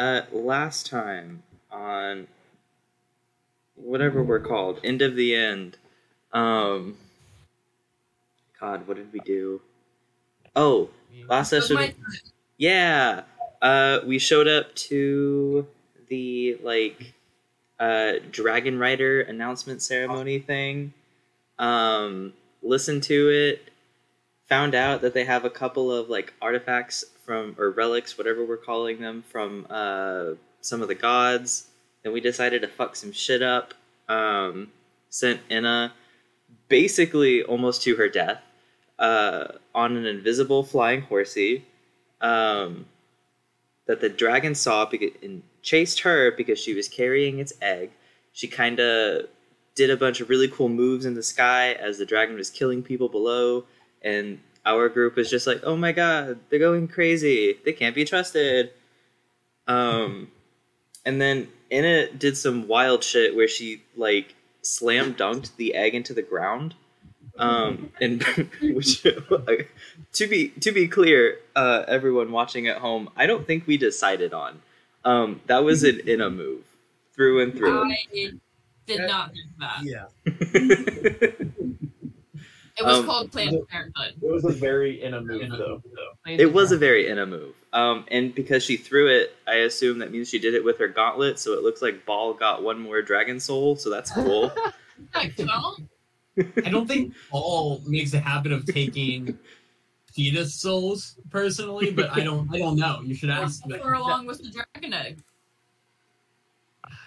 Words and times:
uh, 0.00 0.22
last 0.32 0.86
time 0.86 1.42
on 1.70 2.26
whatever 3.76 4.22
we're 4.22 4.40
called, 4.40 4.80
end 4.82 5.02
of 5.02 5.14
the 5.14 5.36
end. 5.36 5.76
Um, 6.32 6.96
God, 8.58 8.88
what 8.88 8.96
did 8.96 9.12
we 9.12 9.20
do? 9.20 9.60
Oh, 10.56 10.88
last 11.28 11.50
session. 11.50 11.94
Yeah. 12.56 13.24
Uh, 13.60 13.98
we 14.06 14.18
showed 14.18 14.48
up 14.48 14.74
to 14.74 15.66
the 16.08 16.58
like 16.62 17.12
uh 17.78 18.14
Dragon 18.30 18.78
Rider 18.78 19.20
announcement 19.20 19.82
ceremony 19.82 20.38
thing. 20.38 20.94
Um, 21.58 22.32
listened 22.62 23.02
to 23.04 23.28
it, 23.28 23.70
found 24.48 24.74
out 24.74 25.02
that 25.02 25.12
they 25.12 25.24
have 25.24 25.44
a 25.44 25.50
couple 25.50 25.92
of 25.92 26.08
like 26.08 26.32
artifacts 26.40 27.04
from 27.30 27.54
or 27.60 27.70
relics, 27.70 28.18
whatever 28.18 28.44
we're 28.44 28.56
calling 28.56 29.00
them, 29.00 29.22
from 29.22 29.64
uh 29.70 30.30
some 30.62 30.82
of 30.82 30.88
the 30.88 30.96
gods. 30.96 31.68
Then 32.02 32.12
we 32.12 32.20
decided 32.20 32.62
to 32.62 32.66
fuck 32.66 32.96
some 32.96 33.12
shit 33.12 33.40
up. 33.40 33.72
Um, 34.08 34.72
sent 35.10 35.38
Inna 35.48 35.92
basically 36.66 37.44
almost 37.44 37.82
to 37.82 37.94
her 37.94 38.08
death 38.08 38.42
uh, 38.98 39.44
on 39.72 39.96
an 39.96 40.06
invisible 40.06 40.64
flying 40.64 41.02
horsey 41.02 41.64
um, 42.20 42.86
that 43.86 44.00
the 44.00 44.08
dragon 44.08 44.56
saw 44.56 44.90
and 45.22 45.44
chased 45.62 46.00
her 46.00 46.32
because 46.32 46.58
she 46.58 46.74
was 46.74 46.88
carrying 46.88 47.38
its 47.38 47.52
egg. 47.62 47.90
She 48.32 48.48
kind 48.48 48.80
of 48.80 49.26
did 49.76 49.88
a 49.88 49.96
bunch 49.96 50.20
of 50.20 50.30
really 50.30 50.48
cool 50.48 50.68
moves 50.68 51.06
in 51.06 51.14
the 51.14 51.22
sky 51.22 51.74
as 51.74 51.96
the 51.98 52.06
dragon 52.06 52.34
was 52.34 52.50
killing 52.50 52.82
people 52.82 53.08
below, 53.08 53.66
and 54.02 54.40
our 54.64 54.88
group 54.88 55.16
was 55.16 55.30
just 55.30 55.46
like, 55.46 55.60
"Oh 55.62 55.76
my 55.76 55.92
god, 55.92 56.38
they're 56.48 56.58
going 56.58 56.88
crazy! 56.88 57.58
They 57.64 57.72
can't 57.72 57.94
be 57.94 58.04
trusted." 58.04 58.70
Um, 59.66 60.30
and 61.04 61.20
then 61.20 61.48
Inna 61.70 62.10
did 62.10 62.36
some 62.36 62.68
wild 62.68 63.04
shit 63.04 63.34
where 63.34 63.48
she 63.48 63.82
like 63.96 64.34
slam 64.62 65.14
dunked 65.14 65.56
the 65.56 65.74
egg 65.74 65.94
into 65.94 66.14
the 66.14 66.22
ground. 66.22 66.74
Um, 67.38 67.92
and 68.00 68.22
which, 68.62 69.02
to 69.02 70.26
be 70.28 70.48
to 70.48 70.72
be 70.72 70.88
clear, 70.88 71.38
uh, 71.56 71.84
everyone 71.88 72.32
watching 72.32 72.68
at 72.68 72.78
home, 72.78 73.08
I 73.16 73.26
don't 73.26 73.46
think 73.46 73.66
we 73.66 73.78
decided 73.78 74.34
on. 74.34 74.60
Um, 75.04 75.40
that 75.46 75.64
was 75.64 75.82
an 75.82 76.00
Inna 76.06 76.28
move 76.28 76.64
through 77.14 77.42
and 77.42 77.54
through. 77.54 77.90
I 77.90 77.96
did 78.86 79.00
not 79.00 79.32
do 79.32 79.40
that. 79.58 79.82
Yeah. 79.84 81.70
It 82.80 82.86
was 82.86 82.98
Um, 82.98 83.04
called 83.06 83.30
Planned 83.30 83.68
Parenthood. 83.68 84.14
It 84.22 84.30
was 84.32 84.44
a 84.44 84.52
very 84.52 85.02
Inna 85.02 85.20
move 85.20 85.50
though. 85.50 85.82
It 86.26 86.50
was 86.52 86.72
a 86.72 86.78
very 86.78 87.08
Inna 87.08 87.26
move. 87.26 87.54
Um, 87.74 88.06
and 88.10 88.34
because 88.34 88.62
she 88.64 88.76
threw 88.78 89.08
it, 89.08 89.36
I 89.46 89.56
assume 89.56 89.98
that 89.98 90.10
means 90.10 90.30
she 90.30 90.38
did 90.38 90.54
it 90.54 90.64
with 90.64 90.78
her 90.78 90.88
gauntlet, 90.88 91.38
so 91.38 91.52
it 91.52 91.62
looks 91.62 91.82
like 91.82 92.06
Ball 92.06 92.32
got 92.32 92.62
one 92.62 92.80
more 92.80 93.02
dragon 93.02 93.38
soul, 93.38 93.76
so 93.76 93.90
that's 93.90 94.10
cool. 94.10 94.50
Heck, 95.12 95.38
no. 95.38 95.76
I 96.64 96.70
don't 96.70 96.86
think 96.86 97.14
Ball 97.30 97.82
makes 97.86 98.14
a 98.14 98.20
habit 98.20 98.50
of 98.52 98.64
taking 98.64 99.38
fetus 100.12 100.54
souls 100.54 101.16
personally, 101.30 101.90
but 101.90 102.10
I 102.16 102.20
don't. 102.20 102.48
I 102.54 102.58
don't 102.58 102.76
know. 102.76 103.00
You 103.04 103.14
should 103.14 103.30
ask. 103.30 103.62
them. 103.64 103.80
Or 103.82 103.92
along 103.92 104.26
with 104.26 104.42
the 104.42 104.50
dragon 104.50 104.94
egg. 104.94 105.22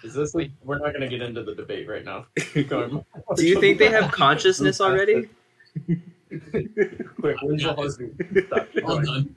Is 0.04 0.14
this 0.14 0.34
like 0.34 0.50
we're 0.62 0.78
not 0.78 0.92
gonna 0.92 1.08
get 1.08 1.20
into 1.22 1.42
the 1.42 1.54
debate 1.54 1.88
right 1.88 2.04
now. 2.04 2.26
Do 2.54 3.46
you 3.46 3.60
think 3.60 3.78
they 3.78 3.88
have 3.90 4.12
consciousness 4.12 4.80
already? 4.80 5.28
Quick, 7.20 7.36
when's 7.42 7.62
your 7.62 7.74
husband? 7.74 8.44
Stop. 8.46 8.68
Keep 8.72 8.84
Well 8.84 9.00
going. 9.00 9.04
done. 9.06 9.36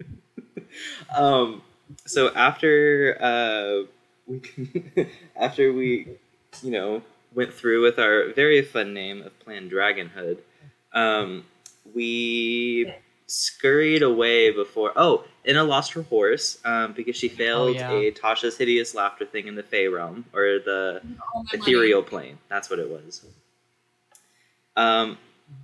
Um, 1.16 1.62
so 2.06 2.34
after 2.36 3.18
uh, 3.22 3.88
we 4.28 4.42
after 5.36 5.74
we, 5.74 6.08
you 6.62 6.72
know, 6.72 7.02
went 7.34 7.54
through 7.54 7.84
with 7.84 8.00
our 8.00 8.34
very 8.34 8.62
fun 8.62 8.94
name 8.94 9.22
of 9.22 9.38
Planned 9.39 9.72
Dragonhood, 9.72 10.39
um, 10.94 11.45
we 11.95 12.92
scurried 13.28 14.02
away 14.04 14.52
before. 14.52 14.92
Oh, 14.95 15.23
Inna 15.45 15.64
lost 15.64 15.94
her 15.94 16.02
horse 16.04 16.60
um, 16.66 16.94
because 16.94 17.16
she 17.16 17.30
failed 17.30 17.76
yeah. 17.76 17.92
a 17.92 18.11
Tasha's 18.11 18.58
hideous 18.58 18.94
laughter 18.95 19.26
thing 19.26 19.48
in 19.48 19.56
the 19.56 19.64
Fey 19.64 19.88
realm 19.88 20.26
or 20.34 20.60
the 20.60 21.02
All 21.34 21.44
my 21.44 21.50
money. 21.54 21.64
ethereal 21.64 22.04
plane. 22.04 22.38
That's 22.50 22.70
what 22.70 22.80
it 22.80 22.90
was. 22.90 23.26
Um, 24.76 25.17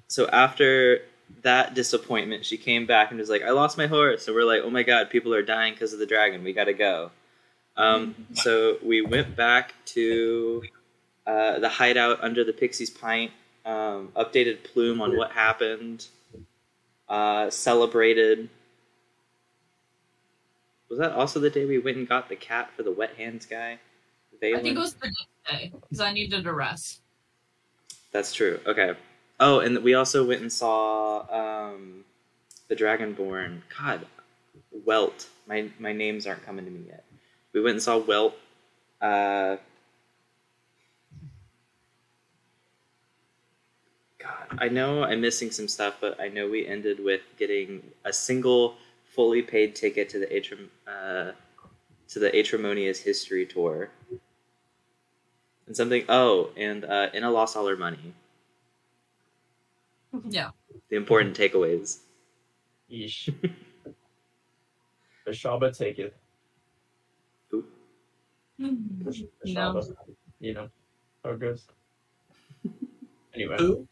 so 0.08 0.28
after 0.28 1.02
that 1.42 1.74
disappointment, 1.74 2.46
she 2.46 2.58
came 2.58 2.86
back 2.86 3.12
and 3.12 3.20
was 3.20 3.30
like, 3.30 3.44
"I 3.44 3.52
lost 3.52 3.78
my 3.78 3.88
horse." 3.88 4.26
So 4.26 4.34
we're 4.34 4.46
like, 4.46 4.62
"Oh 4.64 4.70
my 4.70 4.84
god, 4.84 5.10
people 5.10 5.34
are 5.34 5.42
dying 5.42 5.74
because 5.74 5.94
of 5.94 6.00
the 6.00 6.06
dragon. 6.06 6.44
We 6.44 6.54
gotta 6.54 6.74
go." 6.74 7.12
Um, 7.76 8.28
so 8.34 8.78
we 8.84 9.02
went 9.02 9.36
back 9.36 9.74
to 9.88 10.64
uh, 11.26 11.60
the 11.60 11.70
hideout 11.70 12.24
under 12.24 12.44
the 12.44 12.54
Pixie's 12.54 12.90
Pint. 12.90 13.32
Um, 13.66 14.10
updated 14.16 14.64
Plume 14.66 15.02
on 15.02 15.16
what 15.16 15.32
happened. 15.32 16.08
Uh, 17.08 17.50
celebrated. 17.50 18.50
Was 20.90 21.00
that 21.00 21.14
also 21.14 21.40
the 21.40 21.50
day 21.50 21.66
we 21.66 21.80
went 21.80 21.98
and 21.98 22.08
got 22.08 22.30
the 22.30 22.36
cat 22.36 22.70
for 22.76 22.84
the 22.84 22.92
wet 22.92 23.16
hands 23.16 23.46
guy? 23.46 23.80
I 24.52 24.60
think 24.60 24.76
it 24.76 24.80
was 24.80 24.96
the 24.96 25.08
next 25.08 25.28
day 25.50 25.72
because 25.74 26.02
I 26.02 26.12
needed 26.12 26.46
a 26.46 26.54
rest. 26.54 27.02
That's 28.12 28.34
true. 28.34 28.60
Okay. 28.66 28.94
Oh, 29.46 29.60
and 29.60 29.84
we 29.84 29.94
also 29.94 30.26
went 30.26 30.40
and 30.40 30.50
saw 30.50 31.26
um, 31.30 32.06
the 32.70 32.78
Dragonborn. 32.78 33.60
God, 33.78 34.06
Welt. 34.86 35.28
My 35.48 35.70
my 35.80 35.92
names 35.92 36.26
aren't 36.26 36.46
coming 36.46 36.64
to 36.64 36.72
me 36.72 36.86
yet. 36.88 37.04
We 37.52 37.60
went 37.60 37.74
and 37.74 37.84
saw 37.84 37.98
Welt. 37.98 38.36
Uh, 39.02 39.58
God, 44.18 44.48
I 44.60 44.70
know 44.70 45.04
I'm 45.04 45.20
missing 45.20 45.52
some 45.52 45.68
stuff, 45.68 45.96
but 46.00 46.22
I 46.22 46.30
know 46.30 46.50
we 46.50 46.66
ended 46.66 47.04
with 47.04 47.24
getting 47.38 47.84
a 48.06 48.14
single 48.14 48.78
fully 49.14 49.42
paid 49.42 49.76
ticket 49.76 50.08
to 50.12 50.20
the 50.20 50.28
Atrim, 50.28 50.70
uh, 50.88 51.34
to 52.08 52.20
the 52.20 52.34
Aetremonious 52.34 53.02
History 53.02 53.46
Tour. 53.46 53.90
And 55.68 55.76
something. 55.76 56.06
Oh, 56.08 56.52
and 56.56 56.86
uh, 56.86 57.10
Inna 57.14 57.30
lost 57.30 57.58
all 57.58 57.68
her 57.68 57.76
money. 57.76 58.14
Yeah. 60.30 60.50
The 60.90 60.96
important 60.96 61.38
takeaways. 61.38 62.00
Yeesh. 62.92 63.34
the 65.26 65.32
Shaba 65.32 65.76
taketh. 65.76 66.14
Ooh. 67.54 67.66
The 68.60 69.28
No. 69.46 69.82
You 70.40 70.54
know 70.54 70.70
how 71.24 71.32
it 71.32 71.40
goes. 71.40 71.66
Anyway. 73.36 73.56
Who? 73.58 73.88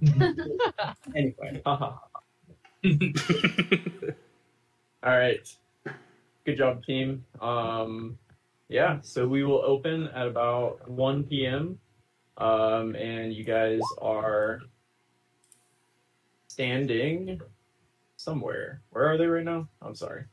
Anyway. 1.14 1.60
All 1.66 2.00
right. 5.04 5.56
Good 6.46 6.56
job, 6.56 6.82
team. 6.84 7.24
Um, 7.40 8.18
yeah, 8.68 8.98
so 9.02 9.28
we 9.28 9.44
will 9.44 9.62
open 9.62 10.08
at 10.08 10.26
about 10.26 10.88
1 10.88 11.24
p.m. 11.24 11.78
Um, 12.38 12.96
and 12.96 13.34
you 13.34 13.44
guys 13.44 13.80
are 14.00 14.60
standing 16.52 17.40
somewhere. 18.16 18.82
Where 18.90 19.10
are 19.10 19.16
they 19.16 19.26
right 19.26 19.44
now? 19.44 19.68
I'm 19.80 19.94
sorry. 19.94 20.24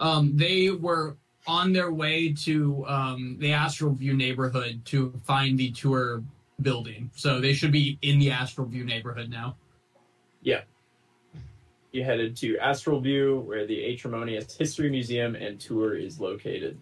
Um, 0.00 0.36
they 0.36 0.70
were 0.70 1.16
on 1.46 1.72
their 1.72 1.92
way 1.92 2.32
to 2.32 2.84
um, 2.86 3.36
the 3.38 3.52
Astral 3.52 3.92
View 3.92 4.14
neighborhood 4.14 4.82
to 4.86 5.12
find 5.24 5.58
the 5.58 5.70
tour 5.70 6.22
building. 6.60 7.10
So 7.14 7.40
they 7.40 7.54
should 7.54 7.72
be 7.72 7.98
in 8.02 8.18
the 8.18 8.30
Astral 8.30 8.66
View 8.66 8.84
neighborhood 8.84 9.30
now. 9.30 9.56
Yeah. 10.42 10.62
You 11.92 12.04
headed 12.04 12.36
to 12.38 12.58
Astral 12.58 13.00
View, 13.00 13.44
where 13.46 13.66
the 13.66 13.78
Aetremonious 13.86 14.56
History 14.56 14.90
Museum 14.90 15.36
and 15.36 15.58
tour 15.58 15.96
is 15.96 16.20
located. 16.20 16.76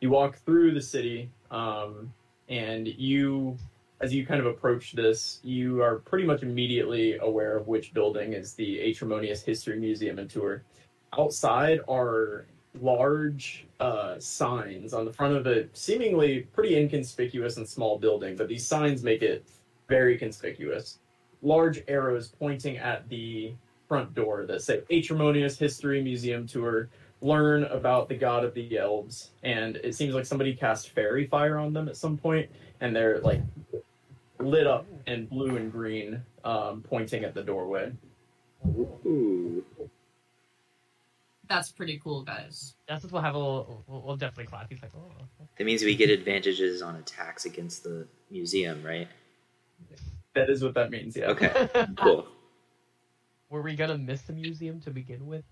You 0.00 0.10
walk 0.10 0.36
through 0.44 0.74
the 0.74 0.82
city, 0.82 1.30
um, 1.50 2.12
and 2.48 2.86
you, 2.86 3.56
as 4.04 4.12
you 4.12 4.26
kind 4.26 4.38
of 4.38 4.44
approach 4.44 4.92
this, 4.92 5.40
you 5.42 5.82
are 5.82 5.94
pretty 5.96 6.26
much 6.26 6.42
immediately 6.42 7.16
aware 7.22 7.56
of 7.56 7.66
which 7.66 7.94
building 7.94 8.34
is 8.34 8.52
the 8.52 8.78
Aetremonious 8.80 9.42
History 9.42 9.78
Museum 9.80 10.18
and 10.18 10.28
tour. 10.28 10.62
Outside 11.18 11.80
are 11.88 12.44
large 12.82 13.66
uh, 13.80 14.18
signs 14.18 14.92
on 14.92 15.06
the 15.06 15.12
front 15.12 15.34
of 15.34 15.46
a 15.46 15.68
seemingly 15.72 16.40
pretty 16.52 16.76
inconspicuous 16.76 17.56
and 17.56 17.66
small 17.66 17.98
building, 17.98 18.36
but 18.36 18.46
these 18.46 18.66
signs 18.66 19.02
make 19.02 19.22
it 19.22 19.46
very 19.88 20.18
conspicuous. 20.18 20.98
Large 21.40 21.82
arrows 21.88 22.28
pointing 22.38 22.76
at 22.76 23.08
the 23.08 23.54
front 23.88 24.14
door 24.14 24.44
that 24.44 24.60
say 24.60 24.82
Aetremonious 24.92 25.58
History 25.58 26.02
Museum 26.02 26.46
Tour. 26.46 26.90
Learn 27.22 27.64
about 27.64 28.10
the 28.10 28.16
god 28.16 28.44
of 28.44 28.52
the 28.52 28.76
elves, 28.76 29.30
and 29.42 29.76
it 29.76 29.94
seems 29.94 30.14
like 30.14 30.26
somebody 30.26 30.52
cast 30.52 30.90
fairy 30.90 31.26
fire 31.26 31.56
on 31.56 31.72
them 31.72 31.88
at 31.88 31.96
some 31.96 32.18
point, 32.18 32.50
and 32.82 32.94
they're 32.94 33.18
like 33.20 33.40
lit 34.38 34.66
up 34.66 34.86
in 35.06 35.26
blue 35.26 35.56
and 35.56 35.70
green, 35.70 36.22
um, 36.44 36.82
pointing 36.82 37.24
at 37.24 37.34
the 37.34 37.42
doorway. 37.42 37.92
Ooh. 38.66 39.64
That's 41.48 41.70
pretty 41.70 41.98
cool, 42.02 42.22
guys. 42.22 42.74
Justice 42.88 43.12
will 43.12 43.20
have 43.20 43.34
a 43.34 43.38
little. 43.38 43.84
We'll, 43.86 44.02
we'll 44.02 44.16
definitely 44.16 44.46
clap. 44.46 44.70
He's 44.70 44.80
like, 44.82 44.92
oh. 44.96 45.10
That 45.58 45.64
means 45.64 45.82
we 45.82 45.94
get 45.94 46.10
advantages 46.10 46.82
on 46.82 46.96
attacks 46.96 47.44
against 47.44 47.84
the 47.84 48.06
museum, 48.30 48.82
right? 48.82 49.08
That 50.34 50.50
is 50.50 50.64
what 50.64 50.74
that 50.74 50.90
means. 50.90 51.16
Yeah. 51.16 51.26
Okay, 51.26 51.68
cool. 51.96 52.26
Were 53.50 53.62
we 53.62 53.76
gonna 53.76 53.98
miss 53.98 54.22
the 54.22 54.32
museum 54.32 54.80
to 54.80 54.90
begin 54.90 55.26
with? 55.26 55.44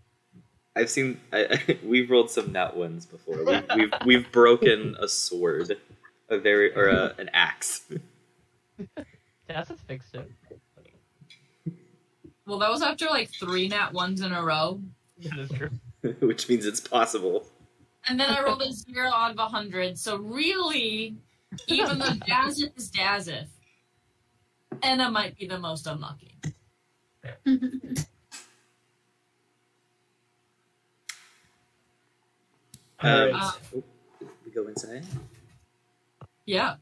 I've 0.75 0.91
seen. 0.91 1.21
I, 1.33 1.79
we've 1.85 2.11
rolled 2.11 2.31
some 2.31 2.53
nat 2.53 2.77
ones 2.77 3.07
before. 3.07 3.45
We've, 3.45 3.65
we've 3.77 3.93
we've 4.05 4.33
broken 4.33 4.97
a 4.99 5.07
sword, 5.07 5.77
a 6.29 6.39
very 6.39 6.75
or 6.75 6.89
a, 6.89 7.15
an 7.19 7.31
axe. 7.33 7.83
Justice 9.49 9.81
fixed 9.87 10.15
it. 10.15 10.31
Well, 12.47 12.59
that 12.59 12.71
was 12.71 12.83
after 12.83 13.07
like 13.07 13.31
three 13.31 13.69
nat 13.69 13.93
ones 13.93 14.21
in 14.21 14.33
a 14.33 14.43
row. 14.43 14.81
That 15.19 15.39
is 15.39 15.51
true. 15.51 15.71
which 16.21 16.49
means 16.49 16.67
it's 16.67 16.81
possible. 16.81 17.47
And 18.09 18.19
then 18.19 18.31
I 18.31 18.43
rolled 18.43 18.63
a 18.63 18.73
zero 18.73 19.11
out 19.13 19.31
of 19.31 19.39
a 19.39 19.47
hundred. 19.47 19.99
So 19.99 20.17
really, 20.17 21.17
even 21.69 21.99
though 21.99 22.07
Dazith 22.29 22.77
is 22.77 22.91
Dazith, 22.91 23.49
Inna 24.83 25.11
might 25.11 25.37
be 25.39 25.47
the 25.47 25.59
most 25.59 25.87
unlucky. 25.87 26.37
Um, 33.05 33.11
Alright. 33.11 33.35
Uh, 33.35 33.51
oh, 33.75 33.83
we 34.45 34.53
go 34.53 34.69
inside. 34.69 35.05
Yeah. 36.47 36.77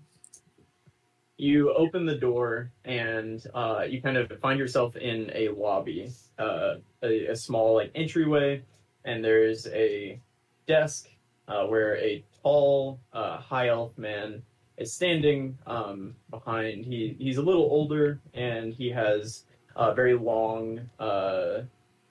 You 1.40 1.72
open 1.72 2.04
the 2.04 2.16
door 2.16 2.70
and 2.84 3.42
uh, 3.54 3.84
you 3.88 4.02
kind 4.02 4.19
of 4.19 4.31
find 4.42 4.58
yourself 4.58 4.94
in 4.96 5.31
a 5.34 5.48
lobby, 5.48 6.12
uh, 6.38 6.75
a, 7.02 7.28
a 7.28 7.34
small 7.34 7.76
like 7.76 7.90
entryway, 7.94 8.62
and 9.06 9.25
there's 9.25 9.66
a 9.69 10.20
desk 10.66 11.08
uh, 11.48 11.64
where 11.64 11.96
a 11.96 12.22
tall, 12.42 13.00
uh, 13.14 13.38
high 13.38 13.69
elf 13.69 13.96
man 13.96 14.42
is 14.76 14.92
standing 14.92 15.56
um, 15.66 16.14
behind. 16.28 16.84
He 16.84 17.16
he's 17.19 17.38
a 17.38 17.42
little 17.42 17.62
older 17.70 18.20
and 18.34 18.75
he 18.75 18.90
has 18.90 19.44
uh, 19.76 19.94
very 19.94 20.19
long, 20.19 20.82
uh, 20.98 21.62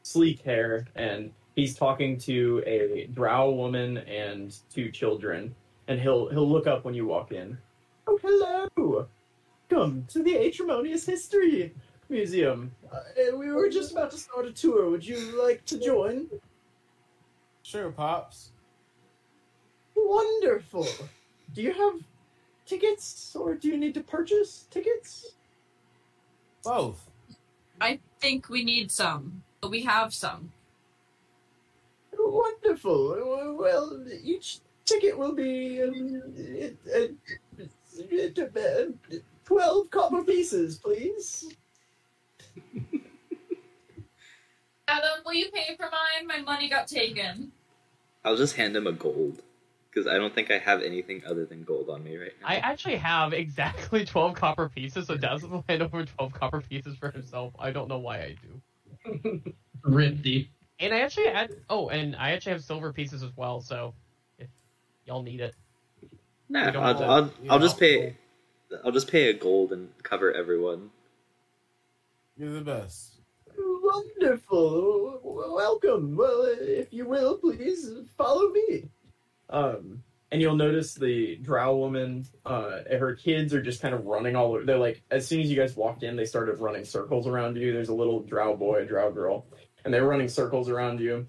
sleek 0.02 0.42
hair, 0.42 0.88
and 0.96 1.32
he's 1.56 1.76
talking 1.76 2.18
to 2.22 2.64
a 2.66 3.08
drow 3.14 3.52
woman 3.52 4.00
and 4.00 4.58
two 4.74 4.90
children. 4.90 5.54
And 5.88 6.00
he'll 6.00 6.30
he'll 6.30 6.50
look 6.50 6.66
up 6.66 6.84
when 6.84 6.96
you 6.96 7.06
walk 7.06 7.32
in. 7.32 7.60
Oh, 8.08 8.18
hello! 8.24 9.08
Welcome 9.70 10.08
to 10.10 10.24
the 10.24 10.36
Aetremonious 10.36 11.06
History 11.06 11.74
Museum. 12.10 12.72
Uh, 12.92 13.38
we 13.38 13.52
were 13.52 13.70
just 13.70 13.92
about 13.92 14.10
to 14.12 14.18
start 14.18 14.48
a 14.48 14.52
tour. 14.52 14.90
Would 14.90 15.06
you 15.06 15.40
like 15.44 15.64
to 15.66 15.78
join? 15.80 16.28
Sure, 17.62 17.92
pops. 17.92 18.52
Wonderful. 19.96 20.88
Do 21.54 21.62
you 21.62 21.74
have 21.74 22.02
tickets, 22.66 23.36
or 23.36 23.54
do 23.54 23.68
you 23.68 23.78
need 23.78 23.94
to 23.94 24.02
purchase 24.02 24.66
tickets? 24.72 25.36
Both. 26.64 27.08
I 27.80 28.00
think 28.20 28.50
we 28.50 28.64
need 28.64 28.90
some, 28.90 29.44
but 29.62 29.70
we 29.70 29.84
have 29.84 30.16
some. 30.16 30.52
Wonderful. 32.18 33.56
Well, 33.60 34.04
each 34.24 34.62
ticket 34.86 35.16
will 35.16 35.34
be 35.34 35.84
um, 35.84 36.24
it, 36.36 36.76
it, 36.86 37.16
it, 38.00 39.24
uh, 39.50 39.56
twelve 39.56 39.90
copper 39.92 40.24
pieces, 40.24 40.78
please. 40.78 41.54
Adam, 44.88 45.10
will 45.26 45.34
you 45.34 45.50
pay 45.52 45.76
for 45.76 45.90
mine? 45.92 46.28
My 46.28 46.42
money 46.42 46.70
got 46.70 46.88
taken. 46.88 47.52
I'll 48.26 48.38
just 48.38 48.56
hand 48.56 48.76
him 48.76 48.88
a 48.88 48.92
gold 48.92 49.42
because 49.90 50.08
I 50.08 50.18
don't 50.18 50.34
think 50.34 50.52
I 50.52 50.58
have 50.58 50.82
anything 50.82 51.24
other 51.28 51.46
than 51.46 51.64
gold 51.64 51.90
on 51.90 52.04
me 52.04 52.18
right 52.18 52.32
now. 52.42 52.48
I 52.48 52.56
actually 52.56 52.98
have 52.98 53.34
exactly 53.34 54.06
12 54.08 54.34
copper 54.36 54.70
pieces, 54.70 55.08
so 55.08 55.16
Dazzle 55.16 55.50
will 55.50 55.66
hand 55.70 55.82
over 55.82 56.06
12 56.06 56.34
copper 56.34 56.62
pieces 56.62 56.96
for 56.98 57.12
himself. 57.12 57.54
I 57.60 57.72
don't 57.72 57.88
know 57.88 58.00
why 58.00 58.18
I 58.18 58.36
do. 58.42 59.42
Rindy. 59.86 60.50
And 60.80 60.94
I 60.94 61.02
actually 61.02 61.28
had. 61.28 61.52
Oh, 61.70 61.90
and 61.90 62.16
I 62.16 62.32
actually 62.32 62.54
have 62.54 62.64
silver 62.64 62.94
pieces 62.94 63.22
as 63.22 63.32
well, 63.36 63.60
so 63.60 63.94
if 64.38 64.48
y'all 65.06 65.22
need 65.22 65.42
it. 65.42 65.54
Nah, 66.48 66.66
we 66.66 66.72
don't 66.72 66.84
I'll, 66.84 67.04
I'll, 67.04 67.34
I'll 67.50 67.60
just 67.60 67.80
pay. 67.80 68.16
I'll 68.84 68.92
just 68.92 69.12
pay 69.12 69.30
a 69.30 69.34
gold 69.34 69.72
and 69.72 69.90
cover 70.04 70.32
everyone. 70.32 70.92
You're 72.38 72.54
the 72.54 72.62
best. 72.62 73.16
Wonderful. 73.58 75.20
Welcome. 75.24 76.16
Well, 76.16 76.44
if 76.60 76.94
you 76.94 77.08
will, 77.08 77.38
please 77.38 77.92
follow 78.18 78.50
me. 78.52 78.90
Um, 79.50 80.04
and 80.32 80.42
you'll 80.42 80.56
notice 80.56 80.94
the 80.94 81.38
drow 81.38 81.76
woman, 81.76 82.28
uh, 82.46 82.82
and 82.90 83.00
her 83.00 83.16
kids 83.16 83.54
are 83.54 83.62
just 83.62 83.82
kind 83.82 83.96
of 83.96 84.06
running 84.06 84.36
all 84.36 84.52
over. 84.52 84.64
They're 84.64 84.78
like, 84.78 85.02
as 85.10 85.28
soon 85.28 85.42
as 85.42 85.50
you 85.50 85.58
guys 85.58 85.76
walked 85.76 86.04
in, 86.04 86.16
they 86.16 86.26
started 86.26 86.60
running 86.60 86.86
circles 86.86 87.26
around 87.26 87.58
you. 87.58 87.74
There's 87.74 87.90
a 87.90 87.96
little 87.96 88.22
drow 88.22 88.56
boy, 88.56 88.82
a 88.82 88.86
drow 88.86 89.12
girl, 89.12 89.48
and 89.84 89.94
they're 89.94 90.06
running 90.06 90.30
circles 90.30 90.70
around 90.70 91.00
you. 91.00 91.26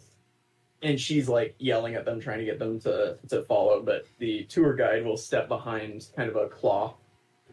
And 0.83 1.01
she's 1.01 1.29
like 1.29 1.55
yelling 1.59 1.95
at 1.95 2.05
them, 2.05 2.21
trying 2.21 2.39
to 2.39 2.45
get 2.45 2.59
them 2.59 2.79
to, 2.81 3.19
to 3.29 3.43
follow. 3.45 3.83
But 3.83 4.07
the 4.19 4.45
tour 4.45 4.75
guide 4.75 5.05
will 5.05 5.17
step 5.17 5.49
behind 5.49 6.07
kind 6.15 6.29
of 6.29 6.37
a 6.37 6.49
cloth 6.49 6.95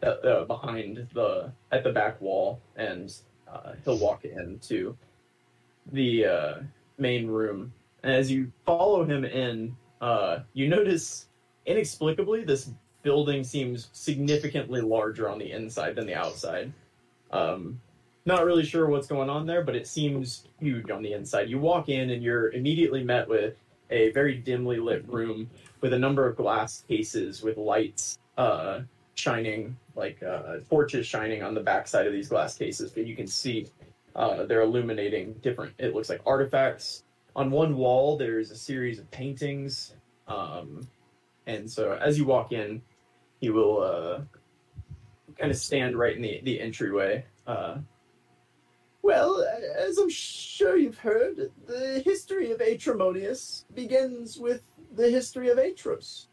behind 0.00 1.06
the 1.14 1.52
at 1.72 1.84
the 1.84 1.92
back 1.92 2.20
wall, 2.20 2.60
and 2.76 3.14
uh, 3.52 3.72
he'll 3.84 3.98
walk 3.98 4.24
into 4.24 4.96
the 5.92 6.26
uh, 6.26 6.54
main 6.98 7.26
room. 7.26 7.72
And 8.02 8.12
as 8.12 8.30
you 8.30 8.52
follow 8.64 9.04
him 9.04 9.24
in, 9.24 9.76
uh, 10.00 10.40
you 10.52 10.68
notice 10.68 11.26
inexplicably 11.66 12.44
this 12.44 12.70
building 13.02 13.44
seems 13.44 13.88
significantly 13.92 14.80
larger 14.80 15.28
on 15.28 15.38
the 15.38 15.50
inside 15.50 15.96
than 15.96 16.06
the 16.06 16.14
outside. 16.14 16.72
Um, 17.30 17.80
not 18.26 18.44
really 18.44 18.64
sure 18.64 18.88
what's 18.88 19.06
going 19.06 19.30
on 19.30 19.46
there, 19.46 19.62
but 19.62 19.74
it 19.74 19.86
seems 19.86 20.44
huge 20.60 20.90
on 20.90 21.02
the 21.02 21.12
inside. 21.12 21.48
You 21.48 21.58
walk 21.58 21.88
in 21.88 22.10
and 22.10 22.22
you're 22.22 22.50
immediately 22.52 23.02
met 23.02 23.28
with 23.28 23.54
a 23.90 24.10
very 24.10 24.36
dimly 24.36 24.78
lit 24.78 25.08
room 25.08 25.48
with 25.80 25.92
a 25.92 25.98
number 25.98 26.26
of 26.26 26.36
glass 26.36 26.84
cases 26.88 27.42
with 27.42 27.56
lights 27.56 28.18
uh, 28.36 28.80
shining, 29.18 29.76
like 29.96 30.22
uh, 30.22 30.58
torches 30.68 31.06
shining 31.06 31.42
on 31.42 31.52
the 31.52 31.60
backside 31.60 32.06
of 32.06 32.12
these 32.12 32.28
glass 32.28 32.56
cases 32.56 32.92
that 32.92 33.06
you 33.06 33.16
can 33.16 33.26
see. 33.26 33.66
Uh, 34.14 34.44
they're 34.46 34.62
illuminating 34.62 35.32
different, 35.42 35.72
it 35.78 35.94
looks 35.94 36.08
like 36.08 36.20
artifacts. 36.24 37.04
On 37.34 37.50
one 37.50 37.76
wall, 37.76 38.16
there's 38.16 38.50
a 38.50 38.56
series 38.56 38.98
of 38.98 39.10
paintings. 39.10 39.94
Um, 40.28 40.86
and 41.46 41.70
so 41.70 41.98
as 42.00 42.16
you 42.16 42.24
walk 42.24 42.52
in, 42.52 42.80
he 43.40 43.50
will 43.50 43.82
uh, 43.82 44.20
kind 45.36 45.50
of 45.50 45.56
stand 45.56 45.98
right 45.98 46.14
in 46.14 46.22
the, 46.22 46.40
the 46.44 46.60
entryway. 46.60 47.24
Uh, 47.46 47.78
well, 49.02 49.44
as 49.76 49.98
I'm 49.98 50.10
sure 50.10 50.76
you've 50.76 50.98
heard, 50.98 51.50
the 51.66 52.02
history 52.04 52.52
of 52.52 52.60
Aetremonious 52.60 53.64
begins 53.74 54.38
with 54.38 54.62
the 54.94 55.10
history 55.10 55.48
of 55.48 55.58
Aetros. 55.58 56.26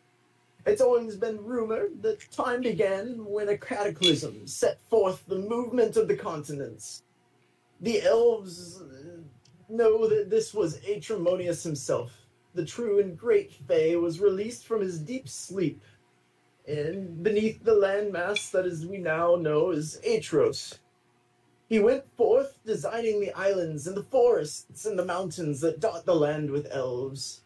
It's 0.66 0.82
always 0.82 1.16
been 1.16 1.44
rumored 1.44 2.02
that 2.02 2.32
time 2.32 2.62
began 2.62 3.24
when 3.24 3.50
a 3.50 3.58
cataclysm 3.58 4.48
set 4.48 4.82
forth 4.90 5.24
the 5.28 5.38
movement 5.38 5.96
of 5.96 6.08
the 6.08 6.18
continents. 6.18 7.04
The 7.82 8.02
elves 8.02 8.82
uh, 8.82 9.22
know 9.70 10.08
that 10.08 10.32
this 10.32 10.54
was 10.54 10.80
Aetremonious 10.88 11.62
himself. 11.62 12.12
The 12.56 12.66
true 12.66 13.00
and 13.00 13.16
great 13.18 13.54
Fae 13.68 13.96
was 13.96 14.20
released 14.20 14.66
from 14.66 14.82
his 14.82 14.98
deep 14.98 15.30
sleep, 15.30 15.84
and 16.68 17.22
beneath 17.22 17.64
the 17.64 17.76
landmass 17.76 18.50
that 18.52 18.66
as 18.66 18.88
we 18.88 18.98
now 18.98 19.36
know 19.36 19.72
as 19.72 20.00
Aetros. 20.04 20.80
He 21.68 21.80
went 21.80 22.06
forth 22.16 22.60
designing 22.66 23.20
the 23.20 23.34
islands 23.34 23.88
and 23.88 23.98
the 23.98 24.04
forests 24.04 24.86
and 24.86 24.98
the 24.98 25.06
mountains 25.06 25.62
that 25.62 25.80
dot 25.80 26.06
the 26.06 26.16
land 26.16 26.50
with 26.50 26.68
elves. 26.72 27.42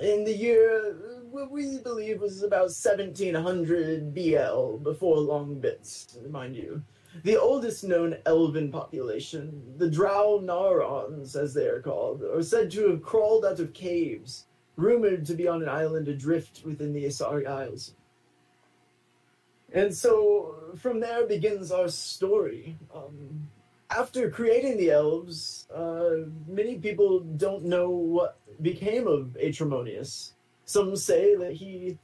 In 0.00 0.24
the 0.24 0.36
year, 0.36 0.96
what 1.34 1.50
we 1.50 1.78
believe 1.78 2.20
was 2.20 2.44
about 2.44 2.70
1700 2.70 4.14
BL, 4.14 4.76
before 4.76 5.18
long 5.18 5.58
bits, 5.58 6.16
mind 6.30 6.54
you. 6.54 6.80
The 7.24 7.36
oldest 7.36 7.82
known 7.82 8.16
elven 8.24 8.70
population, 8.70 9.60
the 9.76 9.90
Drownaurons, 9.90 11.34
as 11.34 11.52
they 11.52 11.66
are 11.66 11.82
called, 11.82 12.22
are 12.22 12.42
said 12.42 12.70
to 12.72 12.88
have 12.90 13.02
crawled 13.02 13.44
out 13.44 13.58
of 13.58 13.72
caves, 13.72 14.46
rumored 14.76 15.26
to 15.26 15.34
be 15.34 15.48
on 15.48 15.60
an 15.60 15.68
island 15.68 16.06
adrift 16.06 16.62
within 16.64 16.92
the 16.92 17.04
Asari 17.04 17.48
Isles. 17.48 17.94
And 19.72 19.92
so 19.92 20.54
from 20.76 21.00
there 21.00 21.26
begins 21.26 21.72
our 21.72 21.88
story. 21.88 22.78
Um, 22.94 23.48
after 23.90 24.30
creating 24.30 24.76
the 24.76 24.92
elves, 24.92 25.66
uh, 25.74 26.28
many 26.46 26.78
people 26.78 27.20
don't 27.20 27.64
know 27.64 27.90
what 27.90 28.38
became 28.62 29.08
of 29.08 29.36
Aetremonious. 29.36 30.33
Some 30.64 30.96
say 30.96 31.36
that 31.36 31.52
he 31.52 31.98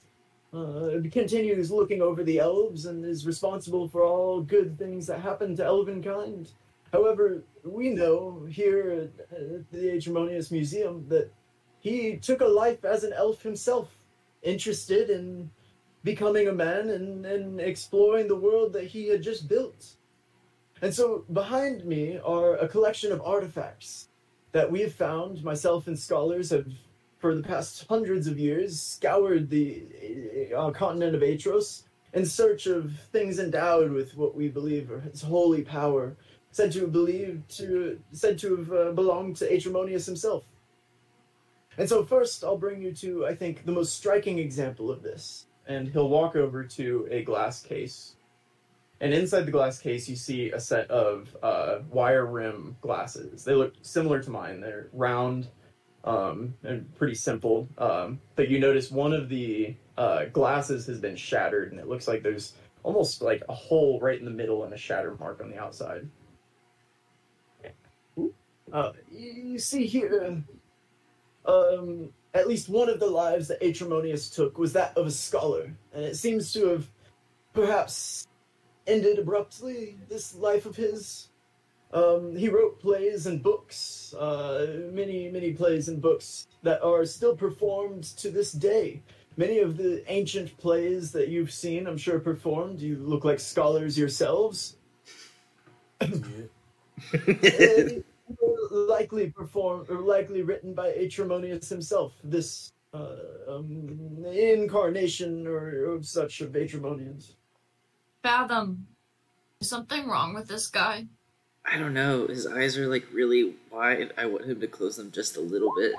uh, 0.53 0.99
continues 1.11 1.71
looking 1.71 2.03
over 2.03 2.25
the 2.25 2.39
elves 2.39 2.87
and 2.87 3.05
is 3.05 3.27
responsible 3.27 3.89
for 3.89 4.03
all 4.05 4.43
good 4.43 4.79
things 4.79 5.07
that 5.07 5.21
happen 5.21 5.57
to 5.57 5.65
elven 5.65 6.03
kind. 6.03 6.51
However, 6.93 7.45
we 7.65 7.91
know 7.91 8.47
here 8.51 9.11
at, 9.31 9.71
the 9.71 9.93
Aetremonious 9.93 10.51
Museum 10.51 11.07
that 11.09 11.31
he 11.79 12.17
took 12.17 12.41
a 12.41 12.47
life 12.47 12.85
as 12.85 13.05
an 13.05 13.13
elf 13.13 13.43
himself, 13.43 13.97
interested 14.43 15.09
in 15.09 15.51
becoming 16.03 16.49
a 16.49 16.53
man 16.53 16.91
and, 16.91 17.25
and 17.25 17.61
exploring 17.61 18.27
the 18.27 18.37
world 18.37 18.73
that 18.73 18.87
he 18.87 19.09
had 19.09 19.23
just 19.23 19.49
built. 19.49 19.95
And 20.83 20.93
so 20.95 21.25
behind 21.33 21.85
me 21.85 22.19
are 22.25 22.57
a 22.57 22.69
collection 22.69 23.13
of 23.13 23.21
artifacts 23.23 24.09
that 24.53 24.71
we 24.71 24.81
have 24.81 24.95
found, 24.95 25.45
myself 25.45 25.87
and 25.87 25.99
scholars 25.99 26.51
have, 26.51 26.67
for 27.21 27.35
the 27.35 27.43
past 27.43 27.87
hundreds 27.89 28.27
of 28.27 28.39
years, 28.39 28.81
scoured 28.81 29.51
the 29.51 29.85
uh, 30.57 30.71
continent 30.71 31.15
of 31.15 31.21
Aetros 31.21 31.83
in 32.13 32.27
search 32.27 32.67
of 32.67 32.99
things 33.13 33.39
endowed 33.39 33.93
with 33.93 34.17
what 34.17 34.35
we 34.35 34.49
believe 34.49 34.91
its 34.91 35.23
holy 35.23 35.63
power, 35.63 36.17
said 36.51 36.73
to 36.73 36.87
believe 36.89 37.43
to 37.49 38.01
said 38.13 38.39
to 38.39 38.57
have 38.57 38.73
uh, 38.73 38.93
belonged 38.93 39.37
to 39.37 39.53
Aetremonious 39.53 40.07
himself. 40.07 40.45
And 41.79 41.89
so 41.89 42.05
first 42.05 42.43
I'll 42.43 42.57
bring 42.57 42.83
you 42.83 42.93
to 42.95 43.27
I 43.27 43.35
think 43.35 43.65
the 43.65 43.73
most 43.73 43.95
striking 43.95 44.39
example 44.39 44.91
of 44.91 45.03
this. 45.03 45.47
And 45.67 45.89
he'll 45.89 46.09
walk 46.09 46.35
over 46.35 46.65
to 46.65 47.07
a 47.11 47.23
glass 47.23 47.63
case. 47.63 48.17
And 49.01 49.15
inside 49.15 49.47
the 49.47 49.53
glass 49.53 49.79
case 49.79 50.09
you 50.09 50.17
see 50.17 50.51
a 50.51 50.59
set 50.59 50.91
of 50.91 51.37
uh, 51.43 51.81
wire 51.91 52.27
rim 52.27 52.77
glasses. 52.81 53.45
They 53.45 53.55
look 53.55 53.75
similar 53.83 54.21
to 54.21 54.31
mine. 54.31 54.61
They're 54.61 54.89
round 54.93 55.47
um, 56.05 56.55
and 56.63 56.95
pretty 56.97 57.15
simple. 57.15 57.69
Um, 57.79 58.21
but 58.37 58.49
you 58.49 58.59
notice 58.59 58.91
one 58.91 59.13
of 59.13 59.29
the 59.29 59.75
uh, 59.97 60.27
glasses 60.27 60.87
has 60.87 60.99
been 60.99 61.17
shattered, 61.17 61.73
and 61.73 61.81
it 61.81 61.89
looks 61.89 62.09
like 62.09 62.23
there's 62.23 62.55
almost 62.83 63.23
like 63.23 63.43
a 63.49 63.55
hole 63.55 64.01
right 64.01 64.19
in 64.19 64.25
the 64.25 64.31
middle 64.31 64.65
and 64.65 64.73
a 64.73 64.79
shatter 64.79 65.15
mark 65.19 65.41
on 65.43 65.51
the 65.51 65.59
outside. 65.59 66.09
Uh, 68.73 68.93
you 69.11 69.59
see 69.59 69.85
here, 69.87 70.43
um, 71.45 72.13
at 72.35 72.47
least 72.47 72.69
one 72.69 72.89
of 72.89 73.01
the 73.01 73.07
lives 73.07 73.49
that 73.49 73.61
Aetremonious 73.63 74.31
took 74.31 74.59
was 74.59 74.73
that 74.73 74.97
of 74.97 75.07
a 75.07 75.11
scholar, 75.11 75.75
and 75.93 76.05
it 76.05 76.17
seems 76.17 76.53
to 76.53 76.67
have 76.69 76.89
perhaps 77.53 78.29
ended 78.87 79.19
abruptly. 79.19 79.99
This 80.09 80.35
life 80.35 80.67
of 80.67 80.77
his. 80.77 81.30
Um, 81.93 82.37
he 82.37 82.49
wrote 82.49 82.81
plays 82.81 83.27
and 83.27 83.43
books, 83.43 84.15
uh, 84.15 84.89
many, 84.93 85.29
many 85.29 85.53
plays 85.53 85.89
and 85.89 86.01
books 86.01 86.47
that 86.63 86.83
are 86.83 87.05
still 87.05 87.35
performed 87.37 88.05
to 88.19 88.31
this 88.31 88.53
day. 88.53 89.03
Many 89.37 89.59
of 89.59 89.77
the 89.77 90.05
ancient 90.11 90.57
plays 90.59 91.11
that 91.13 91.29
you've 91.29 91.53
seen, 91.53 91.87
I'm 91.87 91.97
sure, 91.97 92.21
performed. 92.21 92.81
You 92.81 92.97
look 92.97 93.25
like 93.25 93.41
scholars 93.41 93.99
yourselves. 93.99 94.77
Likely 98.71 99.31
performed 99.31 99.91
or 99.91 100.01
likely 100.01 100.43
written 100.43 100.75
by 100.75 100.93
Aetremonious 100.93 101.69
himself. 101.69 102.13
This 102.23 102.73
uh, 102.95 103.17
um, 103.49 104.25
incarnation 104.33 105.47
or 105.47 105.87
of 105.95 106.07
such 106.07 106.41
of 106.41 106.53
Atrimonians. 106.53 107.33
Fathom. 108.23 108.87
Something 109.61 110.09
wrong 110.09 110.35
with 110.35 110.49
this 110.49 110.69
guy? 110.69 111.07
I 111.65 111.79
don't 111.79 111.95
know. 111.95 112.27
His 112.27 112.47
eyes 112.47 112.77
are 112.79 112.87
like 112.89 113.05
really 113.13 113.55
wide. 113.71 114.13
I 114.17 114.27
want 114.27 114.45
him 114.45 114.61
to 114.61 114.67
close 114.67 114.97
them 114.97 115.11
just 115.11 115.37
a 115.37 115.41
little 115.41 115.73
bit. 115.77 115.93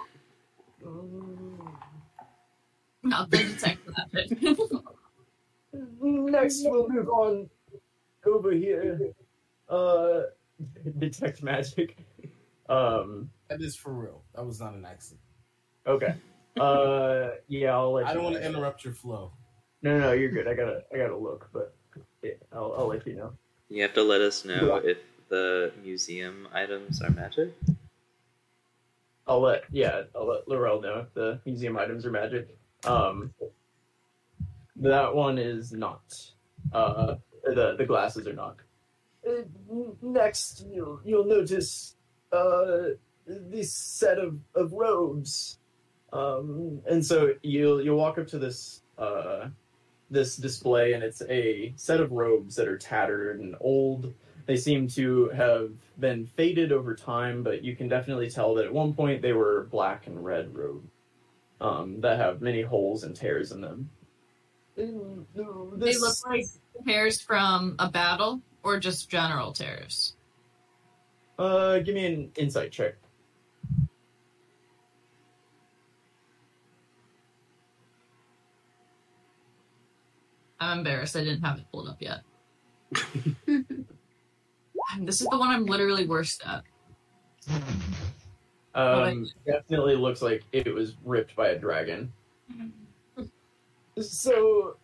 Not 3.04 3.30
the 3.32 3.38
detective 3.38 3.96
method. 4.14 4.42
Next, 6.02 6.62
we'll 6.64 6.90
move 6.90 7.10
on 7.10 7.50
over 8.26 8.52
here. 8.52 9.14
Uh, 9.70 10.24
detect 11.00 11.42
magic. 11.44 11.98
Um. 12.70 13.30
That 13.50 13.62
is 13.62 13.76
for 13.76 13.92
real. 13.92 14.22
That 14.36 14.46
was 14.46 14.60
not 14.60 14.74
an 14.74 14.86
accident. 14.86 15.22
Okay. 15.88 16.14
Uh. 16.60 17.30
Yeah. 17.48 17.76
I'll 17.78 17.94
let. 17.94 18.08
I 18.08 18.14
don't 18.14 18.24
want 18.24 18.36
to 18.36 18.46
interrupt 18.46 18.84
your 18.84 18.94
flow. 18.94 19.32
No, 19.82 20.00
no, 20.00 20.12
you're 20.12 20.32
good. 20.32 20.48
I 20.48 20.54
gotta. 20.54 20.84
I 20.94 20.98
gotta 20.98 21.18
look, 21.18 21.50
but 21.54 21.74
yeah, 22.22 22.32
I'll. 22.54 22.74
I'll 22.78 22.88
let 22.88 23.06
you 23.08 23.16
know. 23.16 23.34
You 23.70 23.82
have 23.84 23.94
to 23.94 24.04
let 24.04 24.22
us 24.22 24.44
know 24.46 24.82
Yeah. 24.84 24.92
if 24.92 24.98
the 25.32 25.72
museum 25.84 26.48
items 26.54 27.02
are 27.02 27.10
magic. 27.10 27.56
I'll 29.26 29.42
let. 29.42 29.64
Yeah. 29.72 30.04
I'll 30.16 30.28
let 30.28 30.48
Laurel 30.48 30.82
know 30.82 31.00
if 31.00 31.14
the 31.16 31.40
museum 31.46 31.78
items 31.78 32.06
are 32.06 32.12
magic. 32.12 32.56
Um. 32.84 33.34
That 34.76 35.16
one 35.16 35.40
is 35.40 35.72
not. 35.72 36.04
Uh. 36.72 37.16
The 37.44 37.76
the 37.78 37.86
glasses 37.86 38.28
are 38.28 38.34
not. 38.34 38.58
Uh, 39.28 39.44
next, 40.02 40.66
you'll 40.72 41.00
you'll 41.04 41.26
notice 41.26 41.96
uh 42.32 42.96
this 43.26 43.74
set 43.74 44.18
of 44.20 44.40
of 44.56 44.74
robes. 44.74 45.58
Um, 46.14 46.82
and 46.90 47.06
so 47.06 47.34
you'll 47.42 47.82
you'll 47.82 47.98
walk 47.98 48.18
up 48.18 48.28
to 48.28 48.40
this 48.40 48.82
uh 48.98 49.48
this 50.10 50.36
display, 50.36 50.94
and 50.94 51.04
it's 51.04 51.22
a 51.30 51.74
set 51.78 52.02
of 52.02 52.12
robes 52.12 52.56
that 52.58 52.68
are 52.68 52.78
tattered 52.78 53.40
and 53.40 53.56
old. 53.62 54.14
They 54.46 54.58
seem 54.58 54.88
to 54.90 55.30
have 55.30 55.72
been 56.00 56.26
faded 56.26 56.72
over 56.72 56.96
time, 56.96 57.44
but 57.44 57.64
you 57.64 57.76
can 57.76 57.88
definitely 57.88 58.30
tell 58.30 58.56
that 58.56 58.66
at 58.66 58.74
one 58.74 58.94
point 58.94 59.22
they 59.22 59.34
were 59.34 59.68
black 59.72 60.08
and 60.08 60.24
red 60.24 60.56
robes 60.56 60.90
um, 61.60 62.02
that 62.02 62.18
have 62.18 62.42
many 62.42 62.62
holes 62.62 63.04
and 63.04 63.16
tears 63.16 63.52
in 63.52 63.62
them. 63.62 63.90
And, 64.78 65.26
they 65.78 65.98
look 65.98 66.16
like 66.26 66.46
tears 66.86 67.22
from 67.22 67.76
a 67.80 67.90
battle 67.90 68.42
or 68.64 68.80
just 68.80 69.10
general 69.10 69.54
tears. 69.54 70.16
Uh, 71.38 71.80
give 71.80 71.96
me 71.96 72.06
an 72.06 72.32
insight 72.36 72.72
check. 72.72 72.96
I'm 80.60 80.80
embarrassed 80.80 81.16
I 81.16 81.24
didn't 81.24 81.42
have 81.42 81.58
it 81.58 81.66
pulled 81.72 81.90
up 81.90 82.02
yet. 82.02 82.22
this 85.00 85.22
is 85.22 85.28
the 85.28 85.38
one 85.38 85.50
I'm 85.50 85.66
literally 85.66 86.06
worst 86.06 86.44
at. 86.46 86.64
Um, 88.74 89.28
definitely 89.46 89.96
looks 89.96 90.22
like 90.22 90.44
it 90.52 90.74
was 90.74 90.96
ripped 91.04 91.36
by 91.36 91.50
a 91.50 91.60
dragon. 91.60 92.12
So 94.00 94.78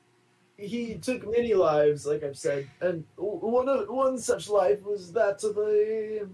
he 0.58 0.96
took 0.96 1.26
many 1.26 1.54
lives, 1.54 2.06
like 2.06 2.24
I've 2.24 2.38
said, 2.38 2.68
and 2.82 3.06
one 3.16 3.70
of 3.70 3.88
one 3.88 4.18
such 4.18 4.50
life 4.50 4.84
was 4.84 5.14
that 5.14 5.44
of 5.44 5.58
a 5.58 6.28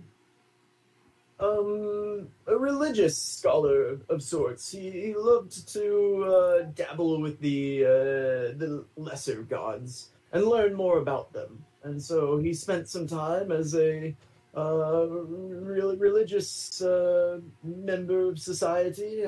um 1.39 2.29
a 2.47 2.57
religious 2.57 3.17
scholar 3.17 3.83
of, 3.85 4.01
of 4.09 4.23
sorts. 4.23 4.71
He, 4.71 4.89
he 4.89 5.15
loved 5.15 5.67
to 5.73 6.23
uh, 6.23 6.61
dabble 6.73 7.21
with 7.21 7.39
the 7.41 7.85
uh, 7.85 8.57
the 8.57 8.85
lesser 8.95 9.43
gods 9.43 10.09
and 10.31 10.45
learn 10.45 10.73
more 10.73 10.97
about 10.97 11.31
them, 11.33 11.63
and 11.83 12.01
so 12.01 12.37
he 12.37 12.53
spent 12.53 12.87
some 12.87 13.07
time 13.07 13.51
as 13.51 13.75
a 13.75 14.15
uh, 14.55 15.07
really 15.07 15.97
religious 15.97 16.81
uh, 16.81 17.39
member 17.63 18.29
of 18.29 18.39
society. 18.39 19.23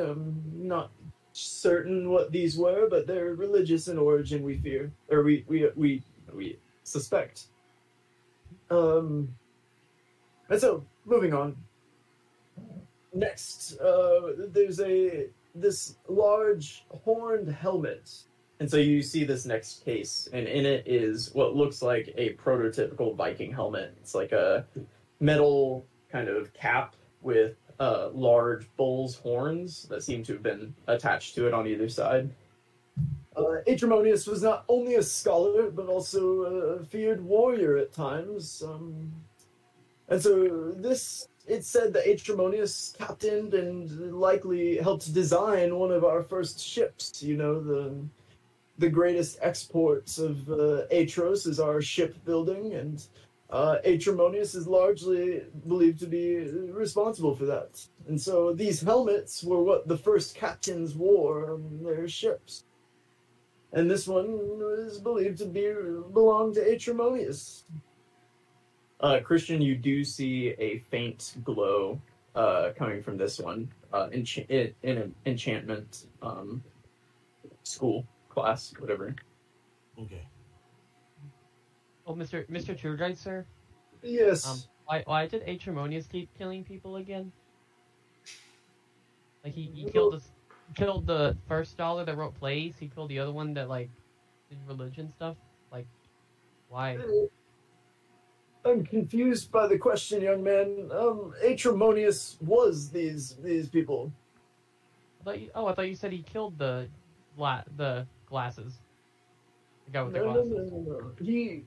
Not 0.54 0.92
certain 1.34 2.10
what 2.10 2.32
these 2.32 2.58
were, 2.58 2.88
but 2.90 3.08
they're 3.08 3.36
religious 3.36 3.88
in 3.88 3.98
origin. 3.98 4.44
We 4.44 4.58
fear, 4.58 4.92
or 5.10 5.24
we 5.24 5.44
we 5.48 5.70
we 5.76 6.04
we 6.34 6.60
suspect. 6.84 7.48
Um, 8.70 9.36
and 10.50 10.62
so 10.62 10.86
moving 11.06 11.34
on. 11.34 11.56
Next, 13.14 13.80
uh, 13.80 14.34
there's 14.50 14.80
a 14.80 15.28
this 15.54 15.96
large 16.08 16.86
horned 16.90 17.50
helmet, 17.50 18.12
and 18.60 18.70
so 18.70 18.78
you 18.78 19.02
see 19.02 19.24
this 19.24 19.46
next 19.46 19.84
case, 19.84 20.30
and 20.32 20.48
in 20.48 20.66
it 20.66 20.88
is 20.88 21.34
what 21.34 21.56
looks 21.56 21.82
like 21.82 22.14
a 22.18 22.34
prototypical 22.34 23.16
Viking 23.16 23.52
helmet. 23.52 23.96
It's 24.00 24.16
like 24.16 24.32
a 24.32 24.66
metal 25.20 25.86
kind 26.12 26.30
of 26.30 26.54
cap 26.54 26.96
with 27.22 27.56
uh, 27.80 28.10
large 28.14 28.68
bull's 28.78 29.16
horns 29.16 29.84
that 29.90 30.04
seem 30.04 30.24
to 30.24 30.34
have 30.34 30.44
been 30.44 30.74
attached 30.88 31.36
to 31.36 31.48
it 31.48 31.54
on 31.54 31.68
either 31.68 31.90
side. 31.90 32.30
Uh, 33.36 33.58
was 33.68 34.42
not 34.42 34.64
only 34.70 34.96
a 34.96 35.04
scholar, 35.04 35.70
but 35.70 35.88
also 35.88 36.42
a 36.44 36.86
feared 36.86 37.22
warrior 37.22 37.78
at 37.78 37.92
times. 37.92 38.64
Um, 38.66 39.12
and 40.08 40.22
so 40.22 40.72
this, 40.78 41.28
it's 41.46 41.68
said 41.68 41.92
that 41.94 42.08
Aetremonious 42.08 42.96
captained 42.98 43.54
and 43.54 44.14
likely 44.14 44.78
helped 44.78 45.14
design 45.14 45.76
one 45.76 45.92
of 45.92 46.06
our 46.06 46.24
first 46.24 46.60
ships. 46.60 47.22
You 47.22 47.36
know, 47.36 47.60
the 47.60 47.94
the 48.77 48.89
greatest 48.89 49.38
exports 49.41 50.17
of 50.17 50.50
uh, 50.50 50.86
Aetros 50.91 51.48
is 51.48 51.60
our 51.60 51.82
shipbuilding, 51.82 52.74
and 52.74 53.05
uh, 53.50 53.77
Aetremonious 53.86 54.55
is 54.55 54.67
largely 54.67 55.44
believed 55.67 56.00
to 56.00 56.08
be 56.08 56.38
responsible 56.72 57.36
for 57.36 57.46
that. 57.46 57.86
And 58.08 58.20
so 58.20 58.53
these 58.53 58.82
helmets 58.82 59.44
were 59.44 59.63
what 59.63 59.88
the 59.88 59.98
first 59.98 60.36
captains 60.36 60.96
wore 60.96 61.53
on 61.53 61.84
their 61.84 62.08
ships. 62.08 62.65
And 63.72 63.89
this 63.89 64.08
one 64.08 64.39
is 64.79 64.98
believed 65.00 65.38
to 65.39 65.46
be 65.46 65.74
belong 66.13 66.53
to 66.53 66.62
Aetremonious. 66.62 67.63
Uh, 69.00 69.20
Christian, 69.22 69.62
you 69.62 69.75
do 69.75 70.03
see 70.03 70.55
a 70.58 70.79
faint 70.89 71.36
glow 71.44 72.01
uh, 72.36 72.72
coming 72.77 73.01
from 73.03 73.17
this 73.17 73.39
one 73.39 73.70
uh, 73.94 74.08
in, 74.12 74.25
in 74.84 74.98
an 74.98 75.15
enchantment 75.25 76.05
um, 76.22 76.63
school 77.63 78.05
class, 78.36 78.74
whatever. 78.80 79.15
Okay. 80.00 80.27
Oh, 82.06 82.13
Mr. 82.13 82.48
Mr. 82.50 82.80
Tour 82.80 82.96
Guide, 82.96 83.18
sir. 83.18 83.46
Yes. 84.04 84.46
Um, 84.48 84.60
why 84.86 85.04
why 85.06 85.25
did 85.25 85.42
Aetremonious 85.44 86.06
keep 86.06 86.30
killing 86.38 86.63
people 86.63 86.98
again? 86.98 87.32
Like 89.44 89.54
he, 89.54 89.72
he 89.74 89.89
killed 89.89 90.13
the 90.13 90.22
killed 90.75 91.08
the 91.08 91.36
first 91.48 91.72
scholar 91.72 92.06
that 92.06 92.18
wrote 92.18 92.36
plays. 92.36 92.75
He 92.80 92.88
killed 92.88 93.10
the 93.10 93.20
other 93.20 93.32
one 93.32 93.54
that 93.56 93.70
like 93.70 93.89
did 94.50 94.60
religion 94.68 95.12
stuff. 95.15 95.38
Like, 95.72 95.88
why? 96.70 97.00
I'm 98.65 98.84
confused 98.84 99.51
by 99.51 99.68
the 99.68 99.77
question, 99.77 100.22
young 100.22 100.44
man. 100.44 100.89
Um, 100.92 101.34
Aetremonious 101.44 102.38
was 102.42 102.89
these 102.89 103.36
these 103.42 103.70
people. 103.70 104.12
I 105.22 105.24
thought 105.24 105.39
you, 105.39 105.50
oh, 105.56 105.68
I 105.68 105.74
thought 105.74 105.88
you 105.88 105.96
said 105.96 106.12
he 106.12 106.22
killed 106.22 106.58
the 106.58 106.88
gla- 107.36 107.65
the 107.77 108.08
glasses. 108.25 108.79
The 109.86 109.91
guy 109.91 110.03
with 110.03 110.13
the 110.13 110.20
No, 110.20 110.25
no, 110.25 110.34
glasses. 110.44 110.72
no, 110.72 110.77
no, 110.79 111.00
no. 111.00 111.12
He 111.25 111.63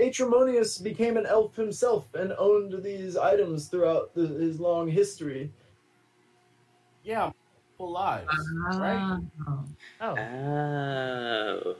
Aetremonious 0.00 0.78
became 0.78 1.16
an 1.18 1.26
elf 1.26 1.54
himself 1.54 2.14
and 2.14 2.32
owned 2.38 2.82
these 2.82 3.16
items 3.18 3.68
throughout 3.68 4.14
the, 4.14 4.26
his 4.26 4.58
long 4.58 4.88
history. 4.88 5.52
Yeah, 7.04 7.30
full 7.76 7.92
lives, 7.92 8.28
right? 8.74 9.18
Ah. 9.46 9.64
Oh, 10.00 10.16
Oh. 10.16 11.76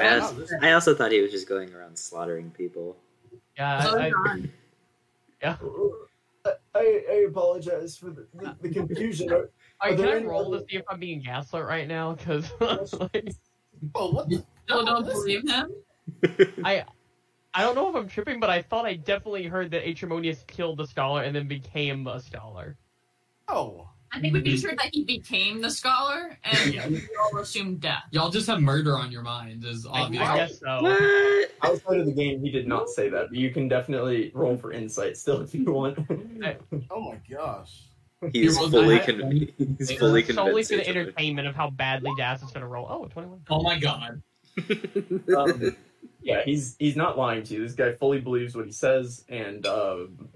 I, 0.00 0.18
also, 0.20 0.46
I 0.62 0.72
also 0.72 0.94
thought 0.94 1.10
he 1.10 1.20
was 1.20 1.32
just 1.32 1.48
going 1.48 1.74
around 1.74 1.98
slaughtering 1.98 2.50
people. 2.52 2.96
yeah. 3.58 3.78
I, 3.84 4.12
I, 4.26 4.42
yeah. 5.42 5.56
I, 6.46 6.50
I, 6.74 7.04
I 7.10 7.14
apologize 7.28 7.96
for 7.96 8.10
the, 8.10 8.26
the, 8.34 8.56
the 8.62 8.68
confusion. 8.70 9.28
Are- 9.82 9.90
Alright, 9.90 9.98
there 9.98 10.18
can 10.20 10.26
I 10.28 10.30
roll 10.30 10.54
other- 10.54 10.64
to 10.64 10.70
see 10.70 10.76
if 10.76 10.84
I'm 10.88 11.00
being 11.00 11.20
gaslit 11.22 11.64
right 11.64 11.88
now? 11.88 12.14
Because 12.14 12.50
like, 12.60 13.34
Oh, 13.94 14.12
what 14.12 14.28
the? 14.28 14.44
Still 14.64 14.84
don't 14.84 15.04
believe 15.04 15.48
him? 15.48 15.72
I 16.64 16.84
I 17.54 17.62
don't 17.62 17.74
know 17.74 17.90
if 17.90 17.96
I'm 17.96 18.08
tripping, 18.08 18.38
but 18.40 18.48
I 18.48 18.62
thought 18.62 18.86
I 18.86 18.94
definitely 18.94 19.44
heard 19.44 19.70
that 19.72 19.86
Aetremonious 19.86 20.44
killed 20.46 20.78
the 20.78 20.86
scholar 20.86 21.22
and 21.22 21.34
then 21.34 21.48
became 21.48 22.06
a 22.06 22.20
scholar. 22.20 22.76
Oh, 23.48 23.88
I 24.12 24.20
think 24.20 24.34
we 24.34 24.40
be 24.40 24.56
sure 24.56 24.72
that 24.76 24.90
he 24.92 25.04
became 25.04 25.60
the 25.60 25.70
scholar, 25.70 26.38
and 26.44 26.74
Yeah. 26.74 26.86
we 26.88 27.02
all 27.20 27.40
assumed 27.40 27.80
death. 27.80 28.04
Y'all 28.10 28.30
just 28.30 28.46
have 28.46 28.60
murder 28.60 28.96
on 28.96 29.10
your 29.10 29.22
mind, 29.22 29.64
is 29.64 29.86
I, 29.86 30.02
obvious. 30.02 30.22
I 30.28 30.36
guess 30.36 30.60
so. 30.60 30.82
What? 30.82 31.50
Outside 31.62 32.00
of 32.00 32.06
the 32.06 32.12
game, 32.12 32.40
he 32.40 32.50
did 32.50 32.68
not 32.68 32.88
say 32.88 33.08
that, 33.08 33.28
but 33.30 33.36
you 33.36 33.50
can 33.50 33.68
definitely 33.68 34.30
roll 34.34 34.56
for 34.56 34.72
insight 34.72 35.16
still 35.16 35.40
if 35.42 35.54
you 35.54 35.64
want. 35.64 35.98
oh 36.90 37.00
my 37.00 37.18
gosh. 37.30 37.82
He's 38.32 38.58
You're 38.58 38.70
fully 38.70 38.96
right. 38.96 39.06
con- 39.06 39.30
he's 39.30 39.90
It's 39.90 39.92
fully 39.92 40.22
Solely 40.24 40.62
for 40.62 40.76
the 40.76 40.88
entertainment 40.88 41.48
of 41.48 41.54
how 41.54 41.70
badly 41.70 42.12
Das 42.16 42.42
is 42.42 42.50
going 42.50 42.62
to 42.62 42.68
roll. 42.68 42.86
Oh, 42.88 43.06
21. 43.06 43.40
Oh 43.50 43.62
my 43.62 43.78
god. 43.78 44.22
um, 45.36 45.76
yeah, 46.22 46.42
he's 46.44 46.76
he's 46.78 46.96
not 46.96 47.18
lying 47.18 47.42
to 47.44 47.54
you. 47.54 47.62
This 47.62 47.74
guy 47.74 47.92
fully 47.92 48.20
believes 48.20 48.54
what 48.54 48.66
he 48.66 48.72
says, 48.72 49.24
and 49.28 49.66
um, 49.66 50.28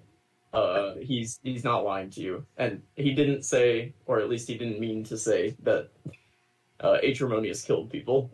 uh, 0.52 0.94
he's 1.00 1.38
he's 1.42 1.64
not 1.64 1.84
lying 1.84 2.10
to 2.10 2.20
you. 2.20 2.46
And 2.56 2.82
he 2.94 3.12
didn't 3.14 3.44
say, 3.44 3.94
or 4.06 4.18
at 4.20 4.28
least 4.28 4.48
he 4.48 4.56
didn't 4.56 4.80
mean 4.80 5.04
to 5.04 5.16
say 5.16 5.54
that 5.62 5.90
uh, 6.80 6.98
Aetremonious 7.02 7.62
killed 7.62 7.90
people. 7.90 8.32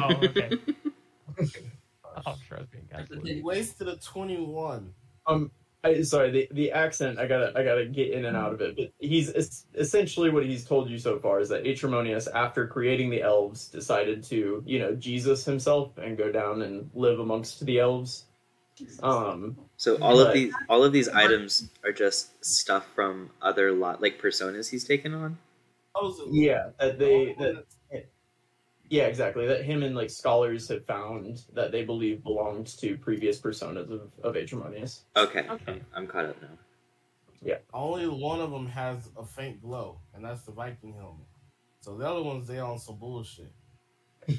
Oh, 0.00 0.14
okay. 0.22 0.50
oh, 1.38 2.22
I'm 2.26 2.36
sure 2.48 2.58
I 2.58 2.60
was 2.60 2.68
being 2.70 2.88
gaslit. 2.90 3.26
He 3.26 3.42
wasted 3.42 3.88
a 3.88 3.96
21. 3.96 4.92
Um, 5.26 5.50
I, 5.84 6.02
sorry, 6.02 6.30
the 6.30 6.48
the 6.52 6.72
accent. 6.72 7.18
I 7.18 7.26
gotta 7.26 7.52
I 7.54 7.62
gotta 7.62 7.84
get 7.86 8.10
in 8.12 8.24
and 8.24 8.36
out 8.36 8.52
of 8.54 8.60
it. 8.62 8.76
But 8.76 8.90
he's 8.98 9.32
es- 9.34 9.66
essentially 9.74 10.30
what 10.30 10.44
he's 10.44 10.64
told 10.64 10.88
you 10.90 10.98
so 10.98 11.18
far 11.18 11.40
is 11.40 11.48
that 11.50 11.66
Aetremonious, 11.66 12.26
after 12.28 12.66
creating 12.66 13.10
the 13.10 13.22
elves, 13.22 13.68
decided 13.68 14.22
to 14.24 14.62
you 14.66 14.78
know 14.78 14.94
Jesus 14.94 15.44
himself 15.44 15.96
and 15.98 16.16
go 16.16 16.32
down 16.32 16.62
and 16.62 16.90
live 16.94 17.20
amongst 17.20 17.64
the 17.66 17.78
elves. 17.78 18.24
Um, 19.02 19.56
So 19.76 19.96
all 19.96 20.18
of 20.18 20.32
these 20.32 20.52
all 20.68 20.82
of 20.82 20.92
these 20.92 21.08
items 21.08 21.70
are 21.84 21.92
just 21.92 22.44
stuff 22.44 22.86
from 22.94 23.30
other 23.42 23.70
lot 23.72 24.00
like 24.02 24.20
personas 24.20 24.70
he's 24.70 24.84
taken 24.84 25.14
on. 25.14 25.38
Oh, 25.94 26.06
was 26.08 26.18
it- 26.18 26.32
yeah, 26.32 26.70
that 26.80 26.98
they 26.98 27.36
that 27.38 27.64
yeah 28.90 29.04
exactly 29.04 29.46
that 29.46 29.64
him 29.64 29.82
and 29.82 29.94
like 29.94 30.10
scholars 30.10 30.68
have 30.68 30.84
found 30.86 31.42
that 31.54 31.72
they 31.72 31.84
believe 31.84 32.22
belonged 32.22 32.66
to 32.66 32.96
previous 32.98 33.40
personas 33.40 33.90
of 33.90 34.10
of 34.22 34.36
Aetremonious. 34.36 35.04
Okay, 35.16 35.46
Okay. 35.48 35.72
I'm, 35.72 35.86
I'm 35.94 36.06
caught 36.06 36.26
up 36.26 36.40
now. 36.42 36.48
Yeah. 37.44 37.58
Only 37.74 38.08
one 38.08 38.40
of 38.40 38.50
them 38.50 38.66
has 38.66 39.10
a 39.18 39.24
faint 39.24 39.60
glow, 39.62 40.00
and 40.14 40.24
that's 40.24 40.42
the 40.42 40.52
Viking 40.52 40.94
helmet. 40.94 41.26
So 41.80 41.96
the 41.96 42.08
other 42.08 42.22
ones, 42.22 42.48
they 42.48 42.58
on 42.58 42.78
some 42.78 42.96
bullshit. 42.96 43.52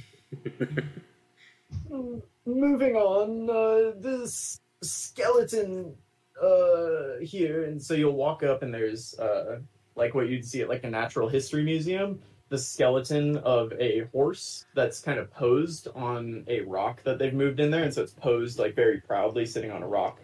moving 2.46 2.96
on, 2.96 3.50
uh, 3.50 3.94
this 4.00 4.60
skeleton 4.82 5.94
uh, 6.42 7.20
here, 7.22 7.66
and 7.66 7.82
so 7.82 7.94
you'll 7.94 8.14
walk 8.14 8.42
up, 8.42 8.64
and 8.64 8.74
there's 8.74 9.18
uh, 9.20 9.60
like 9.96 10.16
what 10.16 10.28
you'd 10.28 10.44
see 10.44 10.62
at 10.62 10.70
like 10.70 10.84
a 10.84 10.90
natural 10.90 11.30
history 11.30 11.64
museum. 11.64 12.20
The 12.50 12.58
skeleton 12.58 13.38
of 13.38 13.74
a 13.74 14.02
horse 14.12 14.66
that's 14.76 15.00
kind 15.00 15.18
of 15.18 15.32
posed 15.32 15.88
on 15.96 16.44
a 16.48 16.62
rock 16.62 17.02
that 17.04 17.18
they've 17.18 17.34
moved 17.34 17.60
in 17.60 17.72
there, 17.72 17.84
and 17.84 17.94
so 17.94 18.04
it's 18.04 18.14
posed 18.14 18.60
like 18.60 18.76
very 18.76 19.02
proudly 19.02 19.46
sitting 19.46 19.72
on 19.72 19.82
a 19.82 19.88
rock. 19.88 20.20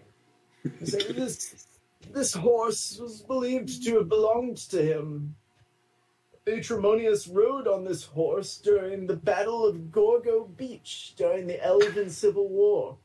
This 0.80 1.68
this 2.14 2.34
horse 2.34 2.98
was 3.02 3.22
believed 3.22 3.84
to 3.86 3.98
have 3.98 4.10
belonged 4.10 4.58
to 4.70 4.82
him. 4.82 5.36
Aetremonious 6.48 7.28
rode 7.28 7.68
on 7.68 7.86
this 7.86 8.04
horse 8.04 8.58
during 8.58 9.06
the 9.06 9.16
Battle 9.16 9.66
of 9.66 9.92
Gorgo 9.92 10.46
Beach 10.46 11.14
during 11.16 11.46
the 11.48 11.64
Elven 11.64 12.10
Civil 12.10 12.50
War. 12.50 12.98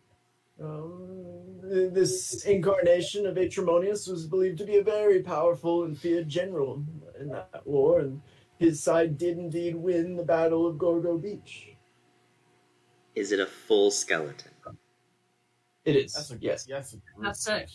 Um, 0.63 1.61
this 1.63 2.45
incarnation 2.45 3.27
of 3.27 3.37
Aetremonious 3.37 4.07
was 4.07 4.27
believed 4.27 4.59
to 4.59 4.65
be 4.65 4.77
a 4.77 4.83
very 4.83 5.23
powerful 5.23 5.85
and 5.85 5.99
feared 5.99 6.29
general 6.29 6.83
in 7.21 7.29
that 7.29 7.67
war, 7.67 8.01
and 8.01 8.23
his 8.59 8.83
side 8.83 9.19
did 9.19 9.39
indeed 9.39 9.77
win 9.77 10.17
the 10.17 10.23
Battle 10.23 10.67
of 10.67 10.79
Gorgo 10.79 11.19
Beach. 11.19 11.69
Is 13.15 13.33
it 13.33 13.41
a 13.41 13.47
full 13.47 13.91
skeleton? 13.91 14.53
It 15.85 15.97
is. 15.97 16.15
That's 16.15 16.33
a 16.33 16.39
yes. 16.41 16.65
That's 16.65 16.97
That's 17.21 17.49
it. 17.49 17.73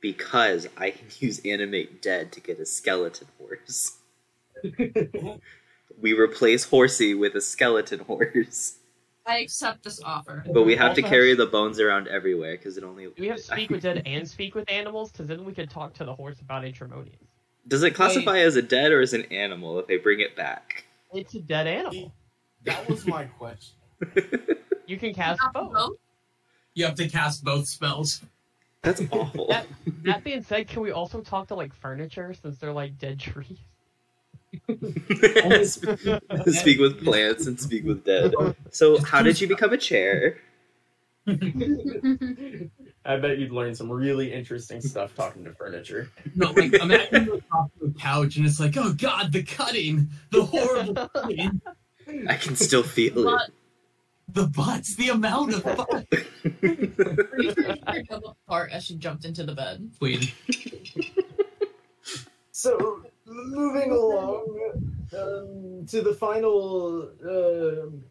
Because 0.00 0.68
I 0.76 0.90
can 0.90 1.08
use 1.18 1.40
animate 1.44 2.00
dead 2.00 2.32
to 2.32 2.40
get 2.40 2.60
a 2.60 2.66
skeleton 2.66 3.28
horse. 3.38 3.98
we 6.00 6.12
replace 6.12 6.64
horsey 6.64 7.14
with 7.14 7.34
a 7.34 7.40
skeleton 7.40 8.00
horse, 8.00 8.78
I 9.26 9.38
accept 9.38 9.84
this 9.84 10.00
offer. 10.02 10.44
but 10.52 10.62
we 10.62 10.74
have 10.76 10.94
to 10.94 11.02
carry 11.02 11.34
the 11.34 11.46
bones 11.46 11.78
around 11.78 12.08
everywhere 12.08 12.56
because 12.56 12.76
it 12.76 12.84
only. 12.84 13.04
Do 13.04 13.12
we 13.18 13.28
have 13.28 13.40
speak 13.40 13.70
with 13.70 13.82
dead 13.82 14.02
and 14.06 14.28
speak 14.28 14.54
with 14.54 14.68
animals? 14.70 15.12
Because 15.12 15.28
then 15.28 15.44
we 15.44 15.52
could 15.52 15.70
talk 15.70 15.94
to 15.94 16.04
the 16.04 16.14
horse 16.14 16.40
about 16.40 16.64
Aetremonious. 16.64 17.16
Does 17.68 17.82
it 17.82 17.94
classify 17.94 18.38
as 18.38 18.56
a 18.56 18.62
dead 18.62 18.92
or 18.92 19.00
as 19.00 19.12
an 19.12 19.24
animal 19.26 19.78
if 19.78 19.86
they 19.86 19.96
bring 19.96 20.20
it 20.20 20.34
back? 20.36 20.84
It's 21.12 21.34
a 21.34 21.40
dead 21.40 21.66
animal. 21.66 22.12
That 22.64 22.88
was 22.88 23.06
my 23.06 23.24
question. 23.24 23.76
You 24.90 24.98
can 24.98 25.14
cast 25.14 25.40
both. 25.54 25.72
Both? 25.72 25.98
You 26.74 26.84
have 26.84 26.96
to 26.96 27.08
cast 27.08 27.44
both 27.44 27.68
spells. 27.68 28.22
That's 28.82 29.00
awful. 29.12 29.46
That, 29.46 29.68
that 30.02 30.24
being 30.24 30.42
said, 30.42 30.66
can 30.66 30.82
we 30.82 30.90
also 30.90 31.20
talk 31.20 31.46
to 31.48 31.54
like 31.54 31.72
furniture 31.72 32.34
since 32.34 32.58
they're 32.58 32.72
like 32.72 32.98
dead 32.98 33.20
trees? 33.20 33.58
speak 36.52 36.80
with 36.80 37.04
plants 37.04 37.46
and 37.46 37.60
speak 37.60 37.84
with 37.84 38.04
dead. 38.04 38.34
So, 38.72 39.00
how 39.00 39.22
did 39.22 39.40
you 39.40 39.46
become 39.46 39.72
a 39.72 39.76
chair? 39.76 40.38
I 43.04 43.16
bet 43.16 43.38
you'd 43.38 43.50
learn 43.50 43.74
some 43.74 43.90
really 43.90 44.32
interesting 44.32 44.80
stuff 44.80 45.14
talking 45.14 45.44
to 45.44 45.52
furniture. 45.52 46.10
No, 46.34 46.50
like 46.50 46.74
imagine 46.74 47.24
you're 47.24 47.40
talking 47.40 47.70
to 47.80 47.86
a 47.86 47.98
couch 47.98 48.36
and 48.36 48.46
it's 48.46 48.60
like, 48.60 48.76
oh 48.76 48.92
god, 48.92 49.32
the 49.32 49.42
cutting, 49.42 50.08
the 50.30 50.42
horrible 50.42 51.08
cutting, 51.14 51.60
I 52.28 52.34
can 52.34 52.56
still 52.56 52.82
feel 52.82 53.28
it. 53.28 53.52
The 54.28 54.46
butts, 54.46 54.94
the 54.94 55.08
amount 55.08 55.54
of 55.54 55.64
butt. 55.64 56.08
pretty 56.10 56.92
sure 56.94 57.06
you 57.42 57.82
heard 57.86 58.06
the 58.08 58.34
part 58.46 58.70
as 58.70 58.84
she 58.84 58.94
jumped 58.96 59.24
into 59.24 59.44
the 59.44 59.54
bed. 59.54 59.90
Wait, 60.00 60.32
So, 62.52 63.02
moving 63.24 63.90
along 63.90 64.72
um, 65.14 65.86
to 65.86 66.02
the 66.02 66.12
final, 66.12 67.08
um 67.24 68.04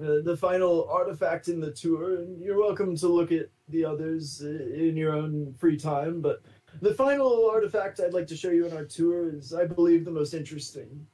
uh, 0.00 0.22
the 0.22 0.36
final 0.36 0.88
artifact 0.90 1.48
in 1.48 1.60
the 1.60 1.72
tour, 1.72 2.16
and 2.16 2.40
you're 2.40 2.58
welcome 2.58 2.96
to 2.96 3.08
look 3.08 3.32
at 3.32 3.48
the 3.68 3.84
others 3.84 4.42
uh, 4.44 4.48
in 4.48 4.96
your 4.96 5.12
own 5.12 5.54
free 5.58 5.76
time. 5.76 6.20
But 6.20 6.42
the 6.80 6.94
final 6.94 7.48
artifact 7.50 8.00
I'd 8.00 8.14
like 8.14 8.26
to 8.28 8.36
show 8.36 8.50
you 8.50 8.66
in 8.66 8.76
our 8.76 8.84
tour 8.84 9.34
is, 9.34 9.52
I 9.52 9.64
believe, 9.64 10.04
the 10.04 10.10
most 10.10 10.34
interesting. 10.34 11.06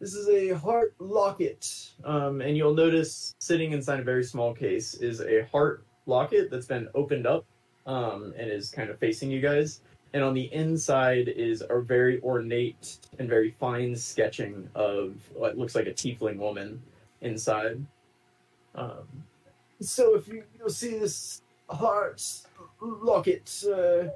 This 0.00 0.14
is 0.14 0.28
a 0.28 0.56
heart 0.56 0.94
locket, 0.98 1.90
um, 2.04 2.40
and 2.40 2.56
you'll 2.56 2.74
notice 2.74 3.34
sitting 3.38 3.72
inside 3.72 4.00
a 4.00 4.04
very 4.04 4.24
small 4.24 4.54
case 4.54 4.94
is 4.94 5.20
a 5.20 5.44
heart 5.52 5.84
locket 6.06 6.50
that's 6.50 6.66
been 6.66 6.88
opened 6.94 7.26
up 7.26 7.44
um, 7.86 8.32
and 8.36 8.50
is 8.50 8.70
kind 8.70 8.90
of 8.90 8.98
facing 8.98 9.30
you 9.30 9.40
guys. 9.40 9.80
And 10.14 10.24
on 10.24 10.34
the 10.34 10.52
inside 10.54 11.28
is 11.28 11.62
a 11.68 11.80
very 11.80 12.20
ornate 12.22 12.98
and 13.18 13.28
very 13.28 13.50
fine 13.50 13.94
sketching 13.94 14.68
of 14.74 15.16
what 15.34 15.58
looks 15.58 15.74
like 15.74 15.86
a 15.86 15.92
tiefling 15.92 16.38
woman 16.38 16.80
inside. 17.20 17.84
Um, 18.74 19.24
so 19.80 20.16
if 20.16 20.28
you, 20.28 20.44
you'll 20.58 20.70
see 20.70 20.98
this 20.98 21.42
heart 21.68 22.22
locket, 22.80 23.64
uh, 23.66 24.08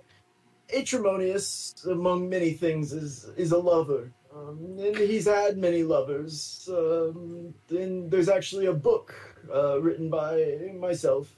Aetremonious, 0.75 1.75
among 1.87 2.29
many 2.29 2.53
things, 2.53 2.93
is 2.93 3.29
is 3.37 3.53
a 3.53 3.59
lover, 3.59 4.11
um, 4.35 4.79
and 4.79 4.97
he's 4.97 5.27
had 5.27 5.59
many 5.59 5.83
lovers. 5.83 6.69
Um, 6.73 7.55
and 7.69 8.11
there's 8.11 8.29
actually 8.29 8.67
a 8.67 8.73
book 8.73 9.15
uh, 9.53 9.81
written 9.83 10.09
by 10.09 10.71
myself 10.79 11.37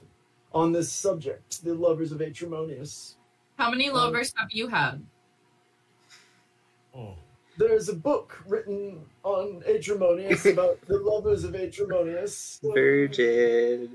on 0.53 0.71
this 0.71 0.91
subject, 0.91 1.63
the 1.65 1.73
lovers 1.73 2.13
of 2.13 2.21
Aetremonious. 2.21 3.17
How 3.57 3.69
many 3.69 3.89
lovers 3.89 4.33
have 4.37 4.49
you 4.51 4.67
had? 4.67 5.05
Mm. 6.95 7.15
There's 7.57 7.89
a 7.89 7.95
book 7.95 8.37
written 8.47 9.01
on 9.23 9.63
Aetremonious 9.65 10.45
about 10.51 10.81
the 10.87 10.97
lovers 10.97 11.43
of 11.43 11.55
Aetremonious. 11.55 12.59
Virgin. 12.63 13.91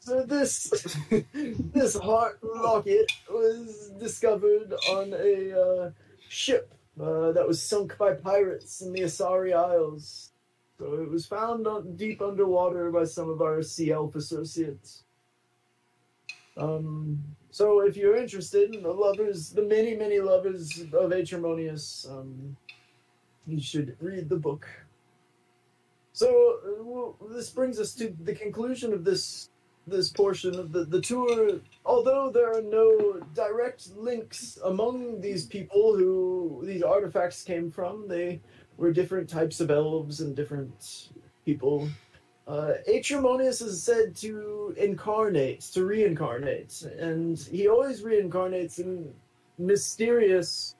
So 0.00 0.24
this 0.24 0.96
this 1.32 1.96
heart 1.96 2.38
locket 2.42 3.10
was 3.30 3.92
discovered 4.00 4.72
on 4.90 5.14
a 5.14 5.60
uh, 5.60 5.90
ship 6.28 6.72
uh, 7.00 7.32
that 7.32 7.46
was 7.46 7.62
sunk 7.62 7.96
by 7.98 8.14
pirates 8.14 8.82
in 8.82 8.92
the 8.92 9.02
Asari 9.02 9.54
Isles. 9.54 10.32
So 10.78 10.94
it 10.94 11.08
was 11.08 11.26
found 11.26 11.66
on, 11.66 11.96
deep 11.96 12.20
underwater 12.20 12.90
by 12.90 13.04
some 13.04 13.30
of 13.30 13.40
our 13.40 13.62
sea 13.62 13.92
elf 13.92 14.16
associates. 14.16 15.04
Um, 16.56 17.22
so 17.50 17.80
if 17.80 17.96
you're 17.96 18.16
interested 18.16 18.74
in 18.74 18.82
the 18.82 18.92
lovers, 18.92 19.50
the 19.50 19.62
many 19.62 19.94
many 19.94 20.18
lovers 20.18 20.84
of 20.92 21.12
Aetremonious, 21.12 22.06
um, 22.10 22.56
you 23.46 23.60
should 23.60 23.96
read 24.00 24.28
the 24.28 24.36
book. 24.36 24.66
So 26.12 27.16
uh, 27.20 27.34
this 27.34 27.50
brings 27.50 27.80
us 27.80 27.94
to 27.94 28.14
the 28.22 28.34
conclusion 28.34 28.92
of 28.92 29.04
this 29.04 29.48
this 29.86 30.10
portion 30.10 30.58
of 30.58 30.70
the, 30.70 30.84
the 30.84 31.00
tour, 31.00 31.60
although 31.84 32.30
there 32.30 32.52
are 32.56 32.62
no 32.62 33.20
direct 33.34 33.90
links 33.96 34.58
among 34.64 35.20
these 35.20 35.46
people 35.46 35.96
who 35.96 36.62
these 36.64 36.82
artifacts 36.82 37.42
came 37.42 37.68
from, 37.68 38.06
they 38.06 38.40
were 38.76 38.92
different 38.92 39.28
types 39.28 39.60
of 39.60 39.70
elves 39.70 40.20
and 40.20 40.36
different 40.36 41.10
people. 41.44 41.88
Uh, 42.46 42.74
Aetremonious 42.86 43.60
is 43.60 43.82
said 43.82 44.14
to 44.16 44.74
incarnate, 44.76 45.60
to 45.60 45.84
reincarnate, 45.84 46.82
and 46.98 47.38
he 47.38 47.68
always 47.68 48.02
reincarnates 48.02 48.78
in 48.78 49.12
mysterious, 49.58 50.74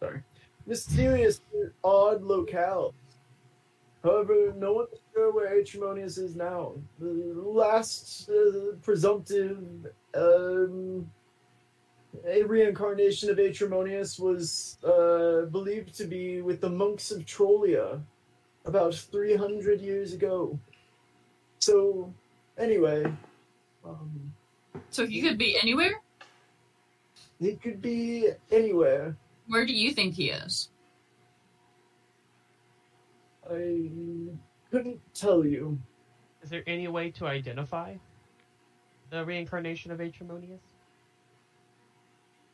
sorry, 0.00 0.22
mysterious, 0.68 1.40
odd 1.82 2.22
locales. 2.22 2.92
However, 4.04 4.52
no 4.56 4.74
one 4.74 4.86
is 4.92 5.00
sure 5.12 5.32
where 5.32 5.58
Aetremonious 5.58 6.18
is 6.18 6.36
now. 6.36 6.74
The 7.00 7.34
last 7.34 8.30
uh, 8.30 8.76
presumptive 8.82 9.58
um, 10.14 11.10
a 12.26 12.42
reincarnation 12.42 13.30
of 13.30 13.38
Aetremonious 13.38 14.18
was 14.18 14.78
uh, 14.84 15.46
believed 15.46 15.94
to 15.96 16.04
be 16.04 16.42
with 16.42 16.60
the 16.60 16.70
monks 16.70 17.10
of 17.10 17.24
Trollia 17.24 18.00
about 18.64 18.94
300 18.94 19.80
years 19.80 20.12
ago. 20.12 20.58
So, 21.60 22.12
anyway, 22.56 23.04
um, 23.84 24.32
So 24.90 25.06
he 25.06 25.22
could 25.22 25.38
be 25.38 25.58
anywhere? 25.60 26.00
he 27.40 27.54
could 27.56 27.80
be 27.80 28.28
anywhere. 28.50 29.16
Where 29.48 29.64
do 29.64 29.72
you 29.72 29.92
think 29.92 30.14
he 30.14 30.30
is? 30.30 30.68
I 33.50 33.88
couldn't 34.70 35.00
tell 35.14 35.44
you. 35.44 35.78
Is 36.42 36.50
there 36.50 36.62
any 36.66 36.86
way 36.86 37.10
to 37.12 37.26
identify 37.26 37.94
the 39.10 39.24
reincarnation 39.24 39.90
of 39.90 40.00
Aetremonious? 40.00 40.60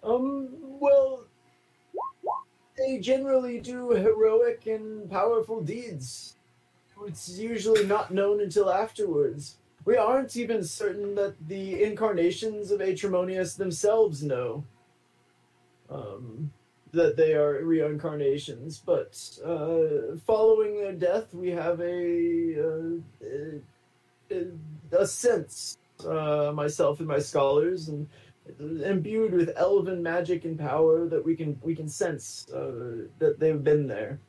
Um, 0.04 0.48
well, 0.60 1.24
they 2.78 2.98
generally 2.98 3.60
do 3.60 3.90
heroic 3.90 4.66
and 4.66 5.10
powerful 5.10 5.60
deeds. 5.60 6.36
It's 7.06 7.28
usually 7.38 7.86
not 7.86 8.12
known 8.12 8.40
until 8.40 8.70
afterwards. 8.70 9.56
We 9.84 9.96
aren't 9.96 10.36
even 10.36 10.62
certain 10.62 11.14
that 11.16 11.34
the 11.48 11.82
incarnations 11.82 12.70
of 12.70 12.80
Aetremonious 12.80 13.54
themselves 13.54 14.22
know 14.22 14.64
um, 15.90 16.50
that 16.94 17.16
they 17.16 17.34
are 17.34 17.64
reincarnations, 17.64 18.78
but 18.78 19.18
uh, 19.44 20.16
following 20.26 20.76
their 20.76 20.92
death, 20.92 21.34
we 21.34 21.50
have 21.50 21.80
a, 21.80 23.00
uh, 23.20 23.60
a, 24.30 24.98
a 24.98 25.06
sense, 25.06 25.78
uh, 26.06 26.52
myself 26.54 26.98
and 27.00 27.08
my 27.08 27.18
scholars, 27.18 27.88
and 27.88 28.08
imbued 28.58 29.32
with 29.32 29.52
elven 29.56 30.02
magic 30.02 30.44
and 30.44 30.58
power 30.58 31.08
that 31.08 31.24
we 31.24 31.34
can 31.34 31.58
we 31.62 31.74
can 31.74 31.88
sense 31.88 32.46
uh, 32.52 33.06
that 33.18 33.36
they've 33.38 33.64
been 33.64 33.86
there. 33.86 34.20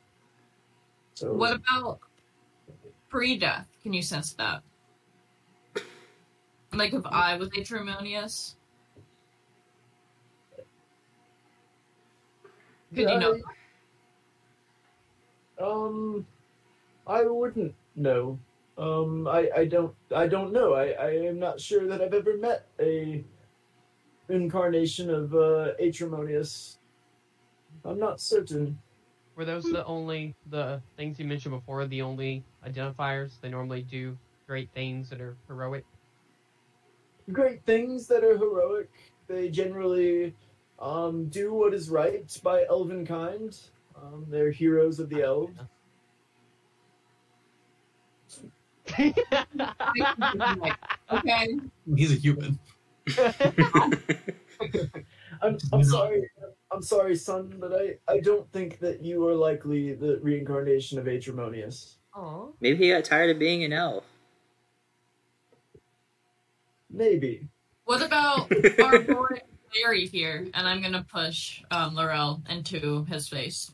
So 1.15 1.33
What 1.33 1.53
about 1.53 1.99
pre-death? 3.09 3.67
Can 3.83 3.93
you 3.93 4.01
sense 4.01 4.33
that? 4.33 4.61
Like 6.73 6.93
if 6.93 7.05
I 7.05 7.37
was 7.37 7.49
Aetremonious? 7.57 8.55
Could 12.95 13.09
you 13.09 13.19
know? 13.19 13.35
Um, 15.59 16.25
I 17.05 17.23
wouldn't 17.23 17.73
know. 17.95 18.39
Um, 18.77 19.27
I, 19.27 19.49
I 19.55 19.65
don't 19.65 19.95
I 20.13 20.27
don't 20.27 20.51
know. 20.51 20.73
I, 20.73 20.89
I 20.91 21.09
am 21.11 21.39
not 21.39 21.61
sure 21.61 21.87
that 21.87 22.01
I've 22.01 22.13
ever 22.13 22.37
met 22.37 22.67
a 22.79 23.23
incarnation 24.29 25.09
of 25.09 25.33
uh, 25.33 25.71
Aetremonious. 25.79 26.77
I'm 27.85 27.99
not 27.99 28.19
certain. 28.19 28.77
Were 29.35 29.45
those 29.45 29.63
the 29.63 29.85
only 29.85 30.33
the 30.49 30.81
things 30.97 31.19
you 31.19 31.25
mentioned 31.25 31.53
before? 31.53 31.85
The 31.85 32.01
only 32.01 32.43
identifiers 32.67 33.31
they 33.41 33.49
normally 33.49 33.81
do 33.81 34.17
great 34.47 34.69
things 34.73 35.09
that 35.09 35.21
are 35.21 35.35
heroic. 35.47 35.85
great 37.31 37.63
things 37.65 38.07
that 38.07 38.23
are 38.23 38.37
heroic. 38.37 38.89
They 39.27 39.49
generally 39.49 40.35
um, 40.79 41.27
do 41.29 41.53
what 41.53 41.73
is 41.73 41.89
right 41.89 42.39
by 42.43 42.65
elven 42.69 43.05
kind. 43.05 43.57
Um, 43.95 44.25
they're 44.29 44.51
heroes 44.51 44.99
of 44.99 45.09
the 45.09 45.23
elves. 45.23 45.53
Okay. 51.11 51.57
He's 51.95 52.11
a 52.11 52.15
human. 52.15 52.59
I'm, 55.41 55.57
I'm 55.71 55.83
sorry, 55.83 56.29
I'm 56.71 56.81
sorry, 56.81 57.15
son, 57.15 57.55
but 57.59 57.73
I, 57.73 57.97
I 58.11 58.19
don't 58.19 58.51
think 58.51 58.79
that 58.79 59.01
you 59.03 59.27
are 59.27 59.35
likely 59.35 59.93
the 59.93 60.19
reincarnation 60.21 60.97
of 60.97 61.07
Aetremonious. 61.07 61.97
Aw. 62.15 62.47
Maybe 62.61 62.85
he 62.85 62.91
got 62.91 63.03
tired 63.03 63.29
of 63.29 63.39
being 63.39 63.63
an 63.63 63.73
elf. 63.73 64.05
Maybe. 66.89 67.47
What 67.83 68.01
about 68.01 68.51
our 68.83 68.99
boy 68.99 69.39
Larry 69.75 70.07
here? 70.07 70.47
And 70.53 70.67
I'm 70.67 70.81
gonna 70.81 71.05
push 71.09 71.63
um, 71.71 71.95
Laurel 71.95 72.41
into 72.49 73.05
his 73.05 73.27
face. 73.27 73.71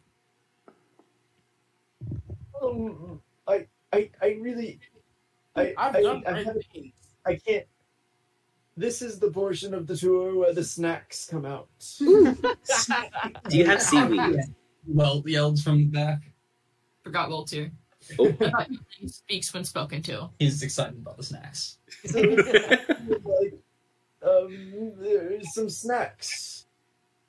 Um, 2.61 3.21
I, 3.47 3.67
I, 3.91 4.09
I 4.21 4.37
really, 4.39 4.79
I, 5.55 5.73
I've 5.77 5.95
I, 5.95 6.01
done 6.01 6.23
I, 6.25 6.31
great 6.33 6.45
have- 6.45 6.55
things. 6.73 6.93
I 7.25 7.35
can't. 7.35 7.65
This 8.77 9.01
is 9.01 9.19
the 9.19 9.29
portion 9.29 9.73
of 9.73 9.85
the 9.85 9.95
tour 9.97 10.35
where 10.35 10.53
the 10.53 10.63
snacks 10.63 11.27
come 11.29 11.45
out. 11.45 11.67
Do 11.99 12.35
you 13.51 13.65
have 13.65 13.81
seaweed? 13.81 14.39
Well 14.87 15.21
yelled 15.25 15.59
from 15.59 15.77
the 15.79 15.85
back. 15.85 16.21
Forgot 17.03 17.29
Will 17.29 17.45
too. 17.45 17.69
Oh. 18.17 18.33
He 18.97 19.07
speaks 19.07 19.53
when 19.53 19.63
spoken 19.65 20.01
to. 20.03 20.29
He's 20.39 20.63
excited 20.63 20.97
about 20.97 21.17
the 21.17 21.23
snacks. 21.23 21.77
So, 22.05 22.19
like, 22.19 23.59
um, 24.23 24.93
there's 24.97 25.53
some 25.53 25.69
snacks. 25.69 26.65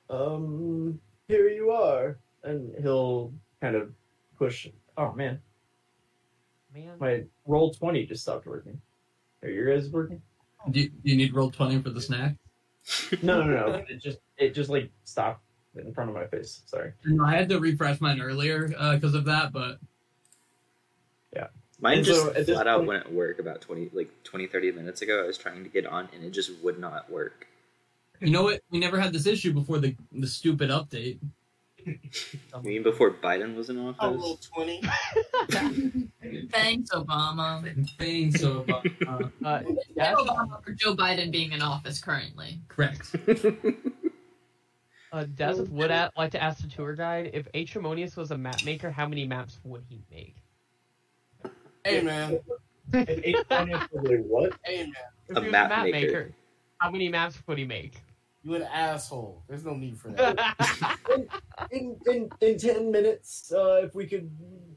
Um, 0.09 0.99
here 1.27 1.49
you 1.49 1.71
are, 1.71 2.17
and 2.43 2.73
he'll 2.81 3.33
kind 3.61 3.75
of 3.75 3.91
push. 4.37 4.67
Oh 4.97 5.11
man, 5.13 5.41
Man, 6.73 6.93
my 6.99 7.23
roll 7.45 7.71
twenty 7.71 8.05
just 8.05 8.23
stopped 8.23 8.47
working. 8.47 8.81
Are 9.43 9.49
your 9.49 9.75
guys 9.75 9.89
working? 9.89 10.21
Do 10.71 10.79
you, 10.79 10.89
do 10.89 11.11
you 11.11 11.17
need 11.17 11.33
roll 11.35 11.51
twenty 11.51 11.81
for 11.81 11.89
the 11.89 12.01
snack? 12.01 12.35
No, 13.21 13.43
no, 13.43 13.67
no. 13.67 13.85
It 13.87 14.01
just 14.01 14.17
it 14.37 14.53
just 14.53 14.69
like 14.69 14.91
stopped 15.03 15.41
in 15.75 15.93
front 15.93 16.09
of 16.09 16.15
my 16.15 16.25
face. 16.25 16.63
Sorry. 16.65 16.91
No, 17.05 17.23
I 17.23 17.35
had 17.35 17.47
to 17.49 17.59
refresh 17.59 18.01
mine 18.01 18.19
earlier 18.19 18.67
because 18.67 19.13
of 19.13 19.25
that, 19.25 19.53
but 19.53 19.77
Mine 21.83 21.97
And 21.97 22.05
just 22.05 22.21
so 22.21 22.29
at 22.29 22.45
this 22.45 22.55
flat 22.55 22.65
out 22.67 22.77
point- 22.77 22.87
wouldn't 22.87 23.11
work 23.11 23.39
about 23.39 23.59
20 23.61 23.89
like 23.93 24.09
20 24.23 24.47
30 24.47 24.71
minutes 24.71 25.01
ago. 25.01 25.21
I 25.21 25.27
was 25.27 25.37
trying 25.37 25.63
to 25.63 25.69
get 25.69 25.85
on 25.85 26.07
and 26.13 26.23
it 26.23 26.31
just 26.31 26.51
would 26.63 26.79
not 26.79 27.11
work. 27.11 27.45
You 28.21 28.31
know 28.31 28.43
what? 28.43 28.61
We 28.71 28.79
never 28.79 28.99
had 28.99 29.11
this 29.11 29.25
issue 29.27 29.51
before 29.53 29.79
the 29.79 29.95
the 30.11 30.27
stupid 30.27 30.69
update. 30.69 31.19
You 31.85 32.61
mean 32.63 32.83
before 32.83 33.11
Biden 33.11 33.57
was 33.57 33.69
in 33.69 33.77
Oh, 33.77 33.89
office? 33.89 34.21
little 34.21 34.37
twenty. 34.37 34.79
Thanks, 36.49 36.91
Obama. 36.91 37.89
Thanks, 37.99 38.39
so 38.39 38.63
uh, 39.05 39.19
Thank 39.59 39.79
Des, 39.95 40.13
Obama 40.15 40.63
for 40.63 40.71
Joe 40.71 40.95
Biden 40.95 41.29
being 41.29 41.51
in 41.51 41.61
office 41.61 41.99
currently. 41.99 42.61
correct. 42.69 43.13
uh, 45.11 45.25
Des 45.35 45.61
would 45.69 45.91
a- 45.91 46.09
like 46.15 46.31
to 46.31 46.41
ask 46.41 46.61
the 46.61 46.69
tour 46.69 46.95
guide 46.95 47.31
if 47.33 47.47
Aetremonious 47.53 48.15
was 48.15 48.31
a 48.31 48.37
map 48.37 48.63
maker, 48.63 48.89
how 48.89 49.05
many 49.05 49.25
maps 49.27 49.59
would 49.65 49.83
he 49.89 50.01
make? 50.09 50.37
Hey 51.83 52.01
man. 52.01 52.39
what? 52.91 54.53
Hey 54.63 54.83
man. 54.83 54.93
If 55.27 55.37
A 55.37 55.39
he 55.39 55.45
was 55.45 55.51
map 55.51 55.85
maker. 55.85 56.31
how 56.79 56.89
many 56.91 57.09
maps 57.09 57.37
would 57.47 57.57
he 57.57 57.65
make? 57.65 58.01
You 58.45 58.55
an 58.55 58.63
asshole. 58.63 59.41
There's 59.47 59.63
no 59.63 59.73
need 59.73 59.97
for 59.97 60.09
that. 60.09 60.37
In, 61.71 61.95
in, 62.07 62.29
in 62.41 62.57
10 62.57 62.91
minutes, 62.91 63.53
uh, 63.53 63.81
if 63.85 63.95
we 63.95 64.05
could 64.05 64.29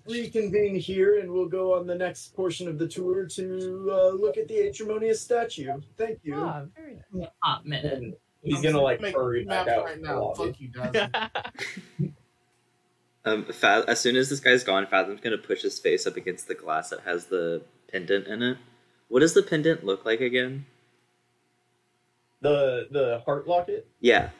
reconvene 0.09 0.77
here 0.77 1.19
and 1.19 1.31
we'll 1.31 1.49
go 1.49 1.75
on 1.75 1.87
the 1.87 1.95
next 1.97 2.35
portion 2.37 2.69
of 2.69 2.79
the 2.79 2.87
tour 2.87 3.27
to 3.27 3.89
uh, 3.93 4.09
look 4.11 4.37
at 4.37 4.47
the 4.47 4.55
Aetremonious 4.69 5.21
statue. 5.21 5.81
Thank 5.99 6.21
you. 6.23 6.37
ah, 6.37 6.63
very 6.77 7.01
Hot 7.43 7.67
minute. 7.67 7.93
And 7.95 8.15
he's 8.43 8.61
gonna 8.63 8.81
like 8.81 9.01
hurry 9.01 9.45
back 9.45 9.67
out. 9.67 9.85
right 9.85 10.01
now. 10.01 10.33
Fuck 10.37 10.61
you, 10.61 10.69
guys. 10.69 11.09
um, 13.27 13.45
Fa- 13.45 13.85
as 13.87 14.01
soon 14.01 14.17
as 14.17 14.31
this 14.31 14.41
guy's 14.41 14.65
gone, 14.65 14.87
Fathom's 14.87 15.21
gonna 15.21 15.37
push 15.37 15.63
his 15.63 15.79
face 15.79 16.07
up 16.07 16.17
against 16.17 16.49
the 16.49 16.55
glass 16.55 16.91
that 16.91 17.01
has 17.01 17.27
the 17.27 17.63
pendant 17.93 18.27
in 18.27 18.43
it. 18.43 18.59
What 19.09 19.21
does 19.21 19.35
the 19.35 19.43
pendant 19.43 19.85
look 19.85 20.05
like 20.05 20.21
again? 20.21 20.67
The 22.41 22.89
the 22.91 23.23
heart 23.25 23.47
locket. 23.49 23.89
Yeah. 24.01 24.31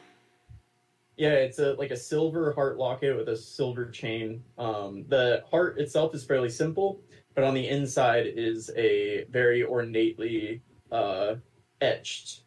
Yeah, 1.17 1.33
it's 1.33 1.59
a 1.59 1.73
like 1.73 1.91
a 1.91 1.97
silver 1.97 2.53
heart 2.53 2.77
locket 2.77 3.17
with 3.17 3.29
a 3.29 3.35
silver 3.35 3.89
chain. 3.89 4.43
Um, 4.57 5.05
the 5.07 5.43
heart 5.49 5.79
itself 5.79 6.13
is 6.13 6.23
fairly 6.23 6.49
simple, 6.49 7.01
but 7.33 7.43
on 7.43 7.53
the 7.53 7.67
inside 7.67 8.27
is 8.35 8.69
a 8.77 9.25
very 9.25 9.63
ornately 9.63 10.61
uh, 10.91 11.35
etched 11.81 12.41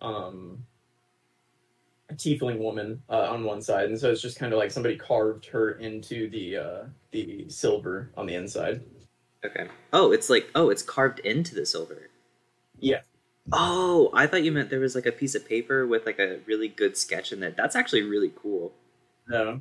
um, 0.00 0.64
tiefling 2.12 2.58
woman 2.58 3.02
uh, 3.08 3.28
on 3.30 3.44
one 3.44 3.62
side, 3.62 3.86
and 3.86 3.98
so 3.98 4.10
it's 4.10 4.20
just 4.20 4.38
kind 4.38 4.52
of 4.52 4.58
like 4.58 4.70
somebody 4.70 4.96
carved 4.96 5.46
her 5.46 5.72
into 5.72 6.28
the 6.30 6.56
uh, 6.56 6.82
the 7.10 7.48
silver 7.48 8.10
on 8.16 8.26
the 8.26 8.34
inside. 8.34 8.82
Okay. 9.44 9.68
Oh, 9.92 10.12
it's 10.12 10.30
like 10.30 10.48
oh, 10.54 10.70
it's 10.70 10.82
carved 10.82 11.20
into 11.20 11.54
the 11.54 11.66
silver. 11.66 12.10
Yeah. 12.78 13.00
Oh, 13.52 14.10
I 14.14 14.26
thought 14.26 14.42
you 14.42 14.52
meant 14.52 14.70
there 14.70 14.80
was 14.80 14.94
like 14.94 15.06
a 15.06 15.12
piece 15.12 15.34
of 15.34 15.46
paper 15.46 15.86
with 15.86 16.06
like 16.06 16.18
a 16.18 16.40
really 16.46 16.68
good 16.68 16.96
sketch 16.96 17.32
in 17.32 17.42
it. 17.42 17.56
That's 17.56 17.76
actually 17.76 18.02
really 18.02 18.32
cool. 18.34 18.72
No. 19.28 19.60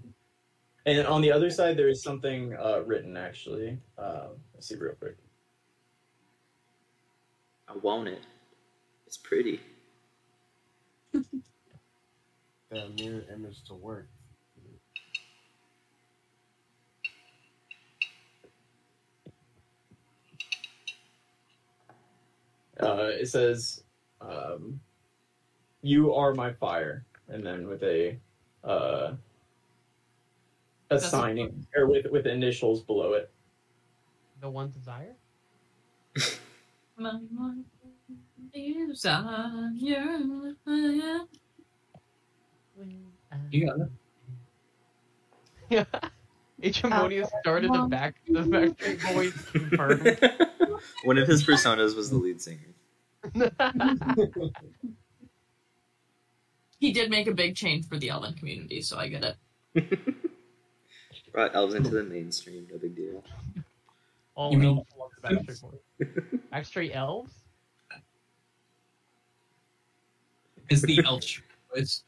And 0.85 1.07
on 1.07 1.21
the 1.21 1.31
other 1.31 1.49
side, 1.49 1.77
there 1.77 1.89
is 1.89 2.01
something 2.03 2.55
uh, 2.55 2.81
written 2.85 3.17
actually. 3.17 3.77
Uh, 3.97 4.27
let's 4.53 4.67
see 4.67 4.75
real 4.75 4.95
quick. 4.95 5.17
I 7.67 7.77
want 7.77 8.07
it. 8.07 8.21
It's 9.05 9.17
pretty. 9.17 9.59
That 12.73 12.95
mirror 12.95 13.23
image 13.31 13.63
to 13.65 13.75
work. 13.75 14.09
Uh, 22.79 23.09
it 23.19 23.27
says, 23.27 23.83
um, 24.21 24.79
"You 25.81 26.13
are 26.13 26.33
my 26.33 26.53
fire," 26.53 27.05
and 27.27 27.45
then 27.45 27.67
with 27.67 27.83
a 27.83 28.19
uh, 28.63 28.67
a 28.67 29.17
That's 30.89 31.05
a- 31.05 31.09
signing 31.09 31.67
or 31.75 31.87
with 31.87 32.07
with 32.07 32.25
initials 32.25 32.81
below 32.83 33.13
it. 33.13 33.31
the 34.41 34.49
one 34.49 34.71
desire? 34.71 35.15
My 36.97 37.13
one 37.13 37.65
desire. 38.89 39.43
Uh, 42.79 43.35
you 43.51 43.65
got 43.67 43.77
it. 45.79 45.87
Aetremonious 46.61 47.29
oh, 47.33 47.39
started 47.41 47.73
the 47.73 47.87
back 47.87 48.15
the 48.27 48.39
Backstreet 48.41 49.13
Boys 49.13 49.33
confirmed. 49.51 50.19
One 51.03 51.17
of 51.17 51.27
his 51.27 51.43
personas 51.43 51.95
was 51.95 52.09
the 52.09 52.17
lead 52.17 52.41
singer. 52.41 52.73
He 56.79 56.91
did 56.91 57.09
make 57.09 57.27
a 57.27 57.33
big 57.33 57.55
change 57.55 57.87
for 57.87 57.97
the 57.97 58.09
Elven 58.09 58.33
community, 58.33 58.81
so 58.81 58.97
I 58.97 59.07
get 59.07 59.37
it. 59.73 59.99
Brought 61.31 61.55
elves 61.55 61.73
into 61.73 61.89
the 61.89 62.03
mainstream. 62.03 62.67
No 62.71 62.77
big 62.77 62.95
deal. 62.95 63.23
All 64.35 64.51
You 64.51 64.57
mean- 64.59 64.77
elves 64.77 64.91
love 64.99 65.09
the 65.21 65.27
Backstreet 65.29 65.61
Boys. 65.61 65.79
Backstreet 66.51 66.95
elves? 66.95 67.33
Is 70.69 70.81
the 70.81 70.97
Elch. 70.97 71.41
It's 71.75 72.03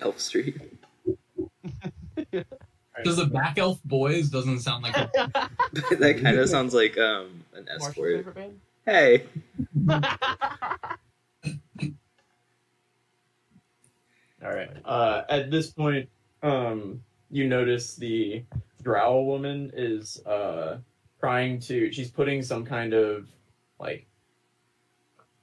Elf 0.00 0.20
Street. 0.20 0.56
because 2.96 3.16
the 3.16 3.26
back 3.26 3.58
elf 3.58 3.82
boys 3.84 4.30
doesn't 4.30 4.60
sound 4.60 4.82
like 4.82 4.96
a, 4.96 5.10
that 5.96 6.20
kind 6.22 6.38
of 6.38 6.48
sounds 6.48 6.74
like 6.74 6.96
um 6.98 7.44
an 7.54 7.66
Marshall's 7.78 8.26
escort. 8.26 8.52
Hey. 8.84 9.24
All 14.42 14.52
right. 14.52 14.70
Uh, 14.84 15.22
at 15.28 15.50
this 15.50 15.70
point, 15.70 16.08
um, 16.42 17.02
you 17.30 17.48
notice 17.48 17.96
the 17.96 18.44
drow 18.82 19.22
woman 19.22 19.72
is 19.74 20.24
uh, 20.24 20.78
trying 21.18 21.58
to. 21.60 21.90
She's 21.90 22.10
putting 22.10 22.42
some 22.42 22.64
kind 22.64 22.94
of 22.94 23.26
like 23.80 24.06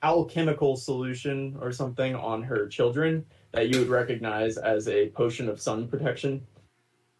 alchemical 0.03 0.75
solution 0.75 1.57
or 1.61 1.71
something 1.71 2.13
on 2.15 2.43
her 2.43 2.67
children 2.67 3.25
that 3.53 3.69
you 3.69 3.79
would 3.79 3.87
recognize 3.89 4.57
as 4.57 4.87
a 4.87 5.09
potion 5.09 5.47
of 5.49 5.59
sun 5.61 5.87
protection 5.87 6.45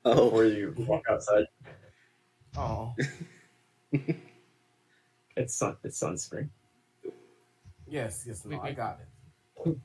Oh. 0.06 0.26
before 0.26 0.46
you 0.46 0.74
walk 0.80 1.04
outside. 1.10 1.46
Oh. 2.58 2.94
It's 5.36 5.56
sun. 5.56 5.78
It's 5.84 6.00
sunscreen. 6.00 6.48
Yes, 7.88 8.24
yes, 8.28 8.46
no, 8.46 8.62
I 8.62 8.72
got 8.72 9.00
it. 9.66 9.76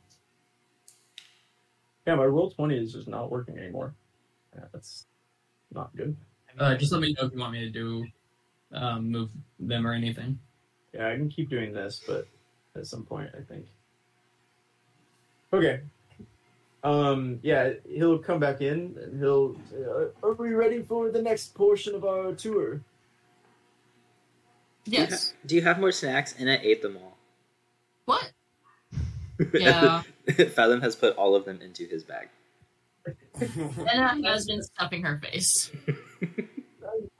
Yeah, 2.06 2.16
my 2.16 2.24
roll 2.26 2.50
twenty 2.50 2.76
is 2.76 2.92
just 2.92 3.08
not 3.08 3.30
working 3.30 3.56
anymore. 3.58 3.94
Yeah, 4.54 4.64
that's 4.74 5.06
not 5.72 5.94
good. 5.96 6.14
uh, 6.58 6.74
just 6.74 6.92
let 6.92 7.00
me 7.00 7.14
know 7.18 7.26
if 7.28 7.32
you 7.32 7.38
want 7.38 7.52
me 7.54 7.60
to 7.60 7.70
do 7.70 8.04
um, 8.72 9.10
move 9.10 9.30
them 9.58 9.86
or 9.86 9.94
anything. 9.94 10.38
Yeah, 10.92 11.08
I 11.08 11.16
can 11.16 11.30
keep 11.30 11.48
doing 11.48 11.72
this, 11.72 12.02
but 12.06 12.26
at 12.78 12.86
some 12.86 13.04
point, 13.04 13.30
I 13.36 13.42
think. 13.42 13.66
Okay. 15.52 15.80
Um. 16.84 17.40
Yeah, 17.42 17.72
he'll 17.88 18.18
come 18.18 18.38
back 18.38 18.60
in 18.60 18.96
and 19.02 19.18
he'll. 19.18 19.56
Say, 19.70 19.82
"Are- 19.82 20.12
Are 20.22 20.32
we 20.34 20.50
ready 20.54 20.80
for 20.82 21.10
the 21.10 21.20
next 21.20 21.54
portion 21.54 21.94
of 21.94 22.04
our 22.04 22.32
tour? 22.32 22.80
Yes. 24.84 25.34
Do 25.44 25.54
you 25.56 25.62
have 25.62 25.80
more 25.80 25.92
snacks? 25.92 26.34
And 26.38 26.48
I 26.50 26.56
ate 26.62 26.80
them 26.82 26.96
all. 26.96 27.16
What? 28.04 28.30
Yeah. 29.54 30.02
Fathom 30.54 30.80
has 30.80 30.96
put 30.96 31.14
all 31.16 31.34
of 31.36 31.44
them 31.44 31.60
into 31.62 31.84
his 31.86 32.02
bag. 32.04 32.28
Anna 33.40 34.18
has 34.28 34.46
been 34.46 34.62
stuffing 34.62 35.02
her 35.04 35.20
face. 35.22 35.70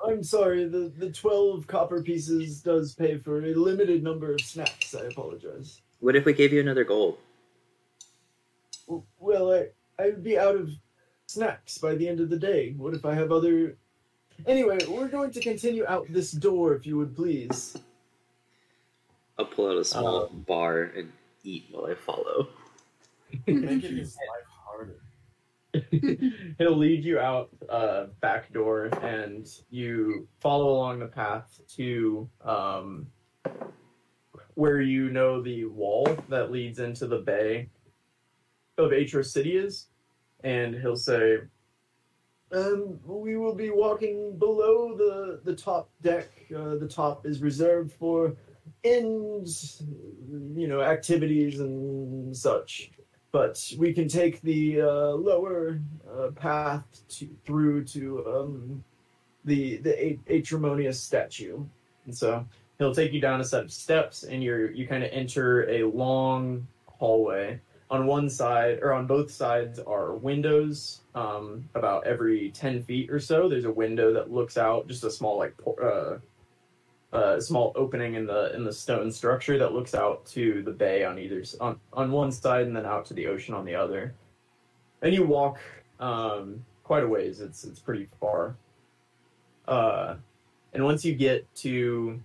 I'm, 0.09 0.15
I'm 0.19 0.23
sorry. 0.23 0.65
The 0.69 0.93
the 0.97 1.11
twelve 1.11 1.67
copper 1.67 2.03
pieces 2.03 2.61
does 2.63 2.95
pay 2.95 3.19
for 3.19 3.45
a 3.45 3.55
limited 3.55 4.03
number 4.03 4.33
of 4.33 4.41
snacks. 4.41 4.95
I 4.95 5.05
apologize. 5.05 5.81
What 6.01 6.17
if 6.17 6.25
we 6.25 6.33
gave 6.33 6.53
you 6.53 6.61
another 6.61 6.85
gold? 6.85 7.19
Well, 9.19 9.53
I 9.53 9.69
I 10.03 10.07
would 10.07 10.25
be 10.25 10.39
out 10.39 10.55
of 10.57 10.71
snacks 11.27 11.79
by 11.79 11.95
the 11.95 12.09
end 12.09 12.21
of 12.21 12.31
the 12.31 12.39
day. 12.39 12.75
What 12.77 12.95
if 12.95 13.05
I 13.05 13.15
have 13.15 13.33
other? 13.33 13.77
Anyway, 14.47 14.79
we're 14.89 15.09
going 15.09 15.33
to 15.33 15.41
continue 15.41 15.85
out 15.87 16.07
this 16.11 16.31
door, 16.31 16.75
if 16.75 16.87
you 16.87 16.97
would 16.97 17.15
please. 17.17 17.77
I'll 19.37 19.47
pull 19.47 19.69
out 19.71 19.77
a 19.79 19.85
small 19.85 20.27
Um, 20.27 20.45
bar 20.47 20.83
and 20.97 21.13
eat 21.43 21.67
while 21.71 21.87
I 21.87 21.95
follow. 21.95 22.49
Making 23.47 23.81
his 23.97 24.17
life 24.17 24.47
harder. 24.49 24.97
He'll 26.59 26.77
lead 26.77 27.05
you 27.05 27.19
out 27.19 27.51
uh, 27.69 28.07
back 28.21 28.53
door, 28.53 28.87
and 29.03 29.47
you 29.71 30.29
follow 30.41 30.71
along 30.71 31.01
the 31.01 31.07
path 31.07 31.61
to 31.77 32.29
um, 32.45 33.07
where 34.55 34.81
you 34.81 35.11
know 35.11 35.43
the 35.43 35.65
wall 35.67 36.09
that 36.29 36.51
leads 36.51 36.79
into 36.79 37.07
the 37.07 37.19
bay 37.19 37.69
of 38.77 38.91
Atro 38.91 39.25
City 39.25 39.57
is, 39.57 39.87
and 40.45 40.75
he'll 40.75 40.97
say, 40.97 41.39
um, 42.53 42.99
we 43.05 43.37
will 43.37 43.55
be 43.55 43.71
walking 43.71 44.39
below 44.39 44.97
the 44.97 45.41
the 45.45 45.55
top 45.55 45.91
deck. 46.01 46.29
Uh, 46.55 46.77
the 46.77 46.89
top 46.89 47.27
is 47.27 47.43
reserved 47.43 47.93
for 47.93 48.37
ends, 48.85 49.83
you 50.55 50.67
know, 50.67 50.81
activities 50.81 51.61
and 51.61 52.37
such. 52.37 52.91
But 53.31 53.73
we 53.79 53.93
can 53.93 54.09
take 54.09 54.41
the 54.41 54.81
uh, 54.81 55.11
lower 55.11 55.81
uh, 56.11 56.31
path 56.31 56.85
to, 57.11 57.29
through 57.45 57.85
to 57.85 58.27
um, 58.27 58.85
the 59.45 59.77
the 59.79 60.19
Aetremonious 60.31 60.99
statue, 60.99 61.63
and 62.07 62.17
so 62.17 62.47
he'll 62.79 62.95
take 62.95 63.13
you 63.13 63.21
down 63.21 63.41
a 63.41 63.45
set 63.45 63.65
of 63.65 63.73
steps, 63.73 64.23
and 64.23 64.43
you're 64.43 64.71
you 64.71 64.87
kind 64.87 65.05
of 65.05 65.11
enter 65.13 65.69
a 65.69 65.85
long 65.85 66.67
hallway. 66.87 67.61
On 67.91 68.07
one 68.07 68.29
side, 68.29 68.81
or 68.83 68.93
on 68.93 69.07
both 69.07 69.31
sides, 69.31 69.79
are 69.79 70.15
windows. 70.15 71.01
Um, 71.15 71.69
about 71.75 72.07
every 72.07 72.51
ten 72.51 72.83
feet 72.83 73.11
or 73.11 73.19
so, 73.19 73.49
there's 73.49 73.65
a 73.65 73.73
window 73.73 74.13
that 74.13 74.31
looks 74.31 74.59
out, 74.59 74.87
just 74.89 75.05
a 75.05 75.11
small 75.11 75.39
like 75.39 75.57
por- 75.57 75.83
uh, 75.83 76.19
a 77.13 77.41
small 77.41 77.73
opening 77.75 78.15
in 78.15 78.27
the 78.27 78.55
in 78.55 78.65
the 78.65 78.73
stone 78.73 79.11
structure 79.11 79.59
that 79.59 79.73
looks 79.73 79.95
out 79.95 80.27
to 80.27 80.63
the 80.63 80.71
bay 80.71 81.05
on 81.05 81.19
either 81.19 81.43
on 81.61 81.81
on 81.93 82.13
one 82.13 82.31
side 82.31 82.67
and 82.67 82.77
then 82.77 82.85
out 82.85 83.07
to 83.07 83.15
the 83.15 83.27
ocean 83.27 83.55
on 83.55 83.65
the 83.65 83.75
other. 83.75 84.15
And 85.01 85.15
you 85.15 85.25
walk 85.25 85.59
um, 86.01 86.65
quite 86.83 87.05
a 87.05 87.09
ways. 87.09 87.41
It's 87.41 87.65
it's 87.65 87.81
pretty 87.81 88.09
far. 88.21 88.57
Uh, 89.67 90.17
and 90.73 90.85
once 90.85 91.05
you 91.05 91.15
get 91.15 91.47
to 91.57 92.21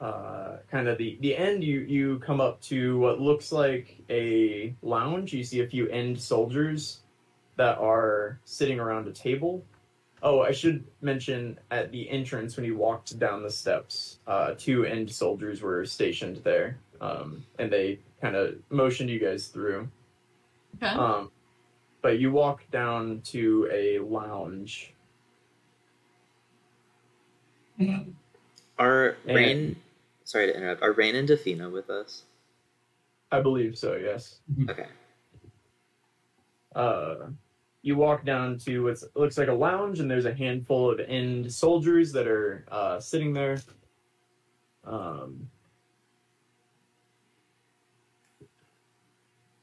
uh, 0.00 0.56
kind 0.70 0.88
of 0.88 0.98
the 0.98 1.16
the 1.20 1.36
end, 1.36 1.64
you 1.64 1.80
you 1.80 2.18
come 2.18 2.40
up 2.40 2.60
to 2.62 2.98
what 2.98 3.20
looks 3.20 3.52
like 3.52 3.96
a 4.10 4.74
lounge. 4.82 5.32
You 5.32 5.44
see 5.44 5.60
a 5.60 5.66
few 5.66 5.88
end 5.88 6.20
soldiers 6.20 7.00
that 7.56 7.78
are 7.78 8.38
sitting 8.44 8.80
around 8.80 9.08
a 9.08 9.12
table. 9.12 9.64
Oh, 10.26 10.40
I 10.40 10.52
should 10.52 10.82
mention 11.02 11.58
at 11.70 11.92
the 11.92 12.08
entrance 12.08 12.56
when 12.56 12.64
you 12.64 12.76
walked 12.78 13.18
down 13.18 13.42
the 13.42 13.50
steps, 13.50 14.20
uh, 14.26 14.54
two 14.56 14.86
end 14.86 15.10
soldiers 15.12 15.60
were 15.60 15.84
stationed 15.84 16.38
there, 16.38 16.78
um, 17.02 17.44
and 17.58 17.70
they 17.70 17.98
kind 18.22 18.34
of 18.34 18.54
motioned 18.70 19.10
you 19.10 19.18
guys 19.20 19.48
through. 19.48 19.86
Okay. 20.76 20.86
Um, 20.86 21.30
but 22.00 22.18
you 22.18 22.32
walk 22.32 22.62
down 22.70 23.20
to 23.26 23.68
a 23.70 23.98
lounge. 23.98 24.94
Are 28.78 29.16
And- 29.26 29.36
Rain? 29.36 29.76
Sorry 30.24 30.46
to 30.46 30.56
interrupt. 30.56 30.82
Are 30.82 30.92
Rain 30.92 31.14
and 31.16 31.28
Defina 31.28 31.70
with 31.70 31.90
us? 31.90 32.22
I 33.30 33.42
believe 33.42 33.76
so. 33.76 33.94
Yes. 33.96 34.40
Okay. 34.70 34.86
uh, 36.74 37.26
you 37.84 37.96
walk 37.96 38.24
down 38.24 38.56
to 38.56 38.82
what 38.82 38.96
looks 39.14 39.36
like 39.36 39.48
a 39.48 39.52
lounge, 39.52 40.00
and 40.00 40.10
there's 40.10 40.24
a 40.24 40.32
handful 40.32 40.90
of 40.90 41.00
end 41.00 41.52
soldiers 41.52 42.12
that 42.12 42.26
are 42.26 42.64
uh, 42.72 42.98
sitting 42.98 43.34
there. 43.34 43.58
Um, 44.84 45.50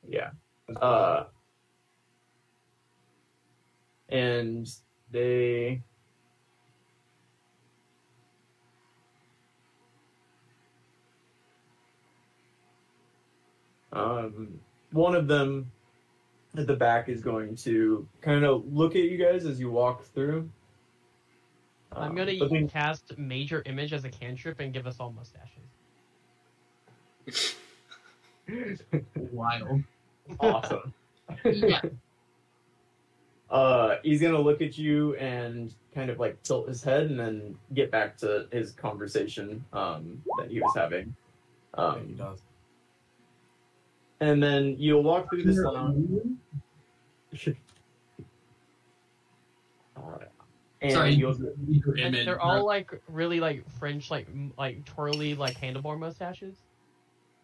yeah. 0.08 0.30
Uh, 0.80 1.24
and 4.10 4.70
they. 5.10 5.82
Um, 13.92 14.60
one 14.92 15.16
of 15.16 15.28
them 15.28 15.72
at 16.58 16.68
the 16.68 16.76
back 16.76 17.08
is 17.10 17.22
going 17.22 17.56
to 17.58 18.08
kind 18.22 18.44
of 18.44 18.66
look 18.74 18.96
at 18.96 19.04
you 19.04 19.18
guys 19.18 19.46
as 19.46 19.60
you 19.60 19.72
walk 19.72 20.04
through. 20.14 20.50
I'm 21.94 22.12
Um, 22.12 22.16
gonna 22.16 22.38
but 22.40 22.50
then- 22.52 22.68
cast 22.70 23.18
Major 23.18 23.62
Image 23.66 23.94
as 23.94 24.04
a 24.06 24.10
cantrip 24.10 24.60
and 24.60 24.74
give 24.74 24.88
us 24.88 25.00
all 25.00 25.12
mustaches. 25.12 25.68
Wild. 29.16 29.84
awesome. 30.40 30.94
yeah. 31.46 31.82
Uh, 33.50 33.96
he's 34.04 34.22
gonna 34.22 34.40
look 34.40 34.62
at 34.62 34.78
you 34.78 35.16
and 35.16 35.74
kind 35.94 36.10
of 36.10 36.20
like 36.20 36.42
tilt 36.44 36.68
his 36.70 36.82
head 36.84 37.04
and 37.08 37.20
then 37.20 37.58
get 37.74 37.92
back 37.92 38.16
to 38.18 38.48
his 38.52 38.72
conversation 38.72 39.64
um, 39.74 40.22
that 40.40 40.50
he 40.50 40.60
was 40.62 40.74
having. 40.76 41.14
Yeah, 41.78 41.96
he 41.96 42.00
Um, 42.00 42.14
does. 42.16 42.40
And 44.22 44.42
then 44.42 44.76
you'll 44.78 45.04
walk 45.04 45.30
through 45.30 45.44
this 45.44 45.58
lounge. 45.58 46.38
And 50.84 50.94
Sorry, 50.94 51.12
you'll, 51.14 51.38
your 51.68 51.96
And 51.98 52.16
they're 52.16 52.40
all 52.40 52.66
like 52.66 52.90
really 53.08 53.40
like 53.40 53.70
French, 53.80 54.10
like 54.10 54.28
m- 54.28 54.54
like 54.58 54.86
twirly, 54.86 55.36
like 55.36 55.60
handlebar 55.60 56.00
mustaches. 56.00 56.56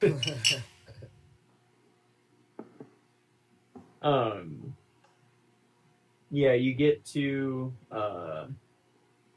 um 4.04 4.76
yeah 6.30 6.54
you 6.54 6.76
get 6.76 7.04
to 7.04 7.74
uh 7.92 8.46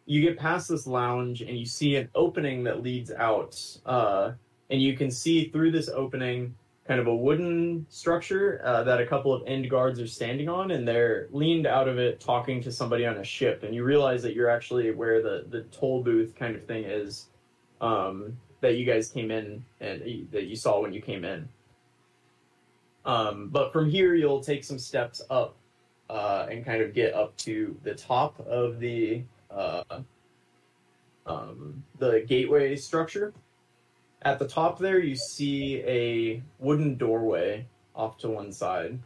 you 0.05 0.21
get 0.21 0.39
past 0.39 0.69
this 0.69 0.87
lounge 0.87 1.41
and 1.41 1.57
you 1.57 1.65
see 1.65 1.97
an 1.97 2.11
opening 2.15 2.63
that 2.65 2.83
leads 2.83 3.11
out 3.11 3.59
uh 3.87 4.33
and 4.69 4.83
you 4.83 4.95
can 4.99 5.11
see 5.11 5.49
through 5.49 5.71
this 5.71 5.89
opening 5.89 6.55
kind 6.91 6.99
of 6.99 7.07
a 7.07 7.15
wooden 7.15 7.87
structure 7.89 8.61
uh, 8.65 8.83
that 8.83 9.01
a 9.01 9.07
couple 9.07 9.33
of 9.33 9.47
end 9.47 9.71
guards 9.71 10.01
are 10.01 10.09
standing 10.09 10.49
on 10.49 10.73
and 10.73 10.89
they're 10.89 11.29
leaned 11.31 11.67
out 11.67 11.87
of 11.87 11.99
it 11.99 12.19
talking 12.19 12.61
to 12.61 12.73
somebody 12.73 13.07
on 13.07 13.19
a 13.19 13.25
ship 13.25 13.63
and 13.63 13.73
you 13.73 13.85
realize 13.85 14.23
that 14.23 14.35
you're 14.35 14.51
actually 14.51 14.91
where 14.91 15.23
the 15.23 15.47
the 15.51 15.63
toll 15.71 16.03
booth 16.03 16.35
kind 16.35 16.57
of 16.57 16.65
thing 16.65 16.83
is 16.85 17.27
um 17.81 18.37
that 18.61 18.75
you 18.75 18.85
guys 18.85 19.09
came 19.09 19.31
in 19.31 19.65
and 19.81 20.03
that 20.33 20.47
you 20.47 20.57
saw 20.57 20.81
when 20.81 20.93
you 20.93 21.01
came 21.01 21.25
in 21.25 21.49
um, 23.05 23.49
but 23.49 23.73
from 23.73 23.89
here, 23.89 24.15
you'll 24.15 24.43
take 24.43 24.65
some 24.65 24.79
steps 24.79 25.23
up 25.31 25.57
uh, 26.09 26.47
and 26.51 26.65
kind 26.65 26.83
of 26.83 26.93
get 26.93 27.15
up 27.15 27.37
to 27.39 27.77
the 27.83 27.95
top 27.95 28.39
of 28.47 28.79
the 28.81 29.23
uh, 29.51 30.01
um, 31.27 31.83
the 31.99 32.25
gateway 32.27 32.77
structure. 32.77 33.33
At 34.23 34.39
the 34.39 34.47
top 34.47 34.79
there, 34.79 34.99
you 34.99 35.17
see 35.17 35.83
a 35.87 36.43
wooden 36.59 36.97
doorway 36.97 37.67
off 37.95 38.19
to 38.19 38.29
one 38.29 38.53
side, 38.53 38.99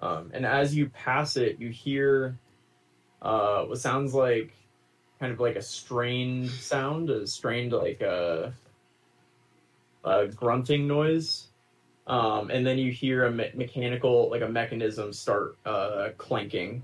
um, 0.00 0.30
and 0.34 0.44
as 0.44 0.74
you 0.74 0.90
pass 0.90 1.36
it, 1.36 1.58
you 1.58 1.70
hear 1.70 2.38
uh, 3.22 3.64
what 3.64 3.78
sounds 3.78 4.14
like 4.14 4.52
kind 5.18 5.32
of 5.32 5.40
like 5.40 5.56
a 5.56 5.62
strained 5.62 6.50
sound, 6.50 7.08
a 7.08 7.26
strained 7.26 7.72
like 7.72 8.02
a, 8.02 8.52
a 10.04 10.26
grunting 10.28 10.86
noise. 10.86 11.48
Um, 12.06 12.50
and 12.50 12.66
then 12.66 12.76
you 12.76 12.92
hear 12.92 13.24
a 13.24 13.30
me- 13.30 13.52
mechanical 13.54 14.28
like 14.30 14.42
a 14.42 14.48
mechanism 14.48 15.14
start 15.14 15.56
uh, 15.64 16.10
clanking. 16.18 16.82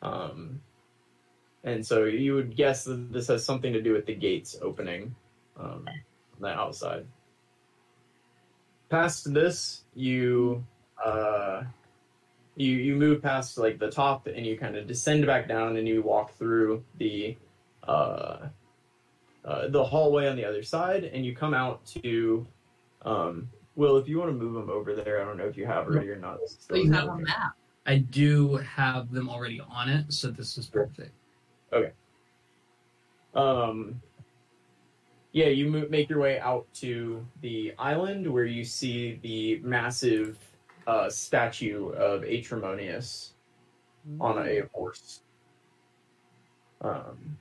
Um, 0.00 0.62
and 1.64 1.86
so 1.86 2.04
you 2.04 2.34
would 2.34 2.56
guess 2.56 2.84
that 2.84 3.12
this 3.12 3.26
has 3.28 3.44
something 3.44 3.74
to 3.74 3.82
do 3.82 3.92
with 3.92 4.06
the 4.06 4.14
gates 4.14 4.56
opening. 4.62 5.14
Um, 5.58 5.86
the 6.40 6.48
outside 6.48 7.06
past 8.88 9.32
this 9.32 9.84
you 9.94 10.64
uh, 11.04 11.62
you 12.56 12.72
you 12.72 12.96
move 12.96 13.22
past 13.22 13.56
like 13.56 13.78
the 13.78 13.90
top 13.90 14.26
and 14.26 14.44
you 14.44 14.58
kind 14.58 14.76
of 14.76 14.86
descend 14.86 15.26
back 15.26 15.48
down 15.48 15.76
and 15.76 15.88
you 15.88 16.02
walk 16.02 16.36
through 16.36 16.84
the 16.98 17.36
uh, 17.84 18.48
uh, 19.44 19.68
the 19.68 19.82
hallway 19.82 20.28
on 20.28 20.36
the 20.36 20.44
other 20.44 20.62
side 20.62 21.04
and 21.04 21.24
you 21.24 21.34
come 21.34 21.54
out 21.54 21.84
to 21.86 22.46
um, 23.02 23.48
Will, 23.76 23.96
if 23.96 24.08
you 24.08 24.18
want 24.18 24.30
to 24.30 24.36
move 24.36 24.54
them 24.54 24.68
over 24.68 24.94
there, 24.94 25.22
I 25.22 25.24
don't 25.24 25.38
know 25.38 25.46
if 25.46 25.56
you 25.56 25.64
have 25.64 25.86
already 25.86 26.10
or 26.10 26.16
not. 26.16 26.38
So 26.46 26.74
you 26.74 26.92
have 26.92 27.08
a 27.08 27.16
map. 27.16 27.52
I 27.86 27.96
do 27.96 28.56
have 28.56 29.10
them 29.10 29.30
already 29.30 29.60
on 29.60 29.88
it, 29.88 30.12
so 30.12 30.30
this 30.30 30.58
is 30.58 30.66
perfect. 30.66 31.12
Okay. 31.72 31.92
Um, 33.34 34.02
yeah, 35.32 35.46
you 35.46 35.68
make 35.90 36.08
your 36.08 36.20
way 36.20 36.40
out 36.40 36.66
to 36.74 37.24
the 37.40 37.72
island 37.78 38.30
where 38.30 38.46
you 38.46 38.64
see 38.64 39.18
the 39.22 39.60
massive 39.62 40.38
uh, 40.86 41.08
statue 41.08 41.90
of 41.90 42.24
Aetremonious 42.24 43.34
on 44.20 44.38
a 44.38 44.62
horse. 44.72 45.20
Um, 46.80 47.38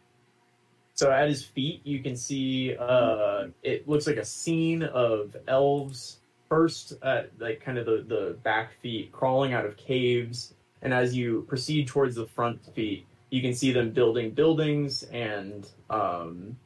so 0.94 1.12
at 1.12 1.30
his 1.30 1.44
feet, 1.44 1.82
you 1.84 2.00
can 2.04 2.16
see 2.16 2.76
uh, 2.78 3.48
it 3.64 3.88
looks 3.88 4.06
like 4.06 4.18
a 4.18 4.26
scene 4.26 4.84
of 4.84 5.36
elves 5.48 6.20
first 6.50 6.94
at 7.04 7.32
like 7.40 7.62
kind 7.62 7.78
of 7.78 7.86
the, 7.86 8.04
the 8.08 8.38
back 8.44 8.74
feet 8.82 9.12
crawling 9.12 9.54
out 9.54 9.66
of 9.66 9.78
caves, 9.78 10.54
and 10.82 10.94
as 10.94 11.16
you 11.16 11.46
proceed 11.48 11.88
towards 11.88 12.16
the 12.16 12.26
front 12.26 12.64
feet, 12.76 13.06
you 13.30 13.42
can 13.42 13.54
see 13.54 13.72
them 13.72 13.92
building 13.92 14.32
buildings 14.32 15.04
and 15.04 15.70
um, 15.90 16.58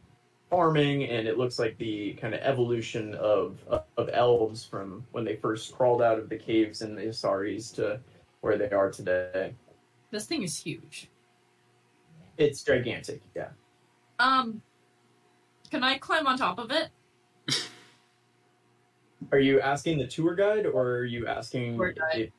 farming, 0.54 1.06
and 1.10 1.28
it 1.28 1.36
looks 1.39 1.58
like 1.58 1.76
the 1.80 2.14
kind 2.14 2.36
of 2.36 2.39
evolution 2.41 3.16
of 3.16 3.58
of 3.97 4.10
elves 4.14 4.64
from 4.64 5.04
when 5.12 5.26
they 5.26 5.36
first 5.36 5.76
crawled 5.76 5.99
out 6.01 6.20
of 6.20 6.30
the 6.30 6.38
caves 6.38 6.84
in 6.84 6.93
the 6.95 7.01
Asaris 7.01 7.74
to 7.74 7.99
where 8.41 8.56
they 8.56 8.70
are 8.70 8.91
today. 8.91 9.56
This 10.12 10.26
thing 10.26 10.43
is 10.43 10.56
huge. 10.56 11.10
It's 12.38 12.64
gigantic. 12.64 13.24
Yeah. 13.36 13.49
Um, 14.20 14.62
can 15.72 15.84
I 15.84 15.97
climb 15.97 16.28
on 16.28 16.38
top 16.38 16.60
of 16.60 16.70
it? 16.72 16.89
Are 19.32 19.39
you 19.39 19.60
asking 19.60 19.97
the 19.97 20.06
tour 20.06 20.36
guide, 20.36 20.68
or 20.68 20.88
are 20.97 21.06
you 21.06 21.26
asking? 21.26 21.78
Tour 21.78 21.93
guide. 21.93 22.16
if- 22.20 22.32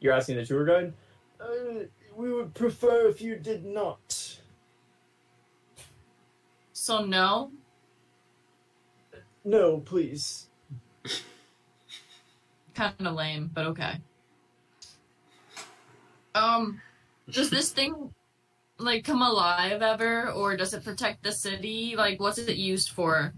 you're 0.00 0.12
asking 0.12 0.36
the 0.36 0.46
tour 0.46 0.64
guide. 0.64 0.92
Uh, 1.40 1.84
we 2.16 2.32
would 2.32 2.54
prefer 2.54 3.08
if 3.08 3.20
you 3.20 3.36
did 3.36 3.64
not. 3.64 4.38
So 6.88 7.04
no. 7.04 7.50
No, 9.44 9.80
please. 9.80 10.48
Kind 12.74 12.94
of 13.06 13.14
lame, 13.14 13.50
but 13.52 13.66
okay. 13.66 14.00
Um, 16.34 16.80
does 17.30 17.50
this 17.50 17.72
thing 17.72 18.14
like 18.78 19.04
come 19.04 19.20
alive 19.20 19.82
ever, 19.82 20.30
or 20.30 20.56
does 20.56 20.72
it 20.72 20.82
protect 20.82 21.22
the 21.22 21.30
city? 21.30 21.94
Like, 21.94 22.20
what's 22.20 22.38
it 22.38 22.56
used 22.56 22.88
for? 22.88 23.34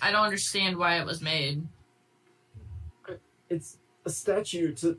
I 0.00 0.10
don't 0.10 0.24
understand 0.24 0.78
why 0.78 0.98
it 0.98 1.04
was 1.04 1.20
made. 1.20 1.66
It's 3.50 3.76
a 4.06 4.10
statue 4.10 4.72
to 4.76 4.98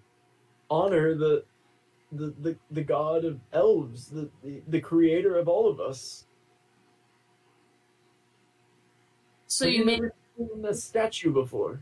honor 0.69 1.15
the 1.15 1.43
the 2.11 2.36
the, 2.39 2.55
the 2.69 2.84
god 2.84 3.26
of 3.26 3.39
elves, 3.51 4.09
the, 4.09 4.30
the 4.43 4.61
the 4.67 4.80
creator 4.80 5.39
of 5.39 5.47
all 5.47 5.67
of 5.67 5.80
us. 5.80 6.26
So 9.53 9.65
Have 9.65 9.73
you 9.75 9.85
made 9.85 10.01
never 10.01 10.15
seen 10.35 10.61
the 10.63 10.73
statue 10.73 11.31
before? 11.31 11.79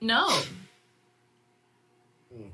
no. 0.00 0.28
Hmm. 2.32 2.48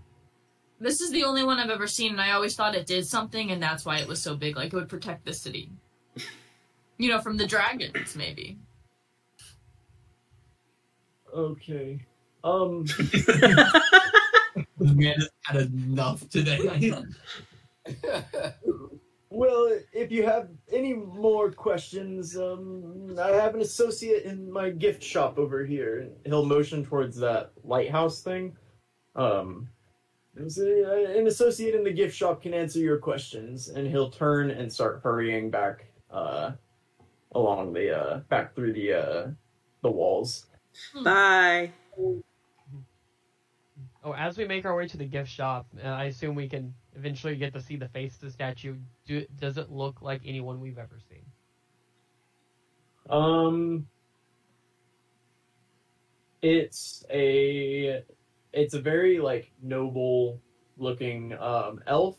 This 0.78 1.02
is 1.02 1.10
the 1.10 1.24
only 1.24 1.44
one 1.44 1.58
I've 1.58 1.68
ever 1.68 1.86
seen, 1.86 2.12
and 2.12 2.20
I 2.20 2.30
always 2.30 2.56
thought 2.56 2.74
it 2.74 2.86
did 2.86 3.06
something, 3.06 3.50
and 3.50 3.62
that's 3.62 3.84
why 3.84 3.98
it 3.98 4.08
was 4.08 4.22
so 4.22 4.36
big. 4.36 4.56
Like 4.56 4.72
it 4.72 4.76
would 4.76 4.88
protect 4.88 5.26
the 5.26 5.34
city. 5.34 5.70
You 6.96 7.10
know, 7.10 7.20
from 7.20 7.36
the 7.36 7.46
dragons, 7.46 8.16
maybe. 8.16 8.56
Okay. 11.34 12.00
Um. 12.42 12.86
This 14.78 14.92
man 14.94 15.14
has 15.16 15.30
had 15.42 15.56
enough 15.56 16.26
today. 16.30 16.92
Well, 19.33 19.78
if 19.93 20.11
you 20.11 20.24
have 20.24 20.49
any 20.72 20.93
more 20.93 21.53
questions, 21.53 22.37
um, 22.37 23.16
I 23.18 23.28
have 23.28 23.55
an 23.55 23.61
associate 23.61 24.24
in 24.24 24.51
my 24.51 24.70
gift 24.70 25.03
shop 25.03 25.39
over 25.39 25.64
here. 25.64 26.09
He'll 26.26 26.45
motion 26.45 26.85
towards 26.85 27.16
that 27.18 27.53
lighthouse 27.62 28.22
thing. 28.22 28.57
Um, 29.14 29.68
there's 30.35 30.59
an 30.59 31.26
associate 31.28 31.76
in 31.76 31.85
the 31.85 31.93
gift 31.93 32.16
shop 32.16 32.43
can 32.43 32.55
answer 32.55 32.81
your 32.81 32.99
questions, 32.99 33.68
and 33.68 33.87
he'll 33.87 34.11
turn 34.11 34.51
and 34.51 34.72
start 34.72 35.01
hurrying 35.03 35.49
back 35.49 35.87
uh, 36.11 36.53
along 37.33 37.72
the 37.72 37.97
uh, 37.97 38.18
back 38.28 38.55
through 38.55 38.72
the 38.72 38.93
uh, 38.95 39.26
the 39.83 39.91
walls. 39.91 40.47
Bye. 41.05 41.72
Oh, 44.03 44.12
as 44.12 44.38
we 44.38 44.46
make 44.46 44.64
our 44.64 44.74
way 44.74 44.88
to 44.88 44.96
the 44.96 45.05
gift 45.05 45.30
shop, 45.30 45.66
uh, 45.84 45.88
I 45.88 46.05
assume 46.05 46.34
we 46.34 46.48
can 46.48 46.74
eventually 46.96 47.36
get 47.36 47.53
to 47.53 47.61
see 47.61 47.76
the 47.76 47.88
face 47.88 48.14
of 48.14 48.20
the 48.22 48.30
statue. 48.30 48.76
Do, 49.07 49.26
does 49.38 49.59
it 49.59 49.70
look 49.70 50.01
like 50.01 50.22
anyone 50.24 50.59
we've 50.59 50.78
ever 50.78 50.98
seen? 51.09 51.24
Um, 53.11 53.86
it's 56.40 57.05
a 57.11 58.03
it's 58.53 58.74
a 58.74 58.80
very 58.80 59.18
like 59.18 59.51
noble 59.62 60.40
looking 60.78 61.34
um, 61.38 61.82
elf. 61.86 62.16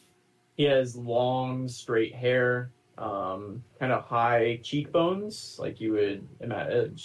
He 0.57 0.63
has 0.65 0.95
long 0.95 1.67
straight 1.67 2.13
hair, 2.13 2.71
um, 2.97 3.63
kind 3.79 3.91
of 3.91 4.03
high 4.03 4.59
cheekbones, 4.61 5.57
like 5.59 5.81
you 5.81 5.93
would 5.93 6.27
imagine. 6.41 6.95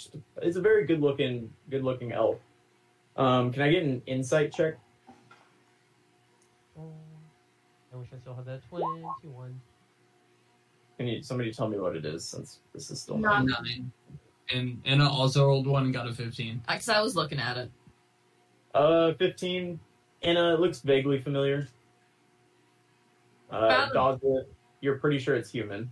It's 0.41 0.57
a 0.57 0.61
very 0.61 0.85
good 0.85 1.01
looking 1.01 1.51
good 1.71 1.83
looking 1.83 2.11
elf. 2.11 2.37
Um, 3.17 3.51
can 3.51 3.63
I 3.63 3.71
get 3.71 3.83
an 3.83 4.01
insight 4.05 4.53
check? 4.53 4.75
Oh, 6.79 6.91
I 7.93 7.97
wish 7.97 8.09
I 8.13 8.19
still 8.19 8.35
had 8.35 8.45
that 8.45 8.61
21. 8.69 9.59
Can 10.97 11.07
you 11.07 11.23
somebody 11.23 11.51
tell 11.51 11.67
me 11.67 11.79
what 11.79 11.95
it 11.95 12.05
is 12.05 12.23
since 12.23 12.59
this 12.73 12.91
is 12.91 13.01
still 13.01 13.17
Not- 13.17 13.45
Nine. 13.45 13.91
And 14.53 14.81
Anna 14.85 15.09
also 15.09 15.45
rolled 15.45 15.67
one 15.67 15.83
and 15.83 15.93
got 15.93 16.07
a 16.07 16.13
15. 16.13 16.61
Because 16.67 16.87
I 16.87 17.01
was 17.01 17.15
looking 17.15 17.39
at 17.39 17.57
it. 17.57 17.71
Uh, 18.73 19.13
15. 19.15 19.77
Anna, 20.21 20.53
it 20.53 20.59
looks 20.59 20.79
vaguely 20.79 21.19
familiar. 21.19 21.67
Uh, 23.51 23.67
Fathom. 23.69 23.93
Dawes, 23.93 24.45
you're 24.81 24.97
pretty 24.99 25.19
sure 25.19 25.35
it's 25.35 25.51
human. 25.51 25.91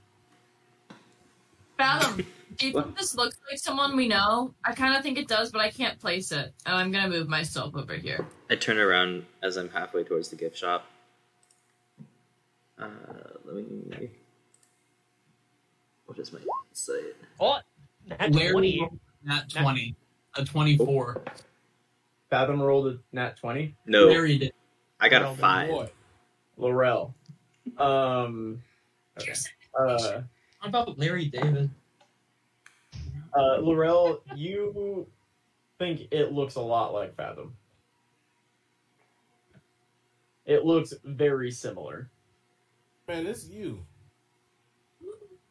Fathom, 1.78 2.26
do 2.58 2.68
you 2.68 2.74
think 2.74 2.98
this 2.98 3.16
looks 3.16 3.38
like 3.50 3.60
someone 3.60 3.96
we 3.96 4.08
know? 4.08 4.54
I 4.64 4.74
kind 4.74 4.96
of 4.96 5.04
think 5.04 5.18
it 5.18 5.28
does, 5.28 5.52
but 5.52 5.62
I 5.62 5.70
can't 5.70 6.00
place 6.00 6.32
it. 6.32 6.54
And 6.66 6.76
I'm 6.76 6.92
gonna 6.92 7.10
move 7.10 7.28
myself 7.28 7.76
over 7.76 7.96
here. 7.96 8.26
I 8.50 8.56
turn 8.56 8.78
around 8.78 9.26
as 9.44 9.58
I'm 9.58 9.70
halfway 9.70 10.04
towards 10.04 10.30
the 10.30 10.36
gift 10.36 10.58
shop. 10.58 10.86
Uh, 12.80 12.88
let 13.46 13.56
me. 13.56 14.10
What 16.06 16.20
is 16.20 16.32
my 16.32 16.40
site? 16.74 16.96
Oh, 17.40 17.58
that's 18.08 18.36
Larry 18.36 18.52
20. 18.52 18.80
rolled 18.82 19.00
nat 19.24 19.50
20. 19.50 19.96
A 20.38 20.46
24. 20.46 21.24
Fathom 22.30 22.62
rolled 22.62 22.88
a 22.88 23.00
nat 23.12 23.38
20. 23.38 23.76
No, 23.86 24.06
Larry 24.08 24.38
did. 24.38 24.54
I 25.00 25.10
got 25.10 25.22
a 25.22 25.36
five. 25.36 25.70
Boy, 25.70 25.90
Laurel. 26.58 27.14
Um, 27.78 28.62
okay. 29.20 29.34
Uh, 29.78 30.22
How 30.60 30.68
about 30.70 30.98
Larry 31.00 31.26
David? 31.26 31.70
Uh, 33.38 33.58
Laurel, 33.60 34.22
you 34.36 35.08
think 35.78 36.08
it 36.12 36.32
looks 36.32 36.56
a 36.56 36.62
lot 36.62 36.94
like 36.94 37.16
Fathom. 37.16 37.56
It 40.46 40.64
looks 40.64 40.94
very 41.04 41.52
similar. 41.52 42.10
man, 43.08 43.26
it's 43.26 43.48
you. 43.48 43.80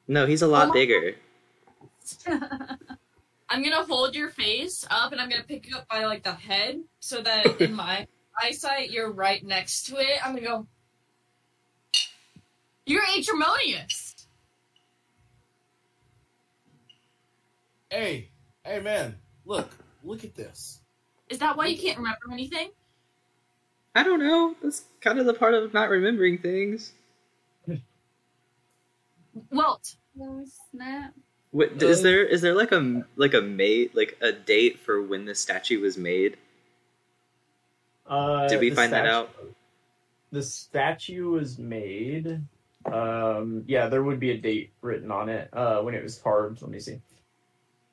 No, 0.06 0.26
he's 0.26 0.42
a 0.42 0.46
lot 0.46 0.68
Oh 0.68 0.72
bigger. 0.72 1.16
I'm 3.48 3.62
gonna 3.62 3.84
hold 3.84 4.14
your 4.14 4.30
face 4.30 4.86
up 4.90 5.12
and 5.12 5.20
I'm 5.20 5.28
gonna 5.28 5.44
pick 5.44 5.68
you 5.68 5.76
up 5.76 5.88
by 5.88 6.04
like 6.04 6.22
the 6.22 6.32
head 6.32 6.82
so 7.00 7.22
that 7.22 7.60
in 7.60 7.74
my 7.86 8.06
eyesight 8.42 8.90
you're 8.90 9.12
right 9.12 9.44
next 9.44 9.86
to 9.86 9.96
it. 9.96 10.24
I'm 10.24 10.34
gonna 10.34 10.46
go. 10.46 10.66
You're 12.86 13.02
Aetremonious. 13.16 14.03
Hey, 17.94 18.30
hey, 18.64 18.80
man, 18.80 19.14
look, 19.44 19.70
look 20.02 20.24
at 20.24 20.34
this. 20.34 20.80
Is 21.28 21.38
that 21.38 21.56
why 21.56 21.66
you 21.66 21.78
can't 21.78 21.96
remember 21.96 22.32
anything? 22.32 22.70
I 23.94 24.02
don't 24.02 24.18
know. 24.18 24.56
That's 24.60 24.82
kind 25.00 25.20
of 25.20 25.26
the 25.26 25.32
part 25.32 25.54
of 25.54 25.72
not 25.72 25.90
remembering 25.90 26.38
things. 26.38 26.92
Welt, 29.52 29.94
Oh 30.20 30.44
snap! 30.72 31.14
What, 31.52 31.80
is 31.80 32.02
there 32.02 32.24
is 32.24 32.40
there 32.40 32.56
like 32.56 32.72
a 32.72 33.06
like 33.14 33.32
a 33.32 33.40
mate 33.40 33.94
like 33.94 34.18
a 34.20 34.32
date 34.32 34.80
for 34.80 35.00
when 35.00 35.24
the 35.24 35.34
statue 35.36 35.80
was 35.80 35.96
made? 35.96 36.36
Uh, 38.08 38.48
Did 38.48 38.58
we 38.58 38.70
the 38.70 38.76
find 38.76 38.92
that 38.92 39.06
out? 39.06 39.30
The 40.32 40.42
statue 40.42 41.30
was 41.30 41.60
made. 41.60 42.40
Um, 42.92 43.62
yeah, 43.68 43.86
there 43.86 44.02
would 44.02 44.18
be 44.18 44.32
a 44.32 44.36
date 44.36 44.72
written 44.80 45.12
on 45.12 45.28
it 45.28 45.48
uh, 45.52 45.80
when 45.82 45.94
it 45.94 46.02
was 46.02 46.18
carved. 46.18 46.60
Let 46.60 46.72
me 46.72 46.80
see. 46.80 47.00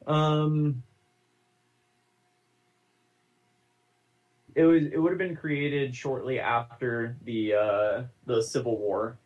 Um, 0.08 0.84
it 4.56 4.64
was. 4.64 4.84
It 4.86 4.98
would 4.98 5.12
have 5.12 5.20
been 5.20 5.36
created 5.36 5.96
shortly 5.96 6.40
after 6.40 7.18
the 7.24 7.54
uh, 7.54 8.04
the 8.26 8.42
Civil 8.42 8.78
War, 8.78 9.18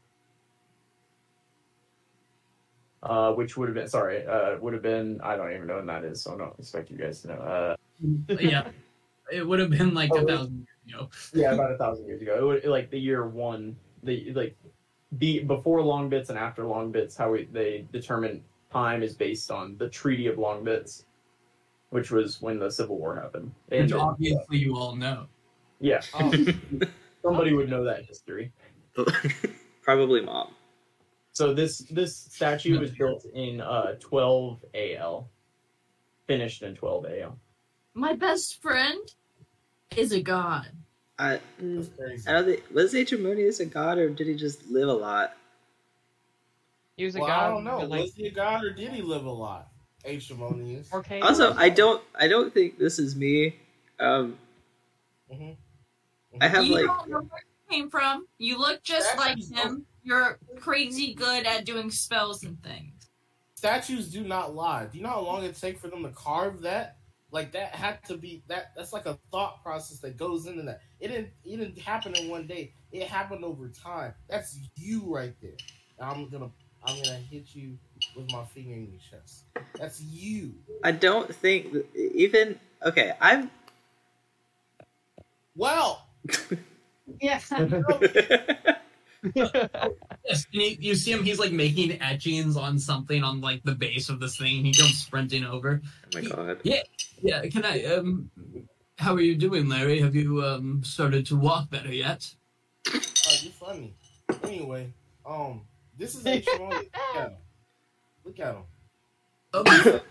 uh, 3.03 3.34
which 3.34 3.57
would 3.57 3.69
have 3.69 3.76
been 3.76 3.88
sorry. 3.88 4.26
Uh, 4.26 4.57
would 4.59 4.73
have 4.73 4.84
been. 4.84 5.19
I 5.23 5.36
don't 5.36 5.53
even 5.53 5.67
know 5.67 5.78
when 5.78 5.88
that 5.88 6.03
is, 6.03 6.21
so 6.21 6.36
I 6.36 6.38
don't 6.38 6.59
expect 6.59 6.91
you 6.91 6.97
guys 6.97 7.21
to 7.21 7.30
know. 7.30 7.36
Uh, 7.36 7.76
yeah. 8.39 8.69
It 9.32 9.45
would 9.45 9.59
have 9.59 9.71
been 9.71 9.95
like 9.95 10.11
Oh, 10.13 10.23
a 10.23 10.28
thousand 10.28 10.67
years 10.86 10.95
ago. 10.95 11.09
yeah, 11.34 11.53
about 11.53 11.71
a 11.71 11.78
thousand 11.78 12.05
years 12.05 12.21
ago. 12.21 12.38
It 12.38 12.43
would 12.43 12.65
like 12.71 12.91
the 12.91 12.99
year 12.99 13.28
one, 13.28 13.76
the 14.03 14.32
like 14.34 14.55
the 15.13 15.39
before 15.39 15.82
long 15.82 16.09
bits 16.09 16.30
and 16.30 16.38
after 16.38 16.63
long 16.63 16.91
bits. 16.91 17.15
How 17.15 17.32
we, 17.32 17.45
they 17.51 17.88
determine 17.91 18.43
time 18.76 19.03
is 19.03 19.15
based 19.15 19.51
on 19.51 19.78
the 19.78 19.88
Treaty 19.89 20.28
of 20.28 20.38
Long 20.38 20.63
Bits, 20.63 21.05
which 21.91 22.11
was 22.11 22.41
when 22.41 22.59
the 22.59 22.69
Civil 22.69 22.97
War 22.97 23.15
happened. 23.15 23.53
Which 23.69 23.80
And 23.80 23.93
uh, 23.93 23.99
obviously 23.99 24.57
you 24.57 24.76
all 24.76 24.95
know. 24.95 25.28
yeah, 25.80 26.01
Oh, 26.13 26.32
somebody 27.23 27.53
would 27.53 27.69
know 27.69 27.84
that 27.86 28.05
history. 28.05 28.51
Probably 29.82 30.21
mom. 30.21 30.53
So 31.32 31.53
this 31.53 31.80
this 31.80 32.15
statue 32.15 32.80
was 32.80 32.91
built 32.91 33.26
in 33.34 33.61
uh 33.61 33.95
12 33.99 34.65
AL, 34.73 35.30
finished 36.28 36.61
in 36.63 36.76
12 36.76 37.05
AL. 37.05 37.39
my 37.93 38.13
best 38.13 38.61
friend 38.61 38.99
is 39.95 40.11
a 40.11 40.21
god. 40.21 40.67
I, 41.17 41.39
That's 41.59 41.88
mm, 41.88 41.97
crazy. 41.97 42.28
I 42.28 42.34
don't 42.34 42.45
think 42.45 42.63
was 42.73 42.93
Aetremonious 42.93 43.59
a 43.61 43.65
god 43.65 43.97
or 43.97 44.09
did 44.09 44.28
he 44.28 44.36
just 44.36 44.67
live 44.69 44.89
a 44.89 44.93
lot? 44.93 45.34
He 46.98 47.06
was 47.06 47.16
a 47.16 47.20
Well, 47.20 47.28
god. 47.28 47.46
I 47.46 47.50
don't 47.50 47.64
know. 47.64 47.80
with, 47.82 47.89
Like, 47.89 48.02
was 48.02 48.14
he 48.16 48.28
a 48.28 48.32
god 48.32 48.64
or 48.64 48.72
did 48.72 48.91
he 48.91 49.02
live 49.02 49.26
a 49.26 49.32
lot? 49.32 49.70
Aetremonious. 50.06 50.89
4K. 50.89 51.22
Also, 51.24 51.54
I 51.54 51.70
don't 51.70 52.02
I 52.20 52.28
don't 52.28 52.54
think 52.54 52.78
this 52.78 53.00
is 53.00 53.16
me. 53.16 53.56
Um, 54.00 54.38
hmm 55.32 55.52
I 56.41 56.48
have 56.48 56.66
you 56.66 56.74
like 56.74 56.86
don't 56.86 57.10
know 57.10 57.20
where 57.22 57.41
you 57.43 57.70
came 57.70 57.89
from. 57.89 58.28
You 58.38 58.60
look 58.60 58.84
just 58.84 59.10
Statues 59.12 59.52
like 59.52 59.66
him. 59.66 59.86
You're 60.04 60.38
crazy 60.60 61.16
good 61.16 61.46
at 61.48 61.66
doing 61.66 61.89
spells 61.89 62.43
and 62.43 62.62
things. 62.62 62.93
Statues 63.56 64.12
do 64.12 64.24
not 64.24 64.54
lie. 64.54 64.86
Do 64.86 64.98
you 64.98 65.04
know 65.04 65.10
how 65.10 65.22
long 65.22 65.43
it 65.43 65.56
take 65.56 65.80
for 65.80 65.88
them 65.88 66.04
to 66.04 66.10
carve 66.10 66.62
that? 66.62 66.98
Like 67.32 67.52
that 67.54 67.74
had 67.74 68.04
to 68.06 68.18
be 68.18 68.43
that. 68.48 68.74
That's 68.78 68.93
like 68.93 69.08
a 69.08 69.18
thought 69.32 69.64
process 69.64 70.00
that 70.00 70.18
goes 70.18 70.46
into 70.46 70.62
that. 70.64 70.82
It 71.00 71.08
didn't. 71.08 71.30
It 71.43 71.58
didn't 71.58 71.80
happen 71.80 72.16
in 72.16 72.30
one 72.30 72.46
day. 72.46 72.74
It 72.91 73.08
happened 73.08 73.43
over 73.43 73.70
time. 73.70 74.14
That's 74.30 74.60
you 74.76 75.04
right 75.08 75.34
there. 75.41 75.58
I'm 76.00 76.30
gonna. 76.30 76.52
I'm 76.86 76.95
gonna 76.97 77.15
hit 77.15 77.47
you 77.53 77.77
with 78.15 78.31
my 78.31 78.43
finger 78.45 78.75
in 78.75 78.91
your 78.91 79.01
chest. 79.09 79.45
That's 79.79 80.01
you. 80.01 80.53
I 80.83 80.91
don't 80.91 81.33
think 81.33 81.75
even 81.95 82.59
okay. 82.83 83.13
I'm 83.19 83.49
Well, 85.55 86.07
Yeah. 87.19 87.39
Yes, 90.27 90.45
you, 90.51 90.77
you 90.79 90.95
see 90.95 91.11
him. 91.11 91.23
He's 91.23 91.39
like 91.39 91.51
making 91.51 92.01
etchings 92.01 92.57
on 92.57 92.77
something 92.77 93.23
on 93.23 93.41
like 93.41 93.63
the 93.63 93.73
base 93.73 94.09
of 94.09 94.19
this 94.19 94.38
thing. 94.38 94.63
He 94.63 94.73
comes 94.73 94.97
sprinting 94.99 95.45
over. 95.45 95.81
oh 95.83 96.09
my 96.13 96.21
god. 96.21 96.59
Yeah, 96.63 96.81
yeah. 97.21 97.41
can 97.47 97.65
I? 97.65 97.83
Um, 97.86 98.29
how 98.97 99.13
are 99.13 99.21
you 99.21 99.36
doing, 99.36 99.67
Larry? 99.67 99.99
Have 99.99 100.15
you 100.15 100.43
um 100.43 100.83
started 100.83 101.25
to 101.27 101.36
walk 101.36 101.69
better 101.69 101.93
yet? 101.93 102.33
Oh, 102.88 102.99
you're 103.41 103.51
funny. 103.53 103.95
Anyway, 104.43 104.93
um, 105.25 105.61
this 105.98 106.16
is 106.16 106.26
Aetremonious. 106.26 106.84
Look 108.26 108.39
at 108.39 108.56
him. 108.56 108.64
Look 109.54 109.68
at 109.70 109.86
him. 109.86 110.02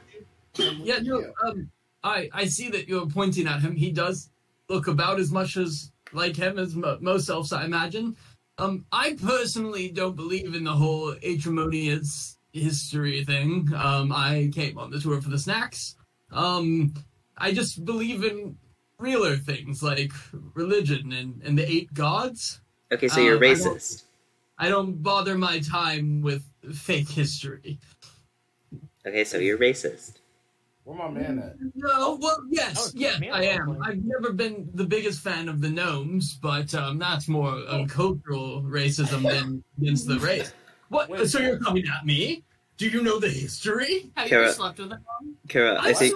Um, 0.59 0.81
yeah, 0.85 0.99
no. 1.03 1.33
Um, 1.43 1.71
I 2.03 2.29
I 2.33 2.45
see 2.47 2.69
that 2.71 2.89
you're 2.89 3.07
pointing 3.07 3.47
at 3.49 3.61
him. 3.61 3.75
He 3.77 3.91
does 3.91 4.31
look 4.69 4.87
about 4.87 5.19
as 5.19 5.31
much 5.33 5.57
as 5.57 5.91
like 6.13 6.37
him 6.37 6.59
as 6.59 6.75
mo- 6.75 6.99
most 7.01 7.29
elves, 7.29 7.53
I 7.53 7.65
imagine. 7.65 8.17
Um, 8.59 8.87
I 8.93 9.17
personally 9.21 9.91
don't 9.91 10.15
believe 10.15 10.55
in 10.55 10.63
the 10.65 10.73
whole 10.73 11.15
Aetremonious 11.25 12.37
history 12.53 13.25
thing. 13.25 13.69
Um, 13.75 14.13
I 14.13 14.51
came 14.55 14.79
on 14.79 14.91
the 14.93 15.01
tour 15.01 15.21
for 15.21 15.29
the 15.29 15.39
snacks. 15.39 15.97
Um, 16.31 16.95
I 17.37 17.53
just 17.53 17.85
believe 17.85 18.23
in 18.23 18.57
realer 18.99 19.37
things 19.37 19.83
like 19.83 20.13
religion 20.55 21.13
and, 21.13 21.43
and 21.43 21.59
the 21.59 21.69
eight 21.69 21.93
gods. 21.93 22.61
Okay, 22.93 23.09
so 23.09 23.21
you're 23.21 23.37
Um, 23.37 23.43
racist. 23.43 24.04
I 24.65 24.71
don't 24.71 25.03
bother 25.03 25.37
my 25.37 25.59
time 25.61 26.23
with 26.23 26.43
fake 26.75 27.11
history. 27.11 27.79
Okay, 29.07 29.23
so 29.25 29.37
you're 29.37 29.59
racist. 29.59 30.15
Where 30.85 30.97
my 30.97 31.11
man 31.11 31.39
at? 31.39 31.57
No, 31.75 32.17
well, 32.19 32.39
Oh, 32.41 32.47
yes, 32.51 32.87
it's 32.87 32.95
yeah, 32.95 33.19
I 33.31 33.45
am. 33.45 33.69
online. 33.69 33.91
I've 33.91 34.05
never 34.05 34.33
been 34.33 34.71
the 34.73 34.85
biggest 34.85 35.21
fan 35.21 35.51
of 35.51 35.61
the 35.61 35.69
gnomes, 35.69 36.39
but 36.41 36.75
um, 36.75 36.99
that's 36.99 37.29
more 37.29 37.51
uh, 37.69 37.85
cultural 37.87 38.63
racism 38.63 39.23
than 39.29 39.63
against 39.83 40.07
the 40.09 40.19
race. 40.19 40.55
What? 40.89 41.11
Wait. 41.11 41.29
so 41.29 41.41
you're 41.41 41.59
coming 41.59 41.85
at 41.87 42.07
me? 42.07 42.43
Do 42.79 42.89
you 42.89 43.03
know 43.03 43.21
the 43.21 43.29
history? 43.29 44.11
Have 44.17 44.27
you 44.27 44.31
Kara- 44.31 44.45
ever 44.45 44.53
slept 44.55 44.79
with 44.79 44.93
him? 44.93 45.05
Kara, 45.49 45.77
I 45.79 45.93
think 45.93 46.15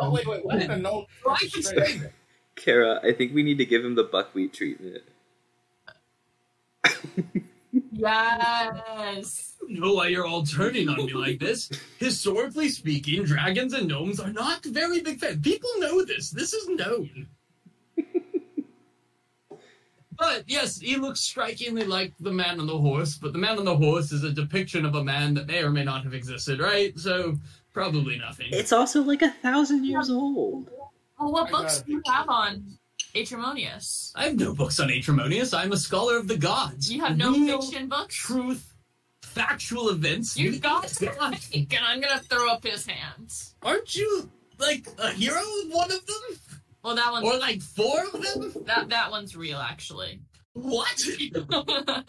Oh 0.00 0.10
wait, 0.10 0.26
wait. 0.26 0.42
We're 0.42 0.66
gonna. 0.68 0.90
I 1.28 1.48
can 1.52 1.62
say 1.62 1.98
that. 1.98 2.12
Kara, 2.56 3.00
I 3.02 3.12
think 3.12 3.34
we 3.34 3.42
need 3.42 3.58
to 3.58 3.66
give 3.66 3.84
him 3.84 3.94
the 3.94 4.04
buckwheat 4.04 4.54
treatment. 4.54 5.02
Yes. 7.96 9.54
I 9.62 9.66
don't 9.66 9.80
know 9.80 9.94
why 9.94 10.08
you're 10.08 10.26
all 10.26 10.44
turning 10.44 10.88
on 10.88 10.96
me 11.06 11.12
like 11.12 11.38
this. 11.38 11.70
Historically 11.98 12.68
speaking, 12.68 13.24
dragons 13.24 13.72
and 13.72 13.88
gnomes 13.88 14.20
are 14.20 14.32
not 14.32 14.64
very 14.64 15.00
big 15.00 15.20
fans. 15.20 15.40
People 15.40 15.70
know 15.78 16.04
this. 16.04 16.30
This 16.30 16.52
is 16.52 16.68
known. 16.68 17.28
but 20.18 20.44
yes, 20.46 20.80
he 20.80 20.96
looks 20.96 21.20
strikingly 21.20 21.84
like 21.84 22.12
the 22.20 22.32
man 22.32 22.60
on 22.60 22.66
the 22.66 22.78
horse, 22.78 23.16
but 23.16 23.32
the 23.32 23.38
man 23.38 23.58
on 23.58 23.64
the 23.64 23.76
horse 23.76 24.12
is 24.12 24.24
a 24.24 24.32
depiction 24.32 24.84
of 24.84 24.96
a 24.96 25.04
man 25.04 25.34
that 25.34 25.46
may 25.46 25.62
or 25.62 25.70
may 25.70 25.84
not 25.84 26.04
have 26.04 26.14
existed, 26.14 26.60
right? 26.60 26.98
So 26.98 27.38
probably 27.72 28.18
nothing. 28.18 28.48
It's 28.50 28.72
also 28.72 29.02
like 29.02 29.22
a 29.22 29.30
thousand 29.30 29.84
years 29.84 30.10
old. 30.10 30.68
Well, 31.18 31.32
what 31.32 31.48
I 31.48 31.50
books 31.52 31.82
do 31.82 31.92
you 31.92 32.02
have 32.06 32.28
on 32.28 32.76
Aetremonious? 33.14 34.12
I 34.14 34.24
have 34.24 34.38
no 34.38 34.54
books 34.54 34.80
on 34.80 34.90
Aetremonious. 34.90 35.54
I'm 35.54 35.72
a 35.72 35.76
scholar 35.76 36.16
of 36.16 36.28
the 36.28 36.36
gods. 36.36 36.92
You 36.92 37.00
have 37.04 37.16
no 37.16 37.32
Real 37.32 37.62
fiction 37.62 37.88
books? 37.88 38.14
truth, 38.14 38.74
factual 39.22 39.88
events. 39.90 40.36
You 40.36 40.52
We- 40.52 40.58
got 40.58 41.00
and 41.02 41.68
I'm 41.86 42.00
gonna 42.00 42.20
throw 42.20 42.48
up 42.50 42.64
his 42.64 42.86
hands. 42.86 43.54
Aren't 43.62 43.94
you 43.94 44.30
like 44.58 44.86
a 44.98 45.10
hero 45.12 45.38
of 45.40 45.70
one 45.70 45.90
of 45.92 46.04
them? 46.06 46.38
Well, 46.82 46.96
that 46.96 47.12
one's 47.12 47.24
Or 47.26 47.38
like 47.38 47.62
four 47.62 48.04
of 48.04 48.12
them? 48.12 48.52
that 48.66 48.88
that 48.90 49.10
one's 49.10 49.34
real, 49.36 49.58
actually. 49.58 50.20
What? 50.52 50.98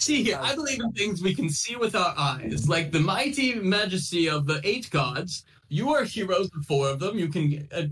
See 0.00 0.22
here, 0.22 0.38
I 0.40 0.54
believe 0.54 0.78
in 0.80 0.92
things 0.92 1.22
we 1.22 1.34
can 1.34 1.50
see 1.50 1.74
with 1.74 1.96
our 1.96 2.14
eyes, 2.16 2.68
like 2.68 2.92
the 2.92 3.00
mighty 3.00 3.56
majesty 3.56 4.28
of 4.28 4.46
the 4.46 4.60
eight 4.62 4.88
gods. 4.90 5.44
You 5.68 5.92
are 5.92 6.04
heroes 6.04 6.48
of 6.56 6.64
four 6.66 6.88
of 6.88 7.00
them. 7.00 7.18
You 7.18 7.28
can, 7.28 7.68
uh, 7.72 7.82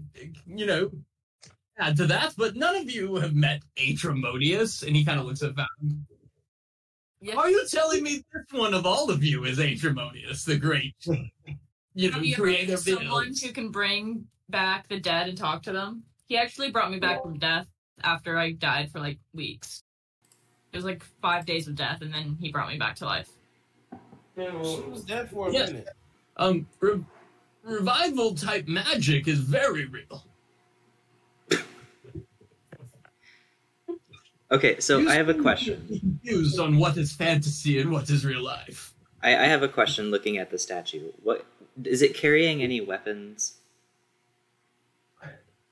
you 0.47 0.67
know, 0.67 0.91
add 1.79 1.97
to 1.97 2.07
that, 2.07 2.35
but 2.37 2.57
none 2.57 2.77
of 2.77 2.91
you 2.91 3.17
have 3.17 3.35
met 3.35 3.63
Aetremonious. 3.79 4.83
And 4.83 4.97
he 4.97 5.05
kind 5.05 5.21
of 5.21 5.27
looks 5.27 5.43
at 5.43 5.55
Val. 5.55 5.67
Yeah. 7.21 7.37
Are 7.37 7.51
you 7.51 7.67
telling 7.67 8.03
me 8.03 8.25
this 8.33 8.45
one 8.53 8.75
of 8.75 8.87
all 8.87 9.11
of 9.11 9.25
you 9.25 9.45
is 9.45 9.59
Aetremonious 9.59 10.45
the 10.45 10.57
great, 10.57 10.95
you 11.95 12.11
know, 12.11 12.17
Have 12.17 12.25
you 12.25 12.35
ever 12.35 12.43
creator 12.43 12.75
of 12.75 12.85
the 12.85 12.97
someone 12.97 13.33
who 13.43 13.53
can 13.53 13.71
bring 13.71 14.27
back 14.49 14.89
the 14.89 15.01
dead 15.01 15.29
and 15.29 15.37
talk 15.37 15.63
to 15.65 15.73
them? 15.73 16.03
He 16.29 16.37
actually 16.37 16.71
brought 16.71 16.91
me 16.91 16.99
back 16.99 17.23
from 17.23 17.39
death 17.39 17.67
after 18.03 18.37
I 18.39 18.53
died 18.53 18.91
for 18.91 19.01
like 19.01 19.19
weeks. 19.33 19.83
It 20.73 20.77
was 20.77 20.85
like 20.85 21.03
five 21.23 21.47
days 21.47 21.69
of 21.69 21.75
death, 21.75 22.03
and 22.03 22.13
then 22.13 22.37
he 22.39 22.51
brought 22.53 22.69
me 22.69 22.77
back 22.77 22.97
to 22.97 23.07
life. 23.07 23.31
She 24.37 24.43
was 24.43 25.05
dead 25.07 25.31
for 25.31 25.49
a 25.49 25.53
Yeah. 25.53 25.67
minute. 25.67 25.89
Um, 26.37 26.67
re- 26.81 27.03
revival 27.63 28.35
type 28.35 28.69
magic 28.69 29.27
is 29.27 29.39
very 29.41 29.87
real. 29.87 30.27
Okay, 34.51 34.79
so 34.79 34.99
You 34.99 35.11
I 35.11 35.15
have 35.15 35.29
a 35.29 35.35
question. 35.35 35.87
Confused 35.89 36.61
on 36.61 36.77
what 36.79 36.97
is 36.97 37.13
fantasy 37.13 37.81
and 37.81 37.91
what 37.91 38.09
is 38.11 38.25
real 38.25 38.43
life. 38.43 38.95
I, 39.23 39.31
I 39.31 39.45
have 39.47 39.63
a 39.63 39.69
question 39.69 40.11
looking 40.11 40.39
at 40.39 40.51
the 40.51 40.59
statue. 40.59 41.11
What 41.23 41.45
is 41.85 42.01
it 42.03 42.15
carrying 42.15 42.63
any 42.63 42.81
weapons? 42.81 43.59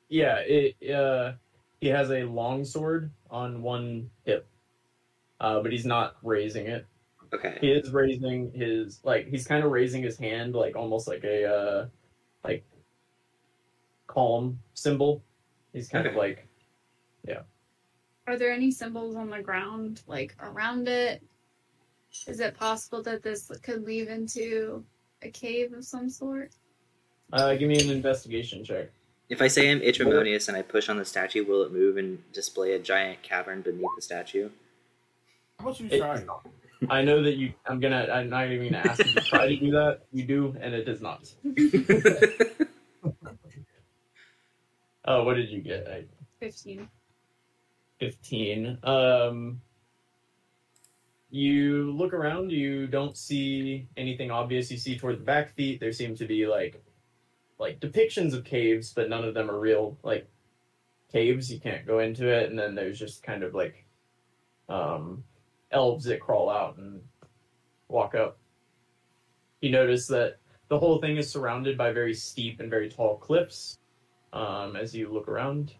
Yeah, 0.08 0.38
it 0.38 0.90
uh 0.90 1.32
he 1.80 1.88
has 1.88 2.10
a 2.10 2.24
long 2.24 2.64
sword 2.64 3.10
on 3.30 3.62
one 3.62 4.10
hip. 4.24 4.48
Uh 5.40 5.60
but 5.60 5.70
he's 5.70 5.86
not 5.86 6.16
raising 6.22 6.66
it. 6.66 6.86
Okay. 7.32 7.58
He 7.60 7.70
is 7.70 7.92
raising 7.92 8.52
his 8.52 9.00
like 9.04 9.28
he's 9.28 9.46
kind 9.46 9.64
of 9.64 9.70
raising 9.70 10.02
his 10.02 10.18
hand 10.18 10.54
like 10.54 10.74
almost 10.74 11.06
like 11.06 11.22
a 11.22 11.44
uh 11.46 11.86
like 12.42 12.64
calm 14.08 14.58
symbol. 14.74 15.22
He's 15.72 15.88
kind 15.88 16.06
of 16.06 16.14
like, 16.14 16.46
like 17.26 17.44
Are 18.26 18.38
there 18.38 18.52
any 18.52 18.70
symbols 18.70 19.16
on 19.16 19.28
the 19.30 19.42
ground, 19.42 20.02
like 20.06 20.34
around 20.40 20.88
it? 20.88 21.22
Is 22.26 22.40
it 22.40 22.56
possible 22.56 23.02
that 23.02 23.22
this 23.22 23.50
could 23.62 23.84
lead 23.84 24.08
into 24.08 24.84
a 25.22 25.28
cave 25.30 25.72
of 25.72 25.84
some 25.84 26.08
sort? 26.08 26.52
uh 27.32 27.54
give 27.54 27.68
me 27.68 27.80
an 27.80 27.90
investigation 27.90 28.64
check. 28.64 28.90
If 29.28 29.40
I 29.42 29.48
say 29.48 29.70
I'm 29.70 29.80
Aetremonious 29.80 30.48
and 30.48 30.56
I 30.56 30.62
push 30.62 30.88
on 30.88 30.96
the 30.98 31.04
statue, 31.04 31.44
will 31.44 31.62
it 31.62 31.72
move 31.72 31.96
and 31.96 32.22
display 32.32 32.72
a 32.74 32.78
giant 32.78 33.22
cavern 33.22 33.62
beneath 33.62 33.88
the 33.96 34.02
statue? 34.02 34.50
How 35.58 35.66
about 35.66 35.80
you 35.80 35.88
It- 35.90 35.98
try? 35.98 36.24
I 36.90 37.02
know 37.02 37.22
that 37.22 37.36
you 37.36 37.54
I'm 37.66 37.80
gonna 37.80 38.06
I'm 38.12 38.28
not 38.28 38.50
even 38.50 38.70
gonna 38.70 38.84
ask 38.86 39.04
you 39.04 39.12
to 39.12 39.20
try 39.22 39.48
to 39.48 39.56
do 39.56 39.70
that. 39.72 40.00
You 40.12 40.24
do 40.24 40.54
and 40.60 40.74
it 40.74 40.84
does 40.84 41.00
not. 41.00 41.32
Uh 45.04 45.22
what 45.24 45.34
did 45.34 45.48
you 45.50 45.60
get? 45.62 45.88
I 45.88 46.04
15. 46.40 46.86
15 48.04 48.78
um 48.82 49.62
you 51.30 51.90
look 51.92 52.12
around 52.12 52.52
you 52.52 52.86
don't 52.86 53.16
see 53.16 53.88
anything 53.96 54.30
obvious. 54.30 54.70
You 54.70 54.76
see 54.76 54.98
toward 54.98 55.18
the 55.20 55.24
back 55.24 55.54
feet 55.54 55.80
there 55.80 55.90
seem 55.90 56.14
to 56.16 56.26
be 56.26 56.46
like 56.46 56.84
like 57.58 57.80
depictions 57.80 58.34
of 58.34 58.44
caves 58.44 58.92
but 58.92 59.08
none 59.08 59.24
of 59.24 59.32
them 59.32 59.50
are 59.50 59.58
real 59.58 59.96
like 60.02 60.28
caves. 61.10 61.50
You 61.50 61.60
can't 61.60 61.86
go 61.86 62.00
into 62.00 62.28
it 62.28 62.50
and 62.50 62.58
then 62.58 62.74
there's 62.74 62.98
just 62.98 63.22
kind 63.22 63.42
of 63.42 63.54
like 63.54 63.86
um 64.68 65.24
elves 65.70 66.04
that 66.04 66.20
crawl 66.20 66.50
out 66.50 66.76
and 66.76 67.00
walk 67.88 68.14
up. 68.14 68.36
You 69.62 69.70
notice 69.70 70.06
that 70.08 70.36
the 70.68 70.78
whole 70.78 71.00
thing 71.00 71.16
is 71.16 71.30
surrounded 71.30 71.78
by 71.78 71.90
very 71.90 72.12
steep 72.12 72.60
and 72.60 72.68
very 72.68 72.90
tall 72.90 73.16
cliffs 73.16 73.78
um 74.34 74.76
as 74.76 74.94
you 74.94 75.10
look 75.10 75.26
around 75.26 75.72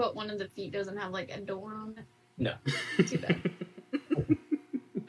but 0.00 0.16
one 0.16 0.30
of 0.30 0.38
the 0.38 0.48
feet 0.48 0.72
doesn't 0.72 0.96
have 0.96 1.12
like 1.12 1.30
a 1.30 1.38
door 1.40 1.74
on 1.74 1.94
it. 1.98 2.04
No. 2.38 2.54
Too 3.06 3.18
bad. 3.18 3.38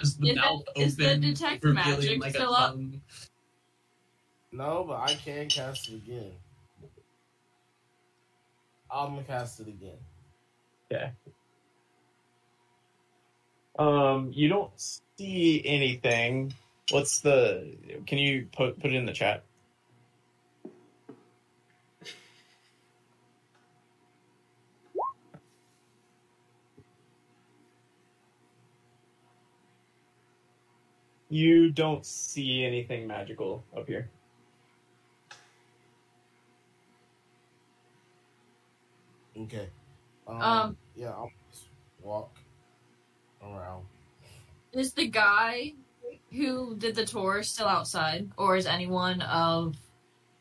Is 0.01 0.17
the 0.17 0.27
Is 0.27 0.31
it- 0.31 0.35
mouth 0.35 0.63
is 0.75 0.95
the 0.97 1.05
open, 1.11 1.21
detect 1.21 1.63
revealing 1.63 1.85
magic 1.95 2.21
like 2.21 2.33
still 2.33 2.53
a 2.53 2.57
up? 2.57 2.71
tongue? 2.73 3.01
No, 4.51 4.83
but 4.85 4.99
I 4.99 5.13
can 5.13 5.47
cast 5.47 5.89
it 5.89 5.95
again. 5.95 6.31
I'm 8.91 9.11
gonna 9.13 9.23
cast 9.23 9.59
it 9.61 9.67
again. 9.69 9.97
Okay. 10.91 11.11
Um, 13.79 14.31
you 14.33 14.49
don't 14.49 14.71
see 15.17 15.61
anything. 15.65 16.53
What's 16.89 17.19
the? 17.21 17.71
Can 18.07 18.17
you 18.17 18.47
put 18.57 18.81
put 18.81 18.91
it 18.91 18.95
in 18.95 19.05
the 19.05 19.13
chat? 19.13 19.43
You 31.31 31.69
don't 31.71 32.05
see 32.05 32.65
anything 32.65 33.07
magical 33.07 33.63
up 33.75 33.87
here. 33.87 34.09
Okay. 39.37 39.69
Um, 40.27 40.41
Um, 40.41 40.77
yeah, 40.93 41.11
I'll 41.11 41.31
just 41.49 41.67
walk 42.03 42.37
around. 43.41 43.85
Is 44.73 44.91
the 44.93 45.07
guy 45.07 45.73
who 46.31 46.75
did 46.75 46.95
the 46.95 47.05
tour 47.05 47.43
still 47.43 47.67
outside, 47.67 48.29
or 48.37 48.57
is 48.57 48.65
anyone 48.65 49.21
of 49.21 49.77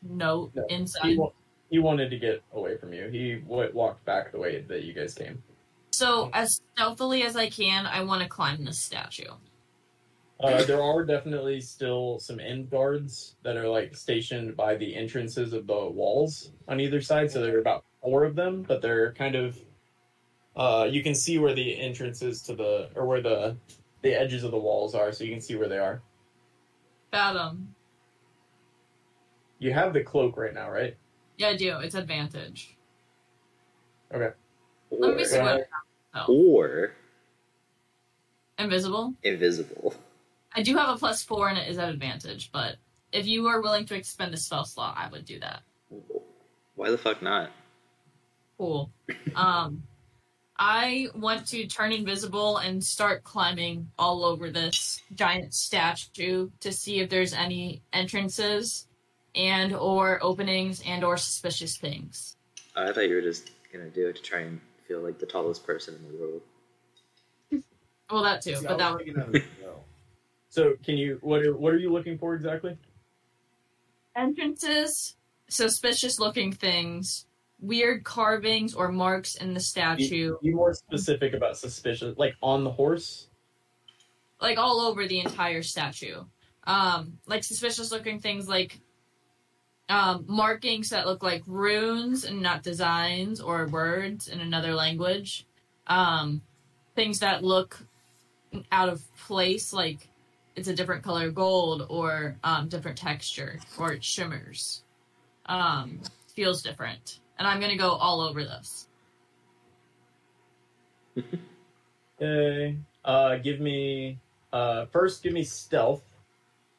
note 0.02 0.50
No. 0.56 0.64
He, 0.68 0.74
inside? 0.74 1.18
wa- 1.18 1.30
he 1.70 1.78
wanted 1.78 2.10
to 2.10 2.18
get 2.18 2.42
away 2.52 2.76
from 2.78 2.92
you. 2.92 3.08
He 3.10 3.36
w- 3.36 3.70
walked 3.72 4.04
back 4.04 4.32
the 4.32 4.38
way 4.38 4.62
that 4.62 4.82
you 4.82 4.92
guys 4.92 5.14
came. 5.14 5.40
So, 5.92 6.30
as 6.32 6.60
stealthily 6.74 7.22
as 7.22 7.36
I 7.36 7.48
can, 7.48 7.86
I 7.86 8.02
want 8.02 8.22
to 8.24 8.28
climb 8.28 8.64
this 8.64 8.84
statue. 8.84 9.30
Uh, 10.42 10.64
there 10.64 10.82
are 10.82 11.04
definitely 11.04 11.60
still 11.60 12.18
some 12.18 12.40
end 12.40 12.70
guards 12.70 13.36
that 13.42 13.56
are 13.58 13.68
like 13.68 13.94
stationed 13.94 14.56
by 14.56 14.74
the 14.74 14.94
entrances 14.96 15.52
of 15.52 15.66
the 15.66 15.74
walls 15.90 16.52
on 16.66 16.80
either 16.80 17.00
side. 17.00 17.30
So 17.30 17.42
there 17.42 17.56
are 17.56 17.60
about 17.60 17.84
four 18.00 18.24
of 18.24 18.34
them, 18.36 18.62
but 18.66 18.80
they're 18.80 19.12
kind 19.12 19.34
of. 19.34 19.58
Uh, 20.56 20.88
you 20.90 21.02
can 21.02 21.14
see 21.14 21.38
where 21.38 21.54
the 21.54 21.78
entrances 21.78 22.42
to 22.42 22.54
the 22.54 22.88
or 22.96 23.04
where 23.06 23.20
the 23.20 23.54
the 24.02 24.14
edges 24.18 24.42
of 24.44 24.50
the 24.50 24.58
walls 24.58 24.94
are, 24.94 25.12
so 25.12 25.24
you 25.24 25.30
can 25.30 25.40
see 25.42 25.56
where 25.56 25.68
they 25.68 25.78
are. 25.78 26.00
Fathom. 27.10 27.74
You 29.58 29.72
have 29.74 29.92
the 29.92 30.02
cloak 30.02 30.38
right 30.38 30.54
now, 30.54 30.70
right? 30.70 30.96
Yeah, 31.36 31.48
I 31.48 31.56
do. 31.56 31.78
It's 31.80 31.94
advantage. 31.94 32.76
Okay. 34.12 34.30
Let 34.90 35.16
me 35.16 35.24
see 35.24 35.38
Or- 35.38 35.66
what. 36.14 36.28
or 36.28 36.92
Invisible. 38.58 39.14
invisible. 39.22 39.94
I 40.54 40.62
do 40.62 40.76
have 40.76 40.88
a 40.88 40.98
plus 40.98 41.22
four 41.22 41.48
and 41.48 41.58
it 41.58 41.68
is 41.68 41.78
at 41.78 41.88
advantage, 41.88 42.50
but 42.52 42.76
if 43.12 43.26
you 43.26 43.46
are 43.46 43.60
willing 43.60 43.86
to 43.86 43.94
expend 43.94 44.34
a 44.34 44.36
spell 44.36 44.64
slot, 44.64 44.96
I 44.96 45.08
would 45.08 45.24
do 45.24 45.38
that. 45.40 45.62
Why 46.74 46.90
the 46.90 46.98
fuck 46.98 47.22
not? 47.22 47.50
Cool. 48.58 48.90
Um, 49.34 49.84
I 50.58 51.08
want 51.14 51.46
to 51.48 51.66
turn 51.66 51.92
invisible 51.92 52.58
and 52.58 52.84
start 52.84 53.24
climbing 53.24 53.90
all 53.98 54.24
over 54.24 54.50
this 54.50 55.00
giant 55.14 55.54
statue 55.54 56.50
to 56.60 56.72
see 56.72 57.00
if 57.00 57.08
there's 57.08 57.32
any 57.32 57.82
entrances 57.92 58.86
and 59.34 59.72
or 59.72 60.22
openings 60.22 60.82
and 60.84 61.04
or 61.04 61.16
suspicious 61.16 61.76
things. 61.76 62.36
I 62.76 62.92
thought 62.92 63.08
you 63.08 63.14
were 63.14 63.22
just 63.22 63.50
gonna 63.72 63.88
do 63.88 64.08
it 64.08 64.16
to 64.16 64.22
try 64.22 64.40
and 64.40 64.60
feel 64.86 65.00
like 65.00 65.18
the 65.18 65.26
tallest 65.26 65.64
person 65.64 65.94
in 65.94 66.12
the 66.12 66.18
world. 66.18 66.42
Well, 68.10 68.24
that 68.24 68.42
too, 68.42 68.56
See, 68.56 68.66
but 68.66 68.74
I 68.74 68.76
that 68.76 68.92
was 68.92 69.06
would 69.06 69.14
thinking 69.14 69.32
that 69.32 69.42
as 69.42 69.48
well. 69.62 69.84
So 70.50 70.74
can 70.84 70.96
you? 70.98 71.18
What 71.22 71.42
are 71.46 71.56
what 71.56 71.72
are 71.72 71.78
you 71.78 71.92
looking 71.92 72.18
for 72.18 72.34
exactly? 72.34 72.76
entrances, 74.16 75.16
suspicious 75.48 76.18
looking 76.18 76.52
things, 76.52 77.26
weird 77.60 78.02
carvings 78.04 78.74
or 78.74 78.90
marks 78.90 79.36
in 79.36 79.54
the 79.54 79.60
statue, 79.60 80.34
Be 80.42 80.50
more 80.50 80.74
specific 80.74 81.32
about 81.32 81.56
suspicious, 81.56 82.18
like 82.18 82.34
on 82.42 82.64
the 82.64 82.70
horse. 82.72 83.28
like 84.40 84.58
all 84.58 84.80
over 84.80 85.06
the 85.06 85.20
entire 85.20 85.62
statue. 85.62 86.24
Um, 86.64 87.18
like 87.26 87.44
suspicious 87.44 87.92
looking 87.92 88.18
things 88.18 88.48
like 88.48 88.80
um, 89.88 90.24
markings 90.28 90.90
that 90.90 91.06
look 91.06 91.22
like 91.22 91.42
runes 91.46 92.24
and 92.24 92.42
not 92.42 92.62
designs 92.64 93.40
or 93.40 93.66
words 93.68 94.26
in 94.28 94.40
another 94.40 94.74
language. 94.74 95.46
Um, 95.86 96.42
things 96.96 97.20
that 97.20 97.44
look 97.44 97.78
out 98.72 98.88
of 98.88 99.00
place, 99.16 99.72
like 99.72 100.08
it's 100.56 100.68
a 100.68 100.74
different 100.74 101.02
color 101.02 101.30
gold 101.30 101.86
or 101.88 102.36
um, 102.44 102.68
different 102.68 102.98
texture 102.98 103.58
or 103.78 103.92
it 103.92 104.04
shimmers. 104.04 104.82
Um, 105.46 106.00
feels 106.34 106.62
different. 106.62 107.20
And 107.38 107.48
I'm 107.48 107.58
going 107.58 107.72
to 107.72 107.78
go 107.78 107.90
all 107.90 108.20
over 108.20 108.44
this. 108.44 108.88
Okay. 112.22 112.76
Uh, 113.02 113.36
give 113.36 113.60
me 113.60 114.18
uh 114.52 114.84
first. 114.92 115.22
Give 115.22 115.32
me 115.32 115.42
stealth 115.42 116.02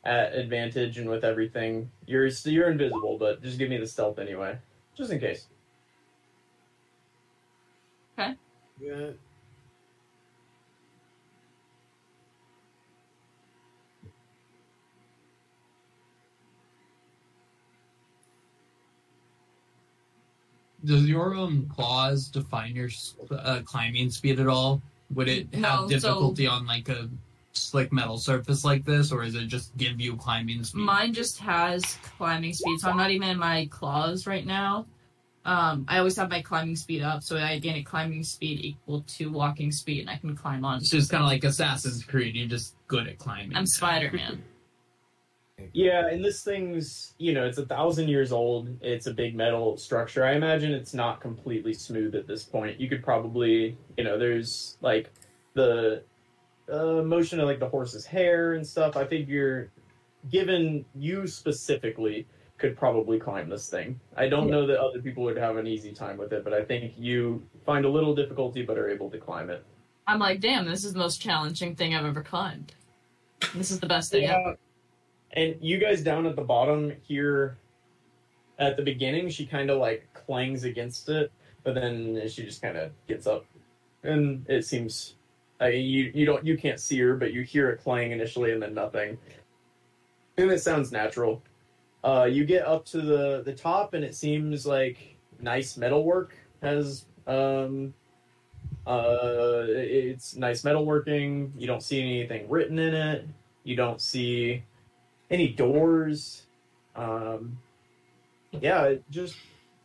at 0.03 0.33
advantage 0.35 0.99
and 0.99 1.09
with 1.09 1.23
everything. 1.23 1.89
You're 2.05 2.29
so 2.29 2.51
you're 2.51 2.69
invisible, 2.69 3.17
but 3.17 3.41
just 3.41 3.57
give 3.57 3.69
me 3.69 3.77
the 3.77 3.87
stealth 3.87 4.19
anyway, 4.19 4.57
just 4.95 5.11
in 5.11 5.19
case. 5.19 5.47
Okay. 8.19 8.35
Good. 8.79 9.17
Does 20.83 21.05
your 21.07 21.35
um 21.35 21.67
claws 21.73 22.27
define 22.27 22.75
your 22.75 22.89
uh, 23.31 23.61
climbing 23.65 24.09
speed 24.09 24.39
at 24.39 24.47
all? 24.47 24.81
Would 25.13 25.27
it 25.27 25.53
have 25.53 25.61
No, 25.61 25.69
so- 25.83 25.87
difficulty 25.87 26.47
on 26.47 26.65
like 26.65 26.89
a 26.89 27.09
slick 27.53 27.91
metal 27.91 28.17
surface 28.17 28.63
like 28.63 28.85
this, 28.85 29.11
or 29.11 29.23
is 29.23 29.35
it 29.35 29.47
just 29.47 29.75
give 29.77 29.99
you 29.99 30.15
climbing 30.15 30.63
speed? 30.63 30.79
Mine 30.81 31.13
just 31.13 31.37
has 31.39 31.83
climbing 32.17 32.53
speed, 32.53 32.79
so 32.79 32.89
I'm 32.89 32.97
not 32.97 33.11
even 33.11 33.27
in 33.29 33.37
my 33.37 33.67
claws 33.69 34.25
right 34.25 34.45
now. 34.45 34.85
Um, 35.43 35.85
I 35.89 35.97
always 35.97 36.15
have 36.17 36.29
my 36.29 36.41
climbing 36.41 36.75
speed 36.75 37.01
up, 37.01 37.23
so 37.23 37.35
I 37.35 37.57
gain 37.59 37.75
a 37.75 37.83
climbing 37.83 38.23
speed 38.23 38.59
equal 38.63 39.01
to 39.17 39.31
walking 39.31 39.71
speed, 39.71 40.01
and 40.01 40.09
I 40.09 40.17
can 40.17 40.35
climb 40.35 40.63
on. 40.63 40.77
It's 40.77 40.91
just 40.91 41.09
kind 41.11 41.23
of 41.23 41.27
like 41.29 41.43
Assassin's 41.43 42.03
Creed. 42.05 42.35
You're 42.35 42.47
just 42.47 42.75
good 42.87 43.07
at 43.07 43.17
climbing. 43.17 43.57
I'm 43.57 43.65
Spider 43.65 44.11
Man. 44.13 44.43
Yeah, 45.73 46.07
and 46.07 46.23
this 46.23 46.43
thing's 46.43 47.13
you 47.17 47.33
know 47.33 47.45
it's 47.45 47.57
a 47.57 47.65
thousand 47.65 48.07
years 48.07 48.31
old. 48.31 48.69
It's 48.81 49.07
a 49.07 49.13
big 49.13 49.35
metal 49.35 49.77
structure. 49.77 50.25
I 50.25 50.33
imagine 50.33 50.71
it's 50.71 50.93
not 50.93 51.21
completely 51.21 51.73
smooth 51.73 52.15
at 52.15 52.27
this 52.27 52.43
point. 52.43 52.79
You 52.79 52.89
could 52.89 53.03
probably 53.03 53.77
you 53.97 54.03
know 54.03 54.17
there's 54.17 54.77
like 54.81 55.11
the 55.53 56.03
uh, 56.71 57.01
motion 57.03 57.39
of 57.39 57.47
like 57.47 57.59
the 57.59 57.69
horse's 57.69 58.05
hair 58.05 58.53
and 58.53 58.65
stuff. 58.65 58.95
I 58.95 59.05
figure, 59.05 59.71
given 60.29 60.85
you 60.95 61.27
specifically, 61.27 62.27
could 62.57 62.77
probably 62.77 63.19
climb 63.19 63.49
this 63.49 63.69
thing. 63.69 63.99
I 64.15 64.29
don't 64.29 64.49
know 64.49 64.67
that 64.67 64.79
other 64.79 65.01
people 65.01 65.23
would 65.23 65.37
have 65.37 65.57
an 65.57 65.67
easy 65.67 65.91
time 65.91 66.17
with 66.17 66.31
it, 66.31 66.43
but 66.43 66.53
I 66.53 66.63
think 66.63 66.93
you 66.97 67.41
find 67.65 67.85
a 67.85 67.89
little 67.89 68.13
difficulty 68.15 68.61
but 68.61 68.77
are 68.77 68.89
able 68.89 69.09
to 69.09 69.17
climb 69.17 69.49
it. 69.49 69.65
I'm 70.07 70.19
like, 70.19 70.39
damn, 70.39 70.65
this 70.65 70.83
is 70.83 70.93
the 70.93 70.99
most 70.99 71.21
challenging 71.21 71.75
thing 71.75 71.95
I've 71.95 72.05
ever 72.05 72.21
climbed. 72.21 72.73
This 73.55 73.71
is 73.71 73.79
the 73.79 73.87
best 73.87 74.11
thing 74.11 74.25
ever. 74.25 74.57
And 75.33 75.55
you 75.61 75.77
guys 75.77 76.01
down 76.01 76.25
at 76.25 76.35
the 76.35 76.41
bottom 76.41 76.93
here 77.01 77.57
at 78.59 78.75
the 78.77 78.83
beginning, 78.83 79.29
she 79.29 79.45
kind 79.45 79.69
of 79.69 79.79
like 79.79 80.07
clangs 80.13 80.63
against 80.63 81.09
it, 81.09 81.31
but 81.63 81.75
then 81.75 82.27
she 82.27 82.43
just 82.43 82.61
kind 82.61 82.77
of 82.77 82.91
gets 83.07 83.27
up. 83.27 83.45
And 84.03 84.45
it 84.49 84.65
seems 84.65 85.15
I 85.61 85.69
mean, 85.69 85.85
you 85.85 86.11
you 86.13 86.25
don't 86.25 86.45
you 86.45 86.57
can't 86.57 86.79
see 86.79 86.99
her, 86.99 87.15
but 87.15 87.31
you 87.31 87.43
hear 87.43 87.69
it 87.69 87.81
clang 87.81 88.11
initially 88.11 88.51
and 88.51 88.61
then 88.61 88.73
nothing. 88.73 89.17
And 90.37 90.51
it 90.51 90.61
sounds 90.61 90.91
natural. 90.91 91.43
Uh, 92.03 92.27
you 92.29 92.45
get 92.45 92.65
up 92.65 92.83
to 92.85 93.01
the 93.01 93.43
the 93.45 93.53
top 93.53 93.93
and 93.93 94.03
it 94.03 94.15
seems 94.15 94.65
like 94.65 95.15
nice 95.39 95.77
metalwork 95.77 96.35
has 96.61 97.05
um 97.27 97.93
uh 98.87 99.65
it's 99.67 100.35
nice 100.35 100.63
metalworking. 100.63 101.51
You 101.55 101.67
don't 101.67 101.83
see 101.83 102.01
anything 102.01 102.49
written 102.49 102.79
in 102.79 102.95
it. 102.95 103.27
You 103.63 103.75
don't 103.75 104.01
see 104.01 104.63
any 105.31 105.47
doors. 105.47 106.43
Um, 106.95 107.57
yeah, 108.51 108.83
it 108.83 109.03
just 109.09 109.35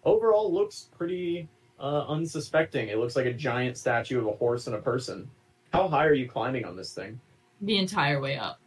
overall 0.04 0.52
looks 0.52 0.88
pretty 0.98 1.48
uh, 1.80 2.04
unsuspecting. 2.08 2.88
It 2.88 2.98
looks 2.98 3.16
like 3.16 3.26
a 3.26 3.32
giant 3.32 3.78
statue 3.78 4.18
of 4.18 4.26
a 4.26 4.32
horse 4.32 4.66
and 4.66 4.76
a 4.76 4.80
person. 4.80 5.30
How 5.72 5.88
high 5.88 6.06
are 6.06 6.14
you 6.14 6.28
climbing 6.28 6.64
on 6.64 6.76
this 6.76 6.92
thing? 6.92 7.20
The 7.60 7.78
entire 7.78 8.20
way 8.20 8.36
up. 8.36 8.60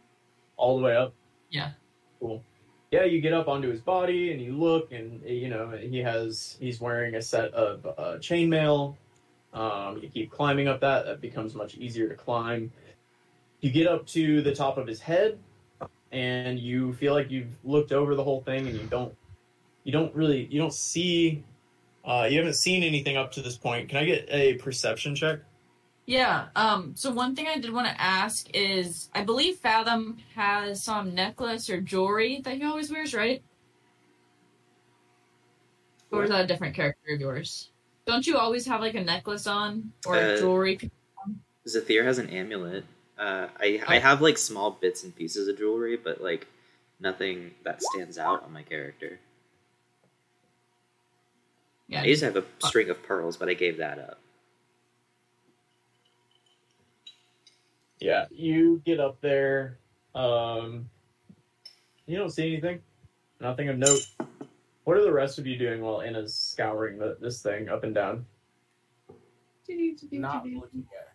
All 0.56 0.78
the 0.78 0.84
way 0.84 0.96
up? 0.96 1.14
Yeah. 1.50 1.72
Cool. 2.18 2.42
Yeah, 2.90 3.04
you 3.04 3.20
get 3.20 3.32
up 3.32 3.46
onto 3.46 3.70
his 3.70 3.80
body 3.80 4.32
and 4.32 4.40
you 4.40 4.56
look, 4.56 4.90
and 4.90 5.22
you 5.24 5.48
know 5.48 5.70
he 5.70 5.98
has 5.98 6.56
he's 6.58 6.80
wearing 6.80 7.14
a 7.14 7.22
set 7.22 7.52
of 7.54 7.86
uh, 7.86 8.16
chainmail. 8.18 8.96
Um, 9.52 10.00
you 10.02 10.08
keep 10.08 10.30
climbing 10.30 10.66
up 10.66 10.80
that; 10.80 11.06
that 11.06 11.20
becomes 11.20 11.54
much 11.54 11.76
easier 11.76 12.08
to 12.08 12.16
climb. 12.16 12.72
You 13.60 13.70
get 13.70 13.86
up 13.86 14.06
to 14.08 14.42
the 14.42 14.54
top 14.54 14.76
of 14.76 14.88
his 14.88 15.00
head, 15.00 15.38
and 16.12 16.58
you 16.58 16.92
feel 16.94 17.14
like 17.14 17.30
you've 17.30 17.54
looked 17.64 17.92
over 17.92 18.14
the 18.14 18.24
whole 18.24 18.40
thing, 18.40 18.66
and 18.66 18.76
you 18.76 18.86
don't, 18.86 19.14
you 19.84 19.92
don't 19.92 20.14
really, 20.14 20.46
you 20.50 20.60
don't 20.60 20.74
see, 20.74 21.44
uh, 22.04 22.26
you 22.30 22.38
haven't 22.38 22.54
seen 22.54 22.82
anything 22.82 23.16
up 23.16 23.32
to 23.32 23.42
this 23.42 23.56
point. 23.56 23.88
Can 23.88 23.98
I 23.98 24.04
get 24.04 24.26
a 24.30 24.54
perception 24.54 25.14
check? 25.14 25.40
Yeah. 26.06 26.48
Um. 26.56 26.92
So 26.96 27.12
one 27.12 27.36
thing 27.36 27.46
I 27.46 27.58
did 27.58 27.72
want 27.72 27.86
to 27.86 28.00
ask 28.00 28.48
is, 28.52 29.10
I 29.14 29.22
believe 29.22 29.58
Fathom 29.58 30.18
has 30.34 30.82
some 30.82 31.14
necklace 31.14 31.70
or 31.70 31.80
jewelry 31.80 32.40
that 32.42 32.56
he 32.56 32.64
always 32.64 32.90
wears, 32.90 33.14
right? 33.14 33.42
Or 36.10 36.24
is 36.24 36.30
that 36.30 36.44
a 36.44 36.46
different 36.48 36.74
character 36.74 37.14
of 37.14 37.20
yours? 37.20 37.70
Don't 38.06 38.26
you 38.26 38.36
always 38.36 38.66
have 38.66 38.80
like 38.80 38.96
a 38.96 39.04
necklace 39.04 39.46
on 39.46 39.92
or 40.04 40.16
Uh, 40.16 40.36
jewelry? 40.38 40.90
Zathir 41.68 42.04
has 42.04 42.18
an 42.18 42.28
amulet. 42.30 42.84
Uh, 43.20 43.48
I 43.60 43.82
I 43.86 43.98
have 43.98 44.22
like 44.22 44.38
small 44.38 44.70
bits 44.70 45.04
and 45.04 45.14
pieces 45.14 45.46
of 45.46 45.58
jewelry, 45.58 45.96
but 45.96 46.22
like 46.22 46.46
nothing 46.98 47.50
that 47.64 47.82
stands 47.82 48.16
out 48.16 48.42
on 48.42 48.52
my 48.52 48.62
character. 48.62 49.20
Yeah. 51.86 52.00
I 52.00 52.04
used 52.04 52.20
to 52.20 52.26
have 52.26 52.36
a 52.36 52.44
string 52.66 52.88
of 52.88 53.02
pearls, 53.02 53.36
but 53.36 53.48
I 53.50 53.54
gave 53.54 53.76
that 53.76 53.98
up. 53.98 54.18
Yeah, 57.98 58.24
you 58.30 58.80
get 58.86 59.00
up 59.00 59.20
there. 59.20 59.78
Um, 60.14 60.88
you 62.06 62.16
don't 62.16 62.30
see 62.30 62.46
anything. 62.46 62.80
Nothing 63.40 63.68
of 63.68 63.76
note. 63.76 64.06
What 64.84 64.96
are 64.96 65.02
the 65.02 65.12
rest 65.12 65.38
of 65.38 65.46
you 65.46 65.58
doing 65.58 65.82
while 65.82 66.00
Anna's 66.00 66.34
scouring 66.34 66.98
the, 66.98 67.18
this 67.20 67.42
thing 67.42 67.68
up 67.68 67.84
and 67.84 67.94
down? 67.94 68.24
Not 70.20 70.44
looking 70.46 70.86
at. 70.98 71.09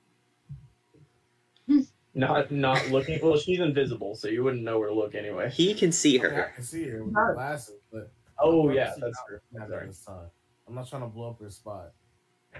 Not 2.15 2.49
not 2.49 2.89
looking. 2.89 3.19
Well, 3.21 3.37
she's 3.37 3.59
invisible, 3.59 4.15
so 4.15 4.27
you 4.29 4.43
wouldn't 4.43 4.63
know 4.63 4.79
where 4.79 4.87
to 4.89 4.95
look 4.95 5.15
anyway. 5.15 5.49
He 5.51 5.73
can 5.73 5.91
see 5.91 6.17
Okay, 6.19 6.41
I 6.43 6.49
can 6.55 6.63
see 6.63 6.87
her 6.87 7.03
with 7.03 7.13
the 7.13 7.33
glasses, 7.33 7.81
but 7.91 8.09
Oh 8.39 8.69
I'm 8.69 8.75
yeah, 8.75 8.85
that's 8.85 8.99
not 8.99 9.13
true. 9.27 9.39
looking 9.51 9.67
her 9.67 9.67
Sorry. 9.67 9.87
this 9.87 10.05
time. 10.05 10.29
I'm 10.67 10.75
not 10.75 10.87
trying 10.89 11.01
to 11.01 11.07
blow 11.07 11.29
up 11.31 11.39
her 11.41 11.49
spot. 11.49 11.93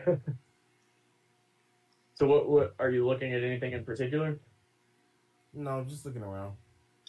So 2.16 2.28
what 2.28 2.48
what 2.50 2.76
are 2.80 2.90
you 2.90 3.06
looking 3.06 3.34
at? 3.34 3.44
Anything 3.44 3.74
in 3.74 3.84
particular? 3.84 4.40
No, 5.54 5.80
I'm 5.80 5.90
just 5.90 6.06
looking 6.06 6.24
around. 6.24 6.56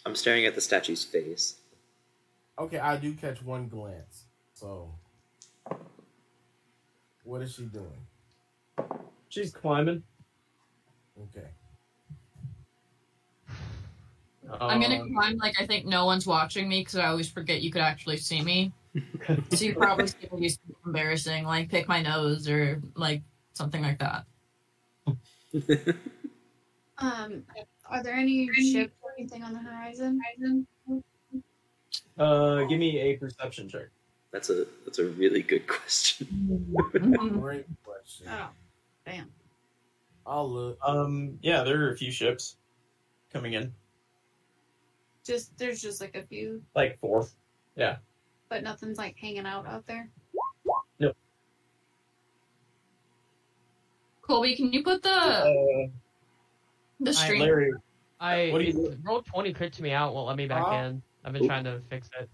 I'm 0.05 0.15
staring 0.15 0.45
at 0.45 0.55
the 0.55 0.61
statue's 0.61 1.03
face. 1.03 1.57
Okay, 2.59 2.79
I 2.79 2.97
do 2.97 3.13
catch 3.13 3.41
one 3.41 3.67
glance. 3.69 4.25
So, 4.53 4.95
what 7.23 7.41
is 7.41 7.53
she 7.53 7.65
doing? 7.65 8.07
She's 9.29 9.51
climbing. 9.51 10.03
Okay. 11.19 11.47
I'm 14.59 14.81
gonna 14.81 15.01
Um, 15.01 15.13
climb 15.13 15.37
like 15.37 15.59
I 15.59 15.65
think 15.65 15.85
no 15.85 16.05
one's 16.05 16.25
watching 16.25 16.67
me 16.69 16.81
because 16.81 16.95
I 16.95 17.07
always 17.07 17.29
forget 17.29 17.61
you 17.61 17.71
could 17.71 17.81
actually 17.81 18.17
see 18.17 18.41
me. 18.41 18.71
so 19.53 19.65
you 19.65 19.75
probably 19.75 20.07
see 20.07 20.27
me 20.31 20.49
do 20.49 20.55
embarrassing, 20.85 21.45
like 21.45 21.69
pick 21.69 21.87
my 21.87 22.01
nose 22.01 22.47
or 22.47 22.81
like 22.95 23.21
something 23.53 23.81
like 23.81 23.99
that. 23.99 24.25
Um, 26.99 27.43
are 27.85 28.01
there 28.01 28.15
any 28.15 28.51
ships 28.53 28.93
or 29.01 29.11
anything 29.17 29.43
on 29.43 29.53
the 29.53 29.59
horizon? 29.59 30.19
Uh, 32.17 32.63
give 32.63 32.79
me 32.79 32.99
a 32.99 33.17
perception 33.17 33.69
check. 33.69 33.89
That's 34.31 34.49
a 34.49 34.65
that's 34.83 34.99
a 34.99 35.05
really 35.05 35.41
good 35.43 35.67
question. 35.67 36.27
Great 36.91 37.65
question. 37.83 38.27
Oh, 38.29 38.49
damn. 39.05 39.31
I'll 40.25 40.49
look. 40.49 40.79
Um, 40.83 41.37
yeah, 41.41 41.63
there 41.63 41.81
are 41.85 41.91
a 41.91 41.97
few 41.97 42.11
ships 42.11 42.57
coming 43.31 43.53
in, 43.53 43.71
Just 45.27 45.57
there's 45.57 45.81
just 45.81 45.99
like 45.99 46.15
a 46.15 46.23
few, 46.23 46.63
like 46.73 46.97
four. 47.01 47.27
but 47.75 48.63
nothing's 48.63 48.97
like 48.97 49.17
hanging 49.17 49.45
out 49.45 49.67
out 49.67 49.85
there. 49.85 50.09
Nope. 50.99 51.17
Colby, 54.21 54.55
can 54.55 54.71
you 54.71 54.83
put 54.83 55.03
the 55.03 55.09
Uh, 55.09 55.87
the 57.01 57.11
string? 57.13 57.41
Larry, 57.41 57.73
I 58.21 58.49
What 58.51 58.59
do 58.59 58.65
you 58.65 58.85
it- 58.87 58.99
roll 59.03 59.21
twenty 59.21 59.51
crit 59.53 59.79
me 59.81 59.91
out. 59.91 60.13
Won't 60.13 60.27
let 60.29 60.37
me 60.37 60.47
back 60.47 60.65
Huh? 60.65 60.75
in. 60.75 61.03
I've 61.25 61.33
been 61.33 61.45
trying 61.45 61.65
to 61.65 61.81
fix 61.89 62.09
it. 62.21 62.29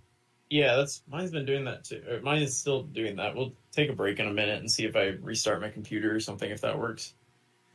Yeah, 0.51 0.75
that's 0.75 1.01
mine's 1.07 1.31
been 1.31 1.45
doing 1.45 1.63
that 1.65 1.83
too. 1.83 2.03
Or 2.07 2.21
mine 2.21 2.43
is 2.43 2.55
still 2.55 2.83
doing 2.83 3.15
that. 3.15 3.35
We'll 3.35 3.53
take 3.71 3.89
a 3.89 3.93
break 3.93 4.19
in 4.19 4.27
a 4.27 4.33
minute 4.33 4.59
and 4.59 4.69
see 4.71 4.85
if 4.85 4.95
I 4.95 5.17
restart 5.19 5.61
my 5.61 5.69
computer 5.69 6.15
or 6.15 6.19
something 6.19 6.51
if 6.51 6.61
that 6.61 6.77
works. 6.77 7.15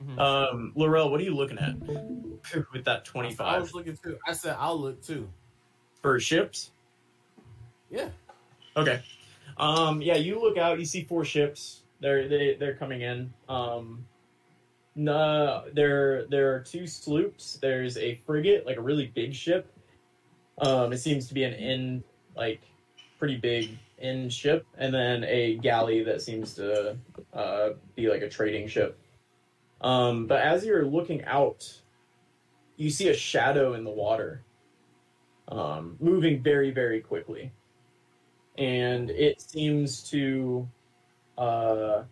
Mhm. 0.02 0.18
Um, 0.18 0.72
Laurel, 0.76 1.10
what 1.10 1.20
are 1.20 1.24
you 1.24 1.34
looking 1.34 1.58
at 1.58 1.74
with 2.72 2.84
that 2.84 3.04
twenty 3.04 3.34
five? 3.34 3.54
I 3.54 3.58
was 3.58 3.74
looking 3.74 3.96
too. 3.96 4.16
I 4.26 4.32
said 4.32 4.56
I'll 4.58 4.78
look 4.80 5.02
too. 5.02 5.28
for 6.02 6.20
ships? 6.20 6.70
Yeah. 7.90 8.08
Okay. 8.76 9.02
Um, 9.56 10.00
yeah, 10.00 10.14
you 10.16 10.40
look 10.40 10.56
out. 10.56 10.78
You 10.78 10.84
see 10.84 11.02
four 11.04 11.24
ships. 11.24 11.82
They're 12.00 12.28
they 12.28 12.54
they're 12.54 12.76
coming 12.76 13.02
in. 13.02 13.32
Um, 13.48 14.04
no, 14.94 15.64
there 15.72 16.26
there 16.26 16.54
are 16.54 16.60
two 16.60 16.86
sloops. 16.86 17.58
There's 17.60 17.96
a 17.96 18.20
frigate, 18.26 18.66
like 18.66 18.76
a 18.76 18.80
really 18.80 19.06
big 19.06 19.34
ship. 19.34 19.72
Um, 20.60 20.92
it 20.92 20.98
seems 20.98 21.26
to 21.28 21.34
be 21.34 21.42
an 21.44 21.54
in 21.54 22.04
like 22.36 22.60
pretty 23.18 23.36
big 23.36 23.76
in 23.98 24.28
ship, 24.28 24.64
and 24.76 24.94
then 24.94 25.24
a 25.24 25.56
galley 25.56 26.04
that 26.04 26.22
seems 26.22 26.54
to 26.54 26.96
uh, 27.32 27.70
be 27.96 28.08
like 28.08 28.22
a 28.22 28.28
trading 28.28 28.68
ship. 28.68 28.96
Um, 29.80 30.26
but 30.26 30.42
as 30.42 30.64
you're 30.64 30.86
looking 30.86 31.24
out, 31.24 31.80
you 32.76 32.90
see 32.90 33.08
a 33.08 33.14
shadow 33.14 33.74
in 33.74 33.84
the 33.84 33.90
water, 33.90 34.44
um, 35.48 35.96
moving 36.00 36.42
very 36.42 36.70
very 36.70 37.00
quickly. 37.00 37.52
And 38.56 39.10
it 39.10 39.40
seems 39.40 40.02
to 40.10 40.68
uh, 41.36 42.02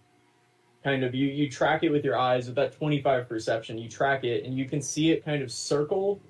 kind 0.85 1.03
of 1.03 1.15
you 1.15 1.27
you 1.27 1.51
track 1.51 1.83
it 1.83 1.91
with 1.91 2.05
your 2.05 2.17
eyes 2.17 2.47
with 2.47 2.55
that 2.57 2.73
25 2.73 3.29
perception. 3.29 3.79
You 3.79 3.89
track 3.89 4.23
it 4.25 4.45
and 4.45 4.57
you 4.57 4.67
can 4.67 4.81
see 4.81 5.11
it 5.11 5.25
kind 5.25 5.43
of 5.43 5.51
circle. 5.51 6.21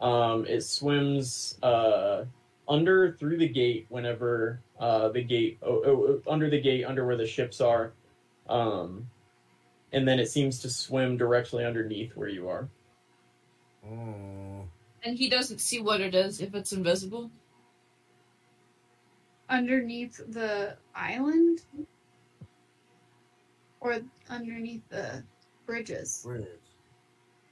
Um, 0.00 0.46
it 0.46 0.62
swims 0.62 1.58
uh, 1.62 2.24
under 2.66 3.12
through 3.12 3.36
the 3.36 3.48
gate 3.48 3.84
whenever 3.90 4.62
uh, 4.78 5.10
the 5.10 5.22
gate 5.22 5.58
oh, 5.62 5.82
oh, 5.84 6.22
under 6.30 6.48
the 6.48 6.60
gate 6.60 6.84
under 6.84 7.04
where 7.04 7.16
the 7.16 7.26
ships 7.26 7.60
are. 7.60 7.92
Um, 8.48 9.06
and 9.92 10.06
then 10.06 10.18
it 10.18 10.30
seems 10.30 10.60
to 10.60 10.70
swim 10.70 11.16
directly 11.16 11.64
underneath 11.64 12.16
where 12.16 12.28
you 12.28 12.48
are 12.48 12.68
Mm. 13.86 14.66
And 15.04 15.18
he 15.18 15.28
doesn't 15.28 15.60
see 15.60 15.80
what 15.80 16.00
it 16.00 16.14
is 16.14 16.40
if 16.40 16.54
it's 16.54 16.72
invisible. 16.72 17.30
Underneath 19.48 20.20
the 20.28 20.76
island, 20.94 21.62
or 23.80 23.98
underneath 24.28 24.88
the 24.90 25.24
bridges. 25.66 26.22
Bridge. 26.24 26.46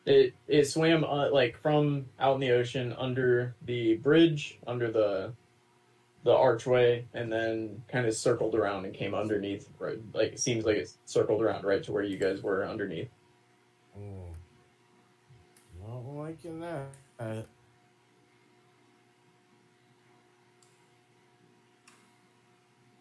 It 0.07 0.35
it 0.47 0.65
swam 0.67 1.05
uh, 1.05 1.31
like 1.31 1.57
from 1.57 2.07
out 2.21 2.35
in 2.35 2.41
the 2.41 2.53
ocean 2.53 2.95
under 2.97 3.55
the 3.63 3.97
bridge, 3.97 4.59
under 4.67 4.91
the 4.91 5.33
the 6.29 6.37
archway, 6.37 7.07
and 7.15 7.33
then 7.33 7.83
kind 7.91 8.07
of 8.07 8.13
circled 8.13 8.55
around 8.55 8.85
and 8.85 8.93
came 8.93 9.15
underneath. 9.15 9.67
Right, 9.79 9.97
like 10.13 10.33
it 10.35 10.41
seems 10.41 10.67
like 10.67 10.77
it 10.77 10.93
circled 11.07 11.41
around 11.41 11.65
right 11.65 11.83
to 11.85 11.91
where 11.91 12.03
you 12.03 12.19
guys 12.19 12.43
were 12.43 12.67
underneath. 12.67 13.09
Mm. 13.99 14.35
Not 15.81 16.05
liking 16.07 16.61
that. 16.61 16.89
Uh, 17.19 17.43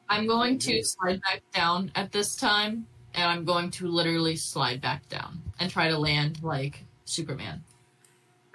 I'm 0.07 0.25
going 0.25 0.57
to 0.59 0.81
slide 0.81 1.21
back 1.21 1.41
down 1.53 1.91
at 1.95 2.13
this 2.13 2.33
time, 2.33 2.87
and 3.13 3.25
I'm 3.25 3.43
going 3.43 3.71
to 3.71 3.87
literally 3.87 4.37
slide 4.37 4.79
back 4.79 5.09
down 5.09 5.41
and 5.59 5.69
try 5.69 5.89
to 5.89 5.97
land 5.97 6.41
like 6.41 6.85
Superman. 7.03 7.61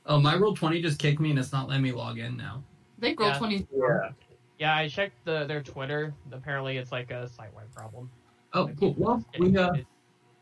Oh, 0.06 0.20
my 0.20 0.36
roll 0.36 0.54
twenty 0.54 0.82
just 0.82 0.98
kicked 0.98 1.20
me 1.20 1.30
and 1.30 1.38
it's 1.38 1.52
not 1.52 1.68
letting 1.68 1.82
me 1.82 1.92
log 1.92 2.18
in 2.18 2.36
now. 2.36 2.62
I 2.98 3.00
think 3.00 3.20
roll 3.20 3.30
Yeah. 3.30 3.38
20. 3.38 3.66
Yeah. 3.74 4.10
Yeah, 4.58 4.76
I 4.76 4.88
checked 4.88 5.24
the 5.24 5.44
their 5.46 5.62
Twitter. 5.62 6.14
Apparently, 6.32 6.76
it's 6.76 6.92
like 6.92 7.10
a 7.10 7.28
site 7.28 7.52
wide 7.54 7.72
problem. 7.74 8.10
Oh, 8.52 8.70
cool. 8.78 8.94
Well, 8.96 9.24
we 9.38 9.56
uh, 9.56 9.72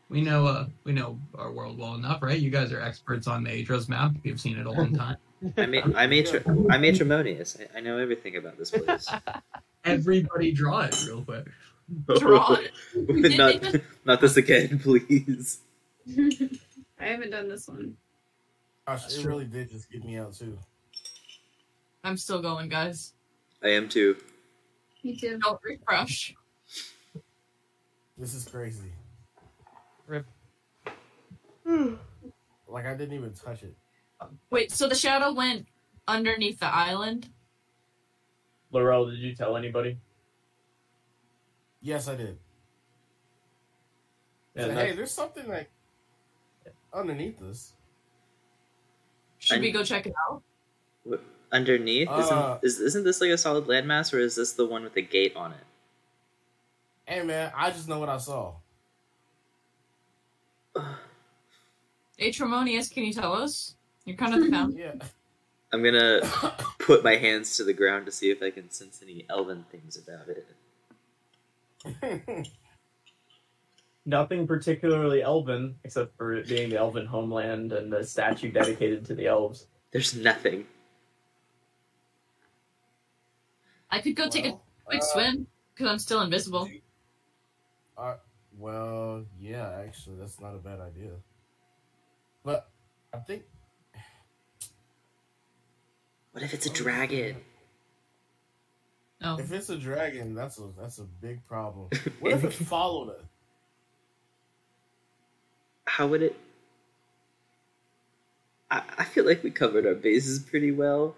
we 0.09 0.21
know 0.21 0.45
uh, 0.45 0.67
we 0.83 0.91
know 0.91 1.19
our 1.35 1.51
world 1.51 1.79
well 1.79 1.95
enough, 1.95 2.21
right? 2.21 2.39
You 2.39 2.51
guys 2.51 2.71
are 2.71 2.79
experts 2.79 3.25
on 3.27 3.43
the 3.43 3.49
Aetros 3.49 3.89
map. 3.89 4.11
You've 4.23 4.39
seen 4.39 4.57
it 4.57 4.67
a 4.67 4.71
long 4.71 4.93
time. 4.93 5.17
I 5.57 5.65
made 5.65 5.95
I 5.95 6.07
made 6.07 6.29
I'm 6.45 6.81
matrimonious. 6.81 7.57
I, 7.59 7.79
I 7.79 7.81
know 7.81 7.97
everything 7.97 8.37
about 8.37 8.57
this 8.57 8.71
place. 8.71 9.09
Everybody 9.85 10.51
draw 10.51 10.81
it 10.81 11.03
real 11.05 11.23
quick. 11.23 11.47
Draw 12.17 12.57
it. 12.59 12.71
not 13.37 13.81
not 14.05 14.21
this 14.21 14.37
again, 14.37 14.79
please. 14.79 15.59
I 16.07 17.05
haven't 17.05 17.31
done 17.31 17.49
this 17.49 17.67
one. 17.67 17.97
Gosh, 18.87 19.17
it 19.17 19.25
really 19.25 19.45
did 19.45 19.69
just 19.69 19.91
get 19.91 20.03
me 20.03 20.17
out 20.17 20.33
too. 20.33 20.57
I'm 22.03 22.17
still 22.17 22.41
going, 22.41 22.69
guys. 22.69 23.13
I 23.63 23.69
am 23.69 23.87
too. 23.87 24.17
Me 25.03 25.15
too. 25.15 25.39
Don't 25.41 25.59
refresh. 25.63 26.35
This 28.17 28.33
is 28.33 28.45
crazy. 28.45 28.91
Rip. 30.07 30.25
Like 32.65 32.87
I 32.87 32.95
didn't 32.95 33.13
even 33.13 33.33
touch 33.33 33.61
it. 33.61 33.75
Wait, 34.49 34.71
so 34.71 34.87
the 34.87 34.95
shadow 34.95 35.31
went 35.31 35.67
underneath 36.07 36.59
the 36.59 36.65
island? 36.65 37.29
Laurel, 38.71 39.09
did 39.09 39.19
you 39.19 39.35
tell 39.35 39.55
anybody? 39.55 39.99
Yes, 41.81 42.07
I 42.07 42.15
did. 42.15 42.39
Yeah, 44.55 44.65
So, 44.65 44.73
hey, 44.73 44.91
there's 44.93 45.11
something 45.11 45.47
like 45.47 45.69
underneath 46.93 47.39
this. 47.39 47.73
Should 49.43 49.61
we 49.61 49.71
go 49.71 49.83
check 49.83 50.05
it 50.07 50.13
out? 50.29 50.41
Underneath, 51.51 52.07
Uh, 52.09 52.17
isn't 52.61 52.63
is, 52.63 52.79
isn't 52.79 53.03
this 53.03 53.19
like 53.21 53.29
a 53.29 53.37
solid 53.37 53.65
landmass, 53.65 54.13
or 54.13 54.19
is 54.19 54.35
this 54.35 54.53
the 54.53 54.65
one 54.65 54.83
with 54.83 54.93
the 54.93 55.01
gate 55.01 55.35
on 55.35 55.51
it? 55.51 55.63
Hey 57.05 57.21
man, 57.23 57.51
I 57.55 57.69
just 57.71 57.87
know 57.89 57.99
what 57.99 58.09
I 58.09 58.17
saw. 58.17 58.53
Aetremonious, 62.19 62.89
can 62.89 63.03
you 63.03 63.13
tell 63.13 63.33
us? 63.33 63.75
You're 64.05 64.15
kind 64.17 64.33
of 64.33 64.43
the 64.43 64.49
fountain. 64.55 64.77
Yeah. 64.79 64.93
I'm 65.71 65.83
gonna 65.83 66.21
put 66.79 67.03
my 67.03 67.15
hands 67.17 67.57
to 67.57 67.63
the 67.63 67.73
ground 67.73 68.05
to 68.05 68.11
see 68.11 68.31
if 68.31 68.41
I 68.41 68.49
can 68.49 68.69
sense 68.71 69.01
any 69.03 69.25
elven 69.29 69.65
things 69.71 69.97
about 69.97 70.29
it. 70.29 70.47
Nothing 74.05 74.45
particularly 74.45 75.21
elven, 75.21 75.75
except 75.83 76.17
for 76.17 76.33
it 76.33 76.47
being 76.47 76.69
the 76.69 76.77
elven 76.77 77.05
homeland 77.05 77.71
and 77.71 77.91
the 77.91 78.03
statue 78.03 78.51
dedicated 78.51 79.05
to 79.05 79.15
the 79.15 79.27
elves. 79.27 79.67
There's 79.91 80.15
nothing. 80.15 80.65
I 83.89 84.01
could 84.01 84.15
go 84.15 84.27
take 84.27 84.45
a 84.45 84.59
quick 84.85 85.01
uh, 85.01 85.05
swim 85.05 85.47
because 85.73 85.89
I'm 85.89 85.99
still 85.99 86.21
invisible. 86.21 86.67
Uh, 87.97 88.15
well, 88.57 89.23
yeah, 89.39 89.69
actually, 89.85 90.17
that's 90.17 90.39
not 90.41 90.53
a 90.55 90.57
bad 90.57 90.79
idea. 90.79 91.11
But 92.43 92.69
I 93.13 93.19
think 93.19 93.43
What 96.31 96.43
if 96.43 96.53
it's 96.53 96.65
a 96.65 96.71
dragon? 96.71 97.37
Oh, 99.21 99.37
if 99.39 99.51
it's 99.51 99.69
a 99.69 99.77
dragon, 99.77 100.35
that's 100.35 100.57
a 100.59 100.69
that's 100.77 100.99
a 100.99 101.03
big 101.03 101.45
problem. 101.47 101.89
What 102.19 102.33
if 102.33 102.43
it 102.43 102.53
followed 102.53 103.09
us? 103.11 103.25
How 105.85 106.07
would 106.07 106.21
it? 106.21 106.35
I, 108.71 108.81
I 108.99 109.03
feel 109.03 109.25
like 109.25 109.43
we 109.43 109.51
covered 109.51 109.85
our 109.85 109.93
bases 109.95 110.39
pretty 110.39 110.71
well. 110.71 111.15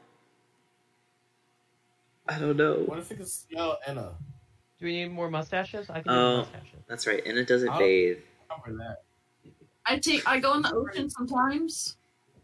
I 2.27 2.39
don't 2.39 2.57
know. 2.57 2.75
What 2.85 2.99
if 2.99 3.11
it 3.11 3.17
could 3.17 3.27
smell 3.29 3.77
Inna? 3.87 4.11
Do 4.79 4.85
we 4.85 4.93
need 4.93 5.11
more 5.11 5.29
mustaches? 5.29 5.89
I 5.89 6.01
can 6.01 6.11
do 6.11 6.19
Oh. 6.19 6.37
mustaches. 6.39 6.79
That's 6.87 7.07
right, 7.07 7.23
and 7.25 7.37
it 7.37 7.47
doesn't 7.47 7.69
I'll- 7.69 7.79
bathe. 7.79 8.17
Cover 8.49 8.75
that, 8.77 9.03
I 9.87 9.97
take 9.97 10.27
I 10.27 10.39
go 10.39 10.53
in 10.53 10.61
the 10.61 10.73
ocean 10.73 11.09
sometimes. 11.09 11.97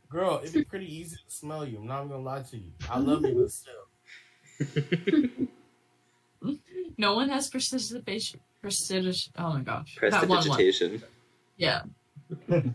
girl. 0.09 0.39
It'd 0.43 0.53
be 0.53 0.63
pretty 0.73 0.93
easy 0.93 1.15
to 1.15 1.31
smell 1.35 1.65
you. 1.65 1.77
I'm 1.79 1.85
not 1.87 2.03
gonna 2.03 2.17
lie 2.21 2.41
to 2.41 2.57
you. 2.57 2.71
I 2.89 2.97
love 2.99 3.23
you, 3.25 3.35
but 3.35 3.51
still. 3.51 5.47
No 6.97 7.15
one 7.15 7.29
has 7.29 7.49
precipitation. 7.49 8.39
Prestidigitation. 8.61 9.33
Oh 9.37 9.53
my 9.53 9.61
gosh, 9.61 9.97
that 10.01 10.27
one 10.27 10.47
one. 10.47 11.01
Yeah. 11.57 11.81
but 12.47 12.65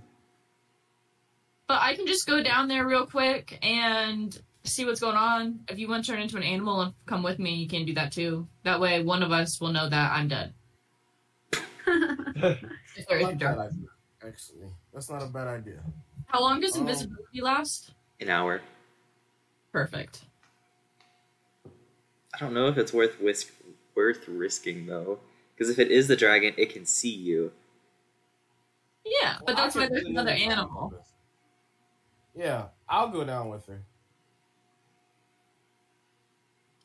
I 1.68 1.94
can 1.96 2.07
just 2.07 2.26
go 2.26 2.42
down 2.42 2.68
there 2.68 2.86
real 2.86 3.07
quick 3.07 3.59
and 3.62 4.38
see 4.64 4.84
what's 4.84 5.00
going 5.00 5.16
on. 5.16 5.61
If 5.68 5.78
you 5.78 5.88
want 5.88 6.04
to 6.04 6.11
turn 6.12 6.20
into 6.20 6.36
an 6.36 6.42
animal 6.42 6.80
and 6.82 6.94
come 7.07 7.22
with 7.22 7.38
me, 7.38 7.54
you 7.54 7.68
can 7.68 7.84
do 7.86 7.94
that 7.94 8.12
too. 8.12 8.46
That 8.64 8.80
way, 8.80 9.02
one 9.02 9.22
of 9.22 9.32
us 9.32 9.61
will 9.61 9.72
know 9.72 9.88
that 9.88 10.12
I'm 10.12 10.28
dead. 10.28 10.52
If 12.98 13.07
there 13.09 13.18
I 13.18 13.20
is 13.20 13.24
a 13.24 13.28
like 13.28 13.38
that 13.40 13.59
idea. 13.59 13.86
Actually, 14.26 14.68
that's 14.92 15.11
not 15.11 15.22
a 15.22 15.26
bad 15.26 15.46
idea. 15.46 15.80
How 16.26 16.40
long 16.40 16.61
does 16.61 16.74
Um, 16.74 16.82
invisibility 16.82 17.40
last? 17.40 17.92
An 18.20 18.28
hour. 18.30 18.61
Perfect. 19.72 20.22
I 22.34 22.38
don't 22.40 22.54
know 22.54 22.68
if 22.68 22.76
it's 22.78 22.92
worth 22.92 23.20
whisk- 23.20 23.52
worth 23.94 24.26
risking 24.28 24.86
though, 24.86 25.20
because 25.54 25.70
if 25.70 25.78
it 25.78 25.90
is 25.90 26.09
the 26.09 26.16
dragon, 26.16 26.54
it 26.57 26.70
can 26.70 26.84
see 26.86 27.11
you. 27.14 27.52
Yeah, 29.07 29.36
but 29.38 29.54
Well, 29.54 29.57
that's 29.57 29.76
why 29.76 29.88
there's 29.88 30.04
another 30.04 30.32
animal. 30.32 30.92
Yeah, 32.34 32.66
I'll 32.88 33.09
go 33.09 33.24
down 33.24 33.48
with 33.48 33.64
her. 33.66 33.82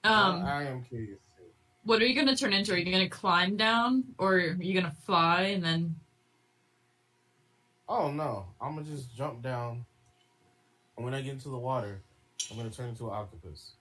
Um, 0.04 0.44
I, 0.44 0.60
I 0.60 0.64
am 0.64 0.84
curious. 0.84 1.20
too. 1.38 1.44
what 1.84 2.02
are 2.02 2.06
you 2.06 2.16
gonna 2.16 2.36
turn 2.36 2.54
into? 2.54 2.74
Are 2.74 2.78
you 2.78 2.92
gonna 2.92 3.10
climb 3.10 3.58
down, 3.58 4.04
or 4.18 4.36
are 4.36 4.40
you 4.60 4.74
gonna 4.74 4.96
fly 5.06 5.42
and 5.42 5.64
then? 5.64 5.96
Oh 7.90 8.12
no, 8.12 8.46
I'm 8.62 8.76
gonna 8.76 8.88
just 8.88 9.16
jump 9.16 9.42
down, 9.42 9.86
and 10.96 11.06
when 11.06 11.14
I 11.14 11.22
get 11.22 11.34
into 11.34 11.50
the 11.50 11.58
water, 11.58 12.02
I'm 12.50 12.58
gonna 12.58 12.70
turn 12.70 12.90
into 12.90 13.08
an 13.08 13.14
octopus. 13.14 13.74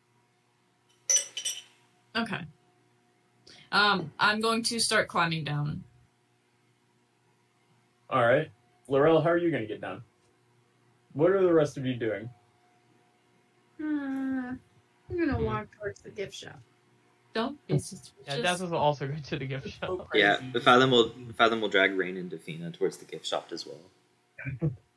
Okay. 2.16 2.40
Um, 3.72 4.12
I'm 4.18 4.40
going 4.40 4.62
to 4.64 4.80
start 4.80 5.08
climbing 5.08 5.44
down. 5.44 5.84
All 8.10 8.26
right, 8.26 8.50
Laurel, 8.88 9.20
how 9.20 9.30
are 9.30 9.38
you 9.38 9.50
going 9.50 9.62
to 9.62 9.68
get 9.68 9.80
down? 9.80 10.02
What 11.12 11.30
are 11.30 11.42
the 11.42 11.52
rest 11.52 11.76
of 11.76 11.86
you 11.86 11.94
doing? 11.94 12.28
Uh, 13.80 14.54
I'm 14.54 14.58
gonna 15.08 15.40
walk 15.40 15.68
towards 15.76 16.02
the 16.02 16.10
gift 16.10 16.34
shop. 16.34 16.60
Don't 17.32 17.64
be 17.66 17.78
suspicious. 17.78 18.12
Yeah, 18.26 18.56
Des 18.56 18.62
was 18.62 18.72
also 18.72 19.06
go 19.06 19.14
to 19.14 19.38
the 19.38 19.46
gift 19.46 19.68
shop. 19.68 20.08
crazy. 20.10 20.26
Yeah, 20.26 20.60
Fathom 20.60 20.90
will 20.90 21.12
the 21.26 21.32
Fathom 21.32 21.60
will 21.60 21.68
drag 21.68 21.96
Rain 21.96 22.16
and 22.16 22.30
Defina 22.30 22.76
towards 22.76 22.98
the 22.98 23.06
gift 23.06 23.26
shop 23.26 23.48
as 23.52 23.66
well. 23.66 23.80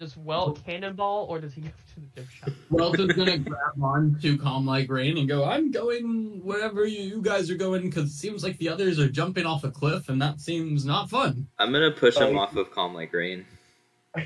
Does 0.00 0.16
Well 0.16 0.52
cannonball 0.66 1.26
or 1.28 1.40
does 1.40 1.52
he 1.52 1.60
go 1.60 1.68
to 1.68 2.00
the 2.00 2.06
gift 2.16 2.32
shop? 2.32 2.48
Welton's 2.70 3.12
gonna 3.12 3.36
grab 3.36 3.82
on 3.82 4.18
to 4.22 4.38
calm 4.38 4.64
like 4.66 4.88
rain 4.90 5.18
and 5.18 5.28
go, 5.28 5.44
I'm 5.44 5.70
going 5.70 6.40
wherever 6.42 6.86
you, 6.86 7.02
you 7.02 7.20
guys 7.20 7.50
are 7.50 7.54
going 7.54 7.82
because 7.82 8.04
it 8.06 8.14
seems 8.14 8.42
like 8.42 8.56
the 8.56 8.70
others 8.70 8.98
are 8.98 9.10
jumping 9.10 9.44
off 9.44 9.62
a 9.62 9.70
cliff 9.70 10.08
and 10.08 10.20
that 10.22 10.40
seems 10.40 10.86
not 10.86 11.10
fun. 11.10 11.48
I'm 11.58 11.70
gonna 11.70 11.90
push 11.90 12.16
him 12.16 12.38
off 12.38 12.56
of 12.56 12.70
Calm 12.70 12.94
Like 12.94 13.12
Rain. 13.12 13.44
Is 14.16 14.24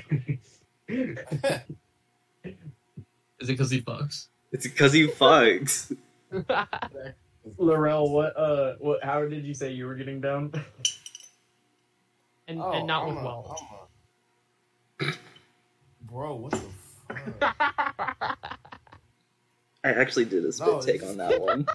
it 3.41 3.47
because 3.47 3.69
he 3.69 3.81
fucks? 3.81 4.27
It's 4.53 4.65
because 4.65 4.93
he 4.93 5.07
fucks. 5.07 5.93
Laurel, 7.57 8.09
what 8.13 8.37
uh, 8.37 8.75
what? 8.79 9.03
How 9.03 9.25
did 9.25 9.43
you 9.43 9.53
say 9.53 9.71
you 9.71 9.87
were 9.87 9.95
getting 9.95 10.21
down? 10.21 10.53
and, 12.47 12.61
Oh, 12.61 12.71
and 12.71 12.87
not 12.87 13.03
I'm 13.03 13.09
with 13.09 13.17
a- 13.17 13.25
Well. 13.25 13.57
I'm 13.59 13.75
a- 13.75 13.81
Bro, 16.15 16.35
what 16.35 16.51
the 16.51 16.61
fuck? 17.41 18.61
I 19.83 19.89
actually 19.91 20.23
did 20.23 20.45
a 20.45 20.51
spit 20.53 20.65
No, 20.67 20.79
take 20.81 20.95
it's- 20.95 21.11
on 21.11 21.17
that 21.17 21.41
one. 21.41 21.65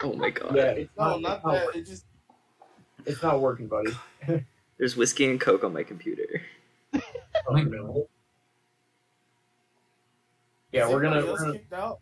Oh 0.00 0.12
my 0.12 0.30
god. 0.38 0.54
yeah, 0.54 0.62
it's 0.70 0.90
No, 0.96 1.18
not, 1.18 1.20
not 1.22 1.42
that. 1.42 1.66
working. 1.66 1.80
It 1.80 1.84
just 1.86 2.04
It's 3.04 3.20
not 3.20 3.40
working, 3.40 3.66
buddy. 3.66 3.90
There's 4.78 4.96
whiskey 4.96 5.28
and 5.28 5.40
coke 5.40 5.64
on 5.64 5.72
my 5.72 5.82
computer. 5.82 6.40
Yeah, 6.92 7.00
Is 10.86 10.92
we're 10.92 11.02
gonna, 11.02 11.26
we're 11.26 11.36
gonna. 11.38 11.58
out. 11.72 11.98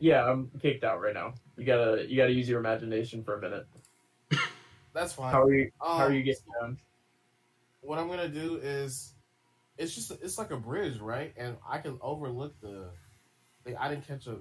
Yeah, 0.00 0.30
I'm 0.30 0.50
kicked 0.60 0.84
out 0.84 1.00
right 1.00 1.14
now. 1.14 1.32
You 1.56 1.64
gotta, 1.64 2.04
you 2.06 2.18
gotta 2.18 2.32
use 2.32 2.50
your 2.50 2.60
imagination 2.60 3.24
for 3.24 3.38
a 3.38 3.40
minute. 3.40 3.66
That's 4.92 5.14
fine. 5.14 5.32
How 5.32 5.42
are 5.44 5.54
you? 5.54 5.70
How 5.80 5.86
are 6.00 6.06
Um, 6.08 6.12
you 6.14 6.22
getting 6.22 6.42
down? 6.60 6.78
What 7.80 7.98
I'm 7.98 8.08
gonna 8.08 8.28
do 8.28 8.56
is, 8.62 9.14
it's 9.78 9.94
just 9.94 10.10
it's 10.10 10.38
like 10.38 10.50
a 10.50 10.56
bridge, 10.56 10.98
right? 10.98 11.32
And 11.36 11.56
I 11.68 11.78
can 11.78 11.98
overlook 12.02 12.60
the. 12.60 12.90
Like, 13.64 13.76
I 13.78 13.88
didn't 13.88 14.06
catch 14.06 14.26
a 14.26 14.36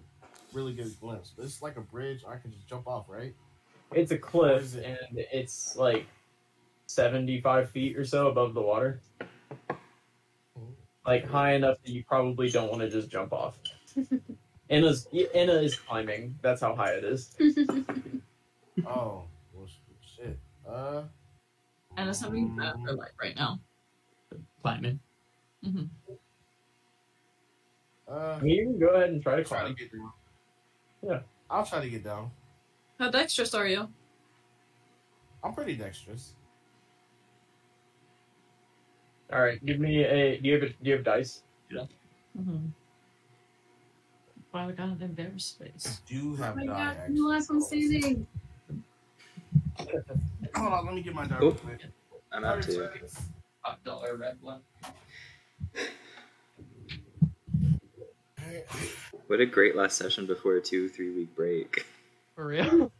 really 0.53 0.73
good 0.73 0.93
glimpse. 0.99 1.33
But 1.35 1.45
it's 1.45 1.61
like 1.61 1.77
a 1.77 1.81
bridge. 1.81 2.23
I 2.27 2.37
can 2.37 2.51
just 2.51 2.67
jump 2.67 2.87
off, 2.87 3.05
right? 3.07 3.33
It's 3.91 4.11
a 4.11 4.17
cliff, 4.17 4.75
it? 4.75 4.85
and 4.85 5.25
it's 5.31 5.75
like 5.77 6.07
seventy-five 6.87 7.69
feet 7.69 7.97
or 7.97 8.03
so 8.03 8.27
above 8.27 8.53
the 8.53 8.61
water. 8.61 8.99
Like 11.05 11.25
high 11.25 11.53
enough 11.53 11.77
that 11.83 11.91
you 11.91 12.03
probably 12.03 12.49
don't 12.49 12.69
want 12.69 12.81
to 12.81 12.89
just 12.89 13.09
jump 13.09 13.31
off. 13.31 13.57
Anna's 14.69 15.07
Anna 15.33 15.53
is 15.53 15.77
climbing. 15.77 16.37
That's 16.41 16.61
how 16.61 16.75
high 16.75 16.93
it 16.93 17.03
is. 17.03 17.35
Oh, 18.85 19.23
well, 19.53 19.67
shit. 20.01 20.37
Uh. 20.69 21.03
And 21.95 22.09
it's 22.09 22.21
having 22.21 22.55
bad 22.55 22.75
for 22.85 22.93
life 22.93 23.09
right 23.19 23.35
now. 23.35 23.59
Climbing. 24.61 24.99
Hmm 25.67 25.83
Uh, 28.07 28.39
You 28.43 28.63
can 28.63 28.79
go 28.79 28.87
ahead 28.95 29.09
and 29.09 29.21
try 29.21 29.35
to 29.35 29.43
try 29.43 29.67
to 29.67 29.73
get 29.73 29.91
down. 29.91 30.11
Yeah. 31.03 31.19
I'll 31.49 31.65
try 31.65 31.81
to 31.81 31.89
get 31.89 32.03
down. 32.03 32.31
How 32.99 33.09
dexterous 33.11 33.53
are 33.53 33.67
you? 33.67 33.87
I'm 35.43 35.53
pretty 35.53 35.75
dexterous. 35.75 36.33
All 39.31 39.41
right, 39.41 39.63
give 39.65 39.79
me 39.79 40.03
a. 40.05 40.39
Do 40.39 40.47
you 40.47 40.53
have 40.55 40.63
a, 40.63 40.69
do 40.69 40.75
you 40.89 40.93
have 40.95 41.03
dice? 41.03 41.43
Mm-hmm. 41.71 42.67
Why 44.51 44.67
we 44.67 44.73
got 44.73 45.01
in 45.01 45.13
their 45.15 45.37
space? 45.37 46.01
Do 46.07 46.33
Oh 46.33 46.35
have 46.37 46.55
my 46.55 46.65
die. 46.65 46.71
god, 46.73 46.97
actually. 46.97 47.15
the 47.15 47.23
last 47.27 47.49
one 47.49 47.61
standing. 47.61 48.27
Hold 50.55 50.73
on, 50.73 50.85
let 50.85 50.95
me 50.95 51.01
get 51.01 51.13
my 51.13 51.27
die 51.27 51.37
Oh. 51.41 51.51
quick. 51.51 51.81
I'm 52.31 52.45
out 52.45 52.63
30 52.63 52.67
too. 52.67 52.79
seconds. 52.79 53.19
Five 53.65 53.83
dollar 53.83 54.15
red 54.15 54.37
one. 54.41 54.61
Alright. 58.41 58.65
What 59.27 59.39
a 59.41 59.45
great 59.45 59.75
last 59.75 59.97
session 59.97 60.25
before 60.25 60.55
a 60.55 60.61
two, 60.61 60.87
three 60.89 61.11
week 61.11 61.35
break. 61.35 61.85
For 62.35 62.47
real? 62.47 62.91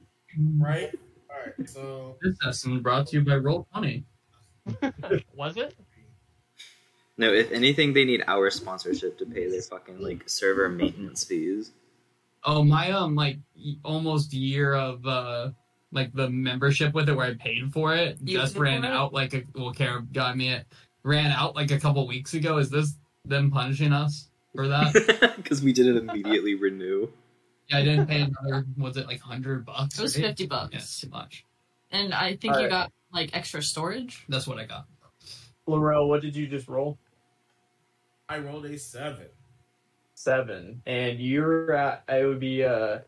Right? 0.57 0.91
Alright, 1.31 1.69
so 1.69 2.15
This 2.21 2.37
session 2.41 2.81
brought 2.81 3.07
to 3.07 3.17
you 3.17 3.23
by 3.23 3.35
Roll 3.35 3.67
Twenty. 3.71 4.03
Was 5.33 5.57
it? 5.57 5.75
No, 7.17 7.33
if 7.33 7.51
anything, 7.51 7.93
they 7.93 8.05
need 8.05 8.23
our 8.27 8.49
sponsorship 8.51 9.17
to 9.19 9.25
pay 9.25 9.49
their 9.49 9.61
fucking 9.61 9.99
like 9.99 10.27
server 10.29 10.69
maintenance 10.69 11.23
fees. 11.23 11.71
Oh 12.43 12.63
my 12.63 12.91
um 12.91 13.15
like 13.15 13.37
almost 13.83 14.33
year 14.33 14.73
of 14.73 15.05
uh 15.05 15.49
like 15.91 16.13
the 16.13 16.29
membership 16.29 16.93
with 16.93 17.09
it 17.09 17.13
where 17.15 17.27
I 17.27 17.33
paid 17.33 17.71
for 17.73 17.95
it 17.95 18.17
You 18.21 18.37
just 18.37 18.57
ran 18.57 18.81
for 18.81 18.87
it? 18.87 18.91
out 18.91 19.13
like 19.13 19.33
a 19.33 19.43
well 19.55 19.71
Kara 19.71 20.01
got 20.13 20.37
me 20.37 20.49
it 20.49 20.65
ran 21.07 21.31
out 21.31 21.55
like 21.55 21.71
a 21.71 21.79
couple 21.79 22.05
weeks 22.05 22.33
ago. 22.33 22.57
Is 22.57 22.69
this 22.69 22.93
them 23.25 23.49
punishing 23.49 23.93
us 23.93 24.27
for 24.53 24.67
that? 24.67 25.33
Because 25.37 25.61
we 25.63 25.71
didn't 25.71 25.97
immediately 26.09 26.55
renew. 26.55 27.07
yeah, 27.69 27.77
I 27.77 27.83
didn't 27.83 28.07
pay 28.07 28.21
another 28.21 28.65
was 28.77 28.97
it 28.97 29.07
like 29.07 29.21
hundred 29.21 29.65
bucks? 29.65 29.97
It 29.97 30.01
was 30.01 30.15
right? 30.17 30.25
fifty 30.27 30.43
Yeah, 30.43 30.49
bucks, 30.49 30.75
it's 30.75 30.99
too 31.01 31.09
much. 31.09 31.45
and 31.91 32.13
I 32.13 32.31
think 32.31 32.43
you 32.45 32.51
Alright. 32.51 32.69
got 32.69 32.91
like 33.13 33.29
extra 33.35 33.61
storage. 33.63 34.25
That's 34.27 34.45
what 34.47 34.57
I 34.59 34.65
got. 34.65 34.85
Laurel, 35.65 36.07
what 36.09 36.21
did 36.21 36.35
you 36.35 36.47
just 36.47 36.67
roll? 36.67 36.97
I 38.29 38.39
rolled 38.39 38.65
a 38.65 38.77
seven. 38.77 39.27
Seven, 40.15 40.81
and 40.85 41.19
you're 41.19 41.71
at 41.73 42.03
it 42.09 42.25
would 42.25 42.39
be 42.39 42.63
uh 42.65 42.99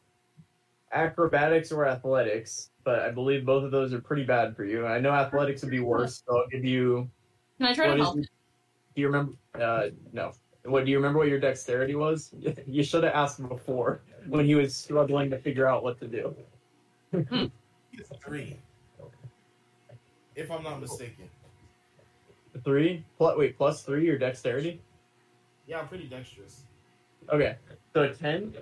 acrobatics 0.94 1.72
or 1.72 1.86
athletics, 1.88 2.70
but 2.84 3.00
I 3.00 3.12
believe 3.12 3.46
both 3.46 3.64
of 3.64 3.72
those 3.72 3.94
are 3.94 4.00
pretty 4.02 4.24
bad 4.24 4.56
for 4.56 4.64
you. 4.64 4.86
I 4.86 5.00
know 5.00 5.12
athletics 5.12 5.62
would 5.62 5.72
be 5.72 5.80
worse, 5.80 6.24
so 6.26 6.38
I'll 6.38 6.48
give 6.48 6.64
you. 6.64 7.10
Can 7.60 7.68
I 7.68 7.74
try 7.74 7.88
What 7.90 7.96
to 7.98 8.04
help? 8.04 8.16
your- 8.16 8.24
do 8.24 9.02
you 9.02 9.08
remember? 9.08 9.34
Uh, 9.54 9.90
no. 10.14 10.32
What 10.64 10.86
do 10.86 10.92
you 10.92 10.98
remember? 10.98 11.20
What 11.20 11.28
your 11.28 11.40
dexterity 11.40 11.96
was? 11.96 12.34
You 12.66 12.84
should 12.84 13.04
have 13.04 13.14
asked 13.14 13.46
before 13.48 14.02
when 14.28 14.46
he 14.46 14.56
was 14.56 14.76
struggling 14.76 15.30
to 15.32 15.38
figure 15.38 15.68
out 15.68 15.84
what 15.84 16.00
to 16.00 16.08
do. 16.08 16.36
Three. 18.24 18.58
If 20.36 20.50
I'm 20.52 20.64
not 20.64 20.80
mistaken. 20.80 21.30
Three 22.64 23.04
plus 23.18 23.38
wait 23.38 23.58
plus 23.58 23.84
three 23.84 24.06
your 24.06 24.18
dexterity. 24.18 24.82
Yeah, 25.68 25.80
I'm 25.80 25.88
pretty 25.88 26.06
dexterous. 26.06 26.62
Okay, 27.32 27.58
so 27.94 28.12
ten. 28.14 28.54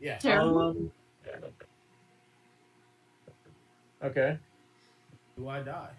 Yeah. 0.00 0.16
Terrible. 0.18 0.58
Um, 0.60 0.90
okay. 4.02 4.38
Do 5.36 5.48
I 5.48 5.62
die? 5.62 5.90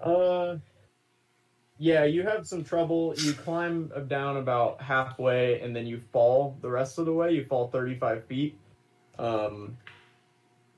Uh, 0.00 0.56
yeah, 1.78 2.04
you 2.04 2.22
have 2.22 2.46
some 2.46 2.64
trouble. 2.64 3.14
You 3.16 3.32
climb 3.32 3.90
down 4.06 4.36
about 4.36 4.80
halfway, 4.80 5.60
and 5.60 5.74
then 5.74 5.86
you 5.86 6.00
fall 6.12 6.56
the 6.60 6.70
rest 6.70 6.98
of 6.98 7.06
the 7.06 7.12
way. 7.12 7.32
You 7.32 7.44
fall 7.46 7.68
thirty-five 7.68 8.24
feet. 8.26 8.58
Um, 9.18 9.76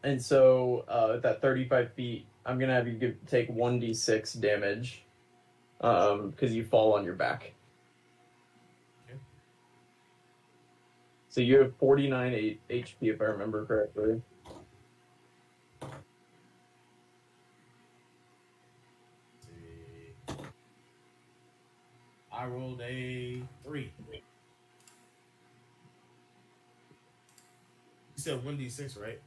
and 0.02 0.22
so 0.22 0.84
uh, 0.88 1.14
at 1.16 1.22
that 1.22 1.42
thirty-five 1.42 1.92
feet, 1.94 2.26
I'm 2.44 2.58
gonna 2.58 2.74
have 2.74 2.86
you 2.86 2.94
give, 2.94 3.14
take 3.26 3.48
one 3.50 3.78
d 3.78 3.92
six 3.92 4.32
damage, 4.32 5.02
um, 5.80 6.30
because 6.30 6.54
you 6.54 6.64
fall 6.64 6.94
on 6.94 7.04
your 7.04 7.14
back. 7.14 7.52
Okay. 9.06 9.18
So 11.28 11.40
you 11.40 11.58
have 11.58 11.76
forty-nine 11.76 12.32
eight 12.32 12.60
HP, 12.70 12.94
if 13.02 13.20
I 13.20 13.24
remember 13.24 13.66
correctly. 13.66 14.22
I 22.46 22.48
rolled 22.48 22.80
a 22.80 23.42
three. 23.64 23.92
You 24.12 24.20
said 28.14 28.44
one 28.44 28.56
d 28.56 28.68
six, 28.68 28.96
right? 28.96 29.20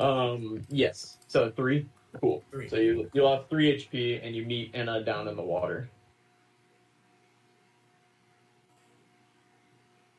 Um, 0.00 0.64
yes. 0.68 1.18
So 1.28 1.52
three. 1.52 1.86
Cool. 2.20 2.42
Three. 2.50 2.68
So 2.68 2.74
you 2.76 3.08
you'll 3.12 3.30
have 3.30 3.48
three 3.48 3.72
HP, 3.72 4.26
and 4.26 4.34
you 4.34 4.44
meet 4.44 4.72
Anna 4.74 5.04
down 5.04 5.28
in 5.28 5.36
the 5.36 5.42
water. 5.42 5.88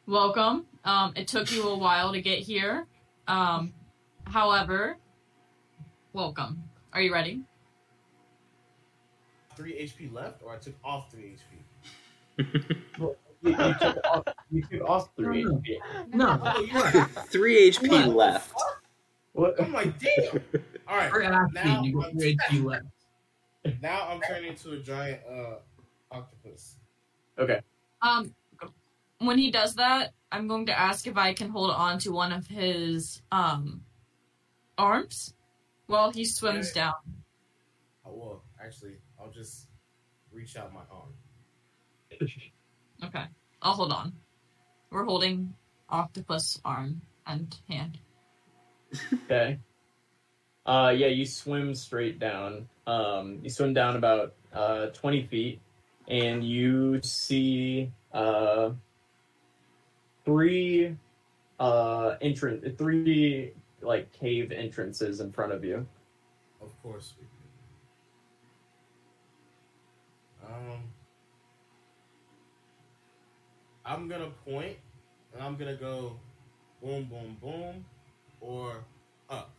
Welcome. 0.08 0.68
Um, 0.86 1.12
it 1.18 1.28
took 1.28 1.52
you 1.52 1.68
a 1.68 1.78
while 1.78 2.14
to 2.14 2.22
get 2.22 2.40
here. 2.40 2.86
Um, 3.28 3.74
however, 4.24 4.96
welcome. 6.14 6.64
Are 6.94 7.02
you 7.02 7.12
ready? 7.12 7.42
Three 9.56 9.74
HP 9.74 10.12
left, 10.12 10.42
or 10.44 10.54
I 10.54 10.58
took 10.58 10.76
off 10.84 11.12
three 11.12 11.36
HP. 12.40 12.76
You, 13.46 13.50
you 13.52 13.56
took 13.58 13.98
off, 14.06 14.24
you 14.52 14.64
took 14.72 14.90
off 14.90 15.10
three 15.18 15.44
No, 15.44 15.52
HP. 15.58 15.78
No, 16.14 16.40
Oh, 16.42 16.62
you're. 16.62 17.06
Three 17.26 17.70
HP 17.72 17.90
What? 17.90 18.16
left. 18.16 18.54
What? 19.34 19.62
I'm 19.62 19.74
like, 19.74 20.00
damn. 20.00 20.42
All 20.88 20.96
right. 20.96 21.12
we're 21.12 21.30
Now. 21.52 21.84
You 21.84 21.94
got 21.94 22.06
I'm- 22.06 22.18
three 22.18 22.38
HP 22.50 22.64
left. 22.64 22.86
Now 23.82 24.08
I'm 24.08 24.22
turning 24.22 24.52
into 24.52 24.72
a 24.72 24.78
giant 24.80 25.20
uh 25.30 25.56
octopus. 26.10 26.78
Okay. 27.38 27.60
Um, 28.02 28.34
when 29.20 29.38
he 29.38 29.52
does 29.52 29.76
that, 29.76 30.14
I'm 30.32 30.48
going 30.48 30.66
to 30.68 30.80
ask 30.80 31.06
if 31.06 31.18
I 31.18 31.34
can 31.34 31.50
hold 31.50 31.72
on 31.72 32.00
to 32.00 32.14
one 32.14 32.32
of 32.32 32.48
his 32.48 33.22
um 33.34 33.82
arms 34.78 35.34
while 35.88 36.12
he 36.12 36.24
swims 36.24 36.72
Yeah. 36.74 36.84
down. 36.86 36.94
Oh, 38.06 38.14
well, 38.16 38.44
actually, 38.64 38.96
I'll 39.24 39.32
just 39.32 39.68
reach 40.32 40.58
out 40.58 40.74
my 40.74 40.82
arm. 40.92 41.14
Okay, 43.04 43.26
I'll 43.62 43.74
hold 43.74 43.92
on. 43.92 44.14
We're 44.90 45.04
holding 45.04 45.54
octopus 45.90 46.62
arm 46.64 47.02
and 47.28 47.54
hand. 47.68 47.98
Okay. 49.26 49.60
Uh, 50.66 50.94
yeah, 50.96 51.08
you 51.08 51.26
swim 51.26 51.76
straight 51.76 52.18
down. 52.18 52.70
Um, 52.88 53.40
you 53.44 53.50
swim 53.50 53.74
down 53.74 53.98
about 53.98 54.36
uh, 54.54 54.86
20 54.88 55.26
feet, 55.26 55.60
and 56.08 56.46
you 56.46 57.02
see 57.02 57.92
uh, 58.14 58.70
three 60.24 60.96
uh, 61.60 62.16
entrance, 62.22 62.66
three 62.78 63.52
like 63.82 64.14
cave 64.14 64.54
entrances 64.54 65.20
in 65.20 65.30
front 65.34 65.52
of 65.52 65.66
you. 65.66 65.86
Of 66.62 66.70
course 66.82 67.16
we 67.20 67.26
do. 67.26 67.34
Um, 70.54 70.84
I'm 73.86 74.08
gonna 74.08 74.30
point, 74.46 74.78
and 75.34 75.42
I'm 75.42 75.56
gonna 75.56 75.76
go 75.76 76.14
boom, 76.82 77.06
boom, 77.06 77.38
boom, 77.42 77.86
or 78.40 78.84
up 79.30 79.52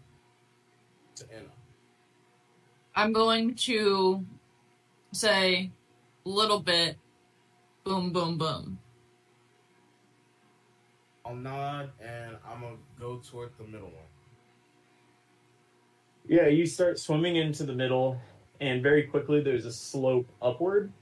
to 1.17 1.25
Anna. 1.33 1.49
I'm 2.95 3.13
going 3.13 3.55
to 3.57 4.25
say 5.13 5.71
a 6.25 6.29
little 6.29 6.61
bit 6.61 6.97
boom 7.83 8.13
boom 8.13 8.39
boom. 8.39 8.79
I'll 11.27 11.35
nod, 11.35 11.91
and 12.01 12.37
I'm 12.49 12.61
gonna 12.61 12.77
go 13.01 13.17
toward 13.17 13.51
the 13.59 13.65
middle 13.65 13.89
one. 13.89 14.11
Yeah, 16.29 16.47
you 16.47 16.67
start 16.67 16.99
swimming 16.99 17.37
into 17.37 17.65
the 17.65 17.75
middle, 17.75 18.21
and 18.61 18.83
very 18.83 19.05
quickly 19.05 19.41
there's 19.41 19.67
a 19.67 19.73
slope 19.73 20.29
upward, 20.43 20.93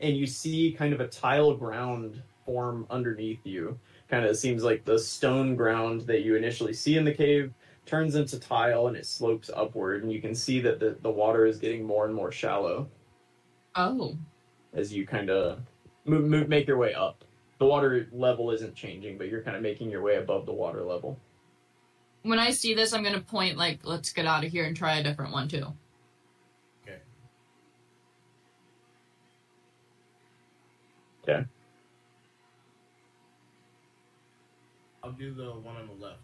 and 0.00 0.16
you 0.16 0.26
see 0.26 0.72
kind 0.72 0.92
of 0.92 1.00
a 1.00 1.08
tile 1.08 1.54
ground 1.54 2.22
form 2.46 2.86
underneath 2.90 3.40
you. 3.44 3.78
Kind 4.10 4.26
of 4.26 4.36
seems 4.36 4.62
like 4.64 4.84
the 4.84 4.98
stone 4.98 5.54
ground 5.56 6.02
that 6.02 6.22
you 6.22 6.34
initially 6.36 6.72
see 6.74 6.96
in 6.96 7.04
the 7.04 7.14
cave 7.14 7.52
turns 7.86 8.14
into 8.14 8.38
tile 8.38 8.86
and 8.88 8.96
it 8.96 9.06
slopes 9.06 9.50
upward, 9.54 10.02
and 10.02 10.12
you 10.12 10.20
can 10.20 10.34
see 10.34 10.60
that 10.60 10.78
the, 10.80 10.96
the 11.02 11.10
water 11.10 11.46
is 11.46 11.58
getting 11.58 11.84
more 11.84 12.04
and 12.06 12.14
more 12.14 12.30
shallow 12.32 12.88
Oh, 13.74 14.16
as 14.74 14.92
you 14.92 15.06
kind 15.06 15.30
of 15.30 15.60
move, 16.04 16.24
move, 16.24 16.48
make 16.48 16.66
your 16.66 16.76
way 16.76 16.94
up. 16.94 17.24
The 17.58 17.66
water 17.66 18.08
level 18.12 18.50
isn't 18.50 18.74
changing, 18.74 19.18
but 19.18 19.28
you're 19.28 19.42
kind 19.42 19.56
of 19.56 19.62
making 19.62 19.90
your 19.90 20.02
way 20.02 20.16
above 20.16 20.46
the 20.46 20.52
water 20.52 20.82
level. 20.82 21.18
when 22.22 22.38
I 22.38 22.50
see 22.50 22.74
this, 22.74 22.92
I'm 22.92 23.02
gonna 23.02 23.20
point 23.20 23.56
like, 23.56 23.80
let's 23.84 24.12
get 24.12 24.26
out 24.26 24.44
of 24.44 24.50
here 24.52 24.64
and 24.64 24.76
try 24.76 24.96
a 24.98 25.02
different 25.02 25.32
one 25.32 25.48
too. 25.48 25.72
Okay. 31.22 31.44
I'll 35.02 35.12
do 35.12 35.34
the 35.34 35.50
one 35.50 35.76
on 35.76 35.86
the 35.86 36.04
left. 36.04 36.20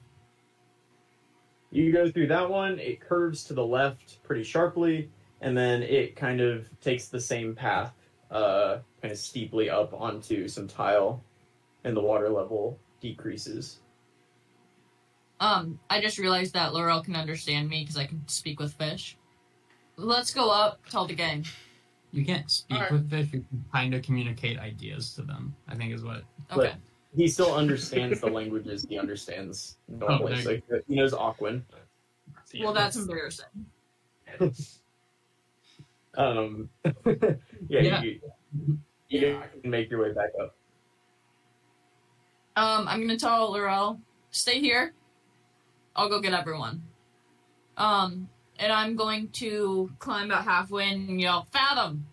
You 1.71 1.93
go 1.93 2.11
through 2.11 2.29
that 2.29 2.49
one, 2.49 2.79
it 2.79 3.01
curves 3.01 3.45
to 3.45 3.55
the 3.55 3.65
left 3.65 4.23
pretty 4.23 4.43
sharply, 4.43 5.11
and 5.41 5.57
then 5.57 5.83
it 5.83 6.17
kind 6.17 6.41
of 6.41 6.69
takes 6.81 7.09
the 7.09 7.21
same 7.21 7.55
path 7.55 7.93
uh, 8.31 8.79
kind 9.01 9.13
of 9.13 9.19
steeply 9.19 9.71
up 9.71 9.93
onto 9.93 10.49
some 10.49 10.67
tile, 10.67 11.23
and 11.85 11.97
the 11.97 12.01
water 12.01 12.29
level 12.29 12.79
decreases. 13.01 13.79
Um, 15.41 15.79
I 15.89 16.01
just 16.01 16.19
realized 16.19 16.55
that 16.55 16.75
Laurel 16.75 17.03
can 17.03 17.15
understand 17.15 17.69
me 17.69 17.83
because 17.83 17.97
I 17.97 18.07
can 18.07 18.27
speak 18.27 18.59
with 18.59 18.75
fish. 18.75 19.17
Let's 19.97 20.33
go 20.33 20.51
up, 20.51 20.81
tell 20.91 21.07
the 21.07 21.15
gang. 21.15 21.45
You 22.13 22.25
can't 22.25 22.51
speak 22.51 22.77
Alright. 22.77 22.93
with 22.93 23.11
fish. 23.11 23.29
You 23.33 23.45
can 23.49 23.65
kind 23.73 23.95
of 23.95 24.03
communicate 24.03 24.59
ideas 24.59 25.15
to 25.15 25.23
them. 25.23 25.55
I 25.69 25.75
think 25.75 25.93
is 25.93 26.05
what. 26.05 26.23
Okay. 26.53 26.75
He 27.17 27.29
still 27.29 27.55
understands 27.55 28.21
the 28.21 28.29
languages 28.29 28.87
he 28.89 28.99
understands 28.99 29.77
normally. 29.89 30.35
Oh, 30.35 30.41
so 30.41 30.81
he 30.87 30.95
knows 30.95 31.13
Aquan. 31.13 31.63
Well, 32.61 32.73
that's 32.73 32.97
embarrassing. 32.97 33.47
Um, 36.19 36.69
yeah, 37.05 37.31
Yeah. 37.69 38.03
You, 38.03 38.21
you 39.09 39.43
can 39.63 39.71
make 39.71 39.89
your 39.89 40.03
way 40.03 40.13
back 40.13 40.31
up. 40.43 40.57
Um, 42.57 42.89
I'm 42.89 43.01
gonna 43.01 43.17
tell 43.17 43.53
Laurel, 43.53 44.01
stay 44.33 44.59
here. 44.59 44.95
I'll 45.95 46.09
go 46.09 46.21
get 46.21 46.35
everyone. 46.35 46.83
Um, 47.77 48.29
and 48.59 48.73
I'm 48.73 48.97
going 48.97 49.29
to 49.35 49.91
climb 49.99 50.27
about 50.27 50.45
halfway 50.45 50.91
and 50.91 51.21
yell, 51.21 51.47
Fathom! 51.53 52.07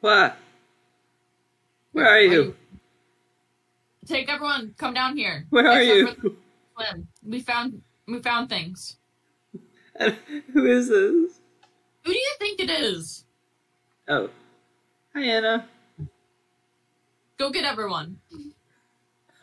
What? 0.00 0.36
Where 1.92 2.08
are 2.08 2.20
you? 2.20 2.54
Take 4.06 4.30
everyone, 4.30 4.74
come 4.78 4.94
down 4.94 5.16
here. 5.16 5.46
Where 5.50 5.66
are 5.66 5.80
Except 5.80 6.22
you? 6.22 6.36
for 6.76 6.84
We 7.26 7.40
found 7.40 7.82
we 8.06 8.20
found 8.20 8.48
things. 8.48 8.96
Who 10.52 10.64
is 10.66 10.88
this? 10.88 11.40
Who 12.04 12.12
do 12.12 12.18
you 12.18 12.34
think 12.38 12.60
it 12.60 12.70
is? 12.70 13.24
Oh. 14.08 14.30
Hi, 15.14 15.22
Anna. 15.22 15.68
Go 17.38 17.50
get 17.50 17.64
everyone. 17.64 18.18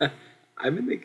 I'm 0.00 0.78
in 0.78 0.86
the. 0.86 1.00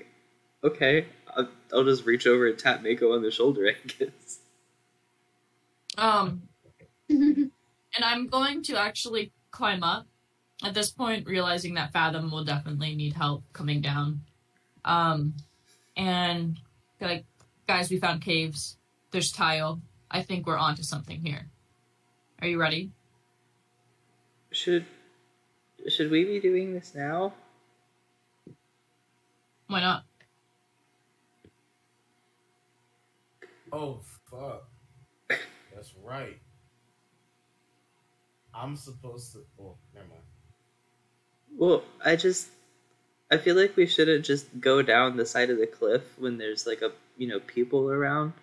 Okay. 0.64 1.06
I'll, 1.36 1.50
I'll 1.74 1.84
just 1.84 2.06
reach 2.06 2.26
over 2.26 2.48
and 2.48 2.58
tap 2.58 2.82
Mako 2.84 3.14
on 3.14 3.22
the 3.22 3.32
shoulder, 3.32 3.68
I 3.68 3.88
guess. 3.88 4.40
Um, 5.98 6.44
and 7.10 7.52
I'm 8.04 8.28
going 8.28 8.64
to 8.64 8.78
actually 8.78 9.32
climb 9.52 9.84
up. 9.84 10.08
At 10.64 10.76
this 10.76 10.92
point, 10.92 11.26
realizing 11.26 11.74
that 11.74 11.92
Fathom 11.92 12.30
will 12.30 12.44
definitely 12.44 12.96
need 12.96 13.14
help 13.14 13.44
coming 13.52 13.82
down. 13.82 14.22
Um, 14.86 15.34
and 15.98 16.60
like, 17.00 17.26
guys, 17.68 17.90
we 17.90 17.98
found 17.98 18.22
caves. 18.22 18.78
There's 19.10 19.32
tile. 19.32 19.82
I 20.12 20.22
think 20.22 20.46
we're 20.46 20.58
onto 20.58 20.84
something 20.84 21.20
here. 21.26 21.48
Are 22.42 22.48
you 22.48 22.60
ready? 22.60 22.92
Should. 24.52 24.86
Should 25.88 26.12
we 26.12 26.26
be 26.26 26.40
doing 26.40 26.74
this 26.74 26.94
now? 26.94 27.34
Why 29.68 29.80
not? 29.80 30.04
Oh 33.72 34.02
fuck. 34.30 34.71
That's 36.02 36.08
right. 36.08 36.40
I'm 38.54 38.76
supposed 38.76 39.34
to. 39.34 39.40
Oh, 39.60 39.78
never 39.94 40.08
mind. 40.08 40.22
Well, 41.58 41.84
I 42.04 42.16
just. 42.16 42.50
I 43.32 43.38
feel 43.38 43.56
like 43.56 43.78
we 43.78 43.88
shouldn't 43.88 44.26
just 44.26 44.48
go 44.60 44.82
down 44.82 45.16
the 45.16 45.26
side 45.26 45.50
of 45.50 45.58
the 45.58 45.68
cliff 45.68 46.20
when 46.20 46.38
there's 46.38 46.68
like 46.68 46.82
a 46.82 46.92
you 47.18 47.28
know 47.28 47.40
people 47.40 47.90
around. 47.90 48.34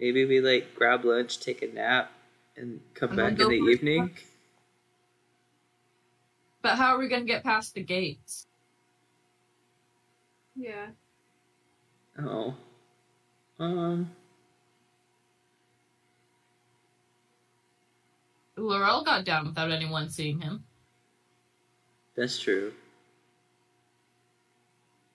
Maybe 0.00 0.24
we 0.24 0.40
like 0.40 0.74
grab 0.74 1.04
lunch, 1.04 1.38
take 1.40 1.62
a 1.62 1.68
nap, 1.68 2.10
and 2.56 2.80
come 2.94 3.10
And 3.10 3.16
back 3.18 3.32
in 3.32 3.36
the 3.38 3.44
for 3.44 3.68
a 3.68 3.72
evening. 3.72 4.10
But 6.62 6.76
how 6.76 6.94
are 6.94 6.98
we 6.98 7.08
gonna 7.08 7.24
get 7.24 7.44
past 7.44 7.74
the 7.74 7.82
gates? 7.82 8.46
Yeah. 10.56 10.88
Oh. 12.18 12.56
Um. 13.58 14.10
Laurel 18.62 19.02
got 19.04 19.24
down 19.24 19.46
without 19.46 19.70
anyone 19.70 20.08
seeing 20.10 20.40
him. 20.40 20.64
That's 22.16 22.38
true. 22.38 22.72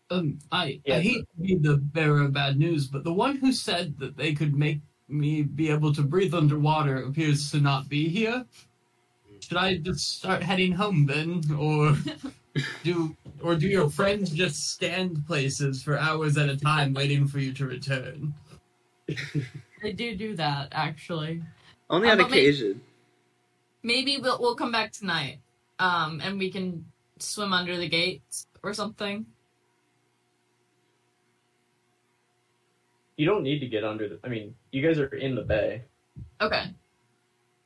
Um, 0.09 0.39
I, 0.51 0.79
Yeah. 0.85 0.97
I 0.97 1.01
hate 1.01 1.25
to 1.35 1.41
be 1.41 1.55
the 1.55 1.77
bearer 1.77 2.21
of 2.21 2.33
bad 2.33 2.57
news, 2.57 2.87
but 2.87 3.03
the 3.03 3.13
one 3.13 3.37
who 3.37 3.51
said 3.51 3.97
that 3.99 4.15
they 4.17 4.33
could 4.33 4.55
make 4.55 4.79
me 5.07 5.41
be 5.43 5.69
able 5.69 5.93
to 5.93 6.01
breathe 6.03 6.33
underwater 6.33 6.97
appears 7.03 7.51
to 7.51 7.59
not 7.59 7.89
be 7.89 8.07
here. 8.09 8.45
Should 9.39 9.57
I 9.57 9.77
just 9.77 10.17
start 10.17 10.41
heading 10.41 10.71
home 10.71 11.05
then, 11.05 11.43
or 11.57 11.95
do 12.83 13.15
or 13.43 13.55
do 13.55 13.67
your 13.67 13.89
friends 13.89 14.31
just 14.31 14.71
stand 14.71 15.25
places 15.27 15.83
for 15.83 15.97
hours 15.99 16.37
at 16.37 16.49
a 16.49 16.57
time 16.57 16.93
waiting 16.93 17.27
for 17.27 17.39
you 17.39 17.53
to 17.53 17.65
return? 17.67 18.33
They 19.81 19.91
do 19.91 20.15
do 20.15 20.35
that, 20.37 20.69
actually. 20.71 21.43
Only 21.91 22.09
on 22.09 22.17
but 22.17 22.31
may- 22.31 22.39
occasion. 22.39 22.69
Maybe 22.69 22.81
we'll 23.85 24.37
we'll 24.39 24.55
come 24.55 24.71
back 24.71 24.91
tonight, 24.91 25.39
um, 25.79 26.21
and 26.23 26.39
we 26.39 26.51
can 26.51 26.85
swim 27.19 27.53
under 27.53 27.77
the 27.77 27.87
gates 27.87 28.47
or 28.63 28.73
something. 28.73 29.25
You 33.17 33.25
don't 33.25 33.43
need 33.43 33.59
to 33.59 33.67
get 33.67 33.83
under 33.83 34.09
the. 34.09 34.19
I 34.23 34.27
mean, 34.27 34.55
you 34.71 34.85
guys 34.85 34.99
are 34.99 35.07
in 35.07 35.35
the 35.35 35.41
bay. 35.41 35.83
Okay, 36.41 36.65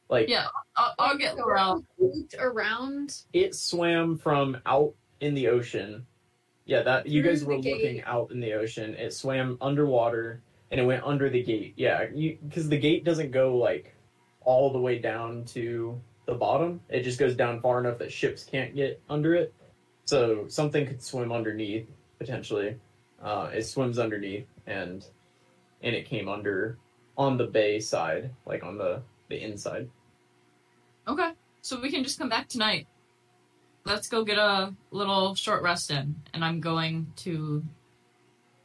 Like 0.09 0.30
Yeah. 0.30 0.45
I'll, 0.76 0.93
I'll 0.99 1.17
get 1.17 1.38
Laurel. 1.38 1.84
Looked 1.97 2.36
around. 2.39 3.24
it 3.34 3.55
swam 3.55 4.17
from 4.17 4.57
out 4.65 4.93
in 5.22 5.34
the 5.34 5.47
ocean. 5.47 6.05
Yeah, 6.65 6.84
that 6.84 7.07
you 7.07 7.24
guys 7.24 7.41
the 7.41 7.47
were 7.47 7.57
looking 7.57 8.03
out 8.03 8.32
in 8.32 8.39
the 8.39 8.53
ocean. 8.53 8.93
It 8.93 9.13
swam 9.13 9.57
underwater 9.59 10.41
and 10.70 10.80
it 10.80 10.84
went 10.84 11.03
under 11.03 11.30
the 11.30 11.41
gate. 11.41 11.74
Yeah, 11.78 12.05
you 12.13 12.38
because 12.47 12.70
the 12.70 12.78
gate 12.78 13.03
doesn't 13.03 13.32
go 13.32 13.57
like 13.57 13.95
all 14.41 14.72
the 14.72 14.80
way 14.80 14.99
down 14.99 15.45
to 15.45 15.99
the 16.30 16.36
bottom. 16.36 16.80
It 16.89 17.01
just 17.01 17.19
goes 17.19 17.36
down 17.36 17.59
far 17.61 17.80
enough 17.80 17.97
that 17.99 18.11
ships 18.11 18.43
can't 18.43 18.75
get 18.75 19.01
under 19.09 19.34
it. 19.36 19.53
So 20.05 20.45
something 20.47 20.86
could 20.86 21.01
swim 21.01 21.32
underneath 21.32 21.88
potentially. 22.17 22.77
Uh, 23.21 23.49
it 23.53 23.63
swims 23.63 23.99
underneath 23.99 24.47
and 24.65 25.05
and 25.82 25.95
it 25.95 26.05
came 26.05 26.27
under 26.30 26.77
on 27.17 27.38
the 27.38 27.45
bay 27.45 27.80
side, 27.80 28.32
like 28.45 28.63
on 28.63 28.77
the 28.77 29.01
the 29.27 29.41
inside. 29.43 29.89
Okay, 31.07 31.32
so 31.61 31.80
we 31.80 31.89
can 31.91 32.03
just 32.03 32.19
come 32.19 32.30
back 32.30 32.47
tonight. 32.47 32.88
Let's 33.85 34.07
go 34.07 34.23
get 34.23 34.38
a 34.38 34.73
little 34.91 35.35
short 35.35 35.64
rest 35.64 35.89
in, 35.89 36.15
and 36.34 36.45
I'm 36.45 36.60
going 36.60 37.11
to 37.18 37.64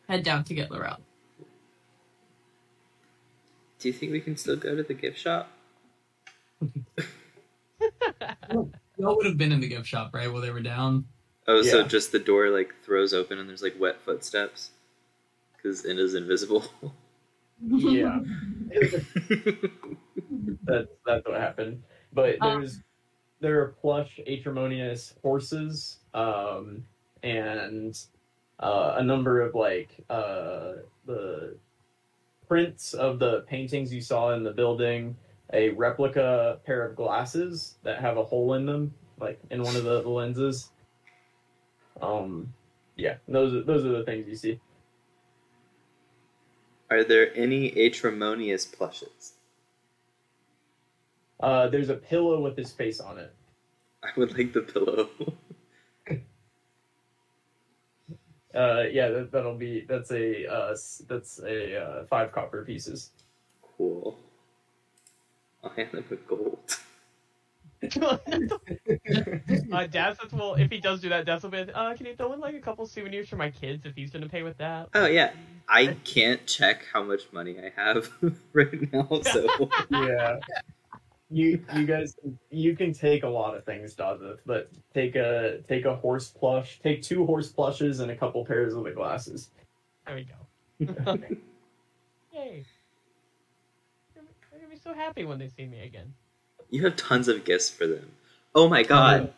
head 0.09 0.23
down 0.23 0.45
to 0.45 0.55
get 0.55 0.71
Laurel. 0.71 0.99
Do 3.79 3.89
you 3.89 3.93
think 3.93 4.13
we 4.13 4.21
can 4.21 4.37
still 4.37 4.57
go 4.57 4.75
to 4.75 4.83
the 4.83 4.95
gift 4.95 5.19
shop? 5.19 5.51
Y'all 8.99 9.17
would 9.17 9.27
have 9.27 9.39
been 9.39 9.53
in 9.53 9.61
the 9.61 9.69
gift 9.69 9.87
shop, 9.87 10.15
right, 10.15 10.31
while 10.33 10.41
they 10.41 10.51
were 10.51 10.61
down. 10.61 11.07
Oh, 11.47 11.63
so 11.63 11.83
just 11.83 12.13
the 12.13 12.19
door 12.19 12.49
like 12.49 12.75
throws 12.83 13.13
open 13.13 13.39
and 13.39 13.49
there's 13.49 13.63
like 13.63 13.79
wet 13.79 14.01
footsteps 14.01 14.71
because 15.57 15.85
it 15.85 15.99
is 15.99 16.15
invisible. 16.15 16.65
Yeah. 17.67 18.21
that's 20.65 20.89
that's 21.07 21.27
what 21.27 21.41
happened. 21.41 21.83
But 22.13 22.37
Um, 22.41 22.61
there's 22.61 22.81
there 23.41 23.61
are 23.61 23.69
plush 23.81 24.21
Aetremonious 24.27 25.15
horses, 25.23 25.99
um, 26.15 26.85
and 27.23 27.99
uh, 28.59 28.95
a 28.97 29.03
number 29.03 29.41
of 29.41 29.55
like 29.55 29.91
uh, 30.09 30.75
the 31.07 31.57
prints 32.49 32.95
of 32.95 33.19
the 33.19 33.43
paintings 33.43 33.93
you 33.93 34.01
saw 34.01 34.33
in 34.33 34.43
the 34.45 34.53
building. 34.53 35.17
A 35.55 35.71
replica 35.71 36.59
pair 36.67 36.85
of 36.85 36.97
glasses 36.97 37.77
that 37.83 38.01
have 38.01 38.19
a 38.19 38.25
hole 38.25 38.55
in 38.55 38.67
them, 38.67 38.93
like 39.19 39.41
in 39.51 39.63
one 39.63 39.77
of 39.77 39.85
the, 39.85 40.03
the 40.03 40.09
lenses. 40.09 40.71
Um, 42.03 42.53
yeah, 42.97 43.17
those 43.29 43.55
are, 43.55 43.63
those 43.63 43.85
are 43.87 43.97
the 43.97 44.05
things 44.05 44.29
you 44.29 44.37
see. 44.37 44.61
Are 46.91 47.05
there 47.05 47.35
any 47.37 47.71
Aetremonious 47.71 48.67
plushes? 48.67 49.35
Uh, 51.41 51.69
there's 51.69 51.89
a 51.89 51.95
pillow 51.95 52.41
with 52.41 52.57
his 52.57 52.73
face 52.73 53.01
on 53.01 53.19
it. 53.19 53.33
I 54.03 54.09
would 54.17 54.37
like 54.37 54.53
the 54.53 54.61
pillow. 54.61 55.09
Uh, 58.55 58.85
yeah, 58.93 59.09
that, 59.09 59.33
that'll 59.33 59.57
be 59.57 59.85
that's 59.89 60.13
a 60.13 60.47
uh, 60.47 60.77
that's 61.09 61.41
a 61.41 61.77
uh, 61.77 62.05
five 62.07 62.31
copper 62.31 62.65
pieces. 62.65 63.11
cool. 63.77 64.17
I'll 65.65 65.71
hand 65.71 65.91
them 65.93 66.05
a 66.11 66.17
gold. 66.17 66.79
uh, 69.73 69.87
Daz 69.87 70.17
will, 70.33 70.55
if 70.55 70.71
he 70.71 70.81
does 70.81 71.01
do 71.01 71.09
that, 71.11 71.27
Daz 71.27 71.43
will 71.43 71.51
be, 71.51 71.59
uh, 71.59 71.95
can 71.95 72.07
you 72.07 72.17
throw 72.17 72.33
in 72.33 72.41
like 72.41 72.55
a 72.55 72.61
couple 72.61 72.87
souvenirs 72.87 73.29
for 73.29 73.37
my 73.37 73.51
kids 73.51 73.85
if 73.85 73.95
he's 73.95 74.11
gonna 74.11 74.29
pay 74.29 74.43
with 74.43 74.57
that? 74.59 74.89
Oh 74.95 75.07
yeah, 75.07 75.33
I 75.69 75.97
can't 76.05 76.47
check 76.47 76.85
how 76.93 77.03
much 77.03 77.23
money 77.33 77.57
I 77.59 77.71
have 77.81 78.11
right 78.53 78.93
now, 78.93 79.09
so 79.23 79.47
yeah, 79.91 80.39
you 81.31 81.63
you 81.75 81.87
guys 81.87 82.17
you 82.51 82.77
can 82.77 82.93
take 82.93 83.23
a 83.23 83.29
lot 83.29 83.55
of 83.55 83.65
things, 83.65 83.95
Dazeth, 83.95 84.39
but 84.47 84.71
take 84.95 85.17
a 85.17 85.59
take 85.69 85.85
a 85.85 85.97
horse 85.97 86.31
plush, 86.31 86.81
take 86.81 87.03
two 87.03 87.27
horse 87.27 87.51
plushes 87.51 88.01
and 88.01 88.11
a 88.11 88.17
couple 88.17 88.45
pairs 88.45 88.75
of 88.75 88.85
the 88.85 88.93
glasses. 88.93 89.51
There 90.07 90.15
we 90.15 90.25
go. 90.25 90.35
Yay! 92.33 92.65
They're 94.15 94.25
they're 94.51 94.61
gonna 94.61 94.69
be 94.69 94.73
so 94.85 94.93
happy 94.95 95.25
when 95.25 95.39
they 95.39 95.49
see 95.49 95.67
me 95.67 95.81
again. 95.83 96.15
You 96.71 96.85
have 96.85 96.97
tons 96.97 97.29
of 97.29 97.45
gifts 97.45 97.71
for 97.71 97.87
them. 97.87 98.13
Oh 98.55 98.69
my 98.69 98.83
god. 98.83 99.21
Um, 99.21 99.29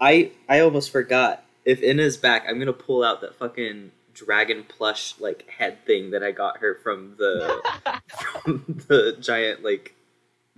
I 0.00 0.30
I 0.48 0.60
almost 0.60 0.90
forgot. 0.90 1.44
If 1.64 1.82
Inna's 1.82 2.16
back, 2.16 2.44
I'm 2.48 2.58
gonna 2.58 2.72
pull 2.72 3.02
out 3.04 3.20
that 3.20 3.34
fucking 3.36 3.92
dragon 4.14 4.64
plush 4.64 5.14
like 5.20 5.48
head 5.48 5.84
thing 5.86 6.10
that 6.10 6.22
I 6.22 6.32
got 6.32 6.58
her 6.58 6.74
from 6.82 7.14
the 7.18 7.62
from 8.42 8.82
the 8.88 9.16
giant 9.20 9.62
like 9.64 9.94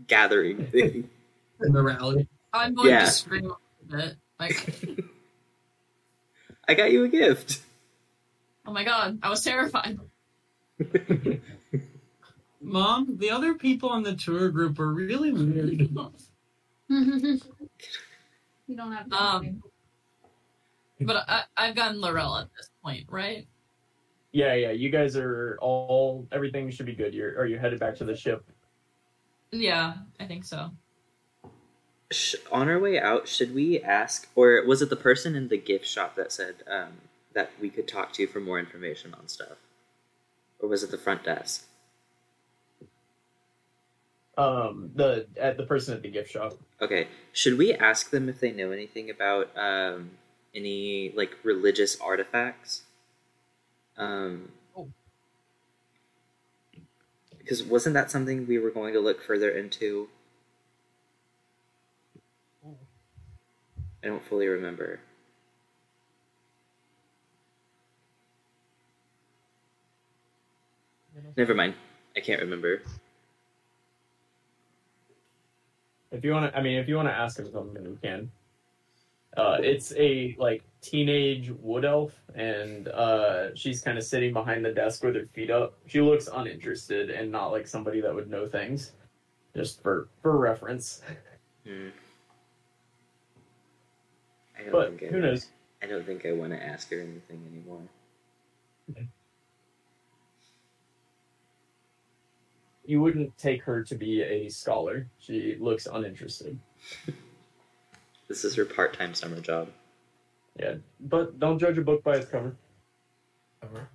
gathering 0.07 0.67
thing. 0.67 1.09
in 1.61 1.73
the 1.73 1.83
rally. 1.83 2.27
I'm 2.53 2.75
going 2.75 2.89
Yeah. 2.89 3.01
to 3.05 3.07
scream 3.11 3.51
a 3.51 3.97
bit. 3.97 4.17
Like, 4.41 4.89
I 6.69 6.75
got 6.75 6.91
you 6.93 7.05
a 7.05 7.09
gift. 7.09 7.61
oh 8.67 8.73
my 8.73 8.85
god, 8.85 9.19
I 9.23 9.31
was 9.31 9.43
terrified. 9.45 9.99
Mom, 12.63 13.17
the 13.19 13.31
other 13.31 13.55
people 13.55 13.89
on 13.89 14.03
the 14.03 14.15
tour 14.15 14.49
group 14.49 14.79
are 14.79 14.93
really 14.93 15.33
weird. 15.33 15.81
you 16.89 17.41
don't 18.77 18.93
have 18.93 19.11
to. 19.11 19.17
Um, 19.23 19.63
But 21.01 21.25
I, 21.29 21.43
I've 21.57 21.75
gotten 21.75 22.01
Laurel 22.01 22.37
at 22.39 22.49
this 22.57 22.71
point, 22.83 23.07
right? 23.11 23.47
Yeah, 24.31 24.55
yeah. 24.55 24.71
You 24.71 24.89
guys 24.89 25.17
are 25.17 25.59
all 25.61 26.27
everything 26.33 26.71
should 26.71 26.87
be 26.87 26.95
good. 26.95 27.13
You're 27.13 27.37
are 27.39 27.47
you 27.47 27.59
headed 27.59 27.81
back 27.81 27.97
to 27.97 28.05
the 28.05 28.17
ship? 28.17 28.45
Yeah, 29.51 29.95
I 30.21 30.27
think 30.27 30.45
so. 30.45 30.71
Sh- 32.11 32.37
on 32.51 32.69
our 32.69 32.79
way 32.79 32.99
out, 33.01 33.27
should 33.29 33.55
we 33.55 33.81
ask, 33.81 34.29
or 34.35 34.65
was 34.67 34.81
it 34.81 34.91
the 34.91 34.97
person 34.97 35.35
in 35.35 35.49
the 35.49 35.59
gift 35.59 35.87
shop 35.87 36.15
that 36.17 36.33
said 36.33 36.57
um, 36.71 36.93
that 37.35 37.51
we 37.61 37.69
could 37.69 37.89
talk 37.89 38.13
to 38.15 38.27
for 38.27 38.41
more 38.41 38.59
information 38.59 39.13
on 39.15 39.29
stuff, 39.29 39.59
or 40.61 40.69
was 40.69 40.83
it 40.83 40.91
the 40.91 40.99
front 40.99 41.25
desk? 41.25 41.67
Um, 44.39 44.91
the 44.95 45.27
at 45.37 45.59
the 45.59 45.65
person 45.65 45.95
at 45.95 46.03
the 46.03 46.11
gift 46.11 46.31
shop. 46.31 46.55
Okay, 46.81 47.09
should 47.33 47.59
we 47.59 47.75
ask 47.75 48.11
them 48.11 48.29
if 48.29 48.41
they 48.41 48.51
know 48.51 48.71
anything 48.73 49.11
about 49.11 49.51
um, 49.57 50.13
any 50.55 51.13
like 51.15 51.37
religious 51.45 52.01
artifacts? 52.01 52.83
Um, 53.97 54.51
Oh. 54.75 54.89
because 57.39 57.63
wasn't 57.63 57.95
that 57.95 58.11
something 58.11 58.47
we 58.47 58.59
were 58.59 58.71
going 58.71 58.95
to 58.95 59.01
look 59.01 59.23
further 59.23 59.51
into? 59.51 60.09
Ooh. 62.67 62.77
I 64.03 64.07
don't 64.07 64.25
fully 64.25 64.47
remember. 64.49 65.01
Never 71.37 71.55
mind. 71.55 71.75
I 72.17 72.21
can't 72.21 72.41
remember. 72.41 72.83
If 76.13 76.25
you 76.25 76.33
want 76.33 76.53
to, 76.53 76.59
I 76.59 76.63
mean, 76.63 76.79
if 76.79 76.89
you 76.89 76.97
want 76.97 77.09
to 77.09 77.15
ask 77.15 77.39
him 77.39 77.51
something, 77.51 77.83
you 77.83 77.99
can. 78.03 78.31
Uh, 79.37 79.57
it's 79.61 79.95
a 79.97 80.37
like 80.39 80.63
teenage 80.83 81.51
wood 81.61 81.87
elf, 81.87 82.13
and 82.35 82.89
uh, 82.89 83.55
she's 83.55 83.81
kind 83.81 83.97
of 83.97 84.05
sitting 84.05 84.33
behind 84.35 84.63
the 84.63 84.73
desk 84.73 85.03
with 85.03 85.15
her 85.15 85.27
feet 85.33 85.51
up. 85.51 85.75
She 85.87 86.03
looks 86.03 86.29
uninterested 86.33 87.09
and 87.11 87.33
not 87.33 87.51
like 87.51 87.67
somebody 87.67 88.03
that 88.03 88.15
would 88.15 88.31
know 88.31 88.47
things. 88.47 88.93
Just 89.57 89.83
for 89.83 90.09
for 90.21 90.37
reference, 90.37 91.03
Hmm. 91.67 91.89
I 94.59 94.63
don't 94.65 94.73
but 94.73 94.89
think 94.91 95.03
I, 95.05 95.07
who 95.07 95.21
knows? 95.21 95.47
I 95.83 95.87
don't 95.87 96.05
think 96.05 96.27
I 96.27 96.33
want 96.33 96.53
to 96.53 96.63
ask 96.63 96.91
her 96.91 97.01
anything 97.01 97.43
anymore. 97.51 97.83
You 102.93 103.01
wouldn't 103.01 103.39
take 103.39 103.63
her 103.63 103.83
to 103.83 103.95
be 103.95 104.21
a 104.21 104.51
scholar. 104.51 105.07
She 105.19 105.57
looks 105.59 105.87
uninterested. 105.91 106.59
This 108.29 108.45
is 108.45 108.55
her 108.55 108.67
part-time 108.67 109.15
summer 109.15 109.41
job. 109.41 109.71
Yeah, 110.61 110.75
but 111.01 111.41
don't 111.41 111.59
judge 111.59 111.79
a 111.79 111.81
book 111.81 112.05
by 112.05 112.17
its 112.17 112.27
cover. 112.31 112.55
Cover. 113.63 113.89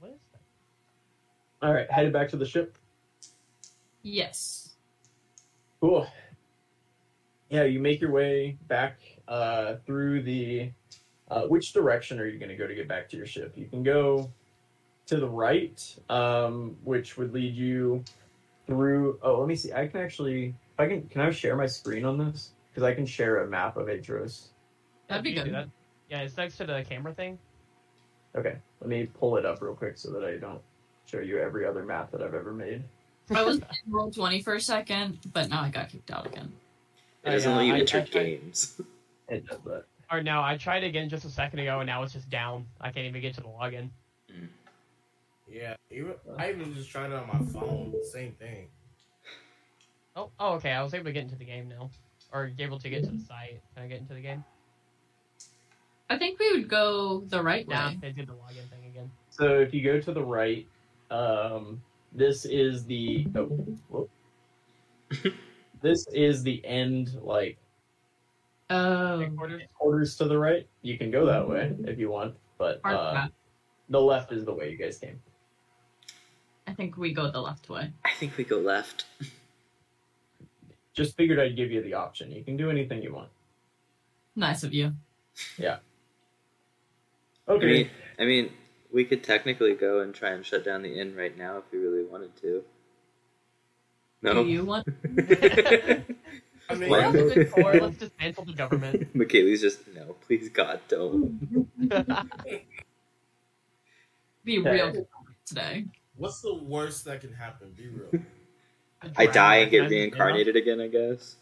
What 0.00 0.10
is 0.10 0.18
that? 0.32 1.66
All 1.66 1.72
right, 1.72 1.90
headed 1.90 2.12
back 2.12 2.28
to 2.28 2.36
the 2.36 2.44
ship. 2.44 2.76
Yes. 4.02 4.74
Cool. 5.80 6.06
Yeah, 7.48 7.64
you 7.64 7.80
make 7.80 8.02
your 8.02 8.10
way 8.10 8.58
back 8.68 8.98
uh, 9.28 9.76
through 9.86 10.24
the. 10.24 10.72
Uh, 11.30 11.46
which 11.46 11.72
direction 11.72 12.20
are 12.20 12.26
you 12.26 12.38
going 12.38 12.50
to 12.50 12.56
go 12.56 12.66
to 12.66 12.74
get 12.74 12.86
back 12.86 13.08
to 13.08 13.16
your 13.16 13.24
ship? 13.24 13.54
You 13.56 13.64
can 13.64 13.82
go 13.82 14.30
to 15.06 15.16
the 15.16 15.28
right, 15.28 15.80
um, 16.08 16.76
which 16.84 17.16
would 17.16 17.32
lead 17.32 17.54
you 17.54 18.04
through. 18.66 19.18
Oh, 19.22 19.38
let 19.38 19.48
me 19.48 19.56
see. 19.56 19.72
I 19.72 19.86
can 19.86 20.00
actually. 20.00 20.54
I 20.78 20.86
can. 20.86 21.02
Can 21.08 21.20
I 21.22 21.30
share 21.30 21.56
my 21.56 21.66
screen 21.66 22.04
on 22.04 22.18
this? 22.18 22.50
Because 22.70 22.82
I 22.82 22.94
can 22.94 23.06
share 23.06 23.42
a 23.42 23.46
map 23.48 23.76
of 23.76 23.86
Aetros. 23.86 24.48
That'd 25.08 25.24
be 25.24 25.32
good. 25.32 25.52
that? 25.54 25.68
Yeah, 26.10 26.20
it's 26.22 26.36
next 26.36 26.56
to 26.58 26.66
the 26.66 26.84
camera 26.88 27.14
thing. 27.14 27.38
Okay, 28.36 28.56
let 28.80 28.90
me 28.90 29.06
pull 29.06 29.36
it 29.36 29.46
up 29.46 29.62
real 29.62 29.74
quick 29.74 29.96
so 29.96 30.10
that 30.12 30.24
I 30.24 30.36
don't 30.36 30.60
show 31.06 31.20
you 31.20 31.38
every 31.38 31.64
other 31.64 31.84
map 31.84 32.10
that 32.10 32.22
I've 32.22 32.34
ever 32.34 32.52
made. 32.52 32.82
I 33.34 33.42
was 33.42 33.56
in 33.58 33.64
roll 33.88 34.10
20 34.10 34.42
for 34.42 34.54
a 34.54 34.60
second, 34.60 35.18
but 35.32 35.48
now 35.48 35.62
I 35.62 35.68
got 35.70 35.88
kicked 35.88 36.10
out 36.12 36.26
again. 36.26 36.52
It 37.24 37.30
I, 37.30 37.32
doesn't 37.32 37.50
uh, 37.52 37.56
let 37.56 37.66
you 37.66 37.74
I- 37.74 37.78
enter 37.80 37.98
I 37.98 38.00
tried- 38.02 38.10
games. 38.12 38.80
It 39.28 39.44
does 39.44 39.58
that. 39.66 39.86
Or 40.08 40.22
no, 40.22 40.40
I 40.40 40.56
tried 40.56 40.84
again 40.84 41.08
just 41.08 41.24
a 41.24 41.28
second 41.28 41.58
ago, 41.58 41.80
and 41.80 41.88
now 41.88 42.04
it's 42.04 42.12
just 42.12 42.30
down. 42.30 42.64
I 42.80 42.92
can't 42.92 43.06
even 43.08 43.20
get 43.20 43.34
to 43.34 43.40
the 43.40 43.48
login. 43.48 43.88
Yeah, 45.48 45.76
even, 45.90 46.14
I 46.38 46.50
even 46.50 46.74
just 46.74 46.90
tried 46.90 47.12
it 47.12 47.14
on 47.14 47.28
my 47.28 47.52
phone. 47.52 47.94
Same 48.12 48.32
thing. 48.32 48.68
Oh, 50.16 50.30
oh, 50.40 50.54
okay. 50.54 50.72
I 50.72 50.82
was 50.82 50.94
able 50.94 51.04
to 51.04 51.12
get 51.12 51.22
into 51.24 51.36
the 51.36 51.44
game 51.44 51.68
now, 51.68 51.90
or 52.32 52.50
able 52.58 52.78
to 52.80 52.88
get 52.88 53.04
to 53.04 53.10
the 53.10 53.18
site. 53.20 53.60
Can 53.74 53.84
I 53.84 53.86
get 53.86 54.00
into 54.00 54.14
the 54.14 54.20
game? 54.20 54.44
I 56.08 56.18
think 56.18 56.38
we 56.38 56.52
would 56.52 56.68
go 56.68 57.20
the 57.20 57.42
right 57.42 57.66
Yeah, 57.68 57.88
way. 57.90 57.98
they 58.00 58.12
did 58.12 58.28
the 58.28 58.32
login 58.32 58.68
thing 58.70 58.86
again. 58.88 59.10
So 59.30 59.60
if 59.60 59.74
you 59.74 59.82
go 59.82 60.00
to 60.00 60.12
the 60.12 60.22
right, 60.24 60.66
um, 61.10 61.82
this 62.12 62.44
is 62.44 62.84
the 62.86 63.26
oh, 63.36 63.44
whoop. 63.88 64.10
this 65.82 66.06
is 66.12 66.42
the 66.42 66.64
end 66.64 67.14
like 67.22 67.58
Oh. 68.68 69.20
Headquarters. 69.20 69.62
quarters 69.78 70.16
to 70.16 70.24
the 70.24 70.38
right. 70.38 70.66
You 70.82 70.98
can 70.98 71.10
go 71.10 71.24
that 71.26 71.48
way 71.48 71.72
if 71.84 71.98
you 71.98 72.10
want, 72.10 72.34
but 72.58 72.80
uh, 72.84 73.28
the 73.90 74.00
left 74.00 74.32
is 74.32 74.44
the 74.44 74.52
way 74.52 74.70
you 74.70 74.76
guys 74.76 74.98
came. 74.98 75.20
I 76.76 76.82
think 76.82 76.98
we 76.98 77.14
go 77.14 77.30
the 77.30 77.40
left 77.40 77.70
way. 77.70 77.90
I 78.04 78.10
think 78.18 78.36
we 78.36 78.44
go 78.44 78.58
left. 78.58 79.06
Just 80.92 81.16
figured 81.16 81.38
I'd 81.40 81.56
give 81.56 81.70
you 81.70 81.82
the 81.82 81.94
option. 81.94 82.30
You 82.30 82.44
can 82.44 82.58
do 82.58 82.68
anything 82.68 83.02
you 83.02 83.14
want. 83.14 83.30
Nice 84.34 84.62
of 84.62 84.74
you. 84.74 84.92
Yeah. 85.56 85.78
Okay. 87.48 87.66
mean, 87.66 87.90
I 88.18 88.24
mean, 88.26 88.50
we 88.92 89.06
could 89.06 89.24
technically 89.24 89.72
go 89.72 90.00
and 90.00 90.14
try 90.14 90.32
and 90.32 90.44
shut 90.44 90.66
down 90.66 90.82
the 90.82 91.00
inn 91.00 91.16
right 91.16 91.34
now 91.38 91.56
if 91.56 91.64
we 91.72 91.78
really 91.78 92.04
wanted 92.04 92.36
to. 92.42 92.62
No. 94.20 94.44
Do 94.44 94.50
you 94.50 94.66
want? 94.66 94.86
I 96.68 96.74
mean, 96.74 96.90
Well, 96.90 97.10
We're 97.10 97.28
the 97.28 97.34
good 97.34 97.52
core. 97.52 97.74
Let's 97.74 97.96
dismantle 97.96 98.44
the 98.44 98.52
government. 98.52 99.14
Michaeli's 99.14 99.62
just 99.62 99.80
no. 99.94 100.14
Please, 100.26 100.50
God, 100.50 100.80
don't. 100.88 101.66
Be 104.44 104.58
real 104.58 105.06
today. 105.46 105.86
What's 106.16 106.40
the 106.40 106.54
worst 106.54 107.04
that 107.04 107.20
can 107.20 107.32
happen? 107.32 107.72
Be 107.76 107.88
real. 107.88 108.22
I 109.16 109.26
die 109.26 109.56
and 109.56 109.70
get 109.70 109.90
reincarnated 109.90 110.56
again. 110.56 110.80
I 110.80 110.88
guess. 110.88 111.36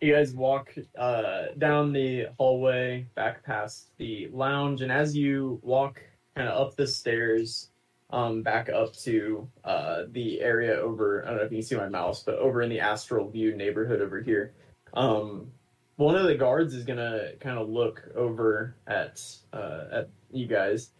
You 0.02 0.14
guys 0.14 0.34
walk 0.34 0.74
uh, 0.98 1.42
down 1.58 1.92
the 1.92 2.28
hallway, 2.38 3.06
back 3.14 3.44
past 3.44 3.90
the 3.98 4.30
lounge, 4.32 4.80
and 4.80 4.90
as 4.90 5.14
you 5.14 5.60
walk 5.62 6.00
kind 6.34 6.48
of 6.48 6.58
up 6.58 6.74
the 6.74 6.86
stairs, 6.86 7.68
um, 8.08 8.42
back 8.42 8.70
up 8.70 8.94
to 8.96 9.46
uh, 9.62 10.04
the 10.12 10.40
area 10.40 10.74
over. 10.74 11.22
I 11.24 11.28
don't 11.28 11.36
know 11.36 11.42
if 11.44 11.52
you 11.52 11.58
can 11.58 11.66
see 11.66 11.76
my 11.76 11.90
mouse, 11.90 12.22
but 12.22 12.36
over 12.36 12.62
in 12.62 12.70
the 12.70 12.80
astral 12.80 13.28
view 13.28 13.54
neighborhood 13.54 14.00
over 14.00 14.22
here. 14.22 14.54
Um, 14.94 15.52
one 15.96 16.16
of 16.16 16.26
the 16.26 16.34
guards 16.34 16.74
is 16.74 16.86
gonna 16.86 17.32
kind 17.38 17.58
of 17.58 17.68
look 17.68 18.08
over 18.16 18.76
at 18.86 19.22
uh, 19.52 19.84
at 19.92 20.08
you 20.32 20.46
guys 20.46 20.90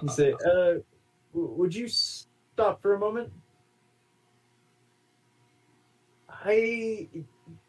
and 0.00 0.10
say, 0.10 0.32
uh, 0.46 0.74
"Would 1.32 1.74
you 1.74 1.88
stop 1.88 2.80
for 2.80 2.94
a 2.94 2.98
moment?" 2.98 3.32
I, 6.28 7.08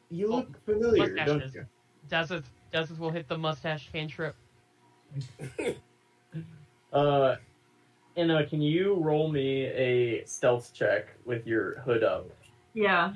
you 0.10 0.28
Oh, 0.32 0.36
look 0.38 0.66
familiar, 0.66 1.16
don't 1.16 1.40
mustaches. 1.40 1.56
you? 1.56 1.66
Desert, 2.08 2.44
Desert 2.72 3.00
will 3.00 3.10
hit 3.10 3.28
the 3.28 3.38
mustache 3.38 3.90
cantrip. 3.92 4.36
Uh, 6.94 7.38
Anna, 8.18 8.46
can 8.46 8.62
you 8.62 8.96
roll 8.96 9.32
me 9.32 9.64
a 9.68 10.26
stealth 10.26 10.74
check 10.74 11.08
with 11.24 11.48
your 11.48 11.80
hood 11.80 12.04
up? 12.04 12.30
Yeah. 12.74 13.14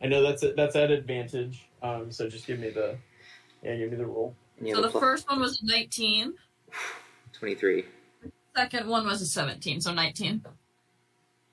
I 0.00 0.06
know 0.06 0.22
that's 0.22 0.44
that's 0.56 0.76
at 0.76 0.92
advantage. 0.92 1.68
Um, 1.82 2.12
so 2.12 2.28
just 2.28 2.46
give 2.46 2.60
me 2.60 2.70
the 2.70 2.96
yeah, 3.64 3.76
give 3.76 3.90
me 3.90 3.96
the 3.96 4.06
roll. 4.06 4.36
And 4.60 4.68
So 4.68 4.74
have 4.76 4.84
the 4.84 4.90
pl- 4.90 5.00
first 5.00 5.28
one 5.28 5.40
was 5.40 5.60
a 5.62 5.66
19. 5.66 6.34
23. 7.32 7.84
Second 8.54 8.88
one 8.88 9.06
was 9.06 9.22
a 9.22 9.26
17, 9.26 9.80
so 9.80 9.92
19. 9.94 10.44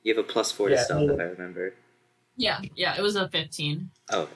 You 0.03 0.15
have 0.15 0.23
a 0.23 0.27
plus 0.27 0.51
four 0.51 0.67
to 0.69 0.75
Yeah, 0.75 0.83
stealth, 0.83 1.07
no. 1.07 1.13
if 1.13 1.19
I 1.19 1.23
remember. 1.23 1.73
Yeah, 2.35 2.59
yeah, 2.75 2.95
it 2.97 3.01
was 3.01 3.15
a 3.15 3.27
15. 3.29 3.89
Oh, 4.11 4.27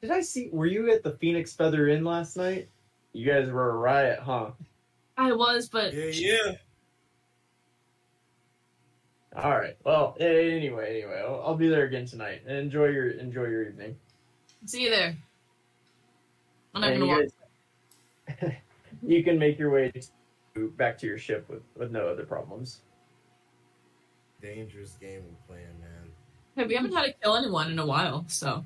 Did 0.00 0.10
I 0.10 0.20
see? 0.20 0.48
Were 0.52 0.66
you 0.66 0.90
at 0.92 1.02
the 1.02 1.12
Phoenix 1.12 1.52
Feather 1.52 1.88
Inn 1.88 2.04
last 2.04 2.36
night? 2.36 2.68
You 3.12 3.30
guys 3.30 3.50
were 3.50 3.70
a 3.70 3.76
riot, 3.76 4.20
huh? 4.20 4.50
I 5.16 5.32
was, 5.32 5.68
but 5.68 5.92
Yeah, 5.92 6.06
yeah. 6.06 6.52
All 9.36 9.50
right. 9.58 9.76
Well, 9.84 10.16
anyway, 10.20 10.90
anyway, 11.02 11.22
I'll, 11.26 11.42
I'll 11.46 11.56
be 11.56 11.68
there 11.68 11.84
again 11.84 12.06
tonight. 12.06 12.42
Enjoy 12.46 12.86
your 12.86 13.10
enjoy 13.10 13.44
your 13.44 13.62
evening. 13.68 13.96
see 14.66 14.82
you 14.84 14.90
there. 14.90 15.16
I'm 16.74 16.80
not 16.80 16.90
And 16.92 17.00
gonna 17.00 17.12
you 17.22 17.28
guys- 18.40 18.52
you 19.02 19.24
can 19.24 19.38
make 19.38 19.58
your 19.58 19.70
way 19.70 19.90
to, 20.54 20.68
back 20.76 20.98
to 20.98 21.06
your 21.06 21.18
ship 21.18 21.48
with, 21.48 21.62
with 21.76 21.90
no 21.90 22.06
other 22.08 22.24
problems. 22.24 22.80
Dangerous 24.40 24.96
gaming 25.00 25.36
plan, 25.46 25.68
man. 25.80 26.10
Hey, 26.56 26.66
we 26.66 26.74
haven't 26.74 26.92
had 26.92 27.04
to 27.04 27.12
kill 27.12 27.36
anyone 27.36 27.70
in 27.70 27.78
a 27.78 27.86
while, 27.86 28.24
so. 28.28 28.64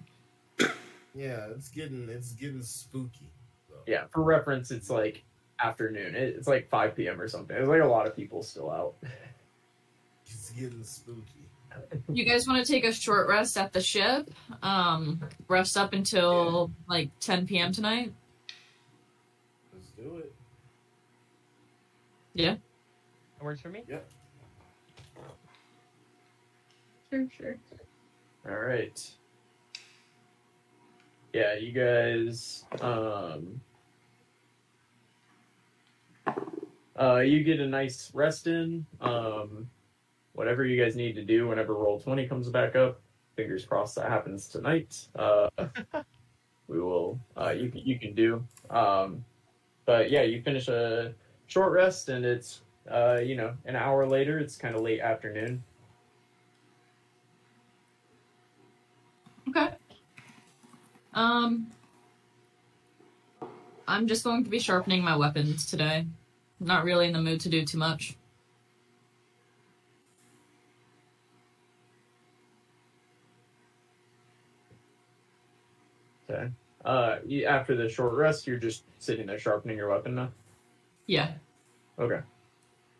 Yeah, 1.15 1.47
it's 1.57 1.71
getting 1.71 2.11
it's 2.11 2.33
getting 2.33 2.61
spooky. 2.63 3.31
So. 3.71 3.77
Yeah. 3.87 4.05
For 4.13 4.23
reference, 4.23 4.71
it's 4.71 4.91
like 4.91 5.25
afternoon. 5.59 6.15
It, 6.15 6.35
it's 6.37 6.47
like 6.47 6.69
5 6.69 6.95
p.m. 6.95 7.19
or 7.19 7.27
something. 7.27 7.57
There's 7.57 7.69
like 7.71 7.81
a 7.81 7.87
lot 7.87 8.07
of 8.07 8.15
people 8.15 8.43
still 8.43 8.71
out. 8.71 8.95
It's 10.27 10.51
getting 10.51 10.83
spooky. 10.85 11.36
You 12.13 12.25
guys 12.25 12.47
want 12.47 12.65
to 12.65 12.73
take 12.73 12.85
a 12.85 12.93
short 12.93 13.29
rest 13.29 13.57
at 13.57 13.73
the 13.73 13.81
ship? 13.81 14.31
Um, 14.63 15.21
rest 15.49 15.77
up 15.77 15.93
until 15.93 16.71
like 16.89 17.11
10 17.21 17.47
p.m. 17.47 17.73
tonight? 17.73 18.13
Let's 19.73 19.89
do 19.91 20.17
it. 20.17 20.33
Yeah. 22.35 22.57
That 23.39 23.45
works 23.45 23.61
for 23.61 23.69
me. 23.69 23.83
Yeah. 23.89 23.99
Sure, 27.11 27.27
sure. 27.37 27.57
All 28.49 28.57
right. 28.57 29.11
Yeah, 31.33 31.55
you 31.55 31.73
guys. 31.73 32.65
Um. 32.81 33.61
Uh, 36.99 37.19
you 37.19 37.45
get 37.45 37.61
a 37.61 37.67
nice 37.67 38.11
rest 38.15 38.47
in. 38.47 38.87
Um, 39.01 39.69
whatever 40.37 40.65
you 40.65 40.83
guys 40.83 40.97
need 40.97 41.15
to 41.15 41.25
do 41.25 41.49
whenever 41.49 41.75
roll 41.75 41.99
twenty 41.99 42.29
comes 42.29 42.49
back 42.49 42.77
up. 42.77 43.01
Fingers 43.35 43.65
crossed 43.65 43.97
that 43.97 44.09
happens 44.09 44.47
tonight. 44.49 45.09
Uh, 45.17 45.49
we 46.69 46.81
will. 46.81 47.19
Uh, 47.37 47.51
you 47.51 47.73
you 47.75 47.99
can 47.99 48.15
do. 48.15 48.45
Um, 48.71 49.25
but 49.87 50.11
yeah, 50.11 50.23
you 50.23 50.43
finish 50.43 50.69
a 50.69 51.15
short 51.47 51.73
rest, 51.73 52.09
and 52.09 52.25
it's 52.25 52.61
uh, 52.91 53.19
you 53.23 53.35
know, 53.35 53.55
an 53.65 53.77
hour 53.77 54.07
later. 54.07 54.39
It's 54.39 54.57
kind 54.57 54.75
of 54.75 54.83
late 54.83 55.01
afternoon. 55.01 55.63
Okay. 59.49 59.71
Um, 61.15 61.69
I'm 63.89 64.07
just 64.07 64.25
going 64.25 64.45
to 64.45 64.51
be 64.51 64.59
sharpening 64.59 65.03
my 65.03 65.17
weapons 65.17 65.67
today. 65.67 66.07
Not 66.61 66.85
really 66.85 67.07
in 67.07 67.13
the 67.13 67.23
mood 67.23 67.41
to 67.41 67.49
do 67.49 67.65
too 67.65 67.79
much. 67.79 68.17
Okay. 76.31 76.49
Uh, 76.85 77.19
you, 77.27 77.45
after 77.47 77.75
the 77.77 77.89
short 77.89 78.13
rest, 78.15 78.47
you're 78.47 78.59
just 78.59 78.83
sitting 78.99 79.27
there 79.27 79.39
sharpening 79.39 79.77
your 79.77 79.89
weapon 79.91 80.15
now. 80.15 80.31
Yeah. 81.07 81.33
Okay. 81.99 82.21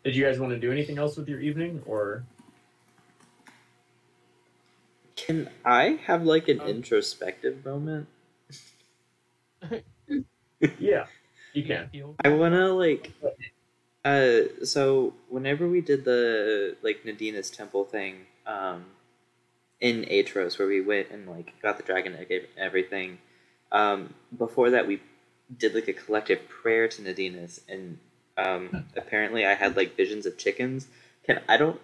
Did 0.03 0.15
you 0.15 0.23
guys 0.25 0.39
want 0.39 0.51
to 0.53 0.59
do 0.59 0.71
anything 0.71 0.97
else 0.97 1.17
with 1.17 1.27
your 1.27 1.39
evening, 1.39 1.81
or 1.85 2.23
can 5.15 5.49
I 5.65 5.99
have 6.05 6.23
like 6.23 6.47
an 6.47 6.61
Um, 6.61 6.67
introspective 6.67 7.65
moment? 7.65 8.07
yeah, 10.79 11.07
you 11.53 11.63
can. 11.63 11.89
Feel- 11.89 12.15
I 12.23 12.29
wanna 12.29 12.73
like, 12.73 13.11
uh, 14.05 14.39
so 14.63 15.13
whenever 15.29 15.67
we 15.67 15.81
did 15.81 16.05
the 16.05 16.77
like 16.81 17.03
Nadina's 17.03 17.49
temple 17.49 17.83
thing, 17.85 18.25
um, 18.45 18.85
in 19.79 20.03
Aetros 20.05 20.57
where 20.57 20.67
we 20.67 20.81
went 20.81 21.09
and 21.11 21.27
like 21.27 21.53
got 21.61 21.77
the 21.77 21.83
dragon 21.83 22.15
egg 22.15 22.31
and 22.31 22.47
everything, 22.57 23.19
um, 23.71 24.13
before 24.37 24.71
that 24.71 24.87
we 24.87 25.01
did 25.55 25.73
like 25.73 25.87
a 25.87 25.93
collective 25.93 26.47
prayer 26.49 26.87
to 26.87 27.01
Nadina's, 27.01 27.61
and 27.69 27.99
um, 28.37 28.85
apparently 28.95 29.45
I 29.45 29.53
had 29.53 29.77
like 29.77 29.95
visions 29.95 30.25
of 30.25 30.37
chickens. 30.37 30.87
Can 31.25 31.41
I 31.47 31.57
don't. 31.57 31.79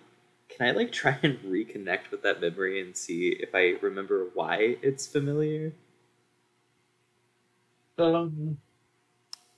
Can 0.50 0.68
I 0.68 0.72
like 0.72 0.92
try 0.92 1.18
and 1.24 1.40
reconnect 1.40 2.12
with 2.12 2.24
that 2.24 2.42
memory 2.42 2.82
and 2.82 2.96
see 2.96 3.30
if 3.30 3.54
I 3.54 3.76
remember 3.82 4.28
why 4.34 4.78
it's 4.82 5.08
familiar? 5.08 5.74
Um, 7.98 8.58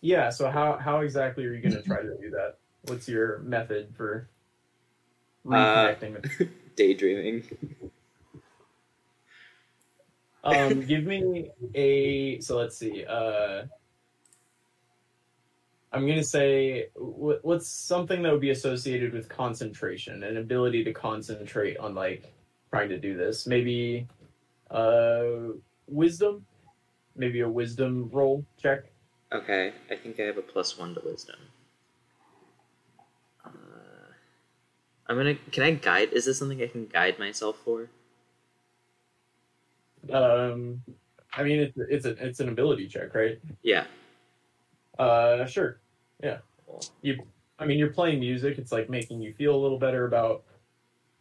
yeah. 0.01 0.29
So 0.29 0.49
how 0.49 0.77
how 0.77 0.99
exactly 0.99 1.45
are 1.45 1.53
you 1.53 1.61
going 1.61 1.81
to 1.81 1.87
try 1.87 2.01
to 2.01 2.17
do 2.21 2.29
that? 2.31 2.57
What's 2.83 3.07
your 3.07 3.39
method 3.39 3.93
for 3.95 4.29
reconnecting 5.45 6.21
with? 6.21 6.49
Daydreaming. 6.75 7.43
Um, 10.45 10.81
give 10.87 11.03
me 11.03 11.49
a. 11.73 12.39
So 12.39 12.57
let's 12.57 12.77
see. 12.77 13.03
Uh, 13.05 13.63
I'm 15.91 16.07
gonna 16.07 16.23
say 16.23 16.87
wh- 16.95 17.43
what's 17.43 17.67
something 17.67 18.21
that 18.21 18.31
would 18.31 18.41
be 18.41 18.51
associated 18.51 19.13
with 19.13 19.29
concentration, 19.29 20.23
an 20.23 20.37
ability 20.37 20.83
to 20.83 20.93
concentrate 20.93 21.77
on 21.77 21.95
like 21.95 22.33
trying 22.69 22.89
to 22.89 22.99
do 22.99 23.15
this. 23.15 23.47
Maybe, 23.47 24.07
uh, 24.69 25.23
wisdom. 25.87 26.45
Maybe 27.15 27.39
a 27.39 27.49
wisdom 27.49 28.09
roll 28.11 28.45
check. 28.61 28.91
Okay, 29.31 29.73
I 29.89 29.95
think 29.95 30.19
I 30.19 30.23
have 30.23 30.37
a 30.37 30.41
plus 30.41 30.77
one 30.77 30.93
to 30.95 31.01
wisdom. 31.05 31.37
Uh, 33.45 33.49
I'm 35.07 35.15
gonna. 35.15 35.35
Can 35.51 35.63
I 35.63 35.71
guide? 35.71 36.11
Is 36.11 36.25
this 36.25 36.37
something 36.37 36.61
I 36.61 36.67
can 36.67 36.87
guide 36.87 37.19
myself 37.19 37.57
for? 37.63 37.89
Um, 40.11 40.81
I 41.33 41.43
mean, 41.43 41.59
it's 41.59 41.77
it's 41.77 42.05
a 42.05 42.25
it's 42.25 42.39
an 42.39 42.49
ability 42.49 42.87
check, 42.87 43.13
right? 43.13 43.39
Yeah. 43.61 43.85
Uh, 44.97 45.45
sure. 45.45 45.79
Yeah. 46.23 46.37
You. 47.01 47.23
I 47.57 47.65
mean, 47.65 47.77
you're 47.77 47.93
playing 47.93 48.19
music. 48.19 48.57
It's 48.57 48.71
like 48.71 48.89
making 48.89 49.21
you 49.21 49.33
feel 49.33 49.55
a 49.55 49.61
little 49.61 49.79
better 49.79 50.05
about 50.05 50.43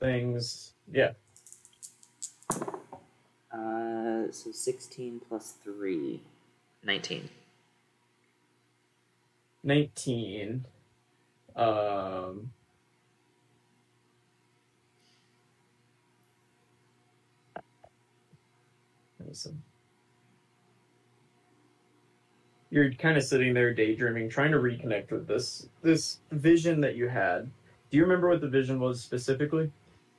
things. 0.01 0.73
Yeah. 0.91 1.13
Uh, 3.53 4.31
so 4.31 4.51
sixteen 4.53 5.21
plus 5.29 5.55
three. 5.63 6.21
19. 6.87 7.31
19 9.63 10.67
um 11.57 12.51
listen. 19.35 19.61
you're 22.71 22.93
kind 22.95 23.17
of 23.17 23.25
sitting 23.25 23.53
there 23.53 23.75
daydreaming 23.75 24.29
trying 24.29 24.53
to 24.53 24.59
reconnect 24.59 25.11
with 25.11 25.27
this 25.27 25.69
this 25.83 26.19
vision 26.31 26.81
that 26.81 26.95
you 26.95 27.09
had 27.09 27.51
do 27.91 27.97
you 27.97 28.05
remember 28.05 28.29
what 28.29 28.41
the 28.41 28.49
vision 28.49 28.79
was 28.79 29.01
specifically 29.03 29.73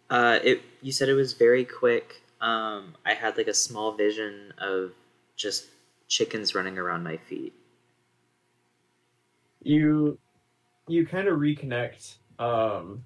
Uh, 0.09 0.39
it. 0.43 0.61
You 0.81 0.91
said 0.91 1.07
it 1.09 1.13
was 1.13 1.33
very 1.33 1.65
quick. 1.65 2.21
Um, 2.41 2.93
I 3.05 3.13
had 3.15 3.37
like 3.37 3.47
a 3.47 3.53
small 3.53 3.93
vision 3.93 4.53
of 4.59 4.91
just 5.35 5.67
chickens 6.07 6.53
running 6.53 6.77
around 6.77 7.03
my 7.03 7.17
feet. 7.17 7.53
you 9.63 10.19
you 10.87 11.07
kind 11.07 11.27
of 11.27 11.39
reconnect 11.39 12.15
um 12.37 13.03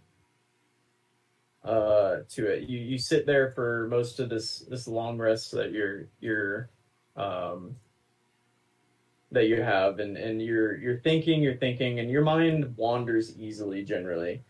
uh 1.63 2.17
to 2.29 2.47
it. 2.47 2.69
You 2.69 2.79
you 2.79 2.97
sit 2.97 3.25
there 3.25 3.51
for 3.51 3.87
most 3.89 4.19
of 4.19 4.29
this 4.29 4.59
this 4.69 4.87
long 4.87 5.17
rest 5.17 5.51
that 5.51 5.71
you're 5.71 6.07
you're 6.19 6.69
um 7.15 7.75
that 9.31 9.47
you 9.47 9.61
have 9.61 9.99
and 9.99 10.17
and 10.17 10.41
you're 10.41 10.77
you're 10.77 10.99
thinking 10.99 11.41
you're 11.41 11.57
thinking 11.57 11.99
and 11.99 12.09
your 12.09 12.23
mind 12.23 12.75
wanders 12.77 13.37
easily 13.37 13.83
generally. 13.83 14.41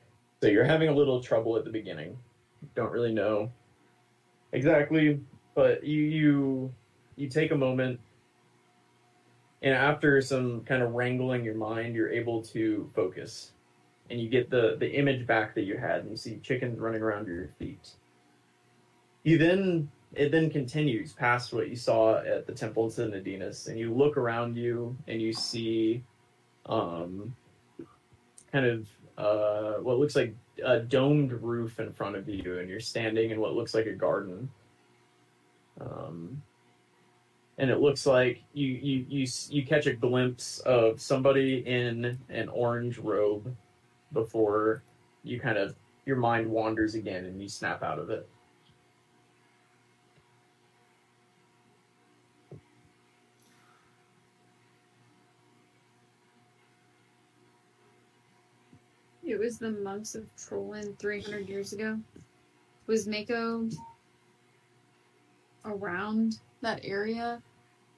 So 0.42 0.48
you're 0.48 0.64
having 0.64 0.90
a 0.90 0.94
little 0.94 1.22
trouble 1.22 1.58
at 1.58 1.66
the 1.66 1.72
beginning. 1.72 2.18
Don't 2.76 2.92
really 2.92 3.14
know 3.14 3.52
exactly 4.52 5.20
but 5.56 5.84
you 5.84 6.02
you 6.02 6.74
you 7.16 7.28
take 7.28 7.52
a 7.52 7.56
moment 7.56 8.00
and 9.62 9.74
after 9.74 10.22
some 10.22 10.62
kind 10.62 10.82
of 10.82 10.94
wrangling 10.94 11.44
your 11.44 11.56
mind, 11.56 11.96
you're 11.96 12.10
able 12.10 12.42
to 12.44 12.90
focus, 12.96 13.52
and 14.10 14.20
you 14.20 14.30
get 14.30 14.50
the 14.50 14.76
the 14.80 14.92
image 14.92 15.26
back 15.28 15.56
that 15.56 15.64
you 15.64 15.78
had, 15.78 16.02
and 16.02 16.12
you 16.12 16.18
see 16.18 16.40
chickens 16.42 16.80
running 16.80 17.02
around 17.02 17.28
your 17.28 17.50
feet. 17.60 17.92
You 19.24 19.38
then 19.38 19.90
it 20.14 20.32
then 20.32 20.50
continues 20.50 21.14
past 21.14 21.54
what 21.54 21.70
you 21.70 21.76
saw 21.76 22.18
at 22.18 22.48
the 22.48 22.54
temple 22.54 22.90
to 22.92 23.02
Nadinus, 23.02 23.68
and 23.68 23.78
you 23.78 23.94
look 23.94 24.18
around 24.18 24.58
you 24.58 24.98
and 25.08 25.22
you 25.22 25.34
see, 25.34 26.04
um, 26.66 27.36
kind 28.52 28.66
of 28.66 28.88
uh, 29.18 29.74
what 29.82 30.00
looks 30.00 30.16
like 30.16 30.36
a 30.64 30.80
domed 30.80 31.32
roof 31.32 31.80
in 31.80 31.94
front 31.94 32.16
of 32.16 32.28
you, 32.28 32.60
and 32.60 32.70
you're 32.70 32.80
standing 32.80 33.32
in 33.32 33.40
what 33.40 33.54
looks 33.54 33.74
like 33.74 33.86
a 33.86 33.94
garden. 33.94 34.50
Um, 35.80 36.42
and 37.60 37.70
it 37.70 37.80
looks 37.80 38.06
like 38.06 38.42
you 38.54 38.68
you 38.68 39.06
you 39.10 39.28
you 39.50 39.66
catch 39.66 39.86
a 39.86 39.94
glimpse 39.94 40.60
of 40.60 41.00
somebody 41.00 41.58
in 41.68 42.18
an 42.30 42.50
orange 42.50 42.98
robe 42.98 43.56
before 44.14 44.84
you 45.24 45.40
kind 45.40 45.58
of 45.58 45.76
your 46.06 46.16
mind 46.18 46.50
wanders 46.50 46.96
again 46.96 47.26
and 47.26 47.42
you 47.42 47.48
snap 47.48 47.84
out 47.84 48.00
of 48.00 48.10
it. 48.10 48.28
It 59.24 59.38
was 59.38 59.60
the 59.60 59.72
monks 59.72 60.16
of 60.16 60.26
Trollan 60.36 60.98
300 60.98 61.48
years 61.48 61.74
ago. 61.74 62.00
Was 62.88 63.08
Mako 63.08 63.70
around 65.66 66.40
that 66.62 66.80
area 66.84 67.42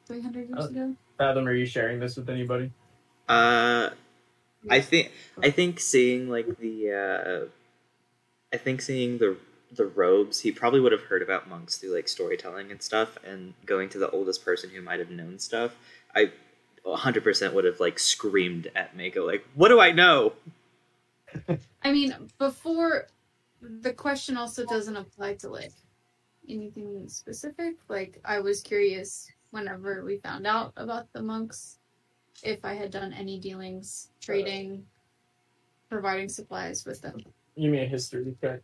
300 0.07 0.49
years 0.49 0.65
Uh, 0.65 0.67
ago? 0.69 0.95
Fathom, 1.17 1.47
are 1.47 1.53
you 1.53 1.65
sharing 1.65 1.99
this 1.99 2.17
with 2.17 2.29
anybody? 2.29 2.71
Uh, 3.29 3.91
I 4.69 4.81
think 4.81 5.11
I 5.41 5.49
think 5.49 5.79
seeing 5.79 6.29
like 6.29 6.57
the 6.57 6.91
uh, 6.91 7.45
I 8.53 8.57
think 8.57 8.81
seeing 8.81 9.17
the 9.17 9.37
the 9.71 9.85
robes, 9.85 10.41
he 10.41 10.51
probably 10.51 10.79
would 10.81 10.91
have 10.91 11.03
heard 11.03 11.21
about 11.21 11.49
monks 11.49 11.77
through 11.77 11.95
like 11.95 12.07
storytelling 12.07 12.71
and 12.71 12.81
stuff, 12.81 13.17
and 13.25 13.53
going 13.65 13.89
to 13.89 13.97
the 13.97 14.09
oldest 14.09 14.43
person 14.43 14.69
who 14.69 14.81
might 14.81 14.99
have 14.99 15.09
known 15.09 15.39
stuff. 15.39 15.75
I 16.13 16.31
100% 16.85 17.53
would 17.53 17.63
have 17.65 17.79
like 17.79 17.99
screamed 17.99 18.69
at 18.75 18.95
Mako 18.95 19.25
like, 19.25 19.45
"What 19.55 19.69
do 19.69 19.79
I 19.79 19.91
know?" 19.91 20.33
I 21.83 21.91
mean, 21.91 22.29
before 22.37 23.07
the 23.61 23.93
question 23.93 24.37
also 24.37 24.65
doesn't 24.65 24.97
apply 24.97 25.35
to 25.35 25.49
like 25.49 25.71
anything 26.49 27.07
specific. 27.07 27.75
Like, 27.87 28.19
I 28.25 28.39
was 28.39 28.61
curious 28.61 29.31
whenever 29.51 30.03
we 30.03 30.17
found 30.17 30.47
out 30.47 30.73
about 30.75 31.11
the 31.13 31.21
monks 31.21 31.77
if 32.43 32.63
I 32.65 32.73
had 32.73 32.91
done 32.91 33.13
any 33.13 33.39
dealings, 33.39 34.09
trading, 34.19 34.85
providing 35.89 36.29
supplies 36.29 36.85
with 36.85 37.01
them. 37.01 37.19
You 37.55 37.69
mean 37.69 37.81
a 37.83 37.85
history 37.85 38.35
check? 38.41 38.61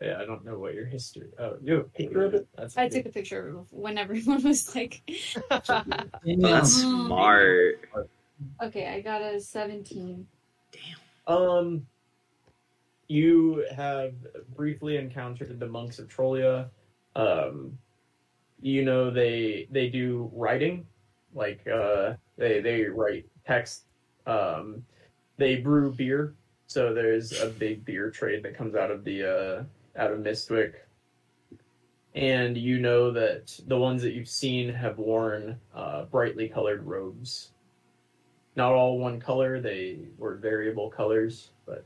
Yeah, 0.00 0.18
I 0.20 0.24
don't 0.24 0.44
know 0.44 0.58
what 0.58 0.74
your 0.74 0.86
history. 0.86 1.28
Oh, 1.38 1.56
you 1.62 1.74
have 1.74 1.86
a 1.86 1.88
picture 1.88 2.24
of 2.24 2.34
it? 2.34 2.48
That's 2.56 2.76
I 2.78 2.88
took 2.88 3.06
a 3.06 3.10
picture 3.10 3.48
of 3.58 3.72
when 3.72 3.98
everyone 3.98 4.42
was 4.44 4.74
like, 4.74 5.02
Oh, 5.50 5.60
that's 5.68 6.84
Mm. 6.84 7.06
smart. 7.06 7.88
okay, 8.62 8.86
I 8.88 9.00
got 9.00 9.22
a 9.22 9.40
17. 9.40 10.26
Damn. 10.70 11.36
Um, 11.36 11.86
you 13.08 13.64
have 13.74 14.14
briefly 14.54 14.96
encountered 14.98 15.58
the 15.58 15.66
monks 15.66 15.98
of 15.98 16.08
Trolia. 16.08 16.70
Um, 17.16 17.76
you 18.60 18.84
know 18.84 19.10
they 19.10 19.68
they 19.70 19.88
do 19.88 20.30
writing, 20.34 20.86
like 21.34 21.66
uh, 21.66 22.14
they 22.36 22.60
they 22.60 22.84
write 22.84 23.26
text. 23.46 23.84
Um, 24.26 24.84
they 25.36 25.56
brew 25.56 25.92
beer, 25.92 26.34
so 26.66 26.92
there's 26.92 27.40
a 27.40 27.48
big 27.48 27.84
beer 27.84 28.10
trade 28.10 28.42
that 28.42 28.56
comes 28.56 28.74
out 28.74 28.90
of 28.90 29.04
the 29.04 29.24
uh, 29.24 30.00
out 30.00 30.12
of 30.12 30.20
Mistwick. 30.20 30.74
And 32.14 32.56
you 32.56 32.80
know 32.80 33.12
that 33.12 33.58
the 33.68 33.78
ones 33.78 34.02
that 34.02 34.12
you've 34.12 34.28
seen 34.28 34.72
have 34.72 34.98
worn 34.98 35.60
uh, 35.74 36.04
brightly 36.06 36.48
colored 36.48 36.84
robes 36.84 37.52
not 38.58 38.72
all 38.72 38.98
one 38.98 39.20
color. 39.20 39.60
They 39.60 40.00
were 40.18 40.34
variable 40.34 40.90
colors, 40.90 41.50
but 41.64 41.84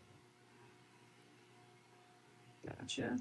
Gotcha. 2.66 3.18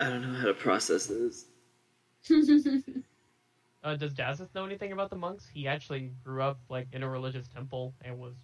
I 0.00 0.08
don't 0.08 0.22
know 0.22 0.38
how 0.38 0.46
to 0.46 0.54
process 0.54 1.06
this. 1.06 1.46
Uh, 3.82 3.96
does 3.96 4.14
Dazis 4.14 4.54
know 4.54 4.64
anything 4.66 4.92
about 4.92 5.10
the 5.10 5.16
monks? 5.16 5.46
He 5.48 5.66
actually 5.68 6.12
grew 6.24 6.42
up 6.42 6.58
like 6.68 6.88
in 6.92 7.02
a 7.02 7.08
religious 7.08 7.48
temple 7.48 7.94
and 8.02 8.18
was 8.18 8.34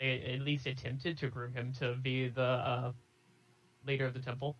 they 0.00 0.22
at 0.34 0.40
least 0.40 0.66
attempted 0.66 1.18
to 1.18 1.28
groom 1.28 1.52
him 1.54 1.72
to 1.74 1.94
be 1.96 2.28
the 2.28 2.42
uh, 2.42 2.92
leader 3.86 4.06
of 4.06 4.14
the 4.14 4.20
temple. 4.20 4.56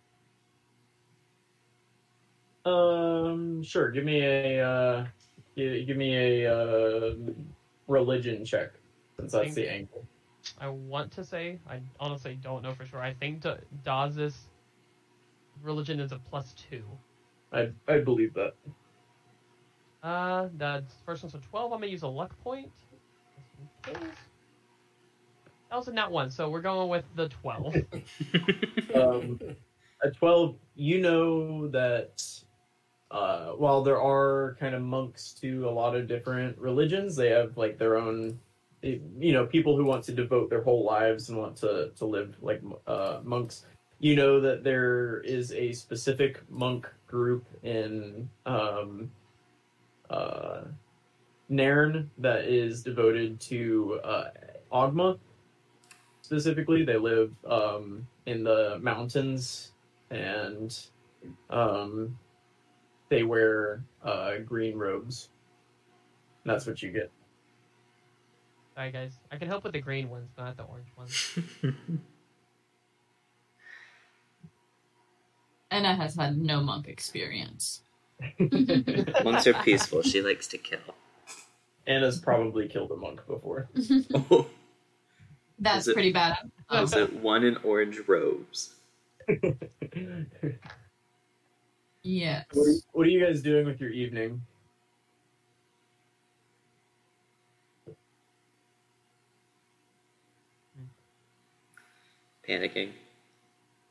um, 2.65 3.63
sure. 3.63 3.91
Give 3.91 4.03
me 4.05 4.21
a 4.23 4.65
uh, 4.65 5.05
give, 5.55 5.87
give 5.87 5.97
me 5.97 6.15
a 6.43 6.53
uh, 6.53 7.13
religion 7.87 8.45
check, 8.45 8.73
since 9.19 9.33
that's 9.33 9.55
the 9.55 9.69
angle. 9.69 10.05
I 10.59 10.67
want 10.69 11.11
to 11.13 11.23
say 11.23 11.59
I 11.69 11.81
honestly 11.99 12.35
don't 12.35 12.63
know 12.63 12.73
for 12.73 12.85
sure. 12.85 13.01
I 13.01 13.13
think 13.13 13.41
Da- 13.41 13.57
Dazis 13.83 14.49
religion 15.61 15.99
is 15.99 16.11
a 16.11 16.19
plus 16.19 16.53
two. 16.53 16.83
I 17.51 17.71
I 17.87 17.99
believe 17.99 18.33
that. 18.33 18.53
Uh, 20.03 20.49
the 20.57 20.83
first 21.05 21.23
one's 21.23 21.35
a 21.35 21.39
twelve. 21.39 21.71
I'm 21.71 21.79
gonna 21.79 21.91
use 21.91 22.03
a 22.03 22.07
luck 22.07 22.37
point. 22.43 22.71
Just. 23.85 23.99
That 25.69 25.75
was 25.75 25.87
a 25.89 25.93
nat 25.93 26.11
one, 26.11 26.29
so 26.29 26.49
we're 26.49 26.61
going 26.61 26.89
with 26.89 27.05
the 27.15 27.29
twelve. 27.29 27.75
Um, 28.95 29.39
at 30.03 30.15
twelve, 30.15 30.55
you 30.75 31.01
know 31.01 31.67
that 31.67 32.23
uh, 33.11 33.51
while 33.51 33.83
there 33.83 34.01
are 34.01 34.55
kind 34.59 34.73
of 34.73 34.81
monks 34.81 35.33
to 35.41 35.67
a 35.67 35.71
lot 35.71 35.95
of 35.95 36.07
different 36.07 36.57
religions, 36.57 37.15
they 37.15 37.29
have 37.29 37.57
like 37.57 37.77
their 37.77 37.97
own. 37.97 38.39
You 38.81 39.33
know, 39.33 39.45
people 39.45 39.75
who 39.75 39.85
want 39.85 40.03
to 40.05 40.13
devote 40.13 40.49
their 40.49 40.61
whole 40.61 40.85
lives 40.85 41.29
and 41.29 41.37
want 41.37 41.57
to 41.57 41.91
to 41.95 42.05
live 42.05 42.35
like 42.41 42.61
uh, 42.85 43.19
monks. 43.23 43.65
You 43.99 44.15
know 44.15 44.39
that 44.41 44.63
there 44.63 45.21
is 45.21 45.51
a 45.53 45.73
specific 45.73 46.39
monk 46.49 46.87
group 47.07 47.45
in 47.63 48.29
um, 48.45 49.09
uh, 50.09 50.61
Nairn 51.49 52.11
that 52.19 52.45
is 52.45 52.83
devoted 52.83 53.39
to 53.41 53.99
uh, 54.03 54.29
Ogma. 54.71 55.17
Specifically, 56.21 56.83
they 56.83 56.97
live 56.97 57.33
um, 57.45 58.05
in 58.25 58.43
the 58.43 58.77
mountains 58.81 59.71
and 60.11 60.77
um, 61.49 62.17
they 63.09 63.23
wear 63.23 63.83
uh, 64.03 64.37
green 64.45 64.77
robes. 64.77 65.29
That's 66.45 66.65
what 66.67 66.81
you 66.81 66.91
get. 66.91 67.11
Sorry 68.75 68.91
guys, 68.91 69.13
I 69.31 69.37
can 69.37 69.47
help 69.47 69.63
with 69.63 69.73
the 69.73 69.81
green 69.81 70.07
ones, 70.07 70.29
not 70.37 70.55
the 70.55 70.63
orange 70.63 70.87
ones. 70.95 71.39
Anna 75.71 75.95
has 75.95 76.15
had 76.15 76.37
no 76.37 76.61
monk 76.61 76.87
experience. 76.87 77.81
Monks 79.23 79.45
are 79.47 79.53
peaceful. 79.63 80.01
She 80.01 80.21
likes 80.21 80.47
to 80.47 80.57
kill. 80.57 80.79
Anna's 81.85 82.19
probably 82.19 82.67
killed 82.67 82.91
a 82.91 82.95
monk 82.95 83.25
before. 83.27 83.69
Oh, 84.13 84.47
That's 85.59 85.83
Is 85.83 85.87
it- 85.89 85.93
pretty 85.93 86.13
bad. 86.13 86.37
Is 86.71 86.93
it 86.93 87.13
one 87.21 87.43
in 87.43 87.57
orange 87.57 87.99
robes? 88.07 88.75
yes. 92.03 92.45
What 92.53 92.67
are, 92.67 92.73
what 92.93 93.07
are 93.07 93.09
you 93.09 93.25
guys 93.25 93.41
doing 93.41 93.65
with 93.65 93.79
your 93.81 93.89
evening? 93.89 94.41
Panicking. 102.47 102.91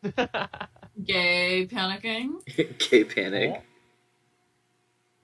Gay 1.05 1.67
panicking. 1.71 2.45
Gay 2.91 3.05
panic. 3.05 3.63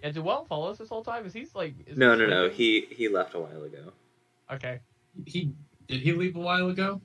yeah, 0.03 0.11
Duell 0.11 0.47
follows 0.47 0.79
this 0.79 0.89
whole 0.89 1.05
time. 1.05 1.25
Is 1.27 1.33
he's 1.33 1.55
like? 1.55 1.75
Is 1.87 1.97
No, 1.97 2.13
he 2.13 2.19
no, 2.19 2.27
no. 2.27 2.49
sleeping? 2.49 2.57
He 2.91 2.95
he 2.95 3.09
left 3.09 3.35
a 3.35 3.41
while 3.41 3.63
ago. 3.65 3.93
Okay. 4.51 4.81
He 5.27 5.53
did 5.87 6.01
he 6.01 6.13
leave 6.13 6.37
a 6.37 6.41
while 6.41 6.69
ago? 6.69 7.01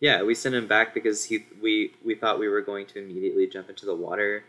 Yeah, 0.00 0.22
we 0.22 0.34
sent 0.34 0.54
him 0.54 0.66
back 0.66 0.92
because 0.92 1.24
he 1.24 1.46
we 1.62 1.94
we 2.04 2.14
thought 2.14 2.38
we 2.38 2.48
were 2.48 2.60
going 2.60 2.86
to 2.88 2.98
immediately 2.98 3.46
jump 3.46 3.70
into 3.70 3.86
the 3.86 3.94
water, 3.94 4.44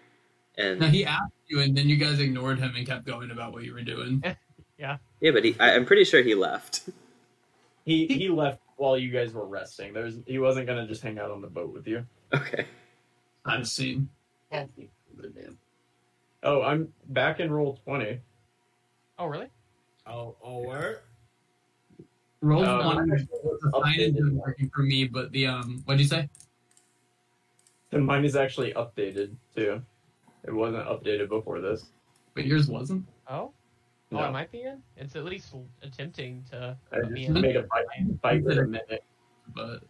And 0.58 0.80
No, 0.82 0.88
he 0.88 1.06
asked 1.06 1.32
you, 1.48 1.62
and 1.62 1.78
then 1.78 1.88
you 1.88 1.96
guys 1.96 2.20
ignored 2.20 2.60
him 2.60 2.74
and 2.76 2.86
kept 2.86 3.06
going 3.06 3.32
about 3.32 3.54
what 3.54 3.64
you 3.64 3.74
were 3.74 3.82
doing. 3.82 4.22
yeah, 4.78 4.98
Yeah, 5.22 5.32
but 5.32 5.46
he, 5.46 5.56
I, 5.60 5.74
I'm 5.76 5.86
pretty 5.86 6.04
sure 6.04 6.22
he 6.22 6.36
left. 6.36 6.90
He 7.86 8.08
he 8.08 8.28
left 8.28 8.60
while 8.76 8.98
you 8.98 9.10
guys 9.10 9.32
were 9.34 9.46
resting. 9.48 9.94
There's 9.94 10.16
he 10.26 10.38
wasn't 10.38 10.68
gonna 10.68 10.86
just 10.86 11.02
hang 11.02 11.18
out 11.18 11.32
on 11.32 11.42
the 11.42 11.48
boat 11.48 11.72
with 11.74 11.88
you. 11.88 12.06
Okay. 12.36 12.66
I've 13.48 13.68
seen. 13.68 14.10
Oh, 16.44 16.62
I'm 16.62 16.94
back 17.10 17.40
in 17.40 17.52
roll 17.52 17.80
twenty. 17.84 18.20
Oh, 19.18 19.26
really? 19.26 19.48
Oh, 20.06 20.36
oh, 20.44 20.62
word. 20.62 21.00
Roll 22.42 22.64
Uh, 22.64 22.96
one 22.96 23.10
was 23.10 23.26
fine 23.72 24.00
and 24.00 24.16
didn't 24.16 24.36
working 24.36 24.70
for 24.74 24.84
me, 24.84 25.06
but 25.06 25.32
the 25.32 25.48
um, 25.48 25.82
what'd 25.86 26.00
you 26.00 26.08
say? 26.08 26.30
And 27.92 28.06
mine 28.06 28.26
is 28.26 28.36
actually 28.36 28.74
updated 28.74 29.36
too. 29.56 29.82
It 30.44 30.54
wasn't 30.54 30.86
updated 30.86 31.30
before 31.30 31.60
this. 31.62 31.88
But 32.36 32.46
yours 32.46 32.68
wasn't. 32.68 33.08
Oh? 33.28 33.52
No. 34.12 34.20
Oh, 34.20 34.26
it 34.26 34.32
might 34.32 34.52
be 34.52 34.62
in? 34.62 34.82
It's 34.96 35.16
at 35.16 35.26
least 35.26 35.54
attempting 35.82 36.46
to 36.52 36.78
I 36.92 37.00
just 37.00 37.30
made 37.32 37.56
a 37.56 37.64
fight, 37.64 37.86
fight 38.22 38.44
for 38.44 38.62
a 38.62 38.68
minute. 38.68 39.04
But 39.56 39.84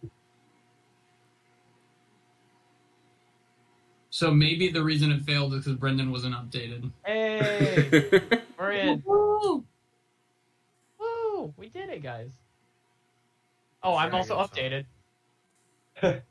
so 4.18 4.32
maybe 4.32 4.68
the 4.68 4.82
reason 4.82 5.12
it 5.12 5.22
failed 5.22 5.54
is 5.54 5.60
because 5.60 5.78
Brendan 5.78 6.10
wasn't 6.10 6.34
updated. 6.34 6.90
Hey! 7.06 8.20
We're 8.58 8.72
in. 8.72 9.00
Woo! 9.06 9.62
Woo! 10.98 11.54
We 11.56 11.68
did 11.68 11.88
it, 11.88 12.02
guys. 12.02 12.32
Oh, 13.80 13.94
I'm 13.94 14.10
Sorry, 14.10 14.18
also 14.18 14.38
I'm 14.38 14.48
sorry. 14.48 14.84
updated. 16.02 16.22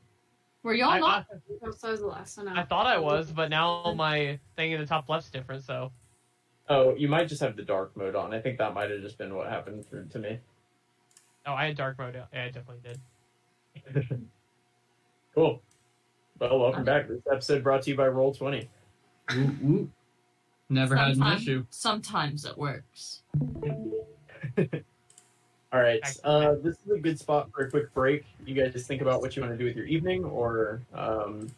Were 0.62 0.74
y'all 0.74 0.90
I, 0.90 0.98
not? 0.98 1.26
I, 1.32 1.70
so 1.70 1.88
I 1.88 1.90
was 1.92 2.00
the 2.00 2.06
last 2.08 2.36
one 2.36 2.48
out. 2.48 2.58
I 2.58 2.64
thought 2.64 2.86
I 2.86 2.98
was, 2.98 3.32
but 3.32 3.48
now 3.48 3.94
my 3.96 4.38
thing 4.54 4.72
in 4.72 4.80
the 4.82 4.86
top 4.86 5.08
left's 5.08 5.30
different, 5.30 5.64
so. 5.64 5.90
Oh, 6.68 6.94
you 6.94 7.08
might 7.08 7.26
just 7.26 7.40
have 7.40 7.56
the 7.56 7.62
dark 7.62 7.96
mode 7.96 8.14
on. 8.14 8.34
I 8.34 8.40
think 8.40 8.58
that 8.58 8.74
might 8.74 8.90
have 8.90 9.00
just 9.00 9.16
been 9.16 9.34
what 9.34 9.48
happened 9.48 9.86
for, 9.88 10.04
to 10.04 10.18
me. 10.18 10.38
Oh, 11.46 11.54
I 11.54 11.68
had 11.68 11.76
dark 11.78 11.98
mode. 11.98 12.22
Yeah, 12.34 12.42
I 12.44 12.50
definitely 12.50 12.82
did. 12.84 14.20
Cool. 15.34 15.62
Well, 16.38 16.60
welcome 16.60 16.84
back. 16.84 17.08
This 17.08 17.20
episode 17.30 17.64
brought 17.64 17.82
to 17.82 17.90
you 17.90 17.96
by 17.96 18.06
Roll 18.06 18.32
Twenty. 18.32 18.68
Ooh, 19.32 19.56
ooh. 19.64 19.90
Never 20.68 20.94
had 20.94 21.16
an 21.16 21.26
issue. 21.32 21.66
Sometimes 21.70 22.44
it 22.44 22.56
works. 22.56 23.22
All 25.72 25.80
right. 25.80 26.00
Uh, 26.22 26.54
this 26.62 26.76
is 26.86 26.92
a 26.94 26.98
good 26.98 27.18
spot 27.18 27.50
for 27.52 27.64
a 27.64 27.70
quick 27.70 27.92
break. 27.92 28.24
You 28.46 28.54
guys 28.54 28.72
just 28.72 28.86
think 28.86 29.02
about 29.02 29.20
what 29.20 29.34
you 29.34 29.42
want 29.42 29.52
to 29.52 29.58
do 29.58 29.64
with 29.64 29.74
your 29.74 29.86
evening, 29.86 30.24
or 30.24 30.80
um, 30.94 31.50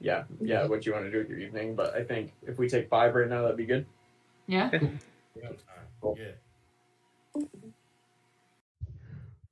yeah, 0.00 0.22
yeah, 0.40 0.64
what 0.66 0.86
you 0.86 0.92
want 0.92 1.06
to 1.06 1.10
do 1.10 1.18
with 1.18 1.28
your 1.28 1.40
evening. 1.40 1.74
But 1.74 1.94
I 1.94 2.04
think 2.04 2.32
if 2.46 2.56
we 2.56 2.68
take 2.68 2.88
five 2.88 3.16
right 3.16 3.28
now, 3.28 3.42
that'd 3.42 3.56
be 3.56 3.66
good. 3.66 3.84
Yeah. 4.46 4.70
Yeah. 5.42 5.48
Cool. 6.00 6.16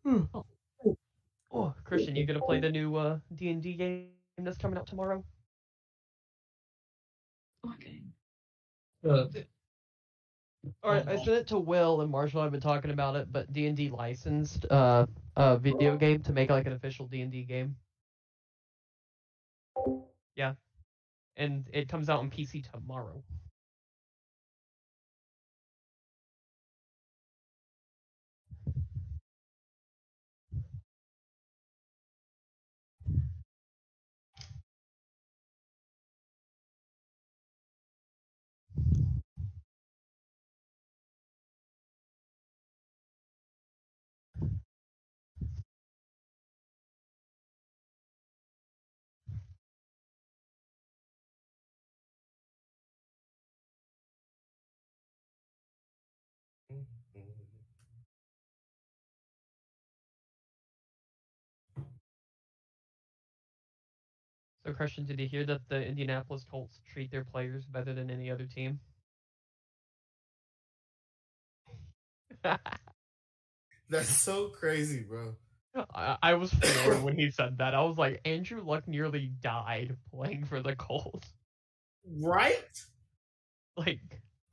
Yeah. 0.05 0.23
Oh, 1.51 1.75
Christian, 1.83 2.15
you 2.15 2.25
gonna 2.27 2.41
play 2.41 2.61
the 2.61 2.71
new 2.71 2.95
uh 2.95 3.19
D 3.35 3.51
and 3.51 3.61
D 3.61 3.73
game 3.75 4.07
that's 4.45 4.59
coming 4.59 4.79
out 4.79 4.87
tomorrow? 4.87 5.25
Okay. 7.67 8.03
Uh, 9.09 9.27
Or 10.83 10.95
I 10.95 11.17
sent 11.17 11.29
it 11.29 11.47
to 11.49 11.59
Will 11.59 12.01
and 12.01 12.11
Marshall. 12.11 12.41
I've 12.41 12.51
been 12.51 12.61
talking 12.61 12.91
about 12.91 13.17
it, 13.17 13.31
but 13.33 13.53
D 13.53 13.67
and 13.67 13.77
D 13.77 13.91
licensed 13.91 14.67
uh 14.71 15.07
a 15.37 15.57
video 15.59 15.97
game 15.97 16.23
to 16.23 16.33
make 16.33 16.51
like 16.51 16.67
an 16.67 16.73
official 16.73 17.07
D 17.07 17.21
and 17.21 17.31
D 17.31 17.45
game. 17.45 17.77
Yeah, 20.35 20.55
and 21.37 21.69
it 21.73 21.89
comes 21.89 22.09
out 22.09 22.21
on 22.21 22.31
PC 22.31 22.63
tomorrow. 22.63 23.23
So, 64.69 64.75
Christian, 64.75 65.07
did 65.07 65.19
you 65.19 65.27
hear 65.27 65.47
that 65.47 65.63
the 65.71 65.83
Indianapolis 65.83 66.45
Colts 66.45 66.79
treat 66.93 67.11
their 67.11 67.25
players 67.25 67.65
better 67.65 67.95
than 67.95 68.11
any 68.11 68.31
other 68.31 68.45
team? 68.45 68.79
That's 73.89 74.11
so 74.11 74.49
crazy, 74.49 75.05
bro. 75.09 75.35
I, 75.95 76.19
I 76.23 76.35
was 76.35 76.53
floored 76.53 77.03
when 77.03 77.17
he 77.17 77.31
said 77.31 77.57
that. 77.57 77.75
I 77.75 77.81
was 77.81 77.97
like, 77.97 78.21
Andrew 78.27 78.63
Luck 78.63 78.87
nearly 78.87 79.33
died 79.41 79.97
playing 80.13 80.45
for 80.45 80.61
the 80.61 80.77
Colts. 80.77 81.27
Right? 82.21 82.79
Like, 83.75 84.01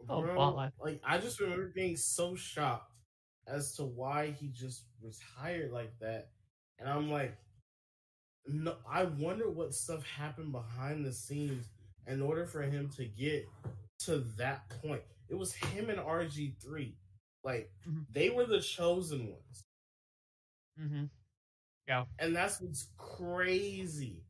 Oh, 0.07 0.21
Bro, 0.21 0.71
like 0.79 1.01
I 1.03 1.17
just 1.17 1.41
remember 1.41 1.73
being 1.75 1.97
so 1.97 2.35
shocked 2.35 2.93
as 3.47 3.75
to 3.75 3.83
why 3.83 4.33
he 4.39 4.47
just 4.47 4.85
retired 5.01 5.71
like 5.71 5.91
that. 5.99 6.29
And 6.79 6.87
I'm 6.87 7.11
like, 7.11 7.35
no, 8.47 8.75
I 8.89 9.03
wonder 9.05 9.49
what 9.49 9.73
stuff 9.73 10.03
happened 10.05 10.51
behind 10.51 11.05
the 11.05 11.11
scenes 11.13 11.69
in 12.07 12.21
order 12.21 12.45
for 12.45 12.61
him 12.61 12.89
to 12.97 13.05
get 13.05 13.45
to 13.99 14.19
that 14.37 14.69
point. 14.81 15.01
It 15.29 15.35
was 15.35 15.53
him 15.53 15.89
and 15.89 15.99
RG3. 15.99 16.95
Like, 17.43 17.71
Mhm. 17.87 18.05
they 18.11 18.29
were 18.29 18.45
the 18.45 18.61
chosen 18.61 19.27
ones. 19.27 19.61
mm-hmm. 20.79 21.05
Yeah, 21.87 22.05
and 22.19 22.35
that's 22.35 22.59
what's 22.59 22.89
crazy. 22.97 24.21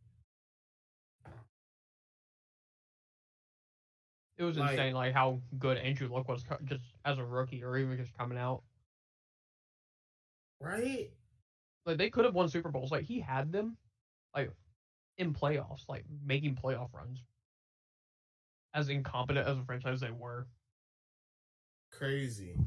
it 4.38 4.44
was 4.44 4.58
Like- 4.58 4.72
insane, 4.72 4.94
like 4.94 5.14
how 5.14 5.42
good 5.58 5.78
Andrew 5.78 6.10
Luck 6.10 6.28
was 6.28 6.44
co- 6.44 6.60
just 6.66 6.84
as 7.06 7.18
a 7.18 7.26
rookie 7.26 7.64
or 7.64 7.78
even 7.78 7.96
just 7.98 8.14
coming 8.16 8.38
out. 8.38 8.64
Right? 10.60 11.10
Like 11.86 11.98
they 11.98 12.10
could 12.10 12.26
have 12.26 12.36
won 12.36 12.50
Super 12.50 12.70
Bowls. 12.70 12.92
Like 12.92 13.06
he 13.06 13.22
had 13.22 13.52
them, 13.54 13.78
like 14.36 14.52
in 15.18 15.34
playoffs, 15.34 15.88
like 15.88 16.06
making 16.26 16.56
playoff 16.56 16.94
runs. 16.94 17.24
As 18.74 18.90
incompetent 18.90 19.48
as 19.48 19.58
a 19.58 19.64
franchise 19.64 20.02
they 20.02 20.12
were. 20.12 20.48
Crazy. 21.92 22.58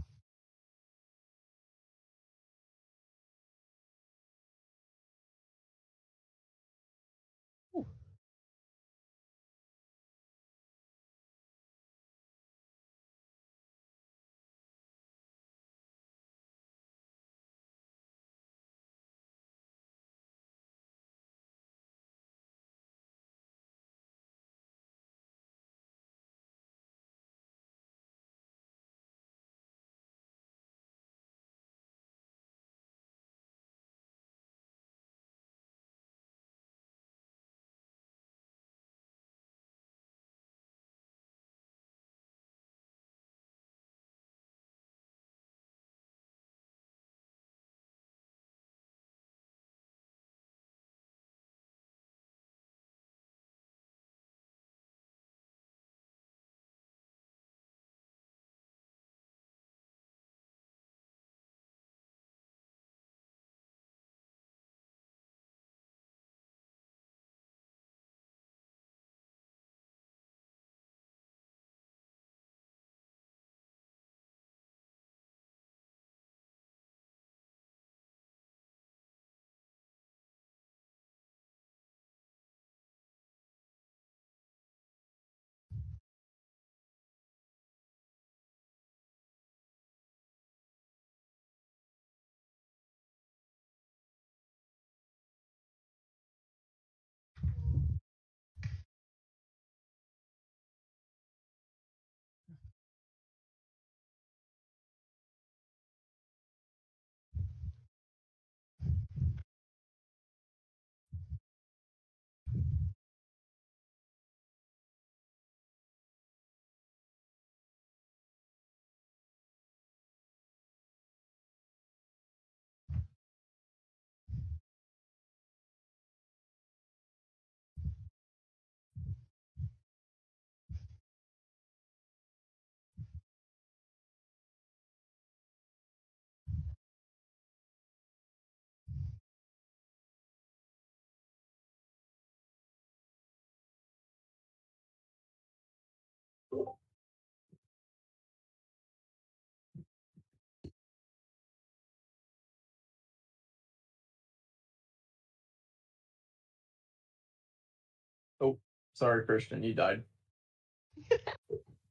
Sorry, 158.98 159.24
Christian, 159.24 159.62
you 159.62 159.74
died. 159.74 160.02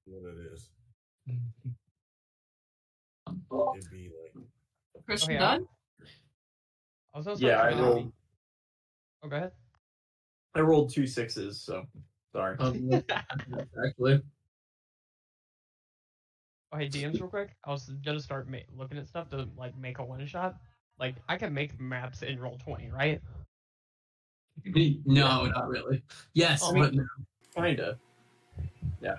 What 0.05 0.23
it 0.25 0.51
is. 0.53 0.69
Um, 3.25 3.41
It'd 3.77 3.89
be 3.89 4.11
like 4.21 4.33
Christian 5.05 5.29
Okay, 5.29 5.39
done? 5.39 5.65
I 7.13 7.17
was 7.17 7.25
gonna 7.25 7.39
Yeah, 7.39 7.61
I 7.61 7.69
start 7.71 7.81
rolled. 7.81 7.95
trying 7.95 8.13
Oh, 9.23 9.27
go 9.29 9.35
ahead. 9.37 9.51
I 10.53 10.59
rolled 10.59 10.93
two 10.93 11.07
sixes, 11.07 11.61
so 11.61 11.85
sorry. 12.33 12.57
Um, 12.59 12.89
actually, 13.85 14.21
Oh, 16.73 16.77
hey, 16.77 16.89
DMs, 16.89 17.21
real 17.21 17.29
quick. 17.29 17.55
I 17.63 17.71
was 17.71 17.87
gonna 18.05 18.19
start 18.19 18.49
ma- 18.49 18.57
looking 18.75 18.97
at 18.97 19.07
stuff 19.07 19.29
to 19.29 19.47
like 19.55 19.77
make 19.77 19.99
a 19.99 20.03
one 20.03 20.25
shot. 20.27 20.57
Like, 20.99 21.15
I 21.29 21.37
can 21.37 21.53
make 21.53 21.79
maps 21.79 22.21
in 22.21 22.37
roll 22.37 22.57
twenty, 22.57 22.89
right? 22.89 23.21
Mm-hmm. 24.65 25.13
no, 25.13 25.45
not 25.45 25.67
really. 25.67 26.03
Yes, 26.33 26.61
Oh, 26.63 26.73
but 26.73 26.93
no. 26.93 27.05
Kinda. 27.55 27.97
Yeah. 29.01 29.17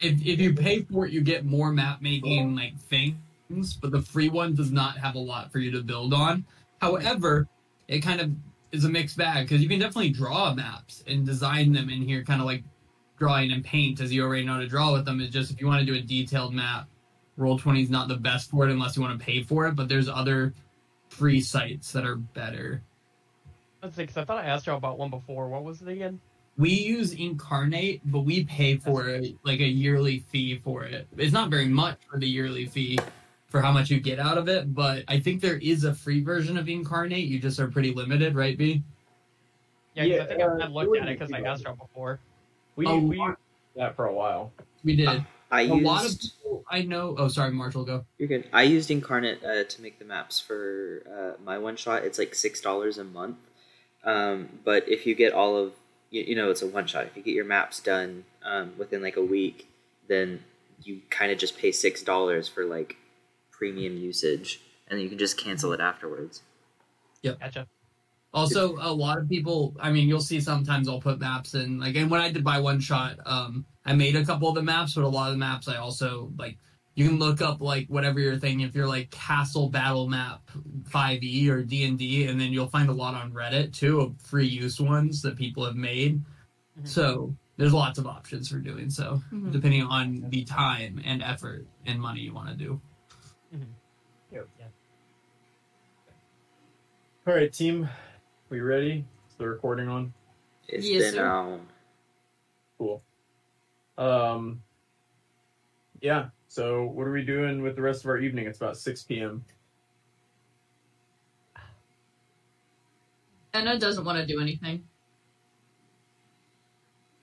If 0.00 0.24
if 0.24 0.38
you 0.40 0.54
pay 0.54 0.82
for 0.82 1.06
it, 1.06 1.12
you 1.12 1.20
get 1.20 1.44
more 1.44 1.72
map 1.72 2.00
making 2.00 2.54
like 2.54 2.78
things, 2.78 3.74
but 3.80 3.90
the 3.90 4.00
free 4.02 4.28
one 4.28 4.54
does 4.54 4.70
not 4.70 4.96
have 4.98 5.14
a 5.16 5.18
lot 5.18 5.50
for 5.52 5.58
you 5.58 5.70
to 5.72 5.82
build 5.82 6.14
on. 6.14 6.44
However, 6.80 7.48
it 7.88 8.00
kind 8.00 8.20
of 8.20 8.30
is 8.70 8.84
a 8.84 8.88
mixed 8.88 9.16
bag 9.16 9.46
because 9.48 9.62
you 9.62 9.68
can 9.68 9.80
definitely 9.80 10.10
draw 10.10 10.54
maps 10.54 11.02
and 11.06 11.26
design 11.26 11.72
them 11.72 11.90
in 11.90 12.02
here, 12.02 12.22
kind 12.22 12.40
of 12.40 12.46
like 12.46 12.62
drawing 13.18 13.50
and 13.50 13.64
paint, 13.64 14.00
as 14.00 14.12
you 14.12 14.22
already 14.22 14.44
know 14.44 14.54
how 14.54 14.60
to 14.60 14.68
draw 14.68 14.92
with 14.92 15.04
them. 15.04 15.20
It's 15.20 15.32
just 15.32 15.50
if 15.50 15.60
you 15.60 15.66
want 15.66 15.80
to 15.80 15.86
do 15.86 15.94
a 15.98 16.00
detailed 16.00 16.54
map, 16.54 16.86
Roll 17.36 17.58
Twenty 17.58 17.82
is 17.82 17.90
not 17.90 18.06
the 18.08 18.16
best 18.16 18.50
for 18.50 18.68
it 18.68 18.70
unless 18.72 18.96
you 18.96 19.02
want 19.02 19.18
to 19.18 19.24
pay 19.24 19.42
for 19.42 19.66
it. 19.66 19.74
But 19.74 19.88
there's 19.88 20.08
other 20.08 20.54
free 21.08 21.40
sites 21.40 21.90
that 21.92 22.04
are 22.04 22.16
better. 22.16 22.82
Let's 23.82 23.94
see, 23.96 24.02
because 24.02 24.16
I 24.16 24.24
thought 24.24 24.44
I 24.44 24.48
asked 24.48 24.66
y'all 24.66 24.76
about 24.76 24.98
one 24.98 25.10
before. 25.10 25.48
What 25.48 25.62
was 25.64 25.82
it 25.82 25.88
again? 25.88 26.20
We 26.56 26.70
use 26.70 27.14
Inkarnate, 27.14 28.00
but 28.06 28.20
we 28.20 28.44
pay 28.44 28.76
for 28.76 29.08
it 29.08 29.36
like 29.44 29.60
a 29.60 29.66
yearly 29.66 30.18
fee 30.18 30.58
for 30.58 30.82
it. 30.84 31.06
It's 31.16 31.32
not 31.32 31.50
very 31.50 31.68
much 31.68 31.98
for 32.10 32.18
the 32.18 32.26
yearly 32.26 32.66
fee 32.66 32.98
for 33.48 33.60
how 33.62 33.70
much 33.70 33.90
you 33.90 34.00
get 34.00 34.18
out 34.18 34.36
of 34.36 34.48
it, 34.48 34.74
but 34.74 35.04
I 35.06 35.20
think 35.20 35.40
there 35.40 35.58
is 35.58 35.84
a 35.84 35.94
free 35.94 36.22
version 36.22 36.58
of 36.58 36.66
Inkarnate. 36.66 37.28
You 37.28 37.38
just 37.38 37.60
are 37.60 37.68
pretty 37.68 37.92
limited, 37.94 38.34
right, 38.34 38.58
B? 38.58 38.82
Yeah, 39.94 40.02
'cause 40.02 40.10
Yeah, 40.10 40.22
I 40.22 40.26
think 40.26 40.40
uh, 40.40 40.44
I, 40.44 40.46
I 40.46 40.66
it 40.66 40.70
looked 40.72 40.96
at 40.96 41.08
it 41.08 41.18
because 41.18 41.28
be 41.28 41.34
I 41.36 41.40
bad. 41.42 41.46
asked 41.46 41.64
y'all 41.64 41.76
before. 41.76 42.18
We 42.74 42.86
Oh, 42.86 42.98
we 42.98 43.20
used 43.20 43.36
that 43.76 43.94
for 43.94 44.06
a 44.06 44.12
while. 44.12 44.52
We 44.82 44.96
did. 44.96 45.24
I 45.50 45.62
a 45.62 45.64
used 45.64 45.84
lot 45.84 46.04
of 46.04 46.20
people 46.20 46.64
I 46.70 46.82
know. 46.82 47.14
Oh, 47.16 47.28
sorry, 47.28 47.52
Marshall, 47.52 47.84
go. 47.84 48.04
You're 48.18 48.28
good. 48.28 48.48
I 48.52 48.64
used 48.64 48.90
Inkarnate 48.90 49.44
uh, 49.44 49.64
to 49.64 49.82
make 49.82 49.98
the 49.98 50.04
maps 50.04 50.40
for 50.40 51.02
uh, 51.38 51.42
my 51.42 51.56
one 51.56 51.76
shot. 51.76 52.04
It's 52.04 52.18
like 52.18 52.34
six 52.34 52.60
dollars 52.60 52.98
a 52.98 53.04
month. 53.04 53.38
Um, 54.08 54.48
but 54.64 54.88
if 54.88 55.04
you 55.06 55.14
get 55.14 55.34
all 55.34 55.54
of 55.54 55.74
you, 56.10 56.22
you 56.22 56.34
know, 56.34 56.50
it's 56.50 56.62
a 56.62 56.66
one 56.66 56.86
shot. 56.86 57.04
If 57.04 57.14
you 57.14 57.22
get 57.22 57.34
your 57.34 57.44
maps 57.44 57.78
done 57.78 58.24
um, 58.42 58.72
within 58.78 59.02
like 59.02 59.16
a 59.16 59.22
week, 59.22 59.68
then 60.08 60.42
you 60.82 61.02
kind 61.10 61.30
of 61.30 61.36
just 61.36 61.58
pay 61.58 61.70
six 61.70 62.02
dollars 62.02 62.48
for 62.48 62.64
like 62.64 62.96
premium 63.50 63.98
usage, 63.98 64.62
and 64.88 64.96
then 64.96 65.04
you 65.04 65.10
can 65.10 65.18
just 65.18 65.36
cancel 65.36 65.74
it 65.74 65.80
afterwards. 65.80 66.40
Yep. 67.22 67.38
Gotcha. 67.38 67.66
Also, 68.32 68.76
a 68.80 68.92
lot 68.92 69.18
of 69.18 69.28
people. 69.28 69.76
I 69.78 69.92
mean, 69.92 70.08
you'll 70.08 70.20
see 70.20 70.40
sometimes 70.40 70.88
I'll 70.88 71.02
put 71.02 71.18
maps 71.18 71.54
in. 71.54 71.78
Like, 71.78 71.94
and 71.96 72.10
when 72.10 72.22
I 72.22 72.32
did 72.32 72.42
buy 72.42 72.60
one 72.60 72.80
shot, 72.80 73.18
um, 73.26 73.66
I 73.84 73.92
made 73.92 74.16
a 74.16 74.24
couple 74.24 74.48
of 74.48 74.54
the 74.54 74.62
maps, 74.62 74.94
but 74.94 75.04
a 75.04 75.08
lot 75.08 75.28
of 75.28 75.34
the 75.34 75.38
maps 75.38 75.68
I 75.68 75.76
also 75.76 76.32
like. 76.38 76.56
You 76.98 77.06
can 77.10 77.18
look 77.20 77.40
up 77.40 77.60
like 77.60 77.86
whatever 77.86 78.18
you're 78.18 78.38
thinking. 78.38 78.66
If 78.66 78.74
you're 78.74 78.88
like 78.88 79.08
Castle 79.12 79.68
Battle 79.68 80.08
Map 80.08 80.42
5e 80.90 81.48
or 81.48 81.62
D 81.62 81.84
and 81.84 81.96
D, 81.96 82.26
and 82.26 82.40
then 82.40 82.52
you'll 82.52 82.66
find 82.66 82.88
a 82.88 82.92
lot 82.92 83.14
on 83.14 83.30
Reddit 83.32 83.72
too 83.72 84.00
of 84.00 84.20
free 84.20 84.48
use 84.48 84.80
ones 84.80 85.22
that 85.22 85.36
people 85.36 85.64
have 85.64 85.76
made. 85.76 86.20
Mhm. 86.80 86.88
So 86.88 87.36
there's 87.56 87.72
lots 87.72 88.00
of 88.00 88.08
options 88.08 88.48
for 88.48 88.58
doing 88.58 88.90
so, 88.90 89.22
Mhm. 89.30 89.52
depending 89.52 89.84
on 89.84 90.28
the 90.28 90.42
time 90.44 91.00
and 91.04 91.22
effort 91.22 91.68
and 91.86 92.00
money 92.00 92.18
you 92.22 92.32
want 92.34 92.48
to 92.48 92.56
do. 92.56 92.80
Yeah. 94.32 94.40
All 97.28 97.34
right, 97.34 97.52
team. 97.52 97.88
We 98.48 98.58
ready? 98.58 99.04
Is 99.30 99.36
the 99.36 99.46
recording 99.46 99.86
on? 99.88 100.12
It's 100.66 100.84
Yes, 100.84 101.02
been 101.04 101.14
sir. 101.14 101.26
on. 101.28 101.68
Cool. 102.76 103.04
Um. 103.96 104.64
Yeah. 106.00 106.30
So, 106.48 106.84
what 106.84 107.06
are 107.06 107.12
we 107.12 107.22
doing 107.24 107.62
with 107.62 107.76
the 107.76 107.82
rest 107.82 108.04
of 108.04 108.10
our 108.10 108.18
evening? 108.18 108.46
It's 108.46 108.58
about 108.58 108.76
six 108.78 109.02
p.m. 109.02 109.44
Anna 113.52 113.78
doesn't 113.78 114.04
want 114.04 114.18
to 114.18 114.26
do 114.26 114.40
anything. 114.40 114.84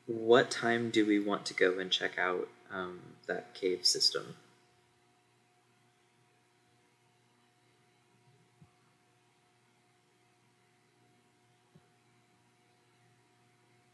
What 0.05 0.51
time 0.51 0.91
do 0.91 1.05
we 1.05 1.19
want 1.19 1.45
to 1.47 1.53
go 1.55 1.79
and 1.79 1.91
check 1.91 2.19
out 2.19 2.47
um, 2.71 2.99
that 3.27 3.53
cave 3.55 3.85
system? 3.85 4.35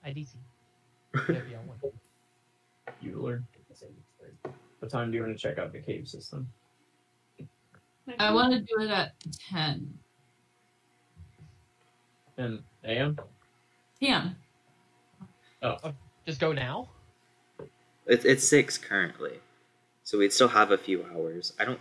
IDC. 0.05 0.29
Whatever 1.13 1.47
y'all 1.47 1.59
want. 1.67 1.95
You 3.01 3.21
learn. 3.21 3.47
What 4.81 4.89
time 4.89 5.11
do 5.11 5.17
you 5.17 5.23
want 5.23 5.37
to 5.37 5.39
check 5.41 5.59
out 5.59 5.71
the 5.71 5.79
cave 5.79 6.07
system? 6.07 6.51
I 8.17 8.33
want 8.33 8.51
to 8.53 8.59
do 8.61 8.81
it 8.83 8.89
at 8.89 9.13
10 9.51 9.93
And 12.37 12.63
a.m. 12.83 13.19
p.m. 13.99 14.35
Oh. 15.61 15.93
Just 16.25 16.39
go 16.41 16.51
now. 16.51 16.89
It's 18.07 18.25
it's 18.25 18.47
six 18.47 18.79
currently, 18.79 19.39
so 20.03 20.17
we'd 20.17 20.33
still 20.33 20.47
have 20.47 20.71
a 20.71 20.77
few 20.79 21.05
hours. 21.13 21.53
I 21.59 21.65
don't. 21.65 21.79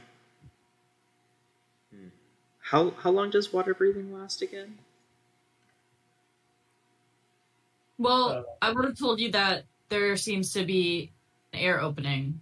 Hmm. 1.90 2.08
How 2.60 2.90
how 2.90 3.10
long 3.10 3.30
does 3.30 3.50
water 3.50 3.72
breathing 3.72 4.12
last 4.12 4.42
again? 4.42 4.76
Well, 7.96 8.28
Uh, 8.28 8.42
I 8.60 8.72
would 8.72 8.84
have 8.84 8.98
told 8.98 9.20
you 9.20 9.30
that 9.32 9.64
there 9.88 10.14
seems 10.18 10.52
to 10.52 10.66
be 10.66 11.10
an 11.54 11.60
air 11.60 11.80
opening 11.80 12.40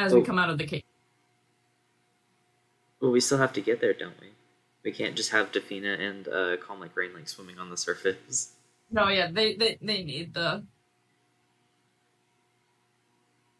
as 0.00 0.14
we 0.14 0.22
come 0.22 0.38
out 0.38 0.50
of 0.50 0.58
the 0.58 0.66
cave. 0.66 0.82
Well, 3.00 3.10
we 3.12 3.20
still 3.20 3.38
have 3.38 3.52
to 3.54 3.60
get 3.60 3.80
there, 3.80 3.94
don't 3.94 4.20
we? 4.20 4.28
We 4.82 4.92
can't 4.92 5.14
just 5.14 5.30
have 5.30 5.52
Defina 5.52 5.98
and 5.98 6.28
uh, 6.28 6.56
Calm 6.56 6.80
Like 6.80 6.96
Rain 6.96 7.12
like 7.14 7.28
swimming 7.28 7.58
on 7.58 7.70
the 7.70 7.76
surface. 7.76 8.52
No, 8.90 9.08
yeah, 9.08 9.30
they 9.30 9.54
they, 9.54 9.78
they 9.80 10.02
need 10.02 10.34
the 10.34 10.64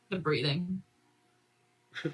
the 0.09 0.17
breathing. 0.17 0.83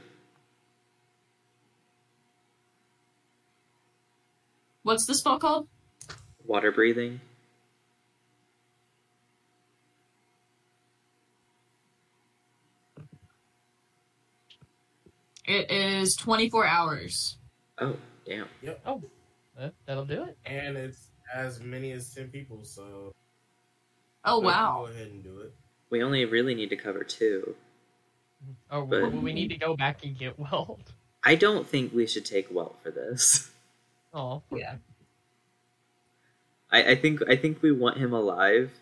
What's 4.83 5.07
the 5.07 5.15
spell 5.15 5.39
called? 5.39 5.69
Water 6.45 6.71
breathing. 6.73 7.21
It 15.47 15.71
is 15.71 16.17
24 16.17 16.67
hours. 16.67 17.37
Oh, 17.79 17.97
damn. 18.27 18.49
Uh, 19.59 19.71
that'll 19.87 20.05
do 20.05 20.25
it. 20.25 20.37
and 20.45 20.77
it's 20.77 21.09
as 21.35 21.61
many 21.61 21.93
as 21.93 22.13
ten 22.15 22.29
people, 22.29 22.63
so 22.65 23.15
Oh 24.25 24.39
wow. 24.41 24.85
Go 24.87 24.93
ahead 24.93 25.09
and 25.09 25.23
do 25.25 25.39
it. 25.41 25.53
We 25.91 26.03
only 26.03 26.25
really 26.25 26.55
need 26.55 26.71
to 26.71 26.77
cover 26.77 27.05
two. 27.05 27.55
Oh, 28.71 28.85
But- 28.85 29.01
but 29.11 29.13
we 29.15 29.33
need 29.33 29.49
to 29.49 29.57
go 29.57 29.77
back 29.77 30.05
and 30.05 30.19
get 30.19 30.39
Weld. 30.53 30.93
I 31.25 31.35
don't 31.37 31.67
think 31.67 31.93
we 31.95 32.07
should 32.07 32.25
take 32.25 32.53
Welt 32.53 32.79
for 32.83 32.91
this. 32.91 33.51
Oh, 34.13 34.43
Yeah. 34.55 34.77
I, 36.71 36.91
I 36.93 36.95
think 36.97 37.21
I 37.29 37.37
think 37.37 37.63
we 37.63 37.71
want 37.73 37.97
him 37.99 38.13
alive. 38.13 38.73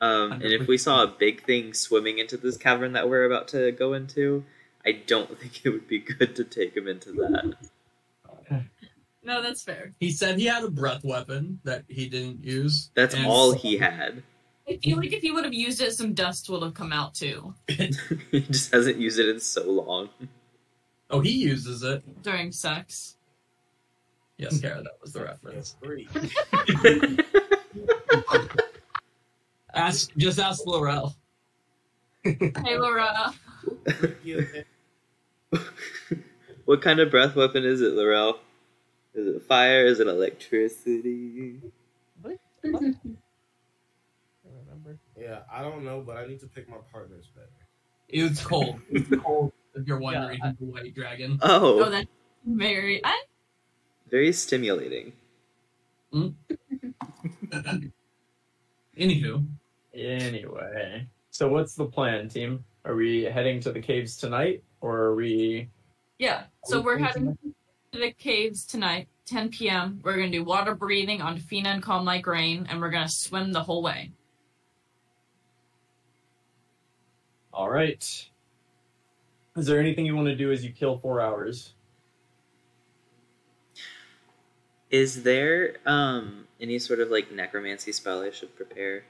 Um, 0.00 0.32
and 0.32 0.44
if 0.44 0.66
we 0.68 0.76
saw 0.78 1.02
a 1.02 1.06
big 1.06 1.44
thing 1.44 1.72
swimming 1.74 2.18
into 2.18 2.36
this 2.36 2.56
cavern 2.56 2.92
that 2.92 3.08
we're 3.08 3.24
about 3.24 3.48
to 3.48 3.72
go 3.72 3.92
into, 3.94 4.44
I 4.86 4.92
don't 5.06 5.38
think 5.38 5.60
it 5.64 5.70
would 5.70 5.88
be 5.88 5.98
good 5.98 6.36
to 6.36 6.44
take 6.44 6.76
him 6.76 6.86
into 6.86 7.12
that. 7.12 8.64
No, 9.22 9.42
that's 9.42 9.62
fair. 9.62 9.92
He 9.98 10.12
said 10.12 10.38
he 10.38 10.46
had 10.46 10.62
a 10.62 10.70
breath 10.70 11.02
weapon 11.02 11.58
that 11.64 11.84
he 11.88 12.08
didn't 12.08 12.44
use. 12.44 12.90
That's 12.94 13.14
and- 13.14 13.26
all 13.26 13.52
he 13.52 13.76
had. 13.76 14.22
I 14.68 14.78
feel 14.82 14.96
like 14.96 15.12
if 15.12 15.22
he 15.22 15.30
would 15.30 15.44
have 15.44 15.54
used 15.54 15.80
it, 15.80 15.92
some 15.92 16.12
dust 16.12 16.48
would 16.48 16.60
have 16.62 16.74
come 16.74 16.92
out 16.92 17.14
too 17.14 17.54
he 17.68 18.40
just 18.40 18.72
hasn't 18.72 18.96
used 18.96 19.20
it 19.20 19.28
in 19.28 19.38
so 19.38 19.62
long. 19.70 20.08
Oh, 21.08 21.20
he 21.20 21.30
uses 21.30 21.84
it. 21.84 22.02
during 22.22 22.50
sex. 22.50 23.16
Yes, 24.38 24.60
Kara, 24.62 24.82
that 24.82 24.98
was 25.00 25.12
the 25.12 25.22
reference. 25.22 25.76
Ask, 29.72 30.10
just 30.16 30.38
ask 30.38 30.66
Laurel. 30.66 31.14
Hey, 32.24 32.76
Laura. 32.76 33.32
Yeah, 36.10 36.16
what 36.64 36.82
kind 36.82 37.00
of 37.00 37.10
breath 37.10 37.36
weapon 37.36 37.64
is 37.64 37.80
it, 37.80 37.92
Laurel? 37.94 38.38
Is 39.14 39.36
it 39.36 39.42
fire? 39.42 39.86
Is 39.86 40.00
it 40.00 40.06
electricity? 40.06 41.60
What? 42.22 42.38
I 42.64 42.68
remember? 42.68 42.88
Yeah, 45.18 45.40
I 45.52 45.62
don't 45.62 45.84
know, 45.84 46.02
but 46.06 46.16
I 46.16 46.26
need 46.26 46.40
to 46.40 46.46
pick 46.46 46.68
my 46.68 46.76
partners 46.92 47.28
better. 47.34 47.48
It's 48.08 48.42
cold. 48.44 48.80
It's 48.90 49.08
cold. 49.22 49.52
If 49.74 49.86
you're 49.86 49.98
wondering, 49.98 50.38
Yeah, 50.42 50.50
I- 50.50 50.54
the 50.58 50.64
white 50.66 50.94
dragon. 50.94 51.38
Oh, 51.42 51.84
Oh, 51.84 51.90
that's 51.90 52.06
very. 52.46 53.04
I, 53.04 53.22
very 54.10 54.32
stimulating. 54.32 55.12
Hmm? 56.12 56.28
Anywho, 58.98 59.46
Anyway, 59.94 61.06
so 61.30 61.48
what's 61.48 61.74
the 61.74 61.86
plan, 61.86 62.28
team? 62.28 62.64
Are 62.86 62.94
we 62.94 63.24
heading 63.24 63.58
to 63.62 63.72
the 63.72 63.80
caves 63.80 64.16
tonight, 64.16 64.62
or 64.80 64.96
are 64.96 65.14
we? 65.16 65.68
yeah. 66.20 66.44
So 66.64 66.78
we 66.78 66.84
we're 66.84 66.98
going 66.98 67.06
heading 67.06 67.38
to 67.92 67.98
the 67.98 68.12
caves 68.12 68.64
tonight, 68.64 69.08
10 69.26 69.48
p.m. 69.48 70.00
We're 70.04 70.14
gonna 70.14 70.30
do 70.30 70.44
water 70.44 70.72
breathing 70.76 71.20
on 71.20 71.36
Fina 71.36 71.70
and 71.70 71.82
Calm 71.82 72.04
Like 72.04 72.28
Rain, 72.28 72.64
and 72.70 72.80
we're 72.80 72.90
gonna 72.90 73.08
swim 73.08 73.52
the 73.52 73.64
whole 73.64 73.82
way. 73.82 74.12
All 77.52 77.68
right. 77.68 78.28
Is 79.56 79.66
there 79.66 79.80
anything 79.80 80.06
you 80.06 80.14
want 80.14 80.28
to 80.28 80.36
do 80.36 80.52
as 80.52 80.64
you 80.64 80.70
kill 80.70 80.98
four 80.98 81.20
hours? 81.20 81.72
Is 84.90 85.24
there 85.24 85.78
um 85.86 86.46
any 86.60 86.78
sort 86.78 87.00
of 87.00 87.10
like 87.10 87.32
necromancy 87.32 87.90
spell 87.90 88.22
I 88.22 88.30
should 88.30 88.54
prepare? 88.54 89.02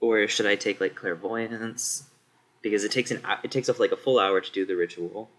Or 0.00 0.26
should 0.26 0.46
I 0.46 0.56
take 0.56 0.80
like 0.80 0.94
clairvoyance? 0.94 2.04
Because 2.62 2.84
it 2.84 2.92
takes 2.92 3.10
an 3.10 3.22
it 3.42 3.50
takes 3.50 3.68
off 3.68 3.80
like 3.80 3.92
a 3.92 3.96
full 3.96 4.18
hour 4.18 4.40
to 4.40 4.52
do 4.52 4.66
the 4.66 4.74
ritual. 4.74 5.30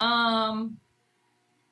Um, 0.00 0.78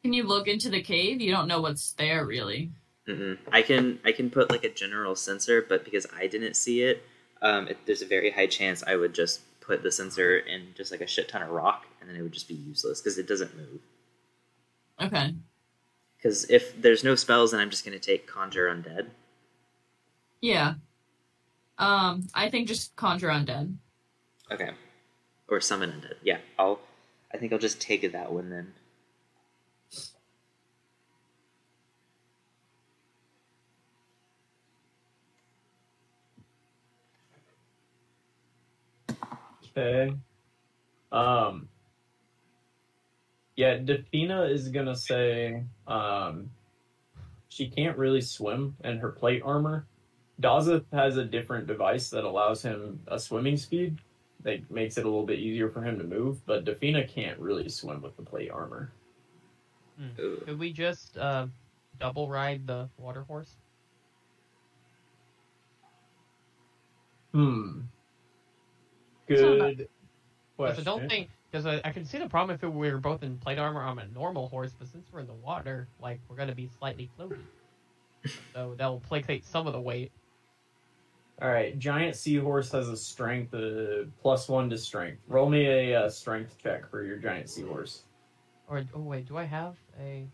can 0.02 0.12
you 0.12 0.24
look 0.24 0.48
into 0.48 0.68
the 0.68 0.82
cave? 0.82 1.20
You 1.20 1.32
don't 1.32 1.48
know 1.48 1.60
what's 1.60 1.92
there, 1.92 2.24
really. 2.24 2.70
Mm-mm. 3.08 3.38
I 3.52 3.62
can 3.62 4.00
I 4.04 4.12
can 4.12 4.30
put 4.30 4.50
like 4.50 4.64
a 4.64 4.68
general 4.68 5.14
sensor, 5.14 5.64
but 5.68 5.84
because 5.84 6.06
I 6.16 6.26
didn't 6.26 6.54
see 6.54 6.82
it, 6.82 7.02
um, 7.42 7.68
it, 7.68 7.78
there's 7.86 8.02
a 8.02 8.06
very 8.06 8.30
high 8.30 8.46
chance 8.46 8.82
I 8.84 8.96
would 8.96 9.14
just 9.14 9.40
put 9.60 9.82
the 9.82 9.92
sensor 9.92 10.38
in 10.38 10.74
just 10.76 10.90
like 10.90 11.00
a 11.00 11.06
shit 11.06 11.28
ton 11.28 11.42
of 11.42 11.50
rock, 11.50 11.86
and 12.00 12.08
then 12.08 12.16
it 12.16 12.22
would 12.22 12.32
just 12.32 12.48
be 12.48 12.54
useless 12.54 13.00
because 13.00 13.18
it 13.18 13.28
doesn't 13.28 13.56
move. 13.56 13.80
Okay. 15.00 15.34
Because 16.16 16.50
if 16.50 16.80
there's 16.80 17.04
no 17.04 17.14
spells, 17.14 17.52
then 17.52 17.60
I'm 17.60 17.70
just 17.70 17.84
gonna 17.84 17.98
take 17.98 18.26
conjure 18.26 18.68
undead. 18.68 19.08
Yeah. 20.40 20.74
Um, 21.78 22.26
I 22.34 22.48
think 22.50 22.68
just 22.68 22.94
conjure 22.96 23.28
undead. 23.28 23.74
Okay. 24.50 24.70
Or 25.48 25.60
summon 25.60 25.90
undead. 25.90 26.14
Yeah, 26.22 26.38
I'll. 26.58 26.80
I 27.32 27.38
think 27.38 27.52
I'll 27.52 27.58
just 27.58 27.80
take 27.80 28.10
that 28.12 28.32
one 28.32 28.50
then. 28.50 28.72
Okay. 39.76 40.14
Um. 41.12 41.68
Yeah, 43.56 43.78
Defina 43.78 44.50
is 44.50 44.68
gonna 44.68 44.94
say 44.96 45.64
um, 45.86 46.50
she 47.48 47.68
can't 47.68 47.96
really 47.96 48.20
swim 48.20 48.76
in 48.84 48.98
her 48.98 49.10
plate 49.10 49.42
armor. 49.44 49.86
Daza 50.40 50.84
has 50.92 51.16
a 51.16 51.24
different 51.24 51.66
device 51.66 52.10
that 52.10 52.24
allows 52.24 52.62
him 52.62 53.00
a 53.08 53.18
swimming 53.18 53.56
speed 53.56 53.98
that 54.42 54.70
makes 54.70 54.98
it 54.98 55.04
a 55.04 55.08
little 55.08 55.26
bit 55.26 55.38
easier 55.38 55.70
for 55.70 55.82
him 55.82 55.98
to 55.98 56.04
move, 56.04 56.44
but 56.46 56.64
Defina 56.64 57.08
can't 57.08 57.38
really 57.38 57.68
swim 57.68 58.02
with 58.02 58.16
the 58.16 58.22
plate 58.22 58.50
armor. 58.50 58.92
Ooh. 60.20 60.42
Could 60.44 60.58
we 60.58 60.72
just 60.72 61.16
uh, 61.16 61.46
double 61.98 62.28
ride 62.28 62.66
the 62.66 62.88
water 62.98 63.22
horse? 63.22 63.56
Hmm. 67.32 67.80
So 69.34 69.54
not- 69.56 69.76
Good 69.76 69.88
Because 70.56 70.78
I 70.78 70.82
don't 70.82 71.08
think 71.08 71.28
because 71.50 71.66
I, 71.66 71.80
I 71.84 71.92
can 71.92 72.04
see 72.04 72.18
the 72.18 72.28
problem 72.28 72.54
if 72.54 72.62
we 72.62 72.90
were 72.90 72.98
both 72.98 73.22
in 73.22 73.38
plate 73.38 73.58
armor 73.58 73.82
on 73.82 73.98
a 73.98 74.06
normal 74.08 74.48
horse, 74.48 74.72
but 74.78 74.88
since 74.88 75.06
we're 75.12 75.20
in 75.20 75.26
the 75.26 75.32
water, 75.34 75.88
like 76.00 76.20
we're 76.28 76.36
gonna 76.36 76.54
be 76.54 76.68
slightly 76.78 77.10
floaty, 77.18 77.38
so 78.54 78.74
that'll 78.76 79.00
placate 79.00 79.44
some 79.44 79.66
of 79.66 79.72
the 79.72 79.80
weight. 79.80 80.12
All 81.42 81.50
right, 81.50 81.78
giant 81.78 82.16
seahorse 82.16 82.72
has 82.72 82.88
a 82.88 82.96
strength 82.96 83.52
uh, 83.52 84.04
plus 84.22 84.48
one 84.48 84.70
to 84.70 84.78
strength. 84.78 85.20
Roll 85.28 85.50
me 85.50 85.66
a 85.66 86.04
uh, 86.04 86.08
strength 86.08 86.56
check 86.56 86.90
for 86.90 87.02
your 87.04 87.18
giant 87.18 87.50
seahorse. 87.50 88.04
Or 88.68 88.82
oh 88.94 89.00
wait, 89.00 89.26
do 89.28 89.36
I 89.36 89.44
have 89.44 89.76
a? 90.00 90.26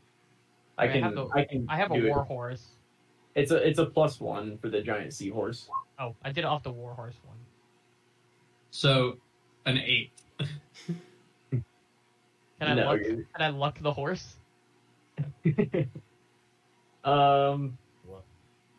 I 0.79 0.85
I 0.85 0.89
can. 0.89 1.03
have 1.03 1.15
the- 1.17 1.27
I 1.35 1.45
can. 1.45 1.67
I 1.69 1.77
have 1.77 1.91
a 1.91 2.01
do 2.01 2.07
it. 2.07 2.13
horse. 2.13 2.69
It's 3.35 3.51
a 3.51 3.57
it's 3.67 3.79
a 3.81 3.87
plus 3.87 4.21
one 4.21 4.59
for 4.59 4.69
the 4.69 4.81
giant 4.81 5.13
seahorse. 5.13 5.69
Oh, 5.99 6.15
I 6.23 6.29
did 6.31 6.41
it 6.41 6.45
off 6.45 6.63
the 6.63 6.71
war 6.73 6.95
horse 6.95 7.17
one. 7.25 7.37
so 8.71 9.17
an 9.67 9.79
eight. 9.79 10.13
Can 11.51 11.65
I 12.61 12.75
No, 12.75 12.87
luck? 12.87 13.01
you- 13.01 13.27
Can 13.35 13.43
I 13.43 13.49
luck 13.49 13.79
the 13.81 13.93
horse? 13.93 14.37
um, 15.45 15.53
What? 17.05 17.73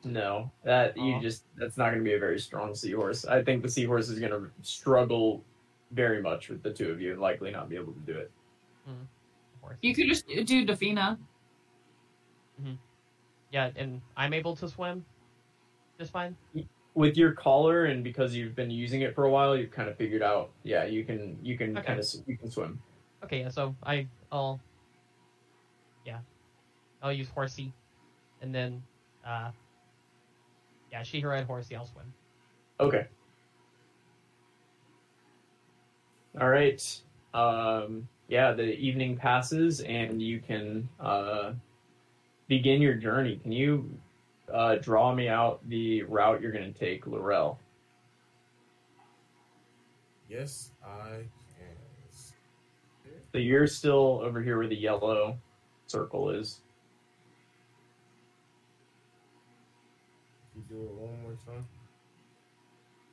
No, 0.03 0.51
that 0.63 0.97
you 0.97 1.13
Aw. 1.15 1.21
just 1.21 1.45
that's 1.57 1.77
not 1.77 1.85
going 1.89 1.99
to 1.99 2.03
be 2.03 2.13
a 2.13 2.19
very 2.19 2.39
strong 2.39 2.75
seahorse. 2.75 3.25
I 3.25 3.43
think 3.43 3.63
the 3.63 3.69
seahorse 3.69 4.09
is 4.09 4.19
going 4.19 4.31
to 4.31 4.49
struggle 4.61 5.43
very 5.91 6.21
much 6.21 6.49
with 6.49 6.63
the 6.63 6.71
two 6.71 6.89
of 6.91 6.99
you 7.01 7.11
and 7.11 7.21
likely 7.21 7.51
not 7.51 7.69
be 7.69 7.75
able 7.75 7.93
to 7.93 7.99
do 7.99 8.13
it. 8.17 8.31
Horse. 9.61 9.77
You 9.81 9.95
could 9.95 10.07
just 10.07 10.27
do 10.27 10.65
Defina. 10.65 11.17
Yeah, 13.51 13.69
and 13.75 14.01
I'm 14.17 14.33
able 14.33 14.55
to 14.55 14.67
swim. 14.67 15.05
Just 15.99 16.11
fine. 16.11 16.35
With 16.95 17.17
your 17.17 17.31
collar 17.33 17.85
and 17.85 18.03
because 18.03 18.35
you've 18.35 18.55
been 18.55 18.71
using 18.71 19.01
it 19.01 19.13
for 19.15 19.25
a 19.25 19.29
while, 19.29 19.55
you've 19.55 19.71
kind 19.71 19.89
of 19.89 19.95
figured 19.95 20.23
out. 20.23 20.51
Yeah, 20.63 20.85
you 20.85 21.03
can 21.05 21.37
you 21.41 21.57
can 21.57 21.77
Okay. 21.77 21.87
kind 21.87 21.99
of 21.99 22.05
you 22.27 22.37
can 22.37 22.49
swim. 22.49 22.81
Okay, 23.23 23.41
yeah. 23.41 23.49
So 23.49 23.75
I 23.83 24.07
I'll 24.31 24.59
yeah 26.05 26.19
I'll 27.01 27.13
use 27.13 27.29
horsey, 27.29 27.71
and 28.41 28.53
then 28.53 28.83
uh 29.25 29.51
yeah 30.93 31.01
she 31.01 31.19
her 31.19 31.29
ride 31.29 31.45
horsey. 31.45 31.75
I'll 31.75 31.87
swim. 31.87 32.13
Okay. 32.79 33.07
All 36.39 36.49
right. 36.49 37.01
Um, 37.33 38.07
yeah, 38.27 38.53
the 38.53 38.75
evening 38.77 39.17
passes 39.17 39.81
and 39.81 40.21
you 40.21 40.39
can 40.39 40.87
uh, 40.99 41.53
begin 42.47 42.79
your 42.81 42.93
journey. 42.93 43.37
Can 43.37 43.51
you 43.51 43.89
uh, 44.53 44.75
draw 44.75 45.13
me 45.13 45.27
out 45.27 45.67
the 45.67 46.03
route 46.03 46.41
you're 46.41 46.51
going 46.51 46.71
to 46.71 46.79
take, 46.79 47.07
Laurel? 47.07 47.59
Yes, 50.29 50.69
I 50.85 51.23
can. 51.57 51.75
So 53.31 53.39
you're 53.39 53.67
still 53.67 54.21
over 54.23 54.43
here 54.43 54.59
where 54.59 54.67
the 54.67 54.75
yellow 54.75 55.37
circle 55.87 56.29
is. 56.29 56.61
Do 60.73 60.83
it 60.83 60.93
one 60.93 61.21
more 61.21 61.37
time. 61.45 61.65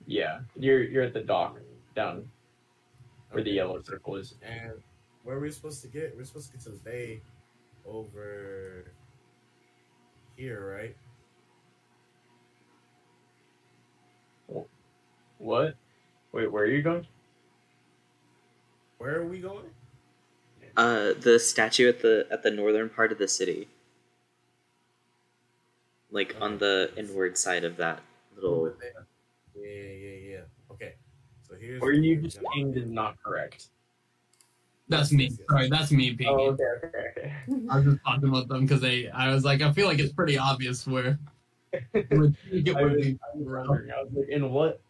Yeah, 0.07 0.41
you're 0.57 0.83
you're 0.83 1.05
at 1.05 1.13
the 1.13 1.21
dock 1.21 1.59
down 1.95 2.29
where 3.31 3.45
the 3.45 3.51
yellow 3.51 3.81
circle 3.83 4.17
is. 4.17 4.35
And 4.43 4.73
where 5.25 5.37
are 5.37 5.41
we 5.41 5.51
supposed 5.51 5.83
to 5.83 5.89
get? 5.89 6.17
We're 6.17 6.25
supposed 6.25 6.51
to 6.51 6.57
get 6.57 6.65
to 6.65 6.71
the 6.71 6.79
bay 6.79 7.21
over 7.87 8.93
here, 10.37 10.77
right? 10.79 10.97
What? 15.39 15.77
Wait, 16.33 16.53
where 16.53 16.65
are 16.65 16.67
you 16.67 16.83
going? 16.83 17.07
Where 18.99 19.21
are 19.21 19.27
we 19.27 19.39
going? 19.39 19.65
Uh, 20.77 21.13
the 21.19 21.39
statue 21.39 21.89
at 21.89 22.01
the 22.01 22.27
at 22.31 22.43
the 22.43 22.51
northern 22.51 22.89
part 22.89 23.13
of 23.13 23.19
the 23.19 23.29
city, 23.29 23.69
like 26.11 26.37
on 26.41 26.59
the 26.59 26.91
inward 26.97 27.37
side 27.39 27.65
of 27.65 27.77
that 27.77 28.01
little. 28.35 28.73
Yeah, 29.57 29.63
yeah, 29.65 29.93
yeah, 29.93 30.31
yeah. 30.31 30.73
Okay. 30.73 30.95
So 31.49 31.55
here's 31.55 31.81
Where 31.81 31.93
you 31.93 32.17
just 32.21 32.41
gonna- 32.43 32.73
is 32.73 32.91
not 32.91 33.23
correct. 33.23 33.69
That's 34.89 35.13
me. 35.13 35.31
Sorry, 35.49 35.69
that's 35.69 35.93
me 35.93 36.11
oh, 36.11 36.17
peeking. 36.17 36.27
Oh, 36.29 36.41
okay, 36.51 36.65
okay, 36.85 37.13
okay. 37.17 37.35
I 37.71 37.77
was 37.77 37.85
just 37.85 37.99
talking 38.05 38.29
about 38.29 38.49
them 38.49 38.63
because 38.63 38.81
they. 38.81 39.09
I 39.09 39.33
was 39.33 39.45
like, 39.45 39.63
I 39.63 39.73
feel 39.73 39.87
like 39.87 40.01
it's 40.01 40.13
pretty 40.13 40.37
obvious 40.37 40.85
where. 40.87 41.17
where 41.93 42.33
you 42.51 42.63
get 42.63 42.77
I 42.77 42.83
where 42.83 42.91
was, 42.91 43.05
they- 43.05 43.11
I 43.13 43.37
was 43.37 43.47
wondering. 43.69 43.91
I 43.93 44.03
was 44.03 44.13
like, 44.13 44.29
in 44.29 44.51
what, 44.51 44.81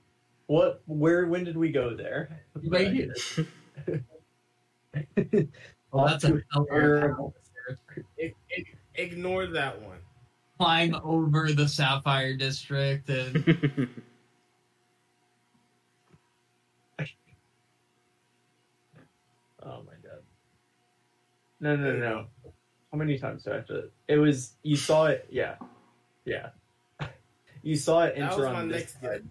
what, 0.46 0.80
where, 0.86 1.26
when 1.26 1.44
did 1.44 1.56
we 1.56 1.70
go 1.70 1.94
there? 1.94 2.40
Right 2.64 2.92
here. 2.92 3.14
Well, 5.92 6.06
that's 6.06 6.22
a 6.24 6.40
Terrible. 6.68 7.34
Ig- 8.16 8.34
ig- 8.50 8.76
ignore 8.94 9.46
that 9.48 9.80
one. 9.82 9.98
Climb 10.60 10.94
over 11.02 11.52
the 11.52 11.66
Sapphire 11.66 12.36
District 12.36 13.08
and 13.08 13.36
Oh 19.62 19.82
my 19.86 19.92
god. 20.02 20.22
No, 21.60 21.76
no, 21.76 21.92
no, 21.92 21.98
no. 21.98 22.26
How 22.92 22.98
many 22.98 23.18
times 23.18 23.44
do 23.44 23.52
I 23.52 23.54
have 23.56 23.66
to? 23.68 23.90
It 24.08 24.16
was 24.16 24.56
you 24.62 24.76
saw 24.76 25.06
it. 25.06 25.26
Yeah. 25.30 25.56
Yeah. 26.24 26.50
You 27.62 27.76
saw 27.76 28.04
it 28.04 28.14
enter 28.16 28.46
on 28.46 28.68
this 28.68 28.80
next 28.80 29.02
side. 29.02 29.28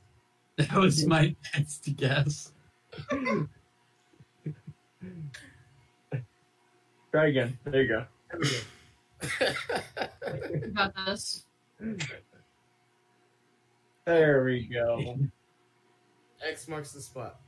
That 0.58 0.74
was 0.74 1.04
my 1.08 1.36
next 1.56 1.96
guess. 1.96 2.52
Try 7.12 7.28
again. 7.30 7.58
There 7.64 7.82
you 7.82 7.88
go. 7.88 8.06
You 9.22 10.74
got 10.76 10.94
this. 11.06 11.46
There 14.06 14.44
we 14.44 14.68
go. 14.68 15.18
X 16.46 16.68
marks 16.68 16.92
the 16.92 17.02
spot. 17.02 17.40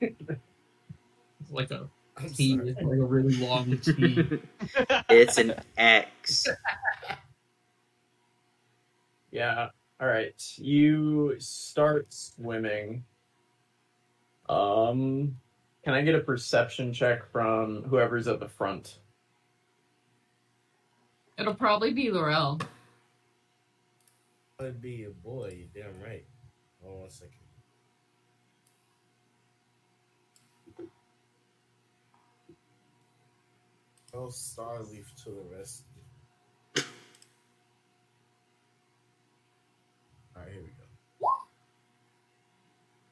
It's 0.00 1.50
like 1.50 1.70
a 1.70 1.88
I'm 2.16 2.30
T. 2.30 2.54
sorry. 2.56 2.70
It's 2.70 2.80
like 2.80 2.98
a 2.98 3.04
really 3.04 3.36
long 3.36 3.78
T. 3.78 4.40
it's 5.10 5.38
an 5.38 5.54
X. 5.76 6.48
Yeah. 9.30 9.68
All 10.00 10.08
right. 10.08 10.42
You 10.56 11.34
start 11.38 12.12
swimming. 12.12 13.04
Um, 14.48 15.36
can 15.84 15.94
I 15.94 16.02
get 16.02 16.14
a 16.14 16.20
perception 16.20 16.92
check 16.92 17.30
from 17.30 17.82
whoever's 17.82 18.28
at 18.28 18.40
the 18.40 18.48
front? 18.48 18.98
It'll 21.38 21.54
probably 21.54 21.92
be 21.92 22.10
Laurel. 22.10 22.60
I'd 24.58 24.80
be 24.80 25.04
a 25.04 25.10
boy. 25.10 25.68
You're 25.74 25.84
damn 25.84 26.02
right. 26.02 26.24
Hold 26.82 27.02
on 27.02 27.06
a 27.08 27.10
second. 27.10 27.32
Oh, 34.14 34.28
Starleaf 34.28 35.14
to 35.24 35.30
the 35.30 35.42
rescue. 35.58 35.84
All 40.34 40.42
right, 40.42 40.50
here 40.50 40.62
we 40.62 40.68
go. 40.68 41.28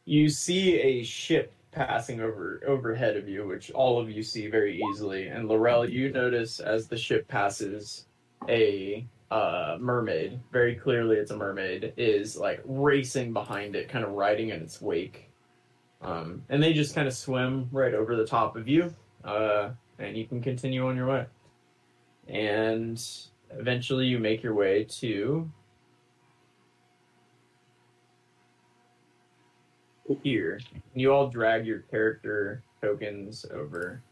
You 0.07 0.31
see 0.31 0.79
a 0.81 1.03
ship 1.03 1.53
passing 1.73 2.21
over 2.21 2.63
overhead 2.67 3.19
of 3.19 3.29
you, 3.29 3.47
which 3.47 3.71
all 3.73 4.01
of 4.01 4.11
you 4.11 4.23
see 4.23 4.47
very 4.47 4.81
easily. 4.91 5.27
And 5.27 5.47
Laurel, 5.47 5.87
you 5.89 6.11
notice 6.11 6.59
as 6.59 6.87
the 6.89 6.97
ship 6.97 7.29
passes, 7.29 8.07
a 8.49 9.07
uh, 9.31 9.77
mermaid. 9.81 10.41
Very 10.53 10.75
clearly, 10.75 11.17
it's 11.17 11.31
a 11.31 11.37
mermaid. 11.37 11.93
Is 11.97 12.37
like 12.37 12.63
racing 12.65 13.33
behind 13.33 13.77
it, 13.77 13.89
kind 13.89 14.05
of 14.05 14.13
riding 14.13 14.51
in 14.51 14.63
its 14.63 14.81
wake. 14.81 15.31
Um, 16.03 16.43
and 16.51 16.63
they 16.63 16.73
just 16.73 16.95
kind 16.95 17.09
of 17.09 17.15
swim 17.15 17.69
right 17.73 17.95
over 17.95 18.15
the 18.15 18.27
top 18.27 18.57
of 18.57 18.69
you, 18.69 18.95
uh, 19.25 19.71
and 19.99 20.17
you 20.17 20.27
can 20.27 20.43
continue 20.43 20.87
on 20.87 20.97
your 20.97 21.07
way. 21.07 21.27
And 22.29 23.03
eventually, 23.51 24.07
you 24.07 24.19
make 24.19 24.43
your 24.43 24.55
way 24.55 24.85
to 24.85 25.51
here. 30.23 30.61
You 30.95 31.13
all 31.13 31.29
drag 31.29 31.67
your 31.67 31.81
character 31.81 32.63
tokens 32.83 33.47
over. 33.53 34.03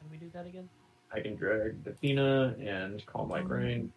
Can 0.00 0.10
we 0.10 0.16
do 0.16 0.30
that 0.32 0.46
again? 0.46 0.68
I 1.12 1.20
can 1.20 1.36
drag 1.36 1.76
Athena 1.86 2.56
and 2.60 3.04
Calm 3.06 3.28
Like 3.28 3.48
Rain. 3.48 3.92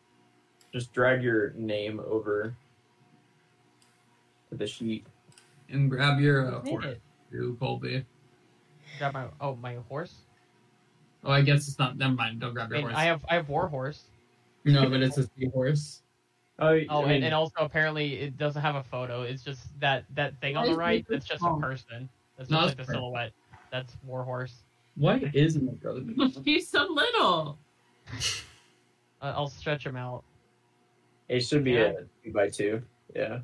Just 0.72 0.94
drag 0.94 1.23
your 1.23 1.52
name 1.52 1.99
over 1.99 2.53
to 4.49 4.56
the 4.56 4.68
sheet. 4.68 5.06
And 5.69 5.90
grab 5.90 6.19
your 6.19 6.56
uh, 6.56 6.61
horse, 6.61 6.86
it. 6.86 7.02
too, 7.31 7.57
Colby. 7.60 8.06
Grab 8.98 9.14
my 9.14 9.26
oh 9.40 9.56
my 9.56 9.76
horse. 9.88 10.14
Oh, 11.23 11.31
I 11.31 11.41
guess 11.41 11.68
it's 11.68 11.77
not. 11.77 11.98
Never 11.98 12.14
mind. 12.14 12.40
Don't 12.40 12.53
grab 12.53 12.72
I 12.72 12.77
your 12.77 12.77
mean, 12.77 12.88
horse. 12.88 12.98
I 12.98 13.03
have 13.06 13.26
I 13.30 13.36
have 13.36 13.49
war 13.49 13.68
horse. 13.68 14.03
No, 14.65 14.90
but 14.90 15.02
it's 15.02 15.18
a 15.18 15.27
seahorse. 15.38 16.02
Oh, 16.61 16.77
Oh, 16.90 17.03
I 17.03 17.06
mean, 17.06 17.11
and, 17.11 17.23
and 17.23 17.34
also 17.34 17.53
apparently 17.60 18.15
it 18.19 18.38
doesn't 18.38 18.61
have 18.61 18.76
a 18.76 18.84
photo. 18.84 19.22
It's 19.22 19.44
just 19.44 19.61
that 19.80 20.03
that 20.15 20.38
thing 20.41 20.57
on 20.57 20.65
the 20.65 20.76
right. 20.76 21.06
That's 21.10 21.26
just 21.26 21.41
a 21.41 21.56
person. 21.57 22.10
That's 22.38 22.49
No, 22.49 22.57
just 22.64 22.72
it's 22.72 22.80
like 22.80 22.88
the 22.88 22.94
silhouette. 22.95 23.31
That's 23.72 23.95
war 24.03 24.26
horse. 24.26 24.53
Why 24.95 25.32
isn't 25.34 25.68
it 25.68 25.82
brother? 25.82 26.03
He's 26.45 26.68
so 26.68 26.86
little. 26.90 27.57
Uh, 29.22 29.34
I'll 29.36 29.48
stretch 29.49 29.86
him 29.86 29.95
out. 29.95 30.24
it 31.28 31.41
should 31.41 31.64
be 31.64 31.72
Yeah. 31.74 31.80
a 31.91 31.94
two 32.24 32.34
by 32.34 32.49
two. 32.49 32.82
Yeah. 33.16 33.40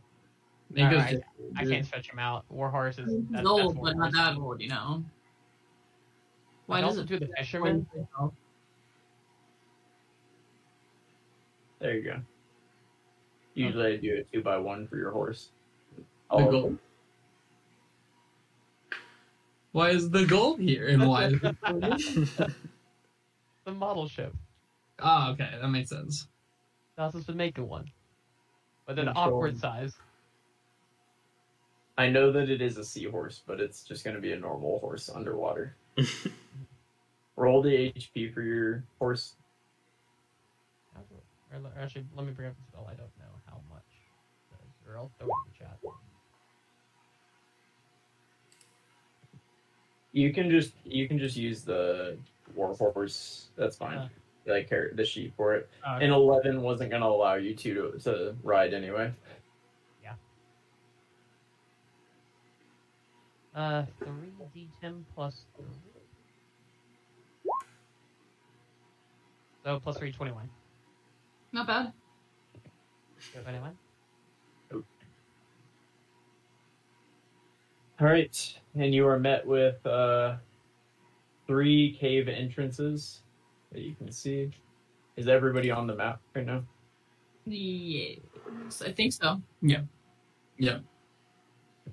Make 0.72 0.85
us 0.85 0.93
Alright, 0.93 1.11
just- 1.13 1.23
I 1.57 1.65
can't 1.65 1.85
stretch 1.85 2.09
him 2.11 2.19
out. 2.19 2.45
War 2.49 2.69
horse 2.69 2.97
is 2.97 3.11
He's 3.11 3.22
that, 3.31 3.45
old, 3.45 3.76
that's 3.76 3.80
but 3.84 3.95
not 3.97 4.13
horse. 4.13 4.15
that 4.15 4.35
old, 4.38 4.61
you 4.61 4.69
know. 4.69 5.03
Why 6.65 6.80
I 6.80 6.81
does 6.81 6.91
also 6.97 7.01
it 7.01 7.07
do 7.07 7.19
the 7.19 7.30
fisherman? 7.38 7.85
There 11.80 11.93
you 11.95 12.01
go. 12.03 12.19
Usually 13.53 13.93
I 13.93 13.97
do 13.97 14.17
a 14.17 14.23
two 14.23 14.41
by 14.41 14.57
one 14.57 14.88
for 14.88 14.97
your 14.97 15.11
horse. 15.11 15.49
The 15.95 16.03
All 16.30 16.45
of 16.45 16.51
gold. 16.51 16.65
them. 16.65 16.80
Why 19.76 19.89
is 19.89 20.10
the 20.10 20.26
gold 20.26 20.61
here? 20.61 20.88
And 20.88 21.06
why? 21.06 21.26
Is 21.26 21.34
it 21.43 22.53
The 23.65 23.73
model 23.73 24.07
ship. 24.07 24.34
oh, 24.99 25.31
okay, 25.31 25.49
that 25.60 25.68
makes 25.68 25.89
sense. 25.89 26.30
That's 26.95 27.14
has 27.14 27.26
been 27.26 27.35
making 27.35 27.68
one, 27.68 27.84
but 28.88 28.97
an 28.97 29.07
Control. 29.07 29.26
awkward 29.35 29.57
size. 29.60 29.91
I 31.97 32.07
know 32.07 32.31
that 32.31 32.49
it 32.49 32.61
is 32.61 32.77
a 32.77 32.85
seahorse, 32.85 33.41
but 33.45 33.60
it's 33.60 33.84
just 33.84 34.06
going 34.06 34.15
to 34.15 34.22
be 34.22 34.31
a 34.31 34.39
normal 34.39 34.80
horse 34.80 35.10
underwater. 35.14 35.76
Roll 37.35 37.61
the 37.61 37.91
HP 37.91 38.34
for 38.34 38.43
your 38.43 38.85
horse. 38.97 39.34
How 40.93 41.02
do- 41.02 41.15
or 41.57 41.60
le- 41.61 41.84
Actually, 41.84 42.06
let 42.15 42.26
me 42.26 42.31
bring 42.31 42.47
up 42.47 42.56
the 42.56 42.64
spell. 42.64 42.88
I 42.89 42.93
don't 42.95 43.11
know 43.19 43.41
how 43.45 43.57
much. 43.69 43.84
Or 44.88 44.95
I'll 44.95 45.11
throw 45.19 45.27
it 45.27 45.31
in 45.47 45.52
the 45.52 45.57
chat. 45.60 45.77
You 50.15 50.31
can 50.31 50.49
just 50.49 50.71
you 50.85 51.09
can 51.09 51.19
just 51.19 51.35
use 51.35 51.63
the 51.63 52.17
war 52.55 52.73
horse. 52.73 53.49
That's 53.57 53.75
fine. 53.75 53.97
Uh. 53.97 54.07
like 54.47 54.69
car- 54.69 54.91
the 54.93 55.03
sheet 55.03 55.33
for 55.35 55.55
it. 55.55 55.69
Uh, 55.85 55.99
And 56.01 56.13
eleven 56.13 56.61
wasn't 56.61 56.89
going 56.91 57.01
to 57.01 57.07
allow 57.09 57.33
you 57.35 57.53
to 57.53 57.99
to 58.05 58.33
ride 58.41 58.73
anyway. 58.73 59.11
Yeah. 60.01 60.13
Uh, 63.53 63.83
three 63.99 64.31
d10 64.81 65.03
plus 65.13 65.43
three. 65.57 65.65
So 69.65 69.79
plus 69.81 69.97
three, 69.97 70.13
21. 70.13 70.47
Not 71.51 71.67
bad. 71.67 71.91
21. 73.43 73.75
All 77.99 78.07
right, 78.07 78.59
and 78.77 78.93
you 78.93 79.07
are 79.07 79.17
met 79.17 79.47
with 79.47 79.85
uh, 79.85 80.35
three 81.47 81.95
cave 81.97 82.27
entrances 82.27 83.22
that 83.72 83.81
you 83.81 83.95
can 83.95 84.11
see. 84.11 84.51
Is 85.15 85.30
everybody 85.30 85.72
on 85.72 85.88
the 85.88 85.95
map 85.95 86.19
right 86.35 86.45
now? 86.45 86.63
Yes, 87.45 88.81
I 88.85 88.91
think 88.91 89.13
so. 89.13 89.41
Yeah. 89.61 89.81
Yeah. 90.57 90.80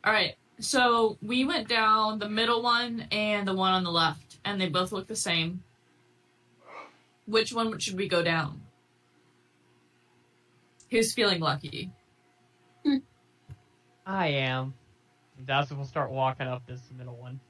All 0.04 0.12
right. 0.12 0.34
So 0.58 1.18
we 1.22 1.44
went 1.44 1.68
down 1.68 2.18
the 2.18 2.28
middle 2.28 2.62
one 2.62 3.06
and 3.12 3.46
the 3.46 3.54
one 3.54 3.72
on 3.72 3.84
the 3.84 3.90
left, 3.90 4.38
and 4.44 4.60
they 4.60 4.68
both 4.68 4.90
look 4.90 5.06
the 5.06 5.14
same. 5.14 5.62
Which 7.26 7.52
one 7.52 7.78
should 7.78 7.96
we 7.96 8.08
go 8.08 8.24
down? 8.24 8.62
Who's 10.90 11.14
feeling 11.14 11.40
lucky? 11.40 11.92
I 14.04 14.26
am. 14.26 14.74
That's 15.46 15.70
will 15.70 15.84
start 15.84 16.10
walking 16.10 16.46
up 16.46 16.66
this 16.66 16.80
middle 16.96 17.16
one. 17.16 17.40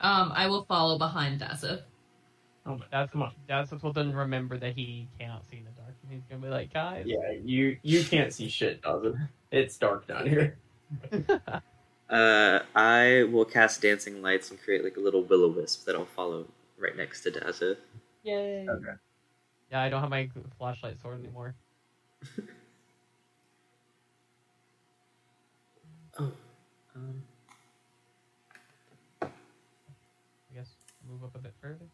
Um, 0.00 0.32
I 0.34 0.46
will 0.46 0.64
follow 0.64 0.98
behind 0.98 1.40
Dasif. 1.40 1.82
Oh 2.66 2.76
my, 2.76 2.84
That's 2.90 3.12
come 3.12 3.22
on. 3.22 3.32
That's 3.46 3.70
will 3.82 3.92
then 3.92 4.14
remember 4.14 4.58
that 4.58 4.74
he 4.74 5.08
cannot 5.18 5.44
see 5.50 5.58
in 5.58 5.64
the 5.64 5.70
dark. 5.72 5.94
He's 6.08 6.22
gonna 6.28 6.42
be 6.42 6.48
like, 6.48 6.72
guys. 6.72 7.04
Yeah, 7.06 7.32
you 7.42 7.76
you 7.82 8.04
can't 8.04 8.32
see 8.32 8.48
shit, 8.48 8.82
does? 8.82 9.14
It's 9.50 9.76
dark 9.76 10.06
down 10.06 10.26
here. 10.26 10.56
Uh, 12.10 12.64
I 12.74 13.28
will 13.30 13.44
cast 13.44 13.82
dancing 13.82 14.20
lights 14.20 14.50
and 14.50 14.60
create 14.60 14.82
like 14.82 14.96
a 14.96 15.00
little 15.00 15.22
will 15.22 15.44
o 15.44 15.48
wisp 15.48 15.86
that 15.86 15.94
I'll 15.94 16.06
follow 16.06 16.44
right 16.76 16.96
next 16.96 17.20
to 17.22 17.30
Dazza. 17.30 17.76
Yay. 18.24 18.66
Okay. 18.68 18.94
Yeah, 19.70 19.80
I 19.80 19.88
don't 19.88 20.00
have 20.00 20.10
my 20.10 20.28
flashlight 20.58 21.00
sword 21.00 21.20
anymore. 21.20 21.54
um, 27.00 27.22
I 30.52 30.54
guess 30.54 30.70
move 31.08 31.24
up 31.24 31.34
a 31.34 31.38
bit 31.38 31.54
further. 31.60 31.86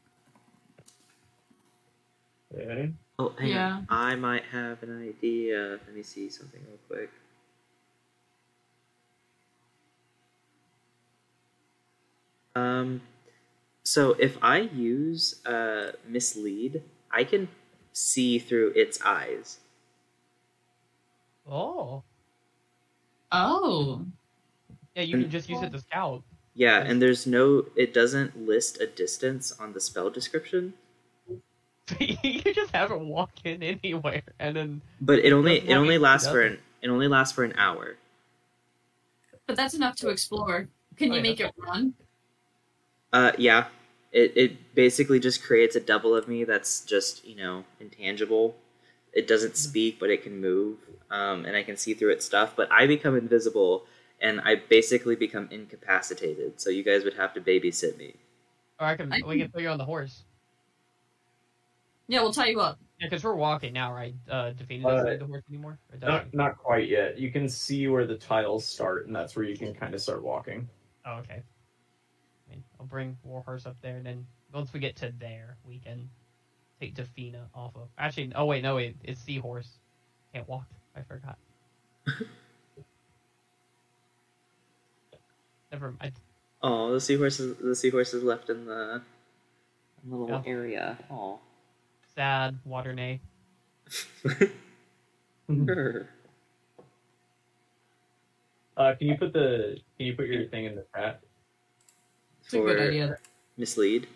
Okay. 2.55 2.93
oh, 3.19 3.35
hang 3.39 3.49
Yeah. 3.51 3.73
on. 3.73 3.87
I 3.89 4.15
might 4.17 4.45
have 4.45 4.83
an 4.83 5.03
idea. 5.09 5.79
Let 5.87 5.95
me 5.95 6.03
see 6.03 6.29
something 6.31 6.61
real 6.67 6.79
quick. 6.89 7.11
Um, 12.55 13.03
So 13.85 14.13
if 14.19 14.39
I 14.43 14.59
use 14.61 15.45
uh, 15.47 15.93
mislead, 16.07 16.83
I 17.11 17.25
can 17.25 17.49
see 17.93 18.39
through 18.39 18.73
its 18.77 19.01
eyes. 19.05 19.59
Oh. 21.47 22.03
Oh. 23.31 24.07
Yeah, 24.97 25.03
you 25.03 25.19
can 25.21 25.31
just 25.31 25.49
use 25.49 25.63
it 25.63 25.73
to 25.73 25.81
scout. 25.81 26.25
Yeah, 26.55 26.81
and 26.81 27.03
there's 27.03 27.27
no. 27.27 27.67
It 27.77 27.95
doesn't 27.95 28.47
list 28.47 28.81
a 28.81 28.87
distance 28.87 29.53
on 29.53 29.75
the 29.75 29.81
spell 29.81 30.11
description, 30.11 30.75
you 32.01 32.43
just 32.43 32.73
have 32.75 32.91
it 32.91 33.01
walk 33.01 33.31
in 33.45 33.63
anywhere, 33.63 34.23
and 34.41 34.57
then 34.57 34.83
but 35.01 35.21
it 35.21 35.33
only 35.33 35.59
it 35.59 35.75
only 35.75 35.99
lasts 35.99 36.27
for 36.29 36.43
doesn't? 36.43 36.59
an 36.59 36.59
it 36.83 36.89
only 36.89 37.09
lasts 37.09 37.35
for 37.35 37.45
an 37.45 37.55
hour. 37.57 37.97
But 39.47 39.57
that's 39.57 39.75
enough 39.75 39.97
to 39.97 40.09
explore. 40.09 40.69
Can 40.97 41.13
Oh, 41.13 41.15
you 41.15 41.23
yeah. 41.23 41.23
make 41.23 41.41
it 41.41 41.53
run? 41.59 41.95
Uh, 43.13 43.33
yeah. 43.39 43.67
It 44.13 44.33
it 44.37 44.75
basically 44.75 45.21
just 45.21 45.43
creates 45.43 45.77
a 45.77 45.81
double 45.81 46.15
of 46.17 46.27
me 46.29 46.45
that's 46.45 46.81
just 46.85 47.25
you 47.25 47.37
know 47.37 47.65
intangible. 47.81 48.57
It 49.13 49.27
doesn't 49.29 49.57
speak, 49.57 49.99
but 50.01 50.11
it 50.11 50.23
can 50.23 50.41
move, 50.41 50.79
um, 51.11 51.47
and 51.47 51.57
I 51.57 51.63
can 51.63 51.77
see 51.77 51.95
through 51.95 52.11
its 52.13 52.25
stuff. 52.25 52.55
But 52.57 52.71
I 52.73 52.87
become 52.87 53.17
invisible, 53.17 53.85
and 54.21 54.41
I 54.41 54.57
basically 54.69 55.17
become 55.17 55.49
incapacitated. 55.51 56.61
So 56.61 56.71
you 56.71 56.83
guys 56.83 57.05
would 57.05 57.15
have 57.15 57.33
to 57.35 57.41
babysit 57.41 57.97
me. 57.99 58.15
or 58.81 58.87
I 58.87 58.97
can 58.97 59.13
I 59.13 59.21
we 59.27 59.39
can 59.39 59.51
throw 59.51 59.61
you 59.61 59.69
on 59.69 59.79
the 59.79 59.85
horse. 59.85 60.25
Yeah, 62.09 62.23
we'll 62.23 62.33
tie 62.33 62.47
you 62.49 62.61
up. 62.61 62.79
Yeah, 63.01 63.09
because 63.09 63.25
we're 63.25 63.35
walking 63.35 63.73
now, 63.73 63.93
right? 63.93 64.15
Uh, 64.31 64.53
Defina 64.53 64.87
Uh, 64.87 64.91
doesn't 64.91 65.11
need 65.11 65.21
the 65.21 65.27
horse 65.27 65.43
anymore. 65.51 65.79
Or 65.93 65.99
does 65.99 66.09
Not 66.09 66.25
she? 66.31 66.37
not 66.37 66.57
quite 66.59 66.89
yet. 66.89 67.19
You 67.19 67.31
can 67.31 67.49
see 67.49 67.89
where 67.89 68.07
the 68.07 68.17
tiles 68.17 68.65
start, 68.65 69.07
and 69.07 69.15
that's 69.15 69.37
where 69.37 69.45
you 69.45 69.57
can 69.57 69.75
kind 69.75 69.93
of 69.93 70.01
start 70.01 70.23
walking. 70.23 70.69
Oh, 71.05 71.15
okay. 71.17 71.43
I 71.43 72.51
mean, 72.51 72.65
I'll 72.81 72.87
bring 72.87 73.19
Warhorse 73.25 73.67
up 73.67 73.77
there, 73.83 73.97
and 73.97 74.07
then 74.07 74.27
once 74.55 74.73
we 74.73 74.81
get 74.81 74.97
to 74.97 75.13
there, 75.19 75.57
we 75.65 75.79
can 75.79 76.09
take 76.81 76.95
Defina 76.95 77.43
off 77.55 77.75
of. 77.77 77.89
Actually, 77.99 78.33
oh 78.35 78.47
wait, 78.47 78.63
no 78.63 78.77
wait, 78.77 78.97
it's 79.03 79.21
Seahorse. 79.21 79.79
Can't 80.33 80.49
walk. 80.49 80.67
I 80.95 81.03
forgot. 81.03 81.37
Never 85.77 85.95
mind. 86.01 86.13
Oh, 86.63 86.91
the 86.93 87.01
seahorse 87.03 87.39
is 87.39 87.55
the 87.59 87.77
seahorse 87.77 88.15
is 88.15 88.23
left 88.23 88.49
in 88.49 88.65
the, 88.65 89.03
in 90.03 90.09
the 90.11 90.17
little 90.17 90.43
Yeah. 90.43 90.51
area. 90.51 90.99
Oh. 91.11 91.39
Sad 92.15 92.59
water 92.65 92.95
nay. 92.95 93.21
Uh, 98.77 98.95
can 98.99 99.09
you 99.09 99.17
put 99.17 99.33
the 99.33 99.79
can 99.97 100.07
you 100.07 100.15
put 100.15 100.27
your 100.29 100.49
thing 100.49 100.67
in 100.67 100.75
the 100.77 100.85
chat? 100.95 101.21
It's 102.45 102.53
a 102.53 102.59
good 102.59 102.79
idea. 102.79 103.17
Mislead. 103.57 104.07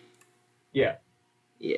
Yeah. 0.71 0.97
Yeah. 1.57 1.77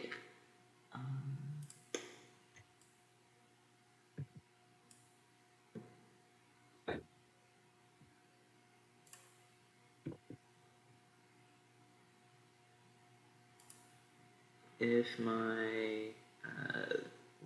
If 14.91 15.19
my 15.19 16.07
uh, 16.45 16.97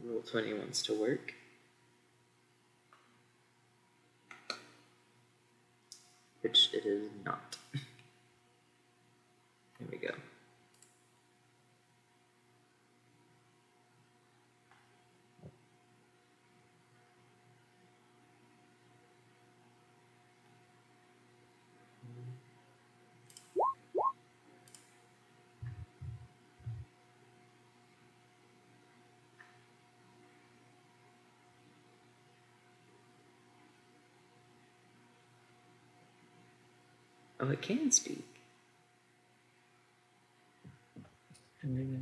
roll 0.04 0.22
twenty 0.22 0.54
wants 0.54 0.82
to 0.84 1.00
work. 1.00 1.34
Which 6.42 6.70
it 6.74 6.86
is 6.86 7.10
not. 7.26 7.58
Here 7.74 7.82
we 9.92 9.98
go. 9.98 10.14
It 37.52 37.61
can 37.61 37.91
speak. 37.91 38.26
Okay. 41.65 41.98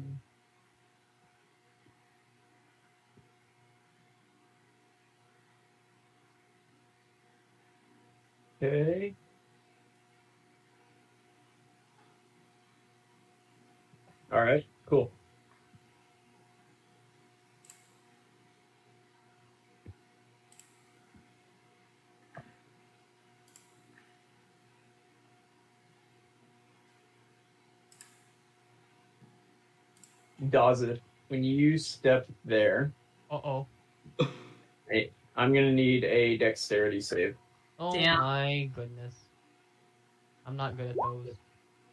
Um, 8.64 9.16
All 14.34 14.42
right. 14.44 14.66
Cool. 14.88 15.12
Does 30.50 30.82
it? 30.82 31.02
When 31.30 31.44
you 31.44 31.78
step 31.78 32.28
there, 32.44 32.92
Uh 33.32 33.36
oh. 33.36 33.68
I'm 35.38 35.54
gonna 35.54 35.72
need 35.74 36.04
a 36.06 36.38
dexterity 36.38 37.02
save. 37.02 37.36
Oh 37.80 37.92
Damn. 37.92 38.20
my 38.20 38.70
goodness. 38.76 39.16
I'm 40.46 40.56
not 40.56 40.78
good 40.78 40.92
at 40.92 40.96
those. 40.96 41.36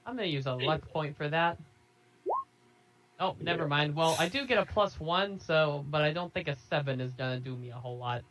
I'm 0.06 0.16
gonna 0.16 0.28
use 0.28 0.46
a 0.46 0.54
luck 0.54 0.86
point 0.90 1.16
for 1.16 1.28
that. 1.28 1.58
Oh, 3.18 3.36
never 3.40 3.62
Yeah. 3.62 3.68
mind. 3.68 3.94
Well, 3.96 4.16
I 4.18 4.28
do 4.28 4.46
get 4.46 4.58
a 4.58 4.66
plus 4.66 4.98
one, 5.00 5.38
so 5.40 5.84
but 5.90 6.02
I 6.02 6.12
don't 6.12 6.32
think 6.34 6.48
a 6.48 6.56
seven 6.56 7.00
is 7.00 7.12
gonna 7.14 7.40
do 7.40 7.56
me 7.56 7.70
a 7.70 7.74
whole 7.76 7.96
lot. 7.98 8.22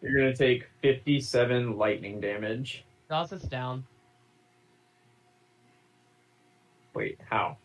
You're 0.00 0.16
gonna 0.16 0.36
take 0.36 0.68
57 0.82 1.76
lightning 1.76 2.20
damage. 2.20 2.84
Toss 3.08 3.32
us 3.32 3.42
down. 3.42 3.84
Wait, 6.94 7.18
how? 7.28 7.56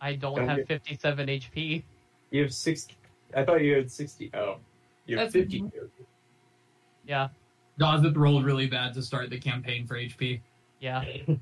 I 0.00 0.14
don't 0.14 0.36
Don't 0.36 0.48
have 0.48 0.58
get- 0.58 0.68
57 0.68 1.26
HP. 1.28 1.82
You 2.30 2.42
have 2.42 2.54
60. 2.54 2.94
I 3.34 3.44
thought 3.44 3.62
you 3.62 3.74
had 3.74 3.90
60. 3.90 4.30
Oh, 4.34 4.56
you 5.06 5.18
have 5.18 5.32
That's- 5.32 5.50
50. 5.50 5.70
Yeah, 7.06 7.28
Dazith 7.80 8.16
rolled 8.16 8.44
really 8.44 8.66
bad 8.66 8.92
to 8.94 9.02
start 9.02 9.30
the 9.30 9.38
campaign 9.38 9.86
for 9.86 9.96
HP. 9.96 10.40
yeah. 10.80 11.04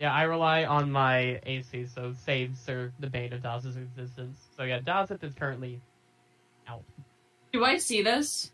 Yeah, 0.00 0.12
I 0.12 0.24
rely 0.24 0.64
on 0.64 0.90
my 0.90 1.40
AC, 1.46 1.86
so 1.86 2.12
saves 2.26 2.68
are 2.68 2.92
the 2.98 3.06
bane 3.08 3.32
of 3.32 3.42
Daz's 3.42 3.76
existence. 3.76 4.36
So 4.56 4.64
yeah, 4.64 4.80
Dazith 4.80 5.22
is 5.22 5.32
currently 5.34 5.80
out. 6.66 6.82
Do 7.52 7.64
I 7.64 7.78
see 7.78 8.02
this? 8.02 8.50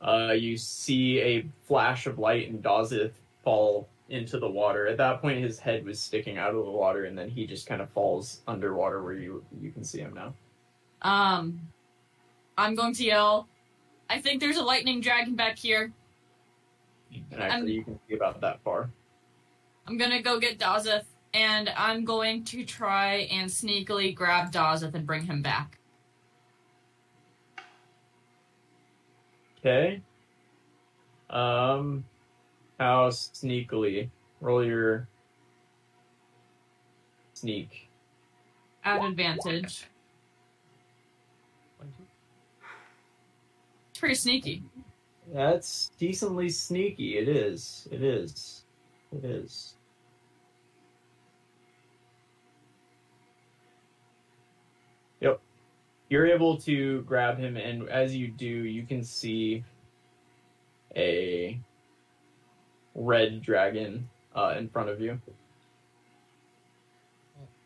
Uh, 0.00 0.32
you 0.32 0.56
see 0.56 1.20
a 1.20 1.44
flash 1.68 2.06
of 2.06 2.18
light 2.18 2.48
and 2.48 2.62
Dazith 2.62 3.12
fall 3.44 3.86
into 4.08 4.38
the 4.38 4.48
water. 4.48 4.86
At 4.86 4.96
that 4.98 5.20
point, 5.20 5.42
his 5.42 5.58
head 5.58 5.84
was 5.84 5.98
sticking 6.00 6.38
out 6.38 6.54
of 6.54 6.64
the 6.64 6.70
water, 6.70 7.04
and 7.04 7.16
then 7.16 7.28
he 7.28 7.46
just 7.46 7.66
kind 7.66 7.80
of 7.80 7.90
falls 7.90 8.42
underwater 8.46 9.02
where 9.02 9.14
you 9.14 9.44
you 9.60 9.70
can 9.70 9.84
see 9.84 10.00
him 10.00 10.14
now. 10.14 10.34
Um, 11.02 11.60
I'm 12.56 12.74
going 12.74 12.94
to 12.94 13.04
yell. 13.04 13.48
I 14.10 14.20
think 14.20 14.40
there's 14.40 14.58
a 14.58 14.62
lightning 14.62 15.00
dragon 15.00 15.34
back 15.34 15.58
here. 15.58 15.92
And 17.30 17.40
actually, 17.40 17.60
Um, 17.60 17.68
you 17.68 17.84
can 17.84 18.00
see 18.08 18.14
about 18.14 18.40
that 18.40 18.60
far. 18.62 18.90
I'm 19.86 19.96
gonna 19.96 20.22
go 20.22 20.38
get 20.38 20.58
Dazeth, 20.58 21.04
and 21.32 21.70
I'm 21.76 22.04
going 22.04 22.44
to 22.44 22.64
try 22.64 23.28
and 23.30 23.50
sneakily 23.50 24.14
grab 24.14 24.52
Dazeth 24.52 24.94
and 24.94 25.06
bring 25.06 25.24
him 25.24 25.42
back. 25.42 25.78
Okay. 29.58 30.02
Um, 31.30 32.04
how 32.84 33.08
sneakily? 33.08 34.10
Roll 34.42 34.62
your 34.62 35.08
sneak. 37.32 37.88
At 38.84 39.02
advantage. 39.02 39.86
It's 43.90 43.98
pretty 43.98 44.14
sneaky. 44.14 44.62
That's 45.32 45.92
decently 45.98 46.50
sneaky. 46.50 47.16
It 47.16 47.26
is. 47.26 47.88
It 47.90 48.02
is. 48.02 48.64
It 49.16 49.24
is. 49.24 49.76
Yep. 55.20 55.40
You're 56.10 56.26
able 56.26 56.58
to 56.58 57.00
grab 57.02 57.38
him, 57.38 57.56
and 57.56 57.88
as 57.88 58.14
you 58.14 58.28
do, 58.28 58.46
you 58.46 58.82
can 58.82 59.02
see 59.02 59.64
a 60.94 61.58
red 62.94 63.42
dragon 63.42 64.08
uh, 64.34 64.54
in 64.58 64.68
front 64.68 64.88
of 64.88 65.00
you, 65.00 65.20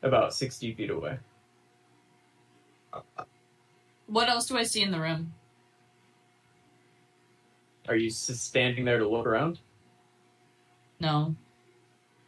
about 0.02 0.34
sixty 0.34 0.74
feet 0.74 0.90
away. 0.90 1.18
What 4.06 4.28
else 4.28 4.46
do 4.46 4.56
I 4.56 4.62
see 4.64 4.82
in 4.82 4.90
the 4.90 5.00
room? 5.00 5.34
Are 7.88 7.96
you 7.96 8.08
s- 8.08 8.30
standing 8.40 8.84
there 8.84 8.98
to 8.98 9.08
look 9.08 9.26
around? 9.26 9.58
No. 11.00 11.34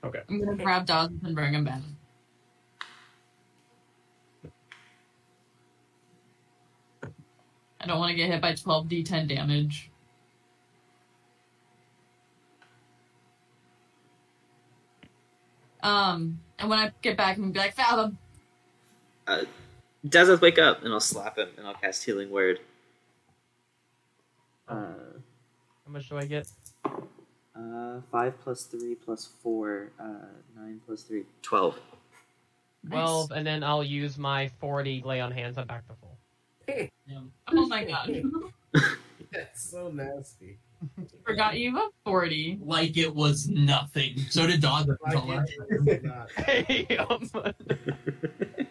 Okay. 0.05 0.21
I'm 0.29 0.39
gonna 0.45 0.63
grab 0.63 0.87
Dawson 0.87 1.21
and 1.25 1.35
bring 1.35 1.55
him 1.55 1.65
back. 1.65 1.81
I 7.81 7.87
don't 7.87 7.99
want 7.99 8.11
to 8.11 8.17
get 8.17 8.31
hit 8.31 8.41
by 8.43 8.53
12d10 8.53 9.29
damage. 9.29 9.90
Um, 15.83 16.41
and 16.59 16.69
when 16.69 16.79
I 16.79 16.93
get 17.03 17.17
back, 17.17 17.37
I'm 17.37 17.43
gonna 17.43 17.53
be 17.53 17.59
like, 17.59 17.75
Fathom, 17.75 18.19
Uh, 19.27 19.45
Dazeth, 20.07 20.41
wake 20.41 20.59
up, 20.59 20.83
and 20.83 20.93
I'll 20.93 21.01
slap 21.01 21.39
him, 21.39 21.49
and 21.57 21.67
I'll 21.67 21.75
cast 21.75 22.05
Healing 22.05 22.31
Word. 22.31 22.61
Uh, 24.69 24.75
How 25.85 25.93
much 25.93 26.09
do 26.09 26.17
I 26.19 26.25
get? 26.27 26.49
uh, 26.85 28.01
five 28.11 28.39
plus 28.41 28.65
three 28.65 28.95
plus 28.95 29.27
four, 29.43 29.91
uh, 30.01 30.27
nine 30.57 30.81
plus 30.87 31.03
three, 31.03 31.25
twelve. 31.43 31.79
Twelve, 32.89 33.31
and 33.33 33.47
then 33.47 33.63
I'll 33.63 33.85
use 33.85 34.17
my 34.17 34.49
forty 34.59 35.03
lay 35.05 35.21
on 35.21 35.33
hands. 35.33 35.59
I'm 35.59 35.67
back 35.67 35.87
to 35.89 35.95
full. 35.95 36.19
Oh 37.49 37.67
my 37.67 37.85
god. 37.85 38.23
That's 39.33 39.71
so 39.71 39.91
nasty. 39.91 40.59
Forgot 41.27 41.59
you 41.59 41.77
have 41.77 41.91
40. 42.05 42.61
Like 42.63 42.97
it 42.97 43.15
was 43.15 43.49
nothing. 43.49 44.19
So 44.31 44.47
did 44.47 44.61
Dog. 44.61 44.89
Like 45.03 45.47
it 45.69 45.89
is 45.89 46.03
not. 46.03 46.31
Hey, 46.37 46.97
um, 46.97 47.31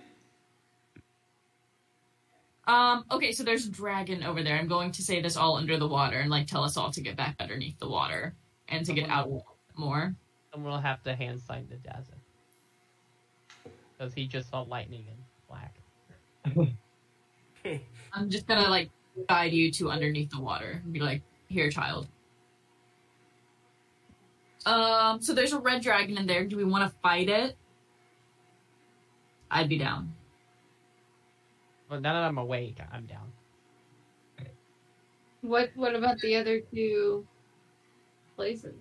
Um, 2.70 3.04
okay, 3.10 3.32
so 3.32 3.44
there's 3.44 3.66
a 3.66 3.72
dragon 3.72 4.24
over 4.24 4.44
there. 4.44 4.56
I'm 4.56 4.68
going 4.68 4.92
to 4.92 5.02
say 5.02 5.24
this 5.24 5.36
all 5.36 5.58
under 5.58 5.78
the 5.78 5.88
water 5.88 6.20
and 6.20 6.30
like 6.30 6.46
tell 6.46 6.64
us 6.64 6.78
all 6.78 6.92
to 6.92 7.02
get 7.02 7.18
back 7.18 7.36
underneath 7.40 7.80
the 7.80 7.90
water 7.90 8.36
and 8.68 8.86
to 8.86 8.94
get 8.94 9.10
out 9.10 9.28
more. 9.76 10.14
someone 10.52 10.74
will 10.74 10.80
have 10.80 11.02
to 11.04 11.16
hand 11.16 11.42
sign 11.42 11.68
the 11.68 11.78
Dazza. 11.78 12.14
Because 13.98 14.14
he 14.14 14.28
just 14.28 14.52
saw 14.52 14.62
lightning 14.62 15.06
and 15.10 15.18
black. 15.48 16.70
I'm 18.14 18.30
just 18.30 18.46
gonna 18.46 18.70
like 18.70 18.92
guide 19.28 19.52
you 19.52 19.72
to 19.72 19.90
underneath 19.90 20.30
the 20.30 20.40
water 20.40 20.80
and 20.84 20.94
be 20.94 21.00
like, 21.00 21.24
here, 21.50 21.70
child. 21.70 22.08
Um, 24.66 25.22
so 25.22 25.34
there's 25.34 25.54
a 25.54 25.60
red 25.60 25.82
dragon 25.82 26.18
in 26.18 26.26
there. 26.28 26.46
Do 26.46 26.56
we 26.58 26.64
want 26.64 26.90
to 26.90 26.98
fight 27.00 27.28
it? 27.30 27.56
I'd 29.52 29.68
be 29.68 29.78
down. 29.78 30.14
Well, 31.90 32.00
now 32.00 32.14
that 32.14 32.24
I'm 32.28 32.38
awake, 32.38 32.78
I'm 32.94 33.06
down. 33.06 33.32
What 35.42 35.72
What 35.76 35.96
about 35.96 36.20
the 36.20 36.36
other 36.36 36.60
two 36.60 37.26
places? 38.36 38.76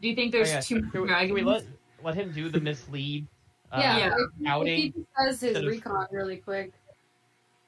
Do 0.00 0.08
you 0.08 0.14
think 0.14 0.32
there's 0.32 0.48
Oh, 0.50 0.54
yeah, 0.54 0.60
two 0.60 0.82
Can 0.90 1.02
we, 1.02 1.08
dragons? 1.08 1.28
can 1.28 1.34
we 1.34 1.42
let, 1.42 1.64
let 2.04 2.14
him 2.14 2.32
do 2.32 2.48
the 2.48 2.60
mislead? 2.60 3.26
Uh, 3.72 3.80
yeah, 3.82 3.98
yeah. 3.98 4.14
if- 4.14 4.66
if, 4.66 4.66
he 4.94 4.94
does 5.18 5.40
his 5.40 5.42
instead 5.42 5.64
of- 5.64 5.70
recon 5.70 6.06
really 6.12 6.36
quick. 6.36 6.72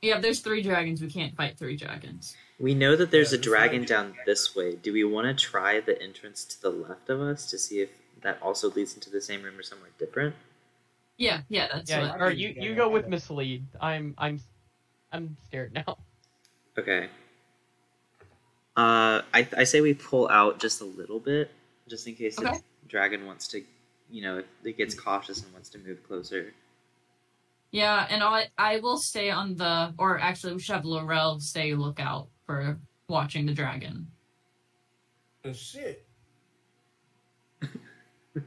Yeah, 0.01 0.17
if 0.17 0.23
there's 0.23 0.41
three 0.41 0.63
dragons. 0.63 1.03
We 1.03 1.11
can't 1.11 1.37
fight 1.37 1.59
three 1.59 1.77
dragons. 1.77 2.37
We 2.61 2.75
know 2.75 2.95
that 2.95 3.11
there's 3.11 3.33
Yeah, 3.33 3.39
a 3.39 3.43
dragon 3.43 3.85
down 3.85 4.15
this 4.27 4.55
way. 4.55 4.77
Do 4.77 4.93
we 4.93 5.03
want 5.03 5.27
to 5.27 5.35
try 5.45 5.81
the 5.81 6.01
entrance 6.01 6.45
to 6.45 6.61
the 6.61 6.71
left 6.71 7.09
of 7.09 7.21
us 7.21 7.49
to 7.51 7.59
see 7.59 7.81
if 7.81 7.91
that 8.21 8.41
also 8.43 8.71
leads 8.71 8.95
into 8.95 9.09
the 9.09 9.21
same 9.21 9.43
room 9.43 9.59
or 9.59 9.63
somewhere 9.63 9.91
different? 9.99 10.35
Yeah, 11.17 11.43
yeah, 11.49 11.69
that's 11.73 11.91
Yeah, 11.91 12.13
what. 12.13 12.21
or 12.21 12.31
you, 12.31 12.55
you 12.59 12.75
go 12.75 12.89
with 12.89 13.09
mislead. 13.09 13.67
I'm 13.81 14.15
I'm 14.19 14.41
I'm 15.13 15.37
scared 15.45 15.73
now. 15.73 15.99
Okay. 16.79 17.09
Uh, 18.77 19.21
I 19.35 19.47
I 19.57 19.65
say 19.65 19.81
we 19.81 19.93
pull 19.95 20.29
out 20.29 20.59
just 20.61 20.81
a 20.81 20.85
little 20.85 21.19
bit, 21.19 21.51
just 21.89 22.07
in 22.07 22.15
case 22.15 22.39
Okay. 22.39 22.53
the 22.53 22.89
dragon 22.89 23.27
wants 23.27 23.49
to, 23.49 23.63
you 24.11 24.23
know, 24.23 24.39
if 24.39 24.47
it 24.65 24.77
gets 24.79 24.95
cautious 24.95 25.43
and 25.43 25.53
wants 25.53 25.69
to 25.71 25.79
move 25.79 26.03
closer. 26.07 26.55
Yeah, 27.73 28.07
and 28.11 28.23
I 28.23 28.49
I 28.59 28.79
will 28.81 28.99
stay 28.99 29.31
on 29.31 29.57
the, 29.57 29.95
or 29.99 30.19
actually, 30.19 30.55
we 30.55 30.61
should 30.61 30.75
have 30.75 30.85
Laurel 30.85 31.39
stay 31.41 31.75
lookout 31.75 32.29
for 32.51 32.77
watching 33.07 33.47
the 33.47 33.55
dragon. 33.55 34.09
Oh, 35.45 35.53
shit. 35.53 36.05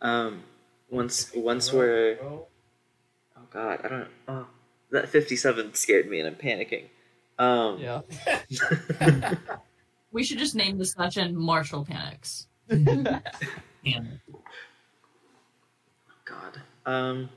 Um, 0.00 0.42
once 0.90 1.32
once 1.34 1.72
we're 1.72 2.16
Bro, 2.16 2.46
oh 3.38 3.40
god, 3.50 3.80
I 3.82 3.88
don't 3.88 4.08
oh 4.28 4.46
that 4.90 5.08
fifty 5.08 5.34
seven 5.34 5.72
scared 5.72 6.10
me 6.10 6.20
and 6.20 6.28
I'm 6.28 6.34
panicking. 6.34 6.84
Um, 7.38 7.78
Yeah. 7.78 8.02
We 10.12 10.22
should 10.24 10.36
just 10.36 10.54
name 10.54 10.76
the 10.76 10.84
session 10.84 11.34
Marshall 11.34 11.86
Panics. 11.86 12.48
And 12.68 14.20
God. 16.26 16.60
Um. 16.84 17.30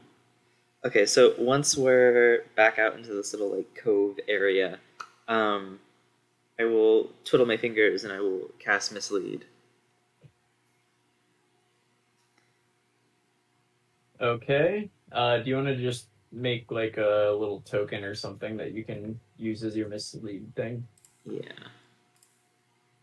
Okay, 0.85 1.05
so 1.05 1.35
once 1.39 1.77
we're 1.77 2.43
back 2.57 2.79
out 2.79 2.95
into 2.97 3.13
this 3.13 3.31
little 3.31 3.55
like 3.55 3.73
cove 3.81 4.19
area, 4.27 4.77
um, 5.27 5.79
I 6.59 6.65
will 6.65 7.09
twiddle 7.23 7.45
my 7.45 7.57
fingers 7.57 8.03
and 8.03 8.13
I 8.13 8.19
will 8.19 8.49
cast 8.59 8.91
mislead. 8.93 9.45
Okay. 14.19 14.89
Uh, 15.11 15.37
do 15.39 15.49
you 15.49 15.55
want 15.55 15.67
to 15.67 15.75
just 15.75 16.07
make 16.31 16.71
like 16.71 16.97
a 16.97 17.35
little 17.37 17.61
token 17.61 18.03
or 18.03 18.15
something 18.15 18.57
that 18.57 18.73
you 18.73 18.83
can 18.83 19.19
use 19.37 19.63
as 19.63 19.75
your 19.75 19.87
mislead 19.87 20.53
thing? 20.55 20.87
Yeah. 21.25 21.41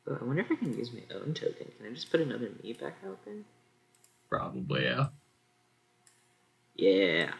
Oh, 0.07 0.19
I 0.21 0.25
wonder 0.25 0.43
if 0.43 0.53
I 0.53 0.57
can 0.57 0.77
use 0.77 0.93
my 0.93 1.03
own 1.15 1.33
token. 1.33 1.71
Can 1.79 1.87
I 1.87 1.95
just 1.95 2.11
put 2.11 2.21
another 2.21 2.51
me 2.63 2.73
back 2.75 2.97
out 3.07 3.25
there? 3.25 3.45
probably 4.29 4.85
yeah. 4.85 5.07
Yeah. 6.75 7.33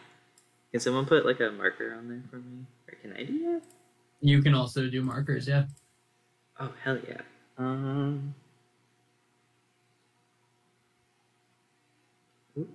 Can 0.71 0.79
someone 0.79 1.05
put 1.05 1.25
like 1.25 1.41
a 1.41 1.51
marker 1.51 1.93
on 1.93 2.07
there 2.07 2.23
for 2.29 2.37
me? 2.37 2.65
Or 2.87 2.95
can 3.01 3.13
I 3.13 3.23
do 3.23 3.39
that? 3.39 3.61
You 4.25 4.41
can 4.41 4.55
also 4.55 4.89
do 4.89 5.03
markers. 5.03 5.47
Yeah. 5.47 5.65
Oh 6.59 6.71
hell 6.83 6.97
yeah. 7.07 7.21
Um. 7.59 8.33
Oop. 12.57 12.67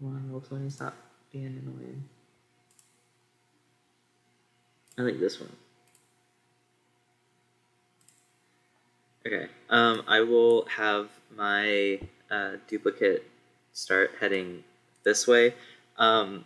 Come 0.00 0.08
on, 0.08 0.28
roll 0.32 0.40
twenty. 0.40 0.68
Stop 0.68 0.96
being 1.32 1.46
annoying. 1.46 2.02
I 4.98 5.02
like 5.02 5.20
this 5.20 5.38
one. 5.38 5.52
Okay. 9.24 9.46
Um, 9.70 10.02
I 10.08 10.22
will 10.22 10.66
have 10.66 11.10
my 11.36 12.00
uh, 12.28 12.54
duplicate 12.66 13.24
start 13.72 14.10
heading 14.18 14.64
this 15.04 15.28
way. 15.28 15.54
Um, 15.96 16.44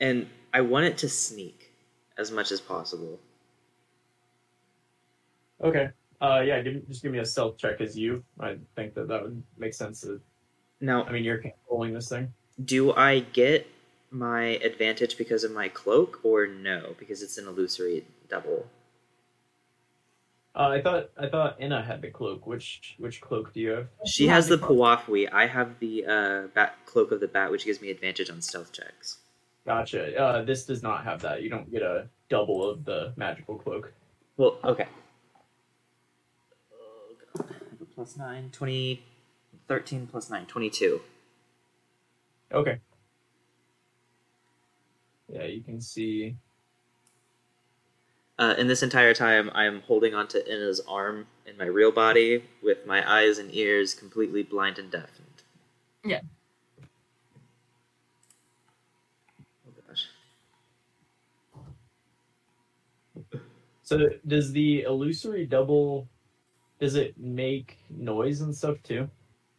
and 0.00 0.26
I 0.54 0.62
want 0.62 0.86
it 0.86 0.96
to 0.98 1.08
sneak 1.10 1.59
as 2.20 2.30
much 2.30 2.52
as 2.52 2.60
possible. 2.60 3.18
Okay. 5.62 5.90
Uh, 6.20 6.42
yeah. 6.44 6.60
Give, 6.62 6.86
just 6.88 7.02
give 7.02 7.12
me 7.12 7.18
a 7.18 7.24
stealth 7.24 7.56
check 7.58 7.80
as 7.80 7.96
you. 7.98 8.22
I 8.38 8.56
think 8.76 8.94
that 8.94 9.08
that 9.08 9.22
would 9.22 9.42
make 9.58 9.74
sense. 9.74 10.02
To, 10.02 10.20
Now, 10.80 11.04
I 11.04 11.12
mean, 11.12 11.24
you're 11.24 11.38
controlling 11.38 11.92
this 11.94 12.08
thing. 12.08 12.32
do 12.64 12.92
I 12.92 13.20
get 13.20 13.66
my 14.10 14.42
advantage 14.70 15.16
because 15.16 15.44
of 15.44 15.52
my 15.52 15.68
cloak, 15.68 16.20
or 16.24 16.46
no, 16.46 16.94
because 16.98 17.22
it's 17.22 17.38
an 17.38 17.46
illusory 17.46 18.04
double? 18.28 18.66
Uh, 20.52 20.68
I 20.76 20.82
thought 20.82 21.10
I 21.16 21.28
thought 21.28 21.56
Inna 21.60 21.80
had 21.80 22.02
the 22.02 22.10
cloak. 22.10 22.44
Which 22.46 22.96
which 22.98 23.20
cloak 23.20 23.54
do 23.54 23.60
you 23.60 23.70
have? 23.70 23.86
She 24.04 24.26
has 24.26 24.48
the 24.48 24.58
piwafwi. 24.58 25.32
I 25.32 25.46
have 25.46 25.78
the 25.78 26.04
uh, 26.04 26.46
bat 26.54 26.76
cloak 26.86 27.12
of 27.12 27.20
the 27.20 27.28
bat, 27.28 27.52
which 27.52 27.64
gives 27.64 27.80
me 27.80 27.88
advantage 27.90 28.28
on 28.28 28.42
stealth 28.42 28.72
checks. 28.72 29.19
Gotcha. 29.66 30.16
Uh, 30.16 30.42
this 30.42 30.64
does 30.64 30.82
not 30.82 31.04
have 31.04 31.20
that. 31.22 31.42
You 31.42 31.50
don't 31.50 31.70
get 31.70 31.82
a 31.82 32.08
double 32.28 32.68
of 32.68 32.84
the 32.84 33.12
magical 33.16 33.56
cloak. 33.56 33.92
Well, 34.36 34.58
okay. 34.64 34.86
Oh, 36.72 37.14
God. 37.36 37.46
I 37.50 37.52
have 37.70 37.80
a 37.80 37.84
Plus 37.84 38.16
9, 38.16 38.50
20, 38.50 39.02
13 39.68 40.06
plus 40.06 40.30
9, 40.30 40.46
22. 40.46 41.00
Okay. 42.52 42.80
Yeah, 45.32 45.44
you 45.44 45.60
can 45.62 45.80
see. 45.80 46.36
Uh, 48.38 48.54
and 48.56 48.68
this 48.70 48.82
entire 48.82 49.12
time, 49.12 49.50
I'm 49.54 49.82
holding 49.82 50.14
onto 50.14 50.38
Inna's 50.38 50.80
arm 50.88 51.26
in 51.46 51.58
my 51.58 51.66
real 51.66 51.92
body 51.92 52.42
with 52.62 52.86
my 52.86 53.08
eyes 53.08 53.38
and 53.38 53.54
ears 53.54 53.94
completely 53.94 54.42
blind 54.42 54.78
and 54.78 54.90
deafened. 54.90 55.26
Yeah. 56.04 56.20
Oh 59.68 59.72
gosh. 59.86 60.06
So 63.90 64.08
does 64.24 64.52
the 64.52 64.82
illusory 64.82 65.46
double 65.46 66.08
does 66.78 66.94
it 66.94 67.18
make 67.18 67.76
noise 67.90 68.40
and 68.40 68.54
stuff 68.56 68.76
too? 68.84 69.10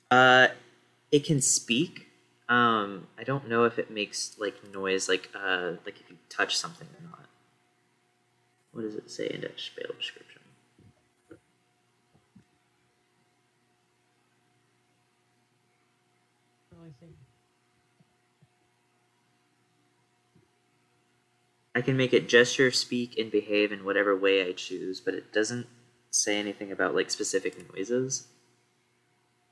Uh, 0.10 0.48
it 1.12 1.26
can 1.26 1.42
speak. 1.42 2.08
Um, 2.48 3.08
I 3.20 3.26
don't 3.26 3.50
know 3.50 3.66
if 3.66 3.78
it 3.78 3.92
makes 3.92 4.38
like 4.40 4.56
noise, 4.74 5.10
like 5.10 5.30
uh, 5.36 5.74
like 5.86 6.00
if 6.00 6.10
you 6.10 6.16
touch 6.30 6.56
something 6.56 6.88
or 6.98 7.10
not. 7.10 7.26
What 8.72 8.84
does 8.84 8.96
it 8.96 9.12
say 9.12 9.28
in 9.30 9.42
the 9.42 9.52
spell 9.58 9.92
description? 9.98 10.42
Really 16.80 16.94
see. 17.02 17.08
I 21.74 21.82
can 21.82 21.96
make 21.98 22.14
it 22.14 22.28
gesture, 22.28 22.72
speak, 22.72 23.18
and 23.18 23.32
behave 23.32 23.72
in 23.72 23.86
whatever 23.86 24.16
way 24.16 24.46
I 24.48 24.52
choose, 24.52 25.00
but 25.00 25.14
it 25.14 25.32
doesn't 25.32 25.68
say 26.10 26.38
anything 26.38 26.72
about 26.72 26.96
like 26.96 27.10
specific 27.10 27.74
noises. 27.74 28.28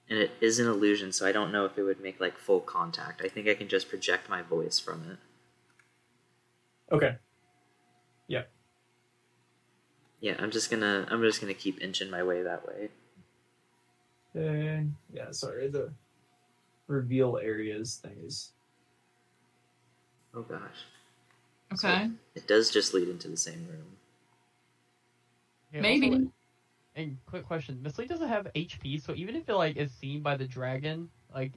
And 0.09 0.19
it 0.19 0.31
is 0.41 0.59
an 0.59 0.67
illusion, 0.67 1.11
so 1.11 1.25
I 1.25 1.31
don't 1.31 1.51
know 1.51 1.65
if 1.65 1.77
it 1.77 1.83
would 1.83 2.01
make 2.01 2.19
like 2.19 2.37
full 2.37 2.59
contact. 2.59 3.21
I 3.23 3.29
think 3.29 3.47
I 3.47 3.53
can 3.53 3.67
just 3.69 3.89
project 3.89 4.29
my 4.29 4.41
voice 4.41 4.79
from 4.79 5.03
it. 5.09 5.17
Okay. 6.91 7.17
Yeah, 8.27 8.43
Yeah, 10.21 10.35
I'm 10.39 10.51
just 10.51 10.69
gonna 10.69 11.07
I'm 11.09 11.21
just 11.21 11.39
gonna 11.39 11.53
keep 11.53 11.81
inching 11.81 12.09
my 12.09 12.23
way 12.23 12.43
that 12.43 12.67
way. 12.67 12.89
Uh, 14.35 14.83
yeah, 15.11 15.31
sorry, 15.31 15.69
the 15.69 15.91
reveal 16.87 17.37
areas 17.37 17.95
thing 17.95 18.17
is 18.23 18.51
Oh 20.33 20.43
gosh. 20.43 20.85
Okay. 21.73 22.09
It 22.35 22.47
does 22.47 22.71
just 22.71 22.93
lead 22.93 23.09
into 23.09 23.27
the 23.27 23.37
same 23.37 23.67
room. 23.67 23.97
Yeah, 25.73 25.81
Maybe. 25.81 26.09
also, 26.09 26.31
and 26.95 27.17
quick 27.27 27.45
question: 27.45 27.81
Mislead 27.81 28.09
doesn't 28.09 28.27
have 28.27 28.47
HP, 28.55 29.03
so 29.03 29.13
even 29.13 29.35
if 29.35 29.47
it 29.47 29.53
like 29.53 29.77
is 29.77 29.91
seen 29.91 30.21
by 30.21 30.35
the 30.35 30.47
dragon, 30.47 31.09
like, 31.33 31.53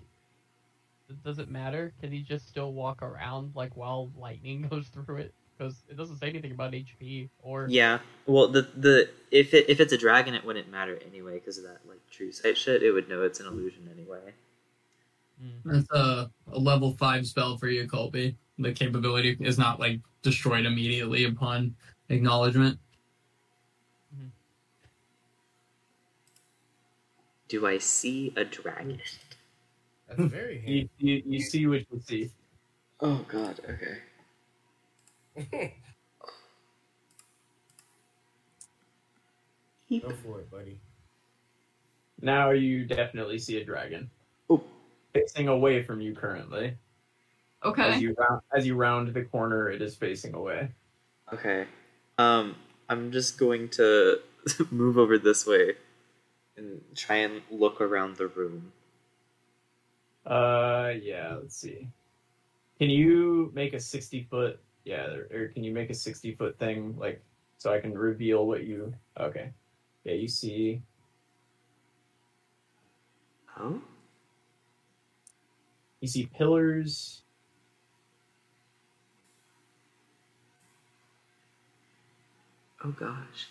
does 1.24 1.38
it 1.38 1.50
matter? 1.50 1.92
Can 2.00 2.12
he 2.12 2.20
just 2.20 2.46
still 2.48 2.72
walk 2.72 3.02
around 3.02 3.52
like 3.54 3.76
while 3.76 4.10
lightning 4.16 4.62
goes 4.70 4.88
through 4.88 5.16
it? 5.16 5.34
Because 5.56 5.82
it 5.88 5.96
doesn't 5.96 6.16
say 6.18 6.28
anything 6.28 6.52
about 6.52 6.72
HP 6.72 7.28
or. 7.42 7.66
Yeah. 7.70 8.00
Well, 8.26 8.48
the 8.48 8.68
the 8.76 9.08
if 9.30 9.54
it 9.54 9.70
if 9.70 9.80
it's 9.80 9.92
a 9.92 9.98
dragon, 9.98 10.34
it 10.34 10.44
wouldn't 10.44 10.70
matter 10.70 10.98
anyway 11.06 11.34
because 11.34 11.56
of 11.56 11.64
that 11.64 11.80
like 11.88 12.00
true 12.10 12.32
sight 12.32 12.58
shit. 12.58 12.82
It 12.82 12.92
would 12.92 13.08
know 13.08 13.22
it's 13.22 13.40
an 13.40 13.46
illusion 13.46 13.88
anyway. 13.90 14.34
Mm. 15.42 15.60
That's 15.64 15.90
a, 15.90 16.30
a 16.52 16.58
level 16.58 16.92
five 16.98 17.26
spell 17.26 17.56
for 17.56 17.68
you, 17.68 17.86
Colby. 17.88 18.36
The 18.62 18.72
capability 18.72 19.36
is 19.40 19.58
not 19.58 19.80
like 19.80 20.00
destroyed 20.22 20.66
immediately 20.66 21.24
upon 21.24 21.74
acknowledgement. 22.08 22.78
Mm-hmm. 24.14 24.28
Do 27.48 27.66
I 27.66 27.78
see 27.78 28.32
a 28.36 28.44
dragon? 28.44 29.00
That's 30.08 30.30
very 30.30 30.62
you, 30.66 30.88
you 30.98 31.22
you 31.26 31.40
see 31.40 31.66
what 31.66 31.80
you 31.90 32.00
see. 32.06 32.30
Oh 33.00 33.24
god. 33.28 33.60
Okay. 33.68 33.98
Go 40.00 40.10
for 40.24 40.40
it, 40.40 40.50
buddy. 40.50 40.80
Now 42.20 42.50
you 42.50 42.84
definitely 42.86 43.38
see 43.38 43.58
a 43.60 43.64
dragon 43.64 44.10
Oh. 44.48 44.62
facing 45.12 45.48
away 45.48 45.82
from 45.82 46.00
you 46.00 46.14
currently. 46.14 46.76
As 47.64 47.70
Okay. 47.70 47.98
you 47.98 48.14
round, 48.14 48.42
as 48.54 48.66
you 48.66 48.74
round 48.74 49.14
the 49.14 49.22
corner, 49.24 49.70
it 49.70 49.82
is 49.82 49.94
facing 49.96 50.34
away. 50.34 50.70
Okay. 51.32 51.66
Um, 52.18 52.56
I'm 52.88 53.12
just 53.12 53.38
going 53.38 53.68
to 53.70 54.20
move 54.70 54.98
over 54.98 55.18
this 55.18 55.46
way 55.46 55.74
and 56.56 56.82
try 56.94 57.16
and 57.16 57.42
look 57.50 57.80
around 57.80 58.16
the 58.16 58.26
room. 58.26 58.72
Uh, 60.26 60.92
yeah. 61.00 61.36
Let's 61.40 61.56
see. 61.56 61.88
Can 62.78 62.90
you 62.90 63.50
make 63.54 63.74
a 63.74 63.80
sixty 63.80 64.24
foot? 64.24 64.60
Yeah, 64.84 65.06
or, 65.06 65.28
or 65.32 65.48
can 65.48 65.62
you 65.62 65.72
make 65.72 65.90
a 65.90 65.94
sixty 65.94 66.34
foot 66.34 66.58
thing 66.58 66.96
like 66.98 67.22
so 67.58 67.72
I 67.72 67.80
can 67.80 67.96
reveal 67.96 68.46
what 68.46 68.64
you? 68.64 68.92
Okay. 69.18 69.50
Yeah, 70.04 70.14
you 70.14 70.28
see. 70.28 70.82
Oh. 73.58 73.80
You 76.00 76.08
see 76.08 76.26
pillars. 76.26 77.21
Oh 82.84 82.90
gosh. 82.90 83.48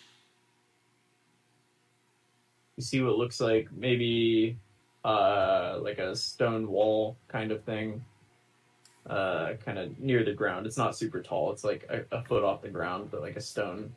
You 2.76 2.82
see 2.82 3.00
what 3.00 3.16
looks 3.16 3.40
like 3.40 3.68
maybe 3.72 4.56
uh 5.04 5.78
like 5.82 5.98
a 5.98 6.14
stone 6.14 6.68
wall 6.70 7.16
kind 7.28 7.50
of 7.52 7.62
thing. 7.64 8.04
Uh, 9.04 9.54
kind 9.64 9.78
of 9.78 9.98
near 9.98 10.22
the 10.24 10.32
ground. 10.32 10.64
It's 10.64 10.76
not 10.78 10.96
super 10.96 11.20
tall. 11.20 11.50
It's 11.50 11.64
like 11.64 11.84
a, 11.90 12.04
a 12.16 12.22
foot 12.22 12.44
off 12.44 12.62
the 12.62 12.68
ground, 12.68 13.08
but 13.10 13.20
like 13.20 13.34
a 13.34 13.40
stone 13.40 13.92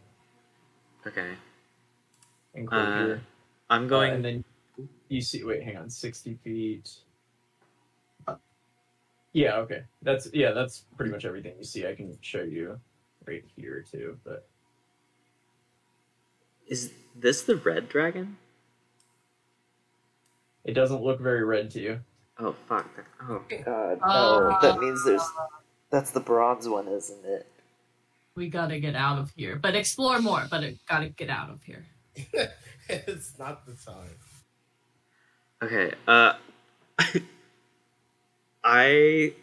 Okay. 1.05 1.35
enclosure. 2.55 3.21
I'm 3.69 3.83
Uh, 3.83 3.87
going. 3.87 4.13
and 4.13 4.25
then 4.25 4.43
you 5.09 5.21
see. 5.21 5.43
Wait, 5.43 5.61
hang 5.61 5.77
on. 5.77 5.89
Sixty 5.91 6.39
feet. 6.43 6.89
Yeah. 9.33 9.57
Okay. 9.57 9.83
That's 10.01 10.27
yeah. 10.33 10.51
That's 10.51 10.85
pretty 10.97 11.11
much 11.11 11.23
everything 11.23 11.53
you 11.57 11.63
see. 11.63 11.85
I 11.85 11.93
can 11.93 12.17
show 12.21 12.41
you 12.41 12.79
right 13.27 13.43
here 13.55 13.85
too. 13.89 14.17
But 14.23 14.47
Is 16.67 16.91
this 17.15 17.43
the 17.43 17.55
red 17.55 17.89
dragon? 17.89 18.37
it 20.65 20.73
doesn't 20.73 21.03
look 21.03 21.21
very 21.21 21.43
red 21.43 21.69
to 21.71 21.79
you. 21.79 21.99
Oh 22.39 22.55
fuck. 22.67 22.89
Oh 23.29 23.41
god. 23.63 23.99
Oh. 24.03 24.57
that 24.61 24.79
means 24.79 25.05
there's. 25.05 25.21
That's 25.91 26.11
the 26.11 26.19
bronze 26.19 26.67
one, 26.67 26.87
isn't 26.87 27.23
it? 27.23 27.47
We 28.35 28.49
gotta 28.49 28.79
get 28.79 28.95
out 28.95 29.19
of 29.19 29.31
here, 29.35 29.55
but 29.55 29.75
explore 29.75 30.19
more. 30.19 30.45
But 30.49 30.63
it 30.63 30.79
gotta 30.89 31.09
get 31.09 31.29
out 31.29 31.49
of 31.49 31.63
here. 31.63 31.85
it's 32.89 33.37
not 33.39 33.65
the 33.65 33.73
time. 33.73 34.09
Okay. 35.61 35.93
Uh. 36.07 36.33
I 38.63 39.33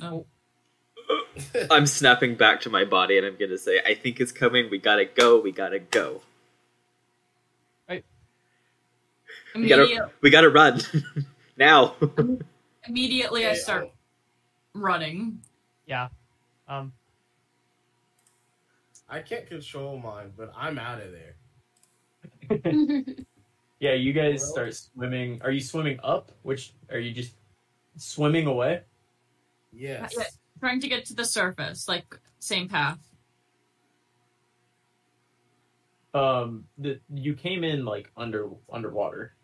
No. 0.00 0.26
I'm 1.70 1.86
snapping 1.86 2.34
back 2.36 2.60
to 2.62 2.70
my 2.70 2.84
body 2.84 3.16
and 3.18 3.26
I'm 3.26 3.36
gonna 3.36 3.58
say, 3.58 3.80
I 3.84 3.94
think 3.94 4.20
it's 4.20 4.32
coming. 4.32 4.68
We 4.70 4.78
gotta 4.78 5.04
go. 5.04 5.40
We 5.40 5.52
gotta 5.52 5.78
go. 5.78 6.22
We 9.54 9.68
gotta- 9.68 10.10
We 10.20 10.30
gotta 10.30 10.50
run 10.50 10.80
now. 11.56 11.94
immediately, 12.86 13.46
I 13.46 13.50
Okay, 13.50 13.58
start 13.58 13.90
running. 14.74 15.40
Yeah. 15.86 16.08
Um. 16.68 16.92
I 19.08 19.20
can't 19.20 19.46
control 19.46 19.96
mine, 19.98 20.32
but 20.36 20.52
I'm 20.56 20.78
out 20.78 21.00
of 21.00 21.12
there. 21.12 21.36
Yeah, 23.78 23.92
you 23.92 24.14
guys 24.14 24.40
Well- 24.40 24.52
start 24.52 24.74
swimming. 24.74 25.40
Are 25.42 25.50
you 25.50 25.60
swimming 25.60 25.98
up? 26.02 26.32
Which 26.42 26.72
are 26.90 26.98
you 26.98 27.12
just 27.12 27.34
swimming 27.98 28.46
away? 28.46 28.80
Yes. 29.70 30.14
Yeah, 30.56 30.68
trying 30.68 30.80
to 30.80 30.88
get 30.88 31.04
to 31.06 31.14
the 31.14 31.24
surface, 31.24 31.88
like 31.88 32.18
same 32.38 32.68
path. 32.68 32.98
Um, 36.14 36.64
the 36.78 37.00
you 37.14 37.34
came 37.34 37.62
in 37.64 37.84
like 37.84 38.10
under 38.16 38.48
underwater. 38.72 39.34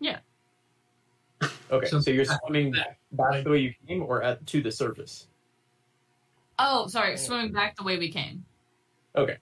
Yeah. 0.00 0.18
Okay, 1.70 1.86
so, 1.88 2.00
So 2.00 2.10
you're 2.10 2.24
swimming 2.24 2.72
back, 2.72 2.98
back 3.12 3.44
the 3.44 3.50
way 3.50 3.58
you 3.58 3.74
came, 3.86 4.02
or 4.02 4.22
at 4.22 4.46
to 4.46 4.62
the 4.62 4.70
surface. 4.70 5.26
Oh, 6.58 6.86
sorry, 6.86 7.16
swimming 7.16 7.52
back 7.52 7.76
the 7.76 7.84
way 7.84 7.98
we 7.98 8.10
came. 8.10 8.44
Okay. 9.16 9.36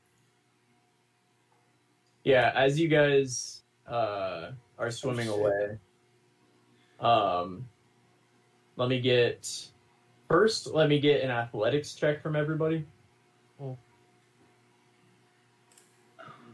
Yeah, 2.24 2.52
as 2.54 2.80
you 2.80 2.88
guys 2.88 3.62
uh, 3.86 4.50
are 4.78 4.90
swimming 4.90 5.26
shit. 5.26 5.34
away, 5.34 5.78
um, 7.00 7.68
let 8.76 8.88
me 8.88 9.00
get 9.00 9.68
first. 10.28 10.66
Let 10.68 10.88
me 10.88 11.00
get 11.00 11.22
an 11.22 11.30
athletics 11.30 11.94
check 11.94 12.22
from 12.22 12.36
everybody. 12.36 12.84
Oh 13.60 13.76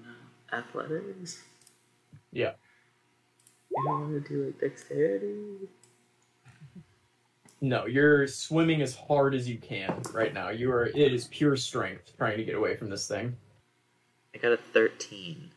no. 0.03 0.57
Athletics? 0.57 1.43
Yeah. 2.33 2.53
You 3.71 3.85
don't 3.87 4.13
want 4.13 4.25
to 4.25 4.29
do 4.29 4.47
like 4.47 4.61
dexterity? 4.61 5.69
No, 7.61 7.87
you're 7.87 8.27
swimming 8.27 8.83
as 8.83 8.97
hard 8.97 9.35
as 9.35 9.49
you 9.49 9.57
can 9.57 10.03
right 10.13 10.35
now. 10.35 10.49
You 10.51 10.73
are. 10.73 10.87
It 10.87 11.13
is 11.13 11.29
pure 11.29 11.57
strength 11.57 12.17
trying 12.17 12.37
to 12.39 12.45
get 12.45 12.57
away 12.57 12.77
from 12.77 12.91
this 12.91 13.07
thing. 13.07 13.37
I 14.35 14.39
got 14.39 14.53
a 14.53 14.57
13. 14.57 15.51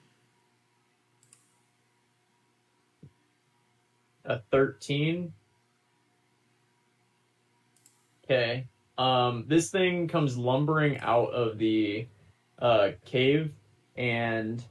A 4.25 4.39
thirteen. 4.51 5.33
Okay. 8.25 8.67
Um, 8.97 9.45
this 9.47 9.69
thing 9.69 10.07
comes 10.07 10.37
lumbering 10.37 10.99
out 10.99 11.31
of 11.31 11.57
the 11.57 12.07
uh, 12.59 12.91
cave 13.05 13.51
and 13.97 14.63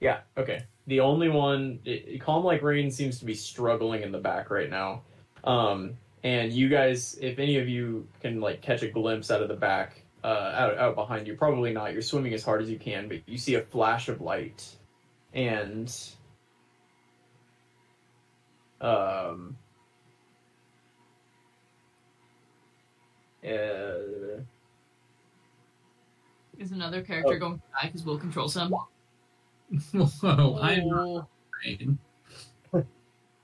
yeah, 0.00 0.20
okay. 0.36 0.64
The 0.88 0.98
only 0.98 1.28
one, 1.28 1.78
it, 1.84 2.20
Calm 2.20 2.44
Like 2.44 2.62
Rain 2.62 2.90
seems 2.90 3.20
to 3.20 3.24
be 3.24 3.34
struggling 3.34 4.02
in 4.02 4.10
the 4.10 4.18
back 4.18 4.50
right 4.50 4.68
now. 4.68 5.02
Um, 5.44 5.96
and 6.24 6.52
you 6.52 6.68
guys, 6.68 7.16
if 7.20 7.38
any 7.38 7.58
of 7.58 7.68
you 7.68 8.08
can 8.20 8.40
like 8.40 8.62
catch 8.62 8.82
a 8.82 8.88
glimpse 8.88 9.30
out 9.30 9.42
of 9.42 9.48
the 9.48 9.54
back, 9.54 10.02
uh, 10.24 10.52
out 10.56 10.78
out 10.78 10.94
behind 10.96 11.26
you, 11.28 11.36
probably 11.36 11.72
not. 11.72 11.92
You're 11.92 12.02
swimming 12.02 12.34
as 12.34 12.44
hard 12.44 12.62
as 12.62 12.70
you 12.70 12.78
can, 12.78 13.08
but 13.08 13.18
you 13.26 13.38
see 13.38 13.54
a 13.54 13.62
flash 13.62 14.08
of 14.08 14.20
light, 14.20 14.68
and 15.34 15.92
um, 18.80 19.56
uh, 23.44 24.40
Is 26.58 26.72
another 26.72 27.02
character 27.02 27.34
Oh. 27.34 27.38
going 27.38 27.54
to 27.58 27.62
die 27.80 27.86
because 27.86 28.04
we'll 28.04 28.18
control 28.18 28.48
some? 28.48 28.70
Whoa, 29.92 30.58
I'm 30.60 30.82
Oh, 30.84 31.14
not 31.16 31.28
afraid. 31.62 31.96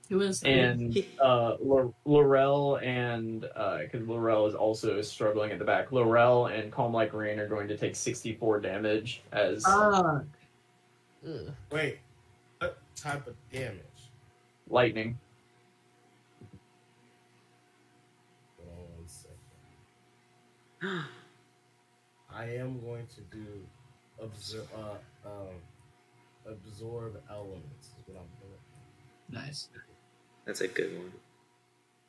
Who 0.09 0.21
is? 0.21 0.41
and 0.41 0.97
uh, 1.21 1.57
Laurel 2.05 2.77
and 2.77 3.41
because 3.41 4.07
Laurel 4.07 4.47
is 4.47 4.55
also 4.55 5.01
struggling 5.01 5.51
at 5.51 5.59
the 5.59 5.65
back. 5.65 5.91
Laurel 5.91 6.47
and 6.47 6.71
Calm 6.71 6.91
Like 6.93 7.13
Rain 7.13 7.39
are 7.39 7.47
going 7.47 7.67
to 7.67 7.77
take 7.77 7.95
64 7.95 8.59
damage 8.61 9.21
as 9.31 9.63
ugh. 9.67 10.25
Wait, 11.71 11.99
what 12.59 12.79
type 12.95 13.27
of 13.27 13.35
damage? 13.51 13.75
lightning. 14.71 15.17
Hold 18.57 18.69
on 18.71 18.97
one 18.97 19.07
second. 19.07 19.35
I 22.33 22.45
am 22.45 22.79
going 22.81 23.07
to 23.07 23.21
do 23.35 23.45
absorb, 24.21 24.67
uh, 24.75 25.27
um, 25.29 25.55
absorb 26.45 27.21
elements. 27.29 27.87
Is 27.87 28.07
what 28.07 28.17
I'm 28.21 28.27
doing. 28.39 29.43
Nice. 29.45 29.69
That's 30.45 30.61
a 30.61 30.67
good 30.67 30.95
one. 30.97 31.11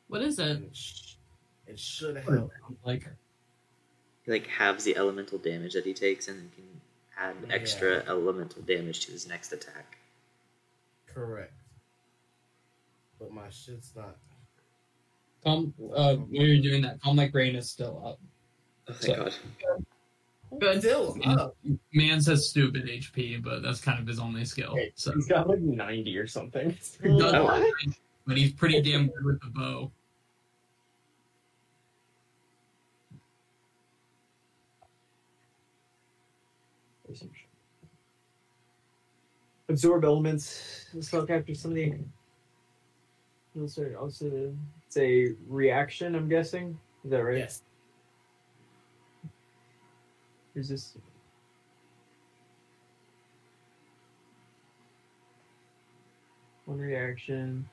What 0.07 0.21
is 0.21 0.39
it? 0.39 0.57
It, 0.57 0.75
sh- 0.75 1.13
it 1.67 1.79
should 1.79 2.17
help. 2.17 2.51
Like 2.85 3.07
He 4.25 4.31
like 4.31 4.47
halves 4.47 4.83
the 4.83 4.95
elemental 4.97 5.37
damage 5.37 5.73
that 5.73 5.85
he 5.85 5.93
takes 5.93 6.27
and 6.27 6.37
then 6.39 6.51
can 6.55 6.65
add 7.17 7.35
Yeah. 7.47 7.55
extra 7.55 8.03
elemental 8.07 8.61
damage 8.63 9.05
to 9.05 9.11
his 9.11 9.27
next 9.27 9.51
attack. 9.53 9.97
Correct. 11.07 11.53
But 13.19 13.31
my 13.31 13.49
shit's 13.49 13.93
not. 13.95 14.17
calm 15.43 15.73
uh 15.95 16.15
when 16.15 16.41
you're 16.41 16.61
doing 16.61 16.81
that, 16.83 17.01
calm 17.01 17.15
like 17.17 17.33
rain 17.33 17.55
is 17.55 17.69
still 17.69 18.01
up. 18.05 18.19
Oh 18.91 18.93
thank 18.93 19.15
So- 19.15 19.23
god. 19.23 19.85
Good. 20.59 20.79
Still 20.81 21.17
up. 21.23 21.55
Oh. 21.65 21.77
Man 21.93 22.21
says 22.21 22.49
stupid 22.49 22.83
HP, 22.85 23.41
but 23.41 23.63
that's 23.63 23.79
kind 23.79 23.99
of 24.01 24.05
his 24.05 24.19
only 24.19 24.43
skill. 24.43 24.71
Okay, 24.71 24.91
So 24.95 25.13
He's 25.13 25.25
got 25.25 25.47
like 25.47 25.59
90 25.59 26.17
or 26.17 26.27
something. 26.27 26.71
He 27.01 27.07
does 27.17 27.33
Oh. 27.33 27.71
but 28.27 28.35
he's 28.37 28.51
pretty 28.51 28.81
damn 28.81 29.07
good 29.07 29.23
with 29.23 29.39
the 29.41 29.47
bow. 29.49 29.91
Absorb 39.69 40.03
elements. 40.03 40.85
Spell 40.99 41.25
capture 41.25 41.55
some 41.55 41.71
of 41.71 41.75
the. 41.75 41.93
Also, 43.59 43.93
also, 43.99 44.53
it's 44.87 44.97
a 44.97 45.29
reaction. 45.47 46.15
I'm 46.15 46.29
guessing. 46.29 46.77
Is 47.03 47.11
that 47.11 47.23
right? 47.23 47.37
Yes. 47.39 47.63
Resist. 50.53 50.97
One 56.65 56.79
reaction. 56.79 57.67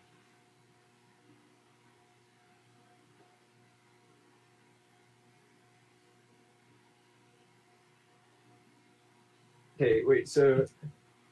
Okay, 9.76 10.02
wait, 10.04 10.28
so 10.28 10.66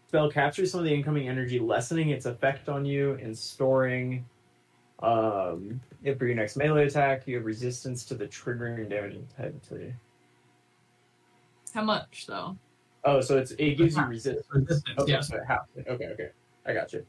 spell 0.08 0.30
captures 0.30 0.70
some 0.70 0.80
of 0.80 0.86
the 0.86 0.94
incoming 0.94 1.28
energy, 1.28 1.58
lessening 1.58 2.10
its 2.10 2.26
effect 2.26 2.68
on 2.68 2.84
you 2.84 3.14
and 3.22 3.36
storing 3.36 4.24
um 5.02 5.80
if 6.04 6.18
for 6.18 6.26
your 6.26 6.36
next 6.36 6.56
melee 6.56 6.86
attack, 6.86 7.26
you 7.26 7.36
have 7.36 7.44
resistance 7.44 8.04
to 8.04 8.14
the 8.14 8.26
triggering 8.26 8.88
damage 8.88 9.18
to 9.68 9.76
you. 9.76 9.94
How 11.76 11.84
much 11.84 12.24
though? 12.26 12.56
Oh, 13.04 13.20
so 13.20 13.36
it's 13.36 13.50
it 13.52 13.76
gives 13.76 13.96
you 13.98 14.02
resistance. 14.06 14.46
Resistance, 14.50 14.98
Okay, 14.98 15.12
yeah. 15.12 15.20
so 15.20 15.38
half. 15.46 15.66
Okay, 15.86 16.06
okay. 16.06 16.30
I 16.64 16.72
got 16.72 16.90
you. 16.94 17.04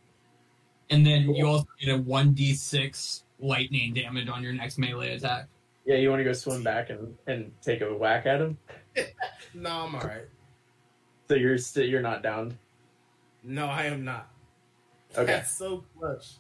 And 0.90 1.06
then 1.06 1.34
you 1.34 1.48
also 1.48 1.66
get 1.80 1.96
a 1.96 1.98
one 2.02 2.34
d 2.34 2.54
six 2.54 3.24
lightning 3.40 3.94
damage 3.94 4.28
on 4.28 4.44
your 4.44 4.52
next 4.52 4.78
melee 4.78 5.16
attack. 5.16 5.48
Yeah, 5.86 5.96
you 5.96 6.10
want 6.10 6.20
to 6.20 6.26
go 6.26 6.34
swim 6.34 6.64
back 6.64 6.90
and, 6.90 7.16
and 7.28 7.50
take 7.62 7.80
a 7.80 7.94
whack 7.96 8.26
at 8.26 8.42
him? 8.42 8.58
No, 9.54 9.70
I'm 9.86 9.96
alright. 9.96 10.26
So 11.30 11.36
you're 11.36 11.58
still 11.58 11.86
you're 11.86 12.02
not 12.02 12.22
down. 12.22 12.58
No, 13.44 13.68
I 13.68 13.86
am 13.86 14.04
not. 14.04 14.28
Okay. 15.16 15.26
That's 15.28 15.52
so 15.58 15.86
clutch. 15.98 16.34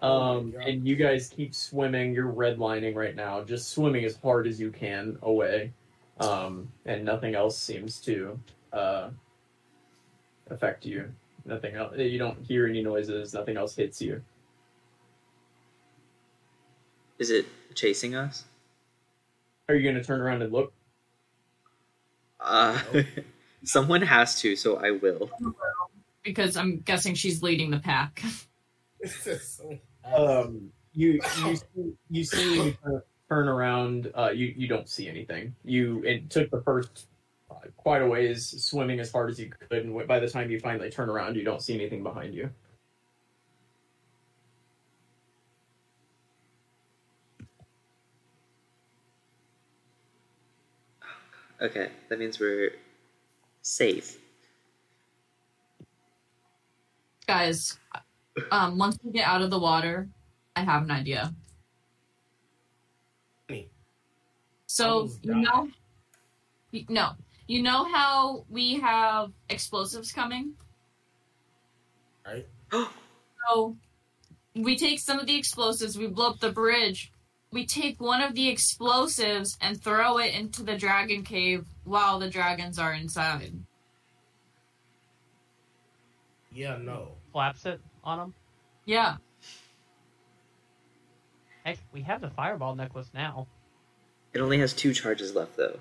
Oh 0.00 0.38
Um, 0.38 0.46
my 0.52 0.58
God. 0.58 0.68
and 0.68 0.88
you 0.88 0.96
guys 0.96 1.28
keep 1.28 1.54
swimming. 1.54 2.14
You're 2.14 2.32
redlining 2.32 2.94
right 2.96 3.14
now, 3.14 3.44
just 3.44 3.72
swimming 3.72 4.06
as 4.06 4.16
hard 4.16 4.46
as 4.46 4.58
you 4.58 4.70
can 4.70 5.18
away. 5.20 5.74
Um, 6.20 6.72
and 6.84 7.04
nothing 7.04 7.34
else 7.34 7.58
seems 7.58 8.00
to 8.00 8.38
uh, 8.72 9.10
affect 10.50 10.84
you. 10.84 11.12
Nothing 11.44 11.76
else. 11.76 11.94
You 11.96 12.18
don't 12.18 12.44
hear 12.44 12.66
any 12.66 12.82
noises. 12.82 13.32
Nothing 13.34 13.56
else 13.56 13.74
hits 13.76 14.02
you. 14.02 14.22
Is 17.18 17.30
it 17.30 17.46
chasing 17.74 18.14
us? 18.14 18.44
Are 19.68 19.74
you 19.74 19.88
gonna 19.88 20.02
turn 20.02 20.20
around 20.20 20.42
and 20.42 20.52
look? 20.52 20.72
Uh, 22.40 22.78
someone 23.64 24.02
has 24.02 24.40
to, 24.40 24.56
so 24.56 24.76
I 24.76 24.92
will. 24.92 25.30
Because 26.22 26.56
I'm 26.56 26.80
guessing 26.80 27.14
she's 27.14 27.42
leading 27.42 27.70
the 27.70 27.80
pack. 27.80 28.22
It's 29.00 29.24
just 29.24 29.58
so 29.58 29.78
Um, 30.12 30.72
you 30.92 31.20
you 31.40 31.54
see, 31.54 31.92
you 32.10 32.24
see 32.24 32.58
when 32.58 32.66
you 32.66 33.02
turn- 33.28 33.46
turn 33.46 33.48
around. 33.48 34.10
Uh, 34.16 34.30
you 34.30 34.52
you 34.56 34.68
don't 34.68 34.88
see 34.88 35.08
anything. 35.08 35.54
You 35.64 36.02
it 36.04 36.30
took 36.30 36.50
the 36.50 36.62
first 36.62 37.06
uh, 37.50 37.54
quite 37.76 38.02
a 38.02 38.06
ways 38.06 38.64
swimming 38.64 39.00
as 39.00 39.12
hard 39.12 39.30
as 39.30 39.38
you 39.38 39.50
could, 39.50 39.84
and 39.86 40.06
by 40.06 40.18
the 40.18 40.28
time 40.28 40.50
you 40.50 40.60
finally 40.60 40.90
turn 40.90 41.08
around, 41.08 41.36
you 41.36 41.44
don't 41.44 41.62
see 41.62 41.74
anything 41.74 42.02
behind 42.02 42.34
you. 42.34 42.50
Okay, 51.60 51.90
that 52.08 52.18
means 52.20 52.38
we're 52.38 52.70
safe. 53.62 54.16
Guys, 57.26 57.78
um, 58.52 58.78
once 58.78 58.96
we 59.02 59.10
get 59.12 59.26
out 59.26 59.42
of 59.42 59.50
the 59.50 59.58
water, 59.58 60.08
I 60.54 60.62
have 60.62 60.84
an 60.84 60.90
idea. 60.92 61.34
So 64.78 64.90
Almost 64.90 65.24
you 65.24 65.34
know, 65.34 65.68
you- 66.70 66.86
no, 66.88 67.10
you 67.48 67.62
know 67.64 67.82
how 67.82 68.44
we 68.48 68.78
have 68.78 69.32
explosives 69.48 70.12
coming. 70.12 70.54
right. 72.24 72.46
So 73.48 73.76
we 74.54 74.76
take 74.76 75.00
some 75.00 75.18
of 75.18 75.26
the 75.26 75.36
explosives, 75.36 75.96
we 75.98 76.06
blow 76.06 76.28
up 76.30 76.38
the 76.38 76.52
bridge. 76.52 77.10
We 77.50 77.64
take 77.66 77.98
one 78.00 78.20
of 78.20 78.34
the 78.34 78.48
explosives 78.48 79.56
and 79.60 79.82
throw 79.82 80.18
it 80.18 80.34
into 80.34 80.62
the 80.62 80.76
dragon 80.76 81.24
cave 81.24 81.64
while 81.84 82.18
the 82.18 82.28
dragons 82.28 82.78
are 82.78 82.92
inside. 82.92 83.54
Yeah, 86.52 86.76
no. 86.76 87.12
Flaps 87.32 87.64
it 87.64 87.80
on 88.04 88.18
them? 88.18 88.34
Yeah. 88.84 89.16
Heck, 91.64 91.78
we 91.92 92.02
have 92.02 92.20
the 92.20 92.30
fireball 92.30 92.74
necklace 92.74 93.10
now. 93.14 93.46
It 94.34 94.40
only 94.40 94.58
has 94.58 94.72
two 94.72 94.92
charges 94.92 95.34
left, 95.34 95.56
though. 95.56 95.78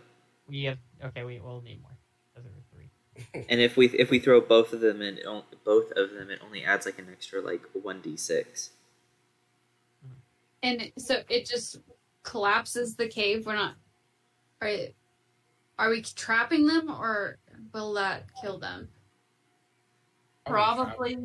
We 0.48 0.64
have 0.66 0.78
okay. 1.04 1.24
We 1.24 1.40
will 1.40 1.62
need 1.62 1.82
more. 1.82 1.92
Because 2.34 2.46
there 2.46 2.54
were 2.56 3.34
three. 3.34 3.46
And 3.50 3.60
if 3.60 3.76
we 3.78 3.88
if 3.90 4.10
we 4.10 4.20
throw 4.20 4.40
both 4.42 4.74
of 4.74 4.80
them 4.82 5.02
in, 5.02 5.18
it 5.18 5.26
on- 5.26 5.44
both 5.66 5.92
of 5.92 6.12
them, 6.12 6.30
it 6.30 6.40
only 6.44 6.64
adds 6.64 6.86
like 6.86 6.98
an 7.00 7.08
extra 7.12 7.42
like 7.42 7.62
one 7.74 8.02
d 8.02 8.16
six. 8.16 8.72
Mm-hmm. 10.06 10.14
And 10.64 10.92
so 10.98 11.22
it 11.30 11.46
just 11.46 11.78
collapses 12.24 12.96
the 12.96 13.08
cave. 13.08 13.46
We're 13.46 13.56
not. 13.56 13.76
Are 14.62 14.72
are 15.78 15.90
we 15.90 16.02
trapping 16.02 16.66
them 16.66 16.90
or 16.90 17.38
will 17.74 17.94
that 17.94 18.24
kill 18.42 18.58
them? 18.58 18.88
Probably 20.46 21.18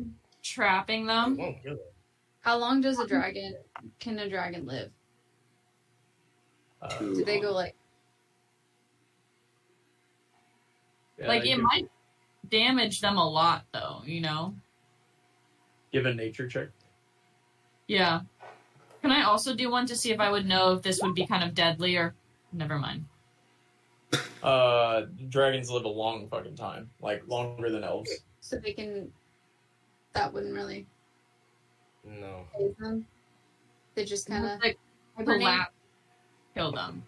trapping 0.43 1.05
It 1.05 1.07
them. 1.07 1.37
won't 1.37 1.63
kill 1.63 1.73
it. 1.75 1.93
How 2.41 2.57
long 2.57 2.81
does 2.81 2.99
a 2.99 3.07
dragon? 3.07 3.55
Can 3.99 4.19
a 4.19 4.29
dragon 4.29 4.65
live? 4.65 4.91
Uh, 6.83 6.97
Do 6.99 7.23
they 7.25 7.39
go 7.39 7.51
like? 7.51 7.75
Yeah, 11.17 11.27
like 11.27 11.43
it 11.43 11.55
give, 11.55 11.59
might 11.59 11.89
damage 12.49 12.99
them 12.99 13.17
a 13.17 13.29
lot, 13.29 13.65
though. 13.71 14.01
You 14.05 14.21
know. 14.21 14.55
give 15.91 16.05
a 16.05 16.13
nature 16.13 16.47
check. 16.47 16.67
Yeah. 17.87 18.21
Can 19.01 19.11
I 19.11 19.23
also 19.23 19.55
do 19.55 19.69
one 19.69 19.85
to 19.87 19.95
see 19.95 20.11
if 20.11 20.19
I 20.19 20.31
would 20.31 20.45
know 20.45 20.73
if 20.73 20.81
this 20.81 21.01
would 21.01 21.15
be 21.15 21.25
kind 21.25 21.43
of 21.43 21.53
deadly 21.53 21.95
or? 21.97 22.13
Never 22.51 22.77
mind. 22.77 23.05
Uh, 24.41 25.03
dragons 25.29 25.69
live 25.69 25.85
a 25.85 25.89
long 25.89 26.27
fucking 26.27 26.55
time, 26.55 26.89
like 27.01 27.23
longer 27.27 27.69
than 27.69 27.83
elves. 27.83 28.11
So 28.41 28.57
they 28.57 28.73
can. 28.73 29.11
That 30.13 30.31
wouldn't 30.33 30.53
really 30.53 30.85
No. 32.05 32.45
them. 32.79 33.07
They 33.95 34.05
just 34.05 34.27
kind 34.27 34.45
of. 34.45 34.61
Like, 34.61 34.77
collapse, 35.17 35.72
kill 36.53 36.71
them. 36.71 37.03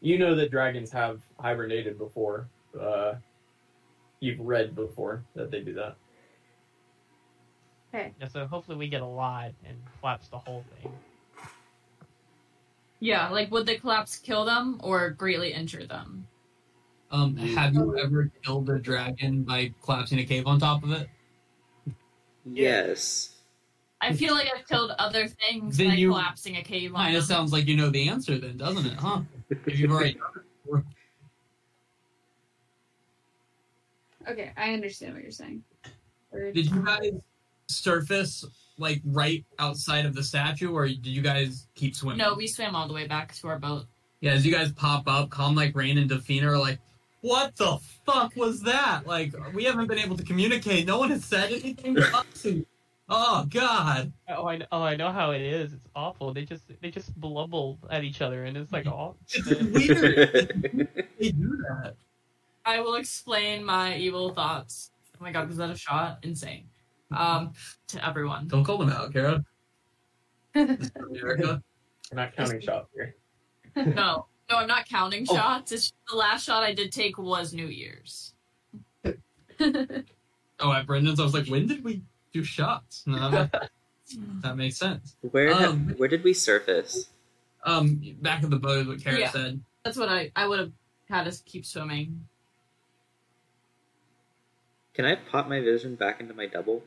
You 0.00 0.18
know 0.18 0.34
that 0.34 0.50
dragons 0.50 0.90
have 0.92 1.20
hibernated 1.38 1.98
before. 1.98 2.48
Uh, 2.78 3.14
you've 4.20 4.40
read 4.40 4.74
before 4.74 5.22
that 5.34 5.50
they 5.50 5.60
do 5.60 5.74
that. 5.74 5.96
Okay. 7.94 8.12
Yeah, 8.20 8.28
so 8.28 8.46
hopefully 8.46 8.76
we 8.76 8.88
get 8.88 9.00
a 9.00 9.06
lot 9.06 9.52
and 9.64 9.78
collapse 10.00 10.28
the 10.28 10.38
whole 10.38 10.64
thing. 10.80 10.92
Yeah, 13.00 13.28
like 13.30 13.50
would 13.50 13.66
the 13.66 13.78
collapse 13.78 14.18
kill 14.18 14.44
them 14.44 14.80
or 14.82 15.10
greatly 15.10 15.52
injure 15.52 15.86
them? 15.86 16.26
Um, 17.10 17.36
have 17.36 17.74
you 17.74 17.96
ever 17.98 18.30
killed 18.42 18.68
a 18.68 18.78
dragon 18.78 19.44
by 19.44 19.72
collapsing 19.82 20.18
a 20.18 20.24
cave 20.24 20.46
on 20.46 20.58
top 20.58 20.82
of 20.82 20.90
it? 20.90 21.08
Yes. 22.44 23.35
I 24.00 24.12
feel 24.12 24.34
like 24.34 24.48
I've 24.54 24.66
killed 24.68 24.90
other 24.98 25.26
things 25.26 25.76
Then 25.78 25.88
by 25.88 25.94
you- 25.94 26.10
collapsing 26.10 26.56
a 26.56 26.62
cave 26.62 26.94
on 26.94 27.04
Kind 27.04 27.16
of 27.16 27.24
sounds 27.24 27.52
like 27.52 27.66
you 27.66 27.76
know 27.76 27.90
the 27.90 28.08
answer, 28.08 28.38
then, 28.38 28.56
doesn't 28.56 28.86
it? 28.86 28.94
Huh? 28.94 29.22
If 29.50 29.78
you've 29.78 29.90
already 29.90 30.14
done 30.14 30.22
it 30.36 30.42
before. 30.64 30.84
Okay, 34.28 34.50
I 34.56 34.72
understand 34.74 35.14
what 35.14 35.22
you're 35.22 35.30
saying. 35.32 35.62
Or- 36.32 36.52
Did 36.52 36.66
you 36.70 36.82
guys 36.84 37.12
surface 37.68 38.44
like 38.78 39.00
right 39.06 39.44
outside 39.58 40.04
of 40.04 40.14
the 40.14 40.22
statue, 40.22 40.70
or 40.72 40.86
did 40.86 41.06
you 41.06 41.22
guys 41.22 41.66
keep 41.74 41.94
swimming? 41.96 42.18
No, 42.18 42.34
we 42.34 42.46
swam 42.46 42.74
all 42.76 42.86
the 42.88 42.94
way 42.94 43.06
back 43.06 43.34
to 43.36 43.48
our 43.48 43.58
boat. 43.58 43.86
Yeah, 44.20 44.32
as 44.32 44.44
you 44.44 44.52
guys 44.52 44.72
pop 44.72 45.08
up, 45.08 45.30
Calm 45.30 45.54
like 45.54 45.74
Rain 45.74 45.96
and 45.98 46.10
Defina 46.10 46.44
are 46.44 46.58
like, 46.58 46.78
"What 47.22 47.56
the 47.56 47.78
fuck 48.04 48.34
was 48.36 48.60
that? 48.62 49.06
Like, 49.06 49.32
we 49.54 49.64
haven't 49.64 49.86
been 49.86 49.98
able 49.98 50.16
to 50.16 50.22
communicate. 50.24 50.86
No 50.86 50.98
one 50.98 51.10
has 51.10 51.24
said 51.24 51.50
anything 51.52 51.94
to 51.94 52.02
us." 52.16 52.44
And, 52.44 52.66
oh 53.08 53.46
God! 53.50 54.12
Oh, 54.28 54.46
I 54.46 54.56
know, 54.58 54.66
oh, 54.72 54.82
I 54.82 54.96
know 54.96 55.10
how 55.12 55.30
it 55.32 55.40
is. 55.40 55.72
It's 55.72 55.86
awful. 55.94 56.32
They 56.32 56.44
just 56.44 56.64
they 56.80 56.90
just 56.90 57.18
blubble 57.20 57.78
at 57.90 58.04
each 58.04 58.20
other, 58.22 58.44
and 58.44 58.56
it's 58.56 58.72
like, 58.72 58.86
oh, 58.86 59.14
It's 59.32 59.46
weird. 59.72 60.88
they 61.18 61.30
do 61.30 61.56
that. 61.68 61.94
I 62.64 62.80
will 62.80 62.96
explain 62.96 63.64
my 63.64 63.96
evil 63.96 64.30
thoughts. 64.32 64.90
Oh 65.14 65.22
my 65.22 65.30
god, 65.32 65.48
was 65.48 65.56
that 65.58 65.70
a 65.70 65.76
shot? 65.76 66.18
Insane. 66.22 66.64
Um, 67.16 67.52
to 67.88 68.04
everyone. 68.06 68.48
Don't 68.48 68.64
call 68.64 68.78
them 68.78 68.90
out, 68.90 69.12
Kara. 69.12 69.44
Erica. 70.56 70.90
We're 71.12 71.60
not 72.16 72.34
counting 72.34 72.60
shots 72.60 72.88
here. 72.94 73.14
No, 73.76 74.26
no, 74.50 74.56
I'm 74.56 74.66
not 74.66 74.88
counting 74.88 75.24
Oh. 75.30 75.34
shots. 75.36 75.70
It's 75.70 75.92
the 76.10 76.16
last 76.16 76.44
shot 76.44 76.62
I 76.64 76.72
did 76.74 76.90
take 76.90 77.18
was 77.18 77.52
New 77.52 77.66
Year's. 77.68 78.32
Oh, 80.58 80.72
at 80.72 80.86
Brendan's, 80.86 81.20
I 81.20 81.24
was 81.24 81.34
like, 81.34 81.46
when 81.48 81.66
did 81.66 81.84
we 81.84 82.02
do 82.36 82.44
shots? 82.44 83.02
No, 83.06 83.30
that, 83.30 83.70
that 84.42 84.56
makes 84.56 84.76
sense. 84.76 85.16
Where 85.30 85.54
have, 85.54 85.70
Um, 85.70 85.94
where 85.96 86.08
did 86.08 86.22
we 86.22 86.34
surface? 86.34 87.08
Um, 87.64 88.00
back 88.20 88.42
of 88.42 88.50
the 88.50 88.58
boat 88.58 88.78
is 88.82 88.86
what 88.86 89.02
Kara 89.02 89.18
Yeah. 89.20 89.30
said. 89.30 89.60
That's 89.84 89.96
what 89.96 90.08
I 90.08 90.30
I 90.36 90.46
would 90.46 90.58
have 90.58 90.72
had 91.08 91.26
us 91.26 91.42
keep 91.46 91.64
swimming. 91.64 92.26
Can 94.94 95.04
I 95.04 95.14
pop 95.16 95.48
my 95.48 95.60
vision 95.60 95.94
back 95.94 96.20
into 96.20 96.34
my 96.34 96.46
double? 96.46 96.82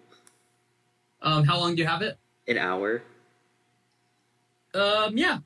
Um, 1.21 1.43
how 1.43 1.59
long 1.59 1.75
do 1.75 1.81
you 1.81 1.87
have 1.87 2.01
it? 2.01 2.17
An 2.47 2.57
hour. 2.57 3.01
Um, 4.73 5.17
yeah. 5.17 5.39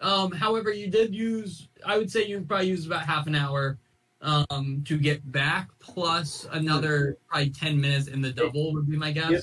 Um, 0.00 0.30
however, 0.32 0.70
you 0.72 0.88
did 0.88 1.14
use, 1.14 1.68
I 1.84 1.98
would 1.98 2.10
say 2.10 2.24
you 2.26 2.40
probably 2.40 2.68
used 2.68 2.86
about 2.86 3.04
half 3.04 3.26
an 3.26 3.34
hour 3.34 3.78
um, 4.20 4.82
to 4.86 4.98
get 4.98 5.30
back, 5.30 5.68
plus 5.78 6.46
another 6.52 7.16
probably 7.28 7.50
10 7.50 7.80
minutes 7.80 8.08
in 8.08 8.20
the 8.20 8.32
double, 8.32 8.72
would 8.74 8.88
be 8.90 8.96
my 8.96 9.12
guess. 9.12 9.30
Yep. 9.30 9.42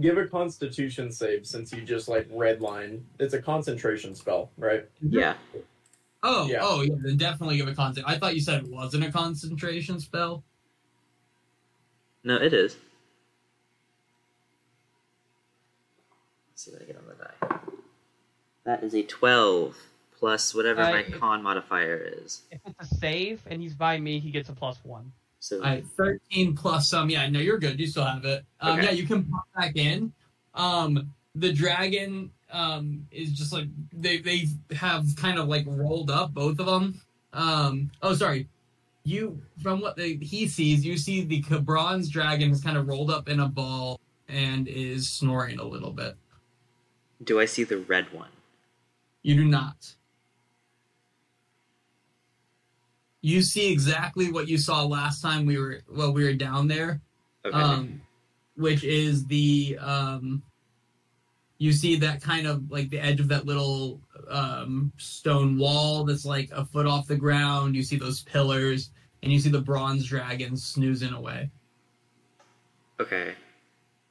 Give 0.00 0.18
a 0.18 0.26
Constitution 0.26 1.12
save 1.12 1.46
since 1.46 1.72
you 1.72 1.82
just 1.82 2.08
like 2.08 2.28
redline. 2.28 3.02
It's 3.20 3.32
a 3.34 3.40
concentration 3.40 4.14
spell, 4.14 4.50
right? 4.58 4.84
Yeah. 5.00 5.34
Oh, 6.22 6.46
Yeah. 6.48 6.58
oh, 6.62 6.82
yeah, 6.82 6.94
then 6.98 7.16
definitely 7.16 7.58
give 7.58 7.68
a 7.68 7.74
concent. 7.74 8.06
I 8.08 8.18
thought 8.18 8.34
you 8.34 8.40
said 8.40 8.64
it 8.64 8.70
wasn't 8.70 9.04
a 9.04 9.12
concentration 9.12 10.00
spell. 10.00 10.42
No, 12.24 12.36
it 12.36 12.52
is. 12.52 12.76
Let's 16.50 16.64
see 16.64 16.70
what 16.72 16.82
I 16.82 16.84
get 16.86 16.96
on 16.96 17.06
the 17.06 17.14
die. 17.14 17.58
That 18.64 18.82
is 18.82 18.94
a 18.94 19.02
12 19.02 19.76
plus 20.24 20.54
whatever 20.54 20.80
Uh, 20.80 20.90
my 20.90 21.00
it- 21.00 21.12
con 21.20 21.42
modifier 21.42 21.96
is. 22.16 22.42
if 22.50 22.58
it's 22.64 22.90
a 22.90 22.94
save 22.94 23.42
and 23.46 23.60
he's 23.60 23.74
by 23.74 23.98
me, 23.98 24.18
he 24.18 24.30
gets 24.30 24.48
a 24.48 24.54
plus 24.54 24.78
one. 24.82 25.12
So 25.38 25.56
All 25.56 25.64
right, 25.64 25.84
13 25.98 26.56
plus 26.56 26.88
some. 26.88 27.10
Yeah, 27.10 27.28
no, 27.28 27.40
you're 27.40 27.58
good. 27.58 27.78
You 27.78 27.86
still 27.86 28.06
have 28.06 28.24
it. 28.24 28.42
Um, 28.60 28.78
Okay. 28.78 28.86
Yeah, 28.86 28.92
you 28.92 29.06
can 29.06 29.24
pop 29.24 29.44
back 29.54 29.76
in. 29.76 30.14
Um, 30.54 31.12
the 31.34 31.52
dragon 31.52 32.30
um, 32.50 33.06
is 33.10 33.32
just 33.32 33.52
like 33.52 33.66
they 33.92 34.16
they 34.18 34.46
have 34.74 35.04
kind 35.16 35.38
of 35.38 35.46
like 35.48 35.66
rolled 35.66 36.10
up 36.10 36.32
both 36.32 36.58
of 36.58 36.64
them. 36.66 37.02
Um, 37.34 37.90
oh, 38.00 38.14
sorry. 38.14 38.48
You 39.02 39.42
from 39.62 39.82
what 39.82 39.96
the, 39.96 40.16
he 40.24 40.48
sees, 40.48 40.86
you 40.86 40.96
see 40.96 41.22
the 41.24 41.42
ca- 41.42 41.58
bronze 41.58 42.08
dragon 42.08 42.50
is 42.50 42.62
kind 42.62 42.78
of 42.78 42.86
rolled 42.88 43.10
up 43.10 43.28
in 43.28 43.40
a 43.40 43.48
ball 43.48 44.00
and 44.28 44.66
is 44.68 45.10
snoring 45.10 45.58
a 45.58 45.64
little 45.64 45.90
bit. 45.92 46.16
do 47.22 47.38
I 47.40 47.44
see 47.44 47.64
the 47.64 47.78
red 47.78 48.10
one? 48.14 48.30
You 49.22 49.34
do 49.34 49.44
not. 49.44 49.94
You 53.24 53.40
see 53.40 53.72
exactly 53.72 54.30
what 54.30 54.48
you 54.48 54.58
saw 54.58 54.84
last 54.84 55.22
time 55.22 55.46
we 55.46 55.56
were 55.58 55.80
well 55.90 56.12
we 56.12 56.24
were 56.24 56.34
down 56.34 56.68
there. 56.68 57.00
Okay. 57.46 57.56
um, 57.56 58.02
which 58.56 58.84
is 58.84 59.24
the 59.24 59.78
um, 59.80 60.42
you 61.56 61.72
see 61.72 61.96
that 61.96 62.20
kind 62.20 62.46
of 62.46 62.70
like 62.70 62.90
the 62.90 63.00
edge 63.00 63.20
of 63.20 63.28
that 63.28 63.46
little 63.46 63.98
um, 64.28 64.92
stone 64.98 65.56
wall 65.56 66.04
that's 66.04 66.26
like 66.26 66.50
a 66.52 66.66
foot 66.66 66.86
off 66.86 67.06
the 67.06 67.16
ground. 67.16 67.74
You 67.74 67.82
see 67.82 67.96
those 67.96 68.20
pillars, 68.24 68.90
and 69.22 69.32
you 69.32 69.38
see 69.38 69.48
the 69.48 69.60
bronze 69.60 70.04
dragon 70.06 70.54
snoozing 70.54 71.14
away. 71.14 71.50
okay. 73.00 73.34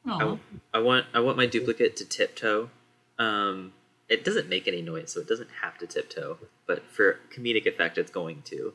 Oh, 0.08 0.40
I 0.74 0.80
want 0.80 1.06
I 1.14 1.20
want 1.20 1.38
my 1.38 1.46
duplicate 1.46 1.96
to 1.98 2.06
tiptoe. 2.06 2.72
Um, 3.20 3.74
it 4.10 4.26
doesn't 4.26 4.50
make 4.50 4.68
any 4.68 4.82
noise, 4.82 5.14
so 5.14 5.20
it 5.20 5.28
doesn't 5.28 5.50
have 5.62 5.78
to 5.78 5.86
tiptoe. 5.86 6.40
But 6.66 6.84
for 6.90 7.20
comedic 7.32 7.68
effect, 7.68 8.00
it's 8.00 8.10
going 8.10 8.42
to. 8.46 8.74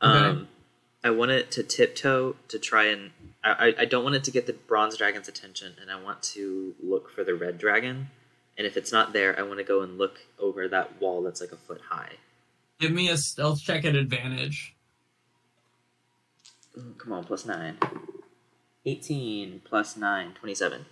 Um, 0.00 0.48
I 1.04 1.10
want 1.10 1.30
it 1.30 1.50
to 1.52 1.62
tiptoe 1.62 2.36
to 2.48 2.58
try 2.58 2.84
and. 2.86 3.10
I, 3.42 3.68
I- 3.68 3.74
I 3.80 3.84
don't 3.86 4.04
want 4.04 4.16
it 4.16 4.24
to 4.24 4.30
get 4.30 4.46
the 4.46 4.52
bronze 4.52 4.96
dragon's 4.96 5.28
attention, 5.28 5.74
and 5.80 5.90
I 5.90 6.00
want 6.02 6.22
to 6.34 6.74
look 6.82 7.10
for 7.10 7.24
the 7.24 7.34
red 7.34 7.58
dragon. 7.58 8.08
And 8.58 8.66
if 8.66 8.76
it's 8.76 8.92
not 8.92 9.12
there, 9.14 9.38
I 9.38 9.42
want 9.42 9.58
to 9.58 9.64
go 9.64 9.80
and 9.80 9.96
look 9.96 10.20
over 10.38 10.68
that 10.68 11.00
wall 11.00 11.22
that's 11.22 11.40
like 11.40 11.52
a 11.52 11.56
foot 11.56 11.80
high. 11.88 12.12
Give 12.78 12.92
me 12.92 13.08
a 13.08 13.16
stealth 13.16 13.62
check 13.62 13.84
at 13.86 13.94
advantage. 13.94 14.74
Come 16.98 17.12
on, 17.12 17.24
plus 17.24 17.46
nine. 17.46 17.78
18 18.86 19.62
plus 19.64 19.96
9, 19.96 20.32
27. 20.34 20.86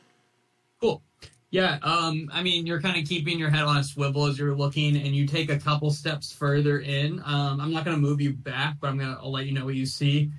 Cool. 0.80 1.02
Yeah, 1.50 1.78
um, 1.82 2.28
I 2.32 2.42
mean, 2.42 2.66
you're 2.66 2.80
kind 2.80 3.00
of 3.00 3.08
keeping 3.08 3.38
your 3.38 3.48
head 3.48 3.62
on 3.62 3.78
a 3.78 3.84
swivel 3.84 4.26
as 4.26 4.38
you're 4.38 4.54
looking, 4.54 4.96
and 4.96 5.16
you 5.16 5.26
take 5.26 5.50
a 5.50 5.58
couple 5.58 5.90
steps 5.90 6.30
further 6.30 6.80
in. 6.80 7.22
Um, 7.24 7.60
I'm 7.60 7.72
not 7.72 7.86
going 7.86 7.96
to 7.96 8.00
move 8.00 8.20
you 8.20 8.34
back, 8.34 8.76
but 8.80 8.88
I'm 8.88 8.98
going 8.98 9.16
to 9.16 9.26
let 9.26 9.46
you 9.46 9.52
know 9.52 9.64
what 9.64 9.74
you 9.74 9.86
see. 9.86 10.30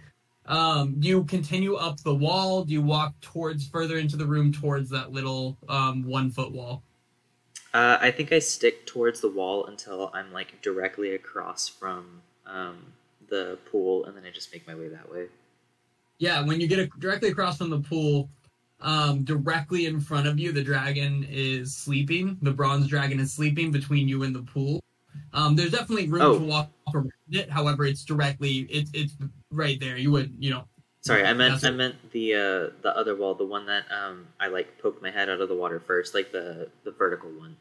Um, 0.45 0.95
do 0.99 1.07
you 1.07 1.23
continue 1.23 1.76
up 1.76 1.99
the 2.02 2.14
wall? 2.14 2.64
Do 2.64 2.73
you 2.73 2.81
walk 2.81 3.19
towards 3.22 3.68
further 3.68 3.98
into 3.98 4.18
the 4.18 4.26
room 4.26 4.52
towards 4.52 4.90
that 4.91 5.11
little 5.11 5.57
um, 5.68 6.03
one 6.03 6.30
foot 6.30 6.52
wall? 6.52 6.84
Uh, 7.73 7.98
I 8.02 8.11
think 8.11 8.31
I 8.31 8.40
stick 8.40 8.88
towards 8.88 9.22
the 9.22 9.30
wall 9.30 9.65
until 9.65 10.11
I'm 10.14 10.31
like 10.34 10.61
directly 10.61 11.14
across 11.14 11.68
from 11.68 12.22
um, 12.48 12.94
the 13.30 13.57
pool, 13.72 14.06
and 14.06 14.15
then 14.15 14.26
I 14.26 14.31
just 14.31 14.52
make 14.52 14.68
my 14.68 14.76
way 14.76 14.90
that 14.90 15.11
way. 15.11 15.27
Yeah, 16.18 16.44
when 16.44 16.60
you 16.60 16.68
get 16.68 16.80
a, 16.80 16.88
directly 16.99 17.30
across 17.30 17.57
from 17.57 17.69
the 17.69 17.80
pool, 17.80 18.30
um, 18.81 19.23
directly 19.23 19.85
in 19.85 19.99
front 19.99 20.27
of 20.27 20.39
you, 20.39 20.51
the 20.51 20.64
dragon 20.64 21.26
is 21.30 21.76
sleeping. 21.76 22.38
The 22.41 22.51
bronze 22.51 22.88
dragon 22.88 23.19
is 23.19 23.34
sleeping 23.34 23.72
between 23.72 24.07
you 24.07 24.23
and 24.23 24.34
the 24.34 24.41
pool. 24.43 24.81
Um, 25.34 25.56
there's 25.56 25.72
definitely 25.72 26.07
room 26.07 26.22
Oh. 26.22 26.39
to 26.39 26.45
walk 26.45 26.69
around 26.93 27.11
it. 27.31 27.49
However, 27.49 27.85
it's 27.85 28.03
directly 28.06 28.68
it's 28.69 28.91
it's 28.93 29.15
right 29.51 29.80
there. 29.80 29.97
You 29.97 30.11
would 30.11 30.34
you 30.39 30.51
know. 30.51 30.65
Sorry, 31.01 31.23
I 31.26 31.34
meant 31.34 31.64
I 31.64 31.72
meant 31.72 31.95
the 32.11 32.35
uh, 32.35 32.69
the 32.81 32.93
other 32.95 33.15
wall, 33.15 33.34
the 33.34 33.45
one 33.45 33.65
that 33.68 33.85
um, 33.91 34.27
I 34.39 34.47
like 34.47 34.77
poked 34.81 35.01
my 35.01 35.10
head 35.11 35.30
out 35.30 35.39
of 35.41 35.49
the 35.49 35.56
water 35.56 35.80
first, 35.80 36.14
like 36.14 36.31
the 36.31 36.69
the 36.84 36.91
vertical 36.91 37.30
one. 37.31 37.56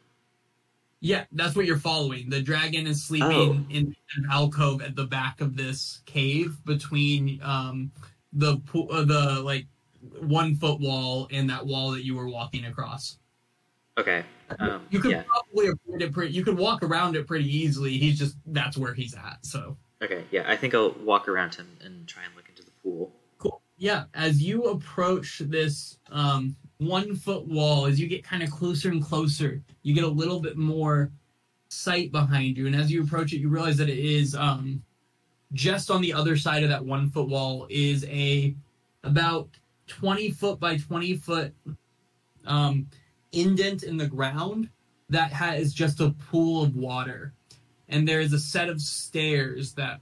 Yeah, 1.01 1.25
that's 1.33 1.55
what 1.55 1.65
you're 1.65 1.79
following. 1.79 2.29
The 2.29 2.43
dragon 2.43 2.87
is 2.89 3.05
sleeping 3.05 3.31
Oh. 3.71 3.73
in 3.75 3.95
an 4.17 4.27
alcove 4.31 4.83
at 4.83 4.97
the 4.97 5.05
back 5.07 5.41
of 5.41 5.57
this 5.57 6.01
cave 6.07 6.57
between 6.65 7.41
um 7.43 7.93
the 8.33 8.59
pool, 8.59 8.89
uh, 8.91 9.05
the 9.05 9.41
like 9.43 9.67
one 10.21 10.55
foot 10.57 10.81
wall 10.81 11.29
and 11.31 11.49
that 11.51 11.65
wall 11.67 11.91
that 11.93 12.05
you 12.05 12.15
were 12.17 12.29
walking 12.29 12.65
across. 12.67 13.19
Okay. 13.99 14.25
Um, 14.59 14.87
You 14.91 15.01
could 15.01 15.11
yeah. 15.11 15.23
probably 15.25 15.69
avoid 15.69 16.03
it 16.03 16.13
pretty. 16.13 16.33
You 16.33 16.45
could 16.45 16.57
walk 16.57 16.83
around 16.83 17.17
it 17.17 17.27
pretty 17.27 17.49
easily. 17.55 17.99
He's 17.99 18.19
just 18.19 18.37
that's 18.47 18.77
where 18.77 18.95
he's 18.95 19.15
at. 19.15 19.39
So 19.45 19.77
Okay. 20.01 20.25
Yeah. 20.31 20.45
I 20.47 20.57
think 20.57 20.75
I'll 20.75 20.93
walk 21.05 21.29
around 21.29 21.55
him 21.57 21.67
and 21.85 22.07
try 22.07 22.23
and 22.25 22.35
look 22.37 22.49
into 22.49 22.63
the 22.63 22.71
pool. 22.83 23.13
cool. 23.39 23.61
Yeah, 23.77 24.05
as 24.15 24.41
you 24.43 24.65
approach 24.65 25.41
this 25.47 25.99
um 26.11 26.55
one 26.79 27.17
foot 27.17 27.47
wall, 27.47 27.87
as 27.87 27.99
you 27.99 28.07
get 28.07 28.23
kind 28.23 28.43
of 28.43 28.51
closer 28.51 28.89
and 28.91 29.03
closer, 29.05 29.61
you 29.83 29.95
get 29.95 30.05
a 30.05 30.09
little 30.09 30.39
bit 30.41 30.57
more 30.57 31.11
sight 31.71 32.13
behind 32.13 32.57
you, 32.57 32.67
and 32.67 32.77
as 32.77 32.91
you 32.91 33.03
approach 33.03 33.33
it, 33.33 33.39
you 33.41 33.49
realize 33.49 33.77
that 33.79 33.89
it 33.89 33.99
is 33.99 34.35
um 34.37 34.83
just 35.53 35.91
on 35.91 36.01
the 36.01 36.13
other 36.13 36.37
side 36.37 36.63
of 36.63 36.69
that 36.69 36.85
one 36.85 37.11
foot 37.11 37.29
wall 37.29 37.67
is 37.69 38.05
a 38.05 38.55
about 39.03 39.49
20 39.89 40.31
foot 40.31 40.61
by 40.61 40.77
20 40.77 41.17
foot 41.17 41.55
um 42.47 42.87
indent 43.33 43.83
in 43.83 43.97
the 43.97 44.07
ground 44.07 44.69
that 45.11 45.33
has 45.33 45.73
just 45.73 46.01
a 46.01 46.11
pool 46.11 46.63
of 46.63 46.77
water. 46.77 47.33
And 47.89 48.07
there 48.07 48.21
is 48.21 48.33
a 48.33 48.39
set 48.39 48.69
of 48.69 48.81
stairs 48.81 49.73
that 49.75 50.01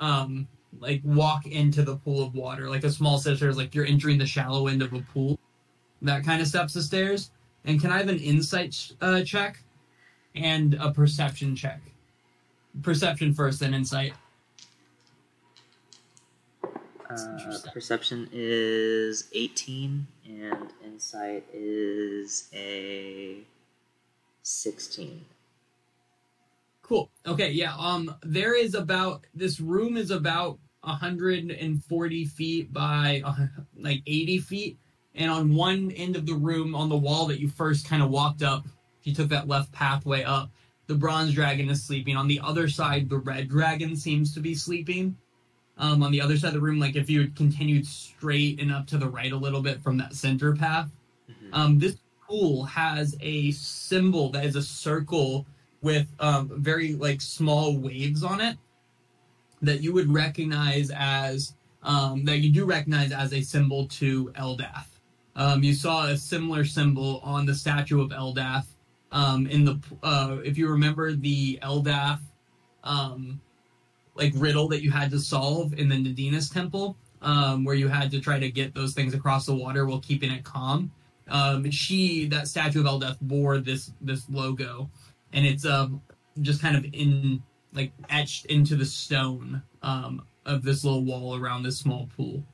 um 0.00 0.48
like 0.78 1.00
walk 1.04 1.46
into 1.46 1.82
the 1.82 1.96
pool 1.96 2.22
of 2.22 2.34
water. 2.34 2.68
Like 2.68 2.84
a 2.84 2.90
small 2.90 3.18
set 3.18 3.32
of 3.32 3.38
stairs 3.38 3.56
like 3.56 3.74
you're 3.74 3.86
entering 3.86 4.18
the 4.18 4.26
shallow 4.26 4.66
end 4.66 4.82
of 4.82 4.92
a 4.92 5.00
pool. 5.00 5.38
That 6.02 6.24
kind 6.24 6.42
of 6.42 6.48
steps 6.48 6.76
of 6.76 6.82
stairs. 6.82 7.30
And 7.64 7.80
can 7.80 7.90
i 7.90 7.98
have 7.98 8.08
an 8.08 8.18
insight 8.18 8.92
uh, 9.00 9.22
check? 9.22 9.62
And 10.34 10.74
a 10.74 10.92
perception 10.92 11.56
check. 11.56 11.80
Perception 12.82 13.32
first 13.32 13.60
then 13.60 13.72
insight 13.72 14.12
Uh, 17.08 17.70
perception 17.72 18.28
is 18.32 19.28
18, 19.32 20.06
and 20.26 20.72
insight 20.84 21.44
is 21.52 22.48
a 22.52 23.38
16. 24.42 25.24
Cool. 26.82 27.10
Okay, 27.26 27.50
yeah. 27.50 27.74
Um, 27.76 28.14
there 28.22 28.56
is 28.56 28.74
about 28.74 29.24
this 29.34 29.60
room 29.60 29.96
is 29.96 30.10
about 30.10 30.58
140 30.82 32.24
feet 32.26 32.72
by 32.72 33.22
uh, 33.24 33.46
like 33.76 34.02
80 34.06 34.38
feet, 34.38 34.78
and 35.14 35.30
on 35.30 35.54
one 35.54 35.90
end 35.92 36.16
of 36.16 36.26
the 36.26 36.34
room, 36.34 36.74
on 36.74 36.88
the 36.88 36.96
wall 36.96 37.26
that 37.26 37.40
you 37.40 37.48
first 37.48 37.88
kind 37.88 38.02
of 38.02 38.10
walked 38.10 38.42
up, 38.42 38.66
if 39.00 39.06
you 39.06 39.14
took 39.14 39.28
that 39.28 39.48
left 39.48 39.72
pathway 39.72 40.22
up, 40.24 40.50
the 40.86 40.94
bronze 40.94 41.34
dragon 41.34 41.68
is 41.68 41.82
sleeping. 41.84 42.16
On 42.16 42.28
the 42.28 42.40
other 42.40 42.68
side, 42.68 43.08
the 43.08 43.18
red 43.18 43.48
dragon 43.48 43.96
seems 43.96 44.32
to 44.34 44.40
be 44.40 44.54
sleeping. 44.54 45.16
Um, 45.78 46.02
on 46.02 46.10
the 46.10 46.20
other 46.20 46.36
side 46.38 46.48
of 46.48 46.54
the 46.54 46.60
room, 46.60 46.78
like 46.78 46.96
if 46.96 47.10
you 47.10 47.20
had 47.20 47.36
continued 47.36 47.86
straight 47.86 48.60
and 48.60 48.72
up 48.72 48.86
to 48.88 48.98
the 48.98 49.08
right 49.08 49.32
a 49.32 49.36
little 49.36 49.60
bit 49.60 49.82
from 49.82 49.98
that 49.98 50.14
center 50.14 50.54
path, 50.54 50.90
Mhm. 51.28 51.48
um, 51.52 51.78
this 51.78 51.96
pool 52.26 52.64
has 52.64 53.14
a 53.20 53.50
symbol 53.52 54.30
that 54.30 54.44
is 54.46 54.56
a 54.56 54.62
circle 54.62 55.46
with 55.82 56.08
um, 56.18 56.50
very 56.62 56.94
like 56.94 57.20
small 57.20 57.76
waves 57.76 58.22
on 58.24 58.40
it 58.40 58.56
that 59.62 59.82
you 59.82 59.92
would 59.92 60.12
recognize 60.12 60.90
as 60.94 61.54
um, 61.82 62.24
that 62.24 62.38
you 62.38 62.50
do 62.50 62.64
recognize 62.64 63.12
as 63.12 63.32
a 63.32 63.40
symbol 63.40 63.86
to 63.86 64.32
Eldath. 64.34 64.88
Um, 65.36 65.62
you 65.62 65.72
saw 65.74 66.06
a 66.06 66.16
similar 66.16 66.64
symbol 66.64 67.20
on 67.22 67.46
the 67.46 67.54
statue 67.54 68.00
of 68.00 68.10
Eldath 68.10 68.66
um, 69.12 69.46
in 69.46 69.64
the 69.64 69.78
uh, 70.02 70.38
if 70.44 70.58
you 70.58 70.68
remember 70.68 71.12
the 71.12 71.58
Eldath 71.62 72.20
um, 72.82 73.40
like 74.16 74.32
riddle 74.36 74.68
that 74.68 74.82
you 74.82 74.90
had 74.90 75.10
to 75.10 75.20
solve 75.20 75.74
in 75.78 75.88
the 75.88 75.96
Nadina's 75.96 76.48
temple 76.48 76.96
um, 77.22 77.64
where 77.64 77.74
you 77.74 77.88
had 77.88 78.10
to 78.10 78.20
try 78.20 78.38
to 78.38 78.50
get 78.50 78.74
those 78.74 78.94
things 78.94 79.14
across 79.14 79.46
the 79.46 79.54
water 79.54 79.86
while 79.86 80.00
keeping 80.00 80.30
it 80.30 80.44
calm 80.44 80.90
um, 81.28 81.70
she 81.70 82.26
that 82.26 82.48
statue 82.48 82.80
of 82.80 82.86
Eldath 82.86 83.20
bore 83.20 83.58
this 83.58 83.92
this 84.00 84.28
logo, 84.30 84.88
and 85.32 85.44
it's 85.44 85.64
um 85.64 86.00
just 86.40 86.60
kind 86.62 86.76
of 86.76 86.84
in 86.92 87.42
like 87.72 87.92
etched 88.08 88.46
into 88.46 88.76
the 88.76 88.84
stone 88.84 89.62
um 89.82 90.22
of 90.44 90.62
this 90.62 90.84
little 90.84 91.02
wall 91.02 91.36
around 91.36 91.62
this 91.62 91.78
small 91.78 92.08
pool. 92.16 92.44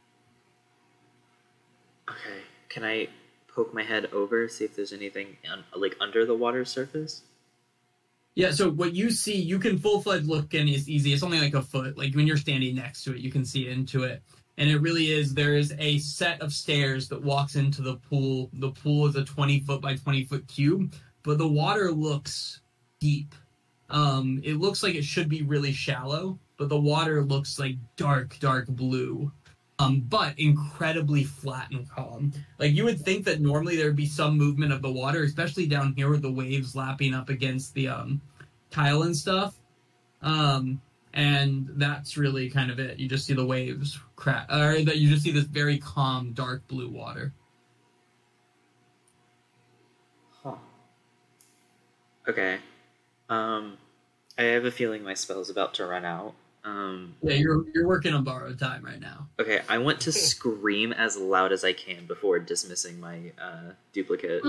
Okay. 2.09 2.40
Can 2.68 2.84
I 2.84 3.09
poke 3.55 3.74
my 3.74 3.82
head 3.82 4.06
over, 4.12 4.48
see 4.48 4.64
if 4.64 4.74
there's 4.74 4.94
anything 4.94 5.36
like 5.76 5.94
under 6.01 6.24
the 6.24 6.34
water 6.34 6.64
surface? 6.64 7.22
Yeah, 8.34 8.50
so 8.50 8.70
what 8.70 8.94
you 8.94 9.10
see, 9.10 9.36
you 9.36 9.59
can 9.59 9.78
full 9.78 10.00
fledged 10.00 10.26
look 10.26 10.54
in 10.54 10.66
is 10.66 10.88
easy. 10.88 11.12
It's 11.12 11.22
only 11.22 11.40
like 11.40 11.54
a 11.54 11.62
foot. 11.62 11.98
Like 11.98 12.14
when 12.14 12.26
you're 12.26 12.38
standing 12.38 12.74
next 12.74 13.04
to 13.04 13.12
it, 13.14 13.18
you 13.18 13.30
can 13.30 13.44
see 13.44 13.68
into 13.68 14.04
it. 14.04 14.22
And 14.56 14.70
it 14.70 14.78
really 14.78 15.10
is 15.10 15.34
there 15.34 15.54
is 15.54 15.74
a 15.78 15.98
set 15.98 16.40
of 16.40 16.52
stairs 16.52 17.09
that 17.09 17.22
walks 17.22 17.56
into 17.56 17.82
the 17.82 17.96
pool. 17.96 18.50
The 18.54 18.70
pool 18.70 19.06
is 19.06 19.16
a 19.16 19.24
20 19.24 19.60
foot 19.60 19.80
by 19.80 19.96
20 19.96 20.24
foot 20.24 20.46
cube, 20.48 20.94
but 21.22 21.38
the 21.38 21.48
water 21.48 21.90
looks 21.90 22.60
deep. 23.00 23.34
Um, 23.90 24.40
it 24.44 24.54
looks 24.54 24.82
like 24.82 24.94
it 24.94 25.04
should 25.04 25.28
be 25.28 25.42
really 25.42 25.72
shallow, 25.72 26.38
but 26.56 26.70
the 26.70 26.80
water 26.80 27.22
looks 27.22 27.59
like 27.59 27.76
dark, 27.96 28.38
dark 28.40 28.66
blue. 28.66 29.30
Um, 29.82 30.00
but 30.00 30.38
incredibly 30.38 31.24
flat 31.24 31.70
and 31.70 31.88
calm. 31.88 32.32
Like 32.59 32.72
you 32.72 32.84
would 32.84 33.00
think 33.00 33.24
that 33.24 33.40
normally 33.40 33.76
there 33.76 33.86
would 33.86 33.96
be 33.96 34.06
some 34.06 34.36
movement 34.36 34.72
of 34.72 34.82
the 34.82 34.90
water, 34.90 35.22
especially 35.24 35.66
down 35.66 35.94
here 35.94 36.10
with 36.10 36.22
the 36.22 36.30
waves 36.30 36.76
lapping 36.76 37.14
up 37.14 37.28
against 37.28 37.74
the 37.74 37.88
um, 37.88 38.20
tile 38.70 39.02
and 39.02 39.16
stuff. 39.16 39.54
Um, 40.22 40.80
and 41.14 41.68
that's 41.72 42.16
really 42.16 42.48
kind 42.48 42.70
of 42.70 42.78
it. 42.78 42.98
You 42.98 43.09
just 43.09 43.26
see 43.26 43.34
the 43.34 43.44
waves 43.44 43.98
crack, 44.16 44.50
or 44.50 44.82
that 44.82 44.96
you 44.96 45.10
just 45.10 45.22
see 45.22 45.30
this 45.30 45.44
very 45.44 45.78
calm, 45.78 46.32
dark 46.32 46.66
blue 46.68 46.88
water. 46.88 47.32
Huh. 50.42 50.56
Okay. 52.28 52.59
Um, 53.28 53.76
I 54.38 54.42
have 54.44 54.64
a 54.64 54.70
feeling 54.70 55.02
my 55.02 55.14
spell's 55.14 55.50
about 55.50 55.74
to 55.74 55.86
run 55.86 56.04
out. 56.04 56.34
Um, 56.64 57.14
Yeah, 57.22 57.34
you're 57.34 57.64
you're 57.74 57.89
working 57.89 58.14
on 58.14 58.22
borrowed 58.24 58.59
time 58.59 58.84
right 58.84 59.01
now. 59.01 59.28
okay, 59.40 59.62
I 59.68 59.78
want 59.78 60.01
to 60.02 60.12
scream 60.12 60.93
as 60.93 61.16
loud 61.16 61.52
as 61.52 61.64
I 61.64 61.72
can 61.72 62.06
before 62.06 62.39
dismissing 62.39 63.01
my 63.01 63.32
uh, 63.40 63.72
duplicate. 63.93 64.43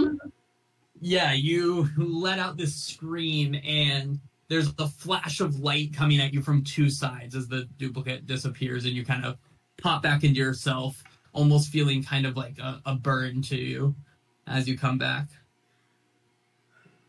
Yeah, 1.01 1.33
you 1.33 1.89
let 1.97 2.39
out 2.39 2.55
this 2.55 2.75
scream, 2.75 3.55
and 3.65 4.19
there's 4.47 4.71
a 4.77 4.87
flash 4.87 5.39
of 5.41 5.59
light 5.59 5.93
coming 5.93 6.19
at 6.21 6.33
you 6.33 6.41
from 6.41 6.63
two 6.63 6.89
sides 6.89 7.35
as 7.35 7.47
the 7.47 7.65
duplicate 7.77 8.27
disappears, 8.27 8.85
and 8.85 8.93
you 8.93 9.03
kind 9.03 9.25
of 9.25 9.37
pop 9.81 10.03
back 10.03 10.23
into 10.23 10.39
yourself, 10.39 11.03
almost 11.33 11.69
feeling 11.69 12.03
kind 12.03 12.25
of 12.25 12.37
like 12.37 12.59
a, 12.59 12.81
a 12.85 12.95
burn 12.95 13.41
to 13.43 13.57
you 13.57 13.95
as 14.47 14.67
you 14.67 14.77
come 14.77 14.97
back. 14.97 15.27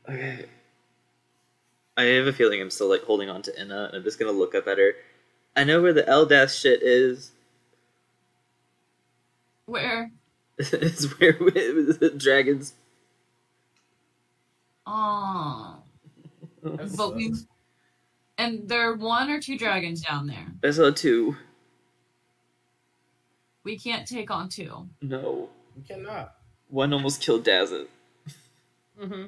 Okay. 0.08 0.46
I 1.96 2.02
have 2.04 2.26
a 2.26 2.32
feeling 2.32 2.60
I'm 2.60 2.70
still 2.70 2.88
like 2.88 3.02
holding 3.04 3.28
on 3.30 3.42
to 3.42 3.60
Inna, 3.60 3.84
and 3.86 3.96
I'm 3.96 4.02
just 4.02 4.18
gonna 4.18 4.32
look 4.32 4.54
up 4.54 4.66
at 4.66 4.78
her. 4.78 4.92
I 5.56 5.64
know 5.64 5.80
where 5.80 5.92
the 5.92 6.02
Eldath 6.02 6.58
shit 6.60 6.82
is. 6.82 7.30
Where? 9.66 10.10
it's 10.58 11.04
where 11.20 11.32
the 11.38 12.12
dragons. 12.16 12.74
Oh. 14.86 15.78
But 16.96 17.14
we 17.14 17.34
and 18.38 18.66
there 18.68 18.88
are 18.90 18.94
one 18.96 19.28
or 19.30 19.38
two 19.38 19.58
dragons 19.58 20.00
down 20.00 20.26
there. 20.26 20.46
I 20.64 20.70
saw 20.70 20.90
two. 20.90 21.36
We 23.64 23.78
can't 23.78 24.08
take 24.08 24.30
on 24.30 24.48
two. 24.48 24.88
No, 25.02 25.50
We 25.76 25.82
cannot. 25.82 26.34
one 26.68 26.92
almost 26.94 27.20
killed 27.20 27.44
Dazeth. 27.44 27.86
Mm-hmm. 29.00 29.24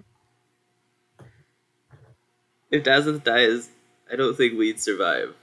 If 2.70 2.84
Dazeth 2.84 3.24
dies, 3.24 3.70
I 4.10 4.14
don't 4.16 4.36
think 4.36 4.56
we'd 4.56 4.80
survive. 4.80 5.34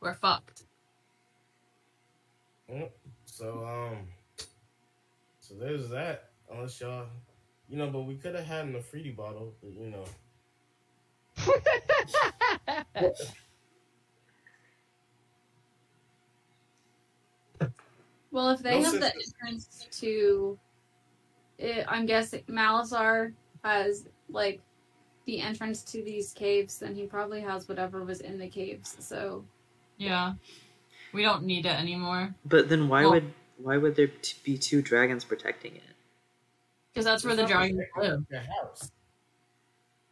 We're 0.00 0.12
fucked. 0.14 0.64
So 3.24 3.64
um, 3.64 4.08
so 5.40 5.54
there's 5.54 5.88
that. 5.90 6.30
Unless 6.50 6.80
y'all, 6.80 7.06
you 7.68 7.76
know, 7.76 7.90
but 7.90 8.02
we 8.02 8.16
could 8.16 8.34
have 8.34 8.44
had 8.44 8.66
an 8.66 8.74
efreeti 8.74 9.14
bottle, 9.14 9.54
but 9.62 9.72
you 9.72 9.90
know. 9.90 10.04
Well, 18.32 18.50
if 18.50 18.60
they 18.62 18.78
No 18.78 18.82
have 18.82 18.98
the 18.98 19.12
entrance 19.14 19.86
to, 20.00 20.58
it, 21.58 21.84
I'm 21.88 22.06
guessing 22.06 22.42
Malasar 22.48 23.32
has 23.64 24.06
like 24.28 24.60
the 25.26 25.40
entrance 25.40 25.82
to 25.84 26.02
these 26.02 26.32
caves, 26.32 26.78
then 26.78 26.94
he 26.94 27.04
probably 27.06 27.40
has 27.40 27.68
whatever 27.68 28.04
was 28.04 28.20
in 28.20 28.38
the 28.38 28.48
caves. 28.48 28.96
So 28.98 29.44
Yeah. 29.98 30.34
We 31.12 31.22
don't 31.22 31.44
need 31.44 31.66
it 31.66 31.78
anymore. 31.78 32.34
But 32.44 32.68
then 32.68 32.88
why 32.88 33.02
Well- 33.02 33.12
would 33.12 33.34
why 33.58 33.76
would 33.76 33.94
there 33.94 34.08
t- 34.08 34.36
be 34.42 34.58
two 34.58 34.82
dragons 34.82 35.24
protecting 35.24 35.76
it? 35.76 35.82
Because 36.92 37.04
that's 37.04 37.22
where 37.24 37.36
the 37.36 37.42
It's 37.42 37.50
not 37.52 37.58
dragons 37.58 37.78
like 37.96 38.04
live. 38.04 38.24
Your 38.28 38.40
house. 38.40 38.90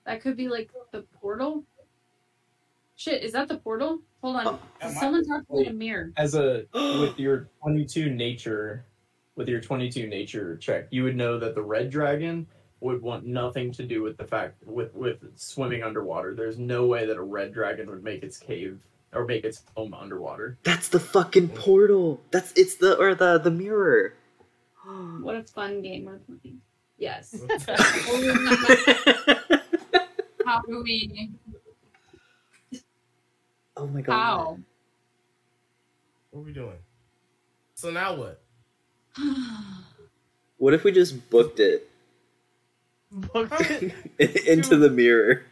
That 0.05 0.21
could 0.21 0.37
be 0.37 0.49
like 0.49 0.71
the 0.93 1.03
portal. 1.21 1.65
Shit, 2.97 3.23
is 3.25 3.33
that 3.33 3.49
the 3.49 3.57
portal? 3.59 4.01
Hold 4.23 4.37
on. 4.37 4.47
Oh, 4.47 4.53
Did 4.81 4.87
am 4.91 4.97
I- 4.97 5.01
someone 5.01 5.25
talk 5.25 5.43
about 5.51 5.67
a 5.67 5.73
mirror? 5.73 6.12
As 6.17 6.35
a 6.35 6.67
with 6.75 7.19
your 7.19 7.49
22 7.62 8.11
nature, 8.11 8.85
with 9.36 9.48
your 9.48 9.61
22 9.61 10.07
nature 10.07 10.57
check, 10.57 10.86
you 10.90 11.05
would 11.05 11.16
know 11.16 11.39
that 11.39 11.55
the 11.55 11.62
red 11.62 11.90
dragon 11.90 12.47
would 12.81 13.02
want 13.02 13.27
nothing 13.27 13.73
to 13.73 13.85
do 13.85 14.02
with 14.02 14.16
the 14.16 14.24
fact 14.24 14.62
with 14.65 14.94
with 14.94 15.19
swimming 15.36 15.82
underwater. 15.82 16.35
There's 16.35 16.59
no 16.59 16.86
way 16.86 17.07
that 17.07 17.16
a 17.16 17.23
red 17.23 17.52
dragon 17.52 17.90
would 17.90 18.02
make 18.02 18.23
its 18.23 18.39
cave 18.39 18.81
or 19.12 19.24
make 19.27 19.44
its 19.44 19.62
home 19.77 19.94
underwater. 19.94 20.59
That's 20.62 20.89
the 20.89 21.01
fucking 21.01 21.51
portal. 21.51 22.20
That's 22.31 22.52
it's 22.57 22.77
the 22.77 22.97
or 22.97 23.15
the 23.15 23.39
the 23.39 23.51
mirror. 23.51 24.15
What 25.20 25.36
a 25.36 25.44
fun 25.44 25.82
game 25.82 26.07
we're 26.07 26.19
playing. 26.19 26.62
Yes. 26.98 27.39
How 30.47 30.61
do 30.62 30.82
we? 30.82 31.31
oh 33.77 33.86
my 33.86 34.01
god. 34.01 34.12
How? 34.12 34.59
What 36.31 36.40
are 36.40 36.44
we 36.44 36.52
doing? 36.52 36.78
So 37.75 37.91
now 37.91 38.15
what? 38.15 38.42
What 40.59 40.75
if 40.75 40.85
we 40.85 40.93
just 40.93 41.31
booked 41.31 41.59
it 41.59 41.89
Booked 43.11 43.61
it. 44.19 44.47
into 44.47 44.77
the 44.77 44.91
mirror? 44.91 45.43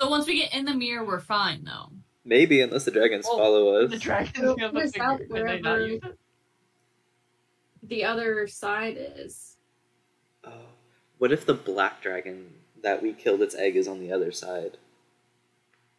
so 0.00 0.08
once 0.08 0.26
we 0.28 0.38
get 0.40 0.54
in 0.54 0.64
the 0.64 0.74
mirror, 0.74 1.04
we're 1.04 1.18
fine 1.20 1.64
though. 1.64 1.90
Maybe 2.24 2.60
unless 2.60 2.84
the 2.84 2.90
dragons 2.92 3.26
Well, 3.28 3.38
follow 3.38 3.88
The 3.88 3.96
us. 3.96 4.00
dragons 4.00 4.38
We'll 4.38 4.58
have 4.58 4.72
the 4.74 4.78
miss 4.80 4.96
out 4.98 5.18
figure. 5.18 5.34
Can 5.36 5.46
they 5.46 5.60
not 5.60 5.72
wherever- 5.78 5.86
use 5.86 6.00
it? 6.04 6.18
the 7.82 8.04
other 8.04 8.46
side 8.46 8.96
is. 9.16 9.56
Oh. 10.44 10.52
What 11.18 11.32
if 11.32 11.44
the 11.46 11.54
black 11.54 12.00
dragon 12.00 12.46
that 12.82 13.02
we 13.02 13.12
killed 13.12 13.42
its 13.42 13.54
egg 13.56 13.76
is 13.76 13.88
on 13.88 13.98
the 13.98 14.12
other 14.12 14.30
side? 14.30 14.76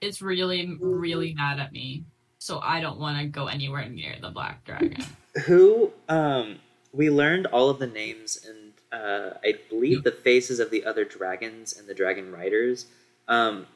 It's 0.01 0.21
really, 0.21 0.77
really 0.79 1.33
mad 1.33 1.59
at 1.59 1.73
me. 1.73 2.05
So 2.37 2.59
I 2.59 2.79
don't 2.79 2.99
want 2.99 3.19
to 3.19 3.25
go 3.27 3.47
anywhere 3.47 3.87
near 3.89 4.15
the 4.21 4.29
black 4.29 4.63
dragon. 4.63 5.03
Who 5.45 5.91
um 6.07 6.59
we 6.93 7.09
learned 7.09 7.45
all 7.47 7.69
of 7.69 7.79
the 7.79 7.87
names 7.87 8.45
and 8.47 8.73
uh 8.91 9.37
I 9.43 9.55
believe 9.69 10.03
the 10.03 10.11
faces 10.11 10.59
of 10.59 10.71
the 10.71 10.83
other 10.85 11.05
dragons 11.05 11.77
and 11.77 11.87
the 11.87 11.93
dragon 11.93 12.31
riders. 12.31 12.87
Um 13.27 13.67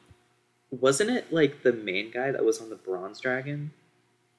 wasn't 0.70 1.10
it 1.10 1.32
like 1.32 1.62
the 1.62 1.72
main 1.72 2.10
guy 2.10 2.32
that 2.32 2.44
was 2.44 2.60
on 2.60 2.68
the 2.70 2.76
bronze 2.76 3.20
dragon? 3.20 3.70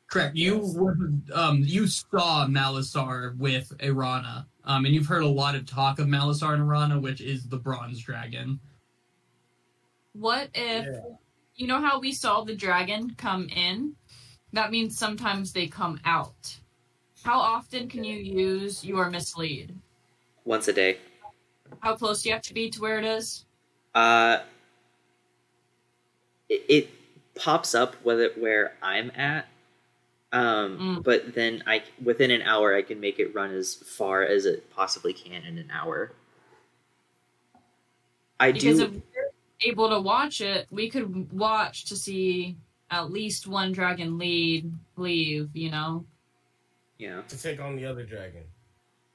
Correct. 0.07 0.35
You 0.35 0.59
were, 0.75 0.97
um 1.33 1.61
you 1.63 1.87
saw 1.87 2.45
Malasar 2.47 3.37
with 3.37 3.69
Irana, 3.79 4.45
um, 4.65 4.85
and 4.85 4.93
you've 4.93 5.07
heard 5.07 5.23
a 5.23 5.27
lot 5.27 5.55
of 5.55 5.65
talk 5.65 5.99
of 5.99 6.07
Malasar 6.07 6.53
and 6.53 6.63
Irana, 6.63 7.01
which 7.01 7.21
is 7.21 7.47
the 7.47 7.57
Bronze 7.57 7.99
Dragon. 8.01 8.59
What 10.13 10.49
if 10.53 10.85
Yeah. 10.85 11.01
you 11.55 11.67
know 11.67 11.81
how 11.81 11.99
we 11.99 12.11
saw 12.11 12.43
the 12.43 12.55
dragon 12.55 13.15
come 13.15 13.47
in? 13.49 13.95
That 14.53 14.71
means 14.71 14.97
sometimes 14.97 15.51
they 15.51 15.67
come 15.67 15.99
out. 16.05 16.57
How 17.25 17.39
often 17.39 17.89
can 17.89 18.03
you 18.03 18.17
use 18.17 18.85
your 18.85 19.09
mislead? 19.09 19.75
Once 20.45 20.67
a 20.67 20.73
day. 20.73 20.99
How 21.79 21.95
close 21.95 22.21
do 22.21 22.29
you 22.29 22.33
have 22.35 22.43
to 22.43 22.53
be 22.53 22.69
to 22.69 22.81
where 22.81 22.99
it 22.99 23.05
is? 23.05 23.45
Uh 23.95 24.43
it, 26.49 26.63
it 26.69 26.89
pops 27.35 27.73
up 27.75 27.95
whether 28.03 28.29
where 28.33 28.75
I'm 28.81 29.11
at. 29.11 29.47
Um 30.31 30.77
Mm. 30.79 31.03
but 31.03 31.33
then 31.33 31.63
I 31.67 31.83
within 32.03 32.31
an 32.31 32.41
hour 32.43 32.75
I 32.75 32.81
can 32.81 32.99
make 32.99 33.19
it 33.19 33.33
run 33.33 33.51
as 33.51 33.73
far 33.75 34.23
as 34.23 34.45
it 34.45 34.69
possibly 34.71 35.13
can 35.13 35.43
in 35.43 35.57
an 35.57 35.71
hour. 35.71 36.11
I 38.39 38.51
Because 38.51 38.79
do 38.79 38.85
if 38.85 38.91
we're 38.91 39.31
able 39.61 39.89
to 39.89 39.99
watch 39.99 40.41
it, 40.41 40.67
we 40.69 40.89
could 40.89 41.31
watch 41.31 41.85
to 41.85 41.95
see 41.95 42.57
at 42.89 43.11
least 43.11 43.47
one 43.47 43.71
dragon 43.71 44.17
lead 44.17 44.71
leave, 44.95 45.55
you 45.55 45.71
know? 45.71 46.05
You 46.97 47.09
know. 47.09 47.23
To 47.27 47.41
take 47.41 47.59
on 47.59 47.75
the 47.75 47.85
other 47.85 48.03
dragon. 48.05 48.43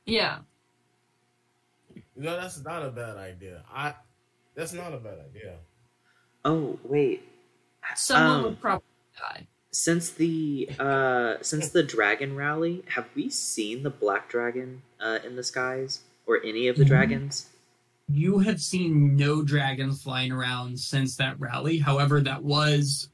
Yeah. 0.06 0.38
You 1.94 2.02
know, 2.22 2.40
that's 2.40 2.62
not 2.62 2.84
a 2.84 2.90
bad 2.90 3.16
idea. 3.16 3.62
I. 3.72 3.94
That's 4.54 4.72
not 4.72 4.92
a 4.92 4.98
bad 4.98 5.18
idea. 5.30 5.56
Oh 6.44 6.78
wait. 6.84 7.22
Someone 7.96 8.38
Um, 8.38 8.42
would 8.44 8.60
probably 8.60 8.84
die. 9.18 9.46
Since 9.72 10.10
the 10.10 10.68
uh 10.78 11.36
since 11.42 11.68
the 11.68 11.82
dragon 11.82 12.34
rally, 12.34 12.82
have 12.88 13.08
we 13.14 13.30
seen 13.30 13.82
the 13.82 13.90
black 13.90 14.28
dragon 14.28 14.82
uh 14.98 15.18
in 15.24 15.36
the 15.36 15.44
skies 15.44 16.00
or 16.26 16.42
any 16.44 16.66
of 16.68 16.76
the 16.76 16.84
Mhm. 16.84 16.88
dragons? 16.88 17.50
You 18.08 18.40
have 18.40 18.60
seen 18.60 19.14
no 19.16 19.42
dragons 19.42 20.02
flying 20.02 20.32
around 20.32 20.78
since 20.80 21.14
that 21.16 21.38
rally. 21.38 21.78
However, 21.78 22.20
that 22.22 22.42
was 22.42 23.09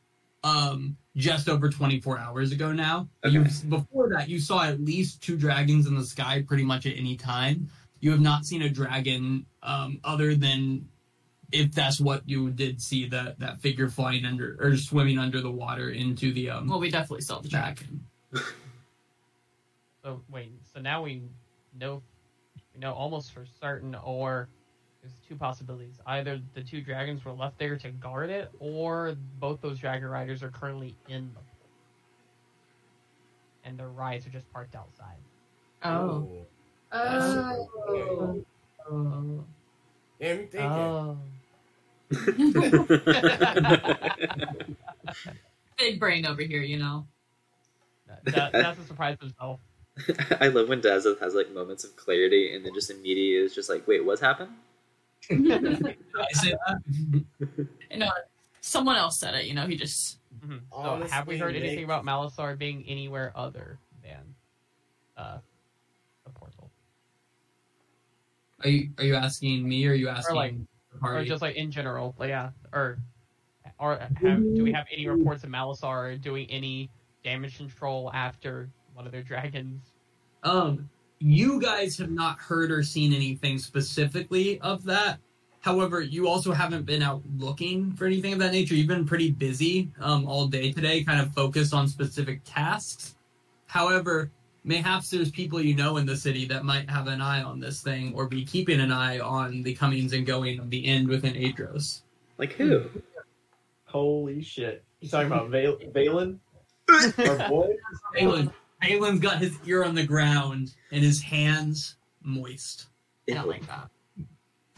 um 0.47 0.97
just 1.17 1.49
over 1.49 1.69
24 1.69 2.19
hours 2.19 2.53
ago 2.53 2.73
now. 2.73 3.09
Okay. 3.25 3.35
You 3.35 3.45
before 3.69 4.11
that 4.11 4.29
you 4.29 4.39
saw 4.39 4.65
at 4.65 4.81
least 4.81 5.23
two 5.23 5.37
dragons 5.37 5.87
in 5.87 5.95
the 5.95 6.05
sky 6.05 6.45
pretty 6.47 6.65
much 6.65 6.87
at 6.87 6.97
any 6.97 7.17
time. 7.17 7.69
You 8.01 8.11
have 8.11 8.21
not 8.21 8.45
seen 8.45 8.63
a 8.63 8.69
dragon 8.69 9.47
um 9.63 10.01
other 10.05 10.35
than 10.35 10.89
if 11.53 11.73
that's 11.73 12.01
what 12.01 12.23
you 12.27 12.51
did 12.51 12.81
see 12.81 13.09
that 13.09 13.39
that 13.39 13.61
figure 13.61 13.89
flying 13.89 14.25
under 14.25 14.57
or 14.61 14.77
swimming 14.77 15.19
under 15.19 15.41
the 15.41 15.51
water 15.51 15.91
into 15.91 16.33
the 16.33 16.51
um 16.51 16.69
Well, 16.69 16.81
we 16.81 16.91
definitely 16.91 17.23
saw 17.23 17.41
the 17.41 17.49
dragon. 17.49 18.05
So 20.03 20.23
wait, 20.31 20.53
so 20.73 20.81
now 20.81 21.03
we 21.03 21.23
know 21.79 22.03
we 22.73 22.81
know 22.81 22.93
almost 22.93 23.33
for 23.33 23.45
certain, 23.61 23.95
or 23.95 24.49
there's 25.07 25.29
two 25.29 25.37
possibilities. 25.37 26.01
Either 26.07 26.41
the 26.55 26.63
two 26.63 26.81
dragons 26.81 27.25
were 27.25 27.33
left 27.33 27.59
there 27.59 27.77
to 27.77 27.91
guard 27.91 28.31
it, 28.31 28.51
or 28.59 29.17
both 29.39 29.61
those 29.61 29.79
dragon 29.79 30.09
riders 30.09 30.43
are 30.43 30.51
currently 30.51 30.97
in 31.09 31.31
the 31.35 31.41
and 33.65 33.79
their 33.79 33.89
rides 33.89 34.27
are 34.27 34.31
just 34.31 34.51
parked 34.53 34.75
outside. 34.77 35.17
Oh. 35.83 36.29
Oh. 36.93 38.45
Oh. 38.89 39.45
Yeah, 40.21 40.35
me 40.35 40.45
thinking. 40.45 40.63
Oh. 40.63 41.19
Big 45.79 45.99
brain 45.99 46.25
over 46.25 46.43
here, 46.43 46.63
you 46.63 46.79
know. 46.79 47.05
That, 48.07 48.25
that, 48.27 48.53
that's 48.53 48.79
a 48.79 48.85
surprise 48.85 49.17
himself. 49.21 49.59
I 50.41 50.47
love 50.49 50.69
when 50.69 50.81
Dazeth 50.81 51.19
has 51.21 51.35
like 51.35 51.53
moments 51.53 51.83
of 51.83 51.97
clarity 51.97 52.55
and 52.55 52.65
then 52.65 52.73
just 52.73 52.89
immediately 52.91 53.35
is 53.35 53.53
just 53.53 53.69
like, 53.69 53.89
wait, 53.89 54.05
what's 54.05 54.21
happened? 54.21 54.53
Did 55.29 55.63
I 56.21 56.33
say 56.33 56.55
that? 56.67 57.67
You 57.91 57.99
know, 57.99 58.11
someone 58.61 58.97
else 58.97 59.19
said 59.19 59.35
it, 59.35 59.47
you 59.47 59.55
know, 59.55 59.67
he 59.67 59.77
just 59.77 60.19
Mhm. 60.45 60.61
So 60.71 61.07
have 61.11 61.27
we 61.27 61.35
Honestly, 61.35 61.39
heard 61.39 61.57
anything 61.57 61.85
about 61.85 62.05
Malasar 62.05 62.57
being 62.59 62.85
anywhere 62.87 63.33
other 63.35 63.79
than 64.03 64.35
uh, 65.17 65.39
the 66.25 66.31
portal, 66.31 66.71
Are 68.63 68.69
you 68.69 68.91
are 68.99 69.05
you 69.05 69.15
asking 69.15 69.67
me 69.69 69.87
or 69.87 69.93
are 69.93 69.95
you 69.95 70.09
asking 70.09 70.37
like- 70.37 70.55
the 70.55 70.67
or 71.09 71.25
just 71.25 71.43
like 71.43 71.57
in 71.57 71.71
general? 71.71 72.15
Like, 72.19 72.29
yeah, 72.29 72.51
or 72.73 72.99
or 73.79 73.97
have 73.99 74.55
do 74.55 74.63
we 74.63 74.73
have 74.73 74.87
any 74.93 75.07
reports 75.09 75.43
of 75.45 75.51
Malasar 75.51 76.21
doing 76.21 76.49
any 76.51 76.91
damage 77.25 77.57
control 77.57 78.11
after 78.13 78.71
one 78.95 79.07
of 79.07 79.13
their 79.13 79.23
dragons? 79.23 79.93
Um, 80.43 80.89
you 81.19 81.61
guys 81.61 81.97
have 81.99 82.11
not 82.11 82.39
heard 82.39 82.71
or 82.71 82.83
seen 82.83 83.13
anything 83.13 83.59
specifically 83.59 84.61
of 84.61 84.85
that. 84.85 85.19
However, 85.61 86.01
you 86.01 86.29
also 86.29 86.53
haven't 86.53 86.87
been 86.87 87.03
out 87.03 87.23
looking 87.39 87.93
for 87.93 88.07
anything 88.07 88.35
of 88.35 88.39
that 88.39 88.53
nature. 88.53 88.75
You've 88.75 88.87
been 88.87 89.07
pretty 89.07 89.33
busy 89.33 89.91
um, 90.01 90.27
all 90.27 90.47
day 90.47 90.71
today, 90.71 91.03
kind 91.03 91.21
of 91.21 91.35
focused 91.35 91.75
on 91.75 91.89
specific 91.89 92.41
tasks. 92.45 93.17
However, 93.67 94.31
mayhaps 94.63 95.11
there's 95.11 95.31
people 95.31 95.61
you 95.61 95.75
know 95.75 95.97
in 95.97 96.07
the 96.07 96.17
city 96.17 96.45
that 96.47 96.65
might 96.65 96.89
have 96.89 97.09
an 97.09 97.21
eye 97.21 97.43
on 97.43 97.59
this 97.59 97.83
thing 97.83 98.13
or 98.15 98.27
be 98.27 98.45
keeping 98.45 98.81
an 98.81 98.93
eye 98.93 99.19
on 99.19 99.63
the 99.63 99.75
comings 99.75 100.13
and 100.13 100.25
going 100.25 100.61
of 100.61 100.71
the 100.71 100.87
end 100.87 101.09
within 101.09 101.35
Aetros. 101.35 102.03
Like 102.39 102.53
who? 102.53 102.85
Holy 103.87 104.43
shit! 104.43 104.85
You 105.01 105.09
talking 105.09 105.29
about 105.29 105.49
Val- 105.49 105.79
Valen? 105.95 106.39
Our 107.19 107.49
boy? 107.49 107.75
Balin, 108.15 108.53
Balin's 108.81 109.21
got 109.21 109.39
his 109.39 109.57
ear 109.67 109.85
on 109.85 109.95
the 109.95 110.07
ground 110.07 110.75
and 110.93 111.03
his 111.03 111.23
hands 111.23 111.97
moist. 112.23 112.87
I 113.31 113.35
don't 113.35 113.49
like 113.49 113.67
that. 113.67 113.89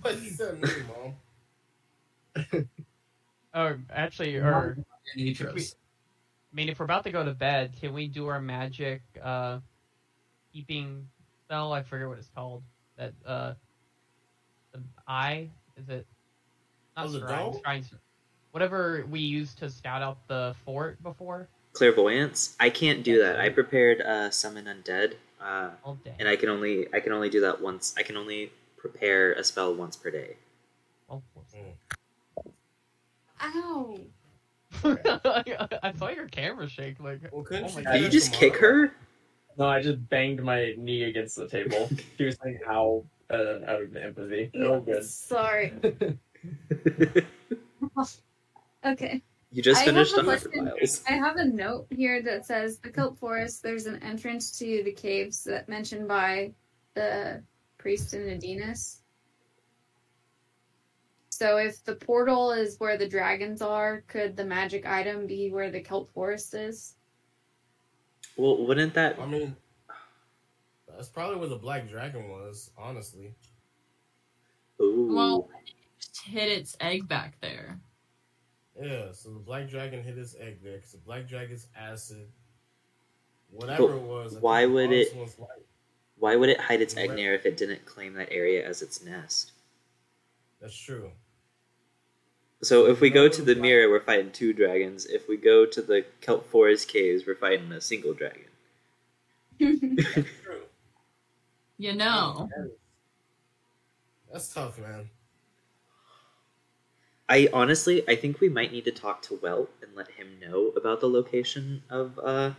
What 0.02 0.14
he 0.16 0.30
said 0.30 0.60
me, 0.60 0.68
mom. 2.46 2.68
Or 3.54 3.80
actually, 3.92 4.36
or 4.36 4.76
In 5.16 5.34
I 5.40 5.54
mean, 6.52 6.68
if 6.68 6.78
we're 6.78 6.84
about 6.84 7.02
to 7.04 7.10
go 7.10 7.24
to 7.24 7.32
bed, 7.32 7.72
can 7.80 7.92
we 7.94 8.06
do 8.06 8.26
our 8.28 8.40
magic 8.40 9.00
uh, 9.22 9.58
keeping 10.52 11.08
spell? 11.44 11.72
I 11.72 11.82
forget 11.82 12.06
what 12.08 12.18
it's 12.18 12.28
called. 12.28 12.62
That 12.98 13.14
uh, 13.26 13.54
the 14.72 14.82
eye 15.08 15.48
is 15.76 15.88
it? 15.88 16.06
Not 16.96 17.06
Oh, 17.06 17.08
the 17.10 17.20
shrines, 17.20 17.54
dome? 17.54 17.62
shrines. 17.64 17.94
Whatever 18.52 19.06
we 19.10 19.20
used 19.20 19.58
to 19.58 19.70
scout 19.70 20.02
out 20.02 20.28
the 20.28 20.54
fort 20.64 21.02
before. 21.02 21.48
Clairvoyance? 21.78 22.56
I 22.58 22.70
can't 22.70 23.04
do 23.04 23.22
that. 23.22 23.38
I 23.38 23.50
prepared 23.50 24.00
uh, 24.00 24.30
summon 24.30 24.64
undead, 24.64 25.14
uh, 25.40 25.70
All 25.84 25.96
and 26.18 26.28
I 26.28 26.34
can 26.34 26.48
only 26.48 26.92
I 26.92 26.98
can 26.98 27.12
only 27.12 27.30
do 27.30 27.40
that 27.42 27.60
once. 27.60 27.94
I 27.96 28.02
can 28.02 28.16
only 28.16 28.50
prepare 28.76 29.32
a 29.34 29.44
spell 29.44 29.72
once 29.74 29.94
per 29.94 30.10
day. 30.10 30.36
Oh, 31.08 31.22
Ow. 33.40 33.98
I 34.84 35.92
saw 35.96 36.08
your 36.08 36.26
camera 36.26 36.68
shake. 36.68 36.98
Like, 36.98 37.20
Well, 37.30 37.44
couldn't 37.44 37.66
oh 37.66 37.78
you 37.78 37.84
my 37.84 37.92
do 37.92 37.98
Did 37.98 38.02
you 38.02 38.08
just 38.10 38.32
kick 38.32 38.56
her? 38.56 38.92
No, 39.56 39.66
I 39.66 39.80
just 39.80 40.08
banged 40.08 40.42
my 40.42 40.74
knee 40.76 41.04
against 41.04 41.36
the 41.36 41.48
table. 41.48 41.88
she 42.18 42.24
was 42.24 42.36
saying 42.42 42.58
"ow" 42.68 43.04
uh, 43.30 43.58
out 43.66 43.82
of 43.82 43.96
empathy. 43.96 44.50
Oh, 44.56 44.80
good. 44.80 45.04
Sorry. 45.04 45.72
Okay. 48.84 49.22
You 49.50 49.62
just 49.62 49.80
I 49.80 49.84
have 49.84 49.94
finished 49.94 50.12
a 50.14 50.20
a 50.20 50.24
hundred 50.24 50.40
question. 50.42 50.64
miles. 50.64 51.02
I 51.08 51.12
have 51.12 51.36
a 51.36 51.44
note 51.44 51.86
here 51.90 52.22
that 52.22 52.44
says 52.44 52.78
the 52.78 52.90
Kelp 52.90 53.18
Forest, 53.18 53.62
there's 53.62 53.86
an 53.86 54.02
entrance 54.02 54.58
to 54.58 54.82
the 54.84 54.92
caves 54.92 55.42
that 55.44 55.68
mentioned 55.68 56.06
by 56.06 56.52
the 56.94 57.42
priest 57.78 58.12
in 58.12 58.22
Nadinus. 58.22 59.00
So 61.30 61.56
if 61.56 61.82
the 61.84 61.94
portal 61.94 62.50
is 62.50 62.78
where 62.78 62.98
the 62.98 63.08
dragons 63.08 63.62
are, 63.62 64.02
could 64.08 64.36
the 64.36 64.44
magic 64.44 64.86
item 64.86 65.26
be 65.26 65.50
where 65.50 65.70
the 65.70 65.80
Kelp 65.80 66.12
Forest 66.12 66.54
is? 66.54 66.96
Well, 68.36 68.66
wouldn't 68.66 68.92
that? 68.94 69.18
I 69.18 69.26
mean, 69.26 69.56
that's 70.88 71.08
probably 71.08 71.36
where 71.36 71.48
the 71.48 71.56
black 71.56 71.88
dragon 71.88 72.28
was. 72.28 72.70
Honestly, 72.76 73.34
Ooh. 74.82 75.14
Well, 75.14 75.48
just 75.98 76.20
hid 76.22 76.48
its 76.50 76.76
egg 76.80 77.08
back 77.08 77.40
there. 77.40 77.80
Yeah. 78.80 79.12
So 79.12 79.30
the 79.30 79.38
black 79.38 79.68
dragon 79.68 80.02
hit 80.02 80.16
his 80.16 80.34
egg 80.38 80.58
there 80.62 80.76
because 80.76 80.92
the 80.92 80.98
black 80.98 81.26
dragon's 81.28 81.66
acid, 81.76 82.28
whatever 83.50 83.88
But 83.88 83.96
it 83.96 84.02
was. 84.02 84.36
I 84.36 84.40
why 84.40 84.66
would 84.66 84.92
it- 84.92 85.14
light. 85.16 85.30
Why 86.20 86.34
would 86.34 86.48
it 86.48 86.58
hide 86.60 86.80
its 86.80 86.96
egg 86.96 87.10
Right. 87.10 87.16
there 87.16 87.34
if 87.34 87.46
it 87.46 87.56
didn't 87.56 87.86
claim 87.86 88.14
that 88.14 88.32
area 88.32 88.66
as 88.66 88.82
its 88.82 89.00
nest? 89.02 89.52
That's 90.60 90.76
true. 90.76 91.12
So 92.60 92.86
if 92.86 93.00
we 93.00 93.08
go 93.08 93.28
to 93.28 93.40
the 93.40 93.54
mirror, 93.54 93.88
we're 93.88 94.00
fighting 94.00 94.32
two 94.32 94.52
dragons. 94.52 95.06
If 95.06 95.28
we 95.28 95.36
go 95.36 95.64
to 95.64 95.80
the 95.80 96.04
Kelp 96.20 96.44
Forest 96.50 96.88
caves, 96.88 97.24
we're 97.24 97.36
fighting 97.36 97.70
a 97.70 97.80
single 97.80 98.14
dragon. 98.14 98.48
That's 99.60 100.26
true. 100.42 100.62
You 101.76 101.94
know. 101.94 102.48
That's 104.32 104.52
tough, 104.52 104.76
man. 104.80 105.08
I 107.28 107.48
honestly, 107.52 108.08
I 108.08 108.16
think 108.16 108.40
we 108.40 108.48
might 108.48 108.72
need 108.72 108.84
to 108.86 108.90
talk 108.92 109.22
to 109.22 109.34
Welt 109.42 109.70
and 109.82 109.94
let 109.94 110.10
him 110.12 110.38
know 110.40 110.68
about 110.76 111.00
the 111.00 111.08
location 111.08 111.82
of 111.90 112.18
uh, 112.22 112.52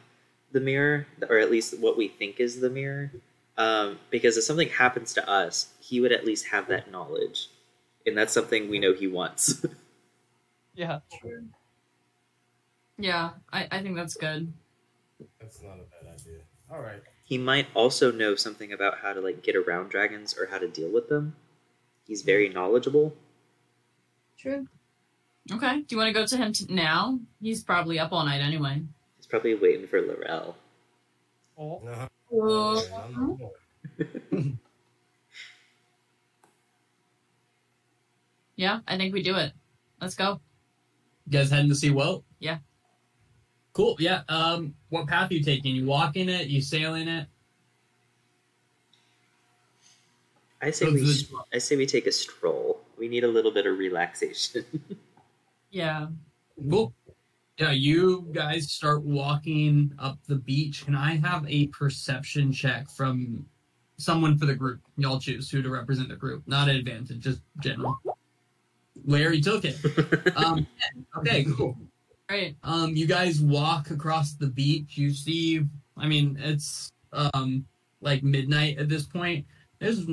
the 0.52 0.60
mirror, 0.60 1.08
or 1.30 1.38
at 1.40 1.52
least 1.52 1.80
what 1.80 1.98
we 1.98 2.08
think 2.08 2.40
is 2.40 2.60
the 2.62 2.70
mirror. 2.70 3.12
Um, 3.58 4.00
because 4.10 4.38
if 4.38 4.44
something 4.46 4.70
happens 4.70 5.14
to 5.16 5.30
us, 5.30 5.74
he 5.80 6.00
would 6.00 6.12
at 6.12 6.26
least 6.26 6.48
have 6.48 6.68
that 6.68 6.92
knowledge, 6.92 7.50
and 8.06 8.18
that's 8.18 8.34
something 8.34 8.70
we 8.70 8.80
know 8.80 8.94
he 8.94 9.08
wants. 9.08 9.66
Yeah. 10.74 11.00
Yeah, 12.98 13.32
I, 13.52 13.68
I 13.72 13.82
think 13.82 13.96
that's 13.96 14.16
good. 14.16 14.54
That's 15.40 15.62
not 15.62 15.80
a 15.80 15.84
bad 15.84 16.14
idea. 16.14 16.42
All 16.72 16.80
right. 16.82 17.02
he 17.24 17.38
might 17.38 17.68
also 17.74 18.12
know 18.12 18.36
something 18.36 18.72
about 18.72 19.00
how 19.00 19.14
to 19.14 19.22
like 19.22 19.42
get 19.42 19.56
around 19.56 19.90
dragons 19.90 20.36
or 20.38 20.48
how 20.48 20.60
to 20.60 20.68
deal 20.68 20.90
with 20.92 21.10
them. 21.10 21.36
He's 22.06 22.22
very 22.24 22.50
knowledgeable. 22.50 23.16
True. 24.40 24.68
Okay. 25.52 25.82
Do 25.82 25.86
you 25.90 25.98
want 25.98 26.08
to 26.08 26.14
go 26.14 26.26
to 26.26 26.38
him 26.38 26.54
t- 26.54 26.66
now? 26.70 27.20
He's 27.42 27.64
probably 27.64 28.00
up 28.00 28.12
all 28.12 28.24
night 28.26 28.42
anyway. 28.42 28.82
He's 29.18 29.26
probably 29.28 29.56
waiting 29.56 29.88
for 29.88 30.02
Laurel. 30.02 30.56
Oh. 31.58 31.82
No, 31.84 32.08
Oh. 32.32 32.86
I'm 33.04 33.28
not 33.28 33.40
going. 33.40 34.60
Yeah, 38.56 38.80
I 38.88 38.98
think 38.98 39.14
we 39.14 39.24
do 39.24 39.36
it. 39.38 39.54
Let's 40.02 40.16
go. 40.16 40.40
You 41.26 41.40
guys 41.40 41.50
heading 41.50 41.70
to 41.70 41.76
see 41.76 41.92
Welt? 41.92 42.24
Yeah. 42.40 42.58
Cool. 43.74 43.96
Yeah. 44.00 44.22
Um, 44.28 44.76
what 44.90 45.08
path 45.08 45.32
you 45.32 45.42
taking? 45.42 45.76
You 45.76 45.86
walking 45.86 46.28
it? 46.30 46.48
You 46.48 46.62
sailing 46.62 47.08
it? 47.08 47.28
I 50.62 50.72
say 50.72 50.88
Go 50.88 50.92
we, 50.94 51.00
to 51.00 51.06
the- 51.54 51.60
say 51.60 51.78
we 51.78 51.86
take 51.86 52.06
a 52.06 52.12
stroll. 52.12 52.82
We 53.00 53.08
need 53.08 53.24
a 53.24 53.28
little 53.28 53.52
bit 53.52 53.66
of 53.66 53.78
relaxation. 53.78 54.66
Yeah. 55.72 56.08
Cool. 56.68 56.92
Yeah, 57.60 57.72
you 57.72 58.28
guys 58.32 58.72
start 58.72 59.04
walking 59.04 59.94
up 60.00 60.18
the 60.28 60.38
beach. 60.38 60.84
Can 60.84 60.96
I 60.96 61.18
have 61.18 61.46
a 61.48 61.68
perception 61.68 62.52
check 62.52 62.90
from 62.90 63.46
someone 63.98 64.36
for 64.40 64.48
the 64.48 64.56
group? 64.56 64.82
Y'all 64.98 65.20
choose 65.20 65.48
who 65.52 65.62
to 65.62 65.70
represent 65.70 66.10
the 66.10 66.16
group. 66.16 66.42
Not 66.48 66.70
an 66.70 66.78
advantage, 66.78 67.20
just 67.20 67.42
general. 67.60 68.00
Larry 69.06 69.42
took 69.42 69.64
it. 69.64 69.78
Um, 70.36 70.66
okay, 71.18 71.46
cool. 71.56 71.78
Great. 72.30 72.56
Um, 72.64 72.96
you 72.96 73.06
guys 73.06 73.42
walk 73.42 73.92
across 73.92 74.34
the 74.34 74.48
beach. 74.48 74.98
You 74.98 75.14
see, 75.14 75.66
I 75.98 76.08
mean, 76.08 76.36
it's 76.42 76.92
um 77.12 77.66
like 78.02 78.24
midnight 78.24 78.80
at 78.80 78.90
this 78.90 79.04
point. 79.04 79.46
There's 79.80 80.08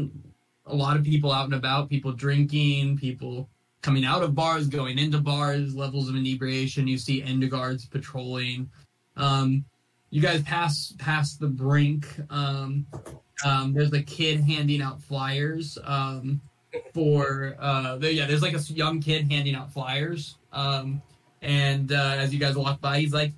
a 0.67 0.75
lot 0.75 0.97
of 0.97 1.05
people 1.05 1.33
out 1.33 1.45
and 1.45 1.55
about. 1.55 1.89
People 1.89 2.13
drinking. 2.13 2.99
People 2.99 3.49
coming 3.83 4.05
out 4.05 4.23
of 4.23 4.35
bars, 4.35 4.69
going 4.69 4.99
into 4.99 5.19
bars. 5.19 5.75
Levels 5.75 6.09
of 6.09 6.17
inebriation. 6.17 6.87
You 6.87 6.99
see 6.99 7.23
Endegards 7.23 7.87
patrolling. 7.87 8.71
Um, 9.17 9.65
you 10.11 10.21
guys 10.21 10.43
pass 10.43 10.95
past 10.99 11.41
the 11.41 11.49
brink. 11.49 12.07
Um, 12.31 12.87
um, 13.45 13.73
there's 13.73 13.93
a 13.93 14.03
kid 14.03 14.41
handing 14.41 14.81
out 14.81 15.03
flyers. 15.03 15.79
Um, 15.85 16.41
for 16.93 17.57
uh, 17.59 17.99
yeah, 18.01 18.27
there's 18.27 18.43
like 18.43 18.55
a 18.55 18.61
young 18.73 19.01
kid 19.01 19.31
handing 19.31 19.55
out 19.55 19.73
flyers. 19.73 20.37
Um, 20.53 21.03
and 21.43 21.93
uh, 21.93 22.17
as 22.19 22.33
you 22.33 22.41
guys 22.41 22.57
walk 22.57 22.81
by, 22.81 23.01
he's 23.01 23.13
like, 23.13 23.33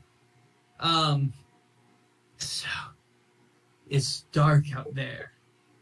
um, 0.81 1.33
so 2.37 2.69
it's 3.89 4.23
dark 4.33 4.65
out 4.75 4.95
there. 4.95 5.33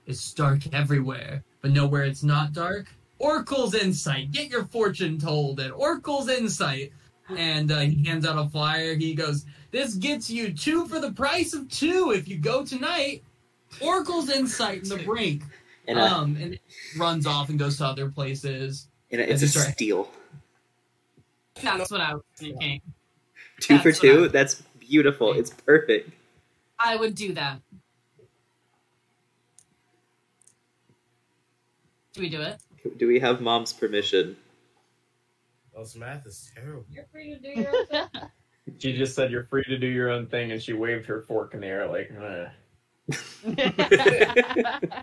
It's 0.06 0.32
dark 0.32 0.72
everywhere, 0.72 1.42
but 1.62 1.70
nowhere 1.72 2.04
it's 2.04 2.22
not 2.22 2.52
dark. 2.52 2.86
Oracle's 3.18 3.74
Insight. 3.74 4.30
Get 4.30 4.50
your 4.50 4.64
fortune 4.66 5.18
told 5.18 5.58
at 5.60 5.72
Oracle's 5.72 6.28
Insight. 6.28 6.92
And 7.36 7.72
uh, 7.72 7.80
he 7.80 8.04
hands 8.04 8.24
out 8.24 8.38
a 8.38 8.48
flyer. 8.48 8.94
He 8.94 9.14
goes, 9.14 9.46
This 9.72 9.94
gets 9.94 10.30
you 10.30 10.52
two 10.52 10.86
for 10.86 11.00
the 11.00 11.10
price 11.12 11.54
of 11.54 11.68
two 11.68 12.12
if 12.14 12.28
you 12.28 12.38
go 12.38 12.64
tonight. 12.64 13.24
Oracle's 13.80 14.30
Insight 14.30 14.84
in 14.84 14.88
the 14.90 14.98
brink. 15.04 15.42
and 15.88 15.98
uh, 15.98 16.02
um, 16.04 16.36
and 16.40 16.54
it 16.54 16.60
runs 16.96 17.26
off 17.26 17.48
and 17.48 17.58
goes 17.58 17.78
to 17.78 17.84
other 17.84 18.08
places. 18.08 18.86
and 19.10 19.20
it's 19.20 19.42
a 19.42 19.46
that's 19.46 19.56
right. 19.56 19.72
steal. 19.74 20.08
That's 21.62 21.90
what 21.90 22.00
I 22.00 22.14
was 22.14 22.22
thinking. 22.36 22.80
Two 23.60 23.78
for 23.78 23.84
That's 23.90 24.02
what 24.02 24.10
I- 24.10 24.14
two. 24.14 24.28
That's 24.28 24.62
beautiful. 24.78 25.32
It's 25.32 25.50
perfect. 25.50 26.10
I 26.78 26.94
would 26.96 27.14
do 27.14 27.32
that. 27.32 27.60
Do 32.16 32.22
we 32.22 32.30
do 32.30 32.40
it? 32.40 32.62
Do 32.96 33.06
we 33.06 33.20
have 33.20 33.42
mom's 33.42 33.74
permission? 33.74 34.38
Those 35.74 35.94
math 35.96 36.26
is 36.26 36.50
terrible. 36.54 36.86
You're 36.90 37.04
free 37.12 37.34
to 37.34 37.38
do 37.38 37.60
your 37.60 37.68
own 37.68 37.86
thing. 37.86 38.08
She 38.78 38.96
just 38.96 39.14
said 39.14 39.30
you're 39.30 39.44
free 39.44 39.62
to 39.62 39.78
do 39.78 39.86
your 39.86 40.10
own 40.10 40.26
thing, 40.26 40.50
and 40.50 40.60
she 40.60 40.72
waved 40.72 41.06
her 41.06 41.20
fork 41.20 41.54
in 41.54 41.60
the 41.60 41.68
air 41.68 41.86
like, 41.86 42.10
uh. 42.20 42.46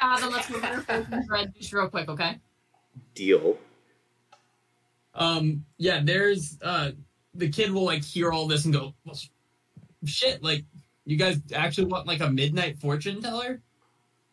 Ah, 0.00 0.18
then 0.18 0.32
let's 0.32 0.48
move 0.48 0.64
our 0.64 0.80
focus 0.80 1.26
red 1.28 1.54
just 1.54 1.72
real 1.74 1.90
quick, 1.90 2.08
okay? 2.08 2.38
Deal. 3.14 3.58
Um, 5.14 5.66
yeah, 5.76 6.00
there's 6.02 6.58
uh 6.62 6.92
the 7.34 7.50
kid 7.50 7.70
will 7.70 7.84
like 7.84 8.02
hear 8.02 8.32
all 8.32 8.46
this 8.46 8.64
and 8.64 8.72
go, 8.72 8.94
well, 9.04 9.18
shit, 10.06 10.42
like 10.42 10.64
you 11.04 11.16
guys 11.16 11.38
actually 11.54 11.88
want 11.88 12.06
like 12.06 12.20
a 12.20 12.30
midnight 12.30 12.78
fortune 12.78 13.20
teller? 13.20 13.60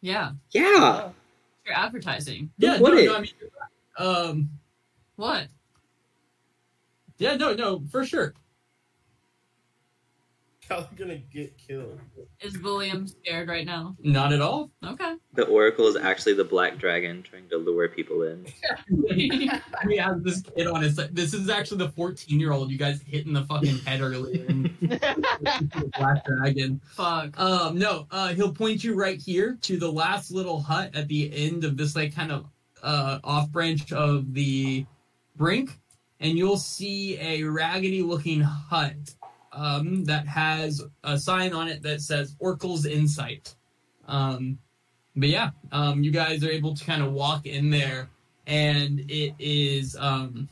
Yeah. 0.02 0.32
Yeah. 0.52 1.10
You're 1.70 1.78
advertising. 1.78 2.50
Yeah, 2.58 2.78
no, 2.78 2.88
no, 2.88 3.16
I 3.16 3.22
mean, 3.22 3.32
um, 4.00 4.50
What? 5.18 5.48
yeah, 7.20 7.36
no, 7.36 7.54
no, 7.54 7.84
for 7.92 8.04
sure. 8.04 8.34
Y'all 10.70 10.82
are 10.82 10.90
gonna 10.96 11.18
get 11.18 11.58
killed. 11.58 12.00
Is 12.42 12.58
William 12.60 13.08
scared 13.08 13.50
right 13.50 13.66
now? 13.66 13.96
Not 14.02 14.34
at 14.34 14.42
all. 14.42 14.72
Okay. 14.86 15.16
The 15.34 15.46
oracle 15.46 15.88
is 15.88 15.96
actually 15.96 16.34
the 16.34 16.44
black 16.44 16.78
dragon 16.78 17.24
trying 17.24 17.50
to 17.50 17.58
lure 17.58 17.88
people 17.88 18.24
in. 18.24 18.46
we 18.90 19.98
have 19.98 20.24
this 20.24 20.42
kid 20.42 20.68
on 20.68 20.84
his 20.84 20.96
side. 20.96 21.16
This 21.16 21.34
is 21.34 21.50
actually 21.50 21.80
the 21.80 21.90
14 21.90 22.40
year 22.40 22.52
old 22.52 22.70
you 22.70 22.78
guys 22.78 23.02
hit 23.02 23.26
in 23.26 23.34
the 23.34 23.46
fucking 23.46 23.80
head 23.80 24.02
earlier. 24.02 24.46
in 24.46 24.76
Black 25.98 26.24
Dragon. 26.26 26.80
Fuck. 26.92 27.40
Um, 27.40 27.80
no, 27.80 28.06
uh, 28.12 28.30
he'll 28.30 28.54
point 28.54 28.84
you 28.84 28.94
right 28.94 29.20
here 29.20 29.58
to 29.62 29.78
the 29.78 29.92
last 29.92 30.30
little 30.32 30.62
hut 30.62 30.96
at 30.96 31.08
the 31.08 31.32
end 31.34 31.64
of 31.64 31.78
this, 31.78 31.96
like, 31.96 32.14
kind 32.14 32.32
of 32.32 32.46
uh, 32.84 33.20
off 33.24 33.50
branch 33.50 33.92
of 33.92 34.34
the 34.34 34.86
brink, 35.36 35.72
and 36.20 36.38
you'll 36.38 36.58
see 36.58 37.18
a 37.20 37.44
raggedy 37.44 38.02
looking 38.02 38.42
hut 38.42 38.94
um, 39.52 40.06
that 40.06 40.28
has 40.28 40.84
a 41.04 41.18
sign 41.18 41.54
on 41.54 41.68
it 41.68 41.82
that 41.84 42.02
says 42.02 42.36
Oracle's 42.40 42.86
Insight. 42.86 43.56
Um, 44.08 44.60
but 45.16 45.30
yeah, 45.30 45.52
um, 45.72 46.04
you 46.04 46.12
guys 46.12 46.44
are 46.44 46.50
able 46.50 46.76
to 46.76 46.86
kind 46.86 47.02
of 47.02 47.12
walk 47.12 47.46
in 47.46 47.70
there, 47.70 48.10
and 48.48 49.00
it 49.10 49.34
is 49.40 49.96
um, 50.00 50.48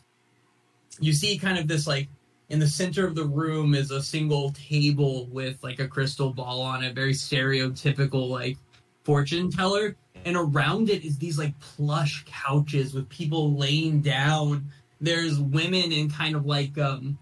you 0.99 1.13
see 1.13 1.37
kind 1.37 1.57
of 1.57 1.67
this 1.67 1.87
like 1.87 2.07
in 2.49 2.59
the 2.59 2.67
center 2.67 3.05
of 3.05 3.15
the 3.15 3.25
room 3.25 3.73
is 3.75 3.91
a 3.91 4.01
single 4.01 4.51
table 4.51 5.27
with 5.27 5.61
like 5.63 5.79
a 5.79 5.87
crystal 5.87 6.33
ball 6.33 6.61
on 6.61 6.83
it, 6.83 6.95
very 6.95 7.13
stereotypical 7.13 8.29
like 8.29 8.57
fortune 9.03 9.49
teller, 9.51 9.95
and 10.25 10.35
around 10.35 10.89
it 10.89 11.05
is 11.05 11.17
these 11.17 11.37
like 11.37 11.57
plush 11.59 12.25
couches 12.25 12.93
with 12.93 13.07
people 13.09 13.53
laying 13.55 14.01
down. 14.01 14.65
There's 14.99 15.39
women 15.39 15.91
in 15.91 16.09
kind 16.09 16.35
of 16.35 16.45
like 16.45 16.77
um 16.77 17.17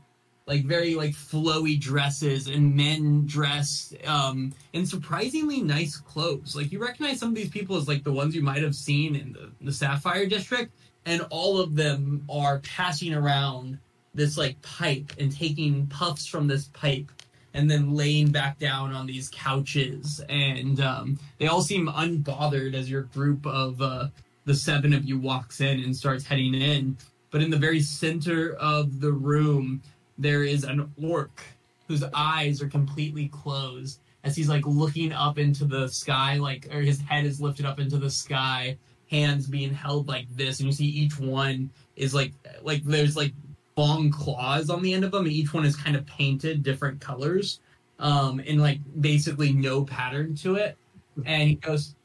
like 0.47 0.63
very 0.63 0.95
like 0.95 1.11
flowy 1.11 1.79
dresses 1.79 2.47
and 2.47 2.75
men 2.75 3.25
dressed 3.25 3.95
um 4.05 4.53
in 4.73 4.85
surprisingly 4.85 5.61
nice 5.61 5.97
clothes. 5.97 6.55
Like 6.55 6.71
you 6.71 6.79
recognize 6.79 7.19
some 7.19 7.29
of 7.29 7.35
these 7.35 7.49
people 7.49 7.75
as 7.77 7.87
like 7.87 8.03
the 8.03 8.11
ones 8.11 8.35
you 8.35 8.43
might 8.43 8.63
have 8.63 8.75
seen 8.75 9.15
in 9.15 9.33
the, 9.33 9.51
the 9.61 9.73
Sapphire 9.73 10.25
District, 10.25 10.71
and 11.05 11.21
all 11.29 11.59
of 11.59 11.75
them 11.75 12.25
are 12.29 12.59
passing 12.59 13.13
around 13.13 13.79
this 14.13 14.37
like 14.37 14.61
pipe 14.61 15.11
and 15.19 15.35
taking 15.35 15.87
puffs 15.87 16.25
from 16.25 16.47
this 16.47 16.69
pipe 16.69 17.11
and 17.53 17.71
then 17.71 17.93
laying 17.93 18.31
back 18.31 18.59
down 18.59 18.93
on 18.93 19.05
these 19.05 19.29
couches 19.29 20.21
and 20.29 20.79
um, 20.81 21.19
they 21.37 21.47
all 21.47 21.61
seem 21.61 21.87
unbothered 21.87 22.73
as 22.73 22.89
your 22.89 23.03
group 23.03 23.45
of 23.45 23.81
uh, 23.81 24.07
the 24.45 24.53
seven 24.53 24.93
of 24.93 25.05
you 25.05 25.19
walks 25.19 25.61
in 25.61 25.79
and 25.81 25.95
starts 25.95 26.25
heading 26.25 26.53
in 26.53 26.97
but 27.29 27.41
in 27.41 27.49
the 27.49 27.57
very 27.57 27.81
center 27.81 28.53
of 28.55 29.01
the 29.01 29.11
room 29.11 29.81
there 30.17 30.43
is 30.43 30.63
an 30.63 30.91
orc 31.01 31.41
whose 31.87 32.03
eyes 32.13 32.61
are 32.61 32.67
completely 32.67 33.27
closed 33.27 33.99
as 34.23 34.35
he's 34.35 34.49
like 34.49 34.65
looking 34.65 35.11
up 35.11 35.37
into 35.37 35.65
the 35.65 35.87
sky 35.87 36.35
like 36.37 36.67
or 36.73 36.81
his 36.81 36.99
head 37.01 37.25
is 37.25 37.39
lifted 37.39 37.65
up 37.65 37.79
into 37.79 37.97
the 37.97 38.09
sky 38.09 38.77
hands 39.11 39.47
being 39.47 39.73
held 39.73 40.07
like 40.07 40.25
this 40.35 40.59
and 40.59 40.67
you 40.67 40.73
see 40.73 40.85
each 40.85 41.19
one 41.19 41.69
is 41.95 42.13
like 42.13 42.33
like 42.63 42.83
there's 42.83 43.15
like 43.15 43.33
long 43.77 44.09
claws 44.09 44.69
on 44.69 44.81
the 44.81 44.93
end 44.93 45.03
of 45.03 45.11
them 45.11 45.25
and 45.25 45.33
each 45.33 45.53
one 45.53 45.65
is 45.65 45.75
kind 45.75 45.95
of 45.95 46.05
painted 46.05 46.63
different 46.63 46.99
colors 46.99 47.59
um 47.99 48.41
and 48.47 48.61
like 48.61 48.79
basically 48.99 49.53
no 49.53 49.83
pattern 49.83 50.35
to 50.35 50.55
it. 50.55 50.77
And 51.25 51.49
he 51.49 51.55
goes 51.55 51.95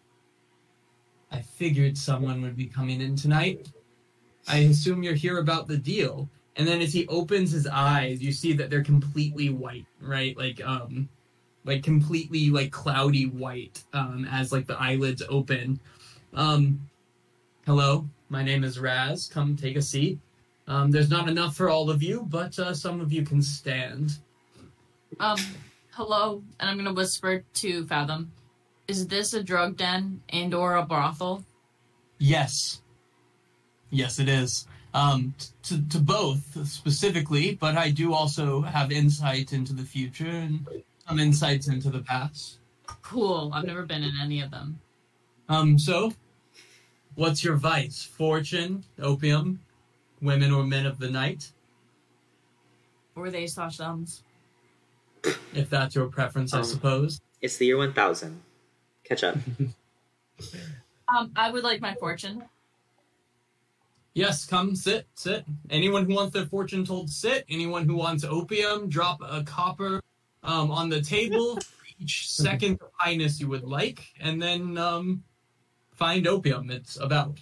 i 1.33 1.41
figured 1.41 1.97
someone 1.97 2.43
would 2.43 2.57
be 2.57 2.67
coming 2.67 3.01
in 3.01 3.17
tonight. 3.17 3.69
I 4.49 4.59
assume 4.59 5.03
you're 5.03 5.15
here 5.15 5.39
about 5.39 5.69
the 5.69 5.77
deal 5.77 6.29
and 6.61 6.69
then 6.69 6.81
as 6.81 6.93
he 6.93 7.09
opens 7.09 7.51
his 7.51 7.67
eyes 7.67 8.23
you 8.23 8.33
see 8.33 8.53
that 8.53 8.69
they're 8.69 8.85
completely 8.85 9.49
white 9.49 9.87
right 10.01 10.37
like 10.37 10.61
um 10.65 11.09
like 11.65 11.83
completely 11.83 12.51
like 12.51 12.71
cloudy 12.71 13.25
white 13.25 13.83
um 13.93 14.29
as 14.31 14.53
like 14.53 14.67
the 14.67 14.81
eyelids 14.81 15.23
open 15.29 15.81
um 16.35 16.79
hello 17.65 18.07
my 18.29 18.43
name 18.43 18.63
is 18.63 18.79
raz 18.79 19.27
come 19.27 19.57
take 19.57 19.77
a 19.77 19.83
seat 19.83 20.19
um, 20.71 20.93
there's 20.93 21.11
not 21.11 21.29
enough 21.29 21.57
for 21.57 21.69
all 21.69 21.91
of 21.91 22.01
you, 22.01 22.25
but 22.29 22.57
uh, 22.57 22.73
some 22.73 23.01
of 23.01 23.13
you 23.13 23.25
can 23.25 23.43
stand. 23.43 24.19
Um, 25.19 25.37
hello, 25.95 26.45
and 26.61 26.71
I'm 26.71 26.77
gonna 26.77 26.93
whisper 26.93 27.45
to 27.55 27.85
Fathom. 27.87 28.31
Is 28.87 29.09
this 29.09 29.35
a 29.35 29.43
drug 29.43 29.77
den 29.77 30.23
and 30.29 30.55
or 30.55 30.77
a 30.77 30.85
brothel? 30.85 31.45
Yes. 32.19 32.83
Yes, 33.91 34.21
it 34.21 34.29
is. 34.29 34.69
Um, 34.93 35.35
t- 35.39 35.47
to, 35.77 35.89
to 35.91 35.99
both 36.01 36.67
specifically, 36.67 37.55
but 37.55 37.77
I 37.77 37.91
do 37.91 38.13
also 38.13 38.61
have 38.63 38.91
insight 38.91 39.53
into 39.53 39.73
the 39.73 39.85
future 39.85 40.27
and 40.29 40.67
some 41.07 41.19
insights 41.21 41.69
into 41.69 41.91
the 41.91 42.01
past. 42.01 42.59
Cool. 43.03 43.53
I've 43.55 43.65
never 43.67 43.85
been 43.85 44.03
in 44.03 44.13
any 44.21 44.41
of 44.41 44.51
them. 44.51 44.81
Um, 45.49 45.79
so, 45.79 46.13
what's 47.15 47.45
your 47.45 47.55
vice? 47.57 48.03
Fortune, 48.03 48.83
opium, 49.01 49.61
women 50.21 50.51
or 50.53 50.65
men 50.65 50.87
of 50.87 50.99
the 50.99 51.09
night, 51.11 51.53
Or 53.15 53.31
they 53.31 53.47
slash 53.47 53.77
thumbs. 53.77 54.25
if 55.55 55.71
that's 55.71 55.95
your 55.95 56.09
preference, 56.09 56.53
I 56.53 56.59
Um, 56.59 56.65
suppose. 56.65 57.21
It's 57.41 57.57
the 57.59 57.67
year 57.67 57.77
1000. 57.79 58.41
Catch 59.05 59.23
up. 59.25 59.37
Um, 61.13 61.33
I 61.35 61.51
would 61.51 61.65
like 61.65 61.81
my 61.81 61.95
fortune. 61.97 62.45
Yes, 64.15 64.45
come 64.45 64.75
sit, 64.75 65.07
sit. 65.15 65.45
Anyone 65.71 66.05
who 66.05 66.15
wants 66.15 66.33
their 66.33 66.47
fortune 66.47 66.85
told 66.85 67.09
sit. 67.09 67.45
Anyone 67.49 67.87
who 67.87 67.95
wants 67.95 68.25
opium, 68.25 68.89
drop 68.89 69.21
a 69.23 69.45
copper 69.45 70.01
um, 70.43 70.71
on 70.71 70.89
the 70.89 71.01
table 71.01 71.57
for 71.57 71.87
each 71.99 72.29
second 72.33 72.81
of 72.81 72.89
highness 72.99 73.41
you 73.41 73.49
would 73.49 73.63
like, 73.63 74.05
and 74.21 74.43
then 74.43 74.77
um, 74.79 75.23
find 75.93 76.27
opium. 76.27 76.71
It's 76.71 76.99
about. 76.99 77.39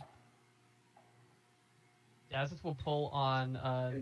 Dazeth 2.30 2.62
will 2.62 2.74
pull 2.74 3.06
on 3.08 3.56
uh, 3.56 3.92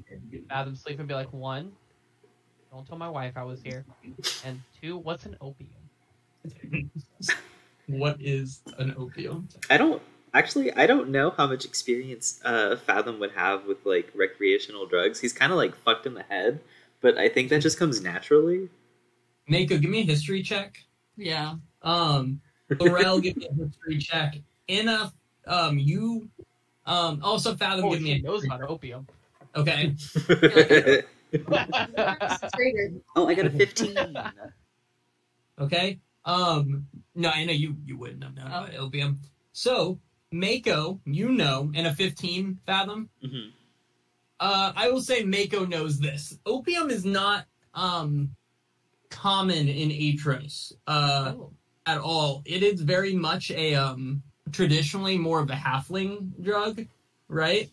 Fathom 0.48 0.74
Sleep 0.74 0.98
and 0.98 1.06
be 1.06 1.14
like, 1.14 1.32
one, 1.32 1.70
don't 2.72 2.84
tell 2.84 2.98
my 2.98 3.08
wife 3.08 3.34
I 3.36 3.44
was 3.44 3.62
here, 3.62 3.84
and 4.44 4.60
two, 4.80 4.96
what's 4.98 5.24
an 5.24 5.36
opium? 5.40 6.90
What 7.88 8.16
is 8.20 8.62
an 8.78 8.94
opium? 8.98 9.48
I 9.70 9.76
don't 9.76 10.02
actually. 10.36 10.72
I 10.74 10.86
don't 10.86 11.08
know 11.08 11.30
how 11.30 11.46
much 11.46 11.64
experience 11.64 12.40
uh, 12.44 12.76
Fathom 12.76 13.18
would 13.20 13.32
have 13.32 13.64
with 13.64 13.78
like 13.84 14.10
recreational 14.14 14.86
drugs. 14.86 15.20
He's 15.20 15.32
kind 15.32 15.50
of 15.50 15.58
like 15.58 15.74
fucked 15.74 16.06
in 16.06 16.14
the 16.14 16.22
head, 16.22 16.60
but 17.00 17.16
I 17.16 17.28
think 17.28 17.48
that 17.50 17.60
just 17.60 17.78
comes 17.78 18.00
naturally. 18.00 18.68
Mako, 19.48 19.78
give 19.78 19.90
me 19.90 20.00
a 20.00 20.04
history 20.04 20.42
check. 20.42 20.78
Yeah. 21.16 21.54
Um, 21.82 22.40
Laurel, 22.78 23.20
give 23.20 23.36
me 23.36 23.48
a 23.48 23.54
history 23.54 23.98
check. 23.98 24.36
Inna, 24.68 25.12
um, 25.46 25.78
you, 25.78 26.28
um, 26.84 27.20
also 27.22 27.54
Fathom, 27.54 27.84
Oh, 27.86 27.92
give 27.92 28.02
me 28.02 28.14
she 28.14 28.20
a 28.20 28.22
knows 28.22 28.44
about 28.44 28.62
opium. 28.62 29.06
Okay. 29.54 29.94
Oh, 33.16 33.26
I 33.28 33.34
got 33.34 33.46
a 33.46 33.50
fifteen. 33.50 34.16
Okay. 35.58 35.98
Um. 36.24 36.86
No, 37.14 37.30
I 37.30 37.44
know 37.44 37.52
you. 37.52 37.76
You 37.84 37.98
wouldn't 37.98 38.22
have 38.22 38.34
known 38.34 38.46
about 38.46 38.74
opium. 38.76 39.18
So 39.52 39.98
Mako, 40.38 41.00
you 41.04 41.30
know, 41.30 41.70
in 41.74 41.86
a 41.86 41.94
fifteen 41.94 42.58
fathom. 42.66 43.08
Mhm. 43.24 43.50
Uh, 44.38 44.72
I 44.76 44.90
will 44.90 45.00
say 45.00 45.22
Mako 45.24 45.64
knows 45.66 45.98
this. 45.98 46.38
Opium 46.46 46.90
is 46.90 47.04
not 47.04 47.46
um 47.74 48.34
common 49.10 49.68
in 49.68 49.90
Aetros 49.90 50.72
uh 50.86 51.32
Oh. 51.36 51.52
at 51.86 51.98
all. 51.98 52.42
It 52.44 52.62
is 52.62 52.80
very 52.82 53.14
much 53.14 53.50
a 53.50 53.74
um 53.74 54.22
traditionally 54.52 55.18
more 55.18 55.40
of 55.40 55.50
a 55.50 55.54
halfling 55.54 56.30
drug, 56.42 56.86
right? 57.28 57.70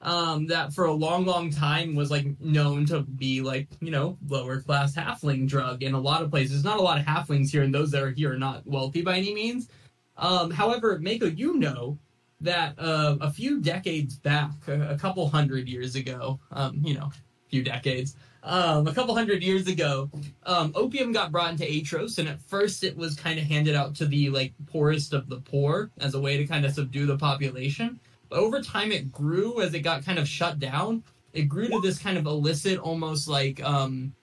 Um, 0.00 0.46
that 0.48 0.74
for 0.74 0.84
a 0.84 0.92
long, 0.92 1.24
long 1.24 1.50
time 1.50 1.94
was 1.94 2.10
like 2.10 2.38
known 2.38 2.84
to 2.86 3.00
be 3.02 3.40
like 3.40 3.68
you 3.80 3.90
know 3.90 4.18
lower 4.28 4.60
class 4.60 4.94
halfling 4.94 5.48
drug 5.48 5.82
in 5.82 5.94
a 5.94 6.00
lot 6.00 6.22
of 6.22 6.30
places. 6.30 6.50
There's 6.52 6.64
not 6.64 6.78
a 6.78 6.82
lot 6.82 6.98
of 7.00 7.06
halflings 7.06 7.50
here, 7.50 7.62
and 7.62 7.74
those 7.74 7.90
that 7.92 8.02
are 8.02 8.10
here 8.10 8.34
are 8.34 8.38
not 8.38 8.66
wealthy 8.66 9.00
by 9.02 9.16
any 9.16 9.32
means. 9.34 9.68
Um, 10.16 10.50
however, 10.50 10.98
Mako, 11.00 11.26
you 11.26 11.54
know 11.54 11.98
that 12.44 12.74
uh, 12.78 13.16
a 13.20 13.30
few 13.30 13.60
decades 13.60 14.16
back, 14.16 14.50
a, 14.68 14.96
couple 14.96 15.28
hundred 15.28 15.68
years 15.68 15.96
ago, 15.96 16.38
um, 16.52 16.80
you 16.82 16.94
know, 16.94 17.06
a 17.06 17.50
few 17.50 17.62
decades, 17.62 18.16
um, 18.42 18.86
a 18.86 18.94
couple 18.94 19.14
hundred 19.14 19.42
years 19.42 19.66
ago, 19.66 20.10
um, 20.44 20.72
opium 20.74 21.12
got 21.12 21.32
brought 21.32 21.50
into 21.50 21.64
Aetros, 21.64 22.18
and 22.18 22.28
at 22.28 22.40
first 22.40 22.84
it 22.84 22.96
was 22.96 23.16
kind 23.16 23.38
of 23.38 23.46
handed 23.46 23.74
out 23.74 23.94
to 23.96 24.06
the 24.06 24.30
like 24.30 24.52
poorest 24.66 25.12
of 25.12 25.28
the 25.28 25.40
poor 25.40 25.90
as 25.98 26.14
a 26.14 26.20
way 26.20 26.36
to 26.36 26.46
kind 26.46 26.64
of 26.64 26.72
subdue 26.72 27.06
the 27.06 27.16
population. 27.16 27.98
But 28.28 28.38
over 28.38 28.60
time, 28.60 28.92
it 28.92 29.10
grew 29.10 29.60
as 29.60 29.74
it 29.74 29.80
got 29.80 30.04
kind 30.04 30.18
of 30.18 30.28
shut 30.28 30.58
down. 30.58 31.02
It 31.32 31.42
grew 31.42 31.68
to 31.68 31.80
this 31.80 31.98
kind 31.98 32.18
of 32.18 32.26
illicit, 32.26 32.78
almost 32.78 33.28
like 33.28 33.62
um, 33.64 34.14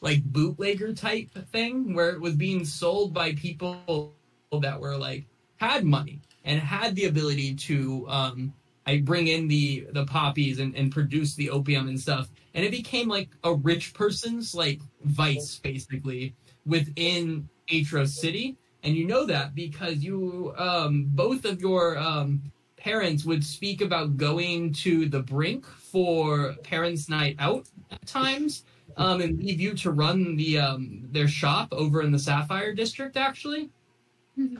like 0.00 0.22
bootlegger 0.24 0.92
type 0.92 1.30
thing, 1.50 1.94
where 1.94 2.10
it 2.10 2.20
was 2.20 2.34
being 2.34 2.64
sold 2.64 3.14
by 3.14 3.34
people 3.34 4.14
that 4.60 4.80
were 4.80 4.96
like 4.96 5.26
had 5.56 5.84
money 5.84 6.20
and 6.44 6.60
had 6.60 6.94
the 6.94 7.06
ability 7.06 7.54
to 7.54 8.06
um, 8.08 8.52
I 8.86 8.98
bring 8.98 9.28
in 9.28 9.48
the 9.48 9.86
the 9.92 10.04
poppies 10.06 10.58
and, 10.58 10.74
and 10.74 10.90
produce 10.90 11.34
the 11.34 11.50
opium 11.50 11.88
and 11.88 12.00
stuff, 12.00 12.28
and 12.54 12.64
it 12.64 12.70
became 12.70 13.08
like 13.08 13.28
a 13.44 13.54
rich 13.54 13.94
person's 13.94 14.54
like 14.54 14.80
vice 15.04 15.58
basically 15.58 16.34
within 16.66 17.48
Aetros 17.70 18.08
City, 18.08 18.56
and 18.82 18.96
you 18.96 19.06
know 19.06 19.26
that 19.26 19.54
because 19.54 19.98
you 19.98 20.54
um, 20.56 21.06
both 21.10 21.44
of 21.44 21.60
your 21.60 21.98
um, 21.98 22.42
parents 22.76 23.24
would 23.24 23.44
speak 23.44 23.80
about 23.80 24.16
going 24.16 24.72
to 24.72 25.06
the 25.06 25.20
brink 25.20 25.66
for 25.66 26.54
parents' 26.62 27.08
night 27.08 27.36
out 27.38 27.68
at 27.90 28.04
times. 28.06 28.64
Um, 28.96 29.20
and 29.20 29.38
leave 29.38 29.60
you 29.60 29.74
to 29.74 29.92
run 29.92 30.34
the 30.36 30.58
um, 30.58 31.06
their 31.12 31.28
shop 31.28 31.68
over 31.72 32.02
in 32.02 32.10
the 32.10 32.18
Sapphire 32.18 32.74
District, 32.74 33.16
actually. 33.16 33.70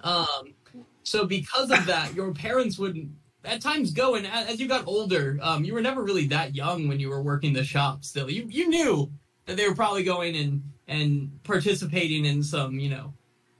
Um, 0.02 0.54
so 1.02 1.26
because 1.26 1.70
of 1.70 1.86
that, 1.86 2.14
your 2.14 2.32
parents 2.32 2.78
would 2.78 3.10
at 3.44 3.62
times 3.62 3.92
go 3.92 4.16
and 4.16 4.26
as 4.26 4.60
you 4.60 4.68
got 4.68 4.86
older, 4.86 5.38
um, 5.42 5.64
you 5.64 5.72
were 5.72 5.80
never 5.80 6.02
really 6.02 6.26
that 6.26 6.54
young 6.54 6.88
when 6.88 7.00
you 7.00 7.08
were 7.08 7.22
working 7.22 7.52
the 7.52 7.64
shop. 7.64 8.04
Still, 8.04 8.30
you 8.30 8.46
you 8.48 8.68
knew 8.68 9.10
that 9.46 9.56
they 9.56 9.68
were 9.68 9.74
probably 9.74 10.04
going 10.04 10.36
and 10.36 10.62
and 10.88 11.30
participating 11.44 12.24
in 12.24 12.42
some 12.42 12.78
you 12.78 12.90
know 12.90 13.12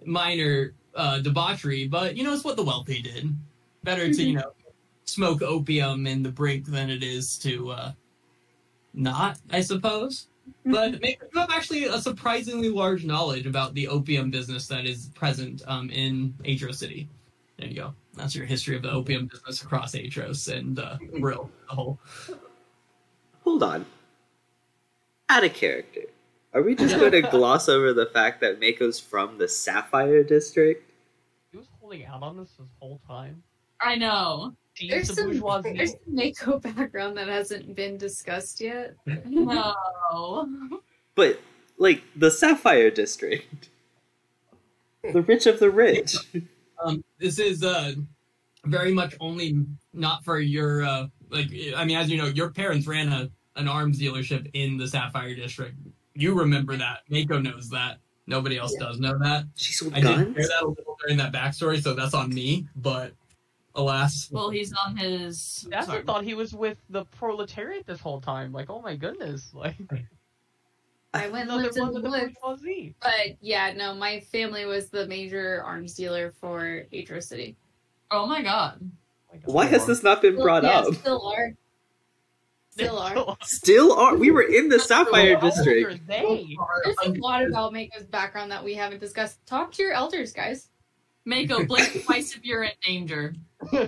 minor 0.04 0.74
uh, 0.94 1.20
debauchery, 1.20 1.86
but 1.86 2.16
you 2.16 2.24
know 2.24 2.32
it's 2.32 2.44
what 2.44 2.56
the 2.56 2.62
wealthy 2.62 3.00
did. 3.02 3.36
Better 3.82 4.12
to 4.12 4.22
you 4.22 4.34
know 4.34 4.52
smoke 5.04 5.42
opium 5.42 6.06
in 6.06 6.22
the 6.22 6.30
brink 6.30 6.66
than 6.66 6.90
it 6.90 7.02
is 7.02 7.38
to 7.38 7.70
uh, 7.70 7.92
not, 8.94 9.38
I 9.50 9.60
suppose. 9.60 10.26
But 10.66 11.00
maybe 11.00 11.18
you 11.32 11.40
have 11.40 11.50
actually 11.50 11.84
a 11.84 12.00
surprisingly 12.00 12.70
large 12.70 13.04
knowledge 13.04 13.46
about 13.46 13.72
the 13.74 13.88
opium 13.88 14.30
business 14.30 14.66
that 14.66 14.84
is 14.84 15.10
present 15.14 15.62
um, 15.66 15.90
in 15.90 16.34
Aetros 16.44 16.76
City. 16.76 17.08
There 17.60 17.68
you 17.68 17.76
go. 17.76 17.94
That's 18.14 18.34
your 18.34 18.46
history 18.46 18.74
of 18.74 18.82
the 18.82 18.90
opium 18.90 19.26
business 19.26 19.62
across 19.62 19.94
Aetros 19.94 20.50
and 20.50 20.78
uh, 20.78 20.96
Brill, 21.18 21.50
the 21.68 21.74
whole. 21.74 21.98
Hold 23.44 23.62
on. 23.62 23.84
Out 25.28 25.44
of 25.44 25.52
character. 25.52 26.00
Are 26.54 26.62
we 26.62 26.74
just 26.74 26.98
going 26.98 27.12
to 27.22 27.22
gloss 27.22 27.68
over 27.68 27.92
the 27.92 28.06
fact 28.06 28.40
that 28.40 28.60
Mako's 28.60 28.98
from 28.98 29.36
the 29.36 29.46
Sapphire 29.46 30.22
District? 30.22 30.90
He 31.52 31.58
was 31.58 31.66
holding 31.78 32.06
out 32.06 32.22
on 32.22 32.40
us 32.40 32.48
this 32.58 32.68
whole 32.78 32.98
time. 33.06 33.42
I 33.78 33.96
know. 33.96 34.54
There's 34.88 35.08
the 35.08 35.14
some, 35.14 35.62
there's 35.62 35.90
some 35.90 36.00
Mako 36.06 36.58
background 36.60 37.18
that 37.18 37.28
hasn't 37.28 37.74
been 37.76 37.98
discussed 37.98 38.60
yet. 38.60 38.94
No. 39.26 39.74
But, 41.16 41.40
like, 41.76 42.02
the 42.16 42.30
Sapphire 42.30 42.88
District. 42.88 43.68
The 45.02 45.20
rich 45.20 45.46
of 45.46 45.58
the 45.58 45.70
rich. 45.70 46.16
Um, 46.84 47.04
this 47.18 47.38
is 47.38 47.62
uh, 47.62 47.92
very 48.64 48.92
much 48.92 49.14
only 49.20 49.64
not 49.92 50.24
for 50.24 50.38
your 50.40 50.84
uh, 50.84 51.06
like. 51.30 51.48
I 51.76 51.84
mean, 51.84 51.96
as 51.96 52.10
you 52.10 52.18
know, 52.18 52.26
your 52.26 52.50
parents 52.50 52.86
ran 52.86 53.08
a 53.08 53.30
an 53.56 53.68
arms 53.68 54.00
dealership 54.00 54.50
in 54.54 54.76
the 54.76 54.86
Sapphire 54.86 55.34
District. 55.34 55.76
You 56.14 56.38
remember 56.38 56.76
that. 56.76 57.00
Mako 57.08 57.40
knows 57.40 57.70
that. 57.70 57.98
Nobody 58.26 58.58
else 58.58 58.74
does 58.74 59.00
know 59.00 59.18
that. 59.18 59.44
She 59.56 59.72
sold 59.72 59.92
guns. 59.92 60.04
I 60.04 60.08
did 60.08 60.24
guns? 60.24 60.36
hear 60.36 60.48
that 60.48 60.62
a 60.62 60.68
little 60.68 60.96
during 61.02 61.18
that 61.18 61.32
backstory, 61.32 61.82
so 61.82 61.94
that's 61.94 62.14
on 62.14 62.32
me. 62.32 62.68
But 62.76 63.12
alas, 63.74 64.28
Well, 64.30 64.50
he's 64.50 64.72
on 64.86 64.96
his. 64.96 65.66
That's 65.70 65.86
sorry. 65.86 66.00
I 66.00 66.02
thought 66.02 66.24
he 66.24 66.34
was 66.34 66.54
with 66.54 66.78
the 66.90 67.04
proletariat 67.06 67.86
this 67.86 68.00
whole 68.00 68.20
time. 68.20 68.52
Like, 68.52 68.70
oh 68.70 68.80
my 68.80 68.96
goodness, 68.96 69.50
like 69.52 69.76
I 71.12 71.28
went 71.28 71.50
and 71.50 71.60
another 71.60 71.64
lived 71.64 71.96
in 71.96 72.02
the 72.02 72.10
woods. 72.10 72.94
But 73.02 73.36
yeah, 73.40 73.72
no, 73.72 73.94
my 73.94 74.20
family 74.20 74.64
was 74.64 74.90
the 74.90 75.06
major 75.06 75.62
arms 75.64 75.94
dealer 75.94 76.32
for 76.40 76.84
Atro 76.92 77.22
City. 77.22 77.56
Oh 78.10 78.26
my 78.26 78.42
god. 78.42 78.78
Oh 78.80 78.86
my 79.32 79.38
God. 79.38 79.52
Why 79.52 79.66
has 79.66 79.86
this 79.86 80.02
not 80.02 80.22
been 80.22 80.36
brought 80.36 80.62
yeah, 80.62 80.80
up? 80.80 80.94
Still 80.94 81.26
are. 81.26 81.52
Still 82.70 82.98
are. 82.98 83.36
Still 83.42 83.92
are. 83.92 84.16
We 84.16 84.30
were 84.30 84.42
in 84.42 84.68
the 84.68 84.78
Sapphire 84.78 85.34
How 85.34 85.50
District. 85.50 86.06
they? 86.06 86.56
There's 86.84 86.96
a 87.04 87.20
lot 87.20 87.44
about 87.44 87.72
Mako's 87.72 88.06
background 88.06 88.52
that 88.52 88.62
we 88.62 88.74
haven't 88.74 89.00
discussed. 89.00 89.44
Talk 89.46 89.72
to 89.72 89.82
your 89.82 89.92
elders, 89.92 90.32
guys. 90.32 90.68
Mako, 91.24 91.64
blink 91.66 92.04
twice 92.04 92.34
if 92.34 92.44
you're 92.44 92.62
in 92.62 92.70
danger. 92.82 93.34
Wait, 93.72 93.82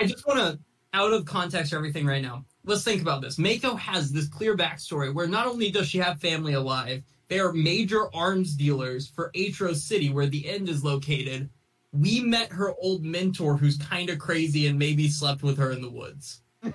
I 0.00 0.06
just 0.06 0.26
want 0.26 0.40
to, 0.40 0.58
out 0.94 1.12
of 1.12 1.24
context 1.26 1.70
for 1.70 1.76
everything 1.76 2.06
right 2.06 2.22
now, 2.22 2.44
let's 2.64 2.84
think 2.84 3.02
about 3.02 3.22
this. 3.22 3.38
Mako 3.38 3.74
has 3.76 4.12
this 4.12 4.28
clear 4.28 4.56
backstory 4.56 5.12
where 5.12 5.26
not 5.26 5.46
only 5.46 5.70
does 5.70 5.88
she 5.88 5.98
have 5.98 6.20
family 6.20 6.54
alive, 6.54 7.02
they 7.28 7.40
are 7.40 7.52
major 7.52 8.14
arms 8.14 8.54
dealers 8.54 9.08
for 9.08 9.30
Aetros 9.34 9.76
City, 9.76 10.10
where 10.10 10.26
the 10.26 10.48
end 10.48 10.68
is 10.68 10.84
located. 10.84 11.48
We 11.92 12.20
met 12.20 12.52
her 12.52 12.74
old 12.80 13.04
mentor 13.04 13.56
who's 13.56 13.76
kind 13.78 14.10
of 14.10 14.18
crazy 14.18 14.66
and 14.66 14.78
maybe 14.78 15.08
slept 15.08 15.42
with 15.42 15.58
her 15.58 15.72
in 15.72 15.82
the 15.82 15.90
woods. 15.90 16.42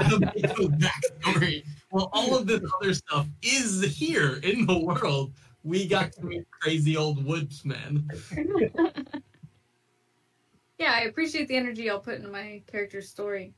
The 0.00 0.90
backstory. 1.22 1.64
Well, 1.90 2.08
all 2.12 2.36
of 2.36 2.46
this 2.46 2.60
other 2.80 2.94
stuff 2.94 3.26
is 3.42 3.82
here 3.82 4.40
in 4.42 4.66
the 4.66 4.78
world. 4.78 5.32
We 5.62 5.86
got 5.86 6.12
to 6.12 6.24
meet 6.24 6.46
crazy 6.50 6.96
old 6.96 7.24
woodsman. 7.24 8.08
Yeah, 10.80 10.94
I 10.94 11.00
appreciate 11.02 11.46
the 11.46 11.56
energy 11.56 11.90
I'll 11.90 12.00
put 12.00 12.14
into 12.14 12.30
my 12.30 12.62
character's 12.66 13.10
story. 13.10 13.52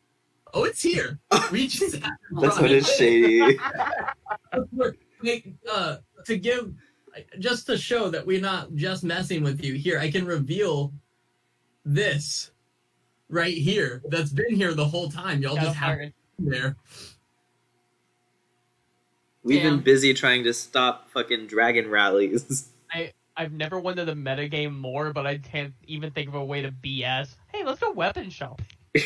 Oh, 0.53 0.65
it's 0.65 0.83
here. 0.83 1.21
We 1.53 1.69
just 1.69 1.93
That's 2.01 2.11
run 2.33 2.63
what 2.63 2.71
it. 2.73 2.79
is 2.79 2.93
shady. 2.97 3.41
Make, 5.23 5.55
uh, 5.71 5.99
to 6.27 6.37
give, 6.37 6.75
just 7.39 7.67
to 7.67 7.79
show 7.79 8.11
that 8.11 8.27
we're 8.27 8.41
not 8.41 8.75
just 8.75 9.05
messing 9.05 9.45
with 9.45 9.65
you. 9.65 9.75
Here, 9.75 10.01
I 10.01 10.11
can 10.11 10.27
reveal 10.27 10.93
this 11.85 12.51
right 13.29 13.57
here. 13.57 14.03
That's 14.09 14.33
been 14.33 14.57
here 14.57 14.75
the 14.75 14.85
whole 14.85 15.09
time. 15.09 15.43
Y'all 15.43 15.55
Got 15.55 15.67
just 15.67 15.77
a 15.77 15.79
have 15.79 16.01
it 16.01 16.15
there. 16.41 16.77
We've 19.45 19.63
been 19.63 19.81
busy 19.81 20.13
trying 20.13 20.43
to 20.43 20.53
stop 20.53 21.09
fucking 21.11 21.47
dragon 21.47 21.89
rallies. 21.89 22.69
I've 23.37 23.53
never 23.53 23.79
wanted 23.81 24.05
the 24.07 24.13
metagame 24.15 24.77
more, 24.77 25.13
but 25.13 25.27
I 25.27 25.39
can't 25.39 25.73
even 25.87 26.11
think 26.11 26.29
of 26.29 26.35
a 26.35 26.45
way 26.45 26.63
to 26.63 26.71
BS. 26.71 27.35
Hey, 27.53 27.65
let's 27.65 27.81
go 27.81 27.91
weapon 27.93 28.29
shop. 28.31 28.61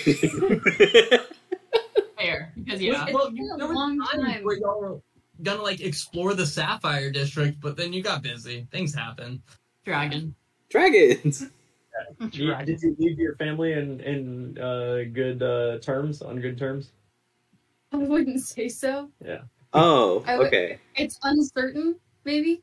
Fair. 2.19 2.53
Because, 2.57 2.83
yeah. 2.83 3.07
Well, 3.13 3.27
been 3.29 3.37
you- 3.37 3.55
a 3.55 3.59
there 3.59 3.67
was 3.69 3.77
long 3.77 3.99
times 4.01 4.25
time. 4.33 4.45
where 4.45 4.57
y'all 4.59 4.81
were 4.81 5.01
gonna 5.43 5.63
like 5.63 5.81
explore 5.81 6.35
the 6.35 6.47
Sapphire 6.47 7.11
District, 7.11 7.61
but 7.61 7.77
then 7.77 7.93
you 7.93 8.03
got 8.03 8.23
busy. 8.23 8.67
Things 8.73 8.95
happen. 8.95 9.43
Dragon. 9.85 10.35
Dragons. 10.71 11.45
You- 12.33 12.49
Dragon. 12.49 12.67
Did 12.67 12.83
you 12.83 12.95
leave 12.99 13.19
your 13.19 13.37
family 13.37 13.73
in 13.73 14.01
in 14.01 14.59
uh, 14.59 15.05
good 15.15 15.43
uh, 15.43 15.79
terms? 15.79 16.21
On 16.21 16.39
good 16.39 16.59
terms? 16.59 16.91
I 17.91 17.97
wouldn't 17.97 18.41
say 18.43 18.69
so. 18.69 19.09
Yeah. 19.25 19.43
Oh, 19.73 20.23
I 20.27 20.37
would- 20.37 20.49
okay. 20.49 20.79
It's 20.97 21.19
uncertain, 21.23 21.97
maybe. 22.27 22.63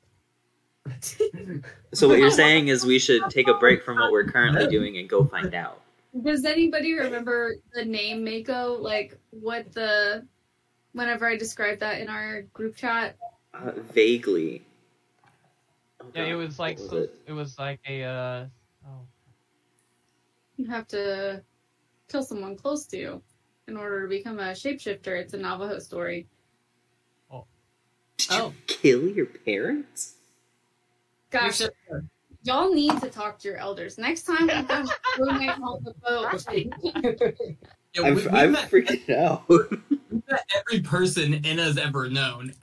So 1.93 2.07
what 2.07 2.17
you're 2.17 2.31
saying 2.31 2.69
is 2.69 2.85
we 2.85 2.97
should 2.97 3.29
take 3.29 3.47
a 3.47 3.53
break 3.53 3.83
from 3.83 3.97
what 3.99 4.11
we're 4.11 4.25
currently 4.25 4.65
doing 4.67 4.97
and 4.97 5.07
go 5.07 5.23
find 5.23 5.53
out. 5.53 5.79
Does 6.23 6.43
anybody 6.43 6.93
remember 6.95 7.55
the 7.73 7.85
name 7.85 8.23
Mako? 8.23 8.77
Like 8.81 9.15
what 9.29 9.71
the 9.73 10.25
whenever 10.93 11.27
I 11.27 11.35
described 11.37 11.79
that 11.81 12.01
in 12.01 12.09
our 12.09 12.41
group 12.53 12.75
chat? 12.75 13.15
Uh, 13.53 13.71
vaguely. 13.93 14.63
Oh, 16.01 16.05
Yeah, 16.15 16.23
it 16.23 16.33
was 16.33 16.57
like 16.57 16.79
what 16.79 16.89
so, 16.89 16.97
it? 16.97 17.15
it? 17.27 17.33
was 17.33 17.59
like 17.59 17.79
a 17.87 18.03
uh 18.03 18.45
oh 18.87 19.01
You 20.57 20.65
have 20.71 20.87
to 20.89 21.43
kill 22.09 22.23
someone 22.23 22.55
close 22.57 22.85
to 22.87 22.97
you 22.97 23.21
in 23.67 23.77
order 23.77 24.01
to 24.01 24.07
become 24.09 24.39
a 24.39 24.51
shapeshifter. 24.53 25.19
It's 25.19 25.33
a 25.35 25.37
Navajo 25.37 25.77
story. 25.77 26.27
Oh. 27.31 27.45
Did 28.17 28.29
you 28.31 28.35
Oh. 28.37 28.53
kill 28.65 29.07
your 29.07 29.27
parents? 29.27 30.15
Gosh, 31.33 31.61
y'all 32.43 32.71
need 32.73 32.99
to 33.01 33.09
talk 33.09 33.39
to 33.39 33.47
your 33.47 33.57
elders. 33.57 33.97
Next 33.97 34.23
time 34.23 34.47
we 34.47 34.61
go 34.67 34.85
roommate 35.19 35.49
on 35.49 35.83
the 35.83 35.93
boat. 36.03 36.45
Yeah, 37.95 38.01
I'm, 38.03 38.15
we, 38.15 38.21
we 38.21 38.29
I'm 38.29 38.51
met- 38.51 38.69
freaking 38.71 39.09
out. 39.17 39.49
met 39.49 40.45
every 40.57 40.81
person 40.81 41.33
Inna's 41.33 41.77
ever 41.77 42.07
known. 42.09 42.53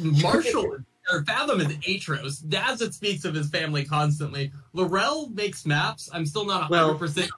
Marshall 0.00 0.78
or 1.10 1.24
Fathom 1.24 1.60
is 1.60 1.66
Aetros. 1.78 2.44
Dazeth 2.44 2.94
speaks 2.94 3.24
of 3.24 3.34
his 3.34 3.50
family 3.50 3.84
constantly. 3.84 4.52
Laurel 4.72 5.28
makes 5.30 5.66
maps. 5.66 6.08
I'm 6.12 6.24
still 6.24 6.44
not 6.46 6.70
Well- 6.70 6.94
100 6.94 6.98
percent 6.98 7.30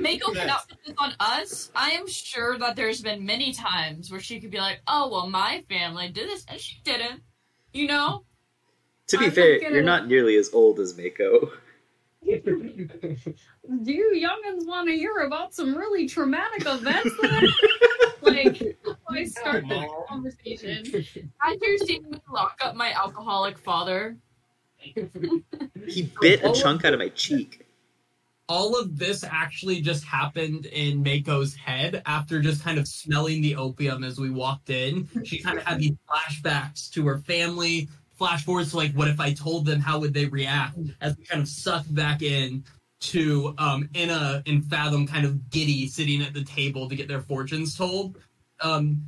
Mako 0.00 0.32
cannot 0.32 0.68
put 0.68 0.78
this 0.86 0.94
on 0.98 1.12
us. 1.18 1.70
I 1.74 1.90
am 1.90 2.06
sure 2.06 2.56
that 2.58 2.76
there's 2.76 3.00
been 3.02 3.26
many 3.26 3.52
times 3.52 4.10
where 4.10 4.20
she 4.20 4.38
could 4.40 4.50
be 4.50 4.58
like, 4.58 4.80
oh, 4.86 5.08
well, 5.10 5.28
my 5.28 5.64
family 5.68 6.08
did 6.08 6.28
this, 6.28 6.44
and 6.48 6.60
she 6.60 6.80
didn't. 6.84 7.22
You 7.72 7.88
know? 7.88 8.24
To 9.12 9.18
be 9.18 9.26
I'm 9.26 9.30
fair, 9.30 9.60
gonna- 9.60 9.74
you're 9.74 9.82
not 9.84 10.06
nearly 10.08 10.36
as 10.36 10.50
old 10.52 10.80
as 10.80 10.96
Mako. 10.96 11.52
Do 12.24 12.40
you 13.84 14.12
youngins 14.14 14.66
want 14.66 14.88
to 14.88 14.94
hear 14.96 15.18
about 15.18 15.54
some 15.54 15.74
really 15.76 16.08
traumatic 16.08 16.64
events? 16.66 17.10
Like, 18.24 18.78
I 19.10 19.24
start 19.24 19.66
the 19.68 19.88
conversation. 20.08 20.84
Have 21.38 21.56
you 21.60 21.78
seen 21.78 22.08
me 22.08 22.18
lock 22.32 22.56
up 22.64 22.76
my 22.76 22.92
alcoholic 22.92 23.58
father? 23.58 24.16
He 24.78 26.08
bit 26.20 26.44
a 26.44 26.52
chunk 26.52 26.84
out 26.84 26.92
of 26.94 27.00
my 27.00 27.08
cheek. 27.08 27.66
all 28.48 28.78
of 28.78 28.96
this 28.96 29.24
actually 29.24 29.80
just 29.80 30.04
happened 30.04 30.66
in 30.66 31.02
Mako's 31.02 31.56
head 31.56 32.00
after 32.06 32.40
just 32.40 32.62
kind 32.62 32.78
of 32.78 32.86
smelling 32.86 33.42
the 33.42 33.56
opium 33.56 34.04
as 34.04 34.20
we 34.20 34.30
walked 34.30 34.70
in. 34.70 35.08
She 35.24 35.40
kind 35.42 35.58
of 35.58 35.64
had 35.64 35.80
these 35.80 35.96
flashbacks 36.08 36.88
to 36.92 37.04
her 37.06 37.18
family, 37.18 37.88
flash 38.22 38.44
forwards 38.44 38.70
to 38.70 38.76
like, 38.76 38.92
what 38.92 39.08
if 39.08 39.18
I 39.18 39.32
told 39.32 39.66
them? 39.66 39.80
How 39.80 39.98
would 39.98 40.14
they 40.14 40.26
react? 40.26 40.78
As 41.00 41.16
we 41.16 41.24
kind 41.24 41.42
of 41.42 41.48
sucked 41.48 41.92
back 41.92 42.22
in 42.22 42.62
to 43.00 43.52
um, 43.58 43.88
Inna 43.94 44.44
and 44.46 44.64
Fathom 44.64 45.08
kind 45.08 45.26
of 45.26 45.50
giddy 45.50 45.88
sitting 45.88 46.22
at 46.22 46.32
the 46.32 46.44
table 46.44 46.88
to 46.88 46.94
get 46.94 47.08
their 47.08 47.20
fortunes 47.20 47.76
told. 47.76 48.18
Um, 48.60 49.04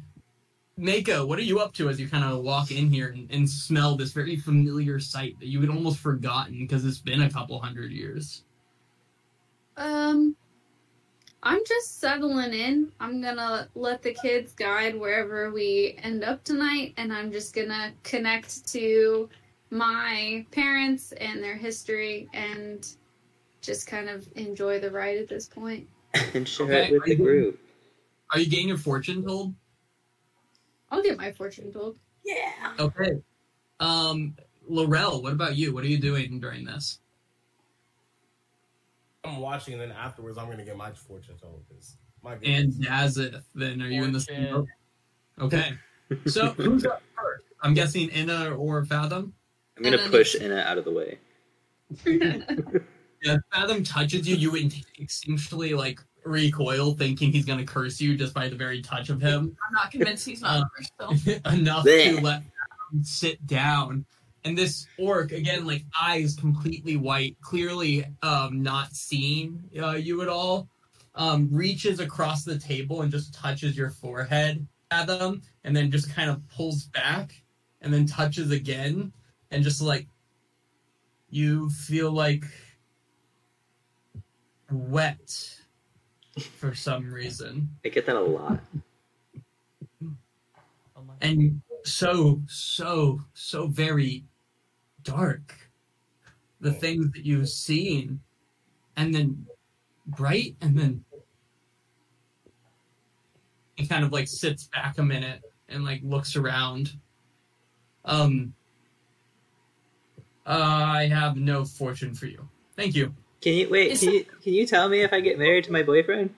Mako, 0.76 1.26
what 1.26 1.39
are 1.39 1.43
you 1.43 1.60
up 1.60 1.73
to 1.75 1.89
as 1.89 2.01
you 2.01 2.09
kind 2.09 2.25
of 2.25 2.43
walk 2.43 2.73
in 2.73 2.91
here 2.91 3.10
and, 3.10 3.31
and 3.31 3.49
smell 3.49 3.94
this 3.94 4.10
very 4.10 4.34
familiar 4.34 4.99
sight 4.99 5.39
that 5.39 5.47
you 5.47 5.60
had 5.60 5.70
almost 5.70 6.01
forgotten 6.01 6.59
because 6.59 6.84
it's 6.84 6.99
been 6.99 7.23
a 7.23 7.31
couple 7.31 7.60
hundred 7.60 7.93
years? 7.93 8.43
Um, 9.76 10.34
I'm 11.44 11.60
just 11.66 12.00
settling 12.00 12.55
in. 12.55 12.90
I'm 13.00 13.20
gonna 13.20 13.68
let 13.74 14.02
the 14.02 14.14
kids 14.14 14.55
guide 14.55 14.98
wherever 14.98 15.50
we 15.50 15.98
end 16.02 16.24
up 16.24 16.42
tonight, 16.42 16.94
and 16.97 17.12
I'm 17.12 17.31
just 17.31 17.55
gonna 17.55 17.92
connect 18.02 18.66
to 18.68 19.28
my 19.70 20.47
parents 20.52 21.12
and 21.12 21.42
their 21.42 21.56
history 21.56 22.28
and 22.32 22.86
just 23.60 23.86
kind 23.86 24.08
of 24.08 24.26
enjoy 24.36 24.81
the 24.81 24.90
ride 24.90 25.18
at 25.18 25.28
this 25.28 25.47
point. 25.47 25.86
and 26.34 26.48
share 26.48 26.66
Okay, 26.66 26.86
it 26.86 26.92
with 26.92 27.05
the 27.05 27.16
group. 27.16 27.60
Are 28.32 28.39
you 28.39 28.48
getting 28.48 28.68
your 28.68 28.78
fortune 28.78 29.23
told? 29.23 29.55
I'll 30.90 31.02
get 31.02 31.18
my 31.18 31.32
fortune 31.32 31.70
told. 31.73 31.98
Yeah. 32.24 32.73
Okay. 32.78 33.20
Um, 33.81 34.34
Laurel, 34.66 35.23
what 35.23 35.32
about 35.32 35.56
you? 35.56 35.74
What 35.74 35.84
are 35.84 35.89
you 35.89 35.98
doing 35.98 36.40
during 36.40 36.64
this? 36.64 37.00
I'm 39.25 39.39
watching, 39.39 39.75
and 39.75 39.83
then 39.83 39.93
afterwards, 39.93 40.39
I'm 40.39 40.49
gonna 40.51 40.65
get 40.65 40.77
my 40.77 40.93
fortune 40.93 41.36
told 41.41 41.65
because 41.69 41.97
my 42.23 42.35
And 42.43 42.73
goodness. 42.73 42.86
Dazeth, 43.19 43.43
then 43.55 43.81
are 43.83 43.89
you 43.89 44.05
in 44.05 44.12
the 44.12 44.20
same 44.20 44.49
Fortune. 44.49 44.67
boat? 45.39 45.44
Okay. 45.47 45.73
So 46.27 46.51
who's 46.51 46.85
up 46.85 47.03
first? 47.17 47.47
I'm 47.62 47.73
guessing 47.73 48.11
Inna 48.11 48.55
or 48.55 48.85
Fathom. 48.85 49.33
I'm 49.78 49.83
gonna 49.83 49.97
And 49.97 50.11
push 50.12 50.35
you- 50.35 50.41
Inna 50.41 50.57
out 50.59 50.77
of 50.78 50.85
the 50.85 50.93
way. 50.93 51.19
Yeah, 53.23 53.39
Fathom 53.55 53.83
touches 53.85 54.28
you, 54.28 54.36
you 54.36 54.51
instinctually 54.51 55.75
like 55.75 55.99
recoil, 56.27 56.93
thinking 56.93 57.33
he's 57.33 57.47
gonna 57.47 57.65
curse 57.65 57.99
you 57.99 58.19
just 58.19 58.35
by 58.35 58.51
the 58.51 58.55
very 58.55 58.83
touch 58.83 59.09
of 59.09 59.19
him. 59.23 59.57
I'm 59.67 59.73
not 59.73 59.91
convinced 59.91 60.27
he's 60.27 60.43
not 60.43 60.61
Uh, 60.61 60.65
a 60.65 60.69
first 60.77 61.33
though. 61.44 61.51
enough 61.51 61.85
to 61.85 62.20
let 62.20 62.43
Fathom 62.43 63.03
sit 63.03 63.47
down. 63.47 64.05
And 64.44 64.56
this 64.56 64.86
orc, 64.98 65.32
again, 65.32 65.66
like 65.66 65.84
eyes 65.98 66.36
completely 66.36 66.97
white, 66.97 67.36
clearly 67.40 68.05
um, 68.23 68.62
not 68.62 68.94
seeing 68.94 69.62
uh, 69.81 69.92
you 69.92 70.20
at 70.20 70.28
all, 70.28 70.68
um, 71.14 71.48
reaches 71.50 72.00
across 72.00 72.44
the 72.44 72.58
table 72.58 73.02
and 73.02 73.10
just 73.10 73.32
touches 73.32 73.76
your 73.76 73.90
forehead, 73.90 74.66
at 74.90 75.06
them, 75.06 75.42
and 75.64 75.76
then 75.76 75.90
just 75.90 76.14
kind 76.14 76.31
of 76.31 76.47
pulls 76.48 76.84
back 76.84 77.32
and 77.81 77.92
then 77.92 78.06
touches 78.06 78.50
again, 78.50 79.12
and 79.50 79.62
just 79.62 79.81
like 79.81 80.06
you 81.31 81.68
feel 81.70 82.10
like 82.10 82.44
wet 84.70 85.58
for 86.56 86.74
some 86.74 87.12
reason. 87.12 87.68
I 87.84 87.89
get 87.89 88.06
that 88.06 88.16
a 88.16 88.20
lot. 88.20 88.60
And 91.20 91.60
so 91.84 92.40
so 92.47 93.20
so 93.34 93.66
very 93.66 94.24
dark 95.05 95.55
the 96.60 96.73
things 96.73 97.12
that 97.12 97.24
you've 97.24 97.49
seen 97.49 98.20
and 98.97 99.15
then 99.15 99.47
bright 100.07 100.57
and 100.60 100.76
then 100.78 101.05
he 103.76 103.86
kind 103.86 104.05
of 104.05 104.12
like 104.12 104.28
sits 104.28 104.68
back 104.68 104.99
a 104.99 105.02
minute 105.02 105.42
and 105.68 105.84
like 105.84 106.00
looks 106.02 106.36
around 106.36 106.92
um 108.05 108.52
i 110.47 111.07
have 111.07 111.36
no 111.36 111.65
fortune 111.65 112.15
for 112.15 112.26
you 112.26 112.47
thank 112.76 112.94
you 112.94 113.15
Can 113.41 113.55
you 113.55 113.68
wait? 113.68 113.99
Can 113.99 114.10
you 114.10 114.24
can 114.42 114.52
you 114.55 114.66
tell 114.66 114.89
me 114.89 115.02
if 115.02 115.12
I 115.12 115.20
get 115.20 115.39
married 115.39 115.65
to 115.65 115.73
my 115.73 115.83
boyfriend? 115.83 116.34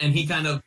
and 0.00 0.12
he 0.12 0.26
kind 0.26 0.46
of 0.46 0.62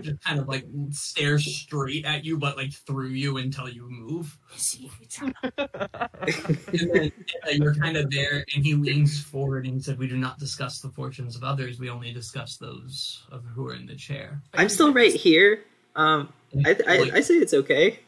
just 0.00 0.22
kind 0.22 0.38
of 0.38 0.48
like 0.48 0.66
stares 0.90 1.44
straight 1.44 2.04
at 2.04 2.24
you 2.24 2.36
but 2.36 2.56
like 2.56 2.72
through 2.72 3.08
you 3.08 3.38
until 3.38 3.68
you 3.68 3.88
move 3.88 4.36
and 5.26 6.90
then 6.92 7.12
uh, 7.46 7.50
you're 7.50 7.74
kind 7.74 7.96
of 7.96 8.10
there, 8.10 8.44
and 8.54 8.64
he 8.64 8.74
leans 8.74 9.22
forward 9.22 9.66
and 9.66 9.82
said, 9.82 9.98
"We 9.98 10.06
do 10.08 10.16
not 10.16 10.38
discuss 10.38 10.80
the 10.80 10.88
fortunes 10.88 11.36
of 11.36 11.42
others. 11.44 11.78
We 11.78 11.90
only 11.90 12.12
discuss 12.12 12.56
those 12.56 13.24
of 13.30 13.44
who 13.44 13.66
are 13.68 13.74
in 13.74 13.86
the 13.86 13.94
chair." 13.94 14.42
I'm 14.54 14.68
still 14.68 14.92
right 14.92 15.14
here. 15.14 15.64
Um, 15.96 16.32
I, 16.64 16.76
I 16.86 17.10
I 17.14 17.20
say 17.20 17.34
it's 17.34 17.54
okay. 17.54 18.00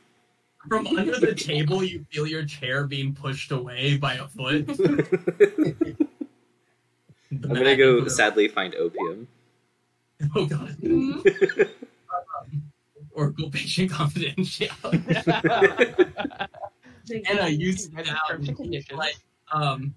From 0.69 0.87
under 0.87 1.19
the 1.19 1.35
table, 1.35 1.85
you 1.85 2.05
feel 2.11 2.27
your 2.27 2.45
chair 2.45 2.87
being 2.87 3.15
pushed 3.15 3.53
away 3.53 3.97
by 3.99 4.15
a 4.15 4.27
foot. 4.29 4.69
I'm 7.31 7.53
gonna 7.53 7.77
go 7.77 8.07
sadly 8.09 8.49
find 8.49 8.75
opium. 8.75 9.29
Oh 10.37 10.47
god. 10.47 10.77
Mhm. 10.83 11.71
Oracle 13.13 13.51
patient 13.51 13.91
confidentiality. 13.91 16.49
and 17.29 17.41
I 17.41 17.49
used 17.49 17.97
it 17.99 18.09
out. 18.09 18.19
terms 18.29 18.49
and 18.49 18.57
conditions. 18.57 18.99
Like, 18.99 19.17
um, 19.53 19.95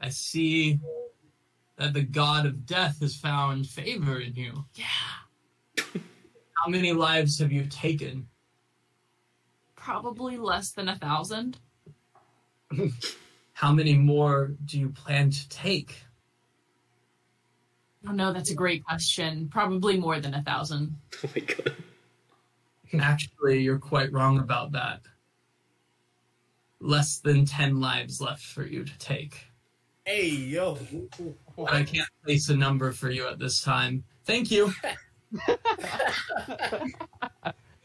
I 0.00 0.08
see 0.10 0.78
that 1.76 1.94
the 1.94 2.02
god 2.02 2.46
of 2.46 2.66
death 2.66 3.00
has 3.00 3.16
found 3.16 3.66
favor 3.66 4.20
in 4.20 4.34
you. 4.34 4.64
Yeah. 4.74 4.84
How 6.64 6.68
many 6.68 6.92
lives 6.92 7.38
have 7.38 7.52
you 7.52 7.66
taken? 7.66 8.28
Probably 9.74 10.36
less 10.36 10.72
than 10.72 10.88
a 10.88 10.96
thousand. 10.96 11.58
How 13.52 13.72
many 13.72 13.94
more 13.94 14.52
do 14.64 14.78
you 14.78 14.90
plan 14.90 15.30
to 15.30 15.48
take? 15.48 16.02
Oh 18.08 18.12
no, 18.12 18.32
that's 18.32 18.50
a 18.50 18.54
great 18.54 18.84
question. 18.84 19.48
Probably 19.48 19.98
more 19.98 20.20
than 20.20 20.34
a 20.34 20.42
thousand. 20.42 20.96
Oh 21.24 21.30
my 21.34 21.42
god. 21.42 21.74
Actually, 23.00 23.60
you're 23.60 23.78
quite 23.78 24.12
wrong 24.12 24.38
about 24.38 24.72
that. 24.72 25.00
Less 26.80 27.18
than 27.18 27.44
10 27.44 27.80
lives 27.80 28.20
left 28.20 28.42
for 28.42 28.64
you 28.64 28.84
to 28.84 28.98
take. 28.98 29.46
Hey, 30.04 30.28
yo. 30.28 30.78
But 31.56 31.72
I 31.72 31.82
can't 31.82 32.08
place 32.24 32.48
a 32.48 32.56
number 32.56 32.92
for 32.92 33.10
you 33.10 33.26
at 33.26 33.40
this 33.40 33.60
time. 33.60 34.04
Thank 34.24 34.52
you. 34.52 34.72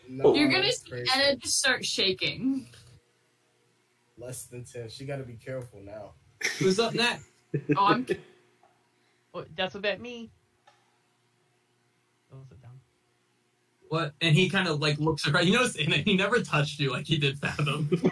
No, 0.08 0.24
oh. 0.24 0.36
You're 0.36 0.50
gonna 0.50 0.72
see 0.72 0.90
crazy. 0.90 1.10
Anna 1.16 1.36
just 1.38 1.58
start 1.58 1.84
shaking. 1.84 2.68
Less 4.18 4.44
than 4.44 4.66
10. 4.66 4.90
She 4.90 5.06
got 5.06 5.18
to 5.18 5.24
be 5.24 5.34
careful 5.34 5.80
now. 5.84 6.12
Who's 6.60 6.80
up 6.80 6.94
next? 6.94 7.26
Oh, 7.76 7.88
I'm 7.88 8.06
Oh, 9.34 9.46
that's 9.56 9.76
about 9.76 10.00
me. 10.00 10.30
Oh, 12.34 12.38
sit 12.50 12.62
down. 12.62 12.72
What? 13.90 14.14
And 14.22 14.36
he 14.36 14.50
kind 14.50 14.68
of 14.68 14.80
like 14.80 14.98
looks 15.00 15.28
around. 15.28 15.48
You 15.48 15.54
notice, 15.54 15.78
and 15.78 15.94
he 15.94 16.16
never 16.16 16.42
touched 16.42 16.80
you 16.80 16.92
like 16.92 17.06
he 17.06 17.18
did 17.18 17.40
Fathom. 17.40 17.90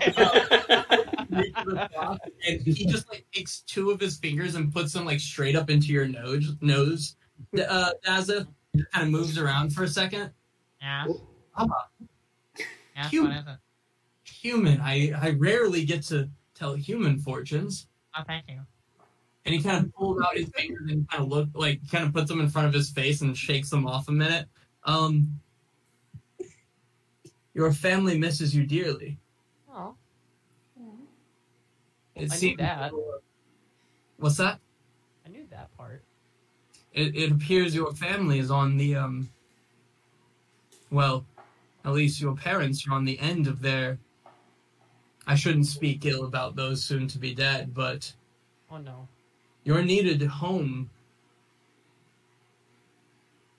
and 1.31 2.61
he 2.65 2.85
just 2.85 3.09
like 3.09 3.25
takes 3.33 3.61
two 3.61 3.91
of 3.91 3.99
his 3.99 4.17
fingers 4.17 4.55
and 4.55 4.73
puts 4.73 4.93
them 4.93 5.05
like 5.05 5.19
straight 5.19 5.55
up 5.55 5.69
into 5.69 5.87
your 5.87 6.07
nose. 6.07 6.53
Nose. 6.61 7.15
Uh, 7.57 7.91
Dazza 8.05 8.47
kind 8.93 9.05
of 9.05 9.09
moves 9.09 9.37
around 9.37 9.73
for 9.73 9.83
a 9.83 9.87
second. 9.87 10.31
Yeah. 10.81 11.05
Papa, 11.55 11.73
Yeah, 12.57 13.09
Cute. 13.09 13.27
what 13.29 13.37
is 13.37 13.43
it? 13.47 13.57
human. 14.25 14.79
I 14.81 15.11
I 15.21 15.31
rarely 15.31 15.83
get 15.83 16.01
to 16.03 16.29
tell 16.55 16.73
human 16.73 17.19
fortunes. 17.19 17.87
Oh, 18.17 18.23
thank 18.25 18.45
you. 18.47 18.59
And 19.45 19.55
he 19.55 19.61
kind 19.63 19.85
of 19.85 19.93
pulls 19.93 20.21
out 20.21 20.35
his 20.37 20.49
fingers 20.49 20.89
and 20.91 21.09
kind 21.09 21.23
of 21.23 21.29
look 21.29 21.49
like 21.53 21.79
kind 21.89 22.05
of 22.05 22.13
puts 22.13 22.29
them 22.29 22.39
in 22.41 22.49
front 22.49 22.67
of 22.67 22.73
his 22.73 22.89
face 22.89 23.21
and 23.21 23.35
shakes 23.37 23.69
them 23.69 23.87
off 23.87 24.07
a 24.07 24.11
minute. 24.11 24.47
Um, 24.83 25.39
your 27.53 27.71
family 27.71 28.17
misses 28.17 28.55
you 28.55 28.65
dearly. 28.65 29.17
Oh, 29.73 29.95
It 32.15 32.19
I 32.19 32.21
knew 32.21 32.29
seems- 32.29 32.57
that. 32.59 32.91
What's 34.17 34.37
that? 34.37 34.59
I 35.25 35.29
knew 35.29 35.45
that 35.49 35.75
part. 35.77 36.03
It, 36.93 37.15
it 37.15 37.31
appears 37.31 37.73
your 37.73 37.93
family 37.93 38.39
is 38.39 38.51
on 38.51 38.77
the 38.77 38.95
um. 38.95 39.29
Well, 40.91 41.23
at 41.85 41.93
least 41.93 42.19
your 42.19 42.35
parents 42.35 42.85
are 42.87 42.93
on 42.93 43.05
the 43.05 43.17
end 43.19 43.47
of 43.47 43.61
their. 43.61 43.97
I 45.27 45.35
shouldn't 45.35 45.67
speak 45.67 46.05
ill 46.05 46.25
about 46.25 46.55
those 46.55 46.83
soon 46.83 47.07
to 47.09 47.19
be 47.19 47.33
dead, 47.33 47.73
but 47.73 48.11
Oh 48.71 48.77
no. 48.77 49.07
You're 49.63 49.83
needed 49.83 50.21
at 50.21 50.29
home. 50.29 50.89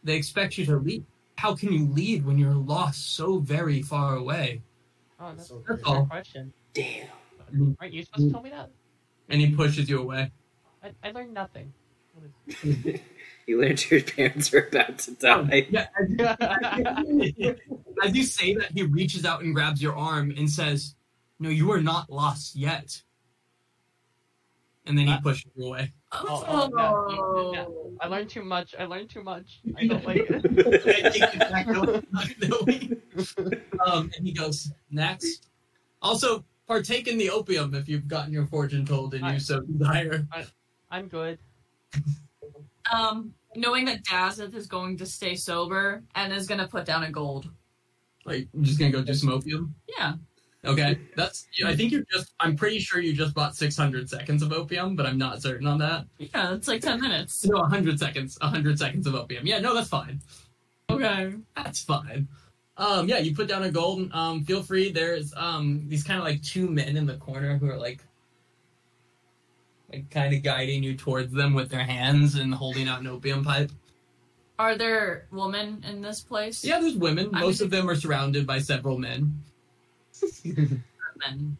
They 0.02 0.14
expect 0.14 0.58
you 0.58 0.64
to 0.66 0.76
lead. 0.76 1.04
How 1.36 1.54
can 1.54 1.72
you 1.72 1.86
lead 1.86 2.24
when 2.24 2.38
you're 2.38 2.54
lost 2.54 3.14
so 3.14 3.38
very 3.38 3.82
far 3.82 4.16
away? 4.16 4.62
Oh, 5.18 5.32
that's, 5.34 5.48
So 5.48 5.62
that's 5.66 5.80
a 5.80 5.84
crazy. 5.84 5.96
fair 5.96 6.06
question. 6.06 6.52
Damn. 6.74 7.76
Aren't 7.80 7.92
you 7.92 8.04
supposed 8.04 8.28
to 8.28 8.32
tell 8.32 8.42
me 8.42 8.50
that? 8.50 8.70
And 9.28 9.40
he 9.40 9.54
pushes 9.54 9.88
you 9.88 10.00
away. 10.00 10.30
I, 10.82 10.92
I 11.02 11.10
learned 11.12 11.34
nothing. 11.34 11.72
You 13.50 13.60
learned 13.60 13.90
your 13.90 14.00
parents 14.02 14.52
were 14.52 14.68
about 14.70 14.98
to 15.00 15.16
oh, 15.24 15.42
die. 15.42 15.66
Yeah, 15.70 15.88
as, 16.00 17.54
as 18.04 18.16
you 18.16 18.22
say 18.22 18.54
that, 18.54 18.70
he 18.72 18.84
reaches 18.84 19.24
out 19.24 19.42
and 19.42 19.52
grabs 19.52 19.82
your 19.82 19.96
arm 19.96 20.32
and 20.36 20.48
says, 20.48 20.94
"No, 21.40 21.48
you 21.48 21.72
are 21.72 21.80
not 21.80 22.08
lost 22.10 22.54
yet." 22.54 23.02
And 24.86 24.96
then 24.98 25.06
he 25.06 25.12
Uh, 25.12 25.20
pushes 25.20 25.50
you 25.56 25.66
away. 25.66 25.92
Oh, 26.12 26.44
oh, 26.48 26.68
no, 26.74 27.06
you- 27.10 27.52
no. 27.54 27.96
I 28.00 28.06
learned 28.08 28.30
too 28.30 28.42
much. 28.42 28.74
I 28.78 28.86
learned 28.86 29.10
too 29.10 29.22
much. 29.22 29.60
I 29.76 29.86
don't 29.86 30.04
like 30.04 30.26
it. 30.28 30.44
um, 33.86 34.10
and 34.16 34.26
he 34.26 34.32
goes 34.32 34.72
next. 34.90 35.48
Also, 36.02 36.44
partake 36.66 37.08
in 37.08 37.18
the 37.18 37.30
opium 37.30 37.74
if 37.74 37.88
you've 37.88 38.08
gotten 38.08 38.32
your 38.32 38.46
fortune 38.46 38.86
told 38.86 39.12
and 39.14 39.24
you 39.32 39.38
so 39.38 39.60
desire. 39.60 40.26
I'm 40.90 41.08
good. 41.08 41.38
Um, 42.92 43.34
knowing 43.54 43.84
that 43.84 44.02
Dazeth 44.04 44.54
is 44.54 44.66
going 44.66 44.96
to 44.98 45.06
stay 45.06 45.36
sober 45.36 46.02
and 46.14 46.32
is 46.32 46.46
going 46.46 46.60
to 46.60 46.66
put 46.66 46.84
down 46.86 47.04
a 47.04 47.10
gold. 47.10 47.50
Like, 48.24 48.48
you're 48.52 48.64
just 48.64 48.78
gonna 48.78 48.90
go 48.92 49.02
do 49.02 49.14
some 49.14 49.30
opium? 49.30 49.74
Yeah. 49.88 50.14
Okay, 50.64 50.98
that's. 51.16 51.46
I 51.64 51.74
think 51.74 51.90
you 51.90 52.04
just. 52.12 52.32
I'm 52.38 52.54
pretty 52.54 52.80
sure 52.80 53.00
you 53.00 53.14
just 53.14 53.34
bought 53.34 53.56
600 53.56 54.10
seconds 54.10 54.42
of 54.42 54.52
opium, 54.52 54.94
but 54.94 55.06
I'm 55.06 55.16
not 55.16 55.40
certain 55.40 55.66
on 55.66 55.78
that. 55.78 56.04
Yeah, 56.18 56.52
it's 56.54 56.68
like 56.68 56.82
10 56.82 57.00
minutes. 57.00 57.46
No, 57.46 57.60
100 57.60 57.98
seconds. 57.98 58.36
100 58.42 58.78
seconds 58.78 59.06
of 59.06 59.14
opium. 59.14 59.46
Yeah, 59.46 59.58
no, 59.60 59.74
that's 59.74 59.88
fine. 59.88 60.20
Okay. 60.90 61.32
That's 61.56 61.82
fine. 61.82 62.28
Um, 62.76 63.08
yeah, 63.08 63.18
you 63.18 63.34
put 63.34 63.48
down 63.48 63.62
a 63.62 63.70
gold. 63.70 64.10
Um, 64.12 64.44
feel 64.44 64.62
free. 64.62 64.90
There's 64.92 65.32
um 65.34 65.84
these 65.86 66.04
kind 66.04 66.18
of 66.18 66.24
like 66.26 66.42
two 66.42 66.68
men 66.68 66.96
in 66.96 67.06
the 67.06 67.16
corner 67.16 67.56
who 67.56 67.70
are 67.70 67.78
like, 67.78 68.00
like 69.90 70.10
kind 70.10 70.34
of 70.34 70.42
guiding 70.42 70.82
you 70.82 70.94
towards 70.94 71.32
them 71.32 71.54
with 71.54 71.70
their 71.70 71.84
hands 71.84 72.34
and 72.36 72.54
holding 72.54 72.86
out 72.88 73.00
an 73.00 73.06
opium 73.06 73.44
pipe. 73.44 73.70
Are 74.58 74.76
there 74.76 75.26
women 75.30 75.82
in 75.88 76.02
this 76.02 76.20
place? 76.20 76.62
Yeah, 76.64 76.80
there's 76.80 76.96
women. 76.96 77.30
I 77.32 77.40
Most 77.40 77.60
mean- 77.60 77.66
of 77.66 77.70
them 77.70 77.88
are 77.88 77.96
surrounded 77.96 78.46
by 78.46 78.58
several 78.58 78.98
men. 78.98 79.42
Men. 81.16 81.56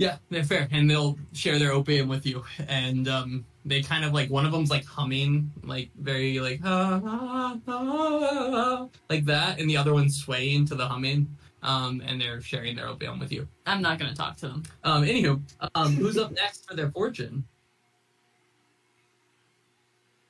Yeah, 0.00 0.16
they're 0.30 0.44
fair, 0.44 0.66
and 0.70 0.88
they'll 0.90 1.18
share 1.34 1.58
their 1.58 1.72
opium 1.72 2.08
with 2.08 2.24
you. 2.24 2.42
And 2.68 3.06
um, 3.06 3.44
they 3.66 3.82
kind 3.82 4.04
of 4.04 4.14
like 4.14 4.30
one 4.30 4.46
of 4.46 4.52
them's 4.52 4.70
like 4.70 4.86
humming, 4.86 5.52
like 5.62 5.90
very 6.00 6.40
like 6.40 6.60
ah, 6.64 7.00
ah, 7.04 7.58
ah, 7.68 7.68
ah, 7.68 8.88
like 9.10 9.26
that, 9.26 9.60
and 9.60 9.68
the 9.68 9.76
other 9.76 9.92
one's 9.92 10.16
swaying 10.16 10.64
to 10.66 10.74
the 10.74 10.88
humming. 10.88 11.36
Um, 11.62 12.02
and 12.06 12.18
they're 12.18 12.40
sharing 12.40 12.74
their 12.76 12.88
opium 12.88 13.18
with 13.18 13.30
you. 13.30 13.46
I'm 13.66 13.82
not 13.82 13.98
going 13.98 14.10
to 14.10 14.16
talk 14.16 14.38
to 14.38 14.48
them. 14.48 14.62
Um, 14.82 15.04
anywho, 15.04 15.42
um, 15.74 15.94
who's 15.94 16.16
up 16.16 16.32
next 16.32 16.66
for 16.66 16.74
their 16.74 16.90
fortune? 16.90 17.44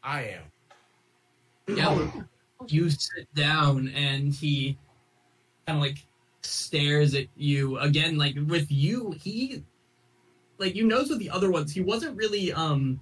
I 0.02 0.22
am. 1.68 1.76
Yeah, 1.76 2.10
you 2.66 2.90
sit 2.90 3.32
down, 3.32 3.92
and 3.94 4.34
he 4.34 4.76
kind 5.66 5.78
of 5.78 5.82
like 5.84 5.98
stares 6.42 7.14
at 7.14 7.26
you 7.36 7.78
again. 7.78 8.16
Like 8.18 8.36
with 8.46 8.70
you, 8.70 9.12
he 9.20 9.64
like 10.58 10.74
you 10.74 10.86
notice 10.86 11.10
with 11.10 11.18
the 11.18 11.30
other 11.30 11.50
ones, 11.50 11.72
he 11.72 11.80
wasn't 11.80 12.16
really 12.16 12.52
um 12.52 13.00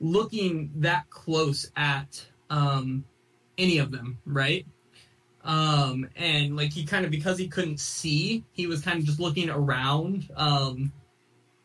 looking 0.00 0.70
that 0.76 1.08
close 1.10 1.70
at 1.76 2.24
um 2.50 3.04
any 3.58 3.78
of 3.78 3.90
them, 3.90 4.18
right? 4.26 4.66
Um, 5.44 6.08
and 6.16 6.56
like 6.56 6.72
he 6.72 6.84
kind 6.84 7.04
of 7.04 7.10
because 7.10 7.38
he 7.38 7.48
couldn't 7.48 7.78
see, 7.80 8.44
he 8.52 8.66
was 8.66 8.82
kind 8.82 8.98
of 8.98 9.04
just 9.04 9.20
looking 9.20 9.48
around 9.50 10.28
um 10.36 10.92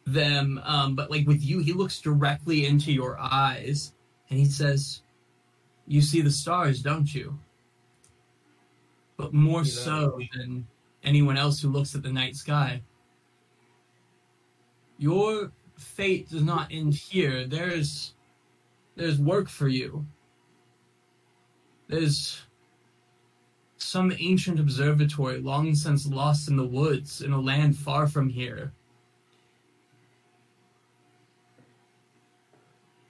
them. 0.06 0.62
Um, 0.64 0.96
but 0.96 1.10
like 1.12 1.28
with 1.28 1.44
you, 1.44 1.60
he 1.60 1.74
looks 1.74 2.00
directly 2.00 2.66
into 2.66 2.92
your 2.92 3.18
eyes, 3.20 3.94
and 4.30 4.38
he 4.40 4.46
says. 4.46 5.02
You 5.88 6.02
see 6.02 6.22
the 6.22 6.32
stars, 6.32 6.82
don't 6.82 7.14
you? 7.14 7.38
But 9.18 9.34
more 9.34 9.64
You 9.64 9.76
know- 9.76 9.82
so 9.82 10.20
than 10.34 10.68
anyone 11.04 11.38
else 11.38 11.62
who 11.62 11.70
looks 11.70 11.96
at 11.96 12.04
the 12.04 12.12
night 12.12 12.36
sky. 12.36 12.82
Your 14.98 15.52
fate 15.78 16.30
does 16.30 16.44
not 16.44 16.68
end 16.72 16.94
here. 16.94 17.46
There's 17.46 18.14
there's 18.96 19.20
work 19.20 19.50
for 19.50 19.68
you. 19.68 20.06
There's 21.88 22.42
some 23.78 24.14
ancient 24.20 24.60
observatory 24.60 25.40
long 25.40 25.74
since 25.76 26.06
lost 26.08 26.48
in 26.48 26.56
the 26.56 26.66
woods 26.66 27.22
in 27.22 27.32
a 27.32 27.42
land 27.42 27.76
far 27.76 28.08
from 28.08 28.30
here. 28.30 28.72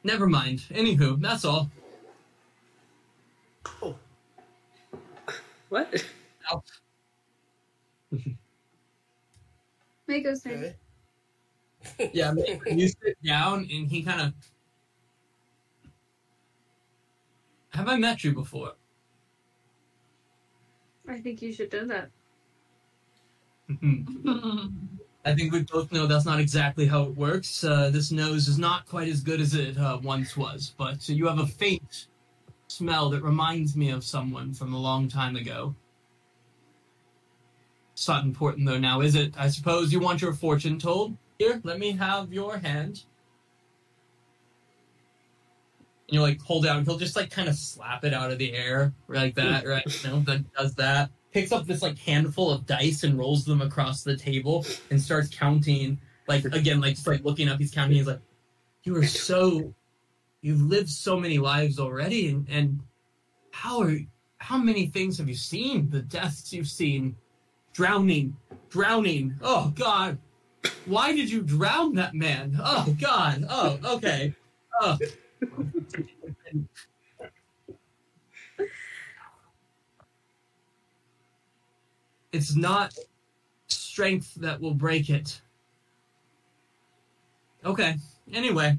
Never 0.03 0.27
mind. 0.27 0.63
Anywho, 0.71 1.21
that's 1.21 1.45
all. 1.45 1.69
Oh. 3.83 3.95
What? 5.69 6.05
Mako's 10.07 10.41
turn. 10.43 10.63
Okay. 10.63 10.75
Yeah, 12.13 12.33
you 12.67 12.87
sit 12.89 13.17
down 13.25 13.67
and 13.71 13.89
he 13.89 14.03
kind 14.03 14.21
of. 14.21 14.33
Have 17.69 17.87
I 17.87 17.97
met 17.97 18.23
you 18.23 18.33
before? 18.33 18.73
I 21.07 21.19
think 21.19 21.41
you 21.41 21.51
should 21.51 21.71
do 21.71 21.87
that. 21.87 22.11
I 25.25 25.35
think 25.35 25.53
we 25.53 25.63
both 25.63 25.91
know 25.91 26.07
that's 26.07 26.25
not 26.25 26.39
exactly 26.39 26.85
how 26.85 27.03
it 27.03 27.15
works. 27.15 27.63
Uh, 27.63 27.89
this 27.89 28.11
nose 28.11 28.47
is 28.47 28.57
not 28.57 28.87
quite 28.87 29.07
as 29.07 29.21
good 29.21 29.39
as 29.39 29.53
it 29.53 29.77
uh, 29.77 29.99
once 30.03 30.35
was, 30.35 30.73
but 30.77 31.07
you 31.07 31.27
have 31.27 31.39
a 31.39 31.47
faint 31.47 32.07
smell 32.67 33.09
that 33.09 33.23
reminds 33.23 33.75
me 33.75 33.89
of 33.89 34.03
someone 34.03 34.53
from 34.53 34.73
a 34.73 34.79
long 34.79 35.07
time 35.07 35.35
ago. 35.35 35.75
It's 38.01 38.07
not 38.07 38.25
important 38.25 38.65
though 38.65 38.79
now, 38.79 39.01
is 39.01 39.13
it? 39.13 39.35
I 39.37 39.47
suppose 39.47 39.93
you 39.93 39.99
want 39.99 40.23
your 40.23 40.33
fortune 40.33 40.79
told? 40.79 41.15
Here, 41.37 41.61
let 41.63 41.77
me 41.77 41.91
have 41.91 42.33
your 42.33 42.57
hand. 42.57 43.03
And 46.07 46.15
you're 46.15 46.23
like 46.23 46.41
hold 46.41 46.65
out, 46.65 46.83
he'll 46.83 46.97
just 46.97 47.15
like 47.15 47.29
kind 47.29 47.47
of 47.47 47.53
slap 47.53 48.03
it 48.03 48.11
out 48.11 48.31
of 48.31 48.39
the 48.39 48.53
air 48.53 48.91
like 49.07 49.35
that, 49.35 49.67
right? 49.67 50.03
You 50.03 50.09
know, 50.09 50.19
that 50.21 50.51
does 50.53 50.73
that. 50.77 51.11
Picks 51.31 51.51
up 51.51 51.67
this 51.67 51.83
like 51.83 51.95
handful 51.99 52.49
of 52.49 52.65
dice 52.65 53.03
and 53.03 53.19
rolls 53.19 53.45
them 53.45 53.61
across 53.61 54.01
the 54.01 54.17
table 54.17 54.65
and 54.89 54.99
starts 54.99 55.29
counting. 55.29 56.01
Like 56.27 56.43
again, 56.45 56.81
like 56.81 56.95
just 56.95 57.05
like 57.05 57.23
looking 57.23 57.49
up, 57.49 57.59
he's 57.59 57.69
counting. 57.69 57.97
He's 57.97 58.07
like, 58.07 58.21
"You 58.83 58.95
are 58.95 59.05
so, 59.05 59.75
you've 60.41 60.63
lived 60.63 60.89
so 60.89 61.19
many 61.19 61.37
lives 61.37 61.77
already, 61.77 62.29
and 62.29 62.49
and 62.49 62.79
how 63.51 63.79
are 63.79 63.95
how 64.39 64.57
many 64.57 64.87
things 64.87 65.19
have 65.19 65.29
you 65.29 65.35
seen? 65.35 65.91
The 65.91 66.01
deaths 66.01 66.51
you've 66.51 66.67
seen, 66.67 67.15
drowning, 67.73 68.35
drowning. 68.69 69.35
Oh 69.41 69.73
God, 69.75 70.17
why 70.85 71.15
did 71.15 71.29
you 71.29 71.41
drown 71.41 71.95
that 71.95 72.13
man? 72.13 72.59
Oh 72.63 72.95
God. 72.99 73.45
Oh 73.49 73.79
okay. 73.95 74.35
Oh. 74.79 74.97
It's 82.31 82.55
not 82.55 82.93
strength 83.67 84.35
that 84.35 84.61
will 84.61 84.73
break 84.73 85.09
it. 85.09 85.41
Okay. 87.65 87.95
Anyway, 88.33 88.77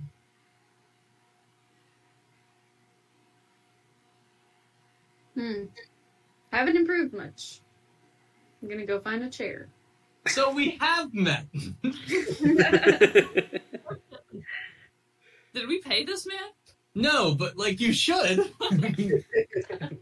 Hmm. 5.34 5.64
Haven't 6.52 6.76
improved 6.76 7.14
much. 7.14 7.60
I'm 8.62 8.68
gonna 8.68 8.86
go 8.86 9.00
find 9.00 9.22
a 9.24 9.28
chair. 9.30 9.68
so 10.28 10.52
we 10.52 10.78
have 10.80 11.12
met. 11.12 11.46
Did 15.54 15.68
we 15.68 15.80
pay 15.80 16.04
this 16.04 16.26
man? 16.26 16.38
No, 16.94 17.34
but 17.34 17.56
like 17.56 17.80
you 17.80 17.92
should. 17.92 18.50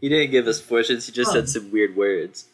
He 0.01 0.09
didn't 0.09 0.31
give 0.31 0.47
us 0.47 0.59
fortunes. 0.61 1.05
He 1.05 1.11
just 1.11 1.31
said 1.31 1.47
some 1.49 1.71
weird 1.71 1.95
words. 1.95 2.45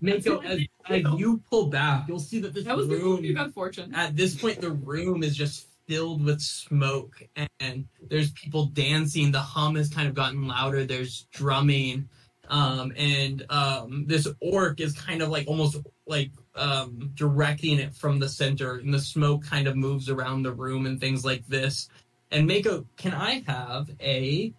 Mako, 0.00 0.40
as, 0.42 0.60
as 0.88 1.02
you 1.16 1.40
pull 1.50 1.66
back, 1.66 2.08
you'll 2.08 2.18
see 2.18 2.40
that 2.40 2.52
this 2.52 2.64
That 2.64 2.76
was 2.76 2.88
before 2.88 3.04
room 3.16 3.24
you 3.24 3.34
got 3.34 3.52
fortune. 3.52 3.94
at 3.94 4.16
this 4.16 4.34
point 4.34 4.60
the 4.60 4.70
room 4.72 5.22
is 5.22 5.36
just 5.36 5.68
filled 5.86 6.24
with 6.24 6.40
smoke 6.40 7.22
and 7.60 7.86
there's 8.08 8.32
people 8.32 8.66
dancing 8.66 9.30
the 9.30 9.38
hum 9.40 9.76
has 9.76 9.88
kind 9.90 10.08
of 10.08 10.14
gotten 10.14 10.46
louder 10.48 10.84
there's 10.84 11.26
drumming 11.32 12.08
um, 12.48 12.92
and 12.96 13.44
um, 13.50 14.04
this 14.06 14.28
orc 14.40 14.80
is 14.80 14.92
kind 14.92 15.22
of 15.22 15.28
like 15.28 15.46
almost 15.46 15.76
like 16.06 16.30
um, 16.54 17.10
directing 17.14 17.78
it 17.78 17.94
from 17.94 18.18
the 18.18 18.28
center 18.28 18.76
and 18.76 18.92
the 18.92 19.00
smoke 19.00 19.44
kind 19.44 19.66
of 19.66 19.76
moves 19.76 20.08
around 20.08 20.42
the 20.42 20.52
room 20.52 20.86
and 20.86 21.00
things 21.00 21.24
like 21.24 21.46
this 21.46 21.88
and 22.30 22.46
mako 22.46 22.86
can 22.96 23.12
i 23.14 23.42
have 23.46 23.90
a 24.00 24.52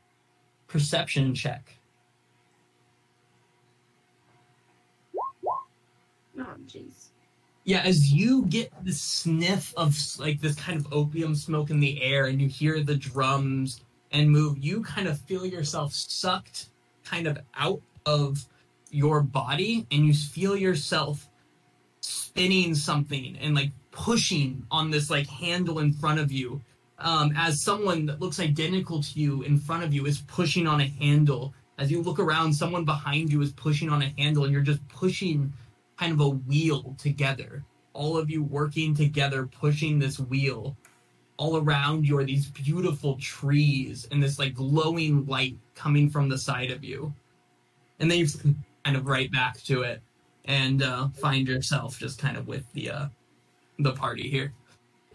perception 0.68 1.34
check 1.34 1.76
Oh, 6.38 6.56
jeez. 6.68 7.10
Yeah, 7.64 7.82
as 7.82 8.12
you 8.12 8.46
get 8.46 8.72
the 8.84 8.92
sniff 8.92 9.74
of 9.76 9.98
like 10.20 10.40
this 10.40 10.56
kind 10.56 10.80
of 10.80 10.92
opium 10.92 11.34
smoke 11.34 11.70
in 11.72 11.80
the 11.80 12.02
air 12.02 12.26
and 12.26 12.40
you 12.42 12.48
hear 12.48 12.84
the 12.84 12.96
drums 12.96 13.82
and 14.12 14.30
move, 14.30 14.58
you 14.60 14.84
kind 14.84 15.08
of 15.08 15.20
feel 15.22 15.46
yourself 15.46 15.94
sucked 15.94 16.70
kind 17.06 17.28
of 17.28 17.38
out 17.56 17.82
of 18.06 18.46
your 18.92 19.22
body 19.22 19.86
and 19.92 20.06
you 20.06 20.14
feel 20.14 20.56
yourself 20.56 21.30
spinning 22.02 22.76
something 22.76 23.38
and 23.42 23.56
like 23.56 23.72
pushing 23.92 24.66
on 24.70 24.92
this 24.92 25.10
like 25.10 25.28
handle 25.28 25.80
in 25.80 25.94
front 25.94 26.20
of 26.20 26.32
you 26.32 26.62
um, 27.00 27.34
as 27.36 27.62
someone 27.62 28.06
that 28.06 28.22
looks 28.22 28.40
identical 28.40 29.02
to 29.02 29.20
you 29.20 29.42
in 29.44 29.58
front 29.58 29.84
of 29.84 29.94
you 29.94 30.06
is 30.06 30.22
pushing 30.22 30.68
on 30.68 30.82
a 30.82 30.88
handle 30.88 31.54
as 31.78 31.92
you 31.92 32.02
look 32.02 32.20
around 32.20 32.54
someone 32.54 32.86
behind 32.86 33.32
you 33.32 33.42
is 33.42 33.52
pushing 33.52 33.90
on 33.90 34.02
a 34.02 34.14
handle 34.18 34.44
and 34.44 34.54
you're 34.54 34.62
just 34.62 34.86
pushing 34.88 35.52
kind 35.98 36.14
of 36.14 36.20
a 36.20 36.30
wheel 36.30 36.96
together. 36.98 37.64
All 37.94 38.18
of 38.18 38.30
you 38.30 38.44
working 38.44 38.96
together, 38.96 39.46
pushing 39.46 40.00
this 40.00 40.20
wheel. 40.20 40.78
All 41.38 41.58
around 41.58 42.08
you 42.08 42.18
are 42.18 42.24
these 42.24 42.48
beautiful 42.48 43.18
trees 43.18 44.08
and 44.12 44.22
this 44.22 44.40
like 44.40 44.54
glowing 44.54 45.26
light 45.26 45.58
coming 45.76 46.10
from 46.10 46.30
the 46.30 46.38
side 46.38 46.72
of 46.72 46.84
you. 46.84 47.14
And 48.00 48.10
then 48.10 48.20
you 48.20 48.28
kind 48.84 48.98
of 48.98 49.08
right 49.08 49.32
back 49.32 49.62
to 49.64 49.82
it 49.82 50.02
and 50.46 50.84
uh, 50.84 51.10
find 51.10 51.48
yourself 51.48 52.00
just 52.00 52.20
kind 52.20 52.38
of 52.38 52.48
with 52.48 52.72
the 52.74 52.92
uh, 52.92 53.08
the 53.80 53.94
party 53.94 54.30
here. 54.30 54.54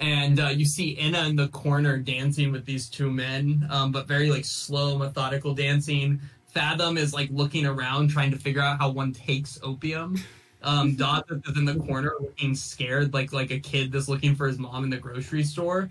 And 0.00 0.40
uh, 0.40 0.48
you 0.48 0.64
see 0.64 0.90
Inna 0.90 1.26
in 1.26 1.36
the 1.36 1.48
corner 1.48 1.98
dancing 1.98 2.52
with 2.52 2.64
these 2.64 2.88
two 2.88 3.10
men, 3.10 3.66
um, 3.70 3.92
but 3.92 4.08
very 4.08 4.30
like 4.30 4.46
slow, 4.46 4.96
methodical 4.96 5.54
dancing. 5.54 6.20
Fathom 6.46 6.96
is 6.96 7.12
like 7.12 7.28
looking 7.30 7.66
around, 7.66 8.08
trying 8.08 8.30
to 8.30 8.38
figure 8.38 8.62
out 8.62 8.78
how 8.78 8.90
one 8.90 9.12
takes 9.12 9.60
opium. 9.62 10.16
Um, 10.62 10.94
Dot 10.94 11.26
is 11.30 11.56
in 11.56 11.64
the 11.64 11.76
corner, 11.76 12.14
looking 12.20 12.54
scared, 12.54 13.14
like 13.14 13.32
like 13.32 13.50
a 13.50 13.58
kid 13.58 13.92
that's 13.92 14.08
looking 14.08 14.34
for 14.34 14.46
his 14.46 14.58
mom 14.58 14.84
in 14.84 14.90
the 14.90 14.98
grocery 14.98 15.42
store. 15.42 15.90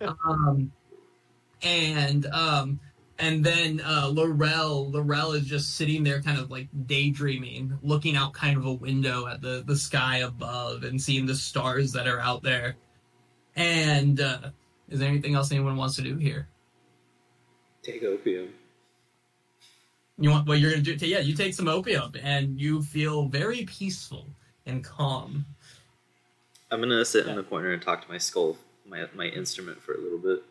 Um, 0.00 0.72
and 1.62 2.26
um, 2.26 2.80
and 3.18 3.44
then 3.44 3.80
uh, 3.84 4.08
Laurel, 4.08 4.90
Laurel 4.90 5.32
is 5.32 5.44
just 5.44 5.74
sitting 5.74 6.04
there, 6.04 6.22
kind 6.22 6.38
of 6.38 6.50
like 6.50 6.68
daydreaming, 6.86 7.76
looking 7.82 8.16
out 8.16 8.32
kind 8.32 8.56
of 8.56 8.66
a 8.66 8.72
window 8.72 9.26
at 9.26 9.40
the 9.40 9.64
the 9.66 9.76
sky 9.76 10.18
above 10.18 10.84
and 10.84 11.00
seeing 11.00 11.26
the 11.26 11.34
stars 11.34 11.92
that 11.92 12.06
are 12.06 12.20
out 12.20 12.42
there. 12.42 12.76
And 13.56 14.20
uh, 14.20 14.50
is 14.88 15.00
there 15.00 15.08
anything 15.08 15.34
else 15.34 15.50
anyone 15.50 15.76
wants 15.76 15.96
to 15.96 16.02
do 16.02 16.16
here? 16.16 16.46
Take 17.82 18.04
opium. 18.04 18.50
You 20.18 20.30
want 20.30 20.48
what 20.48 20.58
you're 20.58 20.72
gonna 20.72 20.82
do? 20.82 20.94
Yeah, 21.06 21.20
you 21.20 21.34
take 21.34 21.54
some 21.54 21.68
opium 21.68 22.12
and 22.20 22.60
you 22.60 22.82
feel 22.82 23.28
very 23.28 23.64
peaceful 23.64 24.26
and 24.66 24.82
calm. 24.82 25.46
I'm 26.70 26.80
gonna 26.80 27.04
sit 27.04 27.26
in 27.26 27.36
the 27.36 27.44
corner 27.44 27.72
and 27.72 27.80
talk 27.80 28.04
to 28.04 28.10
my 28.10 28.18
skull, 28.18 28.56
my 28.84 29.06
my 29.14 29.26
instrument 29.26 29.80
for 29.80 29.94
a 29.94 29.98
little 29.98 30.18
bit. 30.18 30.42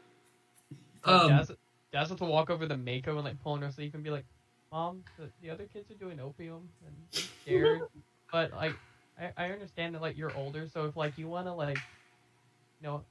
Um, 1.03 1.29
Daz, 1.29 1.51
Daz 1.91 2.09
have 2.09 2.17
to 2.19 2.25
walk 2.25 2.49
over 2.49 2.65
to 2.65 2.77
Mako 2.77 3.17
and 3.17 3.25
like 3.25 3.41
pull 3.43 3.53
on 3.53 3.61
her 3.61 3.71
sleeve 3.71 3.93
and 3.93 4.03
be 4.03 4.09
like, 4.09 4.25
"Mom, 4.71 5.03
the, 5.17 5.29
the 5.41 5.49
other 5.49 5.65
kids 5.65 5.91
are 5.91 5.95
doing 5.95 6.19
opium 6.19 6.69
and 6.85 6.95
scared." 7.11 7.81
but 8.31 8.53
like, 8.53 8.73
I, 9.19 9.31
I 9.35 9.51
understand 9.51 9.95
that 9.95 10.01
like 10.01 10.17
you're 10.17 10.35
older, 10.35 10.67
so 10.67 10.85
if 10.85 10.95
like 10.95 11.17
you 11.17 11.27
want 11.27 11.47
to 11.47 11.53
like, 11.53 11.77
you 11.77 12.87
know, 12.87 13.03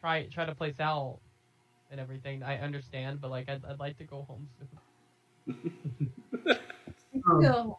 try 0.00 0.26
try 0.32 0.46
to 0.46 0.54
play 0.54 0.72
Sal 0.72 1.20
and 1.90 2.00
everything, 2.00 2.42
I 2.42 2.58
understand. 2.58 3.20
But 3.20 3.30
like, 3.30 3.50
I'd, 3.50 3.64
I'd 3.66 3.78
like 3.78 3.98
to 3.98 4.04
go 4.04 4.22
home 4.22 4.48
soon. 4.58 4.68
Um, 7.26 7.42
Go. 7.42 7.78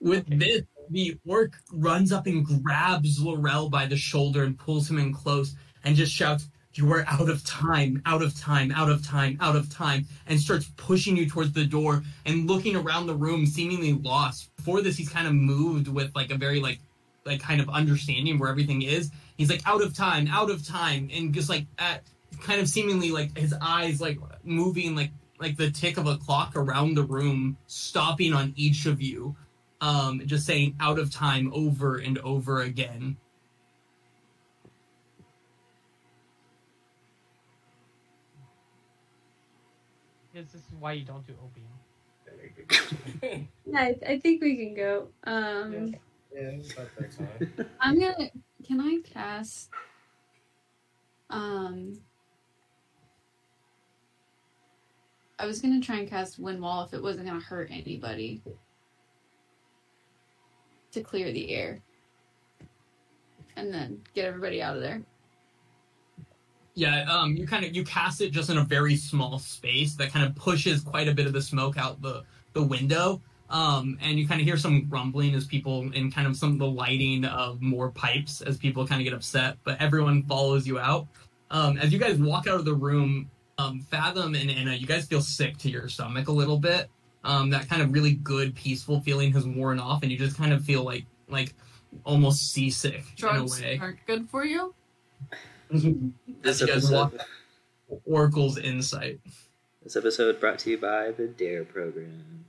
With 0.00 0.26
this, 0.38 0.62
the 0.90 1.16
orc 1.26 1.52
runs 1.72 2.12
up 2.12 2.26
and 2.26 2.44
grabs 2.44 3.20
Laurel 3.20 3.68
by 3.68 3.86
the 3.86 3.96
shoulder 3.96 4.42
and 4.42 4.58
pulls 4.58 4.90
him 4.90 4.98
in 4.98 5.12
close 5.12 5.54
and 5.84 5.96
just 5.96 6.12
shouts, 6.12 6.48
You 6.74 6.92
are 6.92 7.04
out 7.06 7.28
of 7.28 7.44
time, 7.44 8.02
out 8.04 8.22
of 8.22 8.38
time, 8.38 8.72
out 8.72 8.90
of 8.90 9.06
time, 9.06 9.38
out 9.40 9.56
of 9.56 9.70
time, 9.70 10.06
and 10.26 10.40
starts 10.40 10.70
pushing 10.76 11.16
you 11.16 11.28
towards 11.28 11.52
the 11.52 11.64
door 11.64 12.02
and 12.26 12.48
looking 12.48 12.76
around 12.76 13.06
the 13.06 13.14
room, 13.14 13.46
seemingly 13.46 13.92
lost. 13.92 14.54
Before 14.56 14.82
this, 14.82 14.96
he's 14.96 15.08
kind 15.08 15.26
of 15.26 15.34
moved 15.34 15.88
with 15.88 16.14
like 16.14 16.30
a 16.30 16.36
very 16.36 16.60
like 16.60 16.80
like 17.24 17.40
kind 17.40 17.60
of 17.60 17.68
understanding 17.68 18.38
where 18.38 18.50
everything 18.50 18.82
is. 18.82 19.10
He's 19.36 19.50
like 19.50 19.62
out 19.66 19.82
of 19.82 19.96
time, 19.96 20.26
out 20.28 20.50
of 20.50 20.66
time, 20.66 21.08
and 21.12 21.32
just 21.32 21.48
like 21.48 21.66
at 21.78 22.02
kind 22.40 22.60
of 22.60 22.68
seemingly 22.68 23.10
like 23.10 23.36
his 23.36 23.54
eyes 23.60 24.00
like 24.00 24.18
moving 24.42 24.96
like 24.96 25.10
like 25.42 25.56
the 25.56 25.70
tick 25.70 25.98
of 25.98 26.06
a 26.06 26.16
clock 26.16 26.56
around 26.56 26.94
the 26.94 27.02
room, 27.02 27.56
stopping 27.66 28.32
on 28.32 28.52
each 28.56 28.86
of 28.86 29.02
you 29.02 29.36
um, 29.82 30.22
just 30.26 30.46
saying 30.46 30.76
out 30.80 30.98
of 30.98 31.10
time 31.10 31.50
over 31.52 31.98
and 31.98 32.16
over 32.18 32.62
again. 32.62 33.16
Because 40.32 40.52
this 40.52 40.62
is 40.62 40.68
why 40.78 40.92
you 40.92 41.04
don't 41.04 41.26
do 41.26 41.34
opium. 41.44 41.68
Yeah, 43.64 43.80
I, 43.80 43.96
I 44.06 44.18
think 44.18 44.42
we 44.42 44.56
can 44.56 44.74
go. 44.74 45.08
Um, 45.24 45.94
Yeah, 46.34 46.40
it's 46.40 46.72
about 46.72 46.88
time. 46.96 47.68
I'm 47.80 47.98
gonna. 47.98 48.30
Can 48.66 48.80
I 48.80 48.98
cast? 49.04 49.70
Um. 51.30 52.00
I 55.38 55.46
was 55.46 55.60
gonna 55.60 55.80
try 55.80 55.96
and 55.96 56.08
cast 56.08 56.38
Wind 56.38 56.60
Wall 56.60 56.84
if 56.84 56.94
it 56.94 57.02
wasn't 57.02 57.26
gonna 57.26 57.40
hurt 57.40 57.68
anybody. 57.70 58.42
To 60.92 61.00
clear 61.00 61.32
the 61.32 61.50
air. 61.50 61.80
And 63.56 63.72
then 63.72 64.02
get 64.14 64.26
everybody 64.26 64.62
out 64.62 64.76
of 64.76 64.82
there. 64.82 65.02
Yeah, 66.74 67.04
um, 67.10 67.36
you 67.36 67.46
kind 67.46 67.64
of 67.64 67.74
you 67.74 67.84
cast 67.84 68.20
it 68.20 68.30
just 68.30 68.48
in 68.48 68.58
a 68.58 68.64
very 68.64 68.96
small 68.96 69.38
space 69.38 69.94
that 69.96 70.10
kind 70.10 70.24
of 70.24 70.34
pushes 70.34 70.80
quite 70.80 71.08
a 71.08 71.14
bit 71.14 71.26
of 71.26 71.32
the 71.32 71.42
smoke 71.42 71.76
out 71.76 72.00
the 72.00 72.24
the 72.52 72.62
window. 72.62 73.20
Um, 73.50 73.98
and 74.00 74.18
you 74.18 74.26
kind 74.26 74.40
of 74.40 74.46
hear 74.46 74.56
some 74.56 74.88
grumbling 74.88 75.34
as 75.34 75.46
people 75.46 75.80
and 75.94 76.14
kind 76.14 76.26
of 76.26 76.36
some 76.36 76.52
of 76.52 76.58
the 76.58 76.66
lighting 76.66 77.26
of 77.26 77.60
more 77.60 77.90
pipes 77.90 78.40
as 78.40 78.56
people 78.56 78.86
kind 78.86 79.02
of 79.02 79.04
get 79.04 79.12
upset. 79.12 79.58
But 79.64 79.78
everyone 79.80 80.22
follows 80.22 80.66
you 80.66 80.78
out. 80.78 81.06
Um, 81.50 81.76
as 81.76 81.92
you 81.92 81.98
guys 81.98 82.18
walk 82.18 82.46
out 82.46 82.58
of 82.58 82.64
the 82.64 82.74
room, 82.74 83.30
um, 83.58 83.80
Fathom 83.80 84.34
and 84.34 84.50
Anna, 84.50 84.74
you 84.74 84.86
guys 84.86 85.06
feel 85.06 85.20
sick 85.20 85.56
to 85.58 85.70
your 85.70 85.88
stomach 85.88 86.28
a 86.28 86.32
little 86.32 86.58
bit. 86.58 86.88
Um, 87.24 87.50
that 87.50 87.68
kind 87.68 87.82
of 87.82 87.92
really 87.92 88.14
good, 88.14 88.54
peaceful 88.54 89.00
feeling 89.00 89.32
has 89.32 89.46
worn 89.46 89.78
off, 89.78 90.02
and 90.02 90.10
you 90.10 90.18
just 90.18 90.36
kind 90.36 90.52
of 90.52 90.64
feel 90.64 90.82
like 90.82 91.04
like 91.28 91.54
almost 92.04 92.52
seasick 92.52 93.04
Drugs 93.16 93.58
in 93.58 93.64
a 93.64 93.68
way. 93.68 93.78
aren't 93.80 94.06
good 94.06 94.28
for 94.28 94.44
you. 94.44 94.74
This 96.42 96.60
you 96.60 96.66
episode, 96.68 97.20
Oracle's 98.04 98.58
insight. 98.58 99.20
this 99.82 99.96
episode 99.96 100.40
brought 100.40 100.58
to 100.60 100.70
you 100.70 100.78
by 100.78 101.12
the 101.12 101.28
Dare 101.28 101.64
program. 101.64 102.44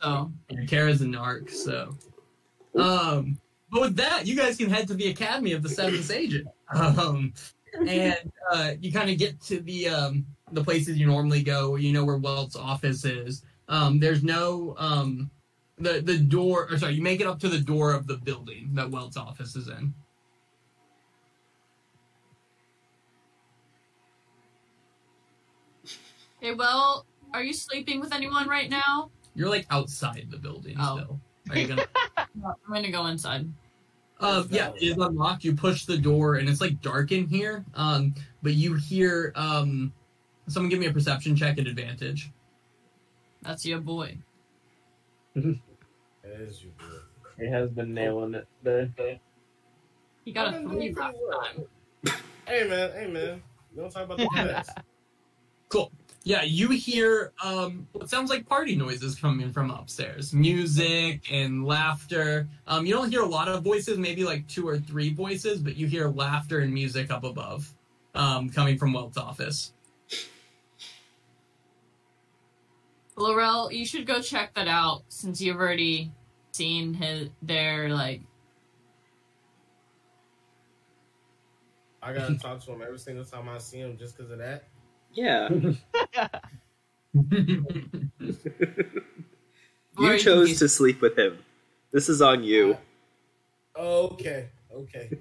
So 0.00 0.32
Kara's 0.68 1.02
a 1.02 1.06
narc, 1.06 1.50
so 1.50 1.96
um 2.76 3.38
but 3.76 3.82
with 3.88 3.96
that, 3.96 4.26
you 4.26 4.34
guys 4.34 4.56
can 4.56 4.70
head 4.70 4.88
to 4.88 4.94
the 4.94 5.08
Academy 5.08 5.52
of 5.52 5.62
the 5.62 5.68
Seventh 5.68 6.02
Sages. 6.04 6.46
Um 6.74 7.34
and 7.86 8.32
uh 8.50 8.72
you 8.80 8.90
kind 8.90 9.10
of 9.10 9.18
get 9.18 9.38
to 9.42 9.60
the 9.60 9.86
um 9.88 10.24
the 10.52 10.64
places 10.64 10.96
you 10.98 11.06
normally 11.06 11.42
go, 11.42 11.76
you 11.76 11.92
know 11.92 12.02
where 12.02 12.16
Welt's 12.16 12.56
office 12.56 13.04
is. 13.04 13.44
Um 13.68 14.00
there's 14.00 14.22
no 14.24 14.74
um 14.78 15.30
the 15.76 16.00
the 16.00 16.16
door 16.16 16.68
or 16.70 16.78
sorry, 16.78 16.94
you 16.94 17.02
make 17.02 17.20
it 17.20 17.26
up 17.26 17.38
to 17.40 17.50
the 17.50 17.60
door 17.60 17.92
of 17.92 18.06
the 18.06 18.16
building 18.16 18.70
that 18.72 18.90
Welt's 18.90 19.18
office 19.18 19.54
is 19.56 19.68
in. 19.68 19.92
Okay, 26.38 26.54
well, 26.54 27.04
are 27.34 27.42
you 27.42 27.52
sleeping 27.52 28.00
with 28.00 28.14
anyone 28.14 28.48
right 28.48 28.70
now? 28.70 29.10
You're 29.34 29.50
like 29.50 29.66
outside 29.68 30.28
the 30.30 30.38
building 30.38 30.76
Oh. 30.80 30.96
still. 30.96 31.20
Are 31.50 31.58
you 31.58 31.66
gonna 31.68 31.86
I'm 32.16 32.54
gonna 32.72 32.90
go 32.90 33.04
inside. 33.06 33.46
Um, 34.18 34.48
yeah, 34.50 34.72
it 34.74 34.82
is 34.82 34.96
unlocked. 34.96 35.44
You 35.44 35.54
push 35.54 35.84
the 35.84 35.98
door, 35.98 36.36
and 36.36 36.48
it's 36.48 36.60
like 36.60 36.80
dark 36.80 37.12
in 37.12 37.26
here. 37.26 37.64
Um, 37.74 38.14
but 38.42 38.54
you 38.54 38.74
hear 38.74 39.32
um, 39.34 39.92
someone 40.48 40.70
give 40.70 40.80
me 40.80 40.86
a 40.86 40.92
perception 40.92 41.36
check 41.36 41.58
at 41.58 41.66
advantage. 41.66 42.30
That's 43.42 43.64
your 43.66 43.80
boy. 43.80 44.18
It 45.34 45.58
is 46.24 46.62
you, 46.62 46.72
bro. 46.78 46.88
He 47.38 47.46
has 47.50 47.70
been 47.70 47.92
nailing 47.92 48.34
it 48.34 48.48
there. 48.62 48.90
He 50.24 50.32
got 50.32 50.48
I've 50.48 50.54
a 50.54 50.68
been 50.68 50.70
three 50.70 50.94
last 50.94 51.14
time. 51.54 51.66
Hey 52.46 52.66
man, 52.68 52.92
hey 52.92 53.06
man. 53.06 53.42
We 53.74 53.82
don't 53.82 53.90
talk 53.90 54.04
about 54.04 54.18
the 54.18 54.28
best. 54.34 54.70
Cool. 55.68 55.92
Yeah, 56.26 56.42
you 56.42 56.70
hear 56.70 57.32
um, 57.40 57.86
what 57.92 58.10
sounds 58.10 58.30
like 58.30 58.48
party 58.48 58.74
noises 58.74 59.14
coming 59.14 59.52
from 59.52 59.70
upstairs, 59.70 60.32
music 60.32 61.30
and 61.30 61.64
laughter. 61.64 62.48
Um, 62.66 62.84
you 62.84 62.92
don't 62.92 63.12
hear 63.12 63.22
a 63.22 63.28
lot 63.28 63.46
of 63.46 63.62
voices, 63.62 63.96
maybe 63.96 64.24
like 64.24 64.48
two 64.48 64.66
or 64.66 64.76
three 64.76 65.14
voices, 65.14 65.60
but 65.60 65.76
you 65.76 65.86
hear 65.86 66.08
laughter 66.08 66.58
and 66.58 66.74
music 66.74 67.12
up 67.12 67.22
above, 67.22 67.72
um, 68.16 68.50
coming 68.50 68.76
from 68.76 68.92
Welt's 68.92 69.16
office. 69.16 69.72
Laurel, 73.14 73.70
you 73.70 73.86
should 73.86 74.04
go 74.04 74.20
check 74.20 74.52
that 74.54 74.66
out 74.66 75.04
since 75.06 75.40
you've 75.40 75.58
already 75.58 76.10
seen 76.50 76.92
his 76.92 77.28
their 77.40 77.90
like 77.90 78.22
I 82.02 82.12
gotta 82.12 82.36
talk 82.36 82.64
to 82.64 82.72
him 82.72 82.82
every 82.82 82.98
single 82.98 83.24
time 83.24 83.48
I 83.48 83.58
see 83.58 83.78
him 83.78 83.96
just 83.96 84.16
because 84.16 84.32
of 84.32 84.38
that. 84.38 84.64
Yeah, 85.16 85.48
you 89.98 90.18
chose 90.18 90.58
to 90.58 90.68
sleep 90.68 91.00
with 91.00 91.18
him. 91.18 91.38
This 91.90 92.10
is 92.10 92.20
on 92.20 92.44
you. 92.44 92.76
Okay, 93.76 94.50
okay. 94.72 95.10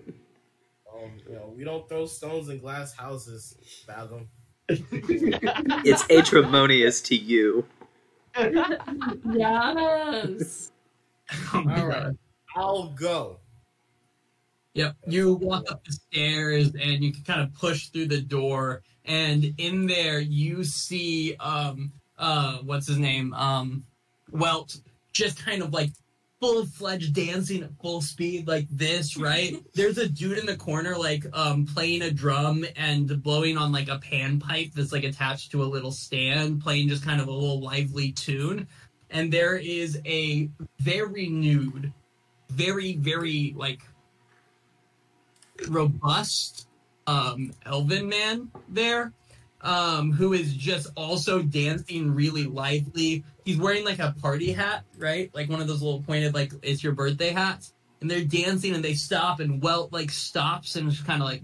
Um, 0.95 1.11
you 1.27 1.35
know, 1.35 1.53
we 1.57 1.65
don't 1.65 1.90
throw 1.90 2.06
stones 2.06 2.48
in 2.48 2.59
glass 2.59 2.93
houses, 2.95 3.57
Fathom. 3.85 4.30
It's 4.69 6.09
acrimonious 6.09 7.01
to 7.01 7.15
you. 7.17 7.65
yes. 9.33 10.72
All 11.53 11.65
right. 11.65 12.14
I'll 12.56 12.93
go. 12.93 13.40
Yep. 14.76 14.95
You 15.08 15.36
walk 15.36 15.72
up 15.72 15.86
the 15.86 15.94
stairs 15.94 16.68
and 16.68 17.02
you 17.02 17.14
can 17.14 17.24
kind 17.24 17.42
of 17.42 17.54
push 17.54 17.88
through 17.88 18.08
the 18.08 18.22
door, 18.22 18.84
and 19.06 19.54
in 19.58 19.88
there 19.88 20.20
you 20.20 20.64
see 20.66 21.36
um 21.40 21.94
uh 22.18 22.58
what's 22.58 22.88
his 22.88 22.98
name 22.98 23.34
um 23.34 23.86
Welt 24.32 24.78
just 25.14 25.44
kind 25.44 25.62
of 25.62 25.72
like 25.74 25.92
full 26.42 26.66
fledged 26.66 27.14
dancing 27.14 27.64
at 27.64 27.70
full 27.82 28.02
speed 28.02 28.50
like 28.50 28.68
this, 28.70 29.16
right? 29.16 29.56
There's 29.76 29.98
a 29.98 30.10
dude 30.10 30.40
in 30.40 30.45
the 30.45 30.58
corner 30.58 30.98
like 30.98 31.26
um 31.32 31.66
playing 31.66 32.02
a 32.02 32.12
drum 32.12 32.66
and 32.76 33.24
blowing 33.24 33.58
on 33.58 33.72
like 33.72 33.88
a 33.88 34.00
pan 34.00 34.42
pipe 34.42 34.72
that's 34.76 34.92
like 34.92 35.06
attached 35.06 35.52
to 35.52 35.64
a 35.64 35.66
little 35.66 35.92
stand, 35.92 36.62
playing 36.62 36.90
just 36.90 37.06
kind 37.06 37.22
of 37.22 37.30
a 37.30 37.32
little 37.32 37.62
lively 37.62 38.12
tune. 38.12 38.68
And 39.10 39.32
there 39.32 39.56
is 39.56 40.02
a 40.06 40.50
very 40.82 41.28
nude, 41.30 41.94
very, 42.50 42.98
very 42.98 43.54
like 43.56 43.80
robust 45.69 46.67
um 47.08 47.53
elven 47.66 48.08
man 48.09 48.51
there 48.69 49.14
um 49.61 50.11
who 50.11 50.34
is 50.34 50.53
just 50.53 50.88
also 50.95 51.42
dancing 51.42 52.14
really 52.14 52.43
lively 52.43 53.24
he's 53.45 53.58
wearing 53.58 53.85
like 53.85 54.00
a 54.00 54.14
party 54.22 54.51
hat 54.51 54.84
right 54.98 55.32
like 55.34 55.50
one 55.50 55.61
of 55.61 55.67
those 55.67 55.82
little 55.82 56.01
pointed 56.03 56.34
like 56.34 56.51
it's 56.61 56.84
your 56.84 56.93
birthday 56.93 57.30
hats 57.32 57.74
and 58.01 58.11
they're 58.11 58.24
dancing 58.24 58.75
and 58.75 58.84
they 58.84 58.93
stop 58.93 59.40
and 59.40 59.61
welt 59.64 59.93
like 59.93 60.11
stops 60.11 60.75
and 60.75 60.90
just 60.90 61.06
kind 61.06 61.22
of 61.22 61.27
like 61.27 61.43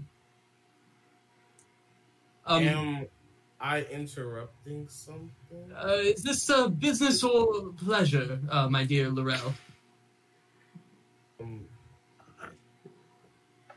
um 2.46 2.62
Am 2.62 3.06
I 3.60 3.82
interrupting 3.84 4.88
something? 4.88 5.72
uh, 5.76 5.98
is 6.02 6.22
this 6.22 6.48
a 6.50 6.68
business 6.68 7.22
or 7.22 7.72
pleasure 7.84 8.40
uh, 8.50 8.68
my 8.68 8.84
dear 8.84 9.08
Laurel? 9.08 9.54
Um, 11.40 11.64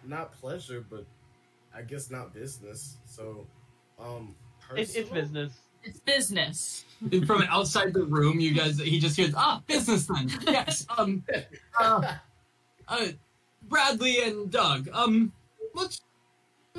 not 0.07 0.33
pleasure, 0.33 0.83
but 0.89 1.05
I 1.75 1.81
guess 1.81 2.09
not 2.09 2.33
business. 2.33 2.97
So, 3.05 3.45
um, 3.99 4.35
It's, 4.75 4.95
it's 4.95 5.09
business. 5.09 5.53
It's 5.83 5.99
business. 5.99 6.85
from 7.27 7.43
outside 7.49 7.93
the 7.93 8.03
room 8.03 8.39
you 8.39 8.53
guys 8.53 8.79
he 8.79 8.99
just 8.99 9.15
hears 9.17 9.33
ah 9.35 9.61
business 9.67 10.07
then 10.07 10.31
yes 10.47 10.87
um 10.97 11.21
uh, 11.79 12.15
uh, 12.87 13.07
Bradley 13.67 14.23
and 14.23 14.51
Doug. 14.51 14.89
Um, 14.93 15.31
let's 15.73 16.01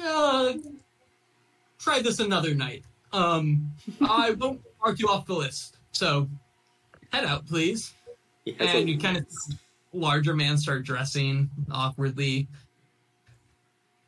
uh, 0.02 0.54
try 1.78 2.00
this 2.02 2.20
another 2.20 2.54
night. 2.54 2.84
Um, 3.12 3.72
I 4.02 4.32
won't 4.32 4.60
mark 4.84 4.98
you 4.98 5.08
off 5.08 5.26
the 5.26 5.34
list. 5.34 5.78
So 5.92 6.28
head 7.12 7.24
out, 7.24 7.46
please. 7.46 7.92
He 8.44 8.56
And 8.58 8.88
you 8.88 8.98
kind 8.98 9.16
of 9.16 9.26
larger 9.92 10.34
man 10.34 10.56
start 10.58 10.84
dressing 10.84 11.50
awkwardly. 11.70 12.46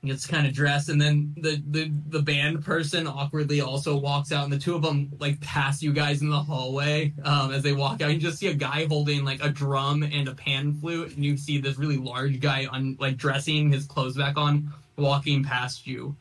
Gets 0.04 0.28
kind 0.28 0.46
of 0.46 0.52
dressed, 0.52 0.90
and 0.90 1.00
then 1.00 1.34
the, 1.38 1.60
the 1.70 1.90
the 2.06 2.22
band 2.22 2.64
person 2.64 3.08
awkwardly 3.08 3.60
also 3.60 3.96
walks 3.96 4.30
out, 4.30 4.44
and 4.44 4.52
the 4.52 4.58
two 4.58 4.76
of 4.76 4.82
them 4.82 5.10
like 5.18 5.40
pass 5.40 5.82
you 5.82 5.92
guys 5.92 6.22
in 6.22 6.30
the 6.30 6.38
hallway. 6.38 7.12
Um, 7.24 7.50
as 7.50 7.64
they 7.64 7.72
walk 7.72 8.00
out, 8.00 8.12
you 8.12 8.18
just 8.18 8.38
see 8.38 8.46
a 8.46 8.54
guy 8.54 8.86
holding 8.86 9.24
like 9.24 9.42
a 9.42 9.48
drum 9.48 10.04
and 10.04 10.28
a 10.28 10.34
pan 10.34 10.72
flute, 10.74 11.16
and 11.16 11.24
you 11.24 11.36
see 11.36 11.58
this 11.58 11.78
really 11.78 11.96
large 11.96 12.38
guy 12.38 12.66
on 12.66 12.96
like 13.00 13.16
dressing 13.16 13.72
his 13.72 13.86
clothes 13.86 14.16
back 14.16 14.36
on, 14.36 14.72
walking 14.96 15.42
past 15.42 15.84
you. 15.84 16.16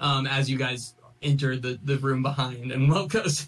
Um, 0.00 0.26
as 0.26 0.50
you 0.50 0.58
guys 0.58 0.96
enter 1.22 1.56
the 1.56 1.78
the 1.84 1.98
room 1.98 2.24
behind, 2.24 2.72
and 2.72 2.90
Will 2.90 3.06
goes, 3.06 3.46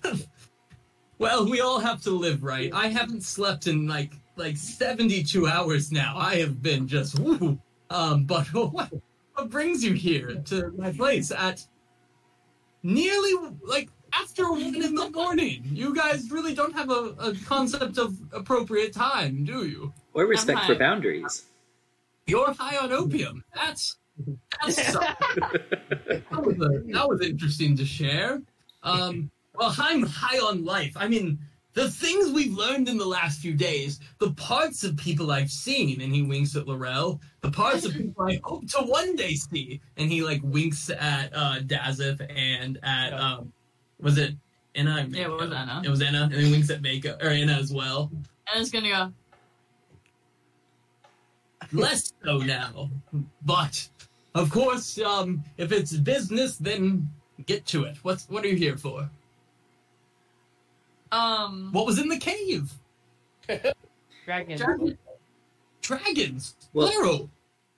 "Well, 1.18 1.50
we 1.50 1.60
all 1.60 1.80
have 1.80 2.00
to 2.02 2.10
live, 2.10 2.44
right? 2.44 2.72
I 2.72 2.86
haven't 2.86 3.24
slept 3.24 3.66
in 3.66 3.88
like 3.88 4.12
like 4.36 4.56
72 4.56 5.46
hours 5.46 5.92
now. 5.92 6.14
I 6.16 6.36
have 6.36 6.62
been 6.62 6.86
just 6.86 7.18
woo. 7.18 7.58
Um, 7.90 8.24
but 8.24 8.46
what 9.42 9.50
brings 9.50 9.82
you 9.82 9.92
here 9.92 10.36
to 10.44 10.72
my 10.78 10.92
place 10.92 11.32
at 11.32 11.66
nearly 12.84 13.32
like 13.64 13.88
after 14.12 14.52
one 14.52 14.76
in 14.76 14.94
the 14.94 15.10
morning? 15.10 15.64
You 15.64 15.92
guys 15.92 16.30
really 16.30 16.54
don't 16.54 16.72
have 16.74 16.90
a, 16.90 17.14
a 17.18 17.34
concept 17.44 17.98
of 17.98 18.16
appropriate 18.32 18.92
time, 18.92 19.44
do 19.44 19.66
you? 19.66 19.92
or 20.14 20.26
respect 20.26 20.64
for 20.66 20.76
boundaries. 20.76 21.46
You're 22.26 22.54
high 22.54 22.76
on 22.76 22.92
opium. 22.92 23.42
That's 23.52 23.96
that's 24.64 24.76
that 24.92 26.24
was, 26.30 26.56
a, 26.60 26.92
that 26.92 27.08
was 27.08 27.20
interesting 27.20 27.76
to 27.78 27.84
share. 27.84 28.42
Um, 28.84 29.28
well, 29.56 29.74
I'm 29.76 30.04
high 30.04 30.38
on 30.38 30.64
life. 30.64 30.92
I 30.94 31.08
mean, 31.08 31.40
the 31.74 31.90
things 31.90 32.30
we've 32.32 32.52
learned 32.52 32.88
in 32.88 32.98
the 32.98 33.06
last 33.06 33.40
few 33.40 33.54
days, 33.54 34.00
the 34.18 34.32
parts 34.32 34.84
of 34.84 34.96
people 34.96 35.30
I've 35.30 35.50
seen, 35.50 36.00
and 36.02 36.14
he 36.14 36.22
winks 36.22 36.54
at 36.54 36.66
Laurel, 36.66 37.20
the 37.40 37.50
parts 37.50 37.86
of 37.86 37.92
people 37.92 38.24
I 38.28 38.40
hope 38.44 38.68
to 38.72 38.82
one 38.82 39.16
day 39.16 39.34
see, 39.34 39.80
and 39.96 40.10
he 40.10 40.22
like 40.22 40.40
winks 40.42 40.90
at 40.90 41.30
uh, 41.34 41.60
Dazeth 41.60 42.26
and 42.34 42.78
at 42.82 43.12
um, 43.14 43.52
was 44.00 44.18
it 44.18 44.34
Anna? 44.74 45.06
Yeah, 45.08 45.24
it 45.24 45.30
was 45.30 45.52
Anna. 45.52 45.82
It 45.84 45.88
was 45.88 46.02
Anna, 46.02 46.24
and 46.24 46.34
he 46.34 46.50
winks 46.50 46.70
at 46.70 46.82
Mako 46.82 47.16
or 47.24 47.30
Anna 47.30 47.54
as 47.54 47.72
well. 47.72 48.10
And 48.52 48.60
it's 48.60 48.70
gonna 48.70 48.88
go. 48.88 49.12
less 51.72 52.12
so 52.24 52.38
now. 52.38 52.90
But 53.44 53.88
of 54.34 54.50
course, 54.50 54.98
um, 54.98 55.42
if 55.56 55.72
it's 55.72 55.92
business, 55.92 56.56
then 56.56 57.08
get 57.46 57.64
to 57.66 57.84
it. 57.84 57.96
What's 58.02 58.28
what 58.28 58.44
are 58.44 58.48
you 58.48 58.56
here 58.56 58.76
for? 58.76 59.08
Um. 61.12 61.68
What 61.72 61.86
was 61.86 61.98
in 61.98 62.08
the 62.08 62.18
cave? 62.18 62.72
Dragon. 63.46 64.56
Dragon. 64.58 64.98
Dragons, 65.82 66.54
Well- 66.72 66.88
plural, 66.90 67.30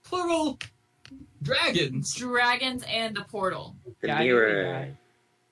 plural, 0.03 0.59
dragons. 1.43 2.15
Dragons 2.15 2.85
and 2.89 3.17
the 3.17 3.23
portal. 3.25 3.75
The 4.01 4.07
Guy, 4.09 4.25
mirror. 4.25 4.89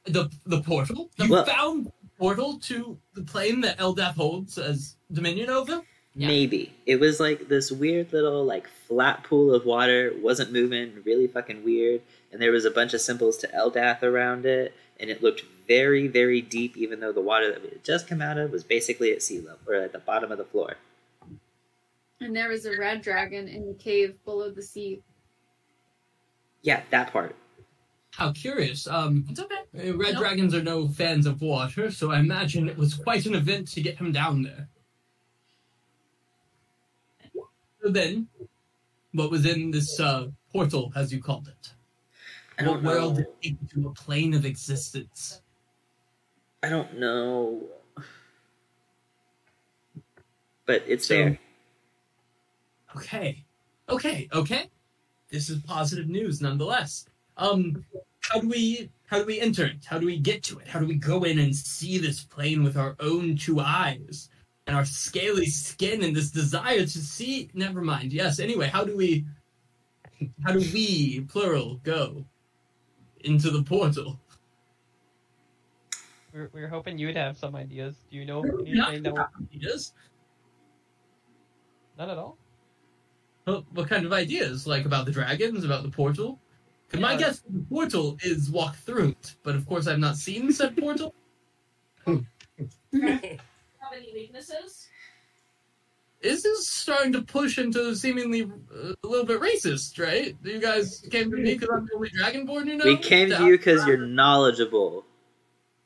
The 0.05 0.31
the 0.47 0.61
portal. 0.63 1.11
You 1.17 1.31
Well- 1.31 1.45
found 1.47 1.91
portal 2.19 2.59
to 2.61 2.99
the 3.15 3.23
plane 3.23 3.63
that 3.63 3.79
Eldath 3.79 4.15
holds 4.15 4.59
as 4.59 4.97
dominion 5.11 5.49
over. 5.51 5.83
Yeah. 6.15 6.29
Maybe 6.29 6.75
it 6.85 7.01
was 7.01 7.19
like 7.21 7.49
this 7.49 7.73
weird 7.73 8.13
little 8.13 8.45
like 8.45 8.69
flat 8.69 9.25
pool 9.25 9.55
of 9.55 9.65
water, 9.65 10.13
wasn't 10.21 10.53
moving, 10.53 11.03
really 11.07 11.27
fucking 11.27 11.65
weird, 11.65 12.03
and 12.31 12.41
there 12.43 12.53
was 12.53 12.67
a 12.67 12.71
bunch 12.71 12.93
of 12.93 13.01
symbols 13.01 13.39
to 13.39 13.49
Eldath 13.49 14.03
around 14.03 14.45
it, 14.45 14.75
and 15.03 15.11
it 15.11 15.23
looked 15.23 15.43
very, 15.67 16.07
very 16.07 16.41
deep, 16.41 16.77
even 16.77 17.01
though 17.01 17.13
the 17.13 17.21
water 17.21 17.51
that 17.51 17.61
we 17.63 17.69
had 17.71 17.85
just 17.85 18.07
come 18.07 18.23
out 18.23 18.39
of 18.39 18.53
was 18.53 18.63
basically 18.63 19.11
at 19.13 19.21
sea 19.21 19.41
level 19.41 19.59
or 19.67 19.75
at 19.75 19.93
the 19.93 19.99
bottom 19.99 20.31
of 20.31 20.39
the 20.39 20.45
floor. 20.45 20.77
And 22.21 22.35
there 22.35 22.49
was 22.49 22.65
a 22.67 22.79
red 22.79 23.03
dragon 23.03 23.49
in 23.49 23.67
the 23.67 23.75
cave 23.75 24.15
below 24.25 24.51
the 24.51 24.63
sea. 24.63 25.03
Yeah, 26.63 26.83
that 26.91 27.13
part. 27.13 27.35
How 28.13 28.31
curious. 28.33 28.87
Um, 28.87 29.27
It's 29.29 29.41
okay. 29.41 29.91
Uh, 29.91 29.97
Red 29.97 30.15
Nope. 30.15 30.23
dragons 30.23 30.55
are 30.55 30.63
no 30.63 30.87
fans 30.87 31.27
of 31.27 31.43
water, 31.43 31.91
so 31.91 32.13
I 32.13 32.21
imagine 32.21 32.69
it 32.69 32.79
was 32.79 32.95
quite 32.95 33.27
an 33.27 33.35
event 33.35 33.69
to 33.73 33.81
get 33.81 33.97
him 33.97 34.13
down 34.13 34.43
there. 34.43 34.69
So 37.83 37.91
then, 37.91 38.29
what 39.13 39.33
was 39.33 39.45
in 39.45 39.73
this 39.73 39.99
uh, 39.99 40.29
portal, 40.53 40.93
as 40.95 41.13
you 41.13 41.21
called 41.21 41.49
it? 41.49 41.73
I 42.63 42.69
What 42.69 42.83
world 42.83 43.15
know. 43.19 43.25
did 43.25 43.27
it 43.43 43.59
take 43.61 43.71
to 43.71 43.89
a 43.89 43.93
plane 43.93 44.35
of 44.35 44.45
existence? 44.45 45.41
I 46.63 46.69
don't 46.69 46.99
know, 46.99 47.69
but 50.67 50.85
it's 50.87 51.07
So- 51.07 51.15
there. 51.15 51.39
Okay, 52.97 53.45
okay, 53.89 54.29
okay. 54.33 54.71
This 55.31 55.49
is 55.49 55.59
positive 55.63 56.09
news, 56.09 56.41
nonetheless. 56.43 57.07
Um, 57.39 57.85
how 58.21 58.39
do 58.41 58.49
we 58.49 58.91
how 59.07 59.19
do 59.19 59.25
we 59.27 59.41
enter 59.41 59.65
it? 59.67 59.85
How 59.85 59.99
do 59.99 60.07
we 60.07 60.19
get 60.19 60.43
to 60.45 60.59
it? 60.59 60.69
How 60.69 60.79
do 60.79 60.87
we 60.87 60.95
go 60.95 61.25
in 61.25 61.39
and 61.39 61.55
see 61.55 61.99
this 61.99 62.23
plane 62.23 62.63
with 62.63 62.77
our 62.77 62.97
own 63.01 63.37
two 63.37 63.61
eyes 63.61 64.29
and 64.67 64.77
our 64.77 64.85
scaly 64.85 65.47
skin 65.47 66.03
and 66.03 66.15
this 66.15 66.31
desire 66.31 66.81
to 66.81 66.89
see? 66.89 67.51
Never 67.55 67.83
mind. 67.83 68.13
Yes. 68.13 68.39
Anyway, 68.39 68.69
how 68.69 68.85
do 68.85 68.97
we 68.97 69.25
how 70.45 70.53
do 70.53 70.61
we 70.73 71.23
plural 71.23 71.77
go 71.83 72.25
into 73.25 73.51
the 73.51 73.63
portal? 73.63 74.19
We're, 76.33 76.49
we're 76.53 76.69
hoping 76.69 76.99
you'd 76.99 77.17
have 77.17 77.37
some 77.37 77.55
ideas. 77.55 77.97
Do 78.11 78.17
you 78.17 78.25
know 78.25 78.43
anything 78.43 79.03
that 79.03 79.13
will... 79.13 79.27
ideas. 79.55 79.93
None 81.99 82.11
at 82.11 82.17
all? 82.19 82.39
What, 83.45 83.65
what 83.73 83.89
kind 83.89 84.07
of 84.07 84.13
ideas? 84.13 84.67
Like 84.67 84.87
about 84.87 85.05
the 85.05 85.13
dragons, 85.13 85.65
about 85.65 85.83
the 85.83 85.91
portal? 85.91 86.39
'Cause 86.89 87.01
my 87.01 87.13
Yeah. 87.13 87.19
guess 87.19 87.41
the 87.41 87.65
portal 87.71 88.19
is 88.23 88.51
walk 88.51 88.77
through 88.77 89.09
it, 89.11 89.37
but 89.43 89.55
of 89.55 89.67
course 89.67 89.87
I've 89.87 89.99
not 89.99 90.17
seen 90.17 90.53
said 90.53 90.77
portal. 90.77 91.15
Hmm. 92.05 92.19
Have 92.93 93.93
any 93.97 94.13
weaknesses? 94.13 94.89
Is 96.23 96.45
this 96.45 96.61
is 96.61 96.69
starting 96.69 97.13
to 97.15 97.23
push 97.23 97.59
into 97.59 97.97
seemingly 97.97 98.43
uh, 98.43 98.93
a 99.03 99.07
little 99.07 99.27
bit 99.27 99.41
racist, 99.41 100.01
right? 100.01 100.37
You 100.45 100.61
guys 100.61 101.05
came 101.11 101.31
to 101.33 101.37
me 101.37 101.55
because 101.55 101.69
I'm 101.73 101.87
the 101.87 101.97
only 101.97 102.11
dragonborn, 102.11 102.67
you 102.67 102.77
know? 102.77 102.85
We 102.85 102.97
came 102.97 103.31
to 103.31 103.45
you 103.45 103.59
because 103.59 103.85
you're 103.87 103.97
knowledgeable. 103.97 105.05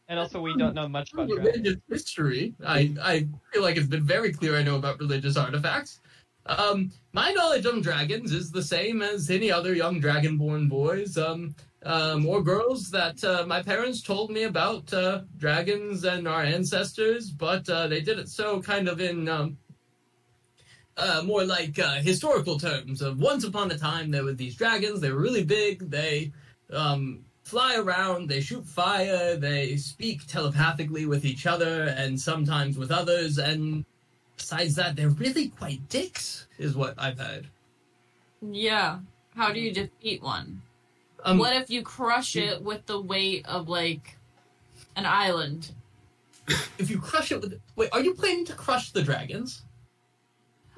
And 0.09 0.19
also, 0.19 0.41
we 0.41 0.55
don't 0.57 0.75
know 0.75 0.89
much 0.89 1.13
about 1.15 1.29
dragons. 1.29 1.57
religious 1.57 1.83
history. 1.89 2.55
I, 2.65 2.95
I 3.03 3.27
feel 3.53 3.63
like 3.63 3.77
it's 3.77 3.89
been 3.89 4.05
very 4.05 4.33
clear 4.33 4.57
I 4.57 4.63
know 4.63 4.77
about 4.77 5.01
religious 5.01 5.37
artifacts. 5.37 6.01
Um, 6.45 6.93
my 7.13 7.33
knowledge 7.33 7.65
of 7.65 7.83
dragons 7.83 8.33
is 8.33 8.53
the 8.53 8.63
same 8.63 9.03
as 9.03 9.31
any 9.31 9.51
other 9.51 9.75
young 9.75 10.01
dragonborn 10.01 10.69
boys. 10.69 11.17
Um, 11.17 11.57
um, 11.85 12.27
or 12.27 12.43
girls 12.43 12.91
that 12.91 13.23
uh, 13.23 13.47
my 13.47 13.63
parents 13.63 14.03
told 14.03 14.31
me 14.31 14.43
about 14.43 14.93
uh, 14.93 15.23
dragons 15.39 16.05
and 16.05 16.27
our 16.27 16.43
ancestors, 16.43 17.31
but 17.31 17.69
uh, 17.69 17.87
they 17.87 18.01
did 18.01 18.19
it 18.19 18.29
so 18.29 18.61
kind 18.61 18.89
of 18.89 19.01
in 19.01 19.29
um, 19.29 19.57
uh, 20.97 21.23
more 21.25 21.45
like 21.45 21.79
uh, 21.79 21.97
historical 21.97 22.59
terms. 22.59 23.03
Of 23.03 23.21
once 23.21 23.45
upon 23.45 23.71
a 23.71 23.79
time, 23.79 24.11
there 24.11 24.25
were 24.25 24.33
these 24.33 24.57
dragons. 24.57 25.01
They 25.01 25.11
were 25.11 25.21
really 25.21 25.45
big. 25.45 25.91
They 25.91 26.33
um, 26.73 27.25
fly 27.45 27.77
around. 27.77 28.29
They 28.29 28.41
shoot 28.41 28.65
fire. 28.65 29.37
They 29.37 29.77
speak 29.77 30.27
telepathically 30.27 31.07
with 31.07 31.25
each 31.25 31.47
other 31.47 31.95
and 31.97 32.21
sometimes 32.21 32.79
with 32.79 32.91
others. 32.91 33.39
And 33.39 33.85
besides 34.37 34.75
that, 34.77 34.97
they're 34.97 35.11
really 35.11 35.49
quite 35.49 35.89
dicks, 35.89 36.47
is 36.59 36.75
what 36.75 36.95
I've 36.99 37.19
heard. 37.19 37.49
Yeah. 38.41 39.01
How 39.35 39.53
do 39.53 39.61
you 39.61 39.73
defeat 39.73 40.23
one? 40.23 40.63
Um, 41.25 41.39
what 41.39 41.55
if 41.55 41.71
you 41.71 41.83
crush 41.83 42.37
it 42.37 42.63
with 42.63 42.87
the 42.87 43.01
weight 43.01 43.45
of 43.47 43.69
like 43.69 44.17
an 44.95 45.05
island? 45.05 45.73
if 46.79 46.89
you 46.91 46.99
crush 46.99 47.33
it 47.33 47.41
with 47.41 47.61
wait, 47.75 47.91
are 47.93 48.01
you 48.01 48.15
planning 48.15 48.45
to 48.47 48.53
crush 48.53 48.93
the 48.93 49.03
dragons? 49.03 49.63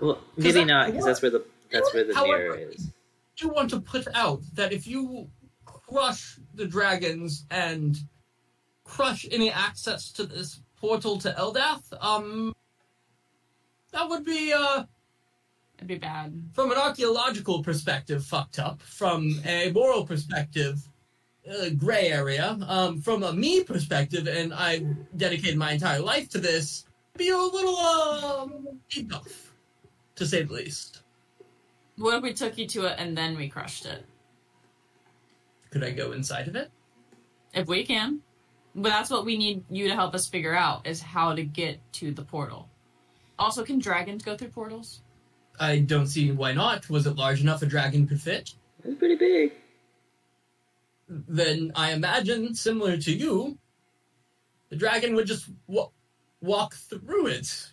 Well, 0.01 0.19
maybe 0.37 0.65
not 0.65 0.87
because 0.89 1.05
that's 1.05 1.23
where 1.23 1.31
the 1.31 1.45
that's 1.71 1.93
where 1.93 2.05
the 2.05 2.15
However- 2.15 2.39
mirror 2.39 2.57
is. 2.57 2.91
Do 3.37 3.47
you 3.47 3.53
want 3.53 3.71
to 3.71 3.81
put 3.81 4.07
out 4.15 4.41
that 4.55 4.73
if 4.73 4.87
you 4.87 5.29
crush 5.65 6.39
the 6.55 6.67
dragons 6.67 7.45
and 7.51 7.97
crush 8.85 9.27
any 9.31 9.51
access 9.51 10.11
to 10.13 10.25
this 10.25 10.61
portal 10.77 11.19
to 11.19 11.33
Eldath, 11.33 11.93
um, 12.03 12.55
that 13.93 14.09
would 14.09 14.25
be 14.25 14.53
uh 14.53 14.85
It'd 15.77 15.87
be 15.87 15.95
bad. 15.99 16.51
from 16.53 16.73
an 16.73 16.79
archaeological 16.79 17.63
perspective 17.63 18.25
fucked 18.25 18.59
up. 18.59 18.83
From 18.83 19.41
a 19.47 19.71
moral 19.71 20.05
perspective, 20.05 20.89
uh, 21.49 21.69
gray 21.77 22.09
area. 22.09 22.59
Um, 22.67 23.01
from 23.01 23.23
a 23.23 23.33
me 23.33 23.63
perspective, 23.63 24.27
and 24.27 24.53
I 24.53 24.79
dedicated 25.17 25.57
my 25.57 25.73
entire 25.73 26.01
life 26.01 26.29
to 26.31 26.39
this, 26.39 26.85
be 27.17 27.29
a 27.29 27.37
little 27.39 27.77
um 27.79 28.81
deep 28.91 29.15
off, 29.15 29.48
to 30.19 30.27
say 30.27 30.43
the 30.43 30.53
least. 30.53 31.03
What 31.97 32.17
if 32.17 32.23
we 32.23 32.33
took 32.33 32.59
you 32.59 32.67
to 32.69 32.87
it 32.87 32.97
and 32.99 33.17
then 33.17 33.37
we 33.37 33.49
crushed 33.49 33.87
it? 33.87 34.05
Could 35.71 35.85
I 35.85 35.91
go 35.91 36.13
inside 36.13 36.49
of 36.49 36.57
it? 36.57 36.71
If 37.55 37.67
we 37.67 37.85
can. 37.85 38.21
But 38.75 38.91
that's 38.91 39.11
what 39.11 39.25
we 39.25 39.37
need 39.37 39.65
you 39.69 39.89
to 39.89 39.95
help 39.95 40.15
us 40.15 40.29
figure 40.29 40.55
out 40.55 40.87
is 40.87 41.01
how 41.01 41.35
to 41.35 41.43
get 41.43 41.81
to 41.95 42.13
the 42.13 42.23
portal. 42.23 42.69
Also, 43.39 43.65
can 43.65 43.79
dragons 43.79 44.23
go 44.23 44.37
through 44.37 44.49
portals? 44.49 45.01
I 45.59 45.81
don't 45.81 46.07
see 46.07 46.31
why 46.31 46.53
not. 46.53 46.89
Was 46.89 47.07
it 47.07 47.17
large 47.17 47.41
enough 47.41 47.63
a 47.63 47.67
dragon 47.67 48.07
could 48.07 48.21
fit? 48.21 48.55
It's 48.85 48.99
pretty 48.99 49.17
big. 49.17 49.53
Then 51.09 51.73
I 51.75 51.93
imagine, 51.93 52.55
similar 52.55 52.97
to 52.99 53.13
you, 53.13 53.59
the 54.69 54.77
dragon 54.77 55.15
would 55.15 55.27
just 55.27 55.49
wa- 55.67 55.91
walk 56.41 56.75
through 56.75 57.29
it. 57.29 57.73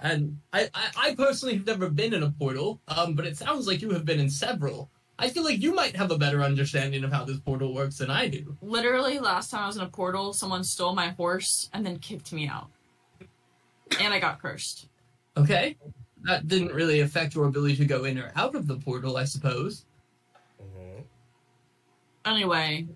And 0.00 0.38
I, 0.52 0.68
I, 0.74 0.90
I 0.96 1.14
personally 1.14 1.56
have 1.56 1.66
never 1.66 1.88
been 1.90 2.14
in 2.14 2.22
a 2.22 2.30
portal, 2.30 2.80
um, 2.88 3.14
but 3.14 3.26
it 3.26 3.36
sounds 3.36 3.66
like 3.66 3.82
you 3.82 3.90
have 3.90 4.04
been 4.04 4.20
in 4.20 4.30
several. 4.30 4.90
I 5.18 5.28
feel 5.28 5.42
like 5.42 5.60
you 5.60 5.74
might 5.74 5.96
have 5.96 6.12
a 6.12 6.18
better 6.18 6.42
understanding 6.42 7.02
of 7.02 7.12
how 7.12 7.24
this 7.24 7.40
portal 7.40 7.74
works 7.74 7.98
than 7.98 8.08
I 8.10 8.28
do. 8.28 8.56
Literally, 8.62 9.18
last 9.18 9.50
time 9.50 9.64
I 9.64 9.66
was 9.66 9.76
in 9.76 9.82
a 9.82 9.88
portal, 9.88 10.32
someone 10.32 10.62
stole 10.62 10.94
my 10.94 11.08
horse 11.10 11.68
and 11.72 11.84
then 11.84 11.98
kicked 11.98 12.32
me 12.32 12.46
out. 12.46 12.68
And 14.00 14.14
I 14.14 14.20
got 14.20 14.40
cursed. 14.40 14.86
Okay? 15.36 15.76
That 16.22 16.46
didn't 16.46 16.72
really 16.72 17.00
affect 17.00 17.34
your 17.34 17.46
ability 17.46 17.76
to 17.76 17.84
go 17.84 18.04
in 18.04 18.18
or 18.18 18.30
out 18.36 18.54
of 18.54 18.68
the 18.68 18.76
portal, 18.76 19.16
I 19.16 19.24
suppose. 19.24 19.84
Mhm. 20.62 21.02
Anyway, 22.24 22.86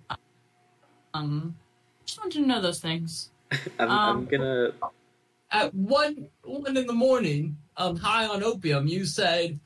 um, 1.15 1.57
just 2.05 2.19
wanted 2.21 2.41
to 2.43 2.47
know 2.47 2.61
those 2.61 2.79
things. 2.81 3.31
I'm, 3.81 3.91
I'm 3.91 3.91
Um, 3.91 4.25
gonna. 4.27 4.73
At 5.53 5.73
one 5.75 6.29
one 6.43 6.77
in 6.77 6.87
the 6.87 6.93
morning, 6.93 7.57
um, 7.77 7.97
high 7.97 8.27
on 8.27 8.43
opium, 8.43 8.87
you 8.87 9.05
said, 9.05 9.61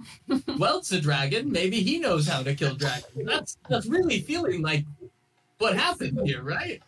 "Well, 0.59 0.79
it's 0.79 0.93
a 0.93 1.01
dragon. 1.01 1.51
Maybe 1.51 1.81
he 1.83 1.99
knows 1.99 2.27
how 2.27 2.43
to 2.43 2.55
kill 2.55 2.75
dragons." 2.75 3.25
That's 3.25 3.57
that's 3.69 3.87
really 3.87 4.21
feeling 4.21 4.63
like 4.63 4.85
what 5.59 5.77
happened 5.77 6.21
here, 6.25 6.43
right? 6.43 6.83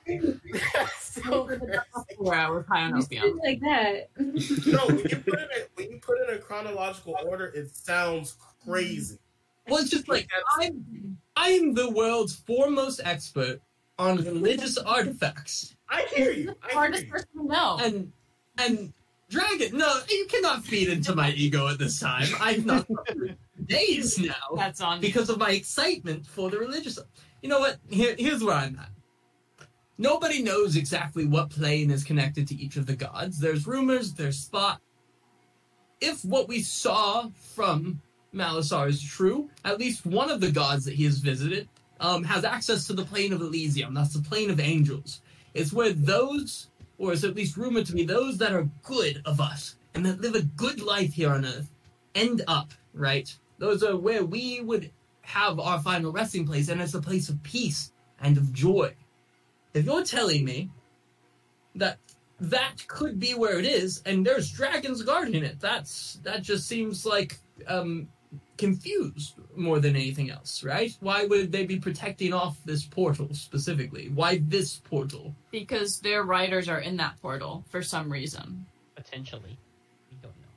so 1.00 1.44
crazy. 1.44 1.64
Where 2.18 2.38
I 2.38 2.50
was 2.50 2.64
high 2.66 2.82
on 2.82 2.94
opium. 3.02 3.38
like 3.44 3.60
that. 3.60 4.08
No, 4.18 4.86
when 4.86 4.98
you 4.98 5.16
put 5.16 5.34
it 5.40 5.50
in, 5.56 5.62
when 5.74 5.90
you 5.92 5.98
put 6.00 6.18
it 6.18 6.28
in 6.28 6.34
a 6.36 6.38
chronological 6.38 7.16
order, 7.24 7.46
it 7.46 7.74
sounds 7.74 8.36
crazy. 8.64 9.18
Well, 9.68 9.80
it's 9.80 9.90
just 9.90 10.08
like 10.08 10.28
I'm 10.58 11.18
I'm 11.36 11.74
the 11.74 11.90
world's 11.90 12.34
foremost 12.34 13.00
expert 13.04 13.60
on 13.98 14.16
religious 14.18 14.78
artifacts, 14.78 15.74
I 15.88 16.02
hear 16.14 16.30
you. 16.30 16.54
I 16.62 16.68
hear 16.68 16.74
Hardest 16.78 17.04
you. 17.06 17.10
person 17.10 17.28
to 17.36 17.46
know. 17.46 17.78
and 17.82 18.12
and 18.58 18.92
dragon. 19.30 19.78
No, 19.78 20.00
you 20.10 20.26
cannot 20.28 20.64
feed 20.64 20.88
into 20.88 21.14
my 21.14 21.30
ego 21.30 21.68
at 21.68 21.78
this 21.78 21.98
time. 21.98 22.28
I've 22.40 22.66
not 22.66 22.86
for 22.86 23.04
days 23.64 24.18
now. 24.18 24.34
That's 24.56 24.80
on 24.80 25.00
because 25.00 25.30
of 25.30 25.38
my 25.38 25.50
excitement 25.50 26.26
for 26.26 26.50
the 26.50 26.58
religious. 26.58 26.98
You 27.42 27.48
know 27.48 27.60
what? 27.60 27.78
Here, 27.88 28.14
here's 28.18 28.42
where 28.42 28.56
I'm 28.56 28.78
at. 28.78 28.90
Nobody 29.98 30.42
knows 30.42 30.76
exactly 30.76 31.26
what 31.26 31.50
plane 31.50 31.90
is 31.90 32.04
connected 32.04 32.46
to 32.48 32.54
each 32.54 32.76
of 32.76 32.86
the 32.86 32.94
gods. 32.94 33.40
There's 33.40 33.66
rumors, 33.66 34.14
there's 34.14 34.38
spot. 34.38 34.80
If 36.00 36.24
what 36.24 36.46
we 36.46 36.62
saw 36.62 37.28
from 37.54 38.00
Malasar 38.32 38.88
is 38.88 39.02
true, 39.02 39.50
at 39.64 39.78
least 39.78 40.06
one 40.06 40.30
of 40.30 40.40
the 40.40 40.52
gods 40.52 40.84
that 40.84 40.94
he 40.94 41.04
has 41.04 41.18
visited 41.18 41.68
um, 41.98 42.22
has 42.22 42.44
access 42.44 42.86
to 42.86 42.92
the 42.92 43.04
plane 43.04 43.32
of 43.32 43.40
Elysium. 43.40 43.92
That's 43.92 44.14
the 44.14 44.22
plane 44.22 44.50
of 44.50 44.60
angels. 44.60 45.20
It's 45.54 45.72
where 45.72 45.92
those, 45.92 46.68
or 46.98 47.12
is 47.12 47.24
at 47.24 47.34
least 47.34 47.56
rumored 47.56 47.86
to 47.86 47.92
be 47.92 48.04
those 48.04 48.38
that 48.38 48.52
are 48.52 48.68
good 48.82 49.22
of 49.24 49.40
us 49.40 49.76
and 49.94 50.04
that 50.04 50.20
live 50.20 50.34
a 50.34 50.42
good 50.42 50.80
life 50.80 51.14
here 51.14 51.32
on 51.32 51.44
earth, 51.44 51.70
end 52.14 52.42
up, 52.46 52.72
right? 52.92 53.34
Those 53.58 53.82
are 53.82 53.96
where 53.96 54.24
we 54.24 54.60
would 54.60 54.90
have 55.22 55.58
our 55.60 55.80
final 55.80 56.12
resting 56.12 56.46
place, 56.46 56.68
and 56.68 56.80
it's 56.80 56.94
a 56.94 57.00
place 57.00 57.28
of 57.28 57.42
peace 57.42 57.92
and 58.20 58.36
of 58.36 58.52
joy. 58.52 58.94
If 59.74 59.84
you're 59.84 60.04
telling 60.04 60.44
me 60.44 60.70
that 61.74 61.98
that 62.40 62.86
could 62.86 63.18
be 63.18 63.34
where 63.34 63.58
it 63.58 63.64
is, 63.64 64.02
and 64.06 64.26
there's 64.26 64.50
dragons 64.50 65.02
guarding 65.02 65.44
it, 65.44 65.60
that's 65.60 66.20
that 66.22 66.42
just 66.42 66.66
seems 66.66 67.04
like 67.04 67.38
um, 67.66 68.08
confused 68.58 69.34
more 69.56 69.78
than 69.80 69.96
anything 69.96 70.30
else, 70.30 70.62
right? 70.64 70.94
Why 71.00 71.24
would 71.24 71.52
they 71.52 71.64
be 71.64 71.78
protecting 71.78 72.32
off 72.32 72.58
this 72.64 72.84
portal 72.84 73.32
specifically? 73.32 74.10
Why 74.14 74.42
this 74.46 74.76
portal? 74.76 75.34
because 75.50 76.00
their 76.00 76.24
riders 76.24 76.68
are 76.68 76.80
in 76.80 76.96
that 76.98 77.20
portal 77.22 77.64
for 77.70 77.82
some 77.82 78.12
reason. 78.12 78.66
Potentially. 78.96 79.56
We 80.10 80.16
don't 80.20 80.36
know. 80.36 80.48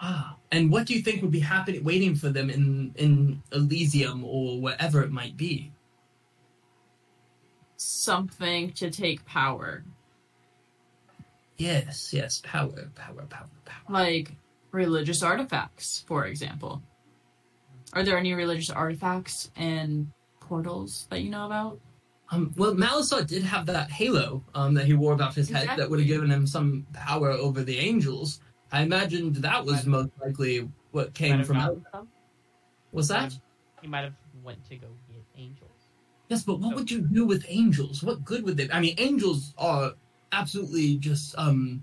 Ah, 0.00 0.36
and 0.50 0.70
what 0.72 0.86
do 0.86 0.94
you 0.94 1.02
think 1.02 1.22
would 1.22 1.30
be 1.30 1.40
happening, 1.40 1.84
waiting 1.84 2.14
for 2.14 2.30
them 2.30 2.50
in 2.50 2.92
in 2.96 3.42
Elysium 3.52 4.24
or 4.24 4.60
wherever 4.60 5.02
it 5.02 5.12
might 5.12 5.36
be? 5.36 5.70
Something 7.76 8.72
to 8.72 8.90
take 8.90 9.24
power. 9.26 9.84
Yes, 11.58 12.12
yes, 12.12 12.40
power, 12.44 12.90
power, 12.94 13.26
power, 13.28 13.48
power. 13.64 13.84
Like 13.88 14.32
religious 14.72 15.22
artifacts, 15.22 16.04
for 16.06 16.26
example. 16.26 16.82
Are 17.92 18.02
there 18.02 18.16
any 18.16 18.32
religious 18.32 18.70
artifacts 18.70 19.50
and 19.56 20.10
portals 20.40 21.06
that 21.10 21.20
you 21.20 21.30
know 21.30 21.46
about? 21.46 21.78
Um, 22.30 22.52
well, 22.56 22.74
Malasar 22.74 23.26
did 23.26 23.42
have 23.42 23.66
that 23.66 23.90
halo 23.90 24.42
um, 24.54 24.72
that 24.74 24.86
he 24.86 24.94
wore 24.94 25.12
about 25.12 25.34
his 25.34 25.50
head 25.50 25.68
that 25.76 25.90
would 25.90 25.98
have 25.98 26.08
given 26.08 26.30
him 26.30 26.46
some 26.46 26.86
power 26.94 27.30
over 27.30 27.62
the 27.62 27.78
angels. 27.78 28.40
I 28.70 28.82
imagined 28.82 29.36
that 29.36 29.64
was 29.66 29.84
most 29.84 30.10
likely 30.24 30.66
what 30.92 31.12
came 31.12 31.44
from. 31.44 31.58
gotten 31.58 31.86
some. 31.92 32.08
Was 32.92 33.08
that? 33.08 33.34
He 33.82 33.88
might 33.88 34.04
have 34.04 34.14
went 34.42 34.64
to 34.70 34.76
go 34.76 34.86
get 35.10 35.22
angels. 35.36 35.68
Yes, 36.28 36.42
but 36.42 36.60
what 36.60 36.74
would 36.74 36.90
you 36.90 37.02
do 37.02 37.26
with 37.26 37.44
angels? 37.48 38.02
What 38.02 38.24
good 38.24 38.44
would 38.44 38.56
they? 38.56 38.70
I 38.70 38.80
mean, 38.80 38.94
angels 38.96 39.52
are 39.58 39.92
absolutely 40.32 40.96
just 40.96 41.34
um, 41.36 41.82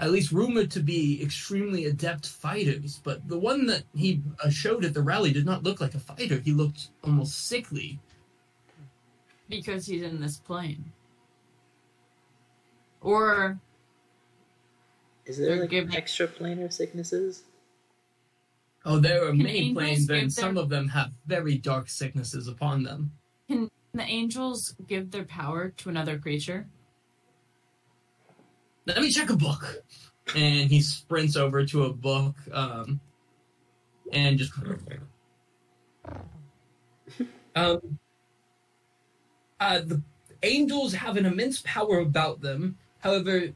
at 0.00 0.10
least 0.10 0.32
rumored 0.32 0.70
to 0.72 0.80
be 0.80 1.22
extremely 1.22 1.84
adept 1.86 2.26
fighters. 2.28 3.00
But 3.04 3.28
the 3.28 3.38
one 3.38 3.66
that 3.66 3.84
he 3.94 4.22
uh, 4.44 4.50
showed 4.50 4.84
at 4.84 4.94
the 4.94 5.02
rally 5.02 5.32
did 5.32 5.46
not 5.46 5.62
look 5.62 5.80
like 5.80 5.94
a 5.94 6.00
fighter. 6.00 6.40
He 6.40 6.52
looked 6.52 6.88
almost 7.02 7.46
sickly. 7.46 7.98
Because 9.48 9.86
he's 9.86 10.02
in 10.02 10.20
this 10.20 10.38
plane. 10.38 10.92
Or 13.00 13.58
Is 15.26 15.38
there 15.38 15.50
They're 15.50 15.60
like 15.60 15.70
giving- 15.70 15.94
extra 15.96 16.26
planar 16.28 16.72
sicknesses? 16.72 17.44
Oh, 18.86 18.98
there 18.98 19.24
are 19.24 19.28
Can 19.28 19.38
many 19.38 19.58
angels 19.58 19.74
planes, 19.74 20.06
give 20.06 20.16
and 20.16 20.22
their- 20.24 20.30
some 20.30 20.58
of 20.58 20.68
them 20.68 20.88
have 20.88 21.12
very 21.26 21.56
dark 21.56 21.88
sicknesses 21.88 22.48
upon 22.48 22.82
them. 22.82 23.12
can 23.48 23.70
the 23.94 24.02
angels 24.02 24.74
give 24.88 25.10
their 25.10 25.24
power 25.24 25.70
to 25.78 25.88
another 25.88 26.18
creature? 26.18 26.66
Let 28.86 29.00
me 29.00 29.10
check 29.10 29.30
a 29.30 29.36
book. 29.36 29.82
And 30.34 30.70
he 30.70 30.80
sprints 30.80 31.36
over 31.36 31.64
to 31.66 31.84
a 31.84 31.92
book. 31.92 32.34
Um, 32.52 33.00
and 34.12 34.38
just 34.38 34.52
um, 37.56 37.98
uh, 39.60 39.80
the 39.80 40.02
angels 40.42 40.92
have 40.94 41.16
an 41.16 41.26
immense 41.26 41.62
power 41.64 41.98
about 41.98 42.40
them. 42.40 42.76
However, 43.00 43.50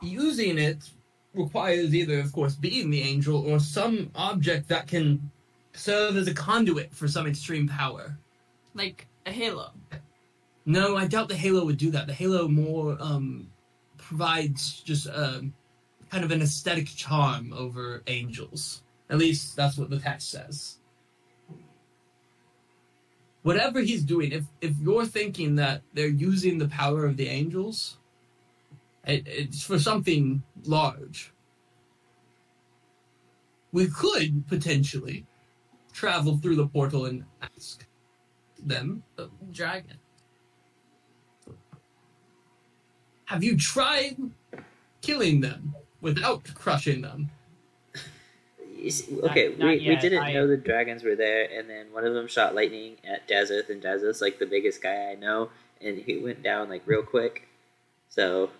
using 0.00 0.58
it 0.58 0.90
requires 1.34 1.94
either, 1.94 2.18
of 2.20 2.32
course, 2.32 2.54
being 2.54 2.90
the 2.90 3.02
angel 3.02 3.48
or 3.48 3.58
some 3.58 4.10
object 4.14 4.68
that 4.68 4.86
can 4.86 5.30
serve 5.72 6.16
as 6.16 6.28
a 6.28 6.34
conduit 6.34 6.92
for 6.94 7.08
some 7.08 7.26
extreme 7.26 7.68
power. 7.68 8.16
Like 8.74 9.06
a 9.26 9.32
halo. 9.32 9.72
No, 10.64 10.96
I 10.96 11.06
doubt 11.06 11.28
the 11.28 11.36
Halo 11.36 11.64
would 11.64 11.76
do 11.76 11.90
that. 11.90 12.06
The 12.06 12.14
Halo 12.14 12.46
more 12.46 12.96
um, 13.00 13.48
provides 14.12 14.80
just 14.80 15.08
um 15.08 15.54
kind 16.10 16.22
of 16.22 16.30
an 16.30 16.42
aesthetic 16.42 16.86
charm 16.94 17.54
over 17.54 18.02
angels. 18.06 18.82
At 19.08 19.16
least 19.16 19.56
that's 19.56 19.78
what 19.78 19.88
the 19.88 19.98
text 19.98 20.30
says. 20.30 20.76
Whatever 23.42 23.80
he's 23.80 24.04
doing, 24.04 24.30
if 24.32 24.44
if 24.60 24.74
you're 24.78 25.06
thinking 25.06 25.56
that 25.56 25.80
they're 25.94 26.18
using 26.30 26.58
the 26.58 26.68
power 26.68 27.06
of 27.06 27.16
the 27.16 27.26
angels, 27.26 27.96
it, 29.06 29.22
it's 29.26 29.64
for 29.64 29.78
something 29.78 30.42
large. 30.64 31.32
We 33.72 33.86
could 33.88 34.46
potentially 34.48 35.24
travel 35.94 36.36
through 36.36 36.56
the 36.56 36.66
portal 36.66 37.06
and 37.06 37.24
ask 37.40 37.86
them 38.58 39.02
Dragon. 39.50 40.01
Have 43.32 43.42
you 43.42 43.56
tried 43.56 44.18
killing 45.00 45.40
them 45.40 45.74
without 46.02 46.44
crushing 46.54 47.00
them? 47.00 47.30
See- 48.90 49.18
Okay, 49.22 49.48
Not- 49.48 49.58
not 49.58 49.66
we, 49.68 49.88
we 49.88 49.96
didn't 49.96 50.22
I- 50.22 50.32
know 50.34 50.46
the 50.46 50.58
dragons 50.58 51.02
were 51.02 51.16
there, 51.16 51.48
and 51.50 51.70
then 51.70 51.90
one 51.92 52.04
of 52.04 52.12
them 52.12 52.28
shot 52.28 52.54
lightning 52.54 52.96
at 53.04 53.26
Dazeth, 53.26 53.70
and 53.70 53.82
Dazeth's 53.82 54.20
like 54.20 54.38
the 54.38 54.44
biggest 54.44 54.82
guy 54.82 55.12
I 55.12 55.14
know, 55.14 55.48
and 55.80 55.96
he 55.96 56.18
went 56.18 56.42
down 56.42 56.68
like 56.68 56.82
real 56.84 57.02
quick. 57.02 57.48
So 58.10 58.50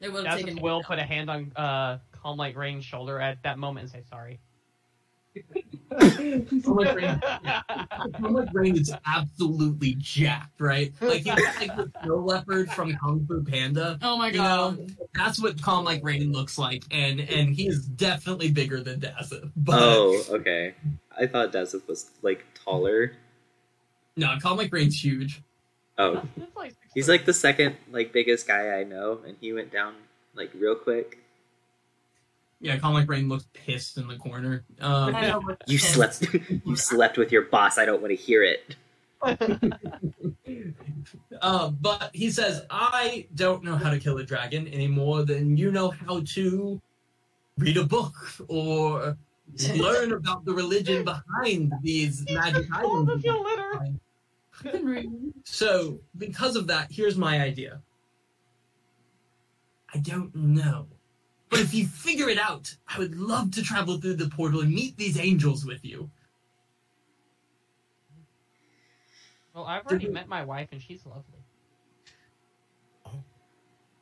They 0.00 0.08
would 0.08 0.26
have 0.26 0.36
taken 0.38 0.48
Jazz 0.54 0.56
him 0.58 0.62
will 0.64 0.82
put 0.82 0.98
a 0.98 1.04
hand 1.04 1.30
on 1.30 1.52
uh, 1.54 1.98
Calm 2.10 2.38
Light 2.38 2.56
Rain's 2.56 2.84
shoulder 2.84 3.20
at 3.20 3.40
that 3.44 3.56
moment 3.56 3.84
and 3.84 3.92
say 3.92 4.02
sorry. 4.10 4.40
Public 5.90 6.94
Rain, 6.94 7.20
Public 8.20 8.48
Rain 8.52 8.76
is 8.76 8.92
absolutely 9.06 9.94
jacked, 9.98 10.60
right? 10.60 10.92
Like 11.00 11.22
he's 11.22 11.26
like 11.26 11.76
the 11.76 11.90
snow 12.02 12.16
leopard 12.16 12.70
from 12.70 12.94
Kung 12.96 13.24
Fu 13.26 13.42
Panda. 13.42 13.98
Oh 14.02 14.18
my 14.18 14.28
You 14.28 14.34
god. 14.34 14.78
know, 14.78 14.86
that's 15.14 15.40
what 15.40 15.60
Calm 15.62 15.84
Like 15.84 16.04
Rain 16.04 16.32
looks 16.32 16.58
like, 16.58 16.84
and 16.90 17.20
and 17.20 17.54
he 17.54 17.68
is 17.68 17.86
definitely 17.86 18.50
bigger 18.50 18.80
than 18.82 19.00
Dazeth. 19.00 19.50
But 19.56 19.80
oh, 19.80 20.22
okay. 20.30 20.74
I 21.16 21.26
thought 21.26 21.52
Dazeth 21.52 21.86
was 21.88 22.10
like 22.22 22.44
taller. 22.64 23.12
no, 24.16 24.36
Calm 24.42 24.56
Like 24.58 24.72
Rain's 24.72 25.02
huge. 25.02 25.42
Oh, 25.98 26.22
It's 26.36 26.54
like 26.56 26.70
six 26.72 26.92
he's 26.94 27.08
like 27.08 27.24
the 27.24 27.32
second 27.32 27.76
like 27.90 28.12
biggest 28.12 28.46
guy 28.46 28.78
I 28.80 28.84
know, 28.84 29.20
and 29.26 29.36
he 29.40 29.52
went 29.52 29.72
down 29.72 29.94
like 30.34 30.50
real 30.54 30.74
quick. 30.74 31.18
Yeah, 32.60 32.78
Calm 32.78 32.94
Like 32.94 33.08
Rain 33.08 33.28
looks 33.28 33.46
pissed 33.52 33.98
in 33.98 34.08
the 34.08 34.16
corner. 34.16 34.64
Um, 34.80 35.14
I 35.14 35.28
know, 35.28 35.42
but- 35.46 35.62
You 35.66 35.78
slept. 35.78 36.26
you 36.64 36.74
slept 36.76 37.18
with 37.18 37.30
your 37.30 37.42
boss. 37.42 37.76
I 37.78 37.84
don't 37.84 38.00
want 38.00 38.10
to 38.12 38.16
hear 38.16 38.42
it. 38.42 38.74
Uh, 41.42 41.68
but 41.70 42.10
he 42.14 42.30
says, 42.30 42.62
I 42.70 43.26
don't 43.34 43.62
know 43.62 43.76
how 43.76 43.90
to 43.90 43.98
kill 43.98 44.18
a 44.18 44.24
dragon 44.24 44.66
any 44.68 44.88
more 44.88 45.22
than 45.22 45.56
you 45.56 45.70
know 45.70 45.90
how 45.90 46.22
to 46.34 46.80
read 47.58 47.76
a 47.76 47.84
book 47.84 48.14
or 48.48 49.16
learn 49.76 50.12
about 50.12 50.44
the 50.44 50.52
religion 50.52 51.04
behind 51.04 51.72
these 51.82 52.24
magic 52.30 52.66
items. 52.72 53.08
us 53.10 53.22
your 53.22 53.42
litter. 53.44 55.04
So, 55.44 56.00
because 56.18 56.56
of 56.56 56.66
that, 56.68 56.90
here's 56.90 57.16
my 57.16 57.40
idea. 57.40 57.80
I 59.94 59.98
don't 59.98 60.34
know. 60.34 60.86
But 61.50 61.60
if 61.60 61.72
you 61.72 61.86
figure 61.86 62.28
it 62.28 62.38
out, 62.38 62.74
I 62.88 62.98
would 62.98 63.16
love 63.16 63.52
to 63.52 63.62
travel 63.62 63.98
through 63.98 64.14
the 64.14 64.28
portal 64.28 64.60
and 64.60 64.72
meet 64.72 64.96
these 64.96 65.18
angels 65.18 65.64
with 65.64 65.84
you. 65.84 66.10
Well, 69.54 69.64
I've 69.64 69.86
already 69.86 70.08
met 70.08 70.28
my 70.28 70.44
wife 70.44 70.68
and 70.72 70.82
she's 70.82 71.06
lovely. 71.06 71.38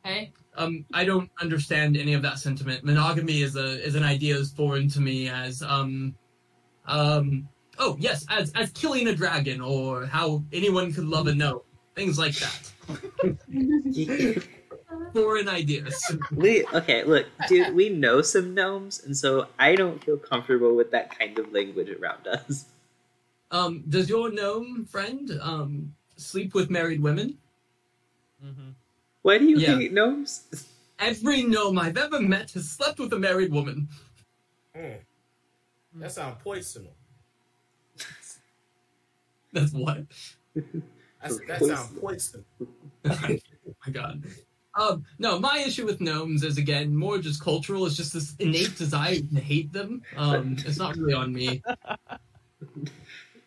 Hey, 0.02 0.32
um 0.56 0.84
I 0.92 1.04
don't 1.04 1.30
understand 1.40 1.96
any 1.96 2.12
of 2.12 2.22
that 2.22 2.38
sentiment. 2.38 2.84
Monogamy 2.84 3.40
is 3.40 3.56
a 3.56 3.82
is 3.82 3.94
an 3.94 4.02
idea 4.02 4.36
as 4.36 4.50
foreign 4.52 4.88
to 4.90 5.00
me 5.00 5.28
as 5.28 5.62
um 5.62 6.14
um 6.86 7.48
oh 7.78 7.96
yes, 7.98 8.26
as 8.28 8.52
as 8.52 8.70
killing 8.72 9.08
a 9.08 9.14
dragon 9.14 9.60
or 9.60 10.04
how 10.06 10.44
anyone 10.52 10.92
could 10.92 11.04
love 11.04 11.26
a 11.26 11.34
gnome. 11.34 11.60
Things 11.94 12.18
like 12.18 12.34
that. 12.34 12.72
Foreign 15.12 15.48
ideas. 15.48 16.16
we 16.32 16.66
okay. 16.72 17.04
Look, 17.04 17.26
dude. 17.48 17.74
We 17.74 17.88
know 17.88 18.20
some 18.22 18.54
gnomes, 18.54 19.02
and 19.04 19.16
so 19.16 19.46
I 19.58 19.74
don't 19.74 20.02
feel 20.02 20.16
comfortable 20.16 20.74
with 20.74 20.90
that 20.90 21.16
kind 21.16 21.38
of 21.38 21.52
language 21.52 21.88
around 21.90 22.26
us. 22.26 22.66
Um 23.50 23.84
does 23.88 24.08
your 24.08 24.32
gnome 24.32 24.84
friend 24.86 25.30
um 25.40 25.94
sleep 26.16 26.54
with 26.54 26.70
married 26.70 27.00
women? 27.02 27.38
hmm 28.40 28.70
Why 29.22 29.38
do 29.38 29.44
you 29.44 29.58
Yeah. 29.58 29.76
hate 29.76 29.92
gnomes? 29.92 30.44
Every 30.98 31.42
gnome 31.42 31.78
I've 31.78 31.96
ever 31.96 32.20
met 32.20 32.52
has 32.52 32.68
slept 32.70 32.98
with 32.98 33.12
a 33.12 33.18
married 33.18 33.52
woman. 33.52 33.88
Mm. 34.76 34.98
That 35.96 36.12
sounds 36.12 36.36
poisonous. 36.42 36.90
That's 39.52 39.72
what? 39.72 40.04
That's, 41.22 41.38
that 41.46 41.62
sounds 41.62 41.98
poisonous. 41.98 42.46
oh 43.04 43.38
my 43.86 43.92
god. 43.92 44.24
Um, 44.76 45.04
no, 45.18 45.38
my 45.38 45.58
issue 45.66 45.86
with 45.86 46.00
gnomes 46.00 46.42
is 46.42 46.58
again 46.58 46.96
more 46.96 47.18
just 47.18 47.40
cultural. 47.42 47.86
It's 47.86 47.96
just 47.96 48.12
this 48.12 48.34
innate 48.38 48.74
desire 48.78 49.20
to 49.20 49.40
hate 49.40 49.72
them. 49.72 50.02
Um, 50.16 50.56
it's 50.66 50.78
not 50.78 50.96
really 50.96 51.14
on 51.14 51.32
me. 51.32 51.62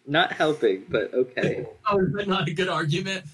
Not 0.06 0.32
helping, 0.32 0.86
but 0.90 1.14
okay. 1.14 1.66
Oh, 1.90 2.00
is 2.00 2.12
that 2.14 2.28
not 2.28 2.48
a 2.48 2.54
good 2.54 2.68
argument? 2.70 3.26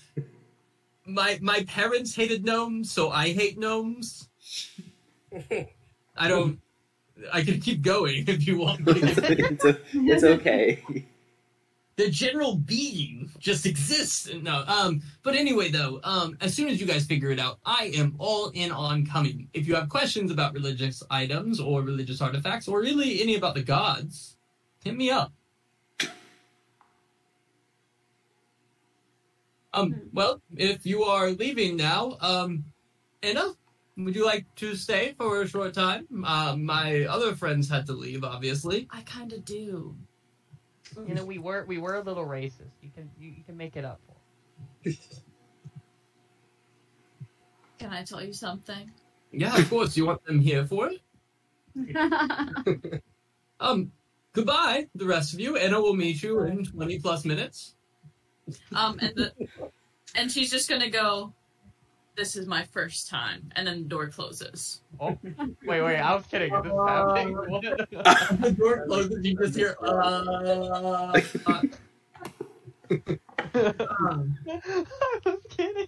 My 1.06 1.38
my 1.42 1.64
parents 1.64 2.16
hated 2.16 2.46
gnomes, 2.46 2.92
so 2.92 3.10
I 3.10 3.34
hate 3.34 3.58
gnomes. 3.60 4.30
I 6.16 6.28
don't. 6.28 6.60
I 7.32 7.44
can 7.44 7.60
keep 7.60 7.82
going 7.82 8.26
if 8.28 8.48
you 8.48 8.58
want 8.60 8.86
me. 8.86 8.94
it's, 8.96 9.66
o- 9.66 9.78
it's 9.94 10.24
okay. 10.24 10.84
The 11.96 12.10
general 12.10 12.56
being 12.56 13.30
just 13.38 13.68
exists. 13.68 14.28
No, 14.42 14.64
um, 14.66 15.02
but 15.22 15.36
anyway, 15.36 15.70
though, 15.70 16.00
um, 16.04 16.36
as 16.42 16.56
soon 16.56 16.68
as 16.70 16.82
you 16.82 16.88
guys 16.88 17.06
figure 17.06 17.30
it 17.30 17.40
out, 17.40 17.60
I 17.66 17.92
am 17.96 18.16
all 18.18 18.50
in 18.50 18.72
on 18.72 19.06
coming. 19.06 19.48
If 19.54 19.68
you 19.68 19.76
have 19.76 19.90
questions 19.90 20.32
about 20.32 20.54
religious 20.54 21.04
items 21.12 21.60
or 21.60 21.84
religious 21.84 22.20
artifacts, 22.20 22.68
or 22.68 22.80
really 22.82 23.22
any 23.22 23.36
about 23.36 23.54
the 23.54 23.62
gods, 23.62 24.38
hit 24.84 24.96
me 24.96 25.12
up. 25.12 25.32
Um, 29.74 30.02
well, 30.14 30.42
if 30.56 30.86
you 30.86 31.04
are 31.04 31.32
leaving 31.32 31.76
now, 31.76 32.18
um, 32.22 32.64
Inna, 33.22 33.54
would 33.98 34.16
you 34.16 34.26
like 34.26 34.46
to 34.56 34.76
stay 34.76 35.14
for 35.18 35.42
a 35.42 35.48
short 35.48 35.74
time? 35.74 36.08
Uh, 36.26 36.56
my 36.56 37.04
other 37.04 37.36
friends 37.36 37.70
had 37.70 37.86
to 37.88 37.94
leave, 37.94 38.24
obviously. 38.24 38.88
I 38.92 39.02
kind 39.02 39.34
of 39.34 39.46
do. 39.46 39.96
You 41.08 41.16
know, 41.16 41.26
we 41.26 41.38
were 41.38 41.66
we 41.66 41.78
were 41.78 41.96
a 41.96 42.02
little 42.02 42.26
racist. 42.26 42.72
You 42.82 42.90
can 42.96 43.10
you, 43.20 43.30
you 43.30 43.44
can 43.46 43.58
make 43.58 43.76
it 43.76 43.86
up 43.86 44.00
for. 44.08 44.92
Can 47.80 47.92
I 47.92 48.04
tell 48.04 48.24
you 48.24 48.34
something? 48.34 48.92
Yeah, 49.32 49.58
of 49.58 49.70
course. 49.70 49.98
You 49.98 50.06
want 50.06 50.24
them 50.26 50.40
here 50.40 50.66
for 50.66 50.90
it? 50.90 51.02
Um, 53.60 53.94
goodbye, 54.34 54.90
the 54.94 55.06
rest 55.06 55.34
of 55.34 55.40
you. 55.40 55.58
Inna 55.58 55.80
will 55.80 55.96
meet 55.96 56.22
you 56.22 56.42
in 56.42 56.66
20 56.66 57.00
plus 57.00 57.24
minutes. 57.24 57.76
Um, 58.76 59.00
and 59.00 59.16
the 59.16 59.32
and 60.16 60.30
she's 60.30 60.52
just 60.52 60.70
gonna 60.70 60.90
go. 60.90 61.34
This 62.16 62.36
is 62.36 62.46
my 62.46 62.64
first 62.66 63.10
time, 63.10 63.52
and 63.56 63.66
then 63.66 63.84
the 63.84 63.90
door 63.90 64.08
closes. 64.08 64.82
Oh, 65.00 65.18
wait, 65.66 65.82
wait. 65.82 65.98
I 65.98 66.14
was 66.14 66.26
kidding. 66.28 66.54
Is 66.54 66.64
this 66.64 66.72
happening? 66.88 67.36
The 68.42 68.52
door 68.52 68.86
closes, 68.86 69.26
you 69.26 69.36
just 69.36 69.56
hear, 69.56 69.76
uh, 69.82 69.86
uh, 69.86 71.12
um, 71.48 71.66
I 73.56 75.22
was 75.26 75.40
kidding. 75.50 75.88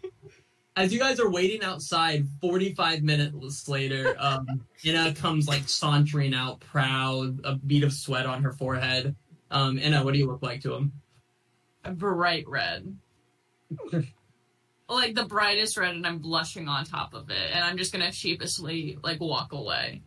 as 0.75 0.91
you 0.91 0.97
guys 0.97 1.19
are 1.19 1.29
waiting 1.29 1.63
outside 1.63 2.27
45 2.41 3.03
minutes 3.03 3.69
later, 3.69 4.15
um, 4.17 4.47
Inna 4.83 5.13
comes 5.13 5.47
like 5.47 5.69
sauntering 5.69 6.33
out, 6.33 6.59
proud, 6.59 7.39
a 7.45 7.55
bead 7.55 7.83
of 7.83 7.93
sweat 7.93 8.25
on 8.25 8.41
her 8.41 8.51
forehead. 8.51 9.15
Um, 9.51 9.77
Inna, 9.77 10.03
what 10.03 10.13
do 10.13 10.19
you 10.19 10.25
look 10.25 10.41
like 10.41 10.61
to 10.61 10.73
him? 10.73 10.91
A 11.83 11.91
bright 11.91 12.47
red. 12.47 12.97
Like 14.89 15.15
the 15.15 15.25
brightest 15.25 15.77
red, 15.77 15.95
and 15.95 16.05
I'm 16.05 16.19
blushing 16.19 16.67
on 16.67 16.85
top 16.85 17.13
of 17.13 17.29
it, 17.29 17.51
and 17.53 17.63
I'm 17.63 17.77
just 17.77 17.91
gonna 17.91 18.11
sheepishly 18.11 18.97
like 19.03 19.19
walk 19.19 19.53
away. 19.53 20.01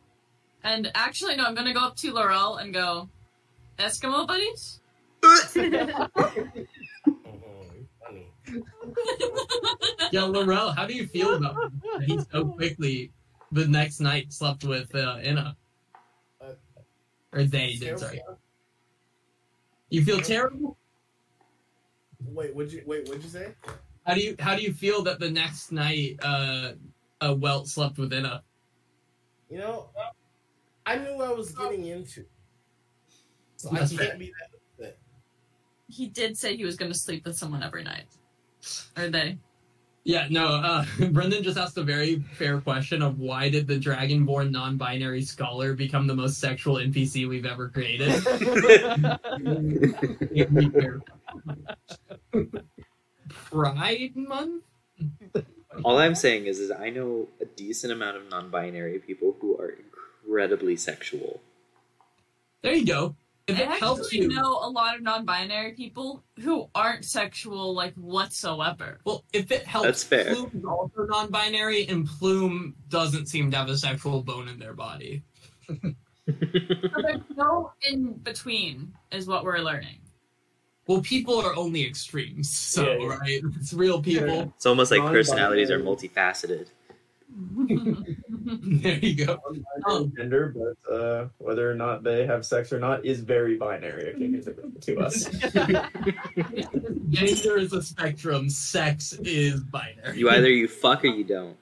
And 0.64 0.90
actually, 0.94 1.36
no, 1.36 1.44
I'm 1.44 1.54
gonna 1.54 1.74
go 1.74 1.80
up 1.80 1.96
to 1.96 2.12
Laurel 2.12 2.56
and 2.56 2.72
go, 2.72 3.08
Eskimo 3.78 4.26
buddies? 4.26 4.80
Yeah, 10.10 10.24
Laurel, 10.24 10.70
how 10.72 10.86
do 10.86 10.94
you 10.94 11.06
feel 11.06 11.34
about 11.34 11.54
that 11.82 12.04
he 12.06 12.18
so 12.32 12.46
quickly 12.46 13.12
the 13.52 13.66
next 13.66 14.00
night 14.00 14.32
slept 14.32 14.64
with 14.64 14.94
uh, 14.94 15.18
Inna? 15.22 15.54
Uh, 16.40 16.52
Or 17.32 17.44
they 17.44 17.72
did, 17.72 17.80
Terrible. 17.80 18.00
sorry. 18.00 18.22
You 19.90 20.04
feel 20.04 20.20
terrible? 20.20 20.78
Wait, 22.24 22.54
what'd 22.54 22.72
you 22.72 22.82
wait? 22.86 23.06
What'd 23.06 23.22
you 23.22 23.28
say? 23.28 23.48
How 24.08 24.14
do 24.14 24.22
you 24.22 24.34
how 24.38 24.56
do 24.56 24.62
you 24.62 24.72
feel 24.72 25.02
that 25.02 25.20
the 25.20 25.30
next 25.30 25.70
night 25.70 26.18
uh, 26.22 26.72
uh 27.20 27.34
Welt 27.34 27.68
slept 27.68 27.98
with 27.98 28.10
Inna? 28.14 28.42
You 29.50 29.58
know, 29.58 29.90
I 30.86 30.96
knew 30.96 31.14
what 31.14 31.28
I 31.28 31.32
was 31.34 31.52
getting 31.52 31.84
into, 31.84 32.24
so 33.56 33.70
I 33.70 33.80
That's 33.80 33.90
can't 33.90 34.08
fair. 34.08 34.18
be 34.18 34.32
that 34.40 34.56
upset. 34.56 34.98
He 35.88 36.06
did 36.06 36.38
say 36.38 36.56
he 36.56 36.64
was 36.64 36.76
going 36.76 36.90
to 36.90 36.98
sleep 36.98 37.26
with 37.26 37.36
someone 37.36 37.62
every 37.62 37.84
night. 37.84 38.06
Or 38.96 39.10
they. 39.10 39.36
Yeah, 40.04 40.26
no, 40.30 40.46
uh 40.46 40.86
Brendan 41.10 41.42
just 41.42 41.58
asked 41.58 41.76
a 41.76 41.82
very 41.82 42.20
fair 42.32 42.62
question 42.62 43.02
of 43.02 43.18
why 43.18 43.50
did 43.50 43.66
the 43.66 43.78
Dragonborn 43.78 44.50
non-binary 44.50 45.20
scholar 45.20 45.74
become 45.74 46.06
the 46.06 46.14
most 46.14 46.38
sexual 46.38 46.76
NPC 46.76 47.28
we've 47.28 47.44
ever 47.44 47.68
created? 47.68 48.24
Pride 53.50 54.16
month? 54.16 54.64
All 55.84 55.98
I'm 55.98 56.14
saying 56.14 56.46
is, 56.46 56.58
is 56.58 56.70
I 56.70 56.90
know 56.90 57.28
a 57.40 57.44
decent 57.44 57.92
amount 57.92 58.16
of 58.16 58.28
non-binary 58.28 58.98
people 59.00 59.36
who 59.40 59.56
are 59.58 59.70
incredibly 59.70 60.76
sexual. 60.76 61.40
There 62.62 62.72
you 62.72 62.86
go. 62.86 63.14
If 63.46 63.58
I 63.58 63.62
it 63.62 63.68
helps 63.80 64.06
actually 64.06 64.22
you, 64.22 64.28
know 64.28 64.58
a 64.62 64.68
lot 64.68 64.94
of 64.94 65.02
non-binary 65.02 65.72
people 65.72 66.22
who 66.40 66.68
aren't 66.74 67.04
sexual 67.04 67.74
like 67.74 67.94
whatsoever. 67.94 69.00
well, 69.04 69.24
if 69.32 69.50
it 69.50 69.64
helps, 69.64 69.86
That's 69.86 70.04
fair. 70.04 70.34
Plume 70.34 70.50
is 70.54 70.64
also 70.64 71.06
non-binary, 71.06 71.88
and 71.88 72.06
Plume 72.06 72.74
doesn't 72.90 73.26
seem 73.26 73.50
to 73.52 73.56
have 73.56 73.68
a 73.70 73.78
sexual 73.78 74.22
bone 74.22 74.48
in 74.48 74.58
their 74.58 74.74
body. 74.74 75.22
So 76.28 77.02
there's 77.02 77.22
no 77.36 77.72
in 77.88 78.12
between, 78.12 78.92
is 79.10 79.26
what 79.26 79.44
we're 79.44 79.60
learning. 79.60 79.98
Well, 80.88 81.02
people 81.02 81.38
are 81.40 81.54
only 81.54 81.86
extremes, 81.86 82.50
so 82.56 82.82
Yeah, 82.82 82.96
yeah. 82.98 83.06
right, 83.06 83.42
it's 83.56 83.72
real 83.72 84.02
people. 84.02 84.52
It's 84.56 84.66
almost 84.66 84.90
like 84.90 85.02
personalities 85.02 85.70
are 85.70 85.78
multifaceted. 85.78 86.68
there 87.30 88.98
you 88.98 89.26
go. 89.26 89.38
non 89.86 90.12
gender, 90.16 90.54
but 90.56 90.92
uh, 90.92 91.28
whether 91.36 91.70
or 91.70 91.74
not 91.74 92.02
they 92.02 92.26
have 92.26 92.44
sex 92.44 92.72
or 92.72 92.80
not 92.80 93.04
is 93.04 93.20
very 93.20 93.58
binary. 93.58 94.14
I 94.14 94.18
think 94.18 94.80
to 94.80 94.98
us. 94.98 95.24
Gender 97.10 97.58
is 97.58 97.74
a 97.74 97.82
spectrum. 97.82 98.48
Sex 98.48 99.12
is 99.12 99.60
binary. 99.60 100.18
You 100.18 100.30
either 100.30 100.48
you 100.48 100.68
fuck 100.68 101.04
or 101.04 101.08
you 101.08 101.22
don't. 101.22 101.56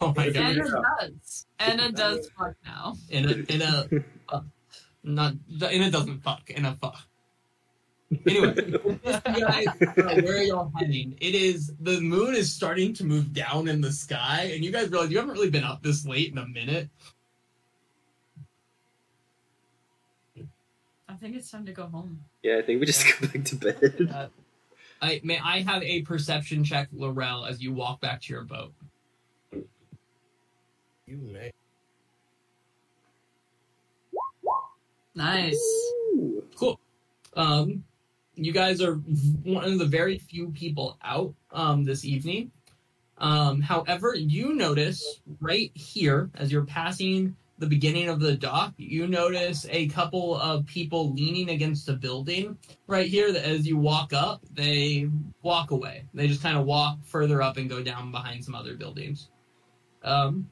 Oh 0.00 0.12
my 0.16 0.28
god. 0.30 0.56
Inna 0.56 0.82
does. 1.00 1.46
Inna 1.66 1.92
does 1.92 2.28
fuck 2.36 2.54
now. 2.64 2.96
In 3.10 3.26
a 3.26 3.52
in 3.52 3.62
a 3.62 3.88
uh, 4.28 4.40
not 5.04 5.34
in 5.70 5.82
a 5.82 5.90
doesn't 5.90 6.20
fuck 6.24 6.50
in 6.50 6.64
a 6.64 6.74
fuck. 6.74 6.98
Anyway, 8.26 8.54
guys, 9.04 9.66
uh, 9.68 10.20
where 10.22 10.38
are 10.38 10.42
y'all 10.42 10.72
heading? 10.76 11.16
It 11.20 11.34
is 11.34 11.72
the 11.80 12.00
moon 12.00 12.34
is 12.34 12.52
starting 12.52 12.92
to 12.94 13.04
move 13.04 13.32
down 13.32 13.68
in 13.68 13.80
the 13.80 13.92
sky, 13.92 14.50
and 14.54 14.64
you 14.64 14.70
guys 14.70 14.90
realize 14.90 15.10
you 15.10 15.18
haven't 15.18 15.34
really 15.34 15.50
been 15.50 15.64
up 15.64 15.82
this 15.82 16.04
late 16.06 16.30
in 16.30 16.38
a 16.38 16.46
minute. 16.46 16.88
I 21.08 21.14
think 21.14 21.36
it's 21.36 21.50
time 21.50 21.66
to 21.66 21.72
go 21.72 21.86
home. 21.86 22.20
Yeah, 22.42 22.58
I 22.58 22.62
think 22.62 22.80
we 22.80 22.86
just 22.86 23.06
go 23.20 23.26
back 23.28 23.44
to 23.44 23.56
bed. 23.56 24.08
Uh, 24.14 24.28
I 25.00 25.20
may 25.24 25.38
I 25.38 25.62
have 25.62 25.82
a 25.82 26.02
perception 26.02 26.62
check, 26.62 26.88
Laurel, 26.92 27.44
as 27.44 27.60
you 27.60 27.72
walk 27.72 28.00
back 28.00 28.22
to 28.22 28.32
your 28.32 28.44
boat. 28.44 28.72
You 31.06 31.16
may. 31.16 31.52
Nice. 35.14 35.60
Cool. 36.56 36.78
Um, 37.34 37.84
you 38.34 38.52
guys 38.52 38.80
are 38.80 38.94
one 38.94 39.64
of 39.64 39.78
the 39.78 39.84
very 39.84 40.18
few 40.18 40.50
people 40.50 40.98
out 41.02 41.34
um, 41.50 41.84
this 41.84 42.04
evening. 42.04 42.50
Um, 43.18 43.60
however, 43.60 44.14
you 44.14 44.54
notice 44.54 45.20
right 45.40 45.70
here 45.74 46.30
as 46.34 46.50
you're 46.50 46.64
passing 46.64 47.36
the 47.58 47.66
beginning 47.66 48.08
of 48.08 48.18
the 48.18 48.34
dock, 48.34 48.74
you 48.76 49.06
notice 49.06 49.66
a 49.70 49.86
couple 49.88 50.36
of 50.36 50.66
people 50.66 51.12
leaning 51.12 51.50
against 51.50 51.88
a 51.88 51.92
building 51.92 52.58
right 52.88 53.06
here. 53.06 53.32
That 53.32 53.44
as 53.44 53.66
you 53.66 53.76
walk 53.76 54.12
up, 54.12 54.42
they 54.52 55.08
walk 55.42 55.70
away. 55.70 56.04
They 56.12 56.26
just 56.26 56.42
kind 56.42 56.56
of 56.56 56.64
walk 56.64 56.98
further 57.04 57.40
up 57.40 57.58
and 57.58 57.70
go 57.70 57.82
down 57.82 58.10
behind 58.10 58.44
some 58.44 58.54
other 58.54 58.74
buildings. 58.74 59.28
Um, 60.02 60.50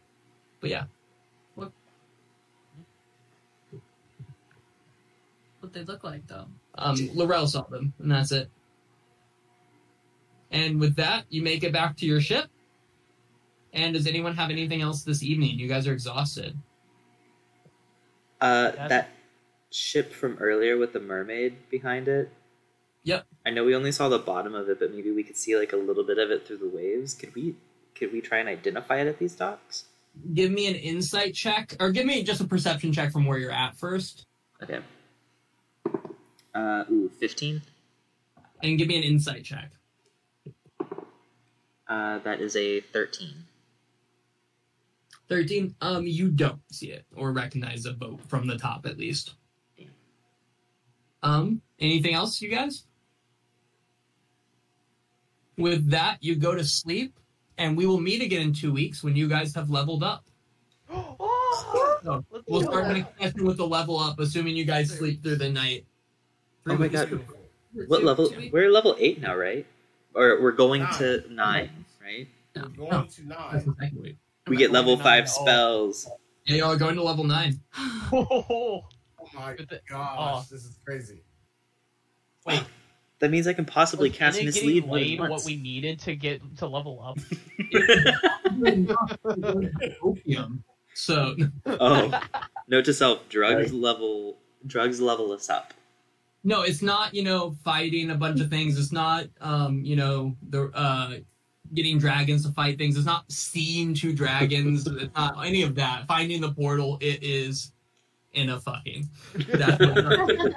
but 0.61 0.71
yeah, 0.71 0.85
What 5.61 5.75
they 5.75 5.85
look 5.85 6.05
like 6.05 6.27
though. 6.27 6.47
Um, 6.77 7.11
Laurel 7.15 7.47
saw 7.47 7.63
them, 7.63 7.93
and 7.99 8.11
that's 8.11 8.33
it. 8.33 8.49
And 10.51 10.81
with 10.81 10.97
that, 10.97 11.25
you 11.31 11.43
make 11.43 11.63
it 11.63 11.73
back 11.73 11.97
to 11.99 12.07
your 12.07 12.21
ship. 12.21 12.47
And 13.73 13.95
does 13.95 14.07
anyone 14.07 14.35
have 14.35 14.51
anything 14.51 14.83
else 14.83 15.03
this 15.05 15.23
evening? 15.23 15.59
You 15.59 15.69
guys 15.69 15.87
are 15.87 15.93
exhausted. 15.93 16.57
Uh, 18.41 18.71
That's- 18.71 18.89
that 18.89 19.09
ship 19.71 20.13
from 20.13 20.37
earlier 20.39 20.77
with 20.77 20.93
the 20.93 21.01
mermaid 21.01 21.69
behind 21.71 22.09
it. 22.09 22.33
Yep. 23.05 23.27
I 23.47 23.51
know 23.51 23.65
we 23.65 23.75
only 23.75 23.93
saw 23.93 24.09
the 24.09 24.19
bottom 24.19 24.55
of 24.55 24.69
it, 24.69 24.79
but 24.81 24.93
maybe 24.93 25.11
we 25.11 25.23
could 25.23 25.37
see 25.37 25.57
like 25.57 25.73
a 25.73 25.77
little 25.77 26.05
bit 26.05 26.19
of 26.19 26.31
it 26.31 26.47
through 26.47 26.59
the 26.59 26.69
waves. 26.69 27.15
Could 27.15 27.35
we? 27.35 27.55
Could 27.95 28.13
we 28.13 28.21
try 28.21 28.39
and 28.39 28.49
identify 28.49 28.99
it 29.01 29.07
at 29.07 29.19
these 29.19 29.35
docks? 29.35 29.85
Give 30.35 30.51
me 30.51 30.67
an 30.67 30.75
insight 30.75 31.35
check, 31.35 31.77
or 31.81 31.93
give 31.93 32.05
me 32.07 32.23
just 32.25 32.41
a 32.41 32.45
perception 32.45 32.93
check 32.93 33.13
from 33.13 33.27
where 33.27 33.39
you're 33.39 33.51
at 33.53 33.77
first, 33.77 34.27
Okay. 34.63 34.81
Uh, 36.55 36.85
ooh, 36.91 37.11
fifteen. 37.19 37.63
and 38.63 38.77
give 38.79 38.89
me 38.89 38.97
an 38.97 39.03
insight 39.05 39.45
check. 39.45 39.71
Uh, 41.89 42.19
that 42.21 42.41
is 42.41 42.57
a 42.57 42.81
thirteen. 42.81 43.35
13, 45.29 45.77
um, 45.81 46.05
you 46.09 46.29
don't 46.29 46.59
see 46.73 46.89
it 46.91 47.05
or 47.15 47.31
recognize 47.31 47.87
a 47.87 47.93
boat 47.93 48.21
from 48.29 48.49
the 48.49 48.59
top 48.59 48.85
at 48.85 48.99
least. 48.99 49.35
Damn. 49.79 49.87
Um, 51.23 51.63
anything 51.79 52.15
else, 52.15 52.43
you 52.43 52.49
guys? 52.51 52.85
With 55.57 55.89
that, 55.91 56.17
you 56.21 56.35
go 56.35 56.57
to 56.57 56.65
sleep, 56.65 57.15
and 57.59 57.77
we 57.77 57.87
will 57.87 58.01
meet 58.01 58.23
again 58.23 58.43
in 58.43 58.53
two 58.53 58.73
weeks 58.73 59.05
when 59.05 59.15
you 59.15 59.29
guys 59.29 59.55
have 59.55 59.71
leveled 59.71 60.03
up. 60.03 60.25
oh, 60.91 62.01
So, 62.03 62.25
we'll 62.49 62.63
start 62.63 62.87
that. 63.21 63.35
the 63.37 63.45
with 63.45 63.57
the 63.59 63.67
level 63.67 64.01
up, 64.01 64.19
assuming 64.19 64.57
you 64.57 64.65
guys 64.65 64.91
sleep 64.91 65.23
through 65.23 65.37
the 65.37 65.51
night. 65.51 65.87
Oh 66.67 66.75
my 66.75 66.77
weeks. 66.77 66.95
god. 66.95 67.21
What 67.89 68.01
Two- 68.01 68.07
level? 68.07 68.29
two? 68.31 68.51
We're 68.53 68.71
level 68.71 68.97
eight 68.99 69.21
now, 69.21 69.37
right? 69.37 69.67
Or 70.15 70.41
we're 70.43 70.53
going 70.53 70.83
Nine. 70.83 70.99
to 70.99 71.25
nine, 71.31 71.85
right? 72.03 72.29
We're 72.57 72.63
going 72.69 72.91
No. 72.91 73.05
to 73.05 73.29
nine. 73.29 73.65
the 73.67 73.75
second 73.81 74.03
week. 74.03 74.17
We 74.49 74.57
get 74.57 74.73
level 74.73 74.97
five 74.97 75.25
at 75.25 75.31
all. 75.31 75.37
Oh. 75.41 75.45
spells. 75.45 76.09
Yeah, 76.47 76.57
y'all 76.57 76.73
are 76.73 76.77
going 76.77 76.97
to 76.97 77.03
level 77.03 77.25
nine. 77.25 77.61
Oh, 78.13 78.85
Oh 79.21 79.29
my 79.35 79.55
But 79.55 79.69
the- 79.69 79.81
gosh, 79.89 80.17
oh. 80.19 80.45
this 80.51 80.65
is 80.65 80.79
crazy. 80.85 81.23
wait. 82.47 82.63
That 83.21 83.31
means 83.31 83.47
I 83.47 83.53
can 83.53 83.67
possibly 83.67 84.09
was 84.09 84.17
cast 84.17 84.43
mislead 84.43 84.87
more 84.87 84.99
than 84.99 85.19
once. 85.19 85.31
what 85.31 85.45
we 85.45 85.55
needed 85.55 86.01
to 86.01 86.17
get 86.17 86.41
to 86.57 86.67
level 86.67 87.03
up? 87.03 87.19
Opium. 90.03 90.65
So, 90.95 91.37
oh, 91.67 92.19
note 92.69 92.87
to 92.87 92.95
self: 92.95 93.29
drugs 93.29 93.75
level 93.75 94.39
drugs 94.67 95.03
level 95.03 95.33
us 95.33 95.51
up. 95.51 95.75
No, 96.45 96.63
it's 96.63 96.83
not, 96.83 97.15
you 97.15 97.23
know, 97.23 97.57
fighting 97.65 98.11
a 98.11 98.15
bunch 98.15 98.41
of 98.41 98.49
things. 98.51 98.79
It's 98.79 98.93
not, 98.93 99.27
um, 99.41 99.85
you 99.85 99.97
know, 99.97 100.37
the, 100.49 100.71
uh, 100.75 101.15
getting 101.75 101.99
dragons 101.99 102.45
to 102.47 102.53
fight 102.53 102.79
things. 102.79 102.97
It's 102.97 103.07
not 103.07 103.31
seeing 103.31 103.95
two 103.95 104.13
dragons. 104.13 104.87
it's 104.91 105.15
not 105.15 105.45
any 105.47 105.63
of 105.63 105.75
that. 105.77 106.07
Finding 106.09 106.41
the 106.41 106.53
portal, 106.53 106.99
it 107.01 107.23
is 107.23 107.73
in 108.33 108.51
a 108.51 108.61
fucking. 108.61 109.09
That's 109.35 109.79
what 109.87 110.53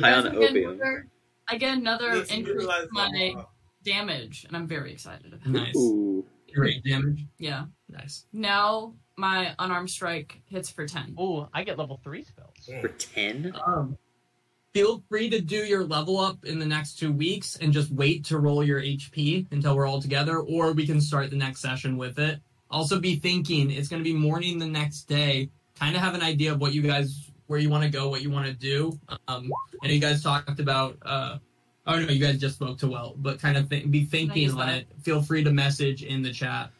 High 0.00 0.12
on 0.12 0.26
I 0.26 0.30
get 0.30 0.50
opium. 0.50 0.72
another- 0.72 1.08
I 1.48 1.56
get 1.58 1.78
another 1.78 2.16
Yes, 2.16 2.30
you 2.32 2.38
increase 2.38 2.62
in 2.62 2.88
my 2.90 3.08
that, 3.12 3.46
damage, 3.84 4.44
and 4.48 4.56
I'm 4.56 4.66
very 4.66 4.92
excited 4.92 5.32
about 5.32 5.46
it. 5.46 5.50
nice. 5.50 5.76
Ooh. 5.76 6.24
Great 6.54 6.82
damage. 6.84 7.24
Yeah. 7.38 7.66
Nice. 7.88 8.26
Now 8.32 8.94
my 9.16 9.54
unarmed 9.58 9.90
strike 9.90 10.40
hits 10.46 10.70
for 10.70 10.86
10. 10.86 11.14
Ooh, 11.20 11.46
I 11.54 11.62
get 11.64 11.78
level 11.78 12.00
three 12.02 12.24
spells. 12.24 12.68
For 12.80 12.88
ten? 12.88 13.54
Um, 13.66 13.96
feel 14.76 15.02
free 15.08 15.30
to 15.30 15.40
do 15.40 15.56
your 15.64 15.82
level 15.84 16.18
up 16.18 16.44
in 16.44 16.58
the 16.58 16.66
next 16.66 16.98
two 16.98 17.10
weeks 17.10 17.56
and 17.56 17.72
just 17.72 17.90
wait 17.92 18.22
to 18.26 18.38
roll 18.38 18.62
your 18.62 18.78
HP 18.82 19.46
until 19.50 19.74
we're 19.74 19.86
all 19.86 20.02
together, 20.02 20.40
or 20.40 20.72
we 20.72 20.86
can 20.86 21.00
start 21.00 21.30
the 21.30 21.36
next 21.36 21.60
session 21.62 21.96
with 21.96 22.18
it. 22.18 22.40
Also, 22.70 23.00
be 23.00 23.16
thinking 23.16 23.70
it's 23.70 23.88
going 23.88 24.02
to 24.02 24.04
be 24.04 24.12
morning 24.14 24.58
the 24.58 24.66
next 24.66 25.04
day. 25.04 25.48
Kind 25.80 25.96
of 25.96 26.02
have 26.02 26.14
an 26.14 26.20
idea 26.20 26.52
of 26.52 26.60
what 26.60 26.74
you 26.74 26.82
guys 26.82 27.30
where 27.46 27.58
you 27.58 27.70
want 27.70 27.84
to 27.84 27.88
go, 27.88 28.10
what 28.10 28.20
you 28.20 28.30
want 28.30 28.44
to 28.46 28.52
do. 28.52 28.98
Um, 29.28 29.50
and 29.82 29.90
you 29.90 29.98
guys 29.98 30.22
talked 30.22 30.60
about. 30.60 30.98
Uh, 31.00 31.38
oh 31.86 31.98
no, 31.98 32.08
you 32.12 32.18
guys 32.22 32.38
just 32.38 32.56
spoke 32.56 32.76
to 32.80 32.86
Well, 32.88 33.14
but 33.16 33.40
kind 33.40 33.56
of 33.56 33.70
th- 33.70 33.90
be 33.90 34.04
thinking 34.04 34.42
use 34.42 34.52
on 34.54 34.68
it. 34.68 34.86
Feel 35.02 35.22
free 35.22 35.42
to 35.42 35.52
message 35.52 36.02
in 36.02 36.20
the 36.20 36.32
chat. 36.32 36.70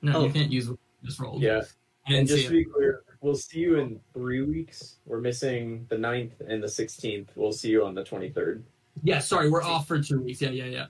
No, 0.00 0.16
Oh. 0.16 0.24
you 0.26 0.32
can't 0.32 0.50
use 0.50 0.68
what 0.68 0.78
you 1.02 1.06
just 1.08 1.20
rolled. 1.20 1.40
Yeah. 1.40 1.62
I 2.08 2.14
And 2.14 2.26
just 2.26 2.42
see 2.42 2.48
to 2.48 2.54
it. 2.54 2.64
be 2.64 2.64
clear, 2.64 3.02
we'll 3.22 3.36
see 3.36 3.60
you 3.60 3.78
in 3.78 4.00
three 4.12 4.42
weeks. 4.42 4.96
We're 5.06 5.20
missing 5.20 5.86
the 5.88 5.96
9th 5.96 6.32
and 6.46 6.62
the 6.62 6.66
16th. 6.66 7.28
We'll 7.34 7.52
see 7.52 7.70
you 7.70 7.84
on 7.84 7.94
the 7.94 8.02
23rd. 8.02 8.62
Yeah, 9.02 9.20
sorry, 9.20 9.48
we're 9.48 9.62
off 9.62 9.88
for 9.88 10.00
two 10.02 10.20
weeks. 10.20 10.42
Yeah, 10.42 10.50
yeah, 10.50 10.66
yeah. 10.66 10.86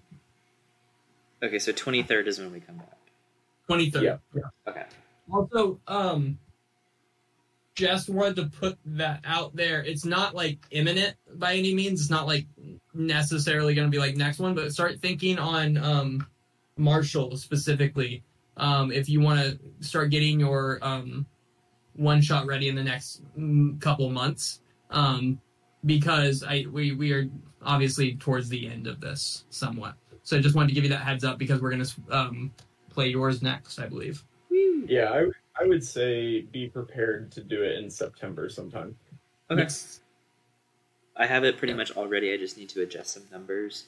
Okay, 1.42 1.58
so 1.58 1.72
twenty 1.72 2.02
third 2.02 2.28
is 2.28 2.38
when 2.38 2.52
we 2.52 2.60
come 2.60 2.76
back. 2.76 2.98
Twenty 3.66 3.90
third. 3.90 4.02
Yeah. 4.02 4.42
Okay. 4.66 4.84
Also, 5.30 5.80
um, 5.86 6.38
just 7.74 8.08
wanted 8.08 8.36
to 8.36 8.46
put 8.46 8.78
that 8.84 9.20
out 9.24 9.54
there. 9.56 9.82
It's 9.82 10.04
not 10.04 10.34
like 10.34 10.58
imminent 10.70 11.16
by 11.34 11.54
any 11.54 11.74
means. 11.74 12.00
It's 12.00 12.10
not 12.10 12.26
like 12.26 12.46
necessarily 12.94 13.74
going 13.74 13.86
to 13.86 13.90
be 13.90 13.98
like 13.98 14.16
next 14.16 14.38
one, 14.38 14.54
but 14.54 14.72
start 14.72 15.00
thinking 15.00 15.38
on 15.38 15.76
um, 15.76 16.26
Marshall 16.76 17.36
specifically. 17.36 18.22
Um, 18.56 18.92
if 18.92 19.08
you 19.08 19.20
want 19.20 19.40
to 19.40 19.58
start 19.86 20.10
getting 20.10 20.38
your 20.38 20.78
um, 20.82 21.26
one 21.94 22.20
shot 22.20 22.46
ready 22.46 22.68
in 22.68 22.74
the 22.74 22.82
next 22.82 23.22
mm, 23.38 23.80
couple 23.80 24.08
months, 24.10 24.60
um, 24.90 25.40
because 25.84 26.42
I 26.42 26.66
we 26.70 26.92
we 26.92 27.12
are 27.12 27.28
obviously 27.62 28.16
towards 28.16 28.48
the 28.48 28.68
end 28.68 28.86
of 28.86 29.00
this 29.00 29.44
somewhat. 29.50 29.94
So 30.22 30.36
I 30.36 30.40
just 30.40 30.54
wanted 30.54 30.68
to 30.68 30.74
give 30.74 30.84
you 30.84 30.90
that 30.90 31.02
heads 31.02 31.24
up 31.24 31.38
because 31.38 31.60
we're 31.60 31.70
going 31.70 31.84
to 31.84 31.92
um, 32.10 32.52
play 32.90 33.08
yours 33.08 33.42
next, 33.42 33.78
I 33.78 33.86
believe. 33.86 34.24
Yeah, 34.50 35.10
I, 35.10 35.26
I 35.60 35.66
would 35.66 35.84
say 35.84 36.42
be 36.42 36.68
prepared 36.68 37.32
to 37.32 37.42
do 37.42 37.62
it 37.62 37.78
in 37.78 37.90
September 37.90 38.48
sometime. 38.48 38.96
Okay. 39.50 39.62
Yes. 39.62 40.00
I 41.16 41.26
have 41.26 41.44
it 41.44 41.58
pretty 41.58 41.74
much 41.74 41.92
already. 41.92 42.32
I 42.32 42.36
just 42.36 42.56
need 42.56 42.68
to 42.70 42.82
adjust 42.82 43.14
some 43.14 43.24
numbers. 43.30 43.84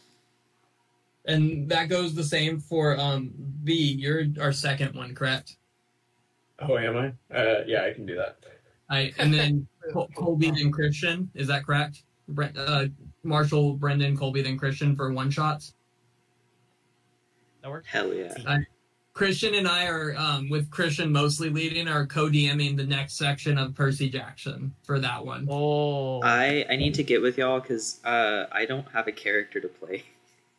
And 1.26 1.68
that 1.70 1.88
goes 1.88 2.14
the 2.14 2.24
same 2.24 2.58
for 2.58 2.98
um 2.98 3.32
B. 3.64 3.74
You're 3.74 4.26
our 4.40 4.52
second 4.52 4.94
one, 4.94 5.14
correct? 5.14 5.56
Oh, 6.60 6.78
am 6.78 6.96
I? 6.96 7.34
Uh, 7.34 7.64
yeah, 7.66 7.84
I 7.84 7.92
can 7.92 8.06
do 8.06 8.16
that. 8.16 8.38
I 8.90 9.12
and 9.18 9.32
then 9.32 9.66
Col- 9.92 10.10
Colby 10.14 10.50
then 10.50 10.70
Christian. 10.70 11.30
Is 11.34 11.48
that 11.48 11.64
correct? 11.64 12.04
Brent, 12.28 12.56
uh, 12.56 12.86
Marshall, 13.22 13.74
Brendan, 13.74 14.16
Colby 14.16 14.42
then 14.42 14.58
Christian 14.58 14.94
for 14.94 15.12
one 15.12 15.30
shots. 15.30 15.74
That 17.62 17.70
works. 17.70 17.88
Hell 17.88 18.12
yeah. 18.14 18.58
Christian 19.14 19.54
and 19.54 19.68
I 19.68 19.86
are 19.86 20.16
um, 20.16 20.50
with 20.50 20.68
Christian 20.70 21.12
mostly 21.12 21.48
leading, 21.48 21.86
are 21.86 22.04
co-DMing 22.04 22.76
the 22.76 22.84
next 22.84 23.16
section 23.16 23.58
of 23.58 23.72
Percy 23.72 24.08
Jackson 24.10 24.74
for 24.82 24.98
that 24.98 25.24
one. 25.24 25.46
Oh, 25.48 26.20
I 26.22 26.66
I 26.68 26.74
need 26.74 26.94
to 26.94 27.04
get 27.04 27.22
with 27.22 27.38
y'all 27.38 27.60
because 27.60 28.04
uh, 28.04 28.46
I 28.50 28.66
don't 28.66 28.86
have 28.92 29.06
a 29.06 29.12
character 29.12 29.60
to 29.60 29.68
play. 29.68 30.02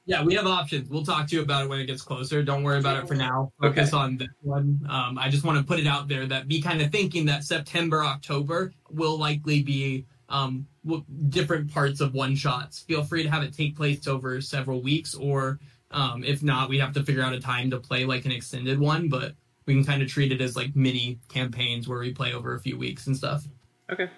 Yeah, 0.08 0.24
we 0.24 0.35
have 0.35 0.45
options. 0.45 0.88
We'll 0.88 1.03
talk 1.03 1.27
to 1.27 1.35
you 1.35 1.42
about 1.42 1.64
it 1.64 1.69
when 1.69 1.80
it 1.80 1.88
gets 1.88 2.03
closer. 2.03 2.43
Don't 2.43 2.64
worry 2.64 2.77
about 2.77 3.03
it 3.03 3.08
for 3.08 3.16
now. 3.16 3.51
Focus 3.59 3.92
on 3.92 4.17
this 4.17 4.30
one. 4.42 4.80
Um, 4.88 5.17
I 5.17 5.30
just 5.30 5.43
want 5.43 5.58
to 5.58 5.64
put 5.64 5.80
it 5.80 5.88
out 5.88 6.08
there 6.08 6.27
that 6.27 6.48
be 6.48 6.61
kind 6.61 6.82
of 6.82 6.92
thinking 6.92 7.25
that 7.25 7.43
September, 7.43 8.03
October 8.03 8.72
will 8.92 9.17
likely 9.17 9.64
be 9.64 10.06
um, 10.30 10.67
w- 10.85 11.03
different 11.30 11.74
parts 11.74 12.01
of 12.01 12.14
one 12.14 12.35
shots. 12.35 12.82
Feel 12.82 13.03
free 13.03 13.24
to 13.24 13.30
have 13.30 13.42
it 13.42 13.51
take 13.51 13.75
place 13.75 14.08
over 14.08 14.40
several 14.42 14.80
weeks, 14.82 15.16
or 15.16 15.59
um, 15.90 16.24
if 16.24 16.43
not, 16.43 16.69
we 16.69 16.77
have 16.77 16.93
to 16.93 17.03
figure 17.03 17.24
out 17.24 17.34
a 17.34 17.40
time 17.40 17.72
to 17.72 17.80
play 17.80 18.06
like 18.06 18.25
an 18.25 18.32
extended 18.32 18.80
one. 18.80 19.09
But 19.09 19.34
we 19.66 19.74
can 19.74 19.84
kind 19.84 20.03
of 20.03 20.08
treat 20.08 20.32
it 20.32 20.40
as 20.40 20.56
like 20.56 20.75
mini 20.75 21.19
campaigns 21.30 21.88
where 21.88 22.00
we 22.00 22.14
play 22.14 22.34
over 22.34 22.53
a 22.53 22.59
few 22.59 22.77
weeks 22.77 23.08
and 23.08 23.17
stuff. 23.17 23.48
Okay. 23.92 24.09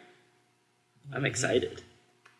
I'm 1.13 1.25
excited. 1.25 1.81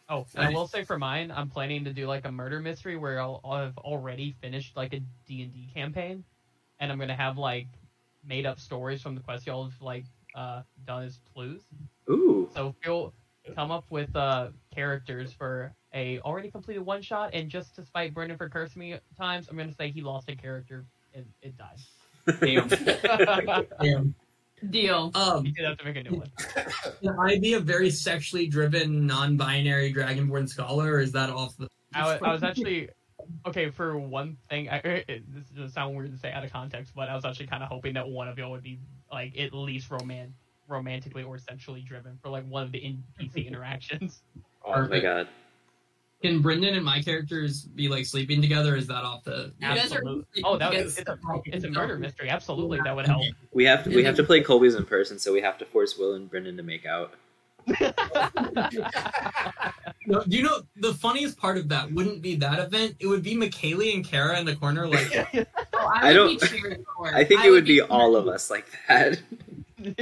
Oh, 0.09 0.25
and 0.35 0.47
I 0.47 0.51
will 0.51 0.67
say 0.67 0.83
for 0.83 0.97
mine, 0.97 1.33
I'm 1.35 1.49
planning 1.49 1.83
to 1.83 1.93
do 1.93 2.07
like 2.07 2.25
a 2.25 2.31
murder 2.31 2.59
mystery 2.59 2.95
where 2.95 3.19
I'll, 3.19 3.41
I'll 3.43 3.57
have 3.57 3.77
already 3.79 4.35
finished 4.41 4.77
like 4.77 4.93
a 4.93 5.01
D 5.25 5.43
and 5.43 5.53
D 5.53 5.69
campaign, 5.73 6.23
and 6.79 6.91
I'm 6.91 6.97
gonna 6.99 7.15
have 7.15 7.37
like 7.37 7.67
made 8.25 8.45
up 8.45 8.59
stories 8.59 9.01
from 9.01 9.15
the 9.15 9.21
quest 9.21 9.45
y'all 9.45 9.65
have 9.65 9.81
like 9.81 10.05
uh, 10.33 10.61
done 10.85 11.03
as 11.03 11.19
clues. 11.33 11.61
Ooh. 12.09 12.49
So 12.53 12.73
feel 12.81 13.13
come 13.55 13.71
up 13.71 13.85
with 13.89 14.15
uh, 14.15 14.49
characters 14.73 15.33
for 15.33 15.73
a 15.93 16.19
already 16.19 16.51
completed 16.51 16.85
one 16.85 17.01
shot, 17.01 17.31
and 17.33 17.49
just 17.49 17.75
to 17.75 17.83
spite 17.83 18.13
Brendan 18.13 18.37
for 18.37 18.47
cursing 18.47 18.79
me 18.79 18.99
times, 19.17 19.47
I'm 19.49 19.57
gonna 19.57 19.73
say 19.73 19.91
he 19.91 20.01
lost 20.01 20.29
a 20.29 20.35
character 20.35 20.85
and 21.13 21.25
it 21.41 21.55
died. 21.57 21.79
Damn. 22.39 22.67
Damn. 23.81 24.15
Deal. 24.69 25.11
Um, 25.13 25.45
you 25.45 25.65
have 25.65 25.77
to 25.77 25.85
make 25.85 25.97
a 25.97 26.03
new 26.03 26.17
one. 26.17 26.31
Can 27.03 27.19
I 27.19 27.37
be 27.39 27.53
a 27.53 27.59
very 27.59 27.91
sexually 27.91 28.47
driven, 28.47 29.05
non-binary 29.05 29.93
dragonborn 29.93 30.49
scholar, 30.49 30.93
or 30.93 30.99
is 30.99 31.11
that 31.11 31.29
off 31.29 31.55
the? 31.57 31.67
I 31.93 32.05
wa- 32.05 32.27
I 32.27 32.33
was 32.33 32.43
actually 32.43 32.89
okay 33.45 33.69
for 33.69 33.97
one 33.99 34.35
thing. 34.49 34.67
I, 34.69 34.77
it, 34.83 35.23
this 35.33 35.45
is 35.45 35.51
gonna 35.51 35.69
sound 35.69 35.95
weird 35.95 36.11
to 36.11 36.17
say 36.17 36.31
out 36.31 36.43
of 36.43 36.51
context, 36.51 36.93
but 36.95 37.07
I 37.07 37.15
was 37.15 37.23
actually 37.23 37.47
kind 37.47 37.61
of 37.61 37.69
hoping 37.69 37.93
that 37.93 38.07
one 38.07 38.27
of 38.27 38.37
y'all 38.39 38.51
would 38.51 38.63
be 38.63 38.79
like 39.11 39.37
at 39.37 39.53
least 39.53 39.91
roman 39.91 40.33
romantically 40.67 41.23
or 41.23 41.37
sexually 41.37 41.81
driven 41.81 42.17
for 42.21 42.29
like 42.29 42.45
one 42.47 42.63
of 42.63 42.71
the 42.71 42.79
NPC 42.79 43.47
interactions. 43.47 44.23
Oh 44.65 44.87
my 44.87 44.99
god. 44.99 45.27
Can 46.21 46.41
Brendan 46.41 46.73
and 46.73 46.83
my 46.83 47.01
characters 47.01 47.63
be 47.63 47.87
like 47.87 48.05
sleeping 48.05 48.41
together? 48.41 48.75
Is 48.75 48.87
that 48.87 49.03
off 49.03 49.23
the? 49.23 49.53
You 49.59 49.67
guys 49.67 49.91
are- 49.91 49.97
Absolutely. 49.97 50.41
Oh, 50.43 50.57
that 50.57 50.73
was, 50.73 50.97
it's 50.97 51.07
a 51.09 51.17
it's 51.45 51.63
a 51.65 51.69
murder 51.69 51.97
mystery. 51.99 52.29
Absolutely, 52.29 52.79
that 52.83 52.95
would 52.95 53.05
help. 53.05 53.23
We 53.53 53.65
have 53.65 53.83
to 53.83 53.89
we 53.95 54.03
have 54.03 54.15
to 54.15 54.23
play 54.23 54.41
Colby's 54.41 54.73
in 54.75 54.85
person, 54.85 55.19
so 55.19 55.31
we 55.31 55.41
have 55.41 55.57
to 55.59 55.65
force 55.65 55.95
Will 55.97 56.13
and 56.15 56.27
Brendan 56.29 56.57
to 56.57 56.63
make 56.63 56.85
out. 56.87 57.13
No, 60.09 60.23
do 60.23 60.37
you 60.37 60.43
know 60.43 60.61
the 60.77 60.93
funniest 60.93 61.37
part 61.37 61.57
of 61.57 61.67
that 61.67 61.91
wouldn't 61.91 62.21
be 62.21 62.35
that 62.37 62.59
event? 62.59 62.95
It 63.01 63.07
would 63.07 63.23
be 63.23 63.35
McKaylee 63.35 63.93
and 63.93 64.05
Kara 64.05 64.39
in 64.39 64.45
the 64.45 64.55
corner, 64.55 64.87
like 64.87 65.05
Oh, 65.73 65.91
I 65.93 66.09
I, 66.09 66.13
don't- 66.13 66.29
would 66.29 66.39
be 66.39 66.47
cheering 66.47 66.85
for 66.95 67.13
I 67.13 67.25
think 67.25 67.43
it 67.43 67.51
would 67.51 67.65
be 67.65 67.75
cheering 67.79 67.91
all 67.91 68.15
of 68.15 68.27
us 68.29 68.49
like 68.49 68.67
that. 68.87 69.19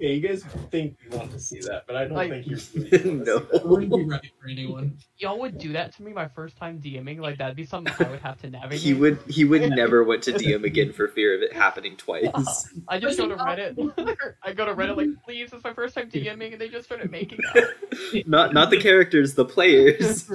Yeah, 0.00 0.08
you 0.10 0.20
guys 0.20 0.42
think 0.70 0.96
you 1.04 1.16
want 1.16 1.30
to 1.30 1.38
see 1.38 1.60
that, 1.60 1.84
but 1.86 1.94
I 1.94 2.04
don't 2.06 2.14
Like- 2.16 2.30
think 2.30 2.46
you're. 2.46 2.58
really 2.90 3.10
no. 3.24 3.38
see 3.38 3.44
that. 3.52 3.66
wouldn't 3.66 3.92
be 3.94 4.04
right 4.04 4.30
for 4.40 4.48
anyone. 4.48 4.96
Y'all 5.18 5.38
would 5.38 5.58
do 5.58 5.72
that 5.74 5.94
to 5.96 6.02
me 6.02 6.12
my 6.12 6.26
first 6.26 6.56
time 6.56 6.80
DMing. 6.80 7.20
Like 7.20 7.38
that'd 7.38 7.54
be 7.56 7.64
something 7.64 7.92
I 8.04 8.10
would 8.10 8.20
have 8.20 8.38
to 8.38 8.50
navigate. 8.50 8.80
He 8.80 8.94
would 8.94 9.18
he 9.28 9.44
would 9.44 9.62
never 9.70 10.02
want 10.02 10.22
to 10.24 10.32
DM 10.32 10.64
again 10.64 10.92
for 10.92 11.06
fear 11.08 11.36
of 11.36 11.42
it 11.42 11.52
happening 11.52 11.96
twice. 11.96 12.28
I 12.88 12.98
just 12.98 13.18
go 13.18 13.28
to 13.28 13.36
Reddit. 13.36 14.26
I 14.42 14.52
go 14.54 14.64
to 14.64 14.74
Reddit 14.74 14.96
like, 14.96 15.08
please, 15.24 15.52
it's 15.52 15.62
my 15.62 15.72
first 15.74 15.94
time 15.94 16.10
DMing, 16.10 16.52
and 16.52 16.60
they 16.60 16.68
just 16.68 16.86
started 16.86 17.10
making 17.12 17.38
out. 17.54 17.64
Not 18.26 18.52
not 18.54 18.70
the 18.70 18.80
characters, 18.80 19.34
the 19.34 19.44
players. 19.44 20.28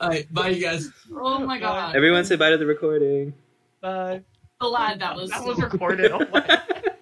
All 0.00 0.08
right, 0.08 0.32
bye, 0.32 0.48
you 0.48 0.62
guys. 0.62 0.90
Oh 1.14 1.38
my 1.40 1.58
god. 1.58 1.96
Everyone 1.96 2.24
say 2.24 2.36
bye 2.36 2.50
to 2.50 2.56
the 2.56 2.66
recording. 2.66 3.34
Bye. 3.80 4.22
That 4.98 5.16
was 5.16 5.30
That 5.30 5.44
was 5.44 5.58
recorded. 5.60 6.12
Oh. 6.12 6.20